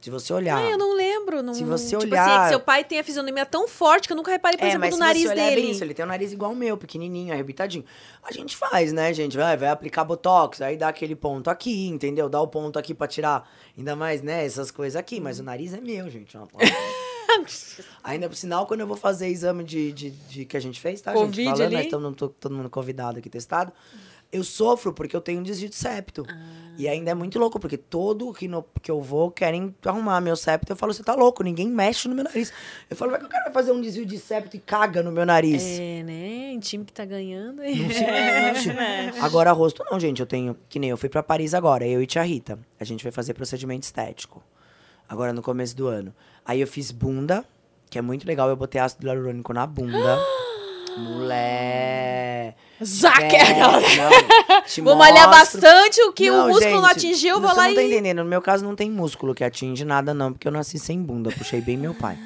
Se 0.00 0.10
você 0.10 0.32
olhar. 0.32 0.58
Ah, 0.58 0.68
eu 0.68 0.76
não 0.76 0.96
lembro. 0.96 1.42
Não, 1.44 1.54
Se 1.54 1.62
você 1.62 1.96
tipo 1.96 2.12
olhar- 2.12 2.24
assim, 2.28 2.40
é 2.40 2.42
que 2.42 2.48
seu 2.48 2.60
pai 2.60 2.82
tem 2.82 2.98
a 2.98 3.04
fisionomia 3.04 3.46
tão 3.46 3.68
forte 3.68 4.08
que 4.08 4.12
eu 4.12 4.16
nunca 4.16 4.32
reparei, 4.32 4.58
por 4.58 4.66
exemplo, 4.66 4.88
no 4.88 4.92
se 4.94 4.98
nariz 4.98 5.30
olhar 5.30 5.34
dele. 5.50 5.62
bem 5.62 5.70
isso, 5.70 5.84
ele 5.84 5.94
tem 5.94 6.04
um 6.04 6.08
nariz 6.08 6.32
igual 6.32 6.50
o 6.50 6.56
meu, 6.56 6.76
pequenininho, 6.76 7.32
arrebitadinho. 7.32 7.84
A 8.20 8.32
gente 8.32 8.56
faz, 8.56 8.92
né, 8.92 9.14
gente? 9.14 9.36
Vai, 9.36 9.56
vai 9.56 9.68
aplicar 9.68 10.02
botox, 10.02 10.60
aí 10.60 10.76
dá 10.76 10.88
aquele 10.88 11.14
ponto 11.14 11.48
aqui, 11.48 11.86
entendeu? 11.86 12.28
Dá 12.28 12.40
o 12.40 12.48
ponto 12.48 12.80
aqui 12.80 12.92
pra 12.94 13.06
tirar, 13.06 13.48
ainda 13.78 13.94
mais, 13.94 14.22
né, 14.22 14.44
essas 14.44 14.72
coisas 14.72 14.96
aqui. 14.96 15.20
Mas 15.20 15.38
o 15.38 15.44
nariz 15.44 15.72
é 15.72 15.80
meu, 15.80 16.10
gente. 16.10 16.36
Uma. 16.36 16.48
ainda 18.02 18.28
por 18.28 18.36
sinal, 18.36 18.66
quando 18.66 18.80
eu 18.80 18.86
vou 18.86 18.96
fazer 18.96 19.28
exame 19.28 19.64
de, 19.64 19.92
de, 19.92 20.10
de 20.10 20.44
que 20.44 20.56
a 20.56 20.60
gente 20.60 20.80
fez, 20.80 21.00
tá, 21.00 21.12
Covid 21.12 21.34
gente? 21.36 21.44
Falando, 21.46 21.62
ali? 21.66 21.74
nós 21.76 21.84
estamos 21.84 22.16
to- 22.16 22.28
todo 22.28 22.54
mundo 22.54 22.70
convidado 22.70 23.18
aqui, 23.18 23.28
testado. 23.30 23.72
Eu 24.30 24.42
sofro 24.42 24.94
porque 24.94 25.14
eu 25.14 25.20
tenho 25.20 25.40
um 25.40 25.42
desvio 25.42 25.68
de 25.68 25.74
septo. 25.76 26.24
E 26.78 26.88
ainda 26.88 27.10
é 27.10 27.14
muito 27.14 27.38
louco, 27.38 27.60
porque 27.60 27.76
todo 27.76 28.30
rino 28.30 28.64
que 28.80 28.90
eu 28.90 28.98
vou 28.98 29.30
querem 29.30 29.74
arrumar 29.84 30.22
meu 30.22 30.34
septo. 30.36 30.72
Eu 30.72 30.76
falo, 30.76 30.94
você 30.94 31.02
tá 31.02 31.14
louco, 31.14 31.42
ninguém 31.44 31.68
mexe 31.68 32.08
no 32.08 32.14
meu 32.14 32.24
nariz. 32.24 32.50
Eu 32.88 32.96
falo, 32.96 33.10
vai 33.10 33.20
que 33.20 33.26
o 33.26 33.28
cara 33.28 33.44
vai 33.44 33.52
fazer 33.52 33.72
um 33.72 33.80
desvio 33.82 34.06
de 34.06 34.18
septo 34.18 34.56
e 34.56 34.58
caga 34.58 35.02
no 35.02 35.12
meu 35.12 35.26
nariz. 35.26 35.62
É, 35.62 36.02
né? 36.02 36.50
Em 36.50 36.58
time 36.60 36.82
que 36.82 36.94
tá 36.94 37.04
ganhando. 37.04 37.56
Não 37.60 37.90
se 37.90 38.04
mexe. 38.72 39.20
Agora, 39.20 39.52
rosto 39.52 39.84
não, 39.90 40.00
gente. 40.00 40.20
Eu 40.20 40.26
tenho. 40.26 40.56
Que 40.66 40.78
nem 40.78 40.88
eu 40.88 40.96
fui 40.96 41.10
pra 41.10 41.22
Paris 41.22 41.52
agora, 41.52 41.86
eu 41.86 42.02
e 42.02 42.06
tia 42.06 42.22
Rita. 42.22 42.58
A 42.80 42.84
gente 42.84 43.02
vai 43.02 43.12
fazer 43.12 43.34
procedimento 43.34 43.82
estético. 43.84 44.42
Agora 45.12 45.30
no 45.30 45.42
começo 45.42 45.76
do 45.76 45.88
ano. 45.88 46.14
Aí 46.42 46.62
eu 46.62 46.66
fiz 46.66 46.90
bunda, 46.90 47.44
que 47.90 47.98
é 47.98 48.02
muito 48.02 48.26
legal. 48.26 48.48
Eu 48.48 48.56
botei 48.56 48.80
ácido 48.80 49.06
hialurônico 49.06 49.52
na 49.52 49.66
bunda. 49.66 50.18
Mulher. 50.96 52.56
Zaque! 52.82 53.36
É, 53.36 53.60
não, 53.60 53.72
Vou 54.84 54.96
malhar 54.96 55.28
bastante 55.28 56.00
o 56.04 56.14
que 56.14 56.30
Não, 56.30 56.46
o 56.46 56.48
músculo 56.48 56.80
não 56.80 56.88
gente, 56.88 57.06
atingiu, 57.06 57.36
eu 57.36 57.40
vou 57.42 57.54
lá 57.54 57.68
não 57.68 57.74
tá 57.74 57.82
e. 57.82 57.86
entendendo. 57.86 58.24
No 58.24 58.24
meu 58.24 58.40
caso, 58.40 58.64
não 58.64 58.74
tem 58.74 58.90
músculo 58.90 59.34
que 59.34 59.44
atinge 59.44 59.84
nada, 59.84 60.14
não, 60.14 60.32
porque 60.32 60.48
eu 60.48 60.52
nasci 60.52 60.78
sem 60.78 61.02
bunda. 61.02 61.30
Puxei 61.30 61.60
bem 61.60 61.76
meu 61.76 61.92
pai. 61.92 62.18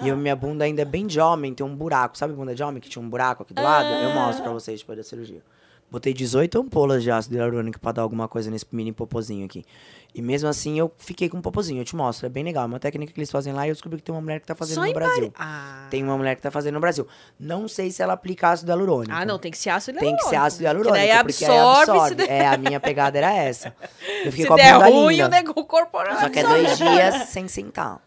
E 0.00 0.08
eu, 0.08 0.16
minha 0.16 0.34
bunda 0.34 0.64
ainda 0.64 0.80
é 0.80 0.86
bem 0.86 1.06
de 1.06 1.20
homem, 1.20 1.52
tem 1.52 1.64
um 1.64 1.76
buraco. 1.76 2.16
Sabe 2.16 2.32
bunda 2.32 2.54
de 2.54 2.62
homem 2.62 2.80
que 2.80 2.88
tinha 2.88 3.04
um 3.04 3.08
buraco 3.08 3.42
aqui 3.42 3.52
do 3.52 3.62
lado? 3.62 3.86
Eu 3.86 4.14
mostro 4.14 4.42
pra 4.42 4.52
vocês 4.52 4.80
depois 4.80 4.96
da 4.96 5.04
cirurgia. 5.04 5.42
Botei 5.94 6.12
18 6.12 6.58
ampolas 6.58 7.04
de 7.04 7.10
ácido 7.12 7.36
hialurônico 7.36 7.78
pra 7.78 7.92
dar 7.92 8.02
alguma 8.02 8.26
coisa 8.26 8.50
nesse 8.50 8.66
mini 8.72 8.90
popozinho 8.90 9.46
aqui. 9.46 9.64
E 10.12 10.20
mesmo 10.20 10.48
assim, 10.48 10.76
eu 10.76 10.92
fiquei 10.98 11.28
com 11.28 11.36
um 11.36 11.40
popozinho. 11.40 11.80
Eu 11.80 11.84
te 11.84 11.94
mostro, 11.94 12.26
é 12.26 12.28
bem 12.28 12.42
legal. 12.42 12.64
É 12.64 12.66
uma 12.66 12.80
técnica 12.80 13.12
que 13.12 13.20
eles 13.20 13.30
fazem 13.30 13.52
lá 13.52 13.64
e 13.64 13.70
eu 13.70 13.74
descobri 13.74 13.98
que 13.98 14.02
tem 14.02 14.12
uma 14.12 14.20
mulher 14.20 14.40
que 14.40 14.46
tá 14.46 14.56
fazendo 14.56 14.74
Só 14.74 14.86
no 14.86 14.92
Brasil. 14.92 15.32
Ah. 15.38 15.86
Tem 15.90 16.02
uma 16.02 16.16
mulher 16.16 16.34
que 16.34 16.42
tá 16.42 16.50
fazendo 16.50 16.74
no 16.74 16.80
Brasil. 16.80 17.06
Não 17.38 17.68
sei 17.68 17.92
se 17.92 18.02
ela 18.02 18.12
aplica 18.14 18.48
ácido 18.48 18.72
hialurônico. 18.72 19.14
Ah, 19.14 19.24
não, 19.24 19.38
tem 19.38 19.52
que 19.52 19.58
ser 19.58 19.70
ácido 19.70 20.00
Tem 20.00 20.08
hialurônico. 20.08 20.30
que 20.30 20.36
ser 20.36 20.42
ácido 20.44 20.58
Que 20.58 20.64
hialurônico, 20.64 20.96
daí 20.96 21.08
porque 21.22 21.44
absorve, 21.44 21.90
absorve. 21.92 22.14
der, 22.16 22.28
É, 22.30 22.46
a 22.48 22.58
minha 22.58 22.80
pegada 22.80 23.16
era 23.16 23.32
essa. 23.32 23.72
Eu 24.24 24.32
fiquei 24.34 24.42
se 24.46 24.48
com 24.48 24.54
a 24.54 24.56
der 24.56 24.74
bunda 24.74 24.86
ruim, 24.88 25.14
linda. 25.14 25.26
o 25.28 25.30
nego 25.30 25.64
corporal. 25.64 26.18
Só 26.18 26.28
que 26.28 26.40
é 26.40 26.42
dois 26.42 26.76
dias 26.76 27.28
sem 27.28 27.46
sentar. 27.46 28.00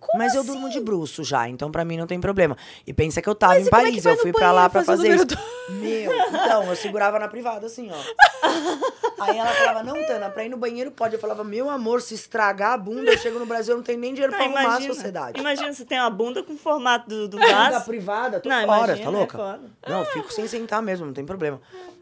Como 0.00 0.18
Mas 0.18 0.34
eu 0.34 0.40
assim? 0.40 0.50
durmo 0.52 0.70
de 0.70 0.80
bruxo 0.80 1.22
já, 1.22 1.46
então 1.48 1.70
pra 1.70 1.84
mim 1.84 1.96
não 1.98 2.06
tem 2.06 2.18
problema. 2.18 2.56
E 2.86 2.92
pensa 2.92 3.20
que 3.20 3.28
eu 3.28 3.34
tava 3.34 3.54
Mas 3.54 3.64
em 3.64 3.68
é 3.68 3.70
Paris, 3.70 4.02
vai 4.04 4.12
eu 4.14 4.16
fui 4.18 4.32
pra 4.32 4.50
lá 4.50 4.68
pra 4.70 4.82
fazer 4.82 5.14
isso. 5.14 5.26
Meu, 5.68 6.10
então, 6.28 6.64
eu 6.64 6.74
segurava 6.74 7.18
na 7.18 7.28
privada 7.28 7.66
assim, 7.66 7.90
ó. 7.92 7.96
Aí 9.20 9.36
ela 9.36 9.50
falava, 9.52 9.82
não, 9.82 9.94
Tana, 10.06 10.30
pra 10.30 10.44
ir 10.44 10.48
no 10.48 10.56
banheiro 10.56 10.90
pode. 10.90 11.12
Eu 11.14 11.20
falava, 11.20 11.44
meu 11.44 11.68
amor, 11.68 12.00
se 12.00 12.14
estragar 12.14 12.72
a 12.72 12.78
bunda, 12.78 13.10
eu 13.12 13.18
chego 13.18 13.38
no 13.38 13.44
Brasil, 13.44 13.74
eu 13.74 13.76
não 13.76 13.84
tenho 13.84 13.98
nem 13.98 14.14
dinheiro 14.14 14.32
pra 14.32 14.42
Ah, 14.42 14.46
arrumar 14.46 14.60
a 14.60 14.64
imagina, 14.64 14.94
sociedade. 14.94 15.38
imagina 15.40 15.72
você 15.72 15.84
tem 15.84 16.00
uma 16.00 16.08
bunda 16.10 16.42
com 16.42 16.54
o 16.54 16.56
formato 16.56 17.06
do, 17.08 17.28
do 17.28 17.36
Da 17.70 17.70
vaso. 17.70 17.84
privada, 17.84 18.40
tô 18.40 18.48
Não, 18.48 18.64
fora, 18.66 18.92
imagina, 18.92 18.96
tá 18.96 19.16
é 19.16 19.18
louca? 19.20 19.38
foda. 19.38 19.60
não, 19.86 20.04
fico 20.06 20.32
sem 20.32 20.46
sentar 20.48 20.80
mesmo, 20.80 21.04
não 21.06 21.12
tem 21.12 21.26
problema. 21.26 21.60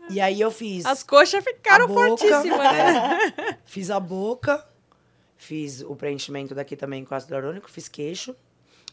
E 0.08 0.20
aí 0.20 0.40
eu 0.40 0.50
fiz. 0.52 0.86
As 0.86 1.02
coxas 1.02 1.42
ficaram 1.42 1.88
boca, 1.88 2.00
fortíssimas, 2.06 2.58
né? 2.58 3.18
é. 3.36 3.56
Fiz 3.66 3.90
a 3.90 3.98
boca, 4.00 4.64
fiz 5.38 5.80
o 5.80 5.96
preenchimento 5.96 6.54
daqui 6.54 6.76
também 6.76 7.04
com 7.04 7.14
ácido 7.14 7.32
hialurônico, 7.32 7.70
fiz 7.70 7.88
queixo 7.88 8.36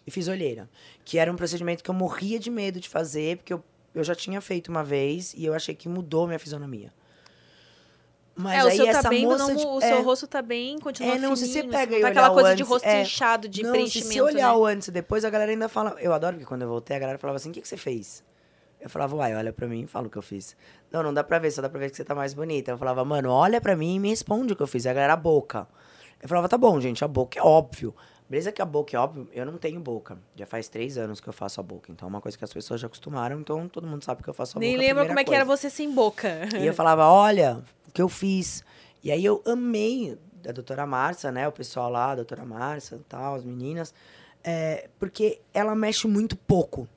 e 0.08 0.12
fiz 0.12 0.28
olheira. 0.28 0.70
Que 1.04 1.18
era 1.18 1.32
um 1.32 1.36
procedimento 1.36 1.84
que 1.84 1.90
eu 1.90 1.96
morria 1.96 2.40
de 2.40 2.50
medo 2.50 2.80
de 2.80 2.88
fazer, 2.88 3.38
porque 3.38 3.54
eu, 3.54 3.62
eu 3.94 4.04
já 4.04 4.16
tinha 4.16 4.40
feito 4.40 4.70
uma 4.70 4.84
vez 4.84 5.34
e 5.34 5.44
eu 5.44 5.54
achei 5.54 5.76
que 5.76 5.90
mudou 5.90 6.28
minha 6.28 6.40
fisionomia. 6.40 6.94
Mas 8.38 8.60
é, 8.60 8.64
o 8.64 8.68
aí 8.68 8.76
seu 8.76 8.88
essa 8.88 9.04
tá 9.04 9.10
bem, 9.10 9.26
moça, 9.26 9.48
não, 9.48 9.56
tipo, 9.56 9.76
o 9.76 9.82
é, 9.82 9.88
seu 9.88 10.04
rosto 10.04 10.28
tá 10.28 10.42
bem, 10.42 10.78
continua 10.78 11.16
é, 11.16 11.18
não, 11.18 11.36
se 11.38 11.48
você 11.48 11.62
fininho, 11.62 11.72
pega 11.72 11.98
e 11.98 12.02
tá 12.02 12.10
aquela 12.10 12.32
coisa 12.32 12.52
o 12.52 12.56
de 12.56 12.64
antes, 12.64 12.70
rosto 12.70 12.86
é, 12.86 13.02
inchado, 13.02 13.48
de 13.48 13.64
não, 13.64 13.72
preenchimento, 13.72 14.08
se 14.08 14.14
você 14.14 14.22
olhar 14.22 14.52
né? 14.52 14.58
o 14.58 14.66
antes 14.66 14.90
e 14.90 14.92
depois, 14.92 15.24
a 15.24 15.30
galera 15.30 15.52
ainda 15.52 15.70
fala... 15.70 15.96
Eu 16.02 16.12
adoro 16.12 16.38
que 16.38 16.44
quando 16.44 16.64
eu 16.64 16.68
voltei, 16.68 16.98
a 16.98 17.00
galera 17.00 17.18
falava 17.18 17.38
assim, 17.38 17.50
o 17.50 17.54
que, 17.54 17.62
que 17.62 17.68
você 17.68 17.78
fez? 17.78 18.26
Eu 18.86 18.90
falava, 18.90 19.16
uai, 19.16 19.34
olha 19.34 19.54
pra 19.54 19.68
mim 19.68 19.84
e 19.84 19.88
fala 19.88 20.08
o 20.08 20.10
que 20.10 20.18
eu 20.18 20.22
fiz. 20.22 20.56
Não, 20.92 21.02
não 21.02 21.14
dá 21.14 21.24
pra 21.24 21.40
ver, 21.40 21.50
só 21.50 21.62
dá 21.62 21.70
pra 21.70 21.80
ver 21.80 21.90
que 21.90 21.96
você 21.96 22.04
tá 22.04 22.14
mais 22.14 22.34
bonita. 22.34 22.72
Eu 22.72 22.78
falava, 22.78 23.04
mano, 23.04 23.32
olha 23.32 23.60
pra 23.60 23.76
mim 23.76 23.96
e 23.96 24.00
me 24.00 24.10
responde 24.10 24.54
o 24.54 24.56
que 24.56 24.62
eu 24.62 24.68
fiz. 24.68 24.86
E 24.86 24.90
a 24.90 24.94
galera, 24.94 25.14
a 25.14 25.18
boca. 25.18 25.68
Eu 26.22 26.30
falava, 26.30 26.50
tá 26.50 26.58
bom, 26.58 26.80
gente, 26.82 27.04
a 27.04 27.08
boca 27.08 27.40
é 27.40 27.42
óbvio. 27.44 27.94
Beleza 28.28 28.52
que 28.52 28.62
a 28.62 28.66
boca 28.66 28.98
é 28.98 29.00
óbvio, 29.00 29.30
eu 29.34 29.46
não 29.46 29.58
tenho 29.58 29.80
boca. 29.80 30.18
Já 30.36 30.48
faz 30.48 30.68
três 30.68 30.98
anos 30.98 31.22
que 31.22 31.28
eu 31.30 31.34
faço 31.34 31.60
a 31.60 31.64
boca. 31.64 31.92
Então 31.92 32.08
é 32.08 32.10
uma 32.10 32.20
coisa 32.22 32.36
que 32.38 32.44
as 32.44 32.52
pessoas 32.52 32.82
já 32.82 32.88
acostumaram, 32.88 33.40
então 33.40 33.68
todo 33.70 33.86
mundo 33.86 34.04
sabe 34.04 34.24
que 34.24 34.30
eu 34.30 34.34
faço 34.34 34.58
a 34.58 34.60
Nem 34.60 34.72
boca. 34.74 34.84
a 34.84 34.88
lembro 34.88 35.06
como 35.08 35.20
é 35.20 35.24
que 35.24 35.34
era 35.36 35.46
você 35.46 35.70
sem 35.70 35.94
boca. 35.94 36.28
E 36.60 36.66
eu 36.66 36.74
falava, 36.74 37.08
olha, 37.08 37.62
o 37.88 37.92
que 37.92 38.02
eu 38.02 38.10
fiz. 38.10 38.64
E 39.04 39.12
aí 39.12 39.24
eu 39.24 39.44
amei 39.46 40.18
a 40.48 40.52
doutora 40.52 40.88
Márcia, 40.88 41.32
né? 41.32 41.48
O 41.48 41.52
pessoal 41.52 41.90
lá, 41.90 42.12
a 42.12 42.16
doutora 42.16 42.44
Márcia 42.44 42.96
e 42.96 43.00
tal, 43.08 43.36
as 43.36 43.44
meninas. 43.44 43.94
é, 44.44 44.90
porque 45.00 45.40
ela 45.54 45.76
mexe 45.76 46.08
muito 46.08 46.36
pouco. 46.36 46.88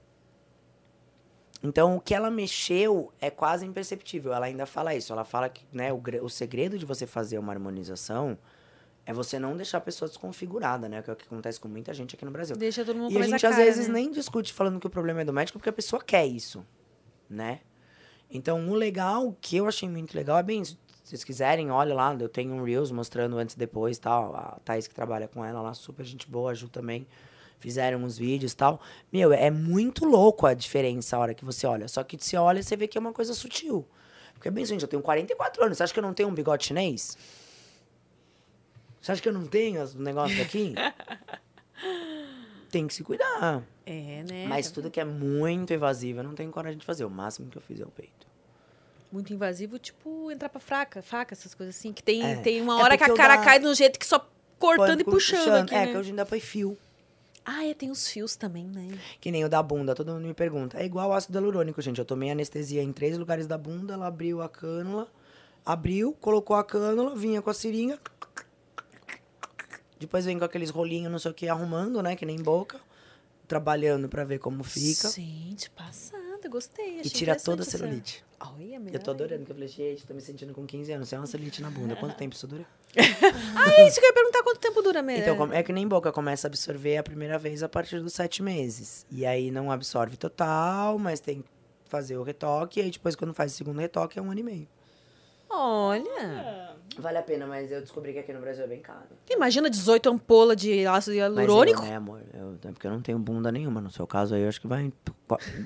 Então, 1.63 1.97
o 1.97 2.01
que 2.01 2.15
ela 2.15 2.31
mexeu 2.31 3.13
é 3.21 3.31
quase 3.31 3.67
imperceptível. 3.67 4.33
Ela 4.33 4.47
ainda 4.47 4.65
fala 4.65 4.95
isso. 4.95 5.13
Ela 5.13 5.25
fala 5.25 5.49
que 5.49 5.65
né, 5.73 5.93
o, 5.93 6.01
o 6.23 6.31
segredo 6.31 6.79
de 6.79 6.87
você 6.87 7.07
fazer 7.07 7.39
uma 7.39 7.53
harmonização 7.53 8.39
é 9.09 9.13
você 9.15 9.39
não 9.39 9.57
deixar 9.57 9.79
a 9.79 9.81
pessoa 9.81 10.07
desconfigurada, 10.07 10.87
né? 10.87 11.01
Que 11.01 11.09
é 11.09 11.13
o 11.15 11.17
que 11.17 11.25
acontece 11.25 11.59
com 11.59 11.67
muita 11.67 11.95
gente 11.95 12.15
aqui 12.15 12.27
no 12.27 12.31
Brasil. 12.31 12.55
Deixa 12.55 12.85
todo 12.85 12.95
mundo 12.95 13.11
E 13.11 13.17
a 13.17 13.23
gente 13.23 13.47
a 13.47 13.49
às 13.49 13.55
cara, 13.55 13.65
vezes 13.65 13.89
né? 13.89 13.95
nem 13.95 14.11
discute 14.13 14.53
falando 14.53 14.79
que 14.79 14.87
o 14.87 14.91
problema 14.91 15.23
é 15.23 15.25
do 15.25 15.33
médico 15.33 15.59
porque 15.59 15.71
a 15.71 15.73
pessoa 15.73 16.05
quer 16.05 16.27
isso, 16.27 16.63
né? 17.27 17.61
Então, 18.31 18.69
o 18.69 18.75
legal, 18.75 19.35
que 19.41 19.57
eu 19.57 19.67
achei 19.67 19.89
muito 19.89 20.15
legal, 20.15 20.37
é 20.37 20.43
bem, 20.43 20.63
se 20.63 20.77
vocês 21.03 21.25
quiserem, 21.25 21.71
olha 21.71 21.95
lá, 21.95 22.15
eu 22.21 22.29
tenho 22.29 22.53
um 22.53 22.63
Reels 22.63 22.91
mostrando 22.91 23.39
antes 23.39 23.55
e 23.55 23.59
depois, 23.59 23.99
tal. 23.99 24.37
A 24.37 24.59
Thaís 24.63 24.87
que 24.87 24.95
trabalha 24.95 25.27
com 25.27 25.43
ela 25.43 25.63
lá, 25.63 25.73
super 25.73 26.05
gente 26.05 26.29
boa, 26.29 26.51
a 26.51 26.55
Ju 26.55 26.69
também. 26.69 27.07
Fizeram 27.59 28.01
uns 28.05 28.19
vídeos 28.19 28.53
tal. 28.53 28.79
Meu, 29.11 29.33
é 29.33 29.51
muito 29.51 30.05
louco 30.05 30.45
a 30.45 30.53
diferença 30.53 31.17
a 31.17 31.21
hora 31.21 31.33
que 31.33 31.47
você 31.47 31.67
olha. 31.67 31.89
Só 31.89 32.05
que 32.05 32.19
você 32.23 32.37
olha 32.37 32.63
você 32.63 32.77
vê 32.77 32.87
que 32.87 32.99
é 32.99 33.01
uma 33.01 33.15
coisa 33.15 33.33
sutil. 33.33 33.89
Porque 34.35 34.49
é 34.49 34.51
bem 34.51 34.67
gente, 34.67 34.83
eu 34.83 34.89
tenho 34.89 35.01
44 35.01 35.65
anos. 35.65 35.79
Você 35.79 35.83
acha 35.83 35.95
que 35.95 35.99
eu 35.99 36.03
não 36.03 36.13
tenho 36.13 36.29
um 36.29 36.35
bigode 36.35 36.67
chinês? 36.67 37.17
Você 39.01 39.13
acha 39.13 39.23
que 39.23 39.29
eu 39.29 39.33
não 39.33 39.47
tenho 39.47 39.83
os 39.83 39.95
negócios 39.95 40.41
aqui? 40.41 40.75
Tem 42.71 42.87
que 42.87 42.93
se 42.95 43.03
cuidar. 43.03 43.63
É, 43.87 44.23
né? 44.29 44.47
Mas 44.47 44.71
tudo 44.71 44.91
que 44.91 45.01
é 45.01 45.05
muito 45.05 45.71
evasivo, 45.73 46.19
eu 46.21 46.25
não 46.25 46.35
tenho 46.35 46.51
coragem 46.51 46.79
de 46.79 46.85
fazer. 46.85 47.05
O 47.05 47.11
máximo 47.11 47.49
que 47.49 47.57
eu 47.57 47.63
fiz 47.63 47.81
é 47.81 47.85
o 47.85 47.89
peito. 47.91 48.27
Muito 49.11 49.33
invasivo, 49.33 49.79
tipo, 49.79 50.31
entrar 50.31 50.51
pra 50.51 50.61
fraca, 50.61 51.01
faca, 51.01 51.33
essas 51.33 51.55
coisas 51.55 51.75
assim. 51.77 51.93
Que 51.95 52.03
tem, 52.03 52.23
É. 52.23 52.37
tem 52.37 52.61
uma 52.61 52.79
É 52.79 52.83
hora 52.83 52.99
que 52.99 53.05
a 53.05 53.13
o 53.13 53.17
cara 53.17 53.37
da- 53.37 53.45
cai 53.45 53.59
de 53.59 53.67
um 53.67 53.75
jeito 53.75 53.99
que 53.99 54.05
só 54.07 54.29
cortando 54.59 55.01
e 55.01 55.05
Põe- 55.05 55.15
puxando, 55.15 55.55
aqui, 55.65 55.75
É, 55.75 55.87
né? 55.87 55.93
que 55.93 55.97
hoje 55.97 56.11
ainda 56.11 56.27
põe 56.27 56.41
fio. 56.41 56.77
Ah, 57.43 57.65
é, 57.65 57.73
tem 57.73 57.91
os 57.91 58.07
fios 58.07 58.37
também, 58.37 58.65
né? 58.67 58.99
Que 59.19 59.31
nem 59.31 59.43
o 59.43 59.49
da 59.49 59.63
bunda, 59.63 59.95
todo 59.95 60.13
mundo 60.13 60.27
me 60.27 60.35
pergunta. 60.35 60.79
É 60.79 60.85
igual 60.85 61.15
ácido 61.15 61.39
hialurônico, 61.39 61.81
gente. 61.81 61.99
Eu 61.99 62.05
tomei 62.05 62.31
anestesia 62.31 62.83
em 62.83 62.93
três 62.93 63.17
lugares 63.17 63.47
da 63.47 63.57
bunda, 63.57 63.95
ela 63.95 64.07
abriu 64.09 64.43
a 64.43 64.49
cânula, 64.51 65.09
abriu, 65.65 66.13
colocou 66.21 66.55
a 66.55 66.63
cânula, 66.63 67.17
vinha 67.17 67.41
com 67.41 67.49
a 67.49 67.55
seringa. 67.55 67.99
Depois 69.99 70.25
vem 70.25 70.39
com 70.39 70.45
aqueles 70.45 70.71
rolinhos, 70.71 71.11
não 71.11 71.19
sei 71.19 71.31
o 71.31 71.35
que, 71.35 71.49
arrumando, 71.49 72.03
né? 72.03 72.15
Que 72.17 72.25
nem 72.27 72.37
boca. 72.41 72.81
Trabalhando 73.47 74.09
pra 74.09 74.25
ver 74.25 74.39
como 74.39 74.63
fica. 74.63 75.09
Gente, 75.11 75.71
passada, 75.71 76.49
gostei. 76.51 77.01
E 77.01 77.09
tira 77.09 77.35
toda 77.35 77.63
a 77.63 77.65
celulite. 77.65 78.23
Olha, 78.39 78.79
melhor 78.79 78.95
Eu 78.95 79.01
tô 79.03 79.11
adorando, 79.11 79.45
que 79.47 79.51
eu 79.51 79.55
falei, 79.57 79.69
gente, 79.69 80.07
tô 80.07 80.13
me 80.15 80.21
sentindo 80.21 80.53
com 80.53 80.67
15 80.67 80.93
anos. 80.93 81.09
Você 81.09 81.15
é 81.15 81.19
uma 81.19 81.27
celulite 81.27 81.63
na 81.63 81.71
bunda. 81.71 81.97
Quanto 81.97 82.15
tempo 82.19 82.35
isso 82.37 82.47
dura? 82.47 82.67
Ah, 83.57 83.71
é 83.73 83.89
isso 83.89 83.99
que 83.99 84.05
eu 84.05 84.09
ia 84.11 84.15
perguntar 84.15 84.43
quanto 84.43 84.61
tempo 84.61 84.81
dura 84.83 85.03
mesmo. 85.03 85.23
Então, 85.23 85.37
como- 85.37 85.53
é 85.55 85.63
que 85.63 85.73
nem 85.73 85.89
boca, 85.89 86.13
começa 86.13 86.47
a 86.47 86.49
absorver 86.49 86.99
a 86.99 87.03
primeira 87.03 87.39
vez 87.39 87.63
a 87.63 87.69
partir 87.69 88.01
dos 88.01 88.13
sete 88.13 88.43
meses. 88.43 89.05
E 89.11 89.25
aí 89.27 89.51
não 89.51 89.73
absorve 89.73 90.17
total, 90.17 90.99
mas 90.99 91.19
tem 91.19 91.41
que 91.43 91.49
fazer 91.87 92.17
o 92.19 92.23
retoque. 92.23 92.81
E 92.81 92.83
aí 92.85 92.91
depois, 92.91 93.17
quando 93.17 93.33
faz 93.35 93.53
o 93.53 93.57
segundo 93.57 93.81
retoque, 93.81 94.19
é 94.19 94.23
um 94.23 94.31
ano 94.31 94.41
e 94.41 94.43
meio. 94.43 94.69
Olha. 95.51 96.68
Vale 96.99 97.19
a 97.19 97.23
pena, 97.23 97.47
mas 97.47 97.71
eu 97.71 97.81
descobri 97.81 98.13
que 98.13 98.19
aqui 98.19 98.33
no 98.33 98.41
Brasil 98.41 98.65
é 98.65 98.67
bem 98.67 98.81
caro. 98.81 99.07
Imagina 99.31 99.71
18 99.71 100.09
ampola 100.11 100.57
de 100.57 100.85
ácido 100.87 101.13
Mas 101.17 101.19
hialurônico. 101.19 101.83
eu, 101.83 101.87
né, 101.89 101.97
amor? 101.97 102.23
Eu, 102.35 102.55
é 102.65 102.73
porque 102.73 102.87
eu 102.87 102.91
não 102.91 103.01
tenho 103.01 103.19
bunda 103.19 103.53
nenhuma. 103.53 103.81
No 103.81 103.91
seu 103.91 104.07
caso 104.07 104.35
aí, 104.35 104.43
eu 104.43 104.49
acho 104.49 104.61
que 104.61 104.67
vai, 104.67 104.93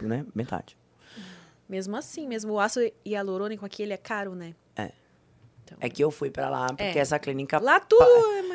né, 0.02 0.26
metade. 0.34 0.76
Mesmo 1.68 1.96
assim, 1.96 2.26
mesmo 2.28 2.52
o 2.52 2.60
ácido 2.60 2.92
hialurônico 3.04 3.64
aqui, 3.64 3.82
ele 3.82 3.92
é 3.94 3.96
caro, 3.96 4.34
né? 4.34 4.54
É. 4.76 4.92
Então, 5.64 5.78
É 5.80 5.88
que 5.88 6.04
eu 6.04 6.10
fui 6.10 6.30
pra 6.30 6.50
lá, 6.50 6.66
porque 6.66 6.82
É. 6.82 6.98
essa 6.98 7.18
clínica... 7.18 7.58
Lá 7.58 7.80
pa- 7.80 7.96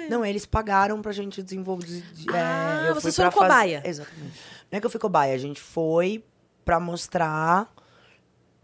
é 0.04 0.10
Não, 0.10 0.24
eles 0.24 0.45
pagaram 0.45 1.02
pra 1.02 1.12
gente 1.12 1.41
desenvolver... 1.41 1.88
de- 2.14 2.30
é, 2.30 2.40
Ah, 2.40 2.86
eu 2.90 2.94
vocês 2.95 3.16
foram 3.16 3.32
faz- 3.32 3.48
cobaia. 3.52 3.82
Exatamente. 3.84 4.40
Não 4.72 4.78
é 4.78 4.80
que 4.80 4.86
eu 4.86 4.90
fui 4.91 4.99
cobaia, 4.99 5.34
a 5.34 5.38
gente 5.38 5.60
foi 5.60 6.24
pra 6.64 6.80
mostrar... 6.80 7.74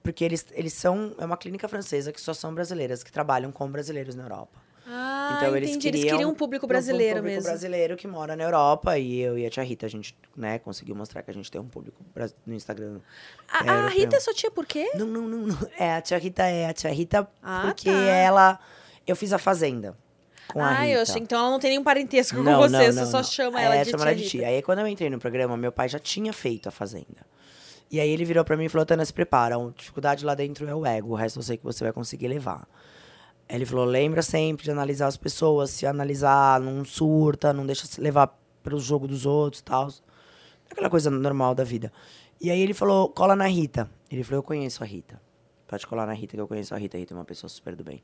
Porque 0.04 0.24
eles, 0.24 0.46
eles 0.52 0.74
são... 0.74 1.16
É 1.18 1.26
uma 1.26 1.38
clínica 1.38 1.68
francesa 1.68 2.12
que 2.12 2.22
só 2.22 2.34
são 2.34 2.54
brasileiras, 2.54 3.04
que 3.04 3.12
trabalham 3.12 3.52
com 3.52 3.72
brasileiros 3.72 4.14
na 4.14 4.24
Europa. 4.24 4.62
Ah, 4.86 5.36
então 5.38 5.56
eles 5.56 5.70
entendi. 5.70 5.84
queriam... 5.84 6.02
Eles 6.02 6.12
queriam 6.12 6.30
um 6.32 6.36
público 6.36 6.66
um 6.66 6.68
brasileiro 6.68 7.16
público 7.16 7.36
mesmo. 7.36 7.50
brasileiro 7.50 7.96
que 7.96 8.06
mora 8.06 8.36
na 8.36 8.44
Europa. 8.44 8.98
E 9.00 9.22
eu 9.22 9.38
e 9.38 9.46
a 9.46 9.50
tia 9.50 9.64
Rita, 9.64 9.86
a 9.86 9.90
gente, 9.90 10.14
né, 10.36 10.60
conseguiu 10.60 10.94
mostrar 10.94 11.24
que 11.24 11.32
a 11.32 11.34
gente 11.34 11.50
tem 11.50 11.60
um 11.62 11.68
público 11.68 12.04
no 12.46 12.54
Instagram. 12.54 13.00
A, 13.50 13.66
é 13.66 13.70
a. 13.70 13.88
Rita 13.88 14.18
é 14.18 14.20
sua 14.20 14.34
tia 14.34 14.52
por 14.52 14.66
quê? 14.66 14.92
Não, 14.94 15.08
não, 15.08 15.22
não, 15.22 15.48
não. 15.48 15.58
É, 15.80 15.96
a 15.96 16.02
tia 16.02 16.18
Rita 16.18 16.44
é 16.44 16.66
a 16.68 16.74
tia 16.74 16.92
Rita 16.92 17.26
Ah, 17.42 17.62
porque 17.66 17.90
tá. 17.90 17.98
ela... 17.98 18.60
Eu 19.08 19.16
fiz 19.16 19.32
a 19.32 19.38
Fazenda 19.38 19.98
com 20.48 20.62
a 20.62 20.68
ah, 20.68 20.74
Rita. 20.82 20.94
eu 20.94 21.02
achei. 21.02 21.22
Então 21.22 21.40
ela 21.40 21.50
não 21.50 21.60
tem 21.60 21.70
nenhum 21.72 21.84
parentesco 21.84 22.38
com 22.38 22.44
Não, 22.44 22.60
você, 22.60 22.72
não, 22.72 22.84
você 22.84 23.00
não, 23.00 23.06
só 23.06 23.18
não. 23.18 23.24
chama 23.24 23.62
É, 23.62 23.66
ela 23.66 23.84
de 23.84 23.92
chama 23.92 24.04
tia 24.04 24.12
ela 24.12 24.16
de 24.16 24.30
tia. 24.30 24.48
Aí 24.48 24.62
quando 24.62 24.80
eu 24.80 24.88
entrei 24.88 25.10
no 25.10 25.20
programa, 25.20 25.56
meu 25.56 25.72
pai 25.72 25.88
já 25.88 26.00
tinha 26.00 26.34
feito 26.34 26.68
a 26.68 26.72
Fazenda. 26.72 27.26
E 27.94 28.00
aí 28.00 28.10
ele 28.10 28.26
virou 28.26 28.44
pra 28.44 28.58
mim 28.58 28.64
e 28.64 28.70
falou, 28.70 28.88
Tana, 28.88 29.06
se 29.06 29.14
prepara, 29.14 29.56
a 29.56 29.70
dificuldade 29.70 30.26
lá 30.26 30.34
dentro 30.34 30.68
é 30.68 30.74
o 30.74 30.84
ego, 30.84 31.12
o 31.12 31.16
resto 31.16 31.38
eu 31.38 31.44
sei 31.44 31.58
que 31.58 31.64
você 31.64 31.84
vai 31.84 31.94
conseguir 31.94 32.28
levar. 32.28 32.68
Ele 33.48 33.68
falou, 33.68 33.86
lembra 33.86 34.24
sempre 34.24 34.64
de 34.64 34.72
analisar 34.72 35.06
as 35.06 35.16
pessoas, 35.16 35.70
se 35.70 35.86
analisar, 35.86 36.60
não 36.60 36.84
surta, 36.84 37.54
não 37.54 37.68
deixa 37.68 37.86
se 37.86 38.02
levar 38.02 38.36
pelo 38.64 38.80
jogo 38.80 39.08
dos 39.08 39.28
outros 39.28 39.60
e 39.60 39.64
tal. 39.64 39.90
Aquela 40.72 40.90
coisa 40.90 41.12
normal 41.12 41.54
da 41.54 41.64
vida. 41.64 41.94
E 42.42 42.50
aí 42.50 42.60
ele 42.62 42.74
falou, 42.74 43.10
cola 43.10 43.36
na 43.36 43.46
Rita. 43.46 43.88
Ele 44.10 44.24
falou, 44.24 44.40
eu 44.40 44.44
conheço 44.44 44.84
a 44.84 44.88
Rita. 44.88 45.22
Pode 45.68 45.86
colar 45.86 46.08
na 46.08 46.14
Rita, 46.14 46.36
que 46.36 46.42
eu 46.42 46.48
conheço 46.48 46.74
a 46.74 46.80
Rita. 46.80 46.98
A 46.98 47.00
Rita 47.00 47.14
é 47.14 47.16
uma 47.16 47.26
pessoa 47.26 47.48
super 47.48 47.76
do 47.76 47.84
bem. 47.84 48.02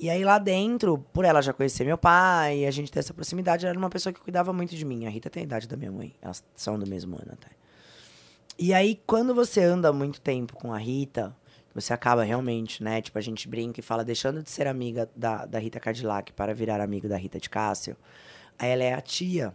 E 0.00 0.08
aí 0.08 0.24
lá 0.24 0.38
dentro, 0.38 0.96
por 1.12 1.26
ela 1.26 1.42
já 1.42 1.52
conhecer 1.52 1.84
meu 1.84 1.98
pai, 1.98 2.64
a 2.64 2.70
gente 2.70 2.90
ter 2.90 3.00
essa 3.00 3.12
proximidade, 3.12 3.66
ela 3.66 3.72
era 3.72 3.78
uma 3.78 3.90
pessoa 3.90 4.10
que 4.10 4.20
cuidava 4.20 4.54
muito 4.54 4.74
de 4.74 4.86
mim. 4.86 5.04
A 5.04 5.10
Rita 5.10 5.28
tem 5.28 5.42
a 5.42 5.44
idade 5.44 5.68
da 5.68 5.76
minha 5.76 5.92
mãe. 5.92 6.14
Elas 6.22 6.42
são 6.56 6.78
do 6.78 6.86
mesmo 6.86 7.14
ano 7.16 7.32
até. 7.32 7.61
E 8.64 8.72
aí, 8.72 9.00
quando 9.06 9.34
você 9.34 9.60
anda 9.60 9.92
muito 9.92 10.20
tempo 10.20 10.54
com 10.54 10.72
a 10.72 10.78
Rita, 10.78 11.34
você 11.74 11.92
acaba 11.92 12.22
realmente, 12.22 12.80
né? 12.82 13.00
Tipo, 13.02 13.18
a 13.18 13.20
gente 13.20 13.48
brinca 13.48 13.80
e 13.80 13.82
fala, 13.82 14.04
deixando 14.04 14.40
de 14.40 14.50
ser 14.50 14.68
amiga 14.68 15.10
da, 15.16 15.44
da 15.46 15.58
Rita 15.58 15.80
Cadillac 15.80 16.32
para 16.32 16.54
virar 16.54 16.80
amigo 16.80 17.08
da 17.08 17.16
Rita 17.16 17.40
de 17.40 17.50
Cássio. 17.50 17.96
Aí 18.56 18.70
ela 18.70 18.84
é 18.84 18.94
a 18.94 19.00
tia, 19.00 19.52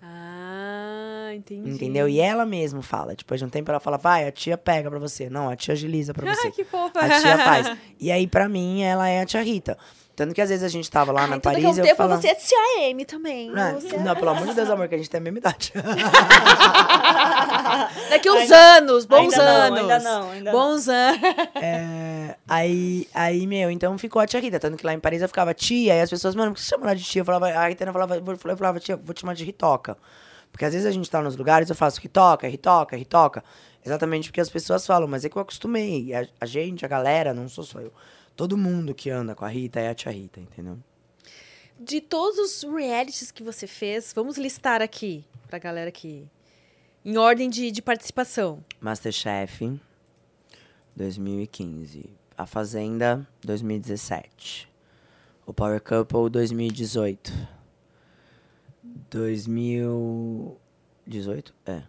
Ah, 0.00 1.32
entendi. 1.34 1.68
entendeu? 1.70 2.08
E 2.08 2.18
ela 2.20 2.46
mesma 2.46 2.80
fala. 2.82 3.14
Depois 3.14 3.40
de 3.40 3.44
um 3.44 3.50
tempo 3.50 3.70
ela 3.70 3.80
fala, 3.80 3.98
vai, 3.98 4.26
a 4.26 4.32
tia 4.32 4.56
pega 4.56 4.88
pra 4.90 4.98
você. 4.98 5.28
Não, 5.28 5.48
a 5.50 5.56
tia 5.56 5.72
agiliza 5.74 6.14
pra 6.14 6.24
você. 6.34 6.46
Ai, 6.46 6.52
que 6.52 6.64
fofa. 6.64 7.00
A 7.00 7.20
tia 7.20 7.38
faz. 7.38 7.76
E 8.00 8.10
aí, 8.10 8.26
pra 8.26 8.48
mim, 8.48 8.82
ela 8.82 9.08
é 9.08 9.20
a 9.20 9.26
tia 9.26 9.42
Rita. 9.42 9.76
Tanto 10.16 10.32
que 10.32 10.40
às 10.40 10.48
vezes 10.48 10.64
a 10.64 10.68
gente 10.68 10.88
tava 10.90 11.10
lá 11.10 11.22
Ai, 11.22 11.26
na 11.26 11.40
tudo 11.40 11.54
que 11.54 11.62
Paris, 11.62 11.64
eu 11.64 11.70
eu 11.82 11.84
tenho 11.84 11.96
falava... 11.96 12.20
você 12.22 12.28
é 12.28 12.34
tia 12.36 12.88
M 12.90 13.04
também. 13.04 13.50
Não, 13.50 13.80
Você- 13.80 13.96
não, 13.96 14.14
pelo 14.14 14.28
amor 14.30 14.46
de 14.46 14.54
Deus, 14.54 14.70
amor, 14.70 14.88
que 14.88 14.94
a 14.94 14.98
gente 14.98 15.10
tem 15.10 15.18
a 15.18 15.22
mesma 15.22 15.38
idade. 15.40 15.72
Daqui 18.10 18.30
uns 18.30 18.42
Ainda- 18.42 18.76
anos, 18.76 19.04
bons 19.06 19.32
ainda 19.32 19.44
não, 19.44 19.62
anos. 19.62 19.78
ainda 19.80 19.98
não, 19.98 20.30
ainda 20.30 20.52
não. 20.52 20.58
bons 20.58 20.88
anos. 20.88 21.20
É, 21.56 22.36
aí, 22.48 23.08
aí, 23.14 23.46
meu, 23.46 23.70
então 23.70 23.96
ficou 23.98 24.20
a 24.20 24.26
tia 24.26 24.40
Rita. 24.40 24.58
Tanto 24.60 24.76
que 24.76 24.86
lá 24.86 24.92
em 24.94 25.00
Paris 25.00 25.22
eu 25.22 25.28
ficava 25.28 25.52
tia, 25.54 25.94
e 25.94 26.00
as 26.00 26.10
pessoas, 26.10 26.34
mano, 26.34 26.52
por 26.52 26.56
que 26.56 26.62
você 26.62 26.70
chama 26.70 26.86
ela 26.86 26.96
de 26.96 27.04
tia? 27.04 27.20
Eu 27.20 27.24
falava, 27.24 27.48
a 27.48 27.68
Rita 27.68 27.92
falava, 27.92 28.16
eu 28.16 28.56
falava, 28.56 28.80
tia, 28.80 28.96
vou 28.96 29.14
te 29.14 29.20
chamar 29.22 29.34
de 29.34 29.44
Ritoca. 29.44 29.96
Porque 30.52 30.64
às 30.64 30.72
vezes 30.72 30.86
a 30.86 30.92
gente 30.92 31.10
tá 31.10 31.20
nos 31.20 31.36
lugares, 31.36 31.68
eu 31.68 31.74
faço 31.74 32.00
Ritoca, 32.00 32.46
Ritoca, 32.46 32.96
Ritoca. 32.96 33.42
Exatamente 33.84 34.28
porque 34.28 34.40
as 34.40 34.48
pessoas 34.48 34.86
falam, 34.86 35.08
mas 35.08 35.24
é 35.24 35.28
que 35.28 35.36
eu 35.36 35.42
acostumei. 35.42 36.14
A, 36.14 36.26
a 36.40 36.46
gente, 36.46 36.84
a 36.84 36.88
galera, 36.88 37.34
não 37.34 37.48
sou 37.48 37.64
só 37.64 37.80
eu. 37.80 37.92
Todo 38.36 38.56
mundo 38.56 38.94
que 38.94 39.10
anda 39.10 39.34
com 39.34 39.44
a 39.44 39.48
Rita 39.48 39.80
é 39.80 39.88
a 39.88 39.94
tia 39.94 40.10
Rita, 40.10 40.40
entendeu? 40.40 40.78
De 41.78 42.00
todos 42.00 42.38
os 42.38 42.62
realities 42.62 43.30
que 43.30 43.42
você 43.42 43.66
fez, 43.66 44.12
vamos 44.12 44.36
listar 44.36 44.82
aqui 44.82 45.24
pra 45.48 45.58
galera 45.58 45.90
que. 45.90 46.26
Em 47.04 47.18
ordem 47.18 47.50
de, 47.50 47.70
de 47.70 47.82
participação. 47.82 48.64
Masterchef 48.80 49.78
2015. 50.96 52.10
A 52.36 52.46
Fazenda 52.46 53.26
2017. 53.44 54.68
O 55.46 55.52
Power 55.52 55.80
Couple 55.80 56.30
2018. 56.30 57.32
2018? 59.10 61.54
É. 61.66 61.82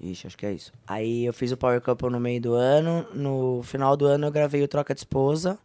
Ixi, 0.00 0.26
acho 0.26 0.38
que 0.38 0.46
é 0.46 0.52
isso. 0.52 0.72
Aí 0.86 1.24
eu 1.24 1.32
fiz 1.32 1.50
o 1.52 1.56
Power 1.56 1.80
Couple 1.80 2.10
no 2.10 2.20
meio 2.20 2.40
do 2.40 2.54
ano. 2.54 3.06
No 3.14 3.62
final 3.62 3.96
do 3.96 4.06
ano 4.06 4.26
eu 4.26 4.32
gravei 4.32 4.62
o 4.62 4.68
Troca 4.68 4.94
de 4.94 5.00
Esposa. 5.00 5.58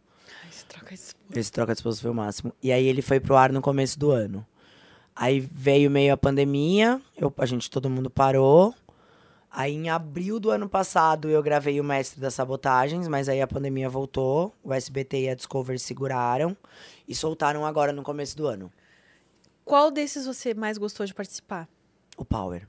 Troca 0.68 0.94
isso. 0.94 1.14
Esse 1.34 1.50
Troca 1.50 1.72
de 1.72 1.78
Esposa 1.78 2.00
foi 2.00 2.10
o 2.10 2.14
máximo. 2.14 2.52
E 2.62 2.70
aí 2.70 2.86
ele 2.86 3.02
foi 3.02 3.18
pro 3.18 3.36
ar 3.36 3.50
no 3.52 3.60
começo 3.60 3.98
do 3.98 4.10
ano. 4.10 4.46
Aí 5.14 5.40
veio 5.40 5.90
meio 5.90 6.12
a 6.12 6.16
pandemia, 6.16 7.00
eu, 7.16 7.32
a 7.38 7.46
gente, 7.46 7.68
todo 7.70 7.90
mundo 7.90 8.08
parou. 8.08 8.72
Aí 9.50 9.74
em 9.74 9.88
abril 9.88 10.38
do 10.38 10.50
ano 10.50 10.68
passado 10.68 11.28
eu 11.28 11.42
gravei 11.42 11.80
o 11.80 11.84
Mestre 11.84 12.20
das 12.20 12.34
Sabotagens, 12.34 13.08
mas 13.08 13.28
aí 13.28 13.40
a 13.40 13.46
pandemia 13.46 13.88
voltou. 13.88 14.54
O 14.62 14.72
SBT 14.72 15.22
e 15.22 15.28
a 15.30 15.34
Discovery 15.34 15.78
seguraram 15.78 16.56
e 17.08 17.14
soltaram 17.14 17.66
agora 17.66 17.92
no 17.92 18.02
começo 18.02 18.36
do 18.36 18.46
ano. 18.46 18.70
Qual 19.64 19.90
desses 19.90 20.26
você 20.26 20.54
mais 20.54 20.78
gostou 20.78 21.04
de 21.04 21.14
participar? 21.14 21.68
O 22.16 22.24
Power. 22.24 22.68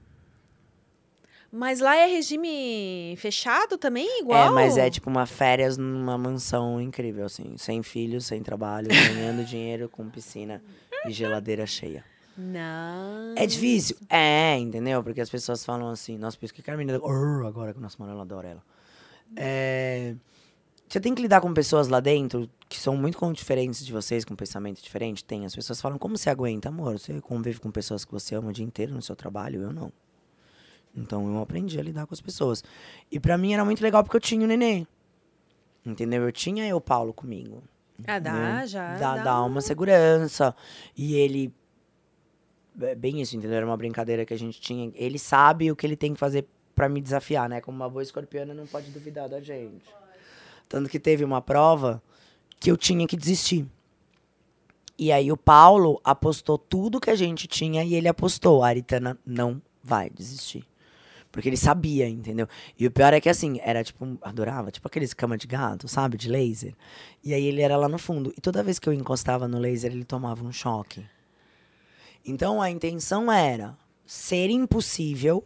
Mas 1.51 1.79
lá 1.79 1.95
é 1.95 2.05
regime 2.05 3.15
fechado 3.17 3.77
também, 3.77 4.21
igual? 4.21 4.47
É, 4.47 4.49
mas 4.51 4.77
é 4.77 4.89
tipo 4.89 5.09
uma 5.09 5.25
férias 5.25 5.77
numa 5.77 6.17
mansão 6.17 6.79
incrível, 6.79 7.25
assim. 7.25 7.55
Sem 7.57 7.81
filhos, 7.81 8.25
sem 8.25 8.41
trabalho, 8.43 8.87
ganhando 8.87 9.43
dinheiro, 9.43 9.89
com 9.89 10.07
piscina 10.09 10.61
e 11.07 11.11
geladeira 11.11 11.65
cheia. 11.65 12.03
Não. 12.37 13.33
É 13.35 13.45
difícil? 13.45 13.97
É, 14.09 14.55
entendeu? 14.57 15.03
Porque 15.03 15.19
as 15.19 15.29
pessoas 15.29 15.65
falam 15.65 15.89
assim, 15.89 16.17
nossa, 16.17 16.37
por 16.37 16.45
isso 16.45 16.53
que 16.53 16.61
a 16.61 16.63
Carmina. 16.63 16.97
"Urr", 16.99 17.45
agora 17.45 17.73
que 17.73 17.79
o 17.79 17.81
nosso 17.81 17.99
mano, 17.99 18.13
ela 18.13 18.21
adora 18.21 18.47
ela. 18.47 18.63
É, 19.35 20.15
Você 20.87 20.99
tem 20.99 21.13
que 21.13 21.21
lidar 21.21 21.39
com 21.41 21.53
pessoas 21.53 21.87
lá 21.87 21.99
dentro 21.99 22.49
que 22.67 22.79
são 22.79 22.95
muito 22.97 23.19
diferentes 23.33 23.85
de 23.85 23.91
vocês, 23.91 24.25
com 24.25 24.35
pensamento 24.35 24.81
diferente. 24.81 25.23
Tem. 25.23 25.45
As 25.45 25.55
pessoas 25.55 25.79
falam, 25.79 25.99
como 25.99 26.17
você 26.17 26.29
aguenta, 26.31 26.69
amor? 26.69 26.97
Você 26.97 27.19
convive 27.21 27.59
com 27.59 27.69
pessoas 27.69 28.03
que 28.03 28.11
você 28.11 28.33
ama 28.35 28.49
o 28.49 28.53
dia 28.53 28.65
inteiro 28.65 28.93
no 28.93 29.01
seu 29.01 29.15
trabalho? 29.15 29.61
Eu 29.61 29.71
não. 29.71 29.91
Então 30.95 31.27
eu 31.33 31.41
aprendi 31.41 31.79
a 31.79 31.83
lidar 31.83 32.05
com 32.07 32.13
as 32.13 32.21
pessoas. 32.21 32.63
E 33.11 33.19
pra 33.19 33.37
mim 33.37 33.53
era 33.53 33.63
muito 33.63 33.81
legal 33.81 34.03
porque 34.03 34.17
eu 34.17 34.21
tinha 34.21 34.43
o 34.43 34.47
neném. 34.47 34.87
Entendeu? 35.85 36.23
Eu 36.23 36.31
tinha 36.31 36.67
eu, 36.67 36.79
Paulo, 36.81 37.13
comigo. 37.13 37.63
Ah, 38.07 38.19
dá, 38.19 38.33
né? 38.33 38.67
já. 38.67 38.97
Dá, 38.97 39.15
dá 39.17 39.23
dá 39.23 39.43
um- 39.43 39.47
uma 39.47 39.61
segurança. 39.61 40.55
E 40.95 41.15
ele. 41.15 41.53
É 42.81 42.95
bem 42.95 43.21
isso, 43.21 43.35
entendeu? 43.35 43.57
Era 43.57 43.65
uma 43.65 43.75
brincadeira 43.77 44.25
que 44.25 44.33
a 44.33 44.37
gente 44.37 44.59
tinha. 44.61 44.91
Ele 44.95 45.19
sabe 45.19 45.71
o 45.71 45.75
que 45.75 45.85
ele 45.85 45.95
tem 45.97 46.13
que 46.13 46.19
fazer 46.19 46.45
pra 46.75 46.87
me 46.87 47.01
desafiar, 47.01 47.49
né? 47.49 47.59
Como 47.59 47.75
uma 47.75 47.89
boa 47.89 48.01
escorpiana 48.03 48.53
não 48.53 48.65
pode 48.65 48.89
duvidar 48.91 49.27
da 49.27 49.41
gente. 49.41 49.83
Tanto 50.67 50.89
que 50.89 50.99
teve 50.99 51.23
uma 51.25 51.41
prova 51.41 52.01
que 52.59 52.71
eu 52.71 52.77
tinha 52.77 53.05
que 53.07 53.17
desistir. 53.17 53.65
E 54.97 55.11
aí 55.11 55.31
o 55.31 55.37
Paulo 55.37 55.99
apostou 56.03 56.57
tudo 56.57 56.99
que 57.01 57.09
a 57.09 57.15
gente 57.15 57.47
tinha 57.47 57.83
e 57.83 57.95
ele 57.95 58.07
apostou. 58.07 58.63
A 58.63 58.67
Aritana 58.67 59.17
não 59.25 59.61
vai 59.83 60.09
desistir. 60.09 60.65
Porque 61.31 61.47
ele 61.47 61.57
sabia, 61.57 62.09
entendeu? 62.09 62.47
E 62.77 62.87
o 62.87 62.91
pior 62.91 63.13
é 63.13 63.21
que 63.21 63.29
assim, 63.29 63.59
era 63.61 63.83
tipo, 63.83 64.17
adorava, 64.21 64.71
tipo 64.71 64.87
aqueles 64.87 65.13
cama 65.13 65.37
de 65.37 65.45
gato, 65.45 65.87
sabe? 65.87 66.17
De 66.17 66.27
laser. 66.27 66.73
E 67.23 67.33
aí 67.33 67.45
ele 67.45 67.61
era 67.61 67.77
lá 67.77 67.87
no 67.87 67.99
fundo. 67.99 68.33
E 68.35 68.41
toda 68.41 68.63
vez 68.63 68.79
que 68.79 68.89
eu 68.89 68.93
encostava 68.93 69.47
no 69.47 69.59
laser, 69.59 69.91
ele 69.91 70.03
tomava 70.03 70.43
um 70.43 70.51
choque. 70.51 71.05
Então 72.25 72.61
a 72.61 72.69
intenção 72.69 73.31
era 73.31 73.77
ser 74.05 74.49
impossível, 74.49 75.43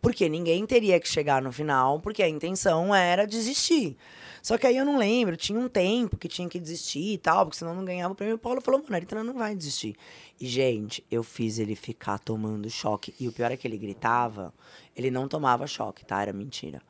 porque 0.00 0.28
ninguém 0.28 0.66
teria 0.66 0.98
que 0.98 1.08
chegar 1.08 1.40
no 1.40 1.52
final, 1.52 2.00
porque 2.00 2.22
a 2.22 2.28
intenção 2.28 2.92
era 2.92 3.24
desistir. 3.24 3.96
Só 4.42 4.58
que 4.58 4.66
aí 4.66 4.76
eu 4.76 4.84
não 4.84 4.98
lembro, 4.98 5.36
tinha 5.36 5.58
um 5.58 5.68
tempo 5.68 6.16
que 6.16 6.26
tinha 6.26 6.48
que 6.48 6.58
desistir 6.58 7.14
e 7.14 7.18
tal, 7.18 7.46
porque 7.46 7.58
senão 7.58 7.76
não 7.76 7.84
ganhava 7.84 8.12
o 8.12 8.16
prêmio. 8.16 8.34
O 8.34 8.38
Paulo 8.38 8.60
falou, 8.60 8.80
mano, 8.80 8.92
a 8.92 8.96
Aritana 8.96 9.22
não 9.22 9.34
vai 9.34 9.54
desistir. 9.54 9.94
E, 10.40 10.48
gente, 10.48 11.04
eu 11.08 11.22
fiz 11.22 11.60
ele 11.60 11.76
ficar 11.76 12.18
tomando 12.18 12.68
choque. 12.68 13.14
E 13.20 13.28
o 13.28 13.32
pior 13.32 13.52
é 13.52 13.56
que 13.56 13.68
ele 13.68 13.78
gritava, 13.78 14.52
ele 14.96 15.12
não 15.12 15.28
tomava 15.28 15.64
choque, 15.68 16.04
tá? 16.04 16.20
Era 16.20 16.32
mentira. 16.32 16.82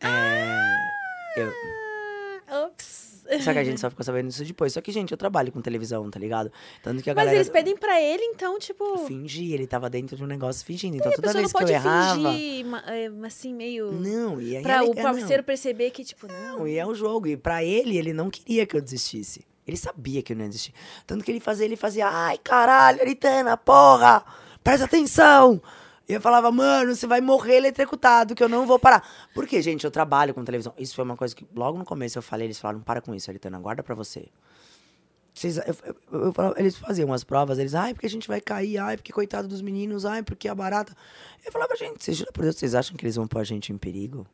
É, 0.00 0.56
eu, 1.36 1.52
Ah, 2.46 2.66
Ups. 2.68 3.03
Só 3.40 3.52
que 3.52 3.58
a 3.58 3.64
gente 3.64 3.78
só 3.80 3.90
ficou 3.90 4.04
sabendo 4.04 4.28
disso 4.28 4.44
depois. 4.44 4.72
Só 4.72 4.80
que, 4.80 4.92
gente, 4.92 5.10
eu 5.12 5.16
trabalho 5.16 5.50
com 5.52 5.60
televisão, 5.60 6.08
tá 6.10 6.18
ligado? 6.18 6.50
Tanto 6.82 7.02
que 7.02 7.10
a 7.10 7.14
Mas 7.14 7.24
galera. 7.24 7.36
eles 7.36 7.48
pedem 7.48 7.76
pra 7.76 8.00
ele, 8.00 8.22
então, 8.24 8.58
tipo. 8.58 8.98
Fingir, 9.06 9.52
ele 9.54 9.66
tava 9.66 9.88
dentro 9.90 10.16
de 10.16 10.24
um 10.24 10.26
negócio 10.26 10.64
fingindo. 10.64 10.96
Então 10.96 11.10
a 11.10 11.14
toda 11.14 11.32
não 11.32 11.40
vez 11.40 11.52
que 11.52 11.62
eu 11.62 11.68
errava. 11.68 12.32
fingir, 12.32 12.66
é, 12.86 13.10
assim, 13.26 13.54
meio. 13.54 13.92
Não, 13.92 14.40
e 14.40 14.56
aí 14.56 14.62
pra 14.62 14.76
é 14.76 14.82
o 14.82 14.94
não. 14.94 15.02
parceiro 15.02 15.42
perceber 15.42 15.90
que, 15.90 16.04
tipo, 16.04 16.26
não. 16.26 16.58
Não, 16.58 16.68
e 16.68 16.78
é 16.78 16.86
o 16.86 16.94
jogo. 16.94 17.26
E 17.26 17.36
pra 17.36 17.64
ele, 17.64 17.96
ele 17.96 18.12
não 18.12 18.30
queria 18.30 18.66
que 18.66 18.76
eu 18.76 18.80
desistisse. 18.80 19.44
Ele 19.66 19.76
sabia 19.76 20.22
que 20.22 20.32
eu 20.32 20.36
não 20.36 20.44
ia 20.44 20.48
desistir. 20.48 20.74
Tanto 21.06 21.24
que 21.24 21.30
ele 21.30 21.40
fazia, 21.40 21.64
ele 21.64 21.76
fazia, 21.76 22.06
ai, 22.06 22.38
caralho, 22.38 23.00
Aritana, 23.00 23.56
porra! 23.56 24.22
Presta 24.62 24.84
atenção! 24.84 25.60
E 26.08 26.12
eu 26.12 26.20
falava, 26.20 26.50
mano, 26.52 26.94
você 26.94 27.06
vai 27.06 27.20
morrer 27.22 27.56
eletrocutado, 27.56 28.34
que 28.34 28.44
eu 28.44 28.48
não 28.48 28.66
vou 28.66 28.78
parar. 28.78 29.02
Porque, 29.34 29.62
gente, 29.62 29.84
eu 29.84 29.90
trabalho 29.90 30.34
com 30.34 30.44
televisão. 30.44 30.74
Isso 30.78 30.94
foi 30.94 31.04
uma 31.04 31.16
coisa 31.16 31.34
que 31.34 31.46
logo 31.54 31.78
no 31.78 31.84
começo 31.84 32.18
eu 32.18 32.22
falei, 32.22 32.46
eles 32.46 32.58
falaram, 32.58 32.80
para 32.80 33.00
com 33.00 33.14
isso, 33.14 33.30
Aritana, 33.30 33.58
guarda 33.58 33.82
pra 33.82 33.94
você. 33.94 34.26
Vocês, 35.32 35.56
eu, 35.56 35.64
eu- 36.12 36.20
eu 36.26 36.32
falava- 36.32 36.54
eles 36.60 36.76
faziam 36.76 37.06
umas 37.08 37.24
provas, 37.24 37.58
eles, 37.58 37.74
ai, 37.74 37.92
porque 37.94 38.06
a 38.06 38.10
gente 38.10 38.28
vai 38.28 38.40
cair, 38.40 38.78
ai, 38.78 38.96
porque 38.96 39.12
coitado 39.12 39.48
dos 39.48 39.62
meninos, 39.62 40.04
ai, 40.04 40.22
porque 40.22 40.46
a 40.46 40.54
barata. 40.54 40.94
Eu 41.44 41.50
falava, 41.50 41.74
gente, 41.74 42.04
vocês 42.04 42.16
juram 42.16 42.32
por 42.32 42.42
Deus, 42.42 42.56
vocês 42.56 42.74
acham 42.74 42.96
que 42.96 43.04
eles 43.04 43.16
vão 43.16 43.26
pôr 43.26 43.40
a 43.40 43.44
gente 43.44 43.72
em 43.72 43.78
perigo? 43.78 44.26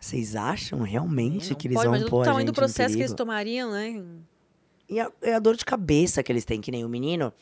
Vocês 0.00 0.34
acham 0.34 0.80
realmente 0.82 1.54
que 1.54 1.68
eles 1.68 1.76
pode, 1.76 1.86
vão 1.86 1.94
imagina 1.96 2.10
pôr 2.10 2.16
o 2.16 2.22
a 2.22 2.24
tamanho 2.24 2.40
gente 2.46 2.52
do 2.52 2.56
processo 2.56 2.94
em 2.94 2.96
que 2.96 3.02
eles 3.02 3.12
perigo? 3.12 3.16
tomariam, 3.16 3.70
né? 3.70 4.02
E 4.88 4.98
a, 4.98 5.10
é 5.22 5.34
a 5.34 5.38
dor 5.38 5.54
de 5.56 5.64
cabeça 5.64 6.22
que 6.22 6.32
eles 6.32 6.44
têm, 6.44 6.60
que 6.60 6.72
nem 6.72 6.84
o 6.84 6.88
menino. 6.88 7.32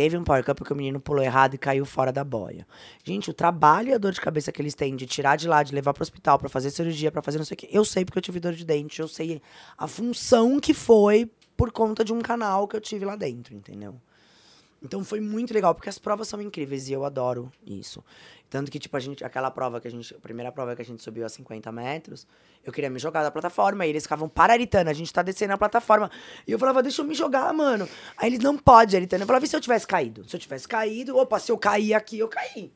Teve 0.00 0.16
um 0.16 0.24
Power 0.24 0.42
Cup 0.42 0.56
porque 0.56 0.72
o 0.72 0.76
menino 0.76 0.98
pulou 0.98 1.22
errado 1.22 1.52
e 1.52 1.58
caiu 1.58 1.84
fora 1.84 2.10
da 2.10 2.24
boia. 2.24 2.66
Gente, 3.04 3.28
o 3.28 3.34
trabalho 3.34 3.90
e 3.90 3.92
a 3.92 3.98
dor 3.98 4.12
de 4.12 4.20
cabeça 4.22 4.50
que 4.50 4.62
eles 4.62 4.74
têm 4.74 4.96
de 4.96 5.04
tirar 5.04 5.36
de 5.36 5.46
lá, 5.46 5.62
de 5.62 5.74
levar 5.74 5.92
pro 5.92 6.02
hospital, 6.02 6.38
pra 6.38 6.48
fazer 6.48 6.70
cirurgia, 6.70 7.12
pra 7.12 7.20
fazer 7.20 7.36
não 7.36 7.44
sei 7.44 7.54
o 7.54 7.58
quê. 7.58 7.68
Eu 7.70 7.84
sei 7.84 8.02
porque 8.02 8.16
eu 8.16 8.22
tive 8.22 8.40
dor 8.40 8.54
de 8.54 8.64
dente, 8.64 8.98
eu 8.98 9.06
sei 9.06 9.42
a 9.76 9.86
função 9.86 10.58
que 10.58 10.72
foi 10.72 11.30
por 11.54 11.70
conta 11.70 12.02
de 12.02 12.14
um 12.14 12.20
canal 12.22 12.66
que 12.66 12.74
eu 12.74 12.80
tive 12.80 13.04
lá 13.04 13.14
dentro, 13.14 13.54
entendeu? 13.54 14.00
Então 14.82 15.04
foi 15.04 15.20
muito 15.20 15.52
legal, 15.52 15.74
porque 15.74 15.88
as 15.88 15.98
provas 15.98 16.26
são 16.28 16.40
incríveis 16.40 16.88
e 16.88 16.92
eu 16.92 17.04
adoro 17.04 17.52
isso. 17.66 18.02
Tanto 18.48 18.70
que, 18.70 18.78
tipo, 18.78 18.96
a 18.96 19.00
gente, 19.00 19.24
aquela 19.24 19.50
prova 19.50 19.80
que 19.80 19.86
a 19.86 19.90
gente, 19.90 20.14
a 20.14 20.18
primeira 20.18 20.50
prova 20.50 20.74
que 20.74 20.82
a 20.82 20.84
gente 20.84 21.02
subiu 21.02 21.24
a 21.24 21.28
50 21.28 21.70
metros, 21.70 22.26
eu 22.64 22.72
queria 22.72 22.90
me 22.90 22.98
jogar 22.98 23.22
da 23.22 23.30
plataforma, 23.30 23.86
e 23.86 23.90
eles 23.90 24.02
ficavam, 24.02 24.28
para, 24.28 24.54
Aritana, 24.54 24.90
a 24.90 24.94
gente 24.94 25.12
tá 25.12 25.22
descendo 25.22 25.52
a 25.52 25.58
plataforma. 25.58 26.10
E 26.46 26.50
eu 26.50 26.58
falava, 26.58 26.82
deixa 26.82 27.02
eu 27.02 27.06
me 27.06 27.14
jogar, 27.14 27.52
mano. 27.52 27.88
Aí 28.16 28.28
eles, 28.28 28.40
não 28.40 28.56
pode, 28.58 28.96
Aritana. 28.96 29.22
Eu 29.22 29.26
falava, 29.26 29.44
e 29.44 29.48
se 29.48 29.54
eu 29.54 29.60
tivesse 29.60 29.86
caído? 29.86 30.28
Se 30.28 30.34
eu 30.34 30.40
tivesse 30.40 30.66
caído, 30.66 31.16
opa, 31.16 31.38
se 31.38 31.52
eu 31.52 31.58
cair 31.58 31.94
aqui, 31.94 32.18
eu 32.18 32.28
caí. 32.28 32.72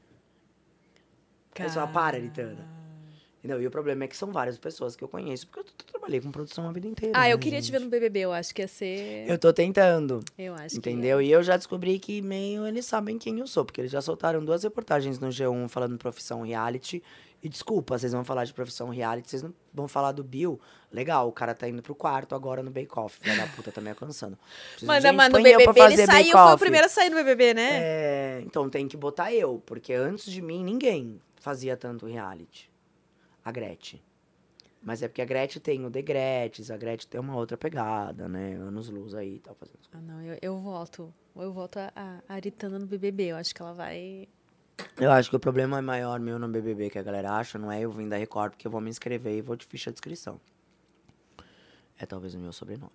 Aí 1.57 1.63
eles 1.63 1.75
falavam, 1.75 1.95
para, 1.95 2.17
Aritana. 2.19 2.74
Entendeu? 3.45 3.61
E 3.61 3.67
o 3.67 3.71
problema 3.71 4.05
é 4.05 4.09
que 4.09 4.17
são 4.17 4.33
várias 4.33 4.57
pessoas 4.57 4.97
que 4.97 5.05
eu 5.05 5.09
conheço, 5.09 5.47
porque 5.47 5.61
eu 5.61 5.65
trabalhei 5.87 6.19
com 6.19 6.31
produção 6.31 6.67
a 6.67 6.73
vida 6.73 6.89
inteira. 6.89 7.13
Ah, 7.15 7.29
eu 7.29 7.37
né, 7.37 7.43
queria 7.43 7.61
te 7.61 7.67
gente? 7.67 7.73
ver 7.73 7.85
no 7.85 7.91
BBB, 7.91 8.21
eu 8.21 8.33
acho 8.33 8.55
que 8.55 8.63
ia 8.63 8.69
ser. 8.69 9.29
Eu 9.29 9.39
tô 9.39 9.53
tentando. 9.53 10.25
Eu 10.39 10.55
acho 10.55 10.79
Entendeu? 10.79 11.21
E 11.21 11.31
eu 11.31 11.43
já 11.43 11.55
descobri 11.59 11.99
que 11.99 12.23
meio 12.23 12.67
eles 12.67 12.87
sabem 12.87 13.19
quem 13.19 13.39
eu 13.41 13.47
sou, 13.47 13.63
porque 13.63 13.83
eles 13.83 13.91
já 13.91 14.01
soltaram 14.01 14.43
duas 14.43 14.63
reportagens 14.63 15.19
no 15.19 15.29
G1 15.29 15.69
falando 15.69 15.99
profissão 15.99 16.41
reality. 16.41 17.03
E 17.43 17.49
desculpa, 17.51 17.99
vocês 17.99 18.13
vão 18.13 18.25
falar 18.25 18.47
de 18.47 18.55
profissão 18.55 18.89
reality, 18.89 19.29
vocês 19.29 19.43
não 19.43 19.53
vão 19.75 19.87
falar 19.87 20.13
do 20.13 20.25
Bill. 20.25 20.59
Legal, 20.91 21.29
o 21.29 21.33
cara 21.33 21.55
tá 21.55 21.69
indo 21.69 21.83
pro 21.83 21.95
quarto 21.95 22.35
agora 22.35 22.63
no 22.63 22.71
Bake 22.71 22.99
Off. 22.99 23.19
Filha 23.21 23.37
da 23.37 23.47
puta, 23.49 23.71
tá 23.71 23.83
me 23.83 23.91
alcançando. 23.91 24.39
Preciso- 24.71 24.87
Mas, 24.87 25.03
gente, 25.03 25.15
mas 25.17 25.31
no 25.31 25.39
eu 25.41 25.59
BBB 25.59 25.81
ele 25.83 26.07
saiu, 26.07 26.33
foi 26.33 26.55
o 26.55 26.59
primeiro 26.59 26.87
a 26.87 26.89
sair 26.89 27.11
no 27.11 27.17
BBB, 27.17 27.53
né? 27.53 27.69
É, 27.75 28.43
então 28.47 28.71
tem 28.71 28.89
que 28.89 28.97
botar 28.97 29.35
eu, 29.35 29.63
porque 29.67 29.93
antes 29.93 30.33
de 30.33 30.41
mim 30.41 30.65
ninguém 30.65 31.19
fazia 31.37 31.77
tanto 31.77 32.07
reality. 32.07 32.73
A 33.45 33.53
Gretchen. 33.53 34.03
Mas 34.83 35.03
é 35.03 35.09
porque 35.09 35.23
a 35.23 35.25
Gretchen 35.25 35.63
tem 35.63 35.85
o 35.85 35.91
The 35.91 36.03
Gretches, 36.03 36.71
a 36.71 36.77
Gretchen 36.77 37.09
tem 37.09 37.21
uma 37.21 37.35
outra 37.37 37.57
pegada, 37.57 38.29
né? 38.29 38.55
Anos 38.55 38.91
luz 38.91 39.15
aí 39.15 39.37
e 39.37 39.39
tal. 39.39 39.55
Fazendo... 39.55 39.79
Ah, 39.93 40.01
não, 40.01 40.23
eu, 40.23 40.39
eu 40.43 40.59
voto. 40.59 41.13
Eu 41.35 41.53
voto 41.53 41.79
a, 41.79 41.91
a 42.29 42.35
Aritana 42.35 42.79
no 42.79 42.87
BBB. 42.87 43.33
Eu 43.33 43.37
acho 43.37 43.55
que 43.55 43.63
ela 43.63 43.73
vai. 43.73 44.29
Eu 44.99 45.11
acho 45.11 45.31
que 45.31 45.37
o 45.37 45.41
problema 45.41 45.79
é 45.79 45.81
maior 45.81 46.21
meu 46.21 46.39
no 46.39 46.49
BBB 46.49 46.91
que 46.91 46.99
a 46.99 47.03
galera 47.03 47.33
acha, 47.33 47.59
não 47.59 47.73
é 47.73 47.81
eu 47.81 47.91
vim 47.91 48.09
da 48.09 48.17
Record, 48.17 48.53
porque 48.53 48.67
eu 48.67 48.71
vou 48.71 48.81
me 48.81 48.91
inscrever 48.91 49.37
e 49.37 49.41
vou 49.41 49.57
de 49.57 49.65
ficha 49.65 49.91
de 49.91 49.97
inscrição. 49.97 50.39
É 51.99 52.05
talvez 52.05 52.35
o 52.35 52.39
meu 52.39 52.53
sobrenome. 52.53 52.93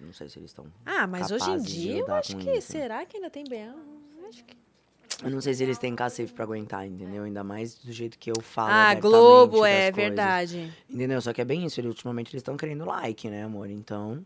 Não 0.00 0.12
sei 0.12 0.28
se 0.28 0.38
eles 0.38 0.50
estão. 0.50 0.66
Ah, 0.86 1.06
mas 1.06 1.30
hoje 1.30 1.50
em 1.50 1.58
dia 1.58 1.98
eu 1.98 2.14
acho 2.14 2.36
que. 2.36 2.50
isso. 2.52 2.72
Será 2.72 3.04
que 3.04 3.16
ainda 3.16 3.28
tem 3.28 3.44
BA? 3.44 3.74
Acho 4.28 4.44
que. 4.44 4.56
Eu 5.22 5.30
não 5.30 5.40
sei 5.40 5.52
se 5.52 5.64
eles 5.64 5.78
têm 5.78 5.96
cacife 5.96 6.32
pra 6.32 6.44
aguentar, 6.44 6.86
entendeu? 6.86 7.24
Ainda 7.24 7.42
mais 7.42 7.74
do 7.74 7.92
jeito 7.92 8.18
que 8.18 8.30
eu 8.30 8.40
falo. 8.40 8.70
Ah, 8.70 8.94
Globo, 8.94 9.64
é 9.64 9.90
coisas. 9.90 9.96
verdade. 9.96 10.72
Entendeu? 10.88 11.20
Só 11.20 11.32
que 11.32 11.40
é 11.40 11.44
bem 11.44 11.64
isso. 11.64 11.80
Eles, 11.80 11.88
ultimamente 11.88 12.28
eles 12.28 12.40
estão 12.40 12.56
querendo 12.56 12.84
like, 12.84 13.28
né, 13.28 13.42
amor? 13.42 13.68
Então, 13.68 14.24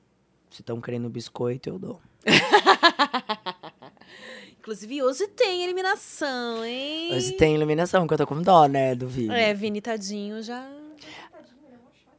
se 0.51 0.60
estão 0.60 0.81
querendo 0.81 1.09
biscoito, 1.09 1.70
eu 1.70 1.78
dou. 1.78 2.01
Inclusive, 4.60 5.02
hoje 5.02 5.27
tem 5.28 5.64
eliminação, 5.64 6.64
hein? 6.64 7.09
Mas 7.10 7.32
tem 7.32 7.55
iluminação, 7.55 8.06
que 8.06 8.14
eu 8.14 8.19
tô 8.19 8.27
com 8.27 8.40
dó, 8.40 8.66
né, 8.66 8.94
do 8.94 9.09
vídeo. 9.09 9.32
É, 9.32 9.52
Vini 9.52 9.81
Tadinho 9.81 10.43
já. 10.43 10.64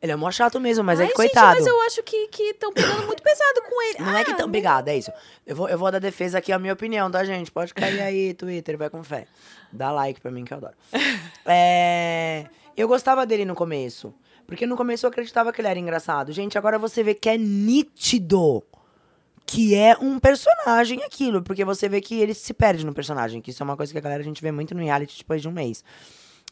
Ele 0.04 0.12
é 0.12 0.16
mó 0.18 0.30
chato 0.30 0.60
mesmo, 0.60 0.84
mas 0.84 1.00
é 1.00 1.04
Ai, 1.04 1.10
que 1.14 1.22
gente, 1.22 1.32
coitado. 1.32 1.56
mas 1.56 1.66
eu 1.66 1.82
acho 1.84 2.04
que 2.04 2.28
estão 2.44 2.74
pegando 2.74 3.08
muito 3.08 3.24
pesado 3.24 3.62
com 3.62 3.82
ele. 3.84 4.00
Não 4.00 4.18
é 4.18 4.26
que 4.26 4.32
Ah, 4.32 4.36
tão 4.36 4.52
brigada, 4.52 4.92
é 4.92 4.98
isso. 4.98 5.10
Eu 5.48 5.56
vou, 5.56 5.70
eu 5.70 5.78
vou 5.78 5.90
dar 5.90 6.00
defesa 6.00 6.40
aqui 6.40 6.52
a 6.52 6.60
minha 6.60 6.74
opinião, 6.74 7.10
tá, 7.10 7.24
gente? 7.24 7.50
Pode 7.50 7.74
cair 7.74 8.02
aí, 8.02 8.34
Twitter, 8.36 8.78
vai 8.78 8.90
com 8.90 9.02
fé. 9.02 9.28
Dá 9.72 9.94
like 9.94 10.20
pra 10.20 10.30
mim 10.30 10.44
que 10.44 10.54
eu 10.54 10.58
adoro. 10.58 10.74
É, 11.46 12.48
eu 12.76 12.86
gostava 12.86 13.26
dele 13.26 13.46
no 13.46 13.56
começo. 13.56 14.14
Porque 14.46 14.66
no 14.66 14.76
começo 14.76 15.06
eu 15.06 15.10
acreditava 15.10 15.54
que 15.54 15.62
ele 15.62 15.70
era 15.70 15.80
engraçado. 15.80 16.34
Gente, 16.34 16.58
agora 16.58 16.78
você 16.78 17.02
vê 17.02 17.14
que 17.14 17.30
é 17.30 17.38
nítido 17.38 18.62
que 19.46 19.74
é 19.74 19.96
um 20.02 20.20
personagem 20.20 21.02
aquilo. 21.02 21.42
Porque 21.42 21.64
você 21.64 21.88
vê 21.88 22.02
que 22.02 22.20
ele 22.20 22.34
se 22.34 22.54
perde 22.54 22.86
no 22.86 22.94
personagem. 22.94 23.42
Que 23.42 23.52
isso 23.52 23.64
é 23.64 23.66
uma 23.66 23.78
coisa 23.78 23.94
que 23.94 23.98
a 23.98 24.02
galera 24.02 24.22
a 24.22 24.26
gente 24.26 24.42
vê 24.42 24.52
muito 24.52 24.76
no 24.76 24.84
reality 24.84 25.18
depois 25.20 25.42
de 25.42 25.48
um 25.48 25.52
mês. 25.54 25.82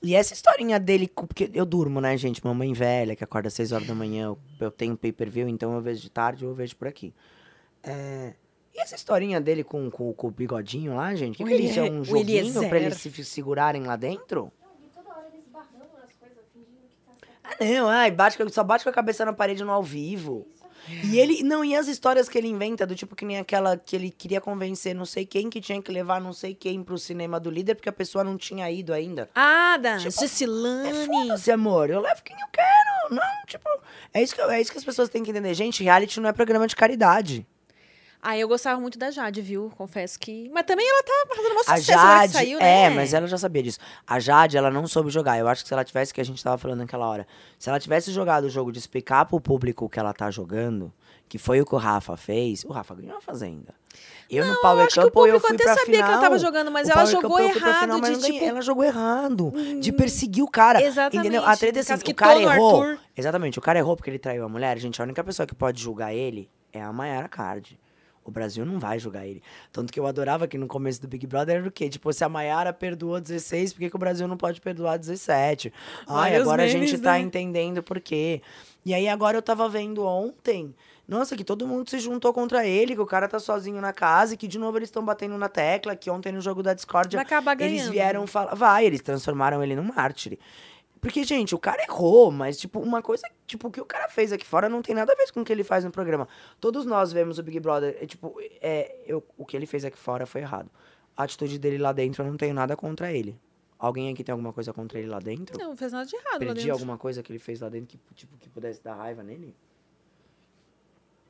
E 0.04 0.16
essa 0.16 0.34
historinha 0.34 0.80
dele, 0.80 1.08
porque 1.08 1.50
eu 1.54 1.66
durmo, 1.66 2.02
né, 2.02 2.18
gente? 2.18 2.44
Mamãe 2.44 2.74
velha, 2.74 3.16
que 3.16 3.24
acorda 3.24 3.50
às 3.50 3.54
6 3.54 3.72
horas 3.72 3.88
da 3.88 3.94
manhã, 3.94 4.26
eu, 4.28 4.40
eu 4.60 4.72
tenho 4.72 4.98
pay-per-view, 4.98 5.48
então 5.48 5.74
eu 5.76 5.82
vejo 5.82 6.02
de 6.02 6.10
tarde 6.10 6.44
ou 6.44 6.52
eu 6.52 6.56
vejo 6.56 6.76
por 6.76 6.88
aqui. 6.88 7.14
É, 7.84 8.34
E 8.74 8.80
essa 8.80 8.96
historinha 8.96 9.40
dele 9.40 9.64
com, 9.64 9.92
com, 9.92 10.12
com 10.14 10.28
o 10.28 10.32
bigodinho 10.32 10.96
lá, 10.96 11.14
gente? 11.14 11.38
Que 11.38 11.44
O 11.44 11.48
que 11.48 11.54
é 11.54 11.58
isso? 11.58 11.80
É 11.80 11.84
um 11.84 12.04
joguinho 12.04 12.70
pra 12.70 12.80
eles 12.80 12.98
se 12.98 13.26
segurarem 13.26 13.84
lá 13.84 13.96
dentro? 13.96 14.52
Não, 14.60 14.70
vi 14.82 14.88
toda 14.94 15.10
hora 15.10 15.28
eles 15.32 15.46
barrando 15.52 15.86
as 16.04 16.14
coisas, 16.14 16.38
fingindo 16.52 16.88
que 16.90 17.06
tá 17.06 17.14
certo. 17.20 17.62
Ah, 17.62 17.64
não, 17.64 17.88
ai, 17.88 18.10
bate, 18.10 18.38
só 18.52 18.64
bate 18.64 18.84
com 18.84 18.90
a 18.90 18.94
cabeça 18.94 19.24
na 19.24 19.34
parede 19.34 19.64
no 19.64 19.72
ao 19.72 19.84
vivo. 19.84 20.48
E 20.88 21.20
ele. 21.20 21.44
Não, 21.44 21.64
e 21.64 21.76
as 21.76 21.88
histórias 21.88 22.28
que 22.28 22.38
ele 22.38 22.48
inventa, 22.48 22.86
do 22.86 22.96
tipo 22.96 23.16
que 23.16 23.26
nem 23.26 23.38
aquela 23.38 23.78
que 23.78 23.96
ele 23.96 24.10
queria 24.10 24.42
convencer 24.42 24.96
não 24.96 25.06
sei 25.06 25.26
quem 25.26 25.50
que 25.50 25.62
tinha 25.62 25.82
que 25.82 25.92
levar 25.92 26.20
não 26.20 26.34
sei 26.34 26.54
quem 26.54 26.84
pro 26.84 26.98
cinema 26.98 27.40
do 27.40 27.50
líder, 27.50 27.76
porque 27.76 27.90
a 27.90 27.94
pessoa 27.94 28.24
não 28.24 28.38
tinha 28.38 28.70
ido 28.70 28.94
ainda. 28.94 29.30
Ah, 29.36 29.78
da 29.78 29.98
Tipo, 29.98 30.12
Gessilane. 30.12 30.90
É 30.90 31.06
foda-se, 31.06 31.52
amor. 31.52 31.90
Eu 31.90 32.02
levo 32.02 32.22
quem 32.24 32.36
eu 32.40 32.48
quero. 32.52 33.16
Não, 33.16 33.46
tipo. 33.48 33.70
É 34.14 34.22
isso, 34.22 34.36
que, 34.36 34.42
é 34.42 34.62
isso 34.62 34.72
que 34.72 34.78
as 34.78 34.84
pessoas 34.84 35.10
têm 35.10 35.24
que 35.24 35.32
entender. 35.32 35.54
Gente, 35.54 35.84
reality 35.84 36.20
não 36.20 36.30
é 36.30 36.34
programa 36.34 36.68
de 36.68 36.76
caridade. 36.76 37.46
Ah, 38.24 38.38
eu 38.38 38.48
gostava 38.48 38.80
muito 38.80 39.00
da 39.00 39.10
Jade, 39.10 39.42
viu? 39.42 39.72
Confesso 39.76 40.20
que. 40.20 40.48
Mas 40.54 40.64
também 40.66 40.88
ela 40.88 41.02
tá 41.02 41.26
fazendo 41.36 41.50
maior 41.56 41.64
A 41.68 41.78
sucesso 41.78 41.92
agora 42.00 42.14
que 42.14 42.22
Jade. 42.22 42.34
saiu, 42.34 42.60
é, 42.60 42.90
né? 42.90 42.96
mas 42.96 43.14
ela 43.16 43.26
já 43.26 43.38
sabia 43.38 43.64
disso. 43.64 43.80
A 44.06 44.20
Jade, 44.20 44.58
ela 44.58 44.70
não 44.70 44.86
soube 44.88 45.10
jogar. 45.10 45.40
Eu 45.40 45.48
acho 45.48 45.64
que 45.64 45.68
se 45.68 45.74
ela 45.74 45.84
tivesse, 45.84 46.14
que 46.14 46.22
a 46.22 46.26
gente 46.26 46.44
tava 46.44 46.58
falando 46.58 46.80
naquela 46.80 47.08
hora, 47.08 47.26
se 47.58 47.68
ela 47.68 47.80
tivesse 47.80 48.12
jogado 48.12 48.44
o 48.44 48.50
jogo 48.50 48.72
de 48.72 48.78
explicar 48.78 49.26
pro 49.26 49.42
público 49.42 49.86
o 49.86 49.90
que 49.90 50.00
ela 50.00 50.14
tá 50.14 50.30
jogando, 50.30 50.94
que 51.28 51.40
foi 51.40 51.62
o 51.62 51.66
que 51.66 51.74
o 51.74 51.80
Rafa 51.80 52.16
fez, 52.16 52.64
o 52.64 52.72
Rafa 52.72 52.94
ganhou 52.94 53.18
a 53.18 53.22
Fazenda. 53.22 53.74
Eu 54.30 54.46
no 54.46 54.62
Power 54.62 54.78
eu 54.82 54.86
acho 54.86 54.94
que 54.94 55.00
o 55.00 55.04
Couple, 55.12 55.30
eu 55.32 55.40
público 55.42 55.48
fui 55.48 55.56
até 55.56 55.64
pra 55.64 55.74
sabia 55.76 55.86
que 55.92 55.98
final. 55.98 56.12
ela 56.12 56.22
tava 56.22 56.38
jogando, 56.40 56.72
mas 56.72 56.88
O 56.88 56.92
ela 56.92 57.02
Power 57.02 57.12
jogou 57.12 57.40
eu 57.40 57.50
pra 57.50 57.58
errado 57.70 57.82
final, 57.82 58.02
de, 58.02 58.12
não 58.12 58.20
tipo- 58.22 58.46
Ela 58.46 58.62
jogou 58.62 58.84
errado. 58.84 59.54
De 59.82 59.92
perseguir 59.92 60.44
o 60.44 60.48
cara. 60.48 60.82
Exatamente, 60.82 61.18
Entendeu? 61.28 61.44
A 61.46 61.58
treta 61.58 61.80
é 61.80 61.82
assim, 61.82 61.98
que 61.98 62.12
o 62.12 62.16
cara 62.16 62.40
errou. 62.40 62.82
Arthur- 62.84 63.00
Exatamente, 63.18 63.58
o 63.58 63.62
cara 63.62 63.80
errou 63.80 63.96
porque 63.98 64.10
ele 64.12 64.20
traiu 64.20 64.46
a 64.46 64.50
mulher. 64.50 64.78
Gente, 64.78 65.02
a 65.02 65.04
única 65.04 65.24
pessoa 65.24 65.46
que 65.48 65.56
pode 65.56 65.82
julgar 65.82 66.14
ele 66.14 66.50
é 66.72 66.82
a 66.82 66.94
Mayara 66.94 67.28
Card. 67.28 67.78
O 68.24 68.32
Brasil 68.32 68.66
não 68.66 68.80
vai 68.80 69.00
julgar 69.00 69.26
ele. 69.26 69.42
Tanto 69.72 69.92
que 69.92 70.00
eu 70.00 70.06
adorava 70.06 70.48
que 70.48 70.58
no 70.58 70.68
começo 70.68 71.02
do 71.02 71.08
Big 71.08 71.26
Brother 71.26 71.58
era 71.58 71.68
o 71.68 71.72
quê? 71.72 71.90
Tipo, 71.90 72.14
se 72.14 72.24
a 72.24 72.30
Mayara 72.30 72.72
perdoou 72.72 73.20
16, 73.20 73.74
por 73.74 73.80
que, 73.80 73.90
que 73.90 73.96
o 73.96 74.00
Brasil 74.00 74.28
não 74.28 74.38
pode 74.38 74.62
perdoar 74.62 74.98
17? 74.98 75.74
Ai, 76.08 76.32
Vários 76.32 76.42
agora 76.42 76.64
a 76.64 76.68
gente 76.68 76.98
tá 77.00 77.14
né? 77.14 77.20
entendendo 77.20 77.82
por 77.82 78.00
quê. 78.00 78.42
E 78.86 78.94
aí 78.94 79.08
agora 79.08 79.38
eu 79.38 79.42
tava 79.42 79.68
vendo 79.68 80.06
ontem. 80.06 80.74
Nossa, 81.08 81.36
que 81.36 81.44
todo 81.44 81.68
mundo 81.68 81.90
se 81.90 82.00
juntou 82.00 82.32
contra 82.32 82.66
ele, 82.66 82.96
que 82.96 83.02
o 83.02 83.06
cara 83.06 83.28
tá 83.28 83.38
sozinho 83.38 83.82
na 83.82 83.92
casa 83.92 84.34
e 84.34 84.38
que 84.38 84.48
de 84.48 84.58
novo 84.58 84.78
eles 84.78 84.88
estão 84.88 85.04
batendo 85.04 85.38
na 85.38 85.50
tecla, 85.50 85.96
que 85.96 86.10
ontem 86.10 86.32
no 86.32 86.40
jogo 86.40 86.64
da 86.64 86.74
Discord 86.74 87.18
eles 87.60 87.90
vieram 87.90 88.26
falar. 88.26 88.56
Vai, 88.56 88.86
eles 88.86 89.02
transformaram 89.02 89.62
ele 89.62 89.76
num 89.76 89.84
mártir. 89.84 90.40
Porque, 91.02 91.24
gente, 91.24 91.56
o 91.56 91.60
cara 91.60 91.82
errou, 91.82 92.32
mas, 92.32 92.58
tipo, 92.60 92.80
uma 92.80 93.02
coisa, 93.02 93.28
tipo, 93.48 93.68
o 93.68 93.72
que 93.72 93.82
o 93.82 93.86
cara 93.86 94.08
fez 94.08 94.32
aqui 94.32 94.46
fora 94.46 94.70
não 94.70 94.84
tem 94.84 94.94
nada 94.94 95.12
a 95.12 95.16
ver 95.16 95.32
com 95.32 95.42
o 95.42 95.44
que 95.44 95.52
ele 95.52 95.64
faz 95.64 95.84
no 95.84 95.90
programa. 95.90 96.28
Todos 96.60 96.86
nós 96.86 97.12
vemos 97.12 97.40
o 97.40 97.44
Big 97.44 97.60
Brother, 97.60 97.98
é, 98.00 98.06
tipo, 98.06 98.36
é, 98.62 98.96
eu, 99.08 99.26
o 99.36 99.44
que 99.44 99.58
ele 99.58 99.66
fez 99.66 99.84
aqui 99.84 99.98
fora 99.98 100.28
foi 100.28 100.42
errado. 100.42 100.70
A 101.18 101.24
atitude 101.24 101.58
dele 101.58 101.80
lá 101.80 101.92
dentro, 101.92 102.24
eu 102.24 102.30
não 102.30 102.38
tenho 102.38 102.54
nada 102.54 102.78
contra 102.78 103.12
ele. 103.12 103.38
Alguém 103.80 104.14
aqui 104.14 104.24
tem 104.24 104.32
alguma 104.32 104.54
coisa 104.54 104.72
contra 104.72 105.00
ele 105.00 105.08
lá 105.08 105.18
dentro? 105.18 105.58
Não, 105.58 105.70
não 105.70 105.76
fez 105.76 105.92
nada 105.92 106.06
de 106.06 106.16
errado 106.16 106.34
lá 106.34 106.40
Perdi 106.40 106.54
dentro. 106.54 106.72
alguma 106.74 107.00
coisa 107.00 107.24
que 107.24 107.32
ele 107.32 107.40
fez 107.40 107.62
lá 107.62 107.68
dentro 107.68 107.88
que, 107.88 108.14
tipo, 108.14 108.38
que 108.38 108.48
pudesse 108.48 108.80
dar 108.84 108.94
raiva 108.94 109.24
nele? 109.24 109.56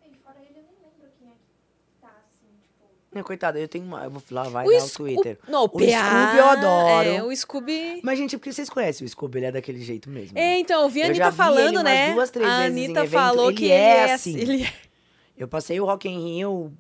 E 0.04 0.14
fora 0.18 0.38
ele, 0.40 0.60
eu 0.60 0.64
nem 0.64 0.74
lembro 0.84 1.10
quem 1.18 1.30
é 1.30 1.32
que 1.32 2.02
tá 2.02 2.10
assim, 2.20 2.50
tipo. 2.62 2.84
Não, 3.14 3.24
coitado, 3.24 3.58
eu 3.58 3.68
tenho 3.68 3.84
uma. 3.84 4.06
Eu 4.06 4.12
vou 4.12 4.24
lá, 4.32 4.44
vai 4.44 4.66
O 4.66 4.72
dar 4.72 4.86
o 4.86 4.90
Twitter. 4.90 5.38
Não, 5.48 5.64
o, 5.64 5.66
O 5.66 5.70
PA, 5.70 5.80
Scooby 5.80 6.38
eu 6.38 6.46
adoro. 6.46 7.10
É, 7.10 7.24
o 7.24 7.36
Scooby... 7.36 8.00
Mas, 8.04 8.18
gente, 8.18 8.36
é 8.36 8.38
porque 8.38 8.54
vocês 8.54 8.70
conhecem 8.70 9.06
o 9.06 9.10
Scooby, 9.10 9.40
ele 9.40 9.46
é 9.48 9.52
daquele 9.52 9.82
jeito 9.82 10.10
mesmo. 10.10 10.38
É, 10.38 10.58
então, 10.60 10.84
eu 10.84 10.90
vi 10.90 11.02
a 11.04 11.08
Anitta 11.08 11.32
vi 11.32 11.36
falando, 11.38 11.84
né? 11.84 12.14
duas, 12.14 12.32
a 12.38 12.66
Anitta 12.66 13.06
falou 13.08 13.50
ele 13.50 13.58
que 13.58 13.72
é 13.72 14.02
ele 14.02 14.10
é 14.12 14.14
assim. 14.14 14.38
Ele 14.38 14.64
é... 14.64 14.74
Eu 15.38 15.48
passei 15.48 15.80
o 15.80 15.86
Rock 15.86 16.08
in 16.08 16.36
Rio, 16.36 16.72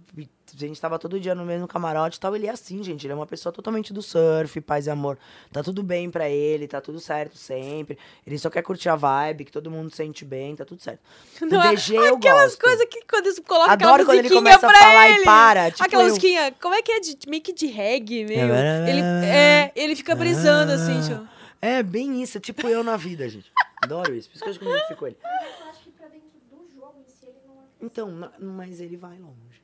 a 0.55 0.67
gente 0.67 0.79
tava 0.79 0.97
todo 0.99 1.19
dia 1.19 1.35
no 1.35 1.45
mesmo 1.45 1.67
camarote 1.67 2.17
e 2.17 2.19
tal. 2.19 2.35
Ele 2.35 2.47
é 2.47 2.49
assim, 2.51 2.83
gente. 2.83 3.05
Ele 3.05 3.13
é 3.13 3.15
uma 3.15 3.25
pessoa 3.25 3.51
totalmente 3.51 3.93
do 3.93 4.01
surf, 4.01 4.59
paz 4.61 4.87
e 4.87 4.89
amor. 4.89 5.17
Tá 5.51 5.63
tudo 5.63 5.83
bem 5.83 6.09
pra 6.09 6.29
ele, 6.29 6.67
tá 6.67 6.81
tudo 6.81 6.99
certo 6.99 7.37
sempre. 7.37 7.97
Ele 8.25 8.37
só 8.37 8.49
quer 8.49 8.61
curtir 8.61 8.89
a 8.89 8.95
vibe, 8.95 9.45
que 9.45 9.51
todo 9.51 9.69
mundo 9.69 9.93
sente 9.93 10.23
bem, 10.25 10.55
tá 10.55 10.65
tudo 10.65 10.81
certo. 10.81 10.99
Não, 11.41 11.59
o 11.59 11.71
DG 11.71 11.95
eu 11.95 12.15
Aquelas 12.15 12.55
coisas 12.55 12.85
que 12.85 13.01
quando 13.05 13.25
eles 13.25 13.39
colocam 13.39 13.71
Adoro 13.71 13.93
aquela 13.93 14.05
quando 14.05 14.19
ele 14.19 14.29
musiquinha 14.29 14.41
começa 14.41 14.67
a 14.67 14.69
pra 14.69 14.79
falar 14.79 15.09
e 15.09 15.13
ele. 15.13 15.23
para, 15.23 15.71
tipo 15.71 15.83
aquela 15.83 16.03
eu. 16.03 16.07
musiquinha, 16.07 16.53
como 16.61 16.75
é 16.75 16.81
que 16.81 16.91
é? 16.91 16.99
De, 16.99 17.17
meio 17.27 17.41
que 17.41 17.53
de 17.53 17.67
reggae, 17.67 18.25
meu. 18.25 18.55
ele, 18.87 19.01
é, 19.01 19.71
ele 19.75 19.95
fica 19.95 20.15
brisando 20.15 20.71
assim, 20.71 21.01
tipo... 21.01 21.41
É, 21.61 21.83
bem 21.83 22.23
isso. 22.23 22.39
É 22.39 22.41
tipo 22.41 22.67
eu 22.67 22.83
na 22.83 22.97
vida, 22.97 23.29
gente. 23.29 23.51
Adoro 23.83 24.15
isso. 24.15 24.27
Por 24.29 24.35
isso 24.35 24.59
que 24.59 24.65
eu 24.65 24.69
eu 24.69 24.75
identifico 24.75 24.99
com 24.99 25.07
ele. 25.07 25.17
Eu 25.23 25.69
acho 25.69 25.83
que 25.83 25.91
pra 25.91 26.07
dentro 26.07 26.27
do 26.49 26.67
jogo 26.73 26.99
em 26.99 27.09
si 27.09 27.27
ele 27.27 27.39
não 27.47 27.61
é. 27.61 27.65
Então, 27.79 28.31
mas 28.39 28.81
ele 28.81 28.97
vai 28.97 29.19
longe. 29.19 29.61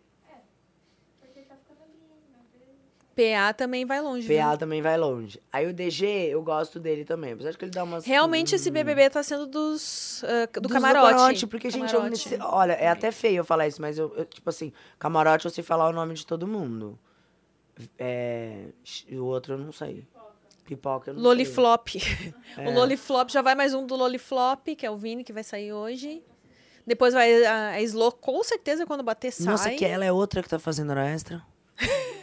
Porque 1.20 1.40
ele 1.40 1.48
tá 1.48 1.56
ficando 1.56 1.82
ali, 1.82 1.98
né? 1.98 2.38
PA 3.18 3.52
também 3.54 3.84
vai 3.86 4.00
longe. 4.00 4.28
viu? 4.28 4.38
PA 4.38 4.56
também 4.58 4.82
vai 4.82 4.96
longe. 4.98 5.42
Aí 5.52 5.66
o 5.66 5.74
DG, 5.74 6.06
eu 6.30 6.42
gosto 6.44 6.80
dele 6.80 7.04
também. 7.04 7.34
Apesar 7.34 7.52
de 7.52 7.58
que 7.58 7.66
ele 7.66 7.72
dá 7.72 7.84
umas. 7.84 8.06
Realmente 8.06 8.54
esse 8.54 8.70
Hum. 8.70 8.74
BBB 8.74 9.10
tá 9.10 9.24
sendo 9.24 9.48
dos, 9.48 10.24
ah, 10.24 10.48
do 10.54 10.62
Dos 10.62 10.72
camarote. 10.72 11.48
porque, 11.48 11.70
gente, 11.72 11.92
Camarote. 11.92 12.34
eu, 12.36 12.40
olha, 12.42 12.74
é 12.74 12.88
até 12.88 13.12
feio 13.12 13.38
eu 13.38 13.44
falar 13.46 13.68
isso, 13.68 13.82
mas 13.82 13.98
eu, 13.98 14.14
eu, 14.16 14.26
tipo 14.26 14.48
assim, 14.50 14.72
camarote 15.00 15.46
eu 15.46 15.52
sei 15.52 15.64
falar 15.64 15.90
o 15.90 15.94
nome 15.94 16.14
de 16.14 16.26
todo 16.26 16.48
mundo. 16.48 16.98
É, 17.98 18.66
o 19.12 19.24
outro 19.26 19.54
eu 19.54 19.58
não 19.58 19.72
sei. 19.72 20.08
Pipoca 20.66 21.12
eu 21.12 21.14
não 21.16 21.22
sei. 21.22 21.30
Loliflop. 21.30 21.88
É. 22.58 22.68
O 22.68 22.74
Loliflop, 22.74 23.30
já 23.32 23.42
vai 23.42 23.56
mais 23.56 23.74
um 23.74 23.86
do 23.86 23.96
Loliflop, 23.96 24.68
que 24.76 24.86
é 24.86 24.92
o 24.92 24.96
Vini, 24.98 25.24
que 25.24 25.34
vai 25.34 25.44
sair 25.44 25.72
hoje. 25.74 26.24
Depois 26.86 27.14
vai 27.14 27.46
a, 27.46 27.70
a 27.72 27.82
Slo, 27.82 28.12
com 28.12 28.44
certeza, 28.44 28.86
quando 28.86 29.04
bater, 29.04 29.32
sai. 29.32 29.46
Nossa, 29.46 29.70
que 29.72 29.84
ela 29.86 30.06
é 30.06 30.12
outra 30.12 30.42
que 30.42 30.50
tá 30.50 30.58
fazendo 30.58 30.92
hora 30.92 31.08
extra? 31.10 31.42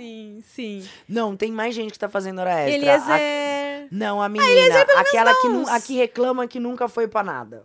Sim, 0.00 0.42
sim. 0.46 0.88
Não, 1.08 1.36
tem 1.36 1.52
mais 1.52 1.74
gente 1.74 1.92
que 1.92 1.98
tá 1.98 2.08
fazendo 2.08 2.38
hora 2.40 2.52
extra. 2.60 2.72
A- 2.72 3.18
Eliezer... 3.18 3.88
Não, 3.92 4.22
a 4.22 4.28
menina, 4.28 4.80
aquela 4.96 5.34
que, 5.34 5.48
nu- 5.48 5.68
a 5.68 5.80
que 5.80 5.96
reclama 5.96 6.46
que 6.46 6.58
nunca 6.60 6.88
foi 6.88 7.06
pra 7.08 7.22
nada. 7.22 7.64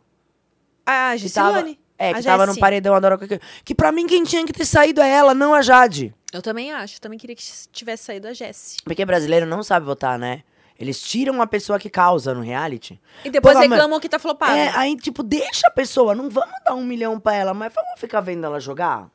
Ah, 0.86 1.10
a 1.12 1.18
Gisilane. 1.18 1.80
é, 1.98 2.10
A 2.10 2.14
que 2.16 2.24
tava 2.24 2.46
no 2.46 2.58
paredão, 2.60 2.94
adoro 2.94 3.18
que, 3.20 3.40
que 3.64 3.74
pra 3.76 3.92
mim 3.92 4.06
quem 4.06 4.24
tinha 4.24 4.46
que 4.46 4.52
ter 4.52 4.66
saído 4.66 5.02
é 5.02 5.10
ela, 5.10 5.34
não 5.34 5.54
a 5.54 5.62
Jade. 5.62 6.14
Eu 6.34 6.42
também 6.42 6.74
acho. 6.74 7.00
Também 7.00 7.18
queria 7.18 7.36
que 7.36 7.44
tivesse 7.72 8.04
saído 8.04 8.28
a 8.28 8.34
Jessie. 8.34 8.80
Porque 8.84 9.06
brasileiro 9.06 9.46
não 9.46 9.64
sabe 9.64 9.86
votar, 9.86 10.20
né? 10.20 10.44
Eles 10.78 11.00
tiram 11.02 11.42
a 11.42 11.48
pessoa 11.48 11.80
que 11.80 11.90
causa 11.90 12.34
no 12.34 12.42
reality. 12.42 13.00
E 13.24 13.30
depois 13.30 13.54
Pô, 13.54 13.60
mas- 13.62 13.70
reclamam 13.70 13.98
que 14.00 14.10
tá 14.10 14.20
flopado. 14.20 14.58
É, 14.58 14.70
aí, 14.76 14.98
tipo, 14.98 15.24
deixa 15.24 15.68
a 15.68 15.72
pessoa, 15.72 16.14
não 16.14 16.30
vamos 16.30 16.56
dar 16.66 16.74
um 16.76 16.84
milhão 16.84 17.18
pra 17.18 17.34
ela, 17.34 17.54
mas 17.54 17.74
vamos 17.74 17.98
ficar 17.98 18.20
vendo 18.20 18.46
ela 18.46 18.60
jogar? 18.60 19.10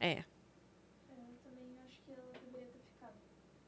É. 0.00 0.12
Eu 0.14 0.24
também 1.44 1.76
acho 1.86 2.00
que 2.04 2.10
ela 2.10 2.22
deveria 2.32 2.66
ter 2.72 2.80
ficado. 2.92 3.12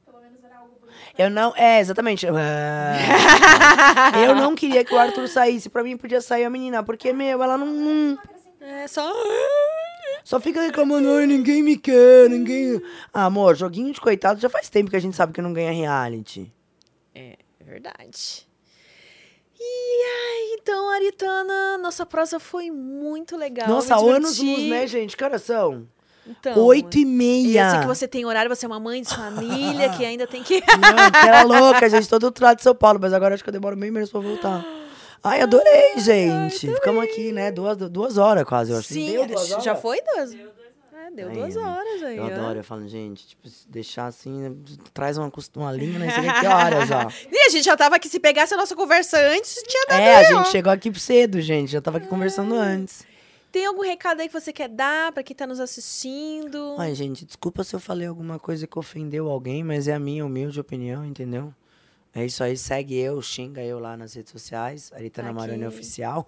Pelo 0.04 0.20
menos 0.20 0.42
era 0.42 0.58
algo 0.58 0.74
bonito. 0.80 0.98
Eu 1.16 1.30
não. 1.30 1.54
É, 1.56 1.80
exatamente. 1.80 2.26
Ah. 2.26 4.12
eu 4.26 4.34
não 4.34 4.54
queria 4.54 4.84
que 4.84 4.94
o 4.94 4.98
Arthur 4.98 5.28
saísse. 5.28 5.68
Pra 5.68 5.82
mim 5.82 5.96
podia 5.96 6.20
sair 6.20 6.44
a 6.44 6.50
menina, 6.50 6.82
porque, 6.82 7.12
meu, 7.12 7.42
ela 7.42 7.56
não. 7.56 8.18
É 8.60 8.88
só. 8.88 9.12
só 10.24 10.40
fica 10.40 10.60
reclamando, 10.62 11.10
ai, 11.10 11.26
ninguém 11.26 11.62
me 11.62 11.76
quer, 11.76 12.28
ninguém. 12.28 12.82
Ah, 13.12 13.26
amor, 13.26 13.54
joguinho 13.56 13.92
de 13.92 14.00
coitado 14.00 14.40
já 14.40 14.48
faz 14.48 14.68
tempo 14.68 14.90
que 14.90 14.96
a 14.96 15.00
gente 15.00 15.16
sabe 15.16 15.32
que 15.32 15.42
não 15.42 15.52
ganha 15.52 15.70
reality. 15.70 16.52
É, 17.14 17.36
verdade. 17.60 18.48
E 19.58 19.62
aí, 19.62 20.58
então, 20.60 20.90
Aritana, 20.90 21.78
nossa 21.78 22.04
prosa 22.04 22.40
foi 22.40 22.70
muito 22.70 23.36
legal. 23.36 23.68
Nossa, 23.68 23.96
anos 23.96 24.38
luz, 24.38 24.68
né, 24.68 24.86
gente? 24.86 25.16
Que 25.16 25.24
horas 25.24 25.42
são? 25.42 25.86
Então, 26.26 26.58
Oito 26.64 26.96
e 26.98 27.02
Eu 27.02 27.08
meia. 27.08 27.70
sei 27.70 27.80
que 27.80 27.86
você 27.86 28.08
tem 28.08 28.24
horário, 28.24 28.48
você 28.54 28.64
é 28.64 28.68
uma 28.68 28.80
mãe 28.80 29.02
de 29.02 29.08
família 29.14 29.90
que 29.90 30.04
ainda 30.04 30.26
tem 30.26 30.42
que. 30.42 30.60
Não, 30.80 31.10
que 31.10 31.28
era 31.28 31.42
louca, 31.42 31.88
gente. 31.90 32.08
Todo 32.08 32.24
outro 32.24 32.44
lado 32.44 32.56
de 32.56 32.62
São 32.62 32.74
Paulo, 32.74 32.98
mas 33.00 33.12
agora 33.12 33.34
acho 33.34 33.42
que 33.44 33.50
eu 33.50 33.52
demoro 33.52 33.76
meio 33.76 33.92
menos 33.92 34.10
pra 34.10 34.20
voltar. 34.20 34.64
Ai, 35.22 35.40
adorei, 35.42 35.98
gente. 35.98 36.66
Ficamos 36.74 37.04
aqui, 37.04 37.30
né? 37.32 37.50
Duas, 37.50 37.76
duas 37.76 38.16
horas 38.18 38.44
quase, 38.44 38.72
eu 38.72 38.78
acho. 38.78 38.88
Sim, 38.88 39.12
Deu 39.12 39.26
duas 39.26 39.48
já 39.48 39.56
horas? 39.72 39.80
foi 39.82 39.98
duas? 40.02 40.34
É, 40.34 41.10
deu 41.14 41.28
Aí, 41.28 41.34
duas 41.34 41.56
eu- 41.56 41.62
horas 41.62 42.02
aí. 42.02 42.16
Eu 42.16 42.24
ó. 42.24 42.26
adoro, 42.28 42.58
eu 42.58 42.64
falo, 42.64 42.88
gente, 42.88 43.26
tipo, 43.28 43.46
deixar 43.68 44.06
assim, 44.06 44.64
traz 44.94 45.18
uma, 45.18 45.30
uma 45.56 45.72
linha, 45.72 45.98
não 45.98 46.10
sei 46.10 46.22
que 46.40 46.46
horas, 46.46 46.90
ó. 46.90 47.08
E 47.30 47.38
a 47.46 47.48
gente 47.50 47.64
já 47.64 47.76
tava 47.76 47.96
aqui, 47.96 48.08
se 48.08 48.18
pegasse 48.18 48.54
a 48.54 48.56
nossa 48.56 48.74
conversa 48.74 49.18
antes, 49.18 49.62
tinha 49.66 49.84
dado 49.88 50.00
É, 50.00 50.16
a 50.16 50.28
B.O. 50.28 50.38
gente 50.38 50.50
chegou 50.50 50.72
aqui 50.72 50.98
cedo, 50.98 51.40
gente. 51.42 51.70
Já 51.72 51.80
tava 51.82 51.98
aqui 51.98 52.06
conversando 52.06 52.54
antes. 52.54 53.04
Tem 53.54 53.66
algum 53.66 53.82
recado 53.82 54.18
aí 54.20 54.26
que 54.26 54.34
você 54.34 54.52
quer 54.52 54.68
dar 54.68 55.12
pra 55.12 55.22
quem 55.22 55.36
tá 55.36 55.46
nos 55.46 55.60
assistindo? 55.60 56.74
Ai, 56.76 56.92
gente, 56.92 57.24
desculpa 57.24 57.62
se 57.62 57.72
eu 57.72 57.78
falei 57.78 58.08
alguma 58.08 58.36
coisa 58.36 58.66
que 58.66 58.76
ofendeu 58.76 59.30
alguém, 59.30 59.62
mas 59.62 59.86
é 59.86 59.94
a 59.94 59.98
minha 60.00 60.26
humilde 60.26 60.58
opinião, 60.58 61.04
entendeu? 61.04 61.54
É 62.12 62.26
isso 62.26 62.42
aí, 62.42 62.56
segue 62.56 62.96
eu, 62.98 63.22
xinga 63.22 63.62
eu 63.62 63.78
lá 63.78 63.96
nas 63.96 64.12
redes 64.14 64.32
sociais, 64.32 64.90
Aritana 64.92 65.28
Aqui. 65.28 65.36
Maroni 65.38 65.64
Oficial. 65.68 66.26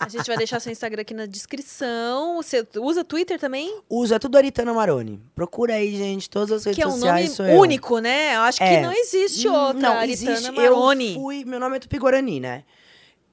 A 0.00 0.08
gente 0.08 0.26
vai 0.26 0.36
deixar 0.36 0.58
seu 0.58 0.72
Instagram 0.72 1.02
aqui 1.02 1.14
na 1.14 1.26
descrição. 1.26 2.38
Você 2.42 2.66
usa 2.80 3.04
Twitter 3.04 3.38
também? 3.38 3.80
Usa 3.88 4.18
tudo 4.18 4.36
Aritana 4.36 4.74
Maroni. 4.74 5.22
Procura 5.32 5.74
aí, 5.74 5.94
gente, 5.96 6.28
todas 6.28 6.50
as 6.50 6.64
redes 6.64 6.76
Que 6.76 6.82
é 6.82 6.88
um 6.88 6.90
sociais 6.90 7.26
nome 7.26 7.36
sou 7.36 7.46
eu. 7.46 7.60
único, 7.60 8.00
né? 8.00 8.34
Eu 8.34 8.40
acho 8.40 8.58
que 8.58 8.64
É. 8.64 8.82
não 8.82 8.92
existe 8.92 9.46
Hum, 9.48 9.54
outra. 9.54 9.80
Não, 9.80 9.92
Aritana 9.96 10.32
existe. 10.32 10.50
Maroni. 10.50 11.14
Eu 11.14 11.20
fui, 11.20 11.44
meu 11.44 11.60
nome 11.60 11.76
é 11.76 11.78
Tupi 11.78 11.98
Guarani, 12.00 12.40
né? 12.40 12.64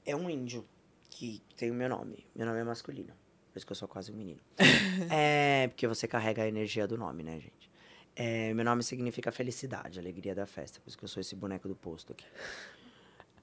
É 0.06 0.14
um 0.14 0.30
índio 0.30 0.64
que 1.10 1.42
tem 1.56 1.72
o 1.72 1.74
meu 1.74 1.88
nome. 1.88 2.24
Meu 2.36 2.46
nome 2.46 2.60
é 2.60 2.64
masculino. 2.64 3.20
Por 3.52 3.58
isso 3.58 3.66
que 3.66 3.72
eu 3.72 3.76
sou 3.76 3.86
quase 3.86 4.10
um 4.10 4.16
menino. 4.16 4.40
é, 5.12 5.68
porque 5.68 5.86
você 5.86 6.08
carrega 6.08 6.42
a 6.42 6.48
energia 6.48 6.86
do 6.86 6.96
nome, 6.96 7.22
né, 7.22 7.38
gente? 7.38 7.70
É, 8.16 8.52
meu 8.54 8.64
nome 8.64 8.82
significa 8.82 9.30
felicidade, 9.30 9.98
alegria 9.98 10.34
da 10.34 10.46
festa. 10.46 10.80
Por 10.80 10.88
isso 10.88 10.98
que 10.98 11.04
eu 11.04 11.08
sou 11.08 11.20
esse 11.20 11.34
boneco 11.34 11.68
do 11.68 11.74
posto 11.74 12.12
aqui. 12.12 12.24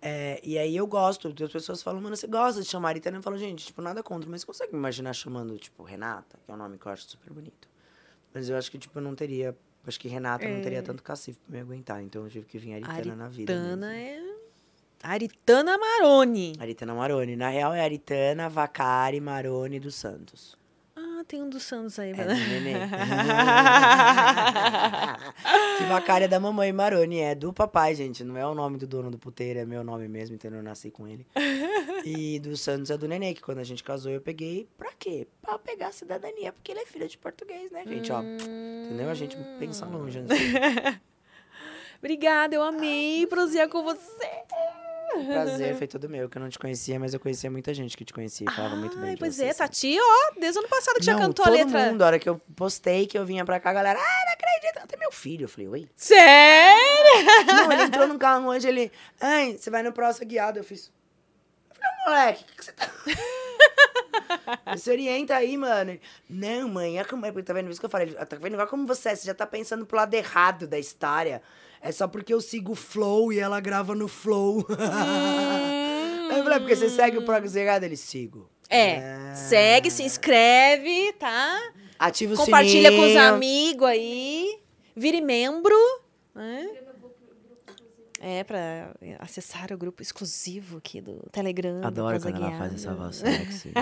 É, 0.02 0.40
e 0.44 0.58
aí 0.58 0.76
eu 0.76 0.88
gosto, 0.88 1.28
as 1.28 1.52
pessoas 1.52 1.84
falam, 1.84 2.02
mano, 2.02 2.16
você 2.16 2.26
gosta 2.26 2.62
de 2.62 2.68
chamar 2.68 2.90
Aritana? 2.90 3.18
Eu 3.18 3.22
falo, 3.22 3.38
gente, 3.38 3.66
tipo, 3.66 3.82
nada 3.82 4.02
contra, 4.02 4.30
mas 4.30 4.42
você 4.42 4.48
consegue 4.48 4.74
me 4.74 4.80
imaginar 4.80 5.14
chamando, 5.14 5.58
tipo, 5.58 5.84
Renata, 5.84 6.40
que 6.44 6.52
é 6.52 6.54
um 6.54 6.58
nome 6.58 6.78
que 6.78 6.86
eu 6.86 6.92
acho 6.92 7.04
super 7.10 7.34
bonito. 7.34 7.68
Mas 8.34 8.50
eu 8.50 8.58
acho 8.58 8.72
que, 8.72 8.78
tipo, 8.78 8.98
eu 8.98 9.04
não 9.04 9.16
teria. 9.16 9.56
Acho 9.86 10.00
que 10.00 10.08
Renata 10.08 10.48
não 10.48 10.62
teria 10.62 10.84
tanto 10.84 11.02
cacife 11.02 11.40
pra 11.40 11.56
me 11.56 11.62
aguentar. 11.62 12.02
Então 12.04 12.24
eu 12.24 12.30
tive 12.30 12.46
que 12.46 12.58
vir 12.60 12.74
Aritana, 12.74 13.16
na 13.16 13.28
vida. 13.28 13.54
Aritana 13.54 13.96
é... 13.98 14.39
Aritana 15.02 15.78
Maroni. 15.78 16.54
Aritana 16.60 16.94
Maroni. 16.94 17.36
Na 17.36 17.50
real 17.50 17.74
é 17.74 17.82
Aritana 17.82 18.50
Vacari 18.50 19.20
Maroni 19.22 19.80
dos 19.80 19.96
Santos. 19.96 20.58
Ah, 20.96 21.24
tem 21.26 21.42
um 21.42 21.50
dos 21.50 21.64
Santos 21.64 21.98
aí. 21.98 22.12
É 22.12 22.16
neném. 22.26 22.76
que 25.78 25.84
Vacari 25.86 26.26
é 26.26 26.28
da 26.28 26.40
mamãe 26.40 26.72
Maroni. 26.74 27.20
É 27.20 27.34
do 27.34 27.54
papai, 27.54 27.96
gente. 27.96 28.24
Não 28.26 28.38
é 28.38 28.46
o 28.46 28.54
nome 28.54 28.78
do 28.78 28.86
dono 28.86 29.10
do 29.10 29.18
puteiro, 29.18 29.60
é 29.60 29.66
meu 29.66 29.82
nome 29.84 30.08
mesmo, 30.10 30.36
então 30.36 30.52
eu 30.52 30.62
nasci 30.62 30.92
com 30.92 31.08
ele. 31.08 31.26
E 32.06 32.40
do 32.40 32.56
Santos 32.56 32.90
é 32.90 32.98
do 32.98 33.10
neném, 33.10 33.34
que 33.34 33.42
quando 33.42 33.60
a 33.60 33.64
gente 33.64 33.84
casou 33.84 34.10
eu 34.10 34.22
peguei. 34.22 34.70
Pra 34.78 34.92
quê? 34.98 35.28
Pra 35.42 35.60
pegar 35.60 35.88
a 35.88 35.92
cidadania, 35.92 36.54
porque 36.54 36.72
ele 36.72 36.80
é 36.80 36.86
filho 36.86 37.06
de 37.08 37.18
português, 37.18 37.70
né, 37.72 37.84
gente? 37.86 38.10
Ó, 38.10 38.22
entendeu? 38.22 39.10
A 39.10 39.14
gente 39.14 39.36
pensa 39.60 39.86
longe. 39.86 40.20
Assim. 40.20 40.98
Obrigada, 42.00 42.56
eu 42.56 42.64
amei 42.64 43.28
prosear 43.28 43.68
com 43.68 43.84
você. 43.84 44.30
O 45.16 45.26
prazer 45.26 45.76
foi 45.78 45.88
todo 45.88 46.08
meu, 46.10 46.30
que 46.30 46.38
eu 46.38 46.42
não 46.42 46.50
te 46.50 46.60
conhecia, 46.60 47.00
mas 47.00 47.14
eu 47.14 47.20
conhecia 47.20 47.50
muita 47.50 47.74
gente 47.74 47.96
que 47.98 48.06
te 48.06 48.14
conhecia 48.14 48.48
e 48.50 48.54
falava 48.54 48.76
muito 48.76 48.98
bem 48.98 49.18
pois 49.18 49.40
é. 49.40 49.54
Tati, 49.54 49.98
ó, 50.00 50.40
desde 50.40 50.60
o 50.60 50.62
ano 50.62 50.70
passado 50.70 50.96
que 50.96 51.06
já 51.06 51.14
Não, 51.14 51.20
cantou 51.20 51.46
todo 51.46 51.54
a 51.54 51.58
letra. 51.58 51.86
mundo, 51.92 52.02
a 52.02 52.06
hora 52.08 52.20
que 52.20 52.30
eu 52.30 52.40
postei 52.56 53.08
que 53.08 53.18
eu 53.18 53.26
vinha 53.26 53.44
pra 53.46 53.60
cá, 53.60 53.72
a 53.72 53.74
galera, 53.74 54.00
ah, 54.00 54.26
não 54.26 54.34
acredito, 54.34 54.84
até 54.84 54.98
meu 54.98 55.12
filho. 55.12 55.46
Eu 55.46 55.50
falei, 55.50 55.68
oi? 55.68 55.90
Sério? 55.96 57.26
Não, 57.48 57.72
ele 57.72 57.84
entrou 57.84 58.08
no 58.08 58.18
carro 58.18 58.48
hoje, 58.48 58.68
ele, 58.68 58.92
ai, 59.20 59.58
você 59.58 59.70
vai 59.70 59.84
no 59.84 59.92
próximo 59.92 60.28
guiado. 60.28 60.60
Eu 60.60 60.64
fiz, 60.64 60.92
eu 61.70 61.76
falei, 61.76 61.92
"Ô, 61.92 62.10
moleque, 62.10 62.44
o 62.44 62.46
que, 62.46 62.56
que 62.56 62.66
você 62.66 62.72
tá... 62.72 62.90
Você 64.76 64.92
orienta 64.92 65.36
aí, 65.36 65.58
mano. 65.58 66.00
Não, 66.30 66.70
mãe, 66.70 67.00
é 67.00 67.04
como 67.04 67.26
é, 67.26 67.32
tá 67.42 67.54
vendo 67.54 67.70
isso 67.70 67.80
que 67.80 67.86
eu 67.86 67.90
falei? 67.90 68.14
Tá 68.14 68.36
vendo 68.36 68.54
agora 68.54 68.68
como 68.70 68.86
você 68.86 69.10
é? 69.10 69.16
Você 69.16 69.26
já 69.26 69.34
tá 69.34 69.46
pensando 69.46 69.86
pro 69.86 69.98
lado 69.98 70.14
errado 70.14 70.68
da 70.68 70.78
história. 70.78 71.42
É 71.82 71.92
só 71.92 72.08
porque 72.08 72.34
eu 72.34 72.42
sigo 72.42 72.74
o 72.74 72.76
flow 72.76 73.32
e 73.32 73.40
ela 73.40 73.60
grava 73.60 73.96
no 73.96 74.08
flow. 74.08 74.66
Aí 76.30 76.38
eu 76.40 76.44
falei, 76.44 76.60
porque 76.60 76.76
você 76.76 76.90
segue 76.90 77.18
o 77.18 77.24
programa 77.24 77.58
errado? 77.60 77.84
Ele, 77.84 77.96
sigo. 77.98 78.50
É, 78.70 78.98
Ah. 79.32 79.36
segue, 79.36 79.90
se 79.90 80.04
inscreve, 80.04 81.14
tá? 81.14 81.60
Ativa 81.98 82.34
o 82.34 82.38
Compartilha 82.38 82.92
com 82.92 83.00
os 83.02 83.08
sininho. 83.08 83.24
amigos 83.24 83.88
aí. 83.88 84.60
Vire 84.96 85.22
membro. 85.22 85.76
né? 86.36 86.70
É, 88.22 88.44
pra 88.44 88.92
acessar 89.20 89.72
o 89.72 89.78
grupo 89.78 90.02
exclusivo 90.02 90.78
aqui 90.78 91.00
do 91.00 91.26
Telegram. 91.32 91.80
do 91.82 91.88
Adoro 91.88 92.20
Prosa 92.20 92.32
quando 92.32 92.44
ela 92.46 92.58
faz 92.58 92.74
essa 92.74 92.94
voz 92.94 93.16
sexy. 93.16 93.72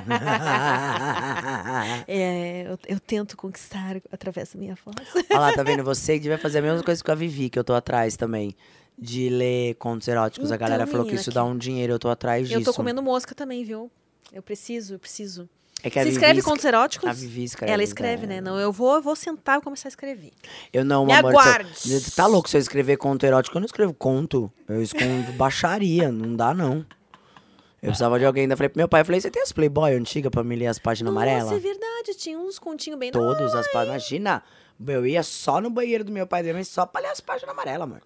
É, 2.07 2.63
eu, 2.71 2.79
eu 2.87 2.99
tento 2.99 3.35
conquistar 3.35 3.97
através 4.11 4.53
da 4.53 4.59
minha 4.59 4.75
voz. 4.85 4.95
Olha 5.29 5.39
lá, 5.39 5.53
tá 5.53 5.63
vendo? 5.63 5.83
Você 5.87 6.19
devia 6.19 6.37
fazer 6.37 6.59
a 6.59 6.61
mesma 6.61 6.83
coisa 6.83 7.03
com 7.03 7.11
a 7.11 7.15
Vivi, 7.15 7.49
que 7.49 7.57
eu 7.59 7.63
tô 7.63 7.73
atrás 7.73 8.15
também. 8.15 8.55
De 8.99 9.29
ler 9.29 9.75
contos 9.75 10.07
eróticos. 10.07 10.51
a 10.51 10.55
Então, 10.55 10.67
galera 10.67 10.87
falou 10.87 11.05
que 11.05 11.13
isso 11.15 11.29
que- 11.29 11.35
dá 11.35 11.43
um 11.43 11.55
dinheiro, 11.57 11.93
eu 11.93 11.99
tô 11.99 12.09
atrás 12.09 12.47
disso. 12.47 12.59
Eu 12.59 12.63
tô 12.65 12.73
comendo 12.73 13.01
mosca 13.01 13.35
também, 13.35 13.63
viu? 13.63 13.91
Eu 14.33 14.41
preciso, 14.41 14.95
eu 14.95 14.99
preciso. 14.99 15.47
É 15.83 15.89
que 15.91 16.01
Você 16.01 16.09
escreve 16.09 16.39
escre- 16.39 16.51
contos 16.51 16.65
eróticos? 16.65 17.07
A 17.07 17.13
Vivi 17.13 17.43
escreve. 17.43 17.71
Ela 17.71 17.83
escreve, 17.83 18.25
então. 18.25 18.35
né? 18.35 18.41
Não, 18.41 18.59
eu 18.59 18.71
vou, 18.71 18.95
eu 18.95 19.01
vou 19.01 19.15
sentar 19.15 19.59
e 19.59 19.61
começar 19.61 19.87
a 19.87 19.91
escrever. 19.91 20.31
Eu 20.73 20.83
não, 20.83 21.05
Me 21.05 21.13
amor. 21.13 21.29
aguarde. 21.31 22.11
Tá 22.15 22.25
louco 22.25 22.49
se 22.49 22.57
eu 22.57 22.61
escrever 22.61 22.97
conto 22.97 23.25
erótico? 23.25 23.55
Eu 23.55 23.61
não 23.61 23.65
escrevo 23.67 23.93
conto. 23.93 24.51
Eu 24.67 24.81
escrevo 24.81 25.31
baixaria. 25.37 26.11
Não 26.11 26.35
dá, 26.35 26.53
não. 26.53 26.85
Eu 27.81 27.89
precisava 27.89 28.17
de 28.17 28.25
alguém. 28.25 28.43
Ainda 28.43 28.57
falei 28.57 28.69
pro 28.69 28.79
meu 28.79 28.87
pai, 28.89 29.01
eu 29.01 29.05
falei, 29.05 29.21
você 29.21 29.29
tem 29.29 29.41
as 29.43 29.51
Playboy 29.51 29.93
antiga 29.93 30.31
pra 30.31 30.43
me 30.43 30.55
ler 30.55 30.65
as 30.67 30.79
páginas 30.79 31.13
Nossa, 31.13 31.25
é 31.27 31.33
amarelas? 31.39 31.61
verdade. 31.61 32.13
Tinha 32.17 32.39
uns 32.39 32.57
continhos 32.57 32.99
bem... 32.99 33.11
Todos 33.11 33.53
as 33.53 33.71
páginas. 33.71 33.87
Imagina, 34.09 34.43
eu 34.87 35.05
ia 35.05 35.21
só 35.21 35.61
no 35.61 35.69
banheiro 35.69 36.03
do 36.03 36.11
meu 36.11 36.25
pai 36.25 36.41
mas 36.53 36.67
só 36.69 36.87
pra 36.87 37.01
ler 37.01 37.09
as 37.09 37.21
páginas 37.21 37.51
amarelas, 37.53 37.83
amor. 37.83 38.01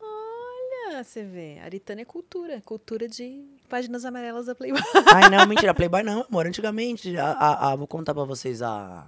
Você 1.03 1.23
vê. 1.23 1.59
Aritana 1.59 2.01
é 2.01 2.05
cultura. 2.05 2.61
Cultura 2.61 3.07
de 3.07 3.43
páginas 3.69 4.05
amarelas 4.05 4.45
da 4.45 4.55
Playboy. 4.55 4.81
Ai, 5.15 5.29
não, 5.29 5.45
mentira. 5.47 5.73
Playboy 5.73 6.03
não, 6.03 6.25
amor. 6.29 6.45
Antigamente, 6.47 7.17
a, 7.17 7.31
a- 7.31 7.71
a- 7.71 7.75
vou 7.75 7.87
contar 7.87 8.13
pra 8.13 8.23
vocês 8.23 8.61
a, 8.61 9.07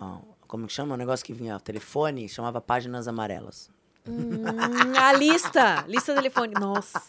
a- 0.00 0.20
Como 0.46 0.66
que 0.66 0.72
chama? 0.72 0.94
O 0.94 0.98
negócio 0.98 1.24
que 1.24 1.32
vinha 1.32 1.58
telefone, 1.60 2.28
chamava 2.28 2.60
Páginas 2.60 3.08
Amarelas. 3.08 3.70
Hum, 4.08 4.44
a 4.98 5.12
lista. 5.12 5.84
Lista 5.88 6.14
telefone. 6.14 6.54
Nossa. 6.54 7.00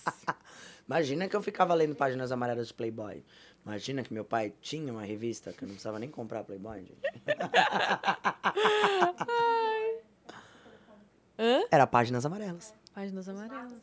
Imagina 0.87 1.27
que 1.27 1.35
eu 1.35 1.41
ficava 1.41 1.73
lendo 1.73 1.95
Páginas 1.95 2.31
Amarelas 2.31 2.67
de 2.69 2.73
Playboy. 2.73 3.23
Imagina 3.65 4.01
que 4.01 4.13
meu 4.13 4.23
pai 4.23 4.53
tinha 4.61 4.91
uma 4.93 5.03
revista 5.03 5.51
que 5.51 5.63
eu 5.63 5.67
não 5.67 5.73
precisava 5.75 5.99
nem 5.99 6.09
comprar 6.09 6.43
Playboy, 6.43 6.79
gente. 6.79 6.97
Era 11.69 11.85
Páginas 11.85 12.25
Amarelas. 12.25 12.73
Páginas 12.97 13.29
amarelas. 13.29 13.73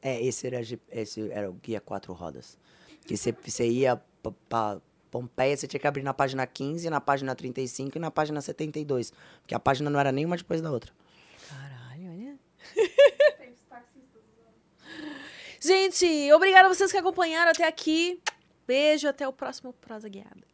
É, 0.00 0.22
esse 0.22 0.46
era, 0.46 0.60
esse 0.92 1.32
era 1.32 1.50
o 1.50 1.54
Guia 1.54 1.80
Quatro 1.80 2.12
Rodas. 2.12 2.56
Que 3.04 3.16
você, 3.16 3.32
você 3.32 3.68
ia 3.68 4.00
pra, 4.22 4.32
pra 4.48 4.80
Pompeia, 5.10 5.56
você 5.56 5.66
tinha 5.66 5.80
que 5.80 5.86
abrir 5.88 6.04
na 6.04 6.14
página 6.14 6.46
15, 6.46 6.88
na 6.88 7.00
página 7.00 7.34
35 7.34 7.98
e 7.98 8.00
na 8.00 8.08
página 8.08 8.40
72. 8.40 9.12
Porque 9.40 9.52
a 9.52 9.58
página 9.58 9.90
não 9.90 9.98
era 9.98 10.12
nenhuma 10.12 10.36
depois 10.36 10.62
da 10.62 10.70
outra. 10.70 10.92
Caralho, 11.48 12.08
olha. 12.08 12.38
Tem 13.36 13.50
os 13.50 13.62
taxistas 13.68 14.22
usando. 14.22 15.16
Gente, 15.60 16.32
obrigada 16.32 16.68
a 16.68 16.72
vocês 16.72 16.92
que 16.92 16.98
acompanharam 16.98 17.50
até 17.50 17.66
aqui. 17.66 18.22
Beijo, 18.64 19.08
até 19.08 19.26
o 19.26 19.32
próximo 19.32 19.72
Prosa 19.72 20.08
Guiada. 20.08 20.45